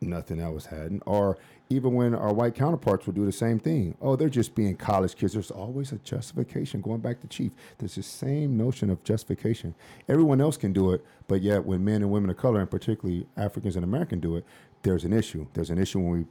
nothing 0.00 0.38
that 0.38 0.52
was 0.52 0.66
had. 0.66 1.00
Or 1.04 1.36
even 1.72 1.94
when 1.94 2.14
our 2.14 2.32
white 2.32 2.54
counterparts 2.54 3.06
would 3.06 3.16
do 3.16 3.24
the 3.24 3.32
same 3.32 3.58
thing. 3.58 3.96
Oh, 4.00 4.14
they're 4.16 4.28
just 4.28 4.54
being 4.54 4.76
college 4.76 5.16
kids. 5.16 5.32
There's 5.32 5.50
always 5.50 5.90
a 5.92 5.96
justification. 5.98 6.80
Going 6.80 7.00
back 7.00 7.20
to 7.22 7.26
Chief, 7.26 7.52
there's 7.78 7.94
the 7.94 8.02
same 8.02 8.56
notion 8.56 8.90
of 8.90 9.02
justification. 9.04 9.74
Everyone 10.08 10.40
else 10.40 10.56
can 10.56 10.72
do 10.72 10.92
it, 10.92 11.04
but 11.28 11.40
yet 11.42 11.64
when 11.64 11.84
men 11.84 12.02
and 12.02 12.10
women 12.10 12.30
of 12.30 12.36
color, 12.36 12.60
and 12.60 12.70
particularly 12.70 13.26
Africans 13.36 13.74
and 13.76 13.84
Americans, 13.84 14.22
do 14.22 14.36
it, 14.36 14.44
there's 14.82 15.04
an 15.04 15.12
issue. 15.12 15.46
There's 15.54 15.70
an 15.70 15.78
issue 15.78 16.00
when 16.00 16.10
we 16.20 16.24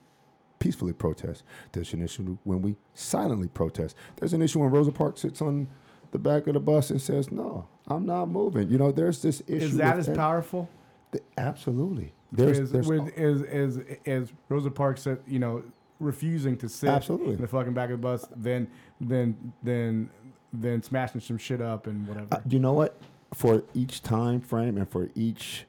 peacefully 0.60 0.94
protest. 0.94 1.44
There's 1.72 1.92
an 1.94 2.02
issue 2.04 2.38
when 2.44 2.62
we 2.62 2.76
silently 2.94 3.48
protest. 3.48 3.96
There's 4.18 4.34
an 4.34 4.42
issue 4.42 4.60
when 4.60 4.70
Rosa 4.70 4.92
Parks 4.92 5.22
sits 5.22 5.42
on 5.42 5.68
the 6.12 6.20
back 6.20 6.46
of 6.48 6.54
the 6.54 6.60
bus 6.60 6.92
and 6.92 7.02
says, 7.02 7.32
"No, 7.32 7.68
I'm 7.88 8.06
not 8.06 8.28
moving." 8.30 8.70
You 8.70 8.78
know, 8.78 8.92
there's 8.92 9.22
this 9.22 9.42
issue. 9.48 9.66
Is 9.66 9.78
that 9.78 9.98
as 9.98 10.08
every- 10.08 10.18
powerful? 10.18 10.70
Th- 11.12 11.24
absolutely. 11.38 12.14
There's, 12.32 12.60
is, 12.60 12.72
there's 12.72 12.88
with, 12.88 13.18
is, 13.18 13.42
is, 13.42 13.80
is 14.06 14.32
Rosa 14.48 14.72
Parks 14.72 15.02
said, 15.02 15.20
you 15.28 15.40
know, 15.40 15.64
refusing 16.02 16.58
to 16.58 16.68
sit 16.68 16.90
Absolutely. 16.90 17.36
in 17.36 17.42
the 17.42 17.48
fucking 17.48 17.74
back 17.74 17.90
of 17.90 18.02
the 18.02 18.08
bus, 18.08 18.28
then 18.36 18.68
then 19.00 19.54
then 19.64 20.10
then 20.52 20.82
smashing 20.82 21.22
some 21.22 21.38
shit 21.38 21.62
up 21.62 21.88
and 21.88 22.08
whatever. 22.08 22.28
Uh, 22.32 22.40
you 22.50 22.60
know 22.60 22.74
what? 22.74 22.98
For 23.34 23.64
each 23.74 24.02
time 24.02 24.42
frame 24.42 24.78
and 24.78 24.90
for 24.90 25.10
each 25.16 25.66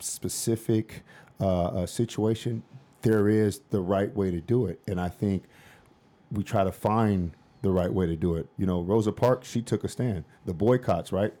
specific 0.00 1.02
uh, 1.40 1.64
uh, 1.64 1.86
situation, 1.86 2.62
there 3.02 3.28
is 3.28 3.60
the 3.70 3.80
right 3.80 4.14
way 4.14 4.30
to 4.30 4.40
do 4.40 4.66
it, 4.66 4.80
and 4.86 5.00
I 5.00 5.08
think 5.08 5.44
we 6.30 6.42
try 6.42 6.64
to 6.64 6.72
find 6.72 7.32
the 7.62 7.70
right 7.70 7.92
way 7.92 8.06
to 8.06 8.16
do 8.16 8.34
it. 8.34 8.48
You 8.58 8.66
know, 8.66 8.82
Rosa 8.82 9.12
Parks, 9.12 9.48
she 9.48 9.62
took 9.62 9.84
a 9.84 9.88
stand. 9.88 10.24
The 10.44 10.54
boycotts, 10.54 11.12
right? 11.12 11.32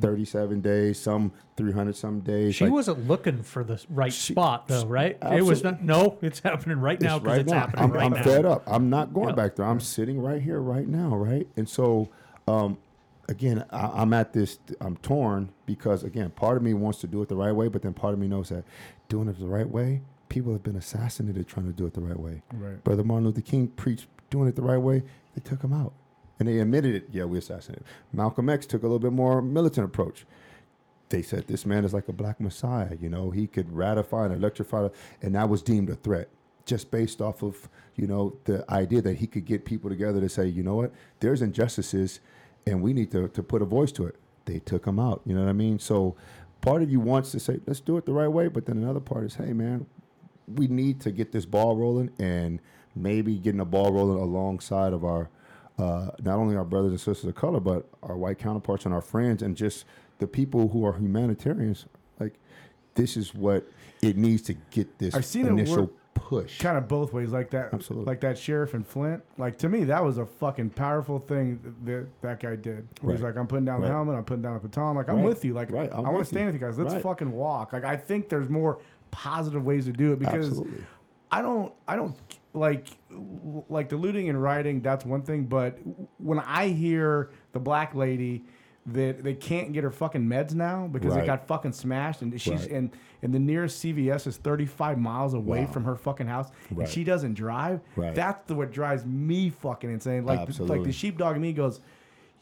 37 0.00 0.60
days, 0.60 0.98
some 0.98 1.32
300 1.56 1.96
some 1.96 2.20
days. 2.20 2.54
She 2.54 2.64
like- 2.64 2.72
wasn't 2.72 3.08
looking 3.08 3.42
for 3.42 3.64
the 3.64 3.82
right 3.88 4.12
She- 4.12 4.32
spot, 4.34 4.68
though, 4.68 4.86
right? 4.86 5.18
It 5.32 5.44
was 5.44 5.62
not. 5.64 5.82
No, 5.82 6.18
it's 6.22 6.40
happening 6.40 6.78
right 6.78 7.00
now 7.00 7.16
It's 7.16 7.22
because 7.24 7.38
it's 7.38 7.52
happening 7.52 7.84
I'm, 7.84 7.92
right 7.92 8.04
I'm 8.06 8.12
now. 8.12 8.22
fed 8.22 8.44
up. 8.44 8.62
I'm 8.66 8.90
not 8.90 9.12
going 9.14 9.28
Yep. 9.28 9.36
back 9.36 9.56
there. 9.56 9.66
I'm 9.66 9.80
sitting 9.80 10.20
right 10.20 10.40
here, 10.42 10.60
right 10.60 10.86
now, 10.86 11.16
right? 11.16 11.48
And 11.56 11.68
so, 11.68 12.08
um, 12.46 12.78
again, 13.28 13.64
I, 13.70 14.02
I'm 14.02 14.12
at 14.12 14.32
this. 14.32 14.58
I'm 14.80 14.96
torn 14.98 15.50
because 15.66 16.02
again, 16.04 16.30
part 16.30 16.56
of 16.56 16.62
me 16.62 16.74
wants 16.74 17.00
to 17.00 17.06
do 17.06 17.22
it 17.22 17.28
the 17.28 17.36
right 17.36 17.52
way, 17.52 17.68
but 17.68 17.82
then 17.82 17.94
part 17.94 18.12
of 18.14 18.20
me 18.20 18.28
knows 18.28 18.50
that 18.50 18.64
doing 19.08 19.28
it 19.28 19.38
the 19.38 19.46
right 19.46 19.68
way, 19.68 20.02
people 20.28 20.52
have 20.52 20.62
been 20.62 20.76
assassinated 20.76 21.48
trying 21.48 21.66
to 21.66 21.72
do 21.72 21.86
it 21.86 21.94
the 21.94 22.00
right 22.00 22.18
way. 22.18 22.42
Right. 22.54 22.82
Brother 22.84 23.02
Martin 23.02 23.26
Luther 23.26 23.40
King 23.40 23.68
preached 23.68 24.06
doing 24.30 24.46
it 24.48 24.54
the 24.56 24.62
right 24.62 24.78
way. 24.78 25.02
They 25.34 25.40
took 25.42 25.62
him 25.62 25.72
out, 25.72 25.92
and 26.40 26.48
they 26.48 26.58
admitted 26.58 26.96
it. 26.96 27.08
Yeah, 27.12 27.26
we 27.26 27.38
assassinated. 27.38 27.84
Malcolm 28.12 28.48
X 28.48 28.66
took 28.66 28.82
a 28.82 28.86
little 28.86 28.98
bit 28.98 29.12
more 29.12 29.40
militant 29.40 29.84
approach 29.86 30.26
they 31.10 31.22
said 31.22 31.46
this 31.46 31.66
man 31.66 31.84
is 31.84 31.92
like 31.92 32.08
a 32.08 32.12
black 32.12 32.40
messiah. 32.40 32.96
You 33.00 33.10
know, 33.10 33.30
he 33.30 33.46
could 33.46 33.72
ratify 33.72 34.26
and 34.26 34.34
electrify, 34.34 34.88
and 35.22 35.34
that 35.34 35.48
was 35.48 35.62
deemed 35.62 35.90
a 35.90 35.96
threat 35.96 36.28
just 36.66 36.90
based 36.90 37.20
off 37.20 37.42
of 37.42 37.68
you 37.96 38.06
know 38.06 38.36
the 38.44 38.64
idea 38.70 39.02
that 39.02 39.16
he 39.16 39.26
could 39.26 39.44
get 39.44 39.64
people 39.64 39.90
together 39.90 40.20
to 40.20 40.28
say, 40.28 40.46
you 40.46 40.62
know 40.62 40.76
what, 40.76 40.92
there's 41.20 41.42
injustices, 41.42 42.20
and 42.66 42.80
we 42.80 42.92
need 42.92 43.10
to 43.10 43.28
to 43.28 43.42
put 43.42 43.60
a 43.60 43.64
voice 43.64 43.92
to 43.92 44.06
it. 44.06 44.16
They 44.46 44.60
took 44.60 44.86
him 44.86 44.98
out. 44.98 45.20
You 45.26 45.34
know 45.34 45.42
what 45.42 45.50
I 45.50 45.54
mean? 45.54 45.78
So 45.78 46.16
part 46.60 46.82
of 46.82 46.90
you 46.90 47.00
wants 47.00 47.32
to 47.32 47.40
say, 47.40 47.60
let's 47.66 47.80
do 47.80 47.96
it 47.96 48.06
the 48.06 48.12
right 48.12 48.28
way, 48.28 48.48
but 48.48 48.66
then 48.66 48.78
another 48.78 49.00
part 49.00 49.24
is, 49.24 49.34
hey 49.34 49.52
man, 49.52 49.86
we 50.46 50.68
need 50.68 51.00
to 51.02 51.10
get 51.10 51.32
this 51.32 51.44
ball 51.44 51.76
rolling, 51.76 52.10
and 52.18 52.60
maybe 52.94 53.36
getting 53.36 53.58
the 53.58 53.64
ball 53.64 53.92
rolling 53.92 54.18
alongside 54.18 54.92
of 54.92 55.04
our. 55.04 55.28
Uh, 55.80 56.10
not 56.22 56.36
only 56.36 56.56
our 56.56 56.64
brothers 56.64 56.90
and 56.90 57.00
sisters 57.00 57.24
of 57.28 57.34
color, 57.34 57.60
but 57.60 57.88
our 58.02 58.16
white 58.16 58.38
counterparts 58.38 58.84
and 58.84 58.94
our 58.94 59.00
friends, 59.00 59.42
and 59.42 59.56
just 59.56 59.84
the 60.18 60.26
people 60.26 60.68
who 60.68 60.84
are 60.84 60.92
humanitarians, 60.92 61.86
like 62.18 62.34
this 62.94 63.16
is 63.16 63.34
what 63.34 63.66
it 64.02 64.16
needs 64.16 64.42
to 64.42 64.54
get 64.70 64.98
this 64.98 65.14
I've 65.14 65.24
seen 65.24 65.46
it 65.46 65.50
initial 65.50 65.90
push. 66.14 66.58
kind 66.58 66.76
of 66.76 66.86
both 66.88 67.12
ways 67.12 67.30
like 67.30 67.50
that 67.50 67.72
Absolutely. 67.72 68.06
like 68.06 68.20
that 68.20 68.36
sheriff 68.36 68.74
in 68.74 68.82
flint 68.84 69.22
like 69.38 69.56
to 69.58 69.68
me 69.68 69.84
that 69.84 70.04
was 70.04 70.18
a 70.18 70.26
fucking 70.26 70.70
powerful 70.70 71.18
thing 71.18 71.58
that 71.84 72.06
that 72.20 72.40
guy 72.40 72.56
did 72.56 72.86
he 73.00 73.06
was 73.06 73.20
like 73.22 73.36
i'm 73.36 73.46
putting 73.46 73.64
down 73.64 73.80
the 73.80 73.86
helmet 73.86 74.16
i'm 74.16 74.24
putting 74.24 74.42
down 74.42 74.54
the 74.54 74.60
baton 74.60 74.96
like 74.96 75.08
i'm 75.08 75.16
Right. 75.16 75.24
with 75.24 75.44
you 75.44 75.54
like 75.54 75.70
Right. 75.70 75.90
I'm 75.92 76.02
want 76.02 76.18
to 76.18 76.24
stand 76.24 76.40
you. 76.40 76.46
with 76.46 76.54
you 76.56 76.60
guys 76.60 76.78
let's 76.78 76.94
Right. 76.94 77.02
fucking 77.02 77.32
walk 77.32 77.72
like 77.72 77.84
i 77.84 77.96
think 77.96 78.28
there's 78.28 78.48
more 78.50 78.80
positive 79.10 79.64
ways 79.64 79.86
to 79.86 79.92
do 79.92 80.12
it 80.12 80.18
because 80.18 80.48
Absolutely. 80.48 80.84
i 81.30 81.40
don't 81.40 81.72
i 81.88 81.96
don't 81.96 82.14
like 82.52 82.88
like 83.68 83.88
the 83.88 83.96
looting 83.96 84.28
and 84.28 84.42
rioting 84.42 84.80
that's 84.80 85.04
one 85.04 85.22
thing 85.22 85.44
but 85.44 85.78
when 86.18 86.38
i 86.40 86.66
hear 86.68 87.30
the 87.52 87.60
black 87.60 87.94
lady 87.94 88.44
that 88.86 89.22
they 89.22 89.34
can't 89.34 89.72
get 89.72 89.84
her 89.84 89.90
fucking 89.90 90.22
meds 90.22 90.54
now 90.54 90.88
because 90.90 91.14
it 91.14 91.26
got 91.26 91.46
fucking 91.46 91.72
smashed 91.72 92.22
and 92.22 92.40
she's 92.40 92.62
Right. 92.62 92.70
and 92.72 92.90
and 93.22 93.34
the 93.34 93.38
nearest 93.38 93.84
CVS 93.84 94.26
is 94.26 94.38
35 94.38 94.98
miles 94.98 95.34
away 95.34 95.60
Wow. 95.66 95.70
from 95.70 95.84
her 95.84 95.94
fucking 95.94 96.26
house 96.26 96.50
Right. 96.70 96.80
and 96.84 96.88
she 96.88 97.04
doesn't 97.04 97.34
drive. 97.34 97.82
Right. 97.94 98.14
That's 98.14 98.46
the 98.46 98.54
what 98.54 98.72
drives 98.72 99.04
me 99.04 99.50
fucking 99.50 99.90
insane. 99.90 100.24
Like 100.24 100.48
like 100.58 100.82
the 100.82 100.90
sheepdog 100.92 101.36
in 101.36 101.42
me 101.42 101.52
goes, 101.52 101.82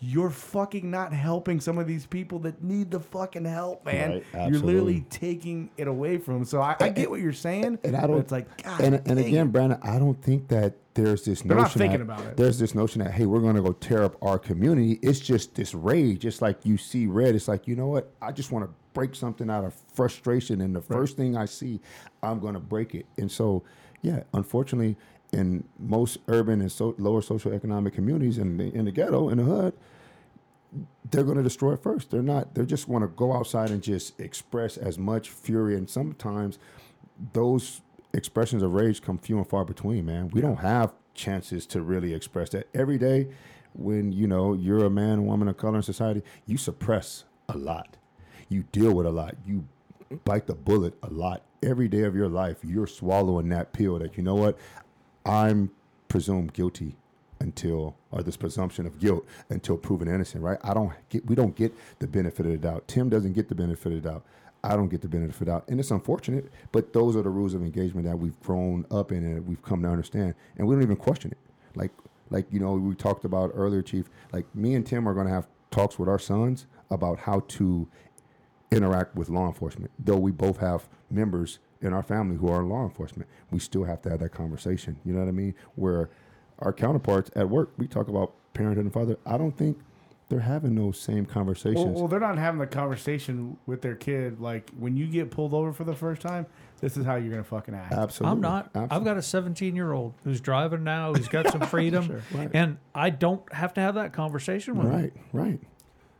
you're 0.01 0.31
fucking 0.31 0.89
not 0.89 1.13
helping 1.13 1.59
some 1.61 1.77
of 1.77 1.87
these 1.89 2.07
people 2.07 2.39
that 2.41 2.63
need 2.63 2.91
the 2.91 3.01
fucking 3.01 3.45
help, 3.45 3.85
man. 3.85 4.23
Right. 4.33 4.51
You're 4.51 4.61
literally 4.61 5.05
taking 5.11 5.71
it 5.77 5.89
away 5.89 6.19
from 6.19 6.35
them. 6.35 6.45
So 6.45 6.61
I, 6.61 6.77
I 6.79 6.91
get 6.91 7.11
what 7.11 7.21
you're 7.21 7.33
saying, 7.33 7.81
and 7.83 7.97
I 7.97 8.07
don't. 8.07 8.21
it's 8.21 8.31
like 8.31 8.63
God. 8.63 8.81
and 8.81 8.95
and 9.07 9.19
again, 9.19 9.49
it. 9.49 9.53
Brandon, 9.53 9.79
I 9.83 9.99
don't 9.99 10.21
think 10.23 10.49
that 10.49 10.75
there's 10.95 11.25
this 11.25 11.43
They're 11.43 11.57
not 11.57 11.63
notion. 11.65 11.79
thinking 11.81 11.99
that, 11.99 12.05
about 12.05 12.27
it. 12.27 12.37
There's 12.37 12.61
this 12.61 12.77
notion 12.77 13.03
that 13.03 13.13
hey, 13.13 13.27
we're 13.27 13.41
going 13.41 13.57
to 13.57 13.63
go 13.63 13.73
tear 13.73 14.05
up 14.05 14.17
our 14.23 14.39
community. 14.39 15.01
It's 15.03 15.19
just 15.19 15.57
this 15.57 15.75
rage. 15.75 16.25
It's 16.25 16.41
like 16.41 16.65
you 16.65 16.77
see 16.77 17.07
red. 17.07 17.35
It's 17.35 17.49
like 17.49 17.67
you 17.67 17.75
know 17.75 17.89
what? 17.89 18.13
I 18.23 18.31
just 18.31 18.53
want 18.53 18.67
to 18.67 18.71
break 18.95 19.17
something 19.17 19.51
out 19.51 19.65
of 19.65 19.75
frustration, 19.93 20.61
and 20.61 20.77
the 20.77 20.81
first 20.81 21.17
thing 21.17 21.37
I 21.37 21.47
see, 21.47 21.81
I'm 22.23 22.39
going 22.39 22.55
to 22.55 22.61
break 22.61 22.95
it. 22.95 23.07
And 23.17 23.31
so, 23.31 23.65
yeah, 24.03 24.23
unfortunately, 24.33 24.97
in 25.33 25.65
most 25.79 26.19
urban 26.29 26.61
and 26.61 26.73
so, 26.73 26.95
lower 26.99 27.23
social 27.23 27.53
economic 27.53 27.95
communities, 27.95 28.39
in 28.39 28.57
the, 28.57 28.75
in 28.75 28.85
the 28.85 28.93
ghetto, 28.93 29.29
in 29.29 29.39
the 29.39 29.45
hood, 29.45 29.75
they're 31.11 31.25
going 31.25 31.37
to 31.37 31.43
destroy 31.43 31.73
it 31.73 31.83
first. 31.83 32.11
They're 32.11 32.23
not. 32.23 32.55
They 32.55 32.65
just 32.65 32.89
want 32.89 33.03
to 33.03 33.09
go 33.09 33.33
outside 33.33 33.71
and 33.71 33.83
just 33.83 34.19
express 34.21 34.77
as 34.77 34.99
much 34.99 35.31
fury, 35.31 35.77
and 35.77 35.89
sometimes 35.89 36.59
those 37.33 37.81
expressions 38.13 38.63
of 38.63 38.73
rage 38.73 39.03
come 39.03 39.19
few 39.19 39.39
and 39.39 39.49
far 39.49 39.65
between. 39.65 40.07
Man, 40.07 40.29
we 40.29 40.41
don't 40.41 40.59
have 40.59 40.93
chances 41.15 41.67
to 41.67 41.83
really 41.83 42.15
express 42.15 42.51
that 42.51 42.69
every 42.75 42.99
day. 42.99 43.29
When 43.75 44.13
you 44.13 44.27
know 44.27 44.55
you're 44.55 44.85
a 44.85 44.91
man, 44.91 45.27
woman 45.27 45.49
of 45.49 45.57
color 45.57 45.77
in 45.77 45.83
society, 45.83 46.23
you 46.47 46.57
suppress 46.57 47.25
a 47.49 47.57
lot. 47.57 47.97
You 48.49 48.65
deal 48.73 48.93
with 48.93 49.07
a 49.07 49.11
lot. 49.11 49.37
You 49.47 49.67
bite 50.25 50.47
the 50.47 50.55
bullet 50.55 50.95
a 51.03 51.11
lot 51.11 51.43
every 51.63 51.89
day 51.89 52.03
of 52.03 52.15
your 52.15 52.29
life. 52.29 52.59
You're 52.65 52.87
swallowing 52.87 53.49
that 53.51 53.73
pill 53.73 53.99
that 53.99 54.17
you 54.17 54.23
know 54.23 54.35
what 54.35 54.59
I'm 55.29 55.71
presumed 56.09 56.55
guilty 56.55 56.97
until 57.41 57.97
or 58.11 58.23
this 58.23 58.37
presumption 58.37 58.87
of 58.87 58.99
guilt 58.99 59.25
until 59.51 59.77
proven 59.77 60.09
innocent, 60.09 60.43
right? 60.43 60.59
I 60.65 60.75
don't 60.75 60.93
get 61.11 61.27
we 61.27 61.35
don't 61.37 61.55
get 61.55 61.73
the 61.99 62.07
benefit 62.07 62.47
of 62.47 62.53
the 62.53 62.59
doubt. 62.59 62.89
Tim 62.89 63.09
doesn't 63.09 63.35
get 63.35 63.49
the 63.49 63.55
benefit 63.55 63.93
of 63.93 64.03
the 64.03 64.09
doubt. 64.09 64.25
I 64.65 64.75
don't 64.75 64.89
get 64.89 65.03
the 65.03 65.09
benefit 65.09 65.35
of 65.35 65.39
the 65.39 65.45
doubt. 65.45 65.65
And 65.69 65.79
it's 65.79 65.93
unfortunate, 65.93 66.51
but 66.73 66.93
those 66.93 67.15
are 67.15 67.23
the 67.23 67.31
rules 67.31 67.55
of 67.55 67.63
engagement 67.63 68.07
that 68.07 68.19
we've 68.19 68.39
grown 68.41 68.87
up 68.91 69.13
in 69.13 69.25
and 69.25 69.47
we've 69.47 69.63
come 69.63 69.83
to 69.83 69.89
understand. 69.89 70.35
And 70.57 70.67
we 70.67 70.75
don't 70.75 70.83
even 70.83 70.97
question 70.97 71.31
it. 71.31 71.39
Like 71.77 71.93
like 72.31 72.47
you 72.51 72.59
know, 72.59 72.73
we 72.73 72.95
talked 72.95 73.25
about 73.25 73.53
earlier, 73.55 73.83
Chief, 73.83 74.09
like 74.33 74.53
me 74.55 74.75
and 74.75 74.85
Tim 74.85 75.07
are 75.09 75.15
gonna 75.15 75.31
have 75.31 75.47
talks 75.71 75.99
with 75.99 76.09
our 76.09 76.19
sons 76.19 76.67
about 76.91 77.21
how 77.21 77.41
to 77.49 77.87
interact 78.73 79.15
with 79.15 79.29
law 79.29 79.47
enforcement. 79.47 79.91
Though 79.99 80.17
we 80.17 80.33
both 80.33 80.59
have 80.59 80.89
members 81.11 81.59
in 81.81 81.93
our 81.93 82.03
family 82.03 82.37
who 82.37 82.49
are 82.49 82.61
in 82.61 82.69
law 82.69 82.85
enforcement, 82.85 83.29
we 83.51 83.59
still 83.59 83.85
have 83.85 84.03
to 84.03 84.11
have 84.11 84.21
that 84.21 84.31
conversation. 84.31 84.99
You 85.05 85.13
know 85.13 85.21
what 85.21 85.29
I 85.29 85.33
mean? 85.33 85.55
Where 85.77 86.11
our 86.59 86.73
counterparts 86.73 87.31
at 87.37 87.49
work, 87.49 87.73
we 87.79 87.87
talk 87.87 88.09
about 88.09 88.35
parenthood 88.55 88.85
and 88.85 88.93
father. 88.93 89.17
I 89.25 89.39
don't 89.39 89.57
think 89.57 89.79
they're 90.29 90.41
having 90.41 90.75
those 90.75 91.01
same 91.01 91.25
conversations. 91.25 91.85
Well, 91.85 91.95
well, 91.95 92.09
they're 92.09 92.21
not 92.21 92.37
having 92.37 92.61
the 92.61 92.67
conversation 92.67 93.57
with 93.67 93.81
their 93.81 93.95
kid. 93.95 94.41
Like 94.41 94.71
when 94.79 94.97
you 94.97 95.07
get 95.07 95.31
pulled 95.31 95.55
over 95.55 95.73
for 95.73 95.85
the 95.85 95.95
first 95.95 96.21
time, 96.21 96.47
this 96.81 96.97
is 96.97 97.07
how 97.07 97.17
you're 97.17 97.31
gonna 97.31 97.45
fucking 97.45 97.75
act. 97.75 97.93
Absolutely. 97.93 98.33
I'm 98.33 98.41
not. 98.41 98.71
I've 98.75 99.05
got 99.05 99.17
a 99.17 99.23
17 99.23 99.75
year 99.75 99.93
old 99.93 100.15
who's 100.25 100.41
driving 100.41 100.85
now. 100.85 101.15
Who's 101.15 101.29
got 101.29 101.51
some 101.51 101.61
freedom, 101.69 102.23
right. 102.33 102.51
and 102.53 102.77
I 102.95 103.11
don't 103.11 103.51
have 103.53 103.73
to 103.75 103.81
have 103.81 103.95
that 103.95 104.13
conversation 104.13 104.77
with 104.77 104.87
him. 104.87 104.93
Right, 104.93 105.13
right, 105.33 105.61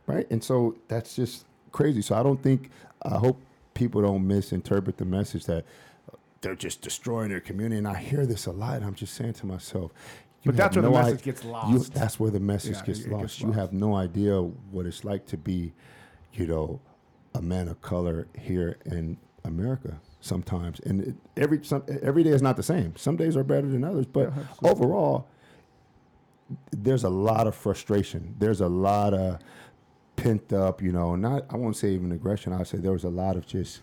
right. 0.07 0.27
And 0.31 0.43
so 0.43 0.75
that's 0.87 1.15
just 1.15 1.45
crazy. 1.71 2.01
So 2.01 2.15
I 2.15 2.23
don't 2.23 2.41
think, 2.41 2.71
I 3.03 3.17
hope 3.17 3.39
people 3.79 4.01
don't 4.01 4.27
misinterpret 4.27 4.97
the 4.97 5.05
message 5.05 5.45
that 5.45 5.63
uh, 6.11 6.17
they're 6.41 6.53
just 6.55 6.81
destroying 6.81 7.29
their 7.29 7.39
community. 7.39 7.77
And 7.77 7.87
I 7.87 7.95
hear 7.97 8.25
this 8.25 8.45
a 8.45 8.51
lot. 8.51 8.83
I'm 8.83 8.93
just 8.93 9.13
saying 9.13 9.33
to 9.35 9.45
myself, 9.45 9.91
But 10.45 10.57
that's 10.57 10.75
where 10.75 10.83
the 10.83 10.91
message 10.91 11.21
i- 11.21 11.23
gets 11.23 11.43
you- 11.45 11.49
lost. 11.51 11.93
that's 11.93 12.19
where 12.19 12.29
the 12.31 12.39
message 12.41 12.75
Yeah, 12.75 12.85
gets 12.85 13.07
lost. 13.07 13.21
gets 13.23 13.39
You 13.39 13.47
lost. 13.47 13.59
have 13.59 13.73
no 13.73 13.95
idea 13.95 14.41
what 14.41 14.85
it's 14.85 15.05
like 15.05 15.25
to 15.27 15.37
be, 15.37 15.71
you 16.33 16.45
know, 16.45 16.81
a 17.33 17.41
man 17.41 17.69
of 17.69 17.81
color 17.81 18.27
here 18.37 18.77
in 18.85 19.15
America 19.45 20.01
sometimes. 20.19 20.81
And 20.81 21.01
it, 21.01 21.15
every 21.37 21.63
some, 21.63 21.83
every 22.01 22.23
day 22.23 22.31
is 22.31 22.41
not 22.41 22.57
the 22.57 22.63
same. 22.63 22.95
Some 22.97 23.15
days 23.15 23.37
are 23.37 23.43
better 23.45 23.67
than 23.69 23.85
others. 23.85 24.05
But 24.05 24.33
overall, 24.61 25.27
there's 26.71 27.05
a 27.05 27.09
lot 27.09 27.47
of 27.47 27.55
frustration. 27.55 28.35
There's 28.39 28.59
a 28.59 28.67
lot 28.67 29.13
of 29.13 29.39
pent 30.21 30.53
up, 30.53 30.81
you 30.81 30.91
know, 30.91 31.15
not 31.15 31.45
I 31.49 31.57
won't 31.57 31.75
say 31.75 31.93
even 31.93 32.11
aggression. 32.11 32.53
I'd 32.53 32.67
say 32.67 32.77
there 32.77 32.91
was 32.91 33.03
a 33.03 33.09
lot 33.09 33.37
of 33.37 33.47
just 33.47 33.81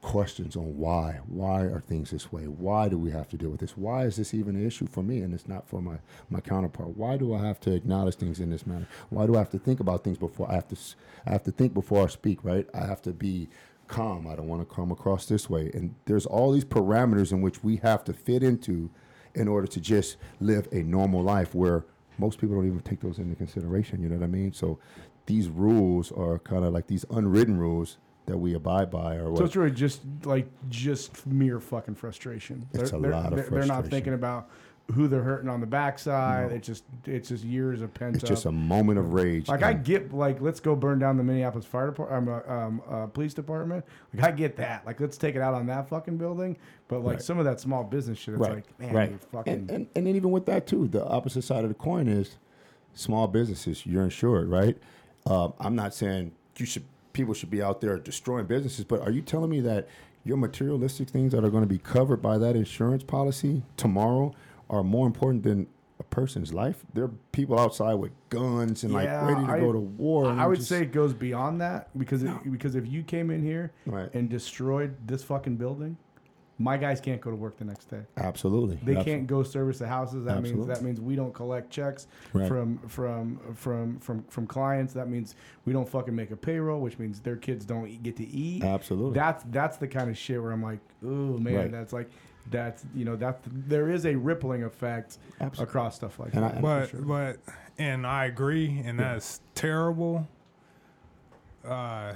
questions 0.00 0.56
on 0.56 0.76
why. 0.76 1.20
Why 1.26 1.62
are 1.62 1.80
things 1.80 2.10
this 2.10 2.32
way? 2.32 2.44
Why 2.44 2.88
do 2.88 2.98
we 2.98 3.10
have 3.12 3.28
to 3.30 3.36
deal 3.36 3.50
with 3.50 3.60
this? 3.60 3.76
Why 3.76 4.04
is 4.04 4.16
this 4.16 4.34
even 4.34 4.56
an 4.56 4.66
issue 4.66 4.86
for 4.86 5.02
me 5.02 5.20
and 5.20 5.32
it's 5.32 5.48
not 5.48 5.68
for 5.68 5.80
my 5.80 5.98
my 6.30 6.40
counterpart? 6.40 6.96
Why 6.96 7.16
do 7.16 7.34
I 7.34 7.44
have 7.44 7.60
to 7.60 7.74
acknowledge 7.74 8.16
things 8.16 8.40
in 8.40 8.50
this 8.50 8.66
manner? 8.66 8.86
Why 9.10 9.26
do 9.26 9.34
I 9.36 9.38
have 9.38 9.50
to 9.50 9.58
think 9.58 9.80
about 9.80 10.04
things 10.04 10.18
before 10.18 10.50
I 10.50 10.54
have 10.54 10.68
to 10.68 10.76
I 11.26 11.30
have 11.30 11.44
to 11.44 11.52
think 11.52 11.74
before 11.74 12.04
I 12.04 12.08
speak, 12.08 12.44
right? 12.44 12.68
I 12.74 12.86
have 12.86 13.02
to 13.02 13.12
be 13.12 13.48
calm. 13.88 14.26
I 14.26 14.36
don't 14.36 14.48
want 14.48 14.66
to 14.66 14.74
come 14.74 14.90
across 14.90 15.26
this 15.26 15.50
way. 15.50 15.70
And 15.74 15.94
there's 16.06 16.26
all 16.26 16.52
these 16.52 16.64
parameters 16.64 17.32
in 17.32 17.42
which 17.42 17.62
we 17.62 17.76
have 17.76 18.04
to 18.04 18.12
fit 18.12 18.42
into 18.42 18.90
in 19.34 19.48
order 19.48 19.66
to 19.66 19.80
just 19.80 20.16
live 20.40 20.68
a 20.72 20.82
normal 20.82 21.22
life 21.22 21.54
where 21.54 21.84
most 22.18 22.38
people 22.38 22.56
don't 22.56 22.66
even 22.66 22.80
take 22.80 23.00
those 23.00 23.18
into 23.18 23.34
consideration. 23.34 24.02
You 24.02 24.08
know 24.08 24.16
what 24.16 24.24
I 24.24 24.28
mean? 24.28 24.52
So 24.52 24.78
these 25.32 25.48
rules 25.48 26.12
are 26.12 26.38
kind 26.40 26.62
of 26.62 26.74
like 26.74 26.86
these 26.88 27.06
unwritten 27.10 27.56
rules 27.58 27.96
that 28.26 28.36
we 28.36 28.52
abide 28.54 28.90
by, 28.90 29.16
or 29.16 29.30
what? 29.30 29.38
So 29.38 29.44
it's 29.46 29.56
really 29.56 29.70
just 29.70 30.02
like 30.24 30.46
just 30.68 31.26
mere 31.26 31.58
fucking 31.58 31.94
frustration. 31.94 32.68
It's 32.74 32.90
they're, 32.90 32.98
a 32.98 33.02
they're, 33.02 33.10
lot 33.12 33.32
of 33.32 33.36
they're, 33.38 33.48
they're 33.48 33.66
not 33.66 33.86
thinking 33.86 34.12
about 34.12 34.50
who 34.94 35.08
they're 35.08 35.22
hurting 35.22 35.48
on 35.48 35.60
the 35.60 35.66
backside. 35.66 36.52
It's 36.52 36.66
just 36.66 36.84
it's 37.06 37.30
just 37.30 37.44
years 37.44 37.80
of 37.80 37.94
pent 37.94 38.16
It's 38.16 38.24
up. 38.24 38.28
just 38.28 38.44
a 38.44 38.52
moment 38.52 38.98
of 38.98 39.14
rage. 39.14 39.48
like 39.48 39.62
I 39.62 39.72
get 39.72 40.12
like 40.12 40.38
let's 40.42 40.60
go 40.60 40.76
burn 40.76 40.98
down 40.98 41.16
the 41.16 41.24
Minneapolis 41.24 41.64
fire 41.64 41.86
department, 41.86 42.44
um, 42.46 42.50
uh, 42.50 42.52
um, 42.52 42.82
uh, 42.90 43.06
police 43.06 43.32
department. 43.32 43.86
Like 44.12 44.24
I 44.24 44.32
get 44.32 44.56
that. 44.56 44.84
Like 44.84 45.00
let's 45.00 45.16
take 45.16 45.34
it 45.34 45.40
out 45.40 45.54
on 45.54 45.64
that 45.68 45.88
fucking 45.88 46.18
building. 46.18 46.58
But 46.88 47.02
like 47.04 47.14
Right. 47.14 47.22
some 47.22 47.38
of 47.38 47.46
that 47.46 47.58
small 47.58 47.84
business 47.84 48.18
shit, 48.18 48.34
it's 48.34 48.40
right, 48.40 48.56
like 48.56 48.78
man, 48.78 48.94
right. 48.94 49.24
fucking 49.32 49.52
and, 49.54 49.70
and 49.70 49.86
and 49.96 50.06
then 50.06 50.14
even 50.14 50.30
with 50.30 50.44
that 50.44 50.66
too, 50.66 50.88
the 50.88 51.02
opposite 51.06 51.42
side 51.42 51.62
of 51.64 51.70
the 51.70 51.74
coin 51.74 52.06
is 52.06 52.36
small 52.92 53.26
businesses. 53.26 53.86
You're 53.86 54.04
insured, 54.04 54.50
right? 54.50 54.76
Um, 55.26 55.52
I'm 55.60 55.74
not 55.76 55.94
saying 55.94 56.32
you 56.56 56.66
should 56.66 56.84
people 57.12 57.34
should 57.34 57.50
be 57.50 57.62
out 57.62 57.80
there 57.80 57.98
destroying 57.98 58.46
businesses, 58.46 58.84
but 58.84 59.00
are 59.02 59.10
you 59.10 59.20
telling 59.22 59.50
me 59.50 59.60
that 59.60 59.86
your 60.24 60.36
materialistic 60.36 61.10
things 61.10 61.32
that 61.32 61.44
are 61.44 61.50
going 61.50 61.62
to 61.62 61.68
be 61.68 61.78
covered 61.78 62.22
by 62.22 62.38
that 62.38 62.56
insurance 62.56 63.02
policy 63.02 63.62
tomorrow 63.76 64.32
are 64.70 64.82
more 64.82 65.06
important 65.06 65.42
than 65.42 65.66
a 66.00 66.02
person's 66.04 66.52
life? 66.54 66.84
There 66.94 67.04
are 67.04 67.10
people 67.32 67.58
outside 67.60 67.94
with 67.94 68.12
guns 68.30 68.82
and 68.82 68.92
Yeah, 68.94 68.98
like 69.26 69.34
ready 69.36 69.46
to 69.46 69.52
I- 69.52 69.60
go 69.60 69.72
to 69.72 69.78
war. 69.78 70.26
I 70.26 70.46
would 70.46 70.56
just- 70.58 70.68
say 70.70 70.82
it 70.82 70.92
goes 70.92 71.12
beyond 71.12 71.60
that 71.60 71.90
because 71.98 72.22
it, 72.22 72.50
because 72.50 72.74
if 72.76 72.86
you 72.86 73.02
came 73.02 73.30
in 73.30 73.42
here 73.42 73.72
Right. 73.86 74.08
and 74.14 74.28
destroyed 74.30 74.94
this 75.06 75.22
fucking 75.22 75.56
building, 75.56 75.98
my 76.58 76.76
guys 76.76 77.00
can't 77.00 77.20
go 77.20 77.30
to 77.30 77.36
work 77.36 77.56
the 77.56 77.64
next 77.64 77.86
day. 77.90 78.02
absolutely 78.18 78.76
They 78.76 78.92
Absolutely. 78.92 79.04
can't 79.12 79.26
go 79.26 79.42
service 79.42 79.78
the 79.78 79.88
houses. 79.88 80.24
That 80.24 80.36
means 80.42 80.48
Absolutely. 80.50 80.74
that 80.74 80.82
means 80.82 81.00
we 81.00 81.16
don't 81.16 81.32
collect 81.34 81.70
checks 81.70 82.06
Right. 82.32 82.46
from 82.46 82.78
from 82.88 83.40
from 83.54 83.98
from 83.98 84.22
from 84.24 84.46
clients. 84.46 84.92
That 84.92 85.08
means 85.08 85.34
we 85.64 85.72
don't 85.72 85.88
fucking 85.88 86.14
make 86.14 86.30
a 86.30 86.36
payroll, 86.36 86.80
which 86.80 86.98
means 86.98 87.20
their 87.20 87.36
kids 87.36 87.64
don't 87.64 87.88
eat- 87.88 88.02
get 88.02 88.16
to 88.16 88.26
eat. 88.28 88.62
Absolutely. 88.64 89.14
That's 89.14 89.44
that's 89.50 89.76
the 89.78 89.88
kind 89.88 90.08
of 90.10 90.16
shit 90.16 90.40
where 90.42 90.52
I'm 90.52 90.62
like, 90.62 90.80
oh 91.04 91.38
man, 91.38 91.54
Right. 91.56 91.70
that's 91.72 91.92
like 91.92 92.10
that's 92.50 92.84
you 92.94 93.04
know 93.04 93.16
that 93.16 93.38
there 93.46 93.88
is 93.88 94.04
a 94.04 94.14
rippling 94.14 94.62
effect 94.64 95.18
Absolutely. 95.40 95.70
across 95.70 95.96
stuff 95.96 96.18
like 96.18 96.34
And 96.34 96.42
that. 96.44 96.52
and 96.54 96.62
but 96.62 96.90
sure. 96.90 97.00
but 97.00 97.38
and 97.78 98.06
I 98.06 98.26
agree, 98.26 98.82
and 98.84 98.98
that's 98.98 99.40
terrible. 99.54 100.28
Uh, 101.64 102.14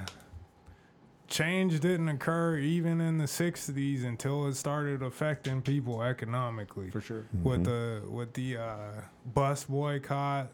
change 1.28 1.80
didn't 1.80 2.08
occur 2.08 2.58
even 2.58 3.00
in 3.00 3.18
the 3.18 3.24
'60s 3.24 4.04
until 4.04 4.46
it 4.46 4.54
started 4.54 5.02
affecting 5.02 5.62
people 5.62 6.02
economically. 6.02 6.90
for 6.90 7.00
sure. 7.00 7.24
with 7.42 7.64
the 7.64 8.02
with 8.08 8.32
the 8.34 8.56
uh, 8.58 8.90
bus 9.34 9.64
boycott 9.64 10.48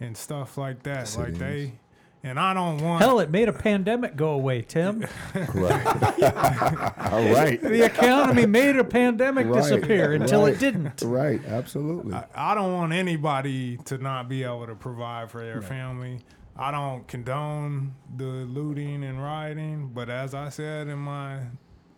and 0.00 0.16
stuff 0.16 0.56
like 0.58 0.82
that. 0.82 1.00
Yes, 1.00 1.16
like 1.16 1.34
they, 1.34 1.72
and 2.24 2.38
I 2.38 2.54
don't 2.54 2.78
want. 2.78 3.02
Hell, 3.02 3.20
it 3.20 3.30
made 3.30 3.48
a 3.48 3.52
pandemic 3.52 4.16
go 4.16 4.30
away, 4.30 4.62
Tim. 4.62 5.00
right. 5.54 5.86
All 7.12 7.24
right. 7.32 7.60
the 7.60 7.84
economy 7.84 8.46
made 8.46 8.76
a 8.76 8.84
pandemic 8.84 9.46
Right, 9.46 9.62
disappear 9.62 10.12
until 10.12 10.44
right. 10.44 10.54
it 10.54 10.58
didn't. 10.60 11.02
Right. 11.02 11.44
Absolutely. 11.46 12.14
I, 12.14 12.24
I 12.34 12.54
don't 12.54 12.72
want 12.74 12.92
anybody 12.92 13.76
to 13.84 13.98
not 13.98 14.28
be 14.28 14.44
able 14.44 14.66
to 14.66 14.74
provide 14.74 15.30
for 15.30 15.40
their 15.44 15.62
family. 15.62 16.20
I 16.56 16.70
don't 16.70 17.06
condone 17.08 17.94
the 18.16 18.24
looting 18.24 19.04
and 19.04 19.22
rioting, 19.22 19.90
but 19.94 20.10
as 20.10 20.34
I 20.34 20.50
said 20.50 20.88
in 20.88 20.98
my 20.98 21.40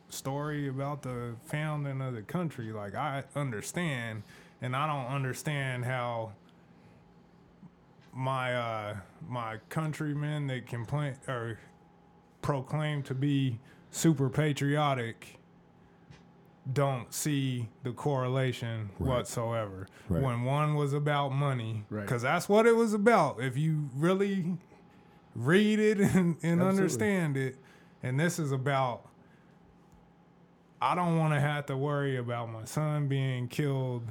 story 0.08 0.68
about 0.68 1.02
the 1.02 1.34
founding 1.44 2.00
of 2.00 2.15
the 2.15 2.23
country, 2.23 2.73
like 2.73 2.94
I 2.94 3.24
understand, 3.34 4.23
and 4.62 4.76
I 4.76 4.86
don't 4.86 5.12
understand 5.12 5.84
how 5.84 6.33
my 8.12 8.55
uh, 8.55 8.97
my 9.28 9.58
countrymen 9.70 10.47
that 10.47 10.68
complain 10.68 11.16
or 11.26 11.58
proclaim 12.42 13.02
to 13.02 13.15
be 13.15 13.58
super 13.91 14.28
patriotic 14.28 15.39
don't 16.72 17.12
see 17.12 17.68
the 17.82 17.92
correlation 17.92 18.90
Right. 18.98 19.08
whatsoever. 19.08 19.86
Right. 20.08 20.22
When 20.22 20.44
one 20.44 20.74
was 20.74 20.92
about 20.94 21.30
money, 21.30 21.84
Right. 21.90 22.02
because 22.02 22.22
that's 22.22 22.48
what 22.48 22.66
it 22.66 22.74
was 22.74 22.94
about. 22.94 23.42
If 23.42 23.56
you 23.58 23.90
really 23.94 24.56
read 25.34 25.78
it 25.78 25.98
and, 26.14 26.36
and 26.42 26.62
understand 26.62 27.36
it, 27.36 27.56
and 28.02 28.18
this 28.18 28.38
is 28.38 28.50
about, 28.52 29.08
I 30.80 30.94
don't 30.94 31.18
want 31.18 31.34
to 31.34 31.40
have 31.40 31.66
to 31.66 31.76
worry 31.76 32.16
about 32.16 32.50
my 32.50 32.64
son 32.64 33.08
being 33.08 33.48
killed 33.48 34.10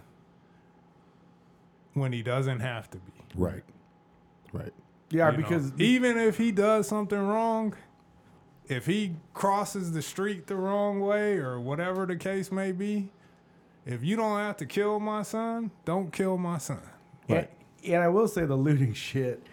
when 1.94 2.12
he 2.12 2.22
doesn't 2.24 2.60
have 2.60 2.90
to 2.92 2.98
be. 2.98 3.12
right. 3.36 3.64
Right. 4.52 4.74
Yeah, 5.10 5.32
You 5.32 5.38
know, 5.38 5.44
because 5.44 5.72
even 5.80 6.18
if 6.18 6.38
he 6.38 6.52
does 6.52 6.88
something 6.88 7.18
wrong, 7.20 7.74
if 8.68 8.86
he 8.86 9.16
crosses 9.34 9.92
the 9.92 10.02
street 10.02 10.48
the 10.48 10.56
wrong 10.56 11.00
way 11.00 11.38
or 11.38 11.60
whatever 11.60 12.06
the 12.06 12.16
case 12.16 12.52
may 12.52 12.72
be, 12.72 13.10
if 13.86 14.04
you 14.04 14.16
don't 14.16 14.40
have 14.40 14.58
to 14.58 14.66
kill 14.66 15.00
my 15.00 15.24
son, 15.24 15.72
don't 15.86 16.12
kill 16.12 16.38
my 16.38 16.58
son. 16.58 16.82
And, 17.28 17.48
and 17.86 18.04
I 18.04 18.08
will 18.08 18.28
say 18.28 18.46
the 18.46 18.56
looting 18.56 18.94
shit 18.94 19.44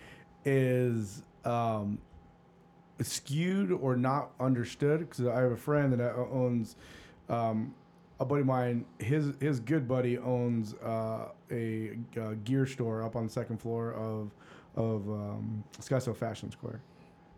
is 0.44 1.22
um, 1.44 1.98
skewed 3.00 3.72
or 3.72 3.96
not 3.96 4.30
understood 4.38 5.00
because 5.00 5.26
I 5.26 5.40
have 5.40 5.52
a 5.52 5.56
friend 5.56 5.92
that 5.92 6.14
owns 6.14 6.76
um, 7.28 7.74
a 8.20 8.24
buddy 8.24 8.42
of 8.42 8.46
mine. 8.46 8.84
His 8.98 9.32
his 9.40 9.60
good 9.60 9.88
buddy 9.88 10.18
owns 10.18 10.74
uh, 10.74 11.28
a, 11.50 11.98
uh 12.20 12.34
gear 12.44 12.66
store 12.66 13.02
up 13.02 13.16
on 13.16 13.24
the 13.24 13.32
second 13.32 13.58
floor 13.58 13.94
of 13.94 14.30
of 14.76 15.08
um, 15.08 15.64
Scottsdale 15.80 16.16
Fashion 16.16 16.50
Square. 16.50 16.80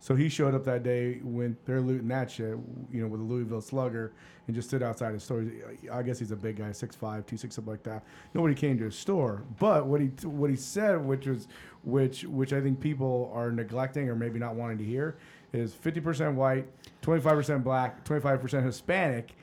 So 0.03 0.17
he 0.17 0.29
showed 0.29 0.53
up 0.53 0.65
that 0.65 0.83
day 0.83 1.21
when 1.23 1.57
they're 1.65 1.81
looting 1.81 2.09
that 2.09 2.29
shit, 2.29 2.57
you 2.91 3.01
know, 3.01 3.07
with 3.07 3.21
a 3.21 3.23
Louisville 3.23 3.61
Slugger, 3.61 4.13
and 4.49 4.57
just 4.57 4.67
stood 4.69 4.83
outside 4.83 5.13
his 5.15 5.23
store. 5.23 5.47
I 5.93 6.03
guess 6.03 6.19
he's 6.19 6.33
a 6.33 6.37
big 6.37 6.57
guy, 6.57 6.71
6'5", 6.71 6.99
260, 6.99 7.51
something 7.51 7.71
like 7.71 7.85
that. 7.85 8.03
Nobody 8.35 8.57
came 8.57 8.77
to 8.79 8.85
his 8.87 8.99
store, 8.99 9.45
but 9.61 9.87
what 9.87 10.01
he 10.01 10.09
what 10.25 10.51
he 10.51 10.57
said, 10.57 10.97
which 10.97 11.29
was 11.29 11.47
which 11.85 12.25
which 12.25 12.53
I 12.53 12.61
think 12.61 12.81
people 12.81 13.31
are 13.33 13.53
neglecting 13.53 14.09
or 14.09 14.17
maybe 14.17 14.41
not 14.41 14.57
wanting 14.57 14.79
to 14.79 14.85
hear, 14.85 15.19
is 15.53 15.73
fifty 15.73 16.01
percent 16.01 16.35
white, 16.35 16.67
twenty 17.01 17.23
five 17.23 17.35
percent 17.35 17.63
black, 17.63 18.03
twenty 18.03 18.23
five 18.23 18.41
percent 18.41 18.67
Hispanic. 18.67 19.37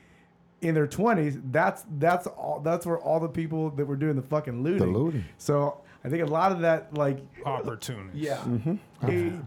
In 0.60 0.74
their 0.74 0.86
twenties, 0.86 1.38
that's 1.50 1.86
that's 1.96 2.26
all. 2.26 2.60
That's 2.60 2.84
where 2.84 2.98
all 2.98 3.18
the 3.18 3.30
people 3.30 3.70
that 3.70 3.86
were 3.86 3.96
doing 3.96 4.14
the 4.14 4.20
fucking 4.20 4.62
looting. 4.62 4.92
looting. 4.92 5.24
So 5.38 5.80
I 6.04 6.08
think 6.08 6.22
a 6.22 6.26
lot 6.26 6.50
of 6.52 6.60
that, 6.60 6.94
like 6.94 7.18
Opportunities. 7.44 8.20
yeah, 8.22 8.38
mm-hmm. 8.38 8.76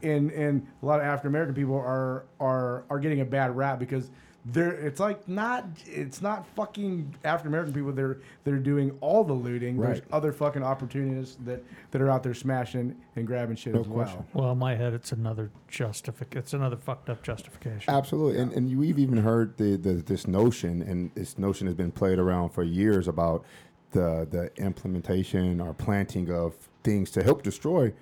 and 0.04 0.32
and 0.32 0.68
a 0.82 0.86
lot 0.86 1.00
of 1.00 1.06
African 1.06 1.30
American 1.30 1.56
people 1.56 1.76
are 1.76 2.26
are 2.40 2.84
are 2.90 3.00
getting 3.00 3.22
a 3.22 3.26
bad 3.26 3.56
rap 3.56 3.80
because 3.80 4.12
they're 4.46 4.74
it's 4.74 5.00
like 5.00 5.26
not 5.28 5.66
it's 5.86 6.22
not 6.22 6.46
fucking 6.46 7.16
African 7.24 7.48
American 7.48 7.74
people 7.74 7.92
they're 7.94 8.20
they're 8.44 8.58
doing 8.58 8.96
all 9.00 9.24
the 9.24 9.34
looting. 9.34 9.78
There's 9.80 10.02
other 10.12 10.32
fucking 10.34 10.64
opportunists 10.64 11.38
that 11.46 11.64
that 11.92 12.02
are 12.02 12.10
out 12.10 12.24
there 12.24 12.34
smashing 12.34 12.96
and 13.16 13.26
grabbing 13.26 13.56
shit 13.56 13.74
No 13.74 13.80
as 13.82 13.88
well. 13.88 14.04
question. 14.04 14.26
Well, 14.34 14.52
in 14.52 14.58
my 14.58 14.76
head, 14.76 14.94
it's 14.94 15.12
another 15.14 15.50
justific. 15.72 16.36
It's 16.36 16.54
another 16.54 16.76
fucked 16.76 17.10
up 17.10 17.24
justification. 17.24 17.94
Absolutely, 17.94 18.40
and 18.42 18.52
and 18.52 18.70
you've 18.70 19.00
even 19.00 19.18
heard 19.18 19.58
the, 19.58 19.78
the 19.78 19.94
this 19.94 20.28
notion, 20.28 20.82
and 20.82 21.10
this 21.16 21.38
notion 21.38 21.66
has 21.68 21.76
been 21.76 21.92
played 21.92 22.20
around 22.20 22.50
for 22.50 22.64
years 22.64 23.08
about 23.08 23.46
the 23.94 24.28
the 24.30 24.52
implementation 24.62 25.62
or 25.62 25.74
planting 25.74 26.30
of 26.32 26.56
things 26.84 27.10
to 27.12 27.24
help 27.24 27.42
destroy 27.42 27.94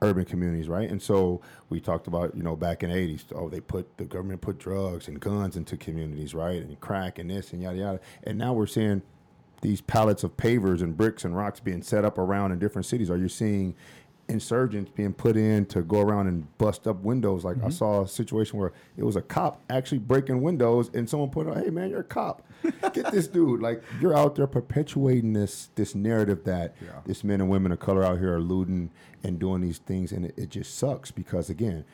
urban 0.00 0.24
communities, 0.24 0.68
right? 0.68 0.88
And 0.88 1.02
so 1.02 1.40
we 1.68 1.80
talked 1.80 2.06
about, 2.06 2.36
you 2.36 2.42
know, 2.42 2.56
back 2.56 2.82
in 2.82 2.90
the 2.90 2.96
'80s, 2.96 3.24
oh, 3.34 3.48
they 3.48 3.60
put 3.60 3.96
the 3.98 4.04
government 4.04 4.40
put 4.40 4.58
drugs 4.58 5.08
and 5.08 5.20
guns 5.20 5.56
into 5.56 5.76
communities, 5.76 6.34
right, 6.34 6.62
and 6.62 6.80
crack 6.80 7.18
and 7.18 7.30
this 7.30 7.52
and 7.52 7.62
yada 7.62 7.76
yada, 7.76 8.00
and 8.24 8.38
now 8.38 8.52
we're 8.52 8.66
seeing 8.66 9.02
these 9.60 9.80
pallets 9.80 10.22
of 10.22 10.36
pavers 10.36 10.82
and 10.82 10.96
bricks 10.96 11.24
and 11.24 11.36
rocks 11.36 11.60
being 11.60 11.82
set 11.82 12.04
up 12.04 12.16
around 12.16 12.52
in 12.52 12.58
different 12.58 12.86
cities. 12.86 13.10
Are 13.10 13.16
you 13.16 13.28
seeing 13.28 13.74
insurgents 14.28 14.90
being 14.94 15.12
put 15.12 15.36
in 15.36 15.66
to 15.66 15.82
go 15.82 16.00
around 16.00 16.28
and 16.28 16.58
bust 16.58 16.86
up 16.86 17.02
windows? 17.02 17.44
Like 17.44 17.56
I 17.56 17.60
mm-hmm. 17.60 17.70
saw 17.70 18.02
a 18.02 18.08
situation 18.08 18.58
where 18.58 18.72
it 18.96 19.02
was 19.02 19.16
a 19.16 19.22
cop 19.22 19.62
actually 19.68 19.98
breaking 19.98 20.42
windows, 20.42 20.90
and 20.94 21.08
someone 21.08 21.30
put, 21.30 21.48
out, 21.48 21.56
"Hey 21.56 21.70
man, 21.70 21.90
you're 21.90 22.00
a 22.00 22.04
cop. 22.04 22.46
Get 22.92 23.10
this 23.12 23.28
dude!" 23.28 23.60
Like 23.60 23.82
you're 24.00 24.16
out 24.16 24.34
there 24.36 24.46
perpetuating 24.46 25.32
this 25.32 25.70
this 25.74 25.94
narrative 25.94 26.44
that 26.44 26.74
Yeah. 26.82 27.00
this 27.04 27.22
men 27.24 27.40
and 27.40 27.48
women 27.50 27.72
of 27.72 27.78
color 27.80 28.02
out 28.04 28.18
here 28.18 28.34
are 28.34 28.40
looting 28.40 28.90
and 29.22 29.38
doing 29.38 29.60
these 29.62 29.78
things, 29.78 30.12
and 30.12 30.24
it, 30.26 30.34
it 30.36 30.50
just 30.50 30.76
sucks 30.76 31.10
because 31.10 31.50
again, 31.50 31.84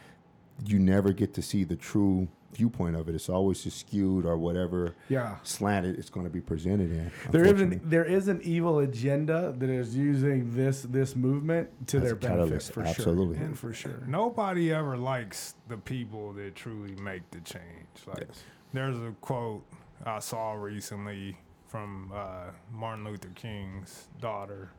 you 0.64 0.78
never 0.78 1.12
get 1.12 1.34
to 1.34 1.42
see 1.42 1.64
the 1.64 1.76
true 1.76 2.28
viewpoint 2.52 2.94
of 2.94 3.08
it. 3.08 3.16
It's 3.16 3.28
always 3.28 3.64
just 3.64 3.78
skewed 3.80 4.24
or 4.24 4.38
whatever 4.38 4.94
Yeah. 5.08 5.38
slanted 5.42 5.98
it's 5.98 6.08
going 6.08 6.24
to 6.24 6.30
be 6.30 6.40
presented 6.40 6.92
in. 6.92 7.10
There 7.32 7.42
is 7.44 7.50
unfortunately. 7.50 7.76
an 7.78 7.90
there 7.90 8.04
is 8.04 8.28
an 8.28 8.40
evil 8.44 8.78
agenda 8.78 9.52
that 9.58 9.68
is 9.68 9.96
using 9.96 10.54
this 10.54 10.82
this 10.82 11.16
movement 11.16 11.68
to 11.88 11.96
As 11.96 12.02
their 12.04 12.14
benefit 12.14 12.38
catalyst, 12.44 12.72
for 12.72 12.82
absolutely. 12.84 13.38
sure. 13.38 13.44
And 13.46 13.58
for 13.58 13.72
sure. 13.72 14.02
Nobody 14.06 14.72
ever 14.72 14.96
likes 14.96 15.54
the 15.66 15.76
people 15.78 16.32
that 16.34 16.54
truly 16.54 16.94
make 17.02 17.28
the 17.32 17.40
change. 17.40 17.88
Like 18.06 18.26
Yes. 18.28 18.44
there's 18.72 18.98
a 18.98 19.12
quote 19.20 19.64
I 20.04 20.18
saw 20.18 20.52
recently 20.52 21.36
from 21.68 22.12
uh, 22.14 22.50
Martin 22.72 23.04
Luther 23.04 23.30
King's 23.34 24.08
daughter, 24.20 24.70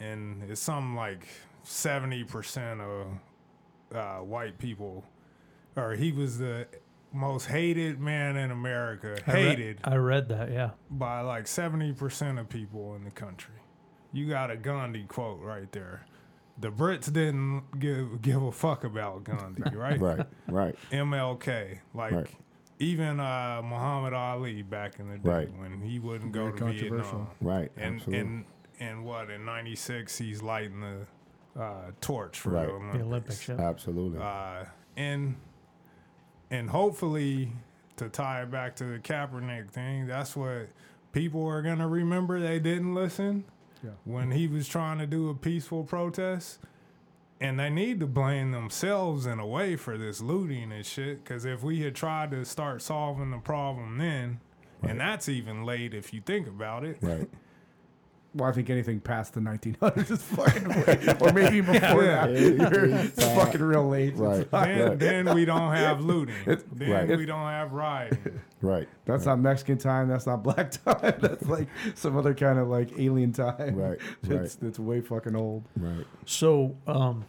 and 0.00 0.42
it's 0.50 0.60
something 0.60 0.94
like 0.94 1.28
seventy 1.62 2.24
percent 2.24 2.80
of 2.80 3.06
uh, 3.94 4.16
white 4.18 4.58
people, 4.58 5.04
or 5.76 5.92
he 5.94 6.12
was 6.12 6.38
the 6.38 6.66
most 7.12 7.46
hated 7.46 8.00
man 8.00 8.36
in 8.36 8.50
America. 8.50 9.16
I 9.26 9.32
read- 9.32 9.58
Hated 9.58 9.80
I 9.84 9.94
read 9.96 10.28
that. 10.30 10.50
Yeah. 10.50 10.70
by 10.90 11.20
like 11.20 11.44
70% 11.44 12.40
of 12.40 12.48
people 12.48 12.94
in 12.94 13.04
the 13.04 13.10
country. 13.10 13.54
You 14.14 14.26
got 14.30 14.50
a 14.50 14.56
Gandhi 14.56 15.04
quote 15.04 15.40
right 15.42 15.70
there. 15.72 16.06
The 16.58 16.70
Brits 16.70 17.12
didn't 17.12 17.64
give 17.78 18.22
give 18.22 18.42
a 18.42 18.50
fuck 18.52 18.84
about 18.84 19.24
Gandhi, 19.24 19.62
right? 19.76 20.00
Right, 20.00 20.26
right, 20.48 20.74
MLK, 20.90 21.80
like 21.94 22.12
Right. 22.12 22.30
Even 22.78 23.20
uh, 23.20 23.60
Muhammad 23.64 24.12
Ali 24.12 24.62
back 24.62 24.98
in 24.98 25.08
the 25.08 25.18
day 25.18 25.28
Right. 25.28 25.58
when 25.58 25.80
he 25.80 25.98
wouldn't 25.98 26.32
go 26.32 26.46
Very 26.46 26.52
to 26.52 26.58
controversial. 26.58 27.18
Vietnam. 27.18 27.28
right. 27.40 27.72
And 27.76 27.96
absolutely. 27.96 28.18
and 28.20 28.44
and 28.80 29.04
what 29.04 29.30
in 29.30 29.44
'96 29.44 30.18
he's 30.18 30.42
lighting 30.42 30.80
the 30.80 31.60
uh, 31.60 31.90
torch 32.00 32.38
for 32.40 32.50
Right. 32.50 32.66
the 32.66 32.72
The 32.72 32.74
Olympics. 32.78 32.98
The 32.98 33.04
Olympics. 33.04 33.48
Yeah. 33.48 33.68
absolutely. 33.68 34.18
Uh, 34.20 34.64
and 34.96 35.36
and 36.50 36.68
hopefully 36.70 37.52
to 37.96 38.08
tie 38.08 38.42
it 38.42 38.50
back 38.50 38.74
to 38.76 38.84
the 38.84 38.98
Kaepernick 38.98 39.70
thing, 39.70 40.06
that's 40.06 40.34
what 40.34 40.68
people 41.12 41.46
are 41.46 41.62
gonna 41.62 41.88
remember. 41.88 42.40
They 42.40 42.58
didn't 42.58 42.94
listen 42.94 43.44
Yeah. 43.82 43.90
when 44.04 44.30
he 44.32 44.48
was 44.48 44.66
trying 44.68 44.98
to 44.98 45.06
do 45.06 45.28
a 45.28 45.34
peaceful 45.34 45.84
protest. 45.84 46.58
And 47.42 47.58
they 47.58 47.70
need 47.70 47.98
to 48.00 48.06
blame 48.06 48.52
themselves 48.52 49.26
in 49.26 49.40
a 49.40 49.46
way 49.46 49.74
for 49.76 49.98
this 49.98 50.20
looting 50.20 50.70
and 50.70 50.86
shit. 50.86 51.24
Because 51.24 51.44
if 51.44 51.62
we 51.62 51.80
had 51.80 51.94
tried 51.94 52.30
to 52.30 52.44
start 52.44 52.82
solving 52.82 53.30
the 53.30 53.38
problem 53.38 53.98
then, 53.98 54.40
and 54.82 55.00
that's 55.00 55.28
even 55.28 55.64
late 55.64 55.92
if 55.94 56.12
you 56.12 56.20
think 56.20 56.46
about 56.46 56.84
it, 56.84 56.98
right. 57.00 57.28
Well, 58.34 58.48
I 58.48 58.52
think 58.52 58.70
anything 58.70 58.98
past 59.00 59.34
the 59.34 59.40
1900s 59.40 60.10
is 60.10 60.22
fucking 60.22 60.68
late. 60.86 61.22
or 61.22 61.32
maybe 61.34 61.60
before 61.60 62.04
Yeah. 62.04 62.26
that. 62.26 62.30
Yeah. 62.32 63.02
it's 63.02 63.22
fucking 63.22 63.60
real 63.62 63.86
late. 63.88 64.16
Right. 64.16 64.50
then, 64.50 64.88
right. 64.88 64.98
then 64.98 65.34
we 65.34 65.44
don't 65.44 65.72
have 65.74 66.00
looting. 66.00 66.34
then 66.46 66.90
Right. 66.90 67.18
we 67.18 67.26
don't 67.26 67.38
have 67.46 67.72
rioting. 67.72 68.40
Right. 68.62 68.88
That's 69.06 69.26
not 69.26 69.40
Mexican 69.40 69.76
time. 69.76 70.08
That's 70.08 70.24
not 70.24 70.44
black 70.44 70.70
time. 70.84 71.14
That's 71.18 71.44
like 71.48 71.66
some 71.96 72.16
other 72.16 72.32
kind 72.32 72.60
of 72.60 72.68
like 72.68 72.92
alien 72.96 73.32
time. 73.32 73.74
Right, 73.74 73.98
It's, 74.22 74.56
it's 74.62 74.78
way 74.78 75.00
fucking 75.00 75.34
old. 75.34 75.64
Right. 75.76 76.06
So, 76.26 76.76
um, 76.86 77.24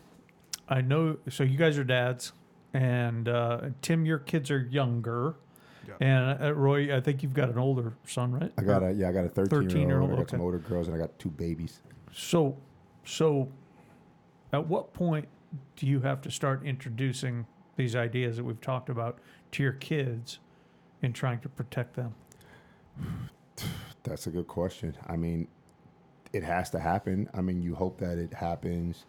I 0.69 0.81
know. 0.81 1.17
So 1.29 1.43
you 1.43 1.57
guys 1.57 1.79
are 1.79 1.83
dads, 1.83 2.33
and 2.71 3.27
uh, 3.27 3.61
Tim, 3.81 4.05
your 4.05 4.19
kids 4.19 4.51
are 4.51 4.59
younger, 4.59 5.33
Yeah. 5.87 5.95
and 5.99 6.43
uh, 6.43 6.53
Roy, 6.53 6.95
I 6.95 7.01
think 7.01 7.23
you've 7.23 7.33
got 7.33 7.49
an 7.49 7.57
older 7.57 7.93
son, 8.07 8.31
right? 8.31 8.51
I 8.57 8.61
got 8.61 8.83
a 8.83 8.91
yeah, 8.91 9.09
I 9.09 9.11
got 9.11 9.25
a 9.25 9.29
13 9.29 9.61
year 9.61 9.69
13-year-old, 9.69 10.11
old. 10.11 10.19
I 10.19 10.23
got 10.23 10.29
some 10.29 10.41
older 10.41 10.59
girls 10.59 10.87
and 10.87 10.95
I 10.95 10.99
got 10.99 11.17
two 11.19 11.29
babies. 11.29 11.81
So, 12.11 12.57
so, 13.05 13.49
at 14.51 14.67
what 14.67 14.93
point 14.93 15.27
do 15.75 15.87
you 15.87 15.99
have 16.01 16.21
to 16.21 16.31
start 16.31 16.63
introducing 16.63 17.45
these 17.75 17.95
ideas 17.95 18.37
that 18.37 18.43
we've 18.43 18.61
talked 18.61 18.89
about 18.89 19.19
to 19.51 19.63
your 19.63 19.73
kids 19.73 20.39
in 21.01 21.13
trying 21.13 21.39
to 21.39 21.49
protect 21.49 21.95
them? 21.95 22.13
That's 24.03 24.27
a 24.27 24.29
good 24.29 24.47
question. 24.47 24.95
I 25.07 25.15
mean, 25.15 25.47
it 26.33 26.43
has 26.43 26.69
to 26.71 26.79
happen. 26.79 27.29
I 27.33 27.41
mean, 27.41 27.61
you 27.61 27.75
hope 27.75 27.99
that 27.99 28.17
it 28.17 28.33
happens 28.33 29.05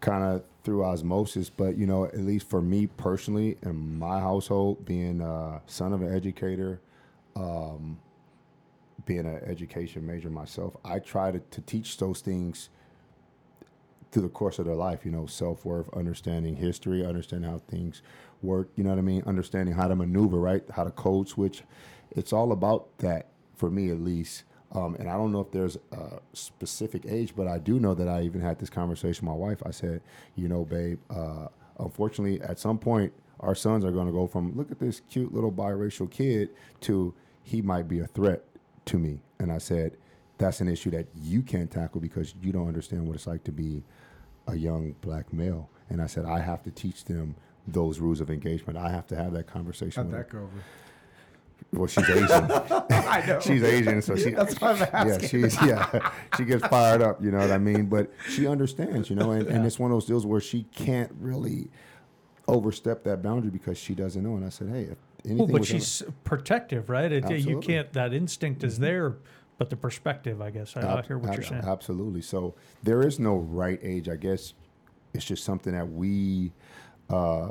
kind 0.00 0.24
of 0.24 0.44
through 0.64 0.84
osmosis, 0.84 1.50
but 1.50 1.76
you 1.76 1.86
know, 1.86 2.04
at 2.04 2.20
least 2.20 2.48
for 2.48 2.60
me 2.60 2.86
personally 2.86 3.56
in 3.62 3.98
my 3.98 4.20
household, 4.20 4.84
being 4.84 5.20
a 5.20 5.60
son 5.66 5.92
of 5.92 6.02
an 6.02 6.14
educator, 6.14 6.80
um, 7.36 7.98
being 9.06 9.26
an 9.26 9.40
education 9.46 10.06
major 10.06 10.30
myself, 10.30 10.76
I 10.84 10.98
try 10.98 11.30
to, 11.30 11.38
to 11.38 11.60
teach 11.62 11.96
those 11.98 12.20
things 12.20 12.68
through 14.10 14.22
the 14.22 14.28
course 14.28 14.58
of 14.58 14.66
their 14.66 14.74
life, 14.74 15.04
you 15.04 15.10
know, 15.10 15.26
self 15.26 15.64
worth, 15.64 15.88
understanding 15.94 16.56
history, 16.56 17.04
understanding 17.04 17.50
how 17.50 17.58
things 17.68 18.02
work, 18.42 18.68
you 18.76 18.84
know 18.84 18.90
what 18.90 18.98
I 18.98 19.02
mean? 19.02 19.22
Understanding 19.26 19.74
how 19.74 19.88
to 19.88 19.96
maneuver, 19.96 20.38
right? 20.38 20.62
How 20.74 20.84
to 20.84 20.90
code 20.90 21.28
switch. 21.28 21.62
It's 22.10 22.32
all 22.32 22.52
about 22.52 22.96
that 22.98 23.28
for 23.56 23.70
me, 23.70 23.90
at 23.90 24.00
least. 24.00 24.44
Um, 24.72 24.96
and 24.96 25.08
I 25.08 25.14
don't 25.14 25.32
know 25.32 25.40
if 25.40 25.50
there's 25.50 25.78
a 25.92 26.20
specific 26.34 27.04
age, 27.08 27.34
but 27.34 27.48
I 27.48 27.58
do 27.58 27.80
know 27.80 27.94
that 27.94 28.08
I 28.08 28.22
even 28.22 28.40
had 28.40 28.58
this 28.58 28.68
conversation 28.68 29.26
with 29.26 29.38
my 29.38 29.46
wife. 29.46 29.62
I 29.64 29.70
said, 29.70 30.02
you 30.36 30.48
know, 30.48 30.64
babe, 30.64 30.98
uh, 31.08 31.48
unfortunately, 31.78 32.42
at 32.42 32.58
some 32.58 32.78
point, 32.78 33.12
our 33.40 33.54
sons 33.54 33.84
are 33.84 33.92
going 33.92 34.06
to 34.06 34.12
go 34.12 34.26
from 34.26 34.54
look 34.56 34.70
at 34.70 34.78
this 34.78 35.00
cute 35.08 35.32
little 35.32 35.52
biracial 35.52 36.10
kid 36.10 36.50
to 36.80 37.14
he 37.42 37.62
might 37.62 37.88
be 37.88 38.00
a 38.00 38.06
threat 38.06 38.44
to 38.86 38.98
me. 38.98 39.20
And 39.38 39.50
I 39.50 39.58
said, 39.58 39.96
that's 40.36 40.60
an 40.60 40.68
issue 40.68 40.90
that 40.90 41.06
you 41.14 41.42
can't 41.42 41.70
tackle 41.70 42.00
because 42.00 42.34
you 42.40 42.52
don't 42.52 42.68
understand 42.68 43.06
what 43.06 43.14
it's 43.14 43.26
like 43.26 43.44
to 43.44 43.52
be 43.52 43.82
a 44.46 44.56
young 44.56 44.94
black 45.00 45.32
male. 45.32 45.70
And 45.88 46.02
I 46.02 46.06
said, 46.06 46.24
I 46.26 46.40
have 46.40 46.62
to 46.64 46.70
teach 46.70 47.04
them 47.04 47.34
those 47.66 48.00
rules 48.00 48.20
of 48.20 48.30
engagement. 48.30 48.78
I 48.78 48.90
have 48.90 49.06
to 49.08 49.16
have 49.16 49.32
that 49.32 49.46
conversation 49.46 50.04
How'd 50.04 50.12
with 50.12 50.26
that 50.26 50.30
go 50.30 50.38
over? 50.38 50.64
Well, 51.72 51.86
she's 51.86 52.08
Asian. 52.08 52.30
I 52.30 53.24
know. 53.26 53.40
she's 53.42 53.62
Asian, 53.62 54.00
so 54.00 54.16
she. 54.16 54.30
That's 54.30 54.58
why 54.60 54.72
I'm 54.72 54.82
asking. 54.92 55.40
Yeah, 55.40 55.48
she's 55.48 55.62
yeah. 55.62 56.10
She 56.36 56.44
gets 56.44 56.66
fired 56.66 57.02
up, 57.02 57.22
you 57.22 57.30
know 57.30 57.38
what 57.38 57.50
I 57.50 57.58
mean. 57.58 57.86
But 57.86 58.10
she 58.28 58.46
understands, 58.46 59.10
you 59.10 59.16
know, 59.16 59.32
and, 59.32 59.46
and 59.48 59.66
it's 59.66 59.78
one 59.78 59.90
of 59.90 59.96
those 59.96 60.06
deals 60.06 60.24
where 60.24 60.40
she 60.40 60.64
can't 60.74 61.12
really 61.20 61.68
overstep 62.46 63.04
that 63.04 63.22
boundary 63.22 63.50
because 63.50 63.76
she 63.76 63.94
doesn't 63.94 64.22
know. 64.22 64.36
And 64.36 64.44
I 64.44 64.48
said, 64.48 64.68
hey, 64.70 64.82
if 64.82 64.98
anything, 65.24 65.38
Well, 65.38 65.58
but 65.58 65.66
she's 65.66 66.02
protective, 66.24 66.88
right? 66.88 67.10
It, 67.10 67.28
you 67.40 67.60
can't. 67.60 67.92
That 67.92 68.14
instinct 68.14 68.64
is 68.64 68.78
there, 68.78 69.16
but 69.58 69.68
the 69.68 69.76
perspective, 69.76 70.40
I 70.40 70.50
guess. 70.50 70.76
I, 70.76 70.98
I 70.98 71.02
hear 71.02 71.18
what 71.18 71.30
ab- 71.30 71.34
you're 71.36 71.44
saying. 71.44 71.64
Absolutely. 71.66 72.22
So 72.22 72.54
there 72.82 73.02
is 73.06 73.18
no 73.18 73.36
right 73.36 73.78
age. 73.82 74.08
I 74.08 74.16
guess 74.16 74.54
it's 75.12 75.24
just 75.24 75.44
something 75.44 75.72
that 75.74 75.90
we, 75.90 76.52
uh, 77.10 77.50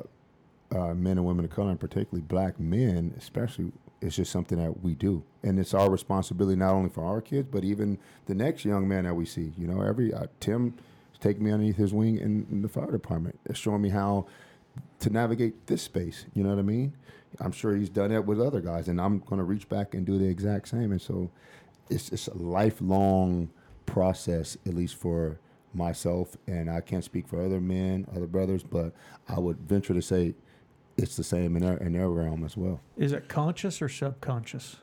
uh, 0.72 0.94
men 0.94 1.18
and 1.18 1.26
women 1.26 1.46
of 1.46 1.52
color, 1.52 1.70
and 1.70 1.80
particularly 1.80 2.22
black 2.22 2.60
men, 2.60 3.14
especially, 3.18 3.72
it's 4.02 4.16
just 4.16 4.32
something 4.32 4.58
that 4.60 4.84
we 4.84 4.94
do, 4.96 5.24
and 5.44 5.60
it's 5.60 5.74
our 5.74 5.90
responsibility 5.90 6.56
not 6.56 6.74
only 6.74 6.90
for 6.90 7.04
our 7.04 7.22
kids, 7.22 7.48
but 7.52 7.64
even 7.64 7.98
the 8.28 8.36
next 8.36 8.66
young 8.66 8.88
man 8.88 9.06
that 9.06 9.16
we 9.16 9.26
see. 9.26 9.54
You 9.58 9.68
know, 9.68 9.82
every 9.82 10.14
uh, 10.14 10.28
taking 11.20 11.44
me 11.44 11.52
underneath 11.52 11.78
his 11.78 11.94
wing 11.94 12.18
in, 12.18 12.46
in 12.52 12.62
the 12.62 12.70
fire 12.70 12.92
department, 12.92 13.40
It's 13.46 13.60
showing 13.60 13.82
me 13.82 13.90
how 13.90 14.28
to 15.00 15.10
navigate 15.10 15.68
this 15.68 15.82
space. 15.82 16.26
You 16.34 16.44
know 16.44 16.50
what 16.50 16.60
I 16.60 16.64
mean? 16.64 16.94
I'm 17.40 17.52
sure 17.52 17.76
he's 17.76 17.90
done 17.90 18.12
that 18.12 18.26
with 18.26 18.40
other 18.40 18.62
guys, 18.62 18.88
and 18.88 19.02
I'm 19.02 19.20
going 19.20 19.40
to 19.40 19.44
reach 19.44 19.68
back 19.68 19.94
and 19.94 20.06
do 20.06 20.18
the 20.18 20.28
exact 20.28 20.68
same. 20.70 20.92
And 20.92 21.02
so, 21.02 21.32
it's 21.90 22.12
it's 22.12 22.28
a 22.28 22.38
lifelong 22.38 23.50
process, 23.86 24.58
at 24.66 24.74
least 24.74 24.96
for 24.96 25.40
myself. 25.74 26.38
And 26.48 26.70
I 26.70 26.82
can't 26.82 27.04
speak 27.04 27.28
for 27.28 27.44
other 27.44 27.60
men, 27.60 28.08
other 28.16 28.28
brothers, 28.28 28.64
but 28.64 28.94
I 29.28 29.40
would 29.40 29.58
venture 29.60 29.94
to 29.94 30.02
say 30.02 30.36
it's 30.98 31.16
the 31.16 31.24
same 31.24 31.56
in 31.56 31.64
their 31.64 31.78
in 31.78 31.94
their 31.94 32.10
realm 32.10 32.44
as 32.44 32.58
well. 32.58 32.82
Is 32.98 33.12
it 33.12 33.28
conscious 33.30 33.82
or 33.82 33.90
subconscious? 33.90 34.78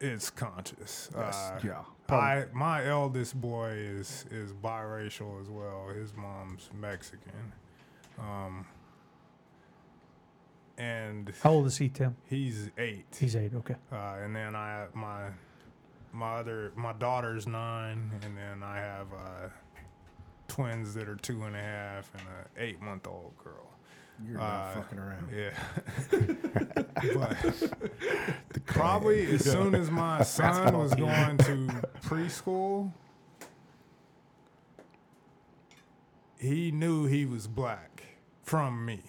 It's 0.00 0.30
conscious. 0.30 1.10
Uh, 1.14 1.58
yeah. 1.64 1.82
I 2.08 2.44
my 2.52 2.86
eldest 2.86 3.40
boy 3.40 3.70
is 3.70 4.24
is 4.30 4.52
biracial 4.52 5.40
as 5.40 5.48
well. 5.50 5.88
His 5.94 6.14
mom's 6.14 6.70
Mexican, 6.78 7.52
um, 8.18 8.66
and 10.78 11.32
How 11.42 11.50
old 11.50 11.66
is 11.66 11.76
he, 11.76 11.88
Tim? 11.88 12.16
he's 12.28 12.70
eight. 12.78 13.04
He's 13.18 13.36
eight. 13.36 13.52
Okay. 13.54 13.74
Uh, 13.92 14.16
and 14.22 14.34
then 14.34 14.54
I 14.54 14.68
have 14.70 14.94
my 14.94 15.28
my 16.12 16.36
other 16.36 16.72
my 16.76 16.92
daughter's 16.94 17.46
nine, 17.46 18.10
and 18.22 18.36
then 18.36 18.62
I 18.62 18.76
have 18.76 19.06
uh, 19.12 19.48
twins 20.46 20.94
that 20.94 21.08
are 21.08 21.16
two 21.16 21.42
and 21.42 21.54
a 21.56 21.60
half 21.60 22.10
and 22.14 22.22
an 22.22 22.44
eight 22.56 22.80
month 22.80 23.06
old 23.06 23.36
girl. 23.36 23.67
You're 24.26 24.40
Uh, 24.40 24.42
not 24.42 24.74
fucking 24.74 24.98
around. 24.98 25.28
Yeah. 25.34 25.54
but 27.14 28.66
probably 28.66 29.26
as 29.34 29.44
soon 29.44 29.74
as 29.74 29.90
my 29.90 30.22
son 30.22 30.76
was 30.76 30.94
going 30.94 31.38
to 31.38 31.68
preschool, 32.02 32.92
he 36.38 36.70
knew 36.70 37.06
he 37.06 37.24
was 37.26 37.46
black 37.46 38.02
from 38.42 38.84
me. 38.84 39.02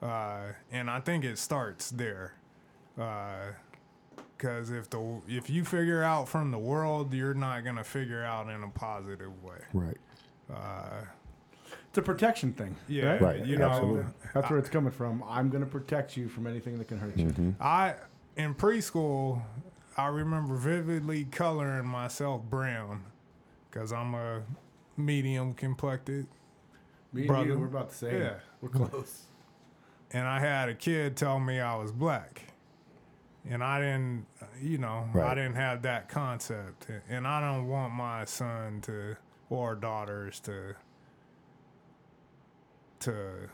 Uh, 0.00 0.52
and 0.70 0.90
I 0.90 1.00
think 1.00 1.24
it 1.24 1.38
starts 1.38 1.90
there. 1.90 2.34
Because 4.36 4.70
if 4.70 4.90
the 4.90 5.20
if 5.28 5.48
you 5.48 5.64
figure 5.64 6.02
out 6.02 6.28
from 6.28 6.50
the 6.50 6.58
world, 6.58 7.14
you're 7.14 7.34
not 7.34 7.64
gonna 7.64 7.84
figure 7.84 8.22
out 8.24 8.48
in 8.48 8.62
a 8.62 8.68
positive 8.68 9.42
way. 9.42 9.58
Right. 9.72 9.96
It's 11.92 11.98
a 11.98 12.02
protection 12.02 12.54
thing. 12.54 12.74
Yeah, 12.88 13.04
right? 13.04 13.20
Right, 13.20 13.44
You 13.44 13.58
know, 13.58 13.68
absolutely. 13.68 14.04
That's 14.32 14.48
where 14.48 14.58
it's 14.58 14.70
coming 14.70 14.90
from. 14.92 15.22
I'm 15.28 15.50
going 15.50 15.62
to 15.62 15.68
protect 15.68 16.16
you 16.16 16.26
from 16.26 16.46
anything 16.46 16.78
that 16.78 16.88
can 16.88 16.96
hurt 16.98 17.14
you. 17.18 17.26
Mm-hmm. 17.26 17.50
I 17.60 17.96
in 18.34 18.54
preschool, 18.54 19.42
I 19.98 20.06
remember 20.06 20.54
vividly 20.54 21.24
coloring 21.24 21.84
myself 21.84 22.44
brown 22.44 23.02
because 23.70 23.92
I'm 23.92 24.14
a 24.14 24.40
medium 24.96 25.52
complected, 25.52 26.28
Me 27.12 27.22
and 27.22 27.28
Brother. 27.28 27.46
you, 27.48 27.58
we're 27.58 27.66
about 27.66 27.90
the 27.90 27.96
same. 27.96 28.20
Yeah. 28.22 28.34
We're 28.62 28.70
close. 28.70 29.24
and 30.12 30.26
I 30.26 30.40
had 30.40 30.70
a 30.70 30.74
kid 30.74 31.14
tell 31.14 31.38
me 31.38 31.60
I 31.60 31.76
was 31.76 31.92
black, 31.92 32.40
and 33.46 33.62
I 33.62 33.80
didn't, 33.80 34.24
you 34.62 34.78
know, 34.78 35.10
I 35.14 35.34
didn't 35.34 35.56
have 35.56 35.82
that 35.82 36.08
concept, 36.08 36.86
and 37.10 37.26
I 37.26 37.38
don't 37.42 37.68
want 37.68 37.92
my 37.92 38.24
son 38.24 38.80
to 38.86 39.16
or 39.50 39.74
daughters 39.74 40.40
to 40.40 40.74
to 43.02 43.48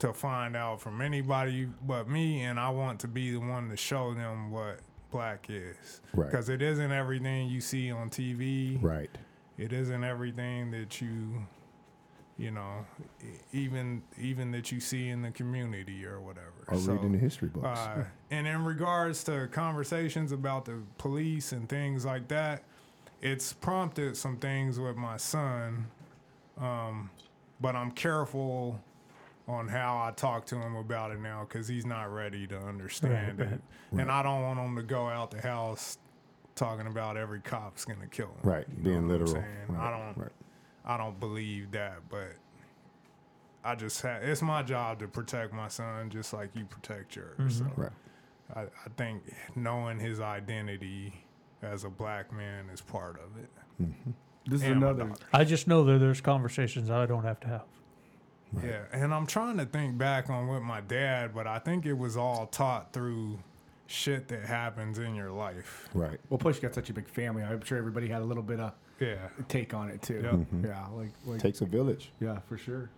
to 0.00 0.12
find 0.12 0.54
out 0.56 0.80
from 0.80 1.00
anybody 1.00 1.68
but 1.86 2.08
me, 2.08 2.42
and 2.42 2.58
I 2.60 2.70
want 2.70 3.00
to 3.00 3.08
be 3.08 3.32
the 3.32 3.40
one 3.40 3.68
to 3.70 3.76
show 3.76 4.14
them 4.14 4.50
what 4.50 4.78
black 5.10 5.46
is. 5.48 6.00
Right. 6.14 6.30
Because 6.30 6.48
it 6.48 6.62
isn't 6.62 6.92
everything 6.92 7.48
you 7.48 7.60
see 7.60 7.90
on 7.90 8.10
TV. 8.10 8.80
Right. 8.80 9.10
It 9.56 9.72
isn't 9.72 10.04
everything 10.04 10.70
that 10.70 11.00
you, 11.00 11.44
you 12.36 12.52
know, 12.52 12.86
even 13.52 14.02
even 14.20 14.52
that 14.52 14.70
you 14.70 14.78
see 14.78 15.08
in 15.08 15.22
the 15.22 15.32
community 15.32 16.04
or 16.04 16.20
whatever. 16.20 16.52
Or 16.68 16.76
So, 16.78 16.92
reading 16.92 17.10
the 17.12 17.18
history 17.18 17.48
books. 17.48 17.66
uh, 17.66 18.04
and 18.30 18.46
in 18.46 18.64
regards 18.64 19.24
to 19.24 19.48
conversations 19.48 20.30
about 20.30 20.64
the 20.64 20.78
police 20.98 21.50
and 21.50 21.68
things 21.68 22.04
like 22.04 22.28
that, 22.28 22.62
it's 23.20 23.52
prompted 23.52 24.16
some 24.16 24.36
things 24.36 24.78
with 24.78 24.96
my 24.96 25.16
son. 25.16 25.88
Um, 26.56 27.10
but 27.60 27.74
I'm 27.74 27.90
careful 27.90 28.80
on 29.48 29.66
how 29.66 29.96
I 29.96 30.10
talk 30.12 30.44
to 30.46 30.56
him 30.56 30.76
about 30.76 31.10
it 31.10 31.20
now 31.20 31.46
because 31.48 31.66
he's 31.66 31.86
not 31.86 32.12
ready 32.12 32.46
to 32.48 32.58
understand 32.58 33.38
Right, 33.38 33.48
it. 33.52 33.60
And 33.92 34.12
I 34.12 34.22
don't 34.22 34.42
want 34.42 34.58
him 34.60 34.76
to 34.76 34.82
go 34.82 35.08
out 35.08 35.30
the 35.30 35.40
house 35.40 35.96
talking 36.54 36.86
about 36.86 37.16
every 37.16 37.40
cop's 37.40 37.84
gonna 37.84 38.06
kill 38.08 38.26
him. 38.26 38.34
right. 38.50 38.66
You 38.76 38.82
Being 38.84 39.08
literal. 39.08 39.32
Right. 39.68 39.80
I 39.80 39.90
don't. 39.90 40.22
Right. 40.22 40.32
I 40.84 40.96
don't 40.98 41.18
believe 41.18 41.70
that, 41.72 42.00
but 42.10 42.32
I 43.64 43.74
just 43.74 44.00
ha- 44.02 44.18
it's 44.22 44.42
my 44.42 44.62
job 44.62 44.98
to 45.00 45.08
protect 45.08 45.52
my 45.52 45.68
son 45.68 46.10
just 46.10 46.32
like 46.32 46.50
you 46.54 46.64
protect 46.64 47.16
yours. 47.16 47.38
Mm-hmm. 47.38 47.50
So 47.68 47.72
Right. 47.76 47.92
I, 48.54 48.60
I 48.62 48.88
think 48.96 49.22
knowing 49.56 49.98
his 49.98 50.20
identity 50.20 51.24
as 51.62 51.84
a 51.84 51.90
black 51.90 52.32
man 52.32 52.68
is 52.72 52.80
part 52.80 53.16
of 53.16 53.42
it. 53.42 53.50
Mm-hmm. 53.82 54.10
This 54.46 54.62
is 54.62 54.66
And 54.68 54.80
my 54.80 54.90
another. 54.90 55.12
I 55.32 55.44
just 55.44 55.66
know 55.68 55.84
that 55.84 55.98
there's 55.98 56.20
conversations 56.22 56.88
I 56.90 57.04
don't 57.06 57.24
have 57.24 57.40
to 57.40 57.48
have. 57.48 57.64
Yeah, 58.62 58.82
and 58.92 59.12
I'm 59.14 59.26
trying 59.26 59.58
to 59.58 59.66
think 59.66 59.98
back 59.98 60.30
on 60.30 60.48
with 60.48 60.62
my 60.62 60.80
dad, 60.80 61.34
but 61.34 61.46
I 61.46 61.58
think 61.58 61.84
it 61.86 61.92
was 61.92 62.16
all 62.16 62.46
taught 62.46 62.92
through 62.92 63.38
shit 63.86 64.28
that 64.28 64.44
happens 64.44 64.98
in 64.98 65.14
your 65.14 65.30
life. 65.30 65.88
Right. 65.94 66.18
Well, 66.28 66.38
plus 66.38 66.56
you 66.56 66.62
got 66.62 66.74
such 66.74 66.90
a 66.90 66.92
big 66.92 67.08
family. 67.08 67.42
I'm 67.42 67.62
sure 67.64 67.78
everybody 67.78 68.08
had 68.08 68.22
a 68.22 68.24
little 68.24 68.42
bit 68.42 68.60
of 68.60 68.72
Yeah. 69.00 69.16
take 69.48 69.74
on 69.74 69.88
it 69.90 70.02
too. 70.02 70.20
Yep. 70.22 70.64
Yeah, 70.66 70.86
like 70.94 71.10
like 71.26 71.40
Takes 71.40 71.60
a 71.60 71.66
village. 71.66 72.10
yeah, 72.20 72.38
for 72.48 72.56
sure. 72.58 72.90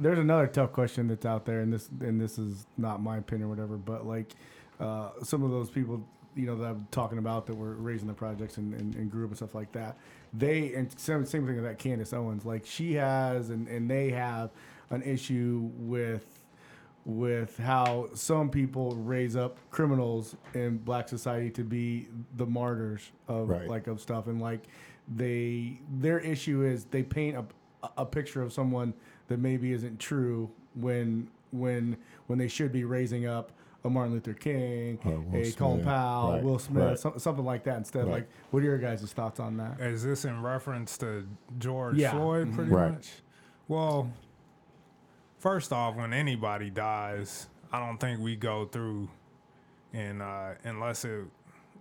There's 0.00 0.18
another 0.18 0.46
tough 0.46 0.72
question 0.72 1.08
that's 1.08 1.26
out 1.26 1.44
there, 1.44 1.60
and 1.60 1.72
this 1.72 1.88
and 2.00 2.20
this 2.20 2.38
is 2.38 2.66
not 2.76 3.02
my 3.02 3.16
opinion 3.16 3.46
or 3.48 3.50
whatever, 3.50 3.76
but 3.76 4.06
like 4.06 4.32
uh, 4.78 5.10
some 5.24 5.42
of 5.42 5.50
those 5.50 5.70
people, 5.70 6.06
you 6.36 6.46
know, 6.46 6.54
that 6.56 6.66
I'm 6.68 6.86
talking 6.92 7.18
about 7.18 7.46
that 7.46 7.56
were 7.56 7.74
raising 7.74 8.06
the 8.06 8.14
projects 8.14 8.58
and, 8.58 8.72
and, 8.74 8.94
and 8.94 9.10
grew 9.10 9.24
up 9.24 9.30
and 9.30 9.36
stuff 9.36 9.56
like 9.56 9.72
that. 9.72 9.96
They 10.32 10.72
and 10.74 10.88
same 11.00 11.24
same 11.26 11.46
thing 11.46 11.56
with 11.56 11.64
that 11.64 11.78
Candace 11.80 12.12
Owens, 12.12 12.44
like 12.44 12.64
she 12.64 12.94
has 12.94 13.50
and 13.50 13.66
and 13.66 13.90
they 13.90 14.10
have 14.10 14.50
an 14.90 15.02
issue 15.02 15.70
with 15.78 16.24
with 17.04 17.56
how 17.58 18.08
some 18.12 18.50
people 18.50 18.94
raise 18.96 19.34
up 19.34 19.56
criminals 19.70 20.36
in 20.54 20.76
black 20.78 21.08
society 21.08 21.50
to 21.50 21.64
be 21.64 22.06
the 22.36 22.44
martyrs 22.44 23.12
of 23.28 23.48
Right. 23.48 23.66
like 23.68 23.86
of 23.86 24.00
stuff 24.00 24.26
and 24.26 24.40
like 24.42 24.60
they 25.16 25.80
their 26.00 26.18
issue 26.18 26.62
is 26.62 26.84
they 26.84 27.02
paint 27.02 27.36
a, 27.36 27.44
a 27.96 28.04
picture 28.04 28.42
of 28.42 28.52
someone 28.52 28.92
that 29.28 29.38
maybe 29.38 29.72
isn't 29.72 29.98
true 29.98 30.50
when 30.74 31.28
when 31.50 31.96
when 32.26 32.38
they 32.38 32.48
should 32.48 32.72
be 32.72 32.84
raising 32.84 33.26
up 33.26 33.52
a 33.84 33.88
Martin 33.88 34.12
Luther 34.12 34.34
King, 34.34 34.98
Or 35.04 35.20
Will 35.20 35.40
a 35.40 35.52
Colin 35.52 35.84
Powell, 35.84 36.32
Right, 36.32 36.42
Will 36.42 36.58
Smith, 36.58 36.82
right. 36.84 36.98
some, 36.98 37.16
something 37.18 37.44
like 37.44 37.62
that 37.62 37.76
instead. 37.78 38.04
Right. 38.06 38.12
Like, 38.14 38.28
what 38.50 38.60
are 38.60 38.66
your 38.66 38.76
guys' 38.76 39.10
thoughts 39.12 39.38
on 39.38 39.56
that? 39.58 39.80
Is 39.80 40.02
this 40.02 40.24
in 40.24 40.42
reference 40.42 40.98
to 40.98 41.24
George 41.60 41.96
Yeah. 41.96 42.10
Floyd, 42.10 42.48
Mhm. 42.48 42.54
pretty 42.56 42.70
Right. 42.72 42.90
much? 42.94 43.22
Well, 43.68 44.10
first 45.38 45.72
off, 45.72 45.96
when 45.96 46.12
anybody 46.12 46.70
dies, 46.70 47.48
I 47.72 47.84
don't 47.84 47.98
think 47.98 48.20
we 48.20 48.36
go 48.36 48.66
through, 48.66 49.08
and 49.92 50.22
uh, 50.22 50.50
unless 50.64 51.04
it, 51.04 51.24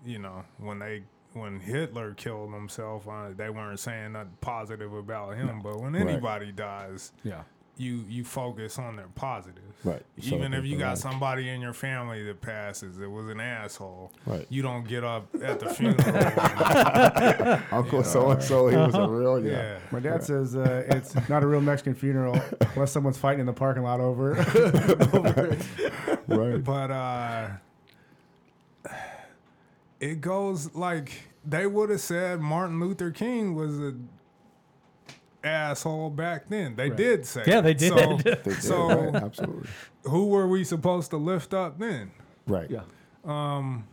you 0.06 0.20
know, 0.20 0.44
when 0.58 0.80
they 0.80 1.04
when 1.34 1.60
Hitler 1.60 2.14
killed 2.16 2.52
himself, 2.54 3.08
uh, 3.08 3.30
they 3.36 3.50
weren't 3.50 3.80
saying 3.80 4.14
nothing 4.14 4.32
positive 4.42 4.92
about 4.94 5.36
him. 5.36 5.62
But 5.62 5.80
when 5.80 5.94
Right. 5.94 6.08
anybody 6.08 6.52
dies, 6.52 7.12
Yeah, 7.24 7.44
you 7.78 8.04
you 8.08 8.24
focus 8.24 8.80
on 8.80 8.96
their 8.96 9.08
positives. 9.16 9.62
Right. 9.84 10.02
Even 10.24 10.54
if 10.54 10.66
you 10.66 10.78
got 10.78 10.90
life. 10.90 10.98
somebody 10.98 11.50
in 11.50 11.62
your 11.62 11.74
family 11.74 12.24
that 12.24 12.42
passes, 12.42 13.00
it 13.00 13.10
was 13.10 13.30
an 13.30 13.40
asshole. 13.40 14.12
Right. 14.26 14.46
You 14.50 14.62
don't 14.62 14.88
get 14.88 15.04
up 15.04 15.28
at 15.42 15.60
the 15.60 15.70
funeral. 15.70 15.98
Uncle 17.72 18.04
so 18.04 18.32
and 18.32 18.42
so, 18.42 18.68
he 18.68 18.76
was 18.76 18.96
a 18.96 19.08
real 19.08 19.44
yeah. 19.44 19.52
yeah. 19.52 19.80
my 19.92 20.00
dad 20.00 20.24
says 20.24 20.56
uh, 20.56 20.84
it's 20.88 21.16
not 21.30 21.44
a 21.44 21.48
real 21.48 21.62
Mexican 21.62 21.94
funeral 21.94 22.40
unless 22.74 22.92
someone's 22.92 23.18
fighting 23.18 23.42
in 23.42 23.46
the 23.46 23.54
parking 23.54 23.84
lot 23.84 24.00
over. 24.00 24.38
over. 25.14 25.58
Right. 26.28 26.64
But 26.64 26.92
uh 26.92 27.50
it 30.00 30.22
goes 30.22 30.74
like 30.76 31.12
they 31.46 31.66
would 31.66 31.90
have 31.90 32.02
said 32.02 32.42
Martin 32.42 32.80
Luther 32.80 33.12
King 33.12 33.56
was 33.56 33.80
a 33.80 33.96
asshole 35.44 36.10
back 36.10 36.48
then. 36.50 36.76
They 36.76 36.90
Right. 36.90 36.98
did 36.98 37.26
say. 37.26 37.44
Yeah, 37.48 37.62
they 37.62 37.72
it. 37.72 37.82
So, 37.82 38.18
did. 38.18 38.24
They 38.44 38.52
did, 38.52 38.64
so 38.64 38.88
right. 39.12 39.16
Absolutely. 39.16 39.70
who 40.04 40.28
were 40.28 40.48
we 40.48 40.64
supposed 40.64 41.10
to 41.12 41.18
lift 41.18 41.54
up 41.54 41.80
then? 41.80 42.12
Right. 42.48 42.70
Yeah, 42.70 42.82
Um, 43.26 43.88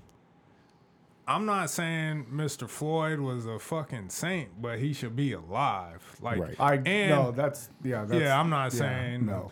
I'm 1.26 1.47
not 1.47 1.70
saying 1.70 2.26
Mr. 2.32 2.68
Floyd 2.68 3.18
was 3.20 3.47
a 3.47 3.58
fucking 3.58 4.10
saint, 4.10 4.60
but 4.60 4.78
he 4.78 4.92
should 4.92 5.16
be 5.16 5.32
alive. 5.32 6.02
Like 6.20 6.39
Right. 6.39 6.56
I 6.60 6.74
and 6.84 7.10
no, 7.10 7.31
that's 7.31 7.70
yeah, 7.82 8.05
that's, 8.05 8.20
yeah, 8.20 8.39
I'm 8.39 8.50
not 8.50 8.73
yeah, 8.74 8.78
saying 8.78 9.26
no. 9.26 9.50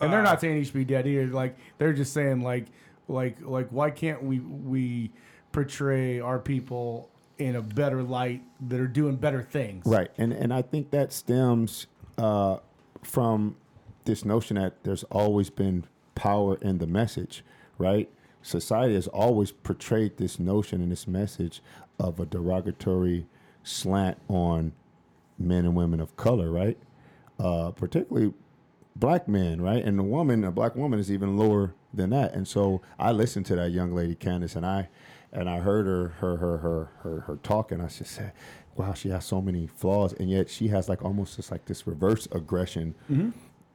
and 0.00 0.12
they're 0.12 0.20
uh, 0.20 0.24
not 0.24 0.40
saying 0.40 0.56
he 0.58 0.64
should 0.64 0.74
be 0.74 0.84
dead 0.84 1.06
either. 1.06 1.28
Like 1.28 1.56
they're 1.78 1.92
just 1.92 2.12
saying 2.12 2.40
like 2.40 2.66
like 3.08 3.36
like 3.40 3.68
why 3.70 3.90
can't 3.90 4.22
we 4.24 4.40
we 4.40 5.12
portray 5.52 6.18
our 6.20 6.38
people 6.40 7.08
in 7.38 7.56
a 7.56 7.62
better 7.62 8.02
light 8.02 8.42
that 8.68 8.80
are 8.80 8.86
doing 8.86 9.16
better 9.16 9.42
things? 9.42 9.84
Right, 9.86 10.10
and 10.18 10.32
and 10.32 10.52
I 10.52 10.62
think 10.62 10.90
that 10.90 11.12
stems 11.12 11.86
uh, 12.18 12.58
from 13.02 13.56
this 14.04 14.24
notion 14.24 14.56
that 14.56 14.82
there's 14.84 15.04
always 15.04 15.50
been 15.50 15.84
power 16.14 16.56
in 16.62 16.78
the 16.78 16.86
message, 16.86 17.44
right? 17.78 18.08
Society 18.42 18.94
has 18.94 19.08
always 19.08 19.50
portrayed 19.50 20.16
this 20.16 20.38
notion 20.38 20.80
and 20.80 20.90
this 20.90 21.06
message 21.06 21.60
of 21.98 22.20
a 22.20 22.26
derogatory 22.26 23.26
slant 23.64 24.18
on 24.28 24.72
men 25.38 25.64
and 25.64 25.74
women 25.74 26.00
of 26.00 26.16
color, 26.16 26.50
right? 26.50 26.78
Uh, 27.38 27.70
particularly 27.72 28.32
black 28.94 29.28
men, 29.28 29.60
right? 29.60 29.84
And 29.84 29.98
the 29.98 30.02
woman, 30.02 30.44
a 30.44 30.50
black 30.50 30.76
woman, 30.76 30.98
is 30.98 31.10
even 31.10 31.36
lower 31.36 31.74
than 31.92 32.10
that. 32.10 32.34
And 32.34 32.46
so 32.46 32.80
I 32.98 33.12
listened 33.12 33.46
to 33.46 33.56
that 33.56 33.70
young 33.72 33.92
lady, 33.92 34.14
Candace, 34.14 34.56
and 34.56 34.64
I 34.64 34.88
and 35.36 35.48
I 35.48 35.58
heard 35.60 35.86
her 35.86 36.08
her 36.20 36.36
her 36.38 36.58
her 36.58 36.90
her, 37.02 37.20
her 37.20 37.36
talk, 37.42 37.70
and 37.72 37.82
I 37.82 37.86
just 37.86 38.10
said, 38.12 38.32
"Wow, 38.76 38.94
she 38.94 39.10
has 39.10 39.24
so 39.24 39.40
many 39.40 39.66
flaws, 39.66 40.12
and 40.14 40.30
yet 40.30 40.50
she 40.50 40.68
has 40.68 40.88
like 40.88 41.04
almost 41.04 41.36
just 41.36 41.50
like 41.52 41.66
this 41.66 41.86
reverse 41.86 42.26
aggression." 42.32 42.94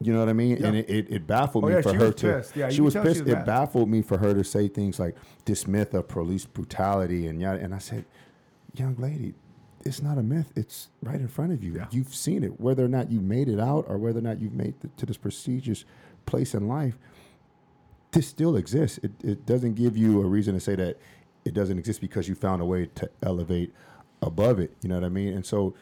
You 0.03 0.11
know 0.14 0.19
what 0.19 0.30
I 0.30 0.33
mean? 0.33 0.65
And 0.65 0.75
it, 0.75 0.90
it, 0.90 1.07
it 1.11 1.27
baffuled 1.27 1.64
Mm-hmm. 1.65 1.73
Oh, 1.73 1.77
me 1.93 1.98
yeah, 1.98 1.99
for 1.99 2.06
her 2.06 2.11
to. 2.11 2.59
Yeah, 2.59 2.69
she 2.69 2.81
was 2.81 2.93
tell 2.93 3.03
she 3.03 3.09
pissed. 3.09 3.23
was 3.25 3.33
it 3.33 3.45
baffled 3.45 3.88
me 3.90 4.01
for 4.01 4.17
her 4.17 4.33
to 4.33 4.43
say 4.43 4.67
things 4.67 4.99
like 4.99 5.15
this 5.45 5.67
myth 5.67 5.93
of 5.93 6.07
police 6.07 6.45
brutality 6.45 7.27
and 7.27 7.40
yeah. 7.40 7.53
And 7.53 7.73
I 7.75 7.77
said, 7.77 8.06
"Young 8.73 8.95
lady, 8.98 9.35
it's 9.85 10.01
not 10.01 10.17
a 10.17 10.23
myth. 10.23 10.51
It's 10.56 10.90
right 11.03 11.19
in 11.19 11.27
front 11.27 11.53
of 11.53 11.64
you. 11.64 11.75
Yeah. 11.75 11.85
You've 11.91 12.15
seen 12.15 12.43
it. 12.43 12.59
Whether 12.59 12.83
or 12.83 12.88
not 12.88 13.11
you 13.11 13.19
made 13.22 13.48
it 13.48 13.59
out, 13.59 13.85
or 13.88 13.99
whether 13.99 14.17
or 14.19 14.23
not 14.23 14.40
you've 14.41 14.53
made 14.56 14.73
it 14.83 14.98
to 14.98 15.06
this 15.06 15.17
prestigious 15.17 15.85
place 16.25 16.56
in 16.56 16.67
life, 16.67 16.98
this 18.11 18.27
still 18.27 18.56
exists. 18.56 18.98
It, 19.03 19.11
it 19.23 19.45
doesn't 19.45 19.75
give 19.75 19.95
you 19.95 20.22
a 20.22 20.25
reason 20.25 20.53
to 20.56 20.59
say 20.59 20.75
that 20.75 20.98
it 21.45 21.53
doesn't 21.53 21.77
exist 21.79 22.01
because 22.01 22.27
you 22.27 22.35
found 22.35 22.61
a 22.61 22.65
way 22.65 22.85
to 22.95 23.09
elevate 23.23 23.73
above 24.21 24.59
it. 24.59 24.75
You 24.81 24.89
know 24.89 24.95
what 24.95 25.03
I 25.03 25.09
mean? 25.09 25.33
And 25.33 25.45
so, 25.45 25.73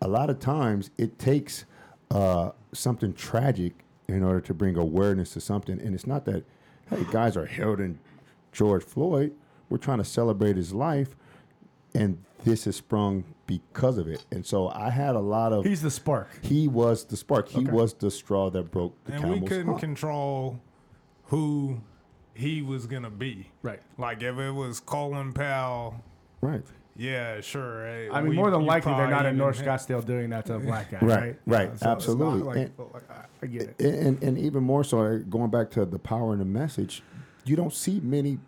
a 0.00 0.08
lot 0.08 0.30
of 0.30 0.38
times, 0.38 0.90
it 0.98 1.18
takes 1.18 1.64
uh, 2.10 2.50
something 2.72 3.12
tragic 3.14 3.72
in 4.08 4.22
order 4.22 4.40
to 4.42 4.54
bring 4.54 4.76
awareness 4.76 5.30
to 5.32 5.40
something. 5.40 5.80
And 5.80 5.94
it's 5.94 6.06
not 6.06 6.24
that, 6.26 6.44
hey, 6.90 7.04
guys 7.10 7.36
are 7.36 7.46
heralding 7.46 7.98
George 8.52 8.84
Floyd. 8.84 9.32
We're 9.70 9.78
trying 9.78 9.98
to 9.98 10.04
celebrate 10.04 10.56
his 10.56 10.72
life, 10.74 11.16
and 11.94 12.18
this 12.44 12.64
has 12.66 12.76
sprung 12.76 13.24
because 13.46 13.96
of 13.98 14.06
it. 14.06 14.24
And 14.30 14.44
so, 14.46 14.68
I 14.68 14.90
had 14.90 15.16
a 15.16 15.20
lot 15.20 15.52
of. 15.52 15.64
He's 15.64 15.82
the 15.82 15.90
spark. 15.90 16.28
he 16.42 16.68
was 16.68 17.04
the 17.04 17.16
spark. 17.16 17.48
He 17.48 17.62
Okay. 17.62 17.70
was 17.72 17.94
the 17.94 18.10
straw 18.10 18.50
that 18.50 18.70
broke 18.70 18.94
the 19.04 19.12
and 19.14 19.22
camel's 19.22 19.40
we 19.40 19.46
couldn't 19.48 19.66
hump. 19.66 19.80
control 19.80 20.60
who 21.24 21.80
he 22.34 22.62
was 22.62 22.86
gonna 22.86 23.10
be. 23.10 23.46
Right. 23.62 23.80
Like 23.98 24.22
if 24.22 24.38
it 24.38 24.50
was 24.50 24.80
Colin 24.80 25.32
Powell, 25.32 25.96
right. 26.40 26.62
yeah, 26.96 27.40
sure. 27.40 27.86
eh, 27.86 28.08
I 28.12 28.20
mean, 28.20 28.30
we- 28.30 28.36
more 28.36 28.50
than 28.50 28.64
likely, 28.66 28.92
they're 28.94 29.08
not 29.10 29.26
in 29.26 29.36
North 29.36 29.56
even- 29.60 29.68
Scottsdale 29.68 30.04
doing 30.04 30.30
that 30.30 30.46
to 30.46 30.54
a 30.56 30.58
black 30.58 30.90
guy, 30.90 30.98
Right, 31.00 31.18
right? 31.20 31.36
right, 31.46 31.78
so 31.78 31.88
absolutely. 31.88 32.42
like- 32.42 32.56
And- 32.56 32.72
like, 32.92 33.10
I- 33.10 33.24
I 33.42 33.46
get 33.46 33.62
it. 33.78 33.80
and 33.80 34.22
and 34.22 34.38
even 34.38 34.62
more 34.64 34.84
so 34.84 35.00
uh, 35.00 35.18
going 35.18 35.50
back 35.50 35.70
to 35.72 35.84
the 35.84 35.98
power 35.98 36.32
and 36.32 36.40
the 36.40 36.44
message 36.46 37.02
you 37.44 37.56
don't 37.56 37.72
see 37.74 38.00
many 38.00 38.38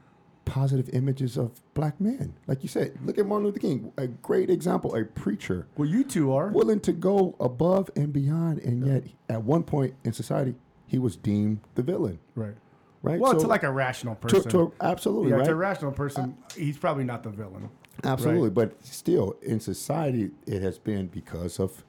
positive 0.47 0.89
images 0.95 1.37
of 1.37 1.61
black 1.75 2.01
men 2.01 2.33
like 2.47 2.63
you 2.63 2.69
said 2.69 2.93
look 3.05 3.19
at 3.19 3.27
martin 3.27 3.45
luther 3.47 3.59
king 3.59 3.93
a 3.99 4.07
great 4.07 4.49
example 4.49 4.95
a 4.95 5.05
preacher 5.05 5.67
Well, 5.77 5.89
you 5.89 6.03
two 6.05 6.33
are. 6.33 6.49
willing 6.49 6.79
to 6.81 6.93
go 6.93 7.35
above 7.41 7.91
and 7.97 8.13
beyond 8.13 8.61
and 8.61 8.87
yet 8.87 9.05
at 9.29 9.43
one 9.43 9.65
point 9.65 9.95
in 10.05 10.13
society 10.13 10.55
he 10.87 10.99
was 11.01 11.17
deemed 11.17 11.59
the 11.75 11.83
villain, 11.83 12.21
Right. 12.37 12.55
Right? 13.07 13.21
Well, 13.21 13.33
So- 13.33 13.41
to 13.41 13.47
like 13.47 13.63
a 13.63 13.71
rational 13.71 14.17
person. 14.17 14.51
to 14.51 14.73
absolutely 14.81 15.31
yeah, 15.31 15.37
right. 15.37 15.45
to 15.47 15.53
a 15.53 15.57
rational 15.57 15.93
person, 15.93 16.37
he's 16.57 16.77
probably 16.77 17.05
not 17.05 17.23
the 17.23 17.31
villain. 17.31 17.69
Absolutely, 18.05 18.51
but 18.51 18.85
still, 18.85 19.37
in 19.43 19.59
society, 19.61 20.31
it 20.47 20.61
has 20.63 20.79
been 20.79 21.07
because 21.07 21.59
of, 21.59 21.83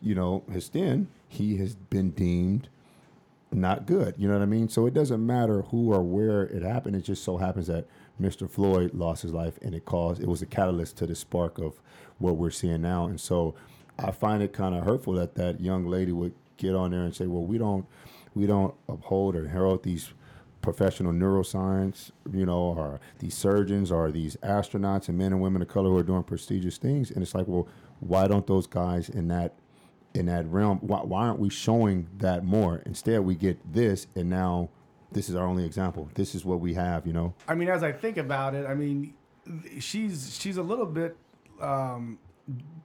you 0.00 0.14
know, 0.16 0.42
his 0.50 0.66
sin. 0.66 1.08
He 1.28 1.58
has 1.58 1.74
been 1.76 2.10
deemed 2.10 2.68
not 3.52 3.86
good. 3.86 4.14
You 4.18 4.26
know 4.28 4.34
what 4.34 4.42
I 4.42 4.46
mean? 4.46 4.68
So 4.68 4.86
it 4.86 4.94
doesn't 4.94 5.24
matter 5.24 5.62
who 5.62 5.92
or 5.92 6.02
where 6.02 6.42
it 6.44 6.62
happened. 6.62 6.96
It 6.96 7.02
just 7.02 7.22
so 7.22 7.36
happens 7.36 7.66
that 7.68 7.86
Mr. 8.20 8.50
Floyd 8.50 8.94
lost 8.94 9.22
his 9.22 9.32
life, 9.32 9.58
and 9.62 9.74
it 9.74 9.84
caused 9.84 10.22
it 10.22 10.28
was 10.28 10.42
a 10.42 10.46
catalyst 10.46 10.96
to 10.98 11.06
the 11.06 11.14
spark 11.14 11.58
of 11.58 11.80
what 12.18 12.36
we're 12.36 12.50
seeing 12.50 12.82
now. 12.82 13.04
And 13.06 13.20
so, 13.20 13.54
I 13.98 14.10
find 14.10 14.42
it 14.42 14.52
kind 14.52 14.74
of 14.74 14.84
hurtful 14.84 15.12
that 15.14 15.34
that 15.36 15.60
young 15.60 15.86
lady 15.86 16.12
would 16.12 16.32
get 16.56 16.74
on 16.74 16.90
there 16.90 17.02
and 17.02 17.14
say, 17.14 17.26
"Well, 17.26 17.44
we 17.44 17.58
don't, 17.58 17.86
we 18.34 18.46
don't 18.46 18.74
uphold 18.88 19.36
or 19.36 19.48
herald 19.48 19.82
these." 19.84 20.12
Professional 20.62 21.12
neuroscience, 21.12 22.10
you 22.32 22.46
know, 22.46 22.74
or 22.76 23.00
these 23.18 23.34
surgeons 23.34 23.92
or 23.92 24.10
these 24.10 24.36
astronauts 24.36 25.08
and 25.08 25.18
men 25.18 25.32
and 25.32 25.42
women 25.42 25.60
of 25.60 25.68
color 25.68 25.90
who 25.90 25.98
are 25.98 26.02
doing 26.02 26.22
prestigious 26.22 26.78
things. 26.78 27.10
And 27.10 27.22
it's 27.22 27.34
like, 27.34 27.48
well, 27.48 27.68
why 28.00 28.28
don't 28.28 28.46
those 28.46 28.66
guys 28.66 29.08
in 29.08 29.28
that 29.28 29.54
in 30.14 30.26
that 30.26 30.46
realm? 30.46 30.78
Why, 30.78 31.00
why 31.00 31.26
aren't 31.26 31.40
we 31.40 31.50
showing 31.50 32.08
that 32.18 32.44
more? 32.44 32.82
Instead, 32.86 33.20
we 33.20 33.34
get 33.34 33.72
this, 33.72 34.06
and 34.14 34.30
now 34.30 34.70
this 35.10 35.28
is 35.28 35.36
our 35.36 35.46
only 35.46 35.64
example. 35.64 36.08
This 36.14 36.34
is 36.34 36.44
what 36.44 36.60
we 36.60 36.74
have, 36.74 37.06
you 37.06 37.12
know. 37.12 37.34
I 37.48 37.54
mean, 37.54 37.68
as 37.68 37.82
I 37.82 37.92
think 37.92 38.16
about 38.16 38.54
it, 38.54 38.66
I 38.66 38.74
mean, 38.74 39.14
she's 39.78 40.38
she's 40.40 40.56
a 40.56 40.62
little 40.62 40.86
bit 40.86 41.16
um, 41.60 42.18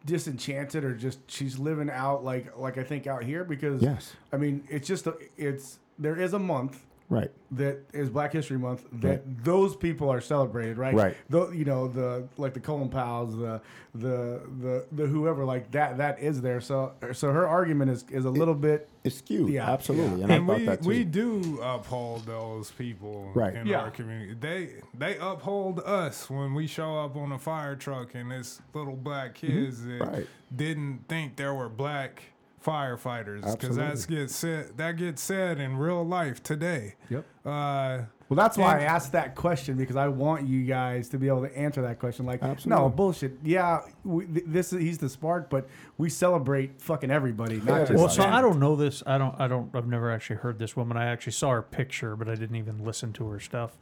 disenchanted, 0.05 0.83
or 0.83 0.93
just 0.93 1.19
she's 1.29 1.57
living 1.57 1.89
out 1.89 2.23
like 2.23 2.57
like 2.57 2.77
I 2.77 2.83
think 2.83 3.07
out 3.07 3.23
here 3.23 3.43
because 3.43 3.81
Yes. 3.81 4.13
I 4.33 4.37
mean, 4.37 4.63
it's 4.69 4.87
just 4.87 5.07
a, 5.07 5.17
it's 5.37 5.79
there 5.99 6.15
is 6.15 6.33
a 6.33 6.39
month 6.39 6.85
Right. 7.09 7.31
that 7.51 7.77
is 7.93 8.09
Black 8.09 8.33
History 8.33 8.57
Month 8.57 8.85
that 8.91 9.07
Right. 9.07 9.43
those 9.45 9.77
people 9.77 10.09
are 10.09 10.19
celebrated, 10.19 10.77
right? 10.77 10.93
Right. 10.93 11.17
Though 11.29 11.51
you 11.51 11.63
know 11.63 11.87
the 11.87 12.27
like 12.35 12.53
the 12.53 12.59
Colin 12.59 12.89
Powells, 12.89 13.35
the 13.37 13.61
the 13.95 14.41
the 14.61 14.85
the 14.91 15.07
whoever 15.07 15.45
like 15.45 15.71
that 15.71 15.97
that 15.99 16.19
is 16.19 16.41
there. 16.41 16.59
So 16.59 16.91
so 17.13 17.31
her 17.31 17.47
argument 17.47 17.91
is 17.91 18.03
is 18.09 18.25
a 18.25 18.29
little 18.29 18.53
bit 18.55 18.89
It's 19.05 19.15
skewed. 19.19 19.49
Yeah, 19.51 19.71
Absolutely. 19.71 20.17
yeah. 20.19 20.23
And, 20.25 20.33
and 20.33 20.51
I 20.51 20.55
we 20.57 20.65
that 20.65 20.81
too. 20.83 20.89
we 20.89 21.03
do 21.05 21.59
uphold 21.61 22.25
those 22.25 22.71
people 22.71 23.31
Right. 23.33 23.55
in 23.55 23.67
Yeah. 23.67 23.79
our 23.83 23.91
community. 23.91 24.33
They 24.37 24.81
they 24.93 25.17
uphold 25.17 25.79
us 25.79 26.29
when 26.29 26.53
we 26.53 26.67
show 26.67 26.97
up 26.97 27.15
on 27.15 27.31
a 27.31 27.39
fire 27.39 27.77
truck 27.77 28.15
and 28.15 28.33
it's 28.33 28.61
little 28.73 28.97
black 28.97 29.35
kids 29.35 29.85
that 29.85 30.01
Mm-hmm. 30.01 30.13
Right. 30.13 30.27
didn't 30.53 31.07
think 31.07 31.37
there 31.37 31.53
were 31.53 31.69
black 31.69 32.23
firefighters 32.65 33.49
because 33.59 33.75
that 33.77 34.05
gets 34.07 34.35
said 34.35 34.77
that 34.77 34.97
gets 34.97 35.21
said 35.21 35.59
in 35.59 35.77
real 35.77 36.05
life 36.05 36.41
today. 36.43 36.95
Yep. 37.09 37.25
Uh, 37.45 37.99
Well, 38.29 38.35
that's 38.35 38.57
why 38.57 38.79
I 38.79 38.83
asked 38.83 39.13
that 39.13 39.35
question 39.35 39.77
because 39.77 39.95
I 39.95 40.09
want 40.09 40.47
you 40.47 40.65
guys 40.65 41.07
to 41.09 41.17
be 41.17 41.27
able 41.29 41.43
to 41.47 41.57
answer 41.57 41.81
that 41.83 41.97
question. 41.97 42.25
Like, 42.25 42.41
no 42.65 42.89
bullshit. 42.89 43.37
Yeah, 43.41 43.81
we, 44.03 44.25
th- 44.25 44.45
this 44.47 44.73
is 44.73 44.81
he's 44.81 44.97
the 44.97 45.07
spark, 45.07 45.49
but 45.49 45.69
we 45.97 46.09
celebrate 46.09 46.81
fucking 46.81 47.09
everybody, 47.09 47.57
not 47.61 47.67
Yeah. 47.67 47.85
just. 47.85 47.93
Well, 47.93 48.09
so 48.09 48.23
them. 48.23 48.33
I 48.33 48.41
don't 48.41 48.59
know 48.59 48.75
this. 48.75 49.01
I 49.07 49.17
don't. 49.17 49.39
I 49.39 49.47
don't. 49.47 49.69
I've 49.73 49.87
never 49.87 50.11
actually 50.11 50.37
heard 50.37 50.59
this 50.59 50.75
woman. 50.75 50.97
I 50.97 51.05
actually 51.05 51.33
saw 51.33 51.51
her 51.51 51.61
picture, 51.61 52.17
but 52.17 52.27
I 52.27 52.35
didn't 52.35 52.57
even 52.57 52.83
listen 52.83 53.13
to 53.13 53.27
her 53.29 53.39
stuff. 53.39 53.77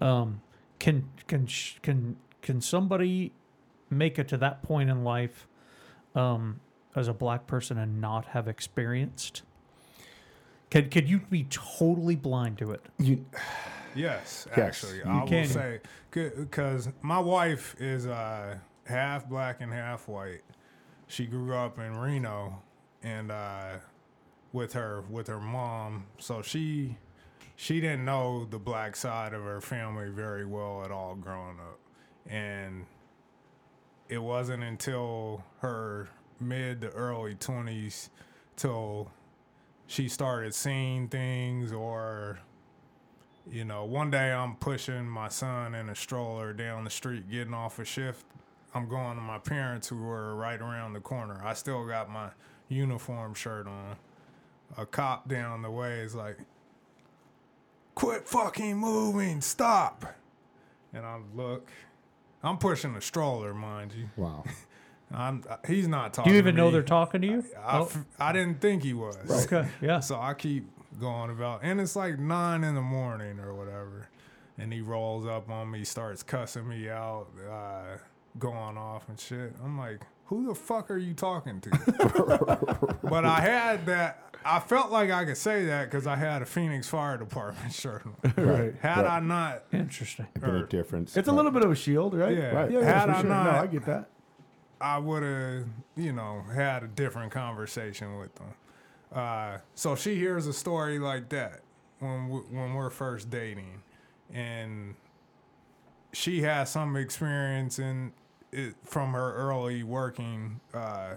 Um, 0.00 0.42
can 0.78 1.08
can 1.26 1.48
can 1.82 2.16
can 2.40 2.60
somebody 2.60 3.32
make 3.90 4.16
it 4.18 4.28
to 4.28 4.36
that 4.36 4.62
point 4.62 4.90
in 4.90 5.02
life 5.02 5.48
um, 6.14 6.60
as 6.98 7.08
a 7.08 7.14
black 7.14 7.46
person 7.46 7.78
and 7.78 8.00
not 8.00 8.26
have 8.26 8.48
experienced? 8.48 9.42
Could 10.70 10.90
could 10.90 11.08
you 11.08 11.20
be 11.30 11.44
totally 11.44 12.16
blind 12.16 12.58
to 12.58 12.72
it? 12.72 12.84
You, 12.98 13.24
Yes, 13.94 14.46
Yes, 14.56 14.58
actually, 14.58 14.98
you 14.98 15.04
I 15.04 15.20
will 15.20 15.28
can. 15.28 15.46
say 15.46 15.80
because 16.10 16.88
my 17.00 17.18
wife 17.18 17.74
is 17.78 18.06
uh, 18.06 18.58
half 18.84 19.28
black 19.28 19.60
and 19.60 19.72
half 19.72 20.08
white. 20.08 20.42
She 21.06 21.24
grew 21.24 21.54
up 21.54 21.78
in 21.78 21.96
Reno, 21.96 22.60
and 23.02 23.30
uh, 23.30 23.76
with 24.52 24.74
her 24.74 25.04
with 25.08 25.26
her 25.28 25.40
mom, 25.40 26.04
so 26.18 26.42
she 26.42 26.98
she 27.56 27.80
didn't 27.80 28.04
know 28.04 28.44
the 28.44 28.58
black 28.58 28.94
side 28.94 29.32
of 29.32 29.42
her 29.42 29.60
family 29.62 30.10
very 30.10 30.44
well 30.44 30.84
at 30.84 30.90
all 30.90 31.14
growing 31.14 31.58
up, 31.60 31.78
and 32.26 32.84
it 34.10 34.18
wasn't 34.18 34.62
until 34.62 35.44
her 35.60 36.08
mid 36.40 36.80
to 36.82 36.90
early 36.90 37.34
twenties 37.34 38.10
till 38.56 39.10
she 39.86 40.08
started 40.08 40.54
seeing 40.54 41.08
things 41.08 41.72
or 41.72 42.38
you 43.50 43.64
know, 43.64 43.84
one 43.84 44.10
day 44.10 44.30
I'm 44.30 44.56
pushing 44.56 45.08
my 45.08 45.28
son 45.28 45.74
in 45.74 45.88
a 45.88 45.94
stroller 45.94 46.52
down 46.52 46.84
the 46.84 46.90
street, 46.90 47.30
getting 47.30 47.54
off 47.54 47.78
a 47.78 47.84
shift. 47.84 48.24
I'm 48.74 48.88
going 48.88 49.16
to 49.16 49.22
my 49.22 49.38
parents 49.38 49.88
who 49.88 49.96
were 49.96 50.34
right 50.34 50.60
around 50.60 50.92
the 50.92 51.00
corner. 51.00 51.40
I 51.42 51.54
still 51.54 51.86
got 51.86 52.10
my 52.10 52.28
uniform 52.68 53.34
shirt 53.34 53.66
on. 53.66 53.96
A 54.76 54.84
cop 54.84 55.28
down 55.28 55.62
the 55.62 55.70
way 55.70 56.00
is 56.00 56.14
like, 56.14 56.38
quit 57.94 58.28
fucking 58.28 58.76
moving, 58.76 59.40
stop. 59.40 60.14
And 60.92 61.06
I 61.06 61.18
look, 61.34 61.70
I'm 62.42 62.58
pushing 62.58 62.94
a 62.96 63.00
stroller, 63.00 63.54
mind 63.54 63.94
you. 63.96 64.10
wow. 64.16 64.44
I'm, 65.12 65.42
he's 65.66 65.88
not 65.88 66.12
talking. 66.12 66.32
Do 66.32 66.32
talking. 66.32 66.32
you 66.34 66.38
even 66.38 66.54
to 66.56 66.60
know 66.60 66.70
they're 66.70 66.82
talking 66.82 67.20
to 67.22 67.26
you? 67.26 67.44
I, 67.64 67.78
Oh, 67.78 67.82
f- 67.84 68.04
I 68.18 68.32
didn't 68.32 68.60
think 68.60 68.82
he 68.82 68.92
was. 68.92 69.16
okay. 69.46 69.68
Yeah. 69.80 70.00
So 70.00 70.20
I 70.20 70.34
keep 70.34 70.66
going 71.00 71.30
about, 71.30 71.60
and 71.62 71.80
it's 71.80 71.96
like 71.96 72.18
nine 72.18 72.62
in 72.64 72.74
the 72.74 72.82
morning 72.82 73.38
or 73.40 73.54
whatever. 73.54 74.08
And 74.58 74.72
he 74.72 74.80
rolls 74.80 75.24
up 75.26 75.48
on 75.50 75.70
me, 75.70 75.84
starts 75.84 76.22
cussing 76.22 76.68
me 76.68 76.88
out, 76.90 77.28
uh, 77.50 77.98
going 78.38 78.76
off 78.76 79.08
and 79.08 79.18
shit. 79.18 79.54
I'm 79.64 79.78
like, 79.78 80.00
who 80.26 80.48
the 80.48 80.54
fuck 80.54 80.90
are 80.90 80.98
you 80.98 81.14
talking 81.14 81.60
to? 81.62 81.70
but 83.04 83.24
I 83.24 83.40
had 83.40 83.86
that. 83.86 84.24
I 84.44 84.60
felt 84.60 84.90
like 84.90 85.10
I 85.10 85.24
could 85.24 85.36
say 85.36 85.66
that 85.66 85.90
because 85.90 86.06
I 86.06 86.16
had 86.16 86.42
a 86.42 86.46
Phoenix 86.46 86.88
Fire 86.88 87.16
Department 87.16 87.72
shirt. 87.74 88.04
on. 88.06 88.16
right. 88.44 88.74
Had 88.80 89.02
Right. 89.02 89.06
I 89.06 89.20
not, 89.20 89.62
Interesting. 89.72 90.26
Been 90.40 90.50
a 90.50 90.58
Or- 90.60 90.66
difference. 90.66 91.16
It's 91.16 91.28
a 91.28 91.32
little 91.32 91.50
bit 91.50 91.64
of 91.64 91.70
a 91.70 91.76
shield, 91.76 92.14
right? 92.14 92.36
Yeah. 92.36 92.50
Right. 92.50 92.70
Yeah, 92.70 92.80
yeah, 92.80 92.84
Had 93.00 93.10
I 93.10 93.20
sure. 93.20 93.30
not- 93.30 93.44
no, 93.52 93.60
I 93.60 93.66
get 93.66 93.84
that. 93.86 94.10
I 94.80 94.98
would 94.98 95.22
have, 95.22 95.64
you 95.96 96.12
know, 96.12 96.42
had 96.54 96.82
a 96.82 96.88
different 96.88 97.32
conversation 97.32 98.18
with 98.18 98.34
them. 98.36 98.54
Uh, 99.12 99.58
so 99.74 99.96
she 99.96 100.14
hears 100.16 100.46
a 100.46 100.52
story 100.52 100.98
like 100.98 101.28
that 101.30 101.60
when 101.98 102.28
we, 102.28 102.38
when 102.40 102.74
we're 102.74 102.90
first 102.90 103.30
dating, 103.30 103.82
and 104.32 104.94
she 106.12 106.42
has 106.42 106.70
some 106.70 106.96
experience 106.96 107.78
in 107.78 108.12
it 108.52 108.74
from 108.84 109.12
her 109.12 109.34
early 109.34 109.82
working, 109.82 110.60
uh, 110.74 111.16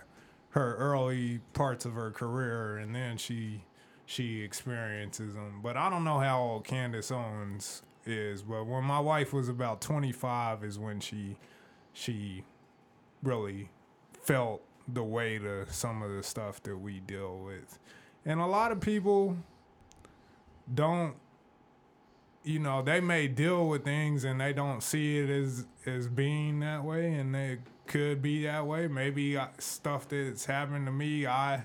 her 0.51 0.75
early 0.75 1.39
parts 1.53 1.85
of 1.85 1.93
her 1.93 2.11
career, 2.11 2.77
and 2.77 2.95
then 2.95 3.17
she 3.17 3.63
she 4.05 4.41
experiences 4.41 5.33
them. 5.33 5.59
But 5.61 5.77
I 5.77 5.89
don't 5.89 6.03
know 6.03 6.19
how 6.19 6.41
old 6.41 6.63
Candace 6.65 7.11
Owens 7.11 7.83
is. 8.05 8.41
But 8.41 8.65
when 8.65 8.83
my 8.83 8.99
wife 8.99 9.33
was 9.33 9.47
about 9.49 9.81
twenty 9.81 10.11
five, 10.11 10.63
is 10.63 10.79
when 10.79 10.99
she 10.99 11.37
she 11.93 12.43
really 13.23 13.69
felt 14.21 14.61
the 14.87 15.03
weight 15.03 15.43
of 15.43 15.71
some 15.73 16.01
of 16.01 16.11
the 16.11 16.23
stuff 16.23 16.61
that 16.63 16.77
we 16.77 16.99
deal 16.99 17.39
with. 17.39 17.79
And 18.25 18.39
a 18.39 18.45
lot 18.45 18.71
of 18.71 18.79
people 18.79 19.37
don't 20.73 21.15
you 22.43 22.57
know, 22.57 22.81
they 22.81 22.99
may 22.99 23.27
deal 23.27 23.67
with 23.67 23.83
things 23.83 24.23
and 24.23 24.41
they 24.41 24.51
don't 24.51 24.81
see 24.81 25.19
it 25.19 25.29
as 25.29 25.65
as 25.85 26.07
being 26.07 26.59
that 26.61 26.83
way 26.83 27.13
and 27.13 27.35
it 27.35 27.59
could 27.87 28.21
be 28.21 28.43
that 28.43 28.65
way. 28.65 28.87
Maybe 28.87 29.37
uh, 29.37 29.47
stuff 29.59 30.07
that's 30.07 30.45
happened 30.45 30.85
to 30.87 30.91
me 30.91 31.25
I 31.25 31.63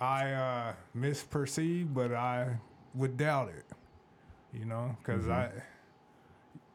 I 0.00 0.32
uh 0.32 0.72
misperceive, 0.96 1.92
but 1.92 2.12
I 2.12 2.58
would 2.94 3.16
doubt 3.16 3.50
it. 3.50 3.66
You 4.52 4.64
know, 4.64 4.96
because 4.98 5.28
I 5.28 5.50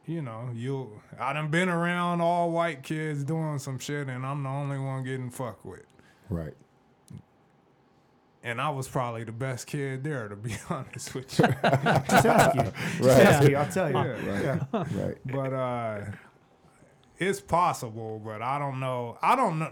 you 0.06 0.22
know, 0.22 0.50
you 0.54 1.00
I 1.18 1.32
done 1.32 1.48
been 1.50 1.68
around 1.68 2.20
all 2.20 2.50
white 2.50 2.82
kids 2.82 3.24
doing 3.24 3.58
some 3.58 3.78
shit 3.78 4.08
and 4.08 4.24
I'm 4.24 4.42
the 4.42 4.48
only 4.48 4.78
one 4.78 5.02
getting 5.04 5.30
fucked 5.30 5.64
with. 5.66 5.84
right. 6.28 6.54
And 8.42 8.60
I 8.60 8.70
was 8.70 8.86
probably 8.86 9.24
the 9.24 9.32
best 9.32 9.66
kid 9.66 10.04
there 10.04 10.28
to 10.28 10.36
be 10.36 10.54
honest 10.70 11.14
with 11.16 11.36
you. 11.38 11.46
Just 11.46 11.64
ask 11.64 12.54
you. 12.54 12.62
Just 12.98 13.00
Right. 13.00 13.26
ask 13.26 13.48
you. 13.48 13.56
I'll 13.56 13.68
tell 13.68 13.90
you. 13.90 13.96
Yeah. 14.24 14.64
Right. 14.72 14.92
right. 14.94 15.16
but 15.24 15.52
uh 15.52 16.00
it's 17.18 17.40
possible, 17.40 18.20
but 18.24 18.42
I 18.42 18.58
don't 18.58 18.78
know. 18.78 19.18
I 19.22 19.34
don't 19.36 19.58
know. 19.58 19.70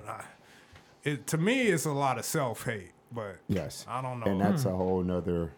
It 1.05 1.27
to 1.29 1.39
me 1.39 1.63
it's 1.69 1.85
a 1.85 1.93
lot 1.93 2.19
of 2.19 2.25
self-hate, 2.25 2.91
but 3.13 3.37
Yes. 3.49 3.85
I 3.89 4.03
don't 4.03 4.19
know. 4.19 4.27
And 4.27 4.41
that's 4.41 4.65
a 4.65 4.71
whole 4.75 5.03
nother 5.05 5.53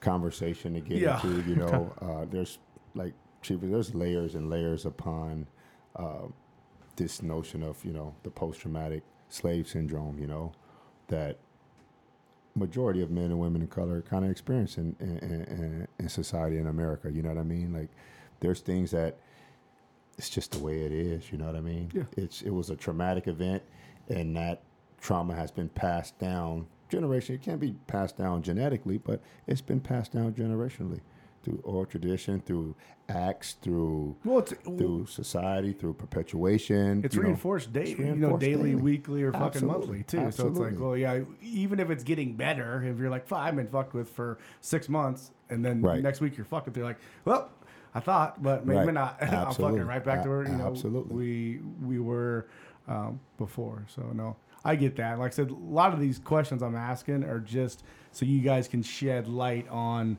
conversation 0.00 0.72
to 0.74 0.80
get 0.80 0.98
Yeah. 1.02 1.20
into. 1.22 1.42
You 1.50 1.56
know, 1.56 1.92
uh, 2.00 2.24
there's 2.30 2.58
like 2.94 3.12
Chief, 3.42 3.60
there's 3.62 3.94
layers 3.94 4.34
and 4.34 4.50
layers 4.50 4.84
upon 4.84 5.46
uh, 5.96 6.26
this 6.96 7.22
notion 7.22 7.62
of 7.62 7.84
you 7.84 7.92
know 7.92 8.14
the 8.22 8.30
post 8.30 8.60
traumatic 8.60 9.02
slave 9.28 9.68
syndrome. 9.68 10.18
You 10.18 10.26
know 10.26 10.52
that 11.08 11.38
majority 12.54 13.00
of 13.02 13.10
men 13.10 13.26
and 13.26 13.38
women 13.38 13.62
of 13.62 13.70
color 13.70 14.02
kind 14.02 14.24
of 14.24 14.30
experience 14.30 14.76
in 14.76 14.96
in, 15.00 15.18
in 15.18 15.88
in 15.98 16.08
society 16.08 16.58
in 16.58 16.66
America. 16.66 17.10
You 17.10 17.22
know 17.22 17.30
what 17.30 17.38
I 17.38 17.44
mean? 17.44 17.72
Like, 17.72 17.88
there's 18.40 18.60
things 18.60 18.90
that 18.90 19.16
it's 20.16 20.28
just 20.28 20.52
the 20.52 20.58
way 20.58 20.80
it 20.80 20.92
is. 20.92 21.30
You 21.30 21.38
know 21.38 21.46
what 21.46 21.56
I 21.56 21.60
mean? 21.60 21.90
Yeah. 21.94 22.04
It's 22.16 22.42
it 22.42 22.50
was 22.50 22.70
a 22.70 22.76
traumatic 22.76 23.28
event, 23.28 23.62
and 24.08 24.36
that 24.36 24.62
trauma 25.00 25.34
has 25.34 25.50
been 25.52 25.68
passed 25.68 26.18
down 26.18 26.66
generation. 26.88 27.36
It 27.36 27.42
can't 27.42 27.60
be 27.60 27.76
passed 27.86 28.16
down 28.16 28.42
genetically, 28.42 28.98
but 28.98 29.20
it's 29.46 29.60
been 29.60 29.80
passed 29.80 30.12
down 30.12 30.34
generationally 30.34 31.00
through 31.48 31.60
oral 31.64 31.86
tradition, 31.86 32.40
through 32.40 32.74
acts, 33.08 33.54
through 33.62 34.16
Well, 34.24 34.38
it's 34.40 34.52
through 34.52 35.06
society, 35.06 35.72
through 35.72 35.94
perpetuation. 35.94 37.02
it's 37.04 37.16
know. 37.16 37.22
reinforced 37.22 37.72
daily, 37.72 38.06
you 38.06 38.14
know, 38.16 38.36
daily, 38.36 38.70
daily. 38.70 38.74
weekly, 38.76 39.22
or 39.22 39.32
fucking 39.32 39.66
monthly 39.66 40.02
too. 40.02 40.30
So 40.30 40.48
it's 40.48 40.58
like, 40.58 40.78
well, 40.78 40.96
yeah, 40.96 41.20
even 41.40 41.80
if 41.80 41.90
it's 41.90 42.04
getting 42.04 42.34
better, 42.34 42.82
if 42.84 42.98
you're 42.98 43.10
like, 43.10 43.26
"Fuck, 43.26 43.38
I've 43.38 43.56
been 43.56 43.68
fucked 43.68 43.94
with 43.94 44.10
for 44.10 44.38
six 44.60 44.88
months, 44.88 45.30
and 45.48 45.64
then 45.64 45.80
Right. 45.80 46.02
next 46.02 46.20
week 46.20 46.36
you're 46.36 46.44
fucked 46.46 46.66
with, 46.66 46.76
you're 46.76 46.86
like, 46.86 46.98
well, 47.24 47.50
I 47.94 48.00
thought, 48.00 48.42
but 48.42 48.66
maybe 48.66 48.78
Right. 48.78 48.94
not. 48.94 49.22
I'm 49.22 49.54
fucking 49.54 49.86
right 49.86 50.04
back 50.04 50.22
to 50.24 50.28
where 50.28 50.42
you 50.44 50.54
know 50.56 50.66
Absolutely. 50.68 51.14
we 51.16 51.60
we 51.82 51.98
were 51.98 52.46
um, 52.86 53.20
before. 53.38 53.84
So 53.88 54.02
no, 54.14 54.36
I 54.64 54.76
get 54.76 54.96
that. 54.96 55.18
Like 55.18 55.32
I 55.32 55.34
said, 55.34 55.50
a 55.50 55.54
lot 55.54 55.94
of 55.94 56.00
these 56.00 56.18
questions 56.18 56.62
I'm 56.62 56.76
asking 56.76 57.24
are 57.24 57.40
just 57.40 57.84
so 58.12 58.26
you 58.26 58.40
guys 58.40 58.68
can 58.68 58.82
shed 58.82 59.28
light 59.28 59.66
on 59.68 60.18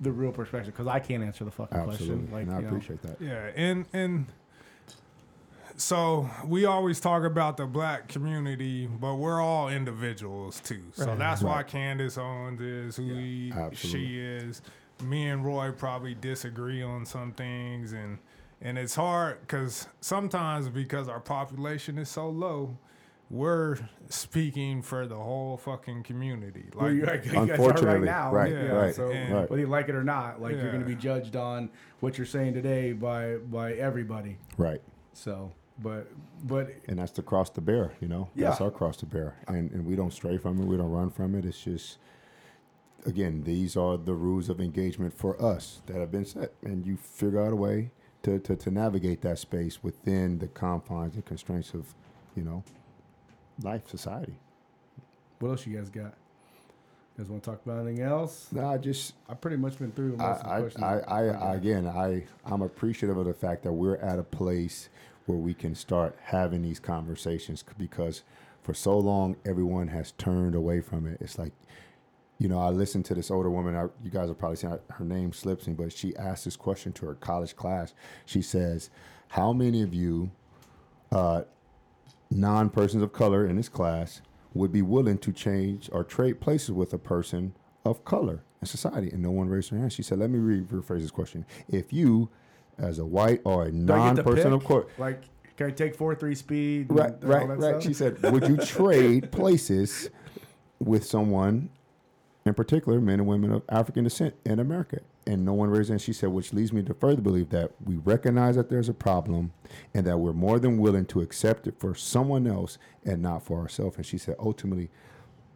the 0.00 0.10
real 0.12 0.32
perspective 0.32 0.72
because 0.74 0.86
I 0.86 0.98
can't 0.98 1.22
answer 1.22 1.44
the 1.44 1.50
fucking 1.50 1.76
Absolutely, 1.76 2.26
question. 2.26 2.32
Like, 2.32 2.42
and 2.46 2.54
I 2.54 2.56
you 2.56 2.62
know, 2.62 2.68
appreciate 2.68 3.02
that. 3.02 3.20
Yeah, 3.20 3.50
and 3.54 3.84
and 3.92 4.26
so 5.76 6.28
we 6.46 6.64
always 6.66 7.00
talk 7.00 7.24
about 7.24 7.56
the 7.56 7.66
black 7.66 8.08
community, 8.08 8.86
but 8.86 9.14
we're 9.16 9.40
all 9.40 9.68
individuals 9.68 10.60
too. 10.60 10.82
So 10.94 11.06
Right. 11.06 11.18
that's 11.18 11.42
why 11.42 11.62
Candace 11.62 12.18
Owens 12.18 12.60
is 12.60 12.96
who 12.96 13.14
he, 13.14 13.52
she 13.72 14.18
is. 14.20 14.60
Me 15.02 15.28
and 15.28 15.44
Roy 15.44 15.70
probably 15.72 16.14
disagree 16.14 16.82
on 16.82 17.06
some 17.06 17.32
things, 17.32 17.92
and 17.92 18.18
and 18.60 18.76
it's 18.76 18.94
hard 18.94 19.40
because 19.40 19.88
sometimes 20.02 20.68
because 20.68 21.08
our 21.08 21.20
population 21.20 21.96
is 21.96 22.10
so 22.10 22.28
low, 22.28 22.76
we're 23.30 23.78
speaking 24.08 24.82
for 24.82 25.06
the 25.06 25.14
whole 25.16 25.56
fucking 25.56 26.02
community. 26.02 26.64
Like 26.74 26.82
Well, 26.82 26.92
you, 26.92 27.00
you 27.00 27.46
guys 27.46 27.58
are 27.60 27.86
right 27.86 28.00
now, 28.02 28.32
right, 28.32 28.52
yeah, 28.52 28.58
right, 28.66 28.94
So 28.94 29.10
and- 29.10 29.32
right. 29.32 29.48
whether 29.48 29.62
you 29.62 29.68
like 29.68 29.88
it 29.88 29.94
or 29.94 30.02
not, 30.02 30.42
like 30.42 30.56
you're 30.56 30.70
going 30.72 30.82
to 30.82 30.86
be 30.88 30.96
judged 30.96 31.36
on 31.36 31.70
what 32.00 32.18
you're 32.18 32.26
saying 32.26 32.54
today 32.54 32.92
by 32.92 33.36
by 33.36 33.74
everybody. 33.74 34.36
Right. 34.58 34.82
So, 35.12 35.52
but 35.78 36.08
but 36.44 36.72
and 36.88 36.98
that's 36.98 37.12
the 37.12 37.22
cross 37.22 37.50
to 37.50 37.60
bear. 37.60 37.92
You 38.00 38.08
know, 38.08 38.28
that's 38.34 38.60
our 38.60 38.70
cross 38.70 38.96
to 38.98 39.06
bear, 39.06 39.36
and 39.46 39.70
and 39.70 39.86
we 39.86 39.94
don't 39.94 40.12
stray 40.12 40.36
from 40.36 40.60
it. 40.60 40.64
We 40.66 40.76
don't 40.76 40.90
run 40.90 41.10
from 41.10 41.34
it. 41.36 41.44
It's 41.44 41.62
just, 41.62 41.98
again, 43.06 43.44
these 43.44 43.76
are 43.76 43.96
the 43.96 44.14
rules 44.14 44.48
of 44.48 44.60
engagement 44.60 45.16
for 45.16 45.40
us 45.40 45.82
that 45.86 45.96
have 45.96 46.10
been 46.10 46.24
set, 46.24 46.52
and 46.62 46.84
you 46.84 46.96
figure 46.96 47.40
out 47.40 47.52
a 47.52 47.56
way 47.56 47.92
to 48.22 48.38
to, 48.40 48.56
to 48.56 48.70
navigate 48.72 49.20
that 49.22 49.38
space 49.38 49.82
within 49.84 50.38
the 50.38 50.48
confines 50.48 51.14
and 51.14 51.24
constraints 51.24 51.74
of, 51.74 51.94
you 52.34 52.42
know, 52.42 52.62
life, 53.62 53.88
society. 53.88 54.34
what 55.38 55.50
else 55.50 55.66
you 55.66 55.76
guys 55.76 55.88
got? 55.88 56.14
You 57.16 57.24
guys 57.24 57.28
want 57.28 57.42
to 57.42 57.50
talk 57.50 57.60
about 57.64 57.86
anything 57.86 58.02
else? 58.04 58.48
No, 58.52 58.66
I 58.66 58.78
just 58.78 59.14
I've 59.28 59.40
pretty 59.40 59.56
much 59.56 59.78
been 59.78 59.92
through 59.92 60.16
most 60.16 60.40
of 60.40 60.44
the 60.44 60.50
I, 60.52 60.60
questions. 60.60 60.84
I, 60.84 60.98
I, 61.00 61.22
I, 61.26 61.54
again, 61.54 61.86
I, 61.86 62.24
I'm 62.44 62.62
appreciative 62.62 63.16
of 63.16 63.26
the 63.26 63.34
fact 63.34 63.62
that 63.64 63.72
we're 63.72 63.96
at 63.96 64.18
a 64.18 64.22
place 64.22 64.88
where 65.26 65.38
we 65.38 65.54
can 65.54 65.74
start 65.74 66.16
having 66.22 66.62
these 66.62 66.80
conversations 66.80 67.64
because 67.78 68.22
for 68.62 68.74
so 68.74 68.98
long 68.98 69.36
everyone 69.44 69.88
has 69.88 70.12
turned 70.12 70.54
away 70.54 70.80
from 70.80 71.06
it. 71.06 71.18
It's 71.20 71.38
like, 71.38 71.52
you 72.38 72.48
know, 72.48 72.58
I 72.58 72.70
listened 72.70 73.04
to 73.06 73.14
this 73.14 73.30
older 73.30 73.50
woman. 73.50 73.76
I, 73.76 73.82
you 74.02 74.10
guys 74.10 74.30
are 74.30 74.34
probably 74.34 74.58
her, 74.68 74.80
her 74.90 75.04
name 75.04 75.32
slips 75.32 75.66
me, 75.66 75.74
but 75.74 75.92
she 75.92 76.16
asked 76.16 76.46
this 76.46 76.56
question 76.56 76.92
to 76.94 77.06
her 77.06 77.14
college 77.14 77.54
class. 77.54 77.92
She 78.24 78.40
says, 78.40 78.88
"How 79.28 79.52
many 79.52 79.82
of 79.82 79.92
you, 79.92 80.30
uh, 81.12 81.42
non-persons 82.30 83.02
of 83.02 83.12
color 83.12 83.46
in 83.46 83.56
this 83.56 83.68
class, 83.68 84.22
would 84.54 84.72
be 84.72 84.82
willing 84.82 85.18
to 85.18 85.32
change 85.32 85.88
or 85.92 86.02
trade 86.04 86.40
places 86.40 86.72
with 86.72 86.92
a 86.92 86.98
person 86.98 87.54
of 87.84 88.04
color 88.04 88.42
in 88.60 88.66
society?" 88.66 89.10
And 89.10 89.22
no 89.22 89.30
one 89.30 89.48
raised 89.48 89.70
their 89.72 89.78
hand. 89.78 89.92
She 89.92 90.02
said, 90.02 90.18
"Let 90.18 90.30
me 90.30 90.38
re- 90.38 90.60
rephrase 90.62 91.00
this 91.00 91.10
question: 91.10 91.44
If 91.68 91.92
you, 91.92 92.28
as 92.78 92.98
a 92.98 93.04
white 93.04 93.40
or 93.44 93.64
a 93.64 93.70
Do 93.72 93.92
I 93.92 94.08
get 94.08 94.16
to 94.16 94.22
non-person 94.22 94.52
of 94.52 94.64
color, 94.64 94.86
Like, 94.98 95.22
can 95.56 95.66
I 95.66 95.70
take 95.70 95.94
four 95.94 96.14
three 96.14 96.34
speed? 96.34 96.86
Right, 96.90 97.14
right, 97.22 97.46
right. 97.48 97.58
stuff? 97.60 97.82
She 97.82 97.92
said, 97.92 98.22
"Would 98.22 98.48
you 98.48 98.56
trade 98.56 99.30
places 99.32 100.08
with 100.78 101.04
someone, 101.04 101.70
in 102.46 102.54
particular, 102.54 103.00
men 103.00 103.20
and 103.20 103.28
women 103.28 103.52
of 103.52 103.62
African 103.68 104.04
descent 104.04 104.34
in 104.44 104.58
America?" 104.58 105.00
And 105.26 105.44
no 105.44 105.52
one 105.52 105.68
raised 105.68 105.90
their 105.90 105.94
hand. 105.94 106.00
She 106.00 106.14
said, 106.14 106.30
which 106.30 106.52
leads 106.52 106.72
me 106.72 106.82
to 106.82 106.94
further 106.94 107.20
believe 107.20 107.50
that 107.50 107.72
we 107.84 107.96
recognize 107.96 108.56
that 108.56 108.70
there's 108.70 108.88
a 108.88 108.94
problem, 108.94 109.52
and 109.92 110.06
that 110.06 110.18
we're 110.18 110.32
more 110.32 110.58
than 110.58 110.78
willing 110.78 111.04
to 111.06 111.20
accept 111.20 111.66
it 111.66 111.78
for 111.78 111.94
someone 111.94 112.46
else 112.46 112.78
and 113.04 113.20
not 113.20 113.44
for 113.44 113.60
ourselves. 113.60 113.96
And 113.96 114.06
she 114.06 114.16
said, 114.16 114.36
ultimately, 114.38 114.90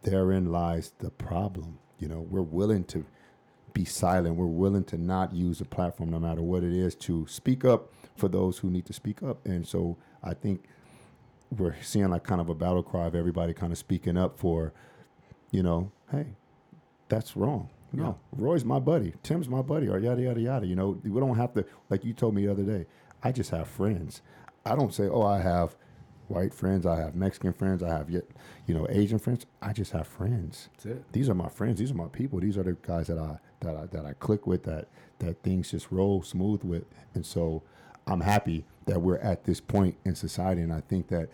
therein 0.03 0.51
lies 0.51 0.93
the 0.99 1.09
problem. 1.09 1.79
You 1.97 2.07
know, 2.07 2.19
we're 2.19 2.41
willing 2.43 2.83
to 2.85 3.05
be 3.73 3.85
silent. 3.85 4.35
We're 4.35 4.45
willing 4.45 4.83
to 4.85 4.97
not 4.97 5.33
use 5.33 5.59
a 5.61 5.65
platform, 5.65 6.11
no 6.11 6.19
matter 6.19 6.43
what 6.43 6.63
it 6.63 6.71
is, 6.71 6.93
to 6.95 7.25
speak 7.27 7.65
up 7.65 7.91
for 8.15 8.27
those 8.27 8.59
who 8.59 8.69
need 8.69 8.85
to 8.85 8.93
speak 8.93 9.23
up. 9.23 9.45
And 9.45 9.67
so 9.67 9.97
I 10.23 10.35
think 10.35 10.65
we're 11.57 11.75
seeing 11.81 12.09
like 12.09 12.23
kind 12.23 12.39
of 12.39 12.49
a 12.49 12.55
battle 12.55 12.83
cry 12.83 13.07
of 13.07 13.15
everybody 13.15 13.53
kind 13.53 13.71
of 13.71 13.77
speaking 13.77 14.15
up 14.15 14.37
for, 14.37 14.73
you 15.51 15.63
know, 15.63 15.91
hey, 16.11 16.27
that's 17.09 17.35
wrong. 17.35 17.69
No, 18.03 18.17
Roy's 18.35 18.65
my 18.65 18.79
buddy. 18.79 19.13
Tim's 19.23 19.47
my 19.49 19.61
buddy, 19.61 19.87
or 19.87 19.99
yada 19.99 20.21
yada 20.21 20.39
yada. 20.41 20.65
You 20.67 20.75
know, 20.75 20.99
we 21.03 21.19
don't 21.19 21.35
have 21.35 21.53
to 21.53 21.65
like 21.89 22.03
you 22.05 22.13
told 22.13 22.35
me 22.35 22.45
the 22.45 22.51
other 22.51 22.63
day. 22.63 22.85
I 23.23 23.31
just 23.31 23.49
have 23.51 23.67
friends. 23.67 24.21
I 24.65 24.75
don't 24.75 24.93
say, 24.93 25.07
oh, 25.07 25.21
I 25.23 25.39
have 25.41 25.75
white 26.27 26.53
friends, 26.53 26.85
I 26.87 26.97
have 26.99 27.13
Mexican 27.15 27.53
friends, 27.53 27.83
I 27.83 27.89
have 27.89 28.09
yet, 28.09 28.23
you 28.65 28.73
know, 28.73 28.87
Asian 28.89 29.19
friends. 29.19 29.45
I 29.61 29.73
just 29.73 29.91
have 29.91 30.07
friends 30.07 30.69
That's 30.73 30.85
it. 30.87 31.11
these 31.11 31.29
are 31.29 31.35
my 31.35 31.49
friends. 31.49 31.77
These 31.79 31.91
are 31.91 31.95
my 31.95 32.07
people. 32.07 32.39
These 32.39 32.57
are 32.57 32.63
the 32.63 32.73
guys 32.81 33.07
that 33.07 33.19
I 33.19 33.37
that 33.61 33.75
I 33.75 33.85
that 33.87 34.05
I 34.05 34.13
click 34.13 34.47
with. 34.47 34.63
That 34.63 34.87
that 35.19 35.43
things 35.43 35.71
just 35.71 35.91
roll 35.91 36.23
smooth 36.23 36.63
with. 36.63 36.85
And 37.13 37.25
so 37.25 37.61
I'm 38.07 38.21
happy 38.21 38.65
that 38.85 39.01
we're 39.01 39.17
at 39.19 39.45
this 39.45 39.61
point 39.61 39.97
in 40.03 40.15
society. 40.15 40.61
And 40.61 40.73
I 40.73 40.81
think 40.81 41.07
that 41.09 41.29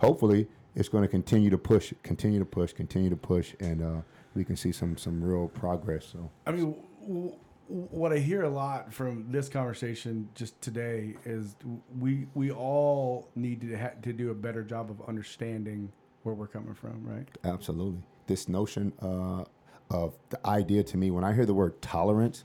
hopefully 0.00 0.48
it's 0.74 0.88
going 0.88 1.02
to 1.02 1.08
continue 1.08 1.50
to 1.50 1.58
push, 1.58 1.92
continue 2.02 2.38
to 2.38 2.44
push, 2.44 2.72
continue 2.72 3.10
to 3.10 3.16
push, 3.16 3.54
and 3.60 3.82
uh, 3.82 4.00
we 4.36 4.44
can 4.44 4.54
see 4.54 4.70
some 4.70 4.96
some 4.96 5.24
real 5.24 5.48
progress. 5.48 6.04
So 6.06 6.30
I 6.46 6.52
mean, 6.52 6.76
w- 7.02 7.32
w- 7.68 7.88
what 7.90 8.12
I 8.12 8.18
hear 8.18 8.42
a 8.42 8.48
lot 8.48 8.92
from 8.92 9.24
this 9.30 9.48
conversation 9.48 10.28
just 10.34 10.60
today 10.60 11.16
is 11.24 11.56
we 11.98 12.26
we 12.34 12.52
all 12.52 13.28
need 13.34 13.62
to 13.62 13.76
ha- 13.76 13.96
to 14.02 14.12
do 14.12 14.30
a 14.30 14.34
better 14.34 14.62
job 14.62 14.90
of 14.90 15.00
understanding 15.08 15.90
where 16.22 16.34
we're 16.34 16.46
coming 16.46 16.74
from, 16.74 17.02
right? 17.04 17.26
Absolutely. 17.44 18.02
This 18.26 18.48
notion 18.48 18.92
uh, 19.00 19.44
of 19.90 20.16
the 20.28 20.46
idea 20.46 20.82
to 20.84 20.96
me, 20.96 21.10
when 21.10 21.24
I 21.24 21.32
hear 21.32 21.46
the 21.46 21.54
word 21.54 21.80
tolerance, 21.80 22.44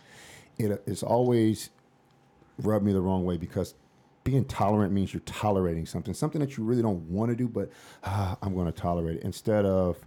it, 0.58 0.82
it's 0.86 1.03
always 1.03 1.72
rubbed 2.60 2.86
me 2.86 2.94
the 2.94 3.02
wrong 3.02 3.26
way 3.26 3.38
because 3.38 3.74
being 4.24 4.45
tolerant 4.45 4.94
means 4.94 5.14
you're 5.16 5.22
tolerating 5.22 5.88
something, 5.88 6.14
something 6.14 6.40
that 6.42 6.56
you 6.56 6.64
really 6.64 6.84
don't 6.84 7.02
want 7.10 7.32
to 7.32 7.36
do, 7.36 7.48
but 7.48 7.72
ah, 8.03 8.38
I'm 8.44 8.53
going 8.53 8.68
to 8.68 8.72
tolerate 8.72 9.18
it. 9.18 9.24
Instead 9.24 9.66
of 9.66 9.98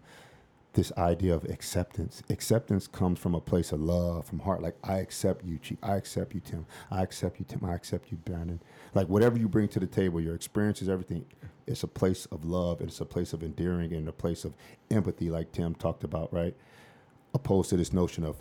this 0.75 0.93
idea 0.99 1.35
of 1.35 1.45
acceptance. 1.45 2.23
Acceptance 2.31 2.87
comes 2.87 3.19
from 3.19 3.35
a 3.35 3.41
place 3.41 3.73
of 3.73 3.81
love, 3.81 4.27
from 4.27 4.41
heart. 4.41 4.63
Like 4.63 4.77
I 4.85 4.99
accept 4.99 5.45
you, 5.45 5.59
Chief. 5.59 5.79
I 5.83 5.97
accept 5.97 6.35
you, 6.35 6.41
Tim. 6.41 6.67
I 6.91 7.03
accept 7.03 7.39
you, 7.39 7.47
Tim. 7.49 7.65
I 7.65 7.75
accept 7.75 8.11
you, 8.11 8.19
Brandon. 8.19 8.61
Like 8.95 9.09
whatever 9.09 9.39
you 9.39 9.49
bring 9.49 9.69
to 9.69 9.81
the 9.81 9.87
table, 9.87 10.21
your 10.21 10.35
experiences, 10.35 10.89
everything. 10.89 11.25
It's 11.67 11.83
a 11.83 11.89
place 11.89 12.27
of 12.27 12.45
love. 12.45 12.81
And 12.81 12.91
it's 12.91 13.01
a 13.01 13.07
place 13.07 13.33
of 13.33 13.43
endearing 13.43 13.93
and 13.93 14.09
a 14.09 14.13
place 14.13 14.45
of 14.45 14.55
empathy, 14.91 15.31
like 15.31 15.53
Tim 15.53 15.75
talked 15.75 16.05
about, 16.05 16.33
right? 16.33 16.55
Opposed 17.33 17.71
to 17.71 17.77
this 17.77 17.93
notion 17.93 18.25
of 18.25 18.37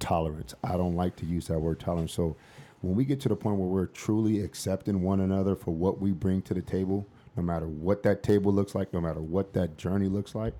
tolerance. 0.00 0.54
I 0.64 0.76
don't 0.76 0.96
like 0.96 1.16
to 1.16 1.26
use 1.26 1.46
that 1.48 1.58
word 1.58 1.80
tolerance. 1.80 2.12
So 2.12 2.36
when 2.80 2.94
we 2.94 3.04
get 3.04 3.20
to 3.20 3.28
the 3.28 3.36
point 3.36 3.56
where 3.56 3.68
we're 3.68 3.86
truly 3.86 4.40
accepting 4.40 5.02
one 5.02 5.20
another 5.20 5.54
for 5.56 5.70
what 5.70 6.00
we 6.00 6.12
bring 6.12 6.42
to 6.42 6.54
the 6.54 6.62
table, 6.62 7.06
no 7.36 7.42
matter 7.42 7.66
what 7.66 8.02
that 8.02 8.22
table 8.22 8.52
looks 8.52 8.74
like, 8.74 8.92
no 8.92 9.00
matter 9.00 9.20
what 9.20 9.52
that 9.54 9.76
journey 9.76 10.08
looks 10.08 10.34
like, 10.34 10.54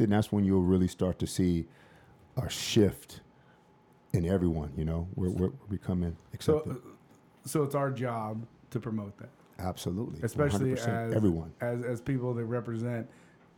then 0.00 0.08
that's 0.10 0.32
when 0.32 0.44
you'll 0.44 0.62
really 0.62 0.88
start 0.88 1.18
to 1.18 1.26
see 1.26 1.66
a 2.42 2.48
shift 2.48 3.20
in 4.14 4.24
everyone. 4.26 4.72
You 4.76 4.86
know, 4.86 5.06
we're, 5.14 5.28
we're 5.30 5.48
becoming 5.68 6.16
So, 6.38 6.56
accepted. 6.56 6.76
Uh, 6.76 6.88
so 7.44 7.62
it's 7.62 7.74
our 7.74 7.90
job 7.90 8.46
to 8.70 8.80
promote 8.80 9.16
that, 9.18 9.28
Absolutely, 9.58 10.20
especially 10.22 10.70
100%. 10.72 11.08
as 11.08 11.14
everyone. 11.14 11.52
as 11.60 11.82
as 11.82 12.00
people 12.00 12.32
that 12.34 12.44
represent 12.46 13.06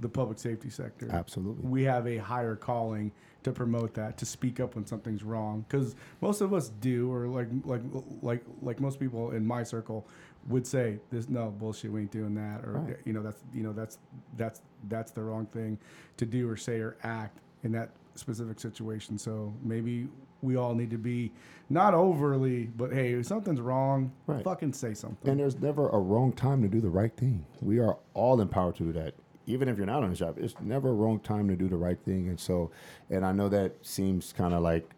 the 0.00 0.08
public 0.08 0.38
safety 0.38 0.68
sector. 0.70 1.08
Absolutely. 1.12 1.64
we 1.68 1.84
have 1.84 2.06
a 2.08 2.16
higher 2.16 2.56
calling 2.56 3.12
to 3.44 3.52
promote 3.52 3.94
that 3.94 4.16
to 4.18 4.26
speak 4.26 4.58
up 4.58 4.74
when 4.74 4.84
something's 4.86 5.22
wrong 5.22 5.64
because 5.68 5.94
most 6.20 6.40
of 6.40 6.52
us 6.52 6.70
do 6.80 7.12
or 7.12 7.28
like 7.28 7.48
like 7.64 7.82
like 8.20 8.42
like 8.62 8.80
most 8.80 8.98
people 8.98 9.30
in 9.32 9.46
my 9.46 9.62
circle 9.62 10.06
would 10.48 10.66
say 10.66 10.98
this 11.10 11.28
no 11.28 11.50
bullshit 11.50 11.92
we 11.92 12.00
ain't 12.02 12.10
doing 12.10 12.34
that 12.34 12.64
or 12.64 12.72
Right. 12.80 12.96
you 13.04 13.12
know 13.12 13.22
that's 13.22 13.42
you 13.54 13.62
know 13.62 13.72
that's 13.72 13.98
that's 14.36 14.60
that's 14.88 15.12
the 15.12 15.22
wrong 15.22 15.46
thing 15.46 15.78
to 16.16 16.26
do 16.26 16.48
or 16.48 16.56
say 16.56 16.80
or 16.80 16.96
act 17.04 17.38
in 17.62 17.70
that 17.72 17.90
specific 18.14 18.58
situation. 18.60 19.16
So 19.16 19.54
maybe 19.62 20.08
we 20.42 20.56
all 20.56 20.74
need 20.74 20.90
to 20.90 20.98
be 20.98 21.30
not 21.70 21.94
overly, 21.94 22.64
but 22.76 22.92
hey, 22.92 23.12
if 23.12 23.26
something's 23.26 23.60
wrong, 23.60 24.10
Right. 24.26 24.42
fucking 24.42 24.72
say 24.72 24.92
something. 24.94 25.30
And 25.30 25.38
there's 25.40 25.58
never 25.60 25.88
a 25.90 25.98
wrong 25.98 26.32
time 26.32 26.60
to 26.62 26.68
do 26.68 26.80
the 26.80 26.90
right 26.90 27.14
thing. 27.16 27.46
We 27.62 27.78
are 27.78 27.96
all 28.14 28.40
empowered 28.40 28.74
to 28.76 28.82
do 28.84 28.92
that. 28.94 29.14
Even 29.46 29.68
if 29.68 29.76
you're 29.76 29.86
not 29.86 30.02
on 30.02 30.10
the 30.10 30.16
job, 30.16 30.36
it's 30.38 30.54
never 30.60 30.88
a 30.88 30.92
wrong 30.92 31.20
time 31.20 31.46
to 31.48 31.56
do 31.56 31.68
the 31.68 31.76
right 31.76 31.98
thing. 32.04 32.28
And 32.28 32.38
so, 32.38 32.70
and 33.08 33.24
I 33.24 33.30
know 33.32 33.48
that 33.48 33.74
seems 33.86 34.32
kind 34.32 34.52
of 34.52 34.62
like 34.62 34.90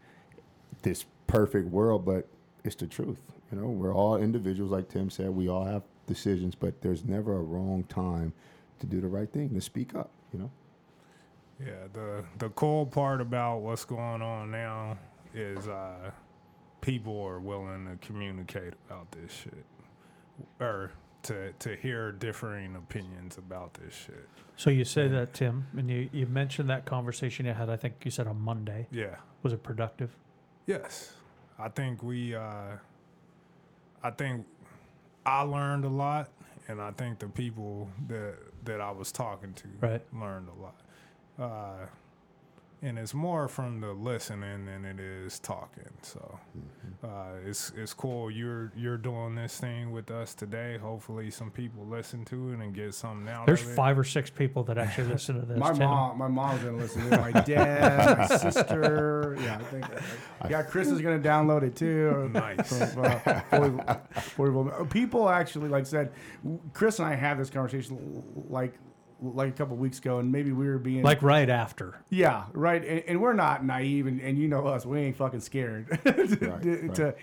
this 0.82 1.04
perfect 1.26 1.68
world, 1.68 2.04
but 2.06 2.26
it's 2.64 2.74
the 2.74 2.86
truth. 2.86 3.20
You 3.54 3.60
know, 3.60 3.68
we're 3.68 3.94
all 3.94 4.16
individuals, 4.16 4.72
like 4.72 4.88
Tim 4.88 5.08
said. 5.08 5.30
We 5.30 5.48
all 5.48 5.64
have 5.64 5.84
decisions, 6.08 6.56
but 6.56 6.82
there's 6.82 7.04
never 7.04 7.36
a 7.36 7.40
wrong 7.40 7.84
time 7.84 8.32
to 8.80 8.86
do 8.86 9.00
the 9.00 9.06
right 9.06 9.30
thing, 9.30 9.54
to 9.54 9.60
speak 9.60 9.94
up. 9.94 10.10
You 10.32 10.40
know. 10.40 10.50
Yeah, 11.64 11.86
the 11.92 12.24
the 12.38 12.48
cool 12.50 12.84
part 12.84 13.20
about 13.20 13.58
what's 13.58 13.84
going 13.84 14.22
on 14.22 14.50
now 14.50 14.98
is 15.32 15.68
uh, 15.68 16.10
people 16.80 17.22
are 17.22 17.38
willing 17.38 17.86
to 17.86 18.04
communicate 18.04 18.74
about 18.88 19.12
this 19.12 19.30
shit, 19.30 19.64
or 20.58 20.90
to 21.22 21.52
to 21.52 21.76
hear 21.76 22.10
differing 22.10 22.74
opinions 22.74 23.38
about 23.38 23.74
this 23.74 23.94
shit. 23.94 24.28
So 24.56 24.70
you 24.70 24.84
say 24.84 25.06
that, 25.06 25.32
Tim, 25.32 25.68
and 25.76 25.88
you, 25.88 26.10
you 26.12 26.26
mentioned 26.26 26.70
that 26.70 26.86
conversation 26.86 27.46
you 27.46 27.52
had, 27.52 27.70
I 27.70 27.76
think 27.76 28.04
you 28.04 28.10
said 28.10 28.26
on 28.26 28.40
Monday. 28.40 28.88
Yeah. 28.90 29.14
Was 29.44 29.52
it 29.52 29.62
productive? 29.62 30.16
Yes, 30.66 31.12
I 31.56 31.68
think 31.68 32.02
we. 32.02 32.34
Uh, 32.34 32.78
I 34.04 34.10
think 34.10 34.46
I 35.26 35.40
learned 35.42 35.84
a 35.84 35.88
lot, 35.88 36.28
and 36.68 36.80
I 36.80 36.90
think 36.92 37.18
the 37.18 37.26
people 37.28 37.88
that 38.08 38.36
that 38.66 38.80
I 38.80 38.90
was 38.90 39.10
talking 39.10 39.52
to 39.54 39.68
Right. 39.80 40.02
learned 40.12 40.48
a 40.48 40.62
lot. 40.62 40.76
Uh, 41.38 41.86
and 42.84 42.98
it's 42.98 43.14
more 43.14 43.48
from 43.48 43.80
the 43.80 43.92
listening 43.92 44.66
than 44.66 44.84
it 44.84 45.00
is 45.00 45.38
talking. 45.38 45.88
So 46.02 46.38
uh, 47.02 47.36
it's 47.44 47.72
it's 47.76 47.94
cool. 47.94 48.30
You're 48.30 48.72
you're 48.76 48.98
doing 48.98 49.34
this 49.34 49.58
thing 49.58 49.90
with 49.90 50.10
us 50.10 50.34
today. 50.34 50.76
Hopefully, 50.76 51.30
some 51.30 51.50
people 51.50 51.86
listen 51.86 52.24
to 52.26 52.50
it 52.52 52.58
and 52.60 52.74
get 52.74 52.94
something 52.94 53.28
out 53.28 53.46
There's 53.46 53.62
of 53.62 53.70
it. 53.70 53.74
five 53.74 53.98
or 53.98 54.04
six 54.04 54.28
people 54.28 54.62
that 54.64 54.76
actually 54.76 55.08
listen 55.08 55.40
to 55.40 55.46
this. 55.46 55.58
my 55.58 55.70
Tim. 55.72 55.78
mom, 55.88 56.18
my 56.18 56.28
mom's 56.28 56.62
gonna 56.62 56.76
listen 56.76 57.08
to 57.08 57.14
it. 57.14 57.20
My 57.32 57.40
dad, 57.40 58.18
my 58.18 58.36
sister. 58.36 59.36
Yeah, 59.40 59.56
I 59.56 59.62
think. 59.64 59.86
Yeah, 60.50 60.62
Chris 60.62 60.88
is 60.88 61.00
gonna 61.00 61.18
download 61.18 61.62
it 61.62 61.74
too. 61.76 62.30
Nice. 62.34 62.68
From, 62.92 63.04
uh, 63.86 63.94
40 64.20 64.60
40 64.60 64.84
people 64.90 65.28
actually, 65.28 65.68
like 65.68 65.82
I 65.82 65.88
said, 65.88 66.12
Chris 66.74 66.98
and 66.98 67.08
I 67.08 67.14
had 67.14 67.38
this 67.38 67.48
conversation 67.50 68.22
like 68.48 68.74
like 69.32 69.48
a 69.48 69.52
couple 69.52 69.76
weeks 69.76 69.98
ago, 69.98 70.18
and 70.18 70.30
maybe 70.30 70.52
we 70.52 70.66
were 70.66 70.78
being 70.78 71.02
Like 71.02 71.22
right 71.22 71.48
after. 71.48 72.00
yeah, 72.10 72.44
right. 72.52 72.84
And, 72.84 73.02
and 73.06 73.20
we're 73.20 73.32
not 73.32 73.64
naive, 73.64 74.06
and, 74.06 74.20
and 74.20 74.38
you 74.38 74.48
know 74.48 74.66
us, 74.66 74.84
we 74.84 75.00
ain't 75.00 75.16
fucking 75.16 75.40
scared 75.40 75.88
to, 76.04 76.12
Right, 76.12 76.28
to- 76.62 76.80
right. 76.86 76.94
to 76.94 77.14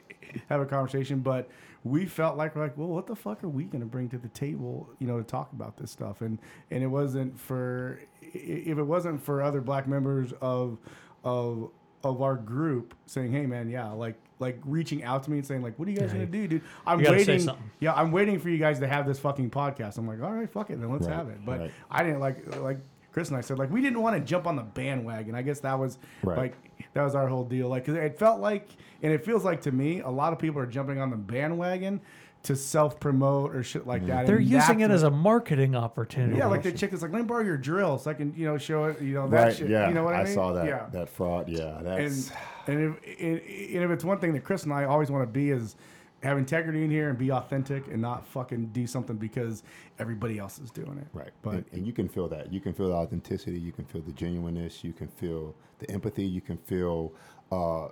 have 0.50 0.62
a 0.62 0.66
conversation. 0.66 1.20
But 1.20 1.50
we 1.84 2.06
felt 2.06 2.38
like 2.38 2.56
we're 2.56 2.64
like, 2.64 2.78
well, 2.78 2.88
what 2.88 3.08
the 3.08 3.16
fuck 3.16 3.44
are 3.44 3.50
we 3.50 3.64
going 3.66 3.82
to 3.82 3.88
bring 3.88 4.08
to 4.10 4.18
the 4.18 4.30
table, 4.30 4.90
you 5.00 5.08
know, 5.08 5.18
to 5.18 5.24
talk 5.24 5.52
about 5.54 5.78
this 5.78 5.92
stuff? 5.92 6.22
And 6.22 6.40
and 6.70 6.84
it 6.84 6.88
wasn't 6.88 7.40
for 7.40 8.00
if 8.22 8.78
it 8.78 8.84
wasn't 8.84 9.22
for 9.22 9.42
other 9.42 9.62
black 9.62 9.88
members 9.88 10.34
of 10.42 10.78
of 11.24 11.70
of 12.04 12.22
our 12.22 12.36
group 12.36 12.94
saying, 13.06 13.32
hey 13.32 13.46
man, 13.46 13.70
yeah, 13.70 13.92
like 13.92 14.16
like 14.40 14.60
reaching 14.66 15.04
out 15.04 15.24
to 15.24 15.32
me 15.32 15.38
and 15.38 15.46
saying 15.46 15.62
like, 15.62 15.78
what 15.78 15.88
are 15.88 15.92
you 15.92 15.98
guys 15.98 16.10
Yeah, 16.10 16.20
gonna 16.20 16.26
do, 16.26 16.48
dude? 16.48 16.62
I'm 16.86 17.00
you 17.00 17.06
gotta 17.06 17.24
say 17.24 17.38
waiting. 17.38 17.56
Yeah, 17.80 17.94
I'm 17.94 18.12
waiting 18.12 18.40
for 18.40 18.50
you 18.50 18.58
guys 18.58 18.80
to 18.80 18.88
have 18.88 19.06
this 19.06 19.20
fucking 19.20 19.52
podcast. 19.52 19.98
I'm 19.98 20.08
like, 20.08 20.22
all 20.22 20.32
right, 20.32 20.50
fuck 20.52 20.70
it, 20.72 20.80
then 20.82 20.92
let's 20.92 21.06
Right, 21.08 21.16
have 21.16 21.30
it. 21.30 21.46
But 21.46 21.60
right. 21.60 21.72
I 21.90 22.04
didn't 22.04 22.20
like 22.20 22.56
like 22.58 22.80
Chris 23.12 23.28
and 23.28 23.38
I 23.38 23.42
said 23.42 23.60
like 23.60 23.70
we 23.70 23.82
didn't 23.82 24.02
want 24.02 24.16
to 24.16 24.22
jump 24.22 24.48
on 24.48 24.56
the 24.56 24.64
bandwagon. 24.64 25.36
I 25.36 25.42
guess 25.42 25.60
that 25.60 25.78
was 25.78 25.98
Right. 26.24 26.38
like 26.38 26.56
that 26.94 27.04
was 27.04 27.14
our 27.14 27.28
whole 27.28 27.44
deal. 27.44 27.68
Like 27.70 27.86
cause 27.86 27.96
it 27.96 28.18
felt 28.18 28.40
like 28.42 28.70
and 29.04 29.12
it 29.14 29.24
feels 29.26 29.44
like 29.44 29.62
to 29.62 29.72
me 29.72 30.00
a 30.00 30.10
lot 30.10 30.34
of 30.34 30.40
people 30.40 30.60
are 30.62 30.66
jumping 30.66 31.00
on 31.00 31.10
the 31.10 31.18
bandwagon 31.18 32.02
to 32.44 32.56
self 32.56 33.00
promote 33.00 33.56
or 33.56 33.64
shit 33.64 33.86
like 33.86 34.06
that. 34.08 34.26
They're 34.26 34.38
and 34.38 34.48
using 34.48 34.80
it 34.82 34.92
as 34.92 35.04
a 35.04 35.12
marketing 35.12 35.76
opportunity. 35.76 36.40
yeah, 36.40 36.48
like 36.48 36.64
the 36.64 36.72
chick 36.72 36.92
is 36.94 37.02
like, 37.02 37.12
let 37.12 37.20
me 37.20 37.26
borrow 37.26 37.44
your 37.44 37.58
drill 37.58 37.98
so 37.98 38.10
I 38.10 38.14
can 38.14 38.34
you 38.36 38.46
know 38.46 38.58
show 38.58 38.86
it. 38.86 39.02
You 39.02 39.14
know 39.14 39.28
that 39.30 39.44
right. 39.44 39.56
shit. 39.56 39.70
Yeah. 39.70 39.88
You 39.88 39.94
know 39.94 40.04
what 40.04 40.16
I, 40.16 40.22
I 40.22 40.24
mean? 40.24 40.34
saw 40.34 40.52
that. 40.54 40.66
Yeah. 40.66 40.88
That 40.92 41.10
fraud. 41.10 41.50
Yeah. 41.50 41.80
That's. 41.82 42.32
and 42.68 42.78
and 42.78 42.98
if, 43.04 43.20
and 43.20 43.42
and 43.76 43.84
if 43.84 43.92
it's 43.92 44.04
one 44.04 44.20
thing 44.20 44.34
that 44.34 44.44
Chris 44.44 44.64
and 44.64 44.74
I 44.74 44.86
always 44.86 45.12
want 45.12 45.24
to 45.24 45.32
be 45.32 45.52
is 45.52 45.76
have 46.24 46.38
integrity 46.38 46.84
in 46.84 46.92
here 46.92 47.10
and 47.10 47.18
be 47.18 47.32
authentic 47.32 47.88
and 47.88 48.00
not 48.00 48.26
fucking 48.28 48.68
do 48.68 48.86
something 48.86 49.16
because 49.16 49.64
everybody 49.98 50.38
else 50.38 50.60
is 50.60 50.70
doing 50.70 50.98
it. 51.00 51.08
Right. 51.14 51.32
But 51.42 51.54
and, 51.54 51.66
and 51.74 51.88
you 51.88 51.94
can 51.94 52.08
feel 52.08 52.28
that. 52.30 52.52
You 52.54 52.60
can 52.60 52.74
feel 52.74 52.90
the 52.90 52.96
authenticity. 52.96 53.60
You 53.60 53.72
can 53.72 53.86
feel 53.86 54.02
the 54.02 54.12
genuineness. 54.12 54.84
You 54.84 54.94
can 54.94 55.08
feel 55.08 55.56
the 55.80 55.90
empathy. 55.90 56.24
You 56.24 56.42
can 56.42 56.58
feel 56.58 57.14
uh, 57.52 57.88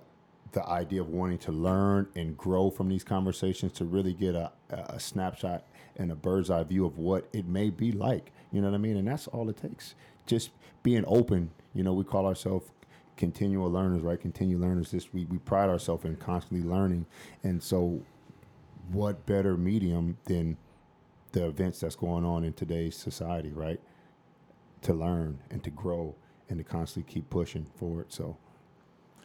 the 0.51 0.65
idea 0.67 1.01
of 1.01 1.09
wanting 1.09 1.37
to 1.39 1.51
learn 1.51 2.07
and 2.15 2.37
grow 2.37 2.69
from 2.69 2.89
these 2.89 3.03
conversations 3.03 3.71
to 3.73 3.85
really 3.85 4.13
get 4.13 4.35
a, 4.35 4.51
a 4.69 4.99
snapshot 4.99 5.63
and 5.95 6.11
a 6.11 6.15
bird's 6.15 6.49
eye 6.49 6.63
view 6.63 6.85
of 6.85 6.97
what 6.97 7.27
it 7.33 7.45
may 7.45 7.69
be 7.69 7.91
like. 7.91 8.31
You 8.51 8.61
know 8.61 8.69
what 8.69 8.75
I 8.75 8.79
mean? 8.79 8.97
And 8.97 9.07
that's 9.07 9.27
all 9.27 9.49
it 9.49 9.57
takes. 9.57 9.95
Just 10.25 10.51
being 10.83 11.03
open. 11.07 11.51
You 11.73 11.83
know, 11.83 11.93
we 11.93 12.03
call 12.03 12.25
ourselves 12.25 12.71
continual 13.17 13.69
learners, 13.69 14.01
right? 14.01 14.19
Continue 14.19 14.57
learners. 14.57 14.91
This 14.91 15.13
we, 15.13 15.25
we 15.25 15.37
pride 15.39 15.69
ourselves 15.69 16.05
in 16.05 16.15
constantly 16.15 16.67
learning. 16.67 17.05
And 17.43 17.61
so 17.61 18.01
what 18.91 19.25
better 19.25 19.57
medium 19.57 20.17
than 20.25 20.57
the 21.31 21.45
events 21.45 21.79
that's 21.79 21.95
going 21.95 22.25
on 22.25 22.43
in 22.43 22.53
today's 22.53 22.95
society, 22.95 23.51
right? 23.51 23.79
To 24.83 24.93
learn 24.93 25.39
and 25.51 25.63
to 25.63 25.69
grow 25.69 26.15
and 26.49 26.57
to 26.57 26.63
constantly 26.63 27.11
keep 27.11 27.29
pushing 27.29 27.65
forward. 27.75 28.07
So, 28.11 28.37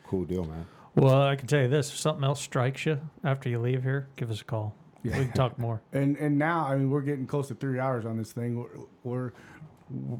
cool 0.06 0.24
deal, 0.24 0.44
man. 0.44 0.66
Well, 0.94 1.22
I 1.22 1.36
can 1.36 1.46
tell 1.46 1.62
you 1.62 1.68
this: 1.68 1.90
if 1.90 1.98
something 1.98 2.24
else 2.24 2.40
strikes 2.40 2.86
you 2.86 3.00
after 3.24 3.48
you 3.48 3.58
leave 3.58 3.82
here, 3.82 4.08
give 4.16 4.30
us 4.30 4.40
a 4.40 4.44
call. 4.44 4.74
We 5.02 5.10
can 5.10 5.32
talk 5.32 5.58
more. 5.58 5.82
And 5.92 6.16
and 6.16 6.38
now 6.38 6.66
I 6.66 6.76
mean 6.76 6.88
we're 6.88 7.02
getting 7.02 7.26
close 7.26 7.48
to 7.48 7.54
three 7.54 7.78
hours 7.78 8.06
on 8.06 8.16
this 8.16 8.32
thing. 8.32 8.56
We're 8.56 8.86
we're, 9.02 9.32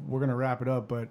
we're 0.07 0.19
gonna 0.19 0.35
wrap 0.35 0.61
it 0.61 0.67
up, 0.67 0.87
but 0.87 1.07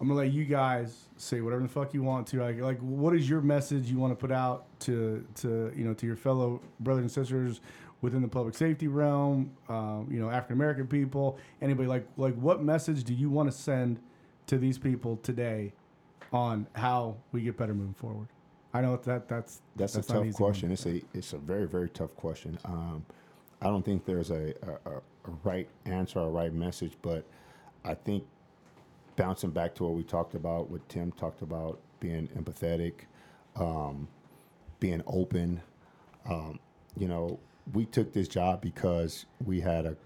I'm 0.00 0.08
gonna 0.08 0.18
let 0.18 0.32
you 0.32 0.44
guys 0.44 1.08
say 1.16 1.40
whatever 1.42 1.62
the 1.62 1.68
fuck 1.68 1.92
you 1.92 2.02
want 2.02 2.26
to. 2.28 2.40
Like 2.40 2.58
like 2.60 2.78
what 2.78 3.14
is 3.14 3.28
your 3.28 3.42
message 3.42 3.90
you 3.90 3.98
want 3.98 4.12
to 4.12 4.16
put 4.16 4.32
out 4.32 4.64
to 4.80 5.26
to 5.36 5.72
you 5.76 5.84
know 5.84 5.94
to 5.94 6.06
your 6.06 6.16
fellow 6.16 6.62
brothers 6.80 7.02
and 7.02 7.10
sisters 7.10 7.60
within 8.00 8.22
the 8.22 8.28
public 8.28 8.54
safety 8.54 8.88
realm? 8.88 9.50
Um, 9.68 10.08
you 10.10 10.18
know 10.18 10.30
African 10.30 10.54
American 10.56 10.86
people, 10.86 11.38
anybody 11.60 11.88
like 11.88 12.06
like 12.16 12.34
what 12.36 12.62
message 12.62 13.04
do 13.04 13.12
you 13.12 13.28
want 13.28 13.50
to 13.50 13.56
send 13.56 14.00
to 14.46 14.56
these 14.56 14.78
people 14.78 15.18
today 15.18 15.74
on 16.32 16.66
how 16.72 17.16
we 17.32 17.42
get 17.42 17.58
better 17.58 17.74
moving 17.74 17.94
forward? 17.94 18.28
I 18.74 18.80
know 18.80 18.96
that 18.96 19.28
that's 19.28 19.60
That's, 19.76 19.94
not 19.94 20.04
a 20.04 20.24
tough 20.24 20.34
question. 20.34 20.70
It's 20.72 20.86
a 20.86 21.02
it's 21.12 21.32
a 21.32 21.38
very 21.38 21.66
very 21.66 21.88
tough 21.90 22.14
question. 22.16 22.58
Um, 22.64 23.04
I 23.60 23.66
don't 23.66 23.84
think 23.84 24.04
there's 24.04 24.30
a, 24.30 24.54
a, 24.62 24.90
a 24.90 24.94
a 25.26 25.30
right 25.44 25.68
answer 25.84 26.18
or 26.20 26.28
a 26.28 26.30
right 26.30 26.52
message, 26.52 26.94
but 27.02 27.24
I 27.84 27.94
think 27.94 28.24
bouncing 29.16 29.50
back 29.50 29.74
to 29.76 29.84
what 29.84 29.94
we 29.94 30.02
talked 30.02 30.34
about, 30.34 30.70
what 30.70 30.86
Tim 30.88 31.12
talked 31.12 31.42
about, 31.42 31.80
being 32.00 32.28
empathetic, 32.28 32.92
um, 33.56 34.08
being 34.80 35.02
open. 35.06 35.60
Um, 36.28 36.58
you 36.96 37.08
know, 37.08 37.38
we 37.72 37.84
took 37.86 38.12
this 38.12 38.28
job 38.28 38.60
because 38.60 39.26
we 39.44 39.60
had 39.60 39.86
a 39.86 39.96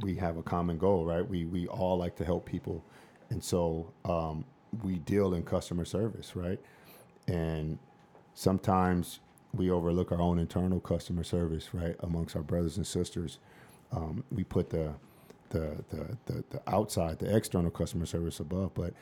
we 0.00 0.14
have 0.16 0.36
a 0.36 0.42
common 0.42 0.78
goal, 0.78 1.04
right? 1.04 1.26
We 1.26 1.44
we 1.44 1.66
all 1.68 1.98
like 1.98 2.16
to 2.16 2.24
help 2.24 2.46
people, 2.46 2.84
and 3.30 3.42
so 3.42 3.92
um, 4.04 4.44
we 4.82 4.98
deal 5.00 5.34
in 5.34 5.42
customer 5.42 5.84
service, 5.84 6.34
right? 6.34 6.60
And 7.28 7.78
sometimes 8.34 9.20
we 9.54 9.70
overlook 9.70 10.12
our 10.12 10.20
own 10.20 10.38
internal 10.38 10.80
customer 10.80 11.24
service, 11.24 11.70
right, 11.72 11.96
amongst 12.00 12.36
our 12.36 12.42
brothers 12.42 12.76
and 12.76 12.86
sisters. 12.86 13.38
Um, 13.92 14.24
we 14.30 14.44
put 14.44 14.70
the 14.70 14.94
the, 15.50 15.84
the, 15.90 16.16
the, 16.24 16.44
the 16.48 16.62
outside, 16.66 17.18
the 17.18 17.36
external 17.36 17.70
customer 17.70 18.06
service 18.06 18.40
above, 18.40 18.72
but 18.72 18.94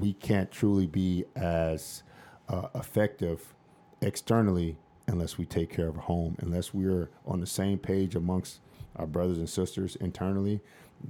we 0.00 0.14
can't 0.14 0.50
truly 0.50 0.86
be 0.86 1.24
as 1.36 2.02
uh, 2.48 2.66
effective 2.74 3.54
externally 4.00 4.76
unless 5.06 5.38
we 5.38 5.46
take 5.46 5.70
care 5.72 5.88
of 5.88 5.96
home, 5.96 6.36
unless 6.40 6.74
we're 6.74 7.08
on 7.24 7.40
the 7.40 7.46
same 7.46 7.78
page 7.78 8.16
amongst 8.16 8.60
our 8.96 9.06
brothers 9.06 9.38
and 9.38 9.48
sisters 9.48 9.96
internally. 9.96 10.60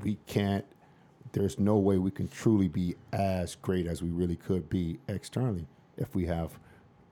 We 0.03 0.19
can't, 0.27 0.65
there's 1.33 1.59
no 1.59 1.77
way 1.79 1.99
we 1.99 2.11
can 2.11 2.29
truly 2.29 2.69
be 2.69 2.97
as 3.13 3.55
great 3.57 3.87
as 3.87 4.03
we 4.03 4.11
really 4.11 4.37
could 4.37 4.69
be 4.69 4.99
externally 5.09 5.67
if 5.97 6.15
we 6.15 6.27
have 6.27 6.59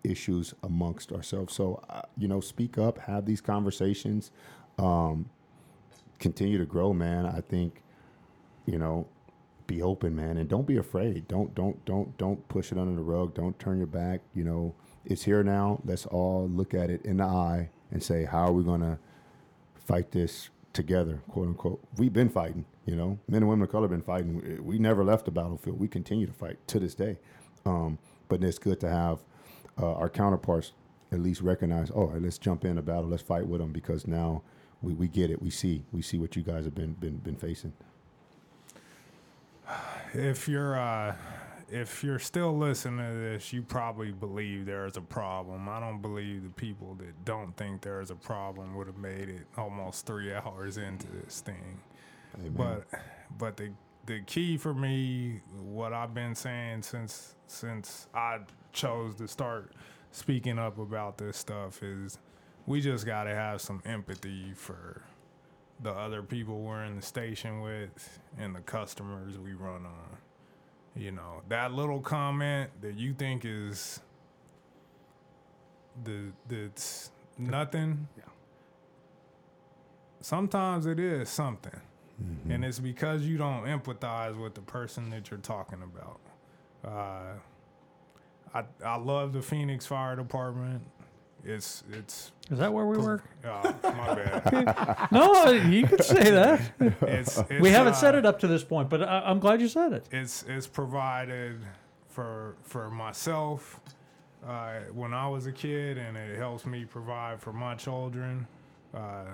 issues 0.04 0.54
amongst 0.62 1.12
ourselves. 1.12 1.54
So, 1.54 1.82
uh, 1.88 2.02
you 2.16 2.28
know, 2.28 2.40
speak 2.40 2.78
up, 2.78 2.98
have 2.98 3.26
these 3.26 3.40
conversations. 3.40 4.30
Um, 4.78 5.28
continue 6.18 6.58
to 6.58 6.66
grow, 6.66 6.92
man. 6.92 7.26
I 7.26 7.40
think, 7.40 7.82
you 8.66 8.78
know, 8.78 9.06
be 9.66 9.82
open, 9.82 10.16
man, 10.16 10.36
and 10.36 10.48
don't 10.48 10.66
be 10.66 10.78
afraid. 10.78 11.28
Don't 11.28 11.54
don't 11.54 11.84
don't 11.84 12.16
don't 12.18 12.46
push 12.48 12.72
it 12.72 12.78
under 12.78 12.94
the 12.94 13.02
rug. 13.02 13.34
Don't 13.34 13.56
turn 13.58 13.78
your 13.78 13.86
back. 13.86 14.20
You 14.34 14.42
know, 14.44 14.74
it's 15.04 15.22
here 15.22 15.44
now. 15.44 15.80
Let's 15.84 16.06
all 16.06 16.48
look 16.48 16.74
at 16.74 16.90
it 16.90 17.04
in 17.04 17.18
the 17.18 17.24
eye 17.24 17.70
and 17.92 18.02
say, 18.02 18.24
how 18.24 18.46
are 18.46 18.52
we 18.52 18.64
gonna 18.64 18.98
fight 19.76 20.10
this 20.10 20.50
together, 20.72 21.22
quote 21.28 21.48
unquote. 21.48 21.80
We've 21.96 22.12
been 22.12 22.28
fighting. 22.28 22.64
You 22.86 22.96
know, 22.96 23.18
men 23.28 23.42
and 23.42 23.48
women 23.48 23.62
of 23.64 23.70
color 23.70 23.86
been 23.88 24.02
fighting. 24.02 24.64
We 24.64 24.78
never 24.78 25.04
left 25.04 25.24
the 25.24 25.30
battlefield. 25.30 25.78
We 25.78 25.86
continue 25.86 26.26
to 26.26 26.32
fight 26.32 26.56
to 26.68 26.80
this 26.80 26.94
day. 26.94 27.18
Um, 27.64 27.98
but 28.28 28.42
it's 28.42 28.58
good 28.58 28.80
to 28.80 28.88
have 28.88 29.18
uh, 29.80 29.94
our 29.94 30.08
counterparts 30.08 30.72
at 31.12 31.20
least 31.20 31.40
recognize. 31.40 31.90
Oh, 31.90 32.12
let's 32.18 32.38
jump 32.38 32.64
in 32.64 32.78
a 32.78 32.82
battle. 32.82 33.06
Let's 33.06 33.22
fight 33.22 33.46
with 33.46 33.60
them 33.60 33.72
because 33.72 34.06
now 34.06 34.42
we, 34.82 34.92
we 34.94 35.08
get 35.08 35.30
it. 35.30 35.42
We 35.42 35.50
see 35.50 35.84
we 35.92 36.02
see 36.02 36.18
what 36.18 36.36
you 36.36 36.42
guys 36.42 36.64
have 36.64 36.74
been 36.74 36.94
been 36.94 37.18
been 37.18 37.36
facing. 37.36 37.72
if 40.14 40.48
you're 40.48 40.78
uh, 40.78 41.14
if 41.70 42.02
you're 42.02 42.18
still 42.18 42.56
listening 42.56 42.98
to 42.98 43.14
this, 43.14 43.52
you 43.52 43.62
probably 43.62 44.12
believe 44.12 44.66
there 44.66 44.86
is 44.86 44.96
a 44.96 45.00
problem. 45.02 45.68
I 45.68 45.80
don't 45.80 46.02
believe 46.02 46.42
the 46.42 46.50
people 46.50 46.94
that 46.96 47.24
don't 47.24 47.56
think 47.56 47.82
there 47.82 48.00
is 48.00 48.10
a 48.10 48.16
problem 48.16 48.74
would 48.76 48.86
have 48.86 48.98
made 48.98 49.28
it 49.28 49.46
almost 49.56 50.06
three 50.06 50.34
hours 50.34 50.76
into 50.76 51.06
this 51.24 51.40
thing. 51.40 51.80
Amen. 52.38 52.52
But 52.56 53.00
but 53.38 53.56
the 53.56 53.70
the 54.06 54.20
key 54.22 54.56
for 54.56 54.74
me, 54.74 55.40
what 55.62 55.92
I've 55.92 56.14
been 56.14 56.34
saying 56.34 56.82
since 56.82 57.34
since 57.46 58.08
I 58.14 58.40
chose 58.72 59.14
to 59.16 59.28
start 59.28 59.72
speaking 60.12 60.58
up 60.58 60.78
about 60.78 61.18
this 61.18 61.36
stuff 61.36 61.82
is 61.82 62.18
we 62.66 62.80
just 62.80 63.06
got 63.06 63.24
to 63.24 63.34
have 63.34 63.60
some 63.60 63.82
empathy 63.84 64.52
for 64.54 65.02
the 65.82 65.90
other 65.90 66.22
people 66.22 66.60
we're 66.60 66.84
in 66.84 66.96
the 66.96 67.02
station 67.02 67.60
with 67.60 68.18
and 68.38 68.54
the 68.54 68.60
customers 68.60 69.38
we 69.38 69.52
run 69.54 69.86
on. 69.86 70.18
You 70.94 71.12
know, 71.12 71.42
that 71.48 71.72
little 71.72 72.00
comment 72.00 72.70
that 72.82 72.96
you 72.96 73.14
think 73.14 73.44
is 73.44 74.00
the 76.04 76.32
that's 76.48 77.10
nothing. 77.38 78.08
Yeah. 78.16 78.24
Sometimes 80.20 80.86
it 80.86 81.00
is 81.00 81.28
something. 81.28 81.80
And 82.50 82.64
it's 82.66 82.78
because 82.78 83.22
you 83.22 83.38
don't 83.38 83.64
empathize 83.64 84.38
with 84.38 84.54
the 84.54 84.60
person 84.60 85.08
that 85.08 85.30
you're 85.30 85.40
talking 85.40 85.82
about. 85.82 86.20
Uh, 86.84 87.38
I 88.54 88.64
I 88.84 88.96
love 88.96 89.32
the 89.32 89.42
Phoenix 89.42 89.86
Fire 89.86 90.16
Department. 90.16 90.82
It's 91.44 91.84
it's 91.90 92.32
Is 92.50 92.58
that 92.58 92.72
where 92.72 92.84
we 92.86 92.98
work? 92.98 93.24
uh, 93.44 93.72
my 93.82 94.14
bad. 94.14 95.08
no, 95.12 95.50
you 95.50 95.86
could 95.86 96.04
say 96.04 96.30
that. 96.30 96.60
It's, 97.02 97.38
it's 97.38 97.60
we 97.60 97.70
haven't 97.70 97.94
uh, 97.94 97.96
said 97.96 98.14
it 98.14 98.26
up 98.26 98.38
to 98.40 98.46
this 98.46 98.62
point, 98.62 98.90
but 98.90 99.02
I, 99.02 99.20
I'm 99.20 99.38
glad 99.40 99.60
you 99.60 99.68
said 99.68 99.92
it. 99.92 100.06
it's 100.12 100.44
it's 100.48 100.66
provided 100.66 101.60
for 102.08 102.56
for 102.62 102.90
myself 102.90 103.80
uh, 104.46 104.80
when 104.92 105.14
I 105.14 105.28
was 105.28 105.46
a 105.46 105.52
kid, 105.52 105.96
and 105.96 106.16
it 106.16 106.36
helps 106.36 106.66
me 106.66 106.84
provide 106.84 107.40
for 107.40 107.52
my 107.52 107.74
children. 107.74 108.46
Uh, 108.92 109.24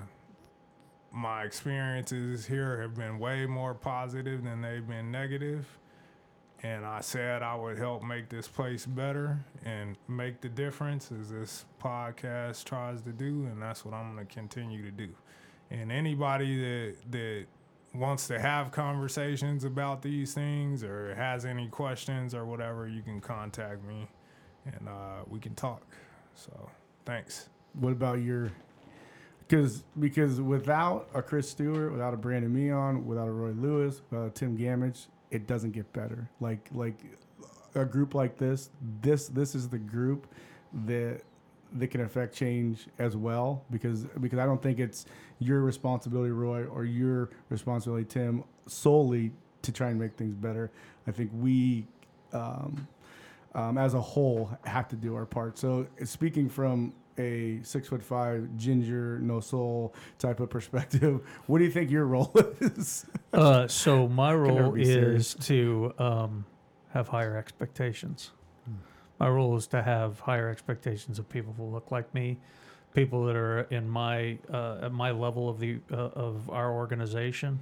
my 1.12 1.42
experiences 1.44 2.44
here 2.46 2.80
have 2.82 2.94
been 2.94 3.18
way 3.18 3.46
more 3.46 3.72
positive 3.74 4.44
than 4.44 4.60
they've 4.60 4.86
been 4.86 5.10
negative, 5.10 5.66
and 6.62 6.84
I 6.84 7.00
said 7.00 7.42
I 7.42 7.54
would 7.54 7.78
help 7.78 8.02
make 8.02 8.28
this 8.28 8.48
place 8.48 8.86
better 8.86 9.44
and 9.64 9.96
make 10.08 10.40
the 10.40 10.48
difference 10.48 11.10
as 11.12 11.30
this 11.30 11.64
podcast 11.82 12.64
tries 12.64 13.02
to 13.02 13.12
do, 13.12 13.46
and 13.46 13.60
that's 13.60 13.84
what 13.84 13.94
I'm 13.94 14.14
going 14.14 14.26
to 14.26 14.32
continue 14.32 14.82
to 14.82 14.90
do. 14.90 15.08
And 15.70 15.90
anybody 15.92 16.58
that 16.60 16.96
that 17.10 17.46
wants 17.94 18.26
to 18.28 18.38
have 18.38 18.70
conversations 18.72 19.64
about 19.64 20.02
these 20.02 20.34
things 20.34 20.84
or 20.84 21.14
has 21.14 21.44
any 21.44 21.68
questions 21.68 22.34
or 22.34 22.44
whatever, 22.44 22.86
you 22.88 23.02
can 23.02 23.20
contact 23.20 23.82
me 23.84 24.06
and 24.66 24.88
uh, 24.88 25.22
we 25.28 25.38
can 25.38 25.54
talk. 25.54 25.82
So 26.34 26.70
thanks. 27.04 27.48
What 27.74 27.92
about 27.92 28.20
your? 28.20 28.52
Because 29.46 29.84
because 29.98 30.40
without 30.40 31.08
a 31.14 31.22
Chris 31.22 31.48
Stewart, 31.48 31.92
without 31.92 32.14
a 32.14 32.16
Brandon 32.16 32.52
Meon, 32.52 33.06
without 33.06 33.28
a 33.28 33.32
Roy 33.32 33.52
Lewis, 33.52 34.02
without 34.10 34.34
Tim 34.34 34.56
Gamage, 34.56 35.06
it 35.30 35.46
doesn't 35.46 35.72
get 35.72 35.92
better. 35.92 36.28
Like 36.40 36.68
like 36.72 36.98
a 37.74 37.84
group 37.84 38.14
like 38.14 38.38
this, 38.38 38.70
this 39.02 39.28
this 39.28 39.54
is 39.54 39.68
the 39.68 39.78
group 39.78 40.26
that 40.86 41.22
that 41.72 41.88
can 41.88 42.02
affect 42.02 42.34
change 42.34 42.86
as 42.98 43.16
well. 43.16 43.64
Because 43.70 44.04
because 44.20 44.38
I 44.38 44.46
don't 44.46 44.62
think 44.62 44.78
it's 44.78 45.06
your 45.38 45.60
responsibility, 45.60 46.30
Roy, 46.30 46.64
or 46.64 46.84
your 46.84 47.30
responsibility, 47.48 48.04
Tim, 48.04 48.44
solely 48.66 49.32
to 49.62 49.72
try 49.72 49.90
and 49.90 49.98
make 49.98 50.16
things 50.16 50.34
better. 50.34 50.70
I 51.06 51.12
think 51.12 51.30
we. 51.34 51.86
Um, 52.32 52.86
um, 53.54 53.78
as 53.78 53.94
a 53.94 54.00
whole 54.00 54.50
have 54.64 54.86
to 54.88 54.96
do 54.96 55.14
our 55.14 55.24
part. 55.24 55.58
So 55.58 55.86
speaking 56.04 56.48
from 56.48 56.92
a 57.18 57.60
six 57.62 57.88
foot 57.88 58.02
five 58.02 58.48
ginger 58.56 59.18
no 59.20 59.40
soul 59.40 59.94
type 60.18 60.40
of 60.40 60.50
perspective, 60.50 61.20
what 61.46 61.58
do 61.58 61.64
you 61.64 61.70
think 61.70 61.90
your 61.90 62.06
role 62.06 62.32
is? 62.60 63.06
Uh, 63.32 63.66
so 63.68 64.08
my 64.08 64.34
role 64.34 64.74
is 64.74 64.88
serious. 64.88 65.34
to 65.34 65.94
um, 65.98 66.44
have 66.92 67.08
higher 67.08 67.36
expectations. 67.36 68.30
My 69.18 69.28
role 69.28 69.56
is 69.56 69.66
to 69.68 69.82
have 69.82 70.20
higher 70.20 70.50
expectations 70.50 71.18
of 71.18 71.26
people 71.28 71.54
who 71.56 71.64
look 71.64 71.90
like 71.90 72.12
me, 72.12 72.36
people 72.94 73.24
that 73.24 73.36
are 73.36 73.62
in 73.70 73.88
my 73.88 74.38
uh, 74.52 74.80
at 74.82 74.92
my 74.92 75.10
level 75.10 75.48
of 75.48 75.58
the 75.58 75.78
uh, 75.90 75.96
of 75.96 76.50
our 76.50 76.72
organization, 76.72 77.58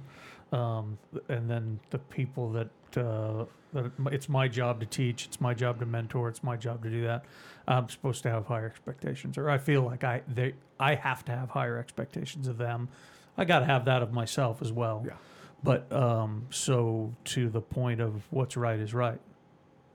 um, 0.51 0.97
and 1.29 1.49
then 1.49 1.79
the 1.91 1.99
people 1.99 2.49
that 2.51 2.67
uh, 2.97 3.45
that 3.73 3.91
it's 4.11 4.29
my 4.29 4.47
job 4.47 4.79
to 4.79 4.85
teach, 4.85 5.25
it's 5.25 5.41
my 5.41 5.53
job 5.53 5.79
to 5.79 5.85
mentor, 5.85 6.29
it's 6.29 6.43
my 6.43 6.55
job 6.55 6.83
to 6.83 6.89
do 6.89 7.03
that. 7.03 7.25
I'm 7.67 7.89
supposed 7.89 8.23
to 8.23 8.29
have 8.29 8.45
higher 8.45 8.65
expectations, 8.65 9.37
or 9.37 9.49
I 9.49 9.57
feel 9.57 9.81
like 9.81 10.03
I 10.03 10.21
they 10.27 10.53
I 10.79 10.95
have 10.95 11.25
to 11.25 11.31
have 11.31 11.49
higher 11.49 11.77
expectations 11.77 12.47
of 12.47 12.57
them. 12.57 12.89
I 13.37 13.45
got 13.45 13.59
to 13.59 13.65
have 13.65 13.85
that 13.85 14.01
of 14.01 14.13
myself 14.13 14.61
as 14.61 14.71
well. 14.71 15.03
Yeah. 15.05 15.13
But 15.63 15.91
um, 15.91 16.45
so 16.51 17.13
to 17.25 17.49
the 17.49 17.61
point 17.61 17.99
of 17.99 18.21
what's 18.29 18.55
right 18.55 18.79
is 18.79 18.93
right, 18.93 19.19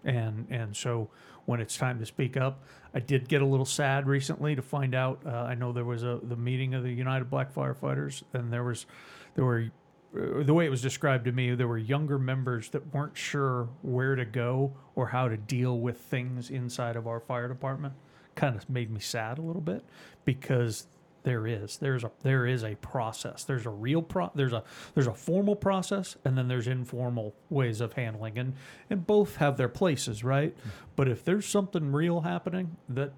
and 0.04 0.46
and 0.50 0.76
so 0.76 1.08
when 1.46 1.60
it's 1.60 1.76
time 1.76 1.98
to 1.98 2.06
speak 2.06 2.36
up, 2.36 2.62
I 2.94 3.00
did 3.00 3.28
get 3.28 3.40
a 3.40 3.46
little 3.46 3.66
sad 3.66 4.06
recently 4.06 4.54
to 4.56 4.62
find 4.62 4.94
out. 4.94 5.20
Uh, 5.24 5.30
I 5.30 5.54
know 5.54 5.72
there 5.72 5.84
was 5.84 6.02
a 6.02 6.18
the 6.22 6.36
meeting 6.36 6.74
of 6.74 6.82
the 6.82 6.92
United 6.92 7.30
Black 7.30 7.54
Firefighters, 7.54 8.22
and 8.32 8.52
there 8.52 8.64
was 8.64 8.86
there 9.34 9.44
were 9.44 9.70
Uh, 10.16 10.42
the 10.42 10.54
way 10.54 10.66
it 10.66 10.70
was 10.70 10.82
described 10.82 11.24
to 11.24 11.32
me, 11.32 11.54
there 11.54 11.68
were 11.68 11.78
younger 11.78 12.18
members 12.18 12.68
that 12.70 12.92
weren't 12.92 13.16
sure 13.16 13.68
where 13.82 14.16
to 14.16 14.24
go 14.24 14.72
or 14.96 15.06
how 15.08 15.28
to 15.28 15.36
deal 15.36 15.78
with 15.78 15.98
things 15.98 16.50
inside 16.50 16.96
of 16.96 17.06
our 17.06 17.20
fire 17.20 17.48
department. 17.48 17.94
Kind 18.34 18.56
of 18.56 18.68
made 18.68 18.90
me 18.90 19.00
sad 19.00 19.38
a 19.38 19.42
little 19.42 19.62
bit 19.62 19.84
because 20.24 20.86
there 21.22 21.46
is 21.46 21.76
there's 21.76 22.04
a 22.04 22.10
there 22.22 22.46
is 22.46 22.64
a 22.64 22.74
process. 22.76 23.44
There's 23.44 23.66
a 23.66 23.70
real 23.70 24.02
pro 24.02 24.30
there's 24.34 24.52
a 24.52 24.64
there's 24.94 25.06
a 25.06 25.14
formal 25.14 25.54
process 25.54 26.16
and 26.24 26.36
then 26.36 26.48
there's 26.48 26.66
informal 26.66 27.34
ways 27.50 27.80
of 27.80 27.92
handling 27.92 28.38
and 28.38 28.54
and 28.88 29.06
both 29.06 29.36
have 29.36 29.56
their 29.56 29.68
places, 29.68 30.24
right? 30.24 30.56
Hmm. 30.62 30.68
But 30.96 31.08
if 31.08 31.24
there's 31.24 31.46
something 31.46 31.92
real 31.92 32.22
happening 32.22 32.76
that 32.88 33.12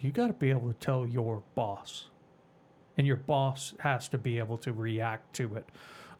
you 0.00 0.10
got 0.10 0.26
to 0.28 0.32
be 0.32 0.50
able 0.50 0.68
to 0.68 0.78
tell 0.78 1.06
your 1.06 1.42
boss 1.54 2.08
and 2.96 3.06
your 3.06 3.16
boss 3.16 3.74
has 3.80 4.08
to 4.08 4.18
be 4.18 4.38
able 4.38 4.58
to 4.58 4.72
react 4.72 5.34
to 5.34 5.54
it 5.56 5.68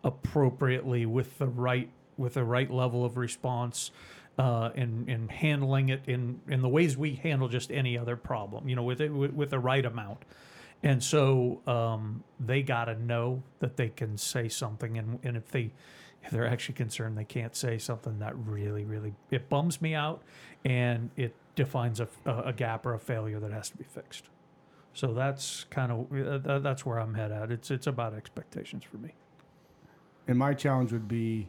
appropriately 0.05 1.07
with 1.07 1.39
the 1.39 1.47
right 1.47 1.91
with 2.17 2.35
the 2.35 2.45
right 2.45 2.71
level 2.71 3.05
of 3.05 3.17
response 3.17 3.91
uh, 4.39 4.71
and 4.75 5.09
and 5.09 5.31
handling 5.31 5.89
it 5.89 6.03
in 6.07 6.41
in 6.49 6.61
the 6.63 6.69
ways 6.69 6.97
we 6.97 7.15
handle 7.15 7.49
just 7.49 7.73
any 7.73 7.99
other 7.99 8.17
problem 8.17 8.69
you 8.69 8.77
know 8.77 8.83
with 8.83 9.01
it 9.01 9.13
with, 9.13 9.33
with 9.33 9.51
the 9.51 9.59
right 9.59 9.85
amount 9.85 10.25
and 10.83 11.03
so 11.03 11.63
um, 11.67 12.23
they 12.39 12.63
got 12.63 12.85
to 12.85 12.95
know 13.03 13.43
that 13.61 13.77
they 13.77 13.89
can 13.89 14.19
say 14.19 14.49
something 14.49 14.99
and, 14.99 15.19
and 15.23 15.37
if 15.37 15.51
they 15.51 15.73
if 16.23 16.31
they're 16.31 16.47
actually 16.47 16.75
concerned 16.75 17.17
they 17.17 17.25
can't 17.25 17.57
say 17.57 17.79
something 17.79 18.19
that 18.19 18.37
really 18.37 18.85
really 18.85 19.15
it 19.31 19.49
bums 19.49 19.81
me 19.81 19.95
out 19.95 20.23
and 20.65 21.11
it 21.17 21.35
defines 21.55 22.01
a, 22.01 22.09
a 22.27 22.53
gap 22.53 22.85
or 22.85 22.95
a 22.95 22.99
failure 22.99 23.41
that 23.41 23.53
has 23.53 23.71
to 23.71 23.77
be 23.77 23.85
fixed 23.85 24.25
so 24.95 25.13
that's 25.13 25.65
kind 25.71 25.91
of 25.91 26.47
uh, 26.47 26.61
that's 26.61 26.87
where 26.87 26.99
I'm 26.99 27.15
head 27.15 27.33
at. 27.33 27.51
It's 27.51 27.71
it's 27.71 27.89
about 27.89 28.15
expectations 28.15 28.85
for 28.85 28.97
me. 28.97 29.11
And 30.29 30.39
my 30.39 30.55
challenge 30.55 30.93
would 30.93 31.09
be 31.09 31.49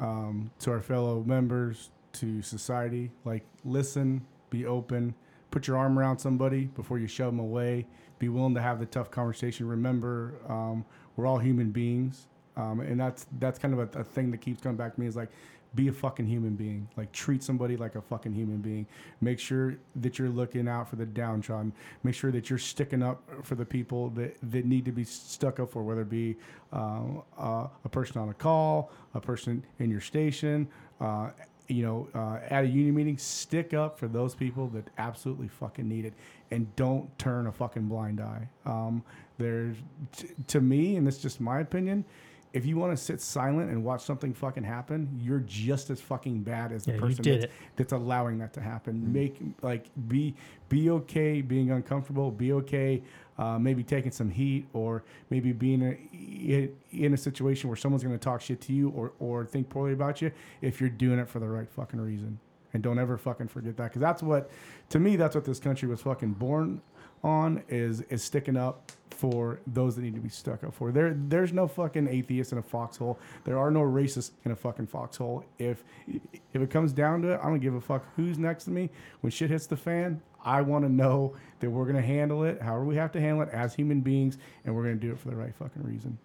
um, 0.00 0.50
to 0.60 0.70
our 0.70 0.80
fellow 0.80 1.22
members, 1.26 1.90
to 2.12 2.42
society, 2.42 3.10
like 3.24 3.44
listen, 3.64 4.24
be 4.50 4.66
open, 4.66 5.14
put 5.50 5.66
your 5.66 5.76
arm 5.76 5.98
around 5.98 6.18
somebody 6.18 6.64
before 6.66 6.98
you 6.98 7.06
shove 7.06 7.32
them 7.32 7.40
away. 7.40 7.86
Be 8.18 8.28
willing 8.28 8.54
to 8.54 8.62
have 8.62 8.80
the 8.80 8.86
tough 8.86 9.10
conversation. 9.10 9.68
Remember, 9.68 10.34
um, 10.48 10.84
we're 11.16 11.26
all 11.26 11.38
human 11.38 11.70
beings, 11.70 12.26
um, 12.56 12.80
and 12.80 12.98
that's 12.98 13.26
that's 13.38 13.58
kind 13.58 13.72
of 13.74 13.94
a, 13.94 14.00
a 14.00 14.04
thing 14.04 14.30
that 14.32 14.38
keeps 14.38 14.60
coming 14.60 14.76
back 14.76 14.94
to 14.94 15.00
me. 15.00 15.06
Is 15.06 15.14
like, 15.14 15.30
be 15.78 15.86
a 15.86 15.92
fucking 15.92 16.26
human 16.26 16.56
being. 16.56 16.88
Like 16.96 17.12
treat 17.12 17.40
somebody 17.40 17.76
like 17.76 17.94
a 17.94 18.02
fucking 18.02 18.32
human 18.32 18.58
being. 18.58 18.84
Make 19.20 19.38
sure 19.38 19.76
that 19.94 20.18
you're 20.18 20.28
looking 20.28 20.66
out 20.66 20.90
for 20.90 20.96
the 20.96 21.06
downtrodden. 21.06 21.72
Make 22.02 22.16
sure 22.16 22.32
that 22.32 22.50
you're 22.50 22.58
sticking 22.58 23.00
up 23.00 23.22
for 23.44 23.54
the 23.54 23.64
people 23.64 24.10
that, 24.10 24.36
that 24.50 24.66
need 24.66 24.84
to 24.86 24.92
be 24.92 25.04
stuck 25.04 25.60
up 25.60 25.70
for, 25.70 25.84
whether 25.84 26.00
it 26.00 26.10
be 26.10 26.34
um, 26.72 27.22
uh, 27.38 27.68
a 27.84 27.88
person 27.88 28.20
on 28.20 28.28
a 28.28 28.34
call, 28.34 28.90
a 29.14 29.20
person 29.20 29.64
in 29.78 29.88
your 29.88 30.00
station, 30.00 30.66
uh, 31.00 31.30
you 31.68 31.84
know, 31.84 32.08
uh, 32.12 32.40
at 32.50 32.64
a 32.64 32.66
union 32.66 32.96
meeting, 32.96 33.16
stick 33.16 33.72
up 33.72 34.00
for 34.00 34.08
those 34.08 34.34
people 34.34 34.66
that 34.68 34.88
absolutely 34.98 35.46
fucking 35.46 35.88
need 35.88 36.04
it, 36.04 36.14
and 36.50 36.74
don't 36.74 37.16
turn 37.20 37.46
a 37.46 37.52
fucking 37.52 37.86
blind 37.86 38.20
eye. 38.20 38.48
Um, 38.66 39.04
there's, 39.36 39.76
t- 40.16 40.30
to 40.48 40.60
me, 40.60 40.96
and 40.96 41.06
is 41.06 41.18
just 41.18 41.40
my 41.40 41.60
opinion, 41.60 42.04
if 42.52 42.64
you 42.64 42.76
want 42.76 42.96
to 42.96 43.02
sit 43.02 43.20
silent 43.20 43.70
and 43.70 43.84
watch 43.84 44.02
something 44.02 44.32
fucking 44.32 44.64
happen, 44.64 45.08
you're 45.22 45.40
just 45.40 45.90
as 45.90 46.00
fucking 46.00 46.40
bad 46.42 46.72
as 46.72 46.84
the 46.84 46.92
Yeah, 46.92 47.00
person 47.00 47.22
that's, 47.24 47.46
that's 47.76 47.92
allowing 47.92 48.38
that 48.38 48.52
to 48.54 48.60
happen. 48.60 49.12
Make 49.12 49.38
like 49.62 49.86
be 50.08 50.34
be 50.68 50.90
okay 50.90 51.42
being 51.42 51.70
uncomfortable. 51.70 52.30
Be 52.30 52.52
okay, 52.54 53.02
uh, 53.38 53.58
maybe 53.58 53.82
taking 53.82 54.10
some 54.10 54.30
heat, 54.30 54.66
or 54.72 55.04
maybe 55.30 55.52
being 55.52 55.82
a, 55.82 56.70
in 56.92 57.14
a 57.14 57.18
situation 57.18 57.68
where 57.68 57.76
someone's 57.76 58.02
going 58.02 58.18
to 58.18 58.22
talk 58.22 58.40
shit 58.40 58.60
to 58.62 58.72
you 58.72 58.90
or 58.90 59.12
or 59.18 59.44
think 59.44 59.68
poorly 59.68 59.92
about 59.92 60.22
you. 60.22 60.32
If 60.62 60.80
you're 60.80 60.90
doing 60.90 61.18
it 61.18 61.28
for 61.28 61.38
the 61.40 61.48
right 61.48 61.68
fucking 61.68 62.00
reason, 62.00 62.38
and 62.72 62.82
don't 62.82 62.98
ever 62.98 63.16
fucking 63.18 63.48
forget 63.48 63.76
that, 63.76 63.84
because 63.84 64.00
that's 64.00 64.22
what, 64.22 64.50
to 64.90 64.98
me, 64.98 65.16
that's 65.16 65.34
what 65.34 65.44
this 65.44 65.58
country 65.58 65.88
was 65.88 66.02
fucking 66.02 66.32
born 66.32 66.80
on 67.22 67.62
is 67.68 68.00
is 68.02 68.22
sticking 68.22 68.56
up 68.56 68.92
for 69.10 69.58
those 69.66 69.96
that 69.96 70.02
need 70.02 70.14
to 70.14 70.20
be 70.20 70.28
stuck 70.28 70.62
up 70.62 70.72
for. 70.72 70.92
There 70.92 71.14
there's 71.28 71.52
no 71.52 71.66
fucking 71.66 72.06
atheist 72.08 72.52
in 72.52 72.58
a 72.58 72.62
foxhole. 72.62 73.18
There 73.44 73.58
are 73.58 73.70
no 73.70 73.80
racists 73.80 74.30
in 74.44 74.52
a 74.52 74.56
fucking 74.56 74.86
foxhole. 74.86 75.44
If 75.58 75.82
if 76.06 76.62
it 76.62 76.70
comes 76.70 76.92
down 76.92 77.22
to 77.22 77.32
it, 77.32 77.40
I 77.42 77.46
don't 77.48 77.58
give 77.60 77.74
a 77.74 77.80
fuck 77.80 78.04
who's 78.16 78.38
next 78.38 78.64
to 78.64 78.70
me. 78.70 78.90
When 79.20 79.30
shit 79.30 79.50
hits 79.50 79.66
the 79.66 79.76
fan, 79.76 80.20
I 80.44 80.62
want 80.62 80.84
to 80.84 80.88
know 80.92 81.34
that 81.60 81.68
we're 81.68 81.86
gonna 81.86 82.00
handle 82.00 82.44
it 82.44 82.62
however 82.62 82.84
we 82.84 82.94
have 82.96 83.10
to 83.12 83.20
handle 83.20 83.42
it 83.42 83.48
as 83.50 83.74
human 83.74 84.00
beings, 84.00 84.38
and 84.64 84.74
we're 84.74 84.82
gonna 84.84 84.94
do 84.94 85.10
it 85.12 85.18
for 85.18 85.28
the 85.30 85.36
right 85.36 85.54
fucking 85.54 85.82
reason. 85.82 86.16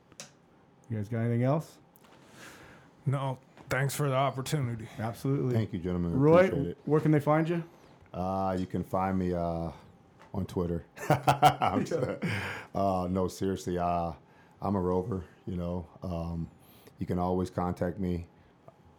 You 0.90 0.98
guys 0.98 1.08
got 1.08 1.20
anything 1.22 1.44
else? 1.44 1.78
No, 3.06 3.38
thanks 3.70 3.96
for 3.96 4.08
the 4.10 4.16
opportunity. 4.16 4.88
Absolutely. 5.00 5.56
Thank 5.56 5.74
you, 5.74 5.80
gentlemen. 5.80 6.18
Roy, 6.18 6.46
Appreciate 6.46 6.68
it. 6.68 6.78
where 6.86 7.02
can 7.02 7.12
they 7.12 7.20
find 7.20 7.50
you? 7.50 7.64
Uh, 8.14 8.56
you 8.60 8.66
can 8.68 8.84
find 8.84 9.18
me 9.18 9.34
uh, 9.34 9.72
on 10.34 10.46
Twitter. 10.46 10.86
Uh, 12.76 13.08
no, 13.08 13.28
seriously, 13.28 13.78
uh, 13.78 14.12
I'm 14.60 14.76
a 14.76 14.82
rover. 14.82 15.24
You 15.46 15.58
know, 15.58 15.88
um, 16.02 16.50
you 16.98 17.06
can 17.06 17.20
always 17.20 17.52
contact 17.52 18.00
me. 18.00 18.26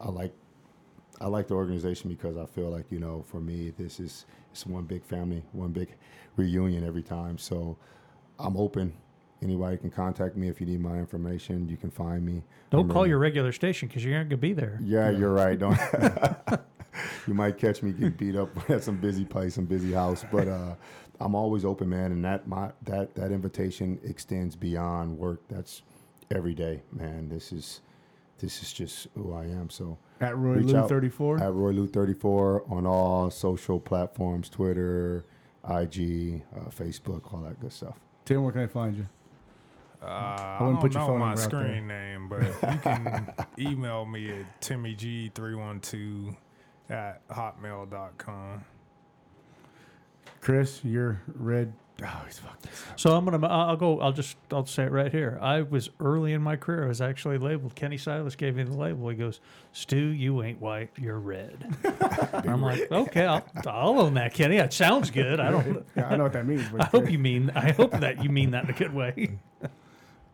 I 0.00 0.10
like 0.10 0.32
I 1.20 1.26
like 1.26 1.48
the 1.48 1.54
organization 1.54 2.08
because 2.08 2.36
I 2.36 2.46
feel 2.46 2.70
like 2.70 2.84
you 2.90 3.00
know, 3.00 3.24
for 3.26 3.40
me, 3.40 3.72
this 3.76 3.98
is 3.98 4.26
it's 4.52 4.64
one 4.64 4.84
big 4.84 5.04
family, 5.04 5.42
one 5.50 5.72
big 5.72 5.96
reunion 6.36 6.86
every 6.86 7.02
time. 7.02 7.36
So 7.36 7.76
I'm 8.38 8.56
open. 8.56 8.92
Anybody 9.42 9.76
can 9.76 9.90
contact 9.90 10.36
me 10.36 10.48
if 10.48 10.60
you 10.60 10.66
need 10.66 10.80
my 10.80 10.96
information. 10.98 11.68
You 11.68 11.76
can 11.76 11.90
find 11.90 12.24
me. 12.24 12.44
Don't 12.70 12.82
I'm 12.82 12.88
call 12.88 13.02
ready. 13.02 13.10
your 13.10 13.18
regular 13.18 13.50
station 13.50 13.88
because 13.88 14.04
you 14.04 14.14
aren't 14.14 14.30
going 14.30 14.38
to 14.38 14.46
be 14.46 14.52
there. 14.52 14.78
Yeah, 14.80 15.10
you're 15.10 15.32
right. 15.32 15.58
Don't. 15.58 15.76
you 17.26 17.34
might 17.34 17.58
catch 17.58 17.82
me 17.82 17.92
getting 17.92 18.10
beat 18.10 18.36
up 18.36 18.48
at 18.70 18.84
some 18.84 18.96
busy 18.96 19.24
place, 19.24 19.54
some 19.54 19.66
busy 19.66 19.92
house, 19.92 20.24
but 20.30 20.48
uh, 20.48 20.74
I'm 21.20 21.34
always 21.34 21.64
open, 21.64 21.88
man. 21.88 22.12
And 22.12 22.24
that 22.24 22.46
my 22.48 22.70
that 22.82 23.14
that 23.14 23.30
invitation 23.32 23.98
extends 24.04 24.56
beyond 24.56 25.18
work. 25.18 25.40
That's 25.48 25.82
every 26.30 26.54
day, 26.54 26.82
man. 26.92 27.28
This 27.28 27.52
is 27.52 27.80
this 28.38 28.62
is 28.62 28.72
just 28.72 29.06
who 29.14 29.32
I 29.32 29.44
am. 29.44 29.70
So 29.70 29.96
At 30.20 30.36
Roy 30.36 30.56
Reach 30.56 30.66
Lou 30.72 30.88
thirty 30.88 31.08
four. 31.08 31.40
at 31.42 31.52
Roy 31.52 31.70
Lou 31.70 31.86
34 31.86 32.64
on 32.68 32.84
all 32.86 33.30
social 33.30 33.78
platforms, 33.78 34.48
Twitter, 34.48 35.24
IG, 35.64 36.42
uh, 36.54 36.68
Facebook, 36.70 37.32
all 37.32 37.40
that 37.42 37.60
good 37.60 37.72
stuff. 37.72 37.98
Tim, 38.24 38.42
where 38.42 38.52
can 38.52 38.62
I 38.62 38.66
find 38.66 38.96
you? 38.96 39.06
Uh, 40.02 40.06
I, 40.06 40.56
wouldn't 40.60 40.80
don't 40.80 40.82
put 40.82 40.92
your 40.92 41.02
know 41.02 41.06
phone 41.08 41.18
my 41.20 41.34
number 41.34 41.48
there. 41.48 41.60
screen 41.66 41.86
name, 41.86 42.28
but 42.28 42.42
you 42.42 42.78
can 42.80 43.32
email 43.58 44.04
me 44.04 44.30
at 44.32 44.60
timmyg312 44.60 46.36
at 46.90 47.26
hotmail.com. 47.28 48.64
Chris, 50.44 50.80
you're 50.84 51.22
red. 51.36 51.72
Oh, 52.02 52.22
he's 52.26 52.38
fucked. 52.38 52.66
So 52.96 53.16
I'm 53.16 53.24
gonna. 53.24 53.46
I'll 53.46 53.78
go. 53.78 53.98
I'll 54.00 54.12
just. 54.12 54.36
I'll 54.52 54.66
say 54.66 54.82
it 54.84 54.92
right 54.92 55.10
here. 55.10 55.38
I 55.40 55.62
was 55.62 55.88
early 56.00 56.34
in 56.34 56.42
my 56.42 56.56
career. 56.56 56.84
I 56.84 56.88
was 56.88 57.00
actually 57.00 57.38
labeled. 57.38 57.74
Kenny 57.74 57.96
Silas 57.96 58.36
gave 58.36 58.56
me 58.56 58.62
the 58.64 58.74
label. 58.74 59.08
He 59.08 59.16
goes, 59.16 59.40
"Stu, 59.72 59.96
you 59.96 60.42
ain't 60.42 60.60
white. 60.60 60.90
You're 60.98 61.18
red." 61.18 61.74
I'm 62.46 62.60
like, 62.60 62.92
okay, 62.92 63.24
I'll, 63.24 63.46
I'll 63.66 63.98
own 64.00 64.14
that, 64.14 64.34
Kenny. 64.34 64.58
That 64.58 64.74
sounds 64.74 65.10
good. 65.10 65.40
I 65.40 65.50
don't. 65.50 65.86
Yeah, 65.96 66.08
I 66.08 66.16
know 66.16 66.24
what 66.24 66.34
that 66.34 66.46
means. 66.46 66.68
But 66.70 66.80
I 66.82 66.84
hope 66.84 67.10
you 67.10 67.18
mean. 67.18 67.50
I 67.54 67.72
hope 67.72 67.92
that 67.92 68.22
you 68.22 68.28
mean 68.28 68.50
that 68.50 68.64
in 68.64 68.70
a 68.70 68.74
good 68.74 68.92
way. 68.92 69.38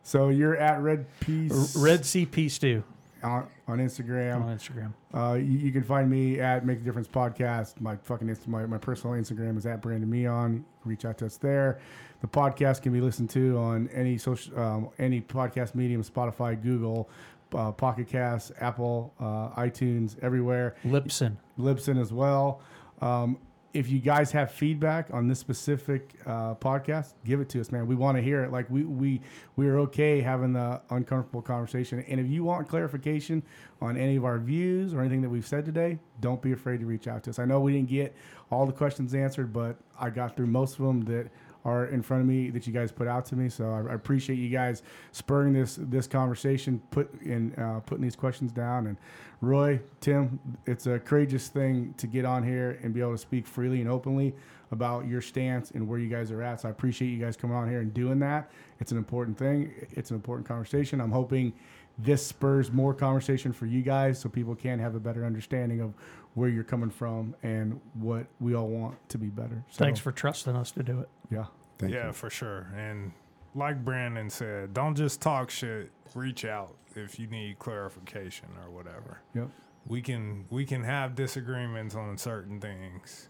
So 0.02 0.30
you're 0.30 0.56
at 0.56 0.80
Red 0.80 1.06
Peace 1.20 1.76
Red 1.76 2.00
CP 2.00 2.50
Stu 2.50 2.82
on, 3.22 3.48
on 3.68 3.78
Instagram. 3.78 4.42
on 4.42 4.56
Instagram. 4.56 4.92
Uh, 5.12 5.34
you, 5.34 5.58
you 5.58 5.72
can 5.72 5.82
find 5.82 6.10
me 6.10 6.40
at 6.40 6.64
Make 6.64 6.78
a 6.78 6.82
Difference 6.82 7.08
Podcast. 7.08 7.80
My 7.80 7.96
fucking 7.96 8.28
Insta, 8.28 8.48
my, 8.48 8.66
my 8.66 8.78
personal 8.78 9.16
Instagram 9.16 9.56
is 9.56 9.66
at 9.66 9.80
Brandon 9.82 10.08
Meon. 10.08 10.64
Reach 10.84 11.04
out 11.04 11.18
to 11.18 11.26
us 11.26 11.36
there. 11.36 11.80
The 12.20 12.28
podcast 12.28 12.82
can 12.82 12.92
be 12.92 13.00
listened 13.00 13.30
to 13.30 13.56
on 13.58 13.88
any 13.88 14.18
social, 14.18 14.58
um, 14.58 14.90
any 14.98 15.20
podcast 15.20 15.74
medium, 15.74 16.02
Spotify, 16.02 16.60
Google, 16.60 17.08
uh, 17.54 17.72
Pocket 17.72 18.08
Cast, 18.08 18.52
Apple, 18.60 19.12
uh, 19.20 19.50
iTunes, 19.60 20.16
everywhere. 20.22 20.76
Lipson. 20.84 21.36
Libsyn 21.58 22.00
as 22.00 22.12
well. 22.12 22.60
Um, 23.00 23.38
if 23.72 23.88
you 23.88 24.00
guys 24.00 24.32
have 24.32 24.50
feedback 24.50 25.08
on 25.12 25.28
this 25.28 25.38
specific 25.38 26.14
uh, 26.26 26.54
podcast, 26.56 27.14
give 27.24 27.40
it 27.40 27.48
to 27.50 27.60
us, 27.60 27.70
man. 27.70 27.86
We 27.86 27.94
want 27.94 28.16
to 28.16 28.22
hear 28.22 28.42
it. 28.42 28.50
Like 28.50 28.68
we 28.68 28.84
we 28.84 29.20
we 29.56 29.68
are 29.68 29.78
okay 29.80 30.20
having 30.20 30.52
the 30.52 30.80
uncomfortable 30.90 31.42
conversation. 31.42 32.04
And 32.08 32.18
if 32.18 32.26
you 32.26 32.42
want 32.42 32.68
clarification 32.68 33.42
on 33.80 33.96
any 33.96 34.16
of 34.16 34.24
our 34.24 34.38
views 34.38 34.92
or 34.92 35.00
anything 35.00 35.22
that 35.22 35.30
we've 35.30 35.46
said 35.46 35.64
today, 35.64 35.98
don't 36.20 36.42
be 36.42 36.52
afraid 36.52 36.80
to 36.80 36.86
reach 36.86 37.06
out 37.06 37.22
to 37.24 37.30
us. 37.30 37.38
I 37.38 37.44
know 37.44 37.60
we 37.60 37.72
didn't 37.72 37.90
get 37.90 38.14
all 38.50 38.66
the 38.66 38.72
questions 38.72 39.14
answered, 39.14 39.52
but 39.52 39.76
I 39.98 40.10
got 40.10 40.36
through 40.36 40.48
most 40.48 40.78
of 40.78 40.84
them 40.84 41.02
that 41.02 41.30
are 41.64 41.86
in 41.86 42.02
front 42.02 42.22
of 42.22 42.28
me 42.28 42.50
that 42.50 42.66
you 42.66 42.72
guys 42.72 42.90
put 42.90 43.06
out 43.06 43.26
to 43.26 43.36
me. 43.36 43.48
So 43.48 43.70
I, 43.70 43.90
I 43.90 43.94
appreciate 43.94 44.36
you 44.36 44.48
guys 44.48 44.82
spurring 45.12 45.52
this 45.52 45.78
this 45.80 46.06
conversation, 46.06 46.80
put 46.90 47.10
in 47.22 47.54
uh, 47.54 47.80
putting 47.80 48.02
these 48.02 48.16
questions 48.16 48.52
down. 48.52 48.86
And 48.86 48.96
Roy, 49.40 49.80
Tim, 50.00 50.38
it's 50.66 50.86
a 50.86 50.98
courageous 50.98 51.48
thing 51.48 51.94
to 51.98 52.06
get 52.06 52.24
on 52.24 52.42
here 52.42 52.78
and 52.82 52.92
be 52.92 53.00
able 53.00 53.12
to 53.12 53.18
speak 53.18 53.46
freely 53.46 53.80
and 53.80 53.90
openly 53.90 54.34
about 54.72 55.06
your 55.06 55.20
stance 55.20 55.72
and 55.72 55.88
where 55.88 55.98
you 55.98 56.08
guys 56.08 56.30
are 56.30 56.42
at. 56.42 56.60
So 56.60 56.68
I 56.68 56.70
appreciate 56.70 57.08
you 57.08 57.18
guys 57.18 57.36
coming 57.36 57.56
on 57.56 57.68
here 57.68 57.80
and 57.80 57.92
doing 57.92 58.18
that. 58.20 58.50
It's 58.78 58.92
an 58.92 58.98
important 58.98 59.36
thing. 59.36 59.72
It's 59.90 60.10
an 60.10 60.16
important 60.16 60.46
conversation. 60.46 61.00
I'm 61.00 61.10
hoping 61.10 61.52
this 61.98 62.24
spurs 62.24 62.70
more 62.72 62.94
conversation 62.94 63.52
for 63.52 63.66
you 63.66 63.82
guys 63.82 64.18
so 64.18 64.28
people 64.28 64.54
can 64.54 64.78
have 64.78 64.94
a 64.94 65.00
better 65.00 65.24
understanding 65.24 65.80
of 65.80 65.92
where 66.34 66.48
you're 66.48 66.64
coming 66.64 66.90
from 66.90 67.34
and 67.42 67.80
what 67.94 68.26
we 68.38 68.54
all 68.54 68.68
want 68.68 68.96
to 69.08 69.18
be 69.18 69.26
better. 69.26 69.64
So, 69.70 69.84
Thanks 69.84 70.00
for 70.00 70.12
trusting 70.12 70.54
us 70.56 70.70
to 70.72 70.82
do 70.82 71.00
it. 71.00 71.08
yeah. 71.30 71.46
Thank 71.78 71.94
yeah, 71.94 72.08
you. 72.08 72.12
for 72.12 72.28
sure. 72.28 72.68
And 72.76 73.12
like 73.54 73.82
Brandon 73.84 74.28
said, 74.28 74.74
don't 74.74 74.94
just 74.94 75.20
talk 75.22 75.50
shit. 75.50 75.90
Reach 76.14 76.44
out 76.44 76.74
if 76.94 77.18
you 77.18 77.26
need 77.26 77.58
clarification 77.58 78.48
or 78.62 78.70
whatever. 78.70 79.20
Yep. 79.34 79.48
We 79.86 80.02
can 80.02 80.44
we 80.50 80.66
can 80.66 80.84
have 80.84 81.14
disagreements 81.14 81.94
on 81.94 82.18
certain 82.18 82.60
things, 82.60 83.28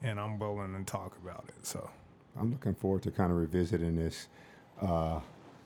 and 0.00 0.20
I'm 0.20 0.38
willing 0.38 0.72
to 0.74 0.84
talk 0.84 1.16
about 1.20 1.46
it. 1.48 1.66
So 1.66 1.90
I'm 2.38 2.52
looking 2.52 2.74
forward 2.74 3.02
to 3.02 3.10
kind 3.10 3.32
of 3.32 3.38
revisiting 3.38 3.96
this 3.96 4.28
uh, 4.80 5.18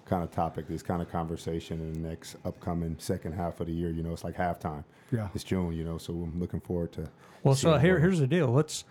kind 0.06 0.22
of 0.22 0.30
topic, 0.30 0.66
this 0.68 0.82
kind 0.82 1.02
of 1.02 1.10
conversation 1.10 1.80
in 1.80 1.92
the 1.92 2.08
next 2.08 2.36
upcoming 2.44 2.96
second 2.98 3.32
half 3.32 3.60
of 3.60 3.66
the 3.66 3.72
year. 3.72 3.90
You 3.90 4.02
know, 4.02 4.12
it's 4.12 4.24
like 4.24 4.36
halftime. 4.36 4.84
Yeah. 5.12 5.28
It's 5.34 5.44
June, 5.44 5.72
you 5.72 5.84
know, 5.84 5.98
so 5.98 6.12
I'm 6.12 6.38
looking 6.40 6.60
forward 6.60 6.92
to. 6.92 7.08
Well, 7.42 7.54
so 7.54 7.76
here, 7.78 7.98
here's 8.00 8.18
the 8.20 8.26
deal. 8.26 8.48
Let's 8.48 8.84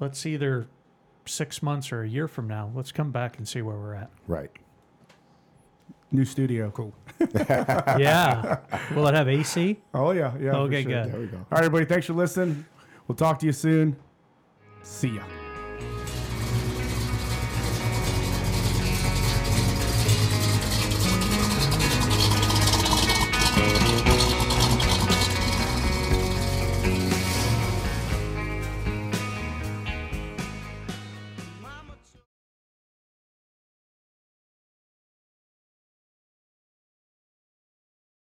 let's 0.00 0.24
either 0.24 0.66
six 1.26 1.62
months 1.62 1.92
or 1.92 2.02
a 2.02 2.08
year 2.08 2.26
from 2.28 2.48
now, 2.48 2.70
let's 2.74 2.92
come 2.92 3.10
back 3.10 3.38
and 3.38 3.46
see 3.46 3.60
where 3.62 3.76
we're 3.76 3.94
at. 3.94 4.10
Right. 4.26 4.50
New 6.10 6.24
studio. 6.24 6.70
cool. 6.70 6.94
Yeah. 7.98 8.58
Will 8.94 9.06
it 9.08 9.14
have 9.14 9.28
AC? 9.28 9.78
Oh, 9.92 10.12
yeah. 10.12 10.32
Yeah. 10.40 10.52
for 10.52 10.56
Okay, 10.60 10.82
sure. 10.82 10.92
good. 10.92 11.12
There 11.12 11.20
we 11.20 11.26
go. 11.26 11.36
All 11.36 11.44
right, 11.50 11.64
everybody. 11.64 11.84
Thanks 11.84 12.06
for 12.06 12.14
listening. 12.14 12.64
We'll 13.06 13.16
talk 13.16 13.38
to 13.40 13.46
you 13.46 13.52
soon. 13.52 13.96
See 14.82 15.08
ya. 15.16 15.22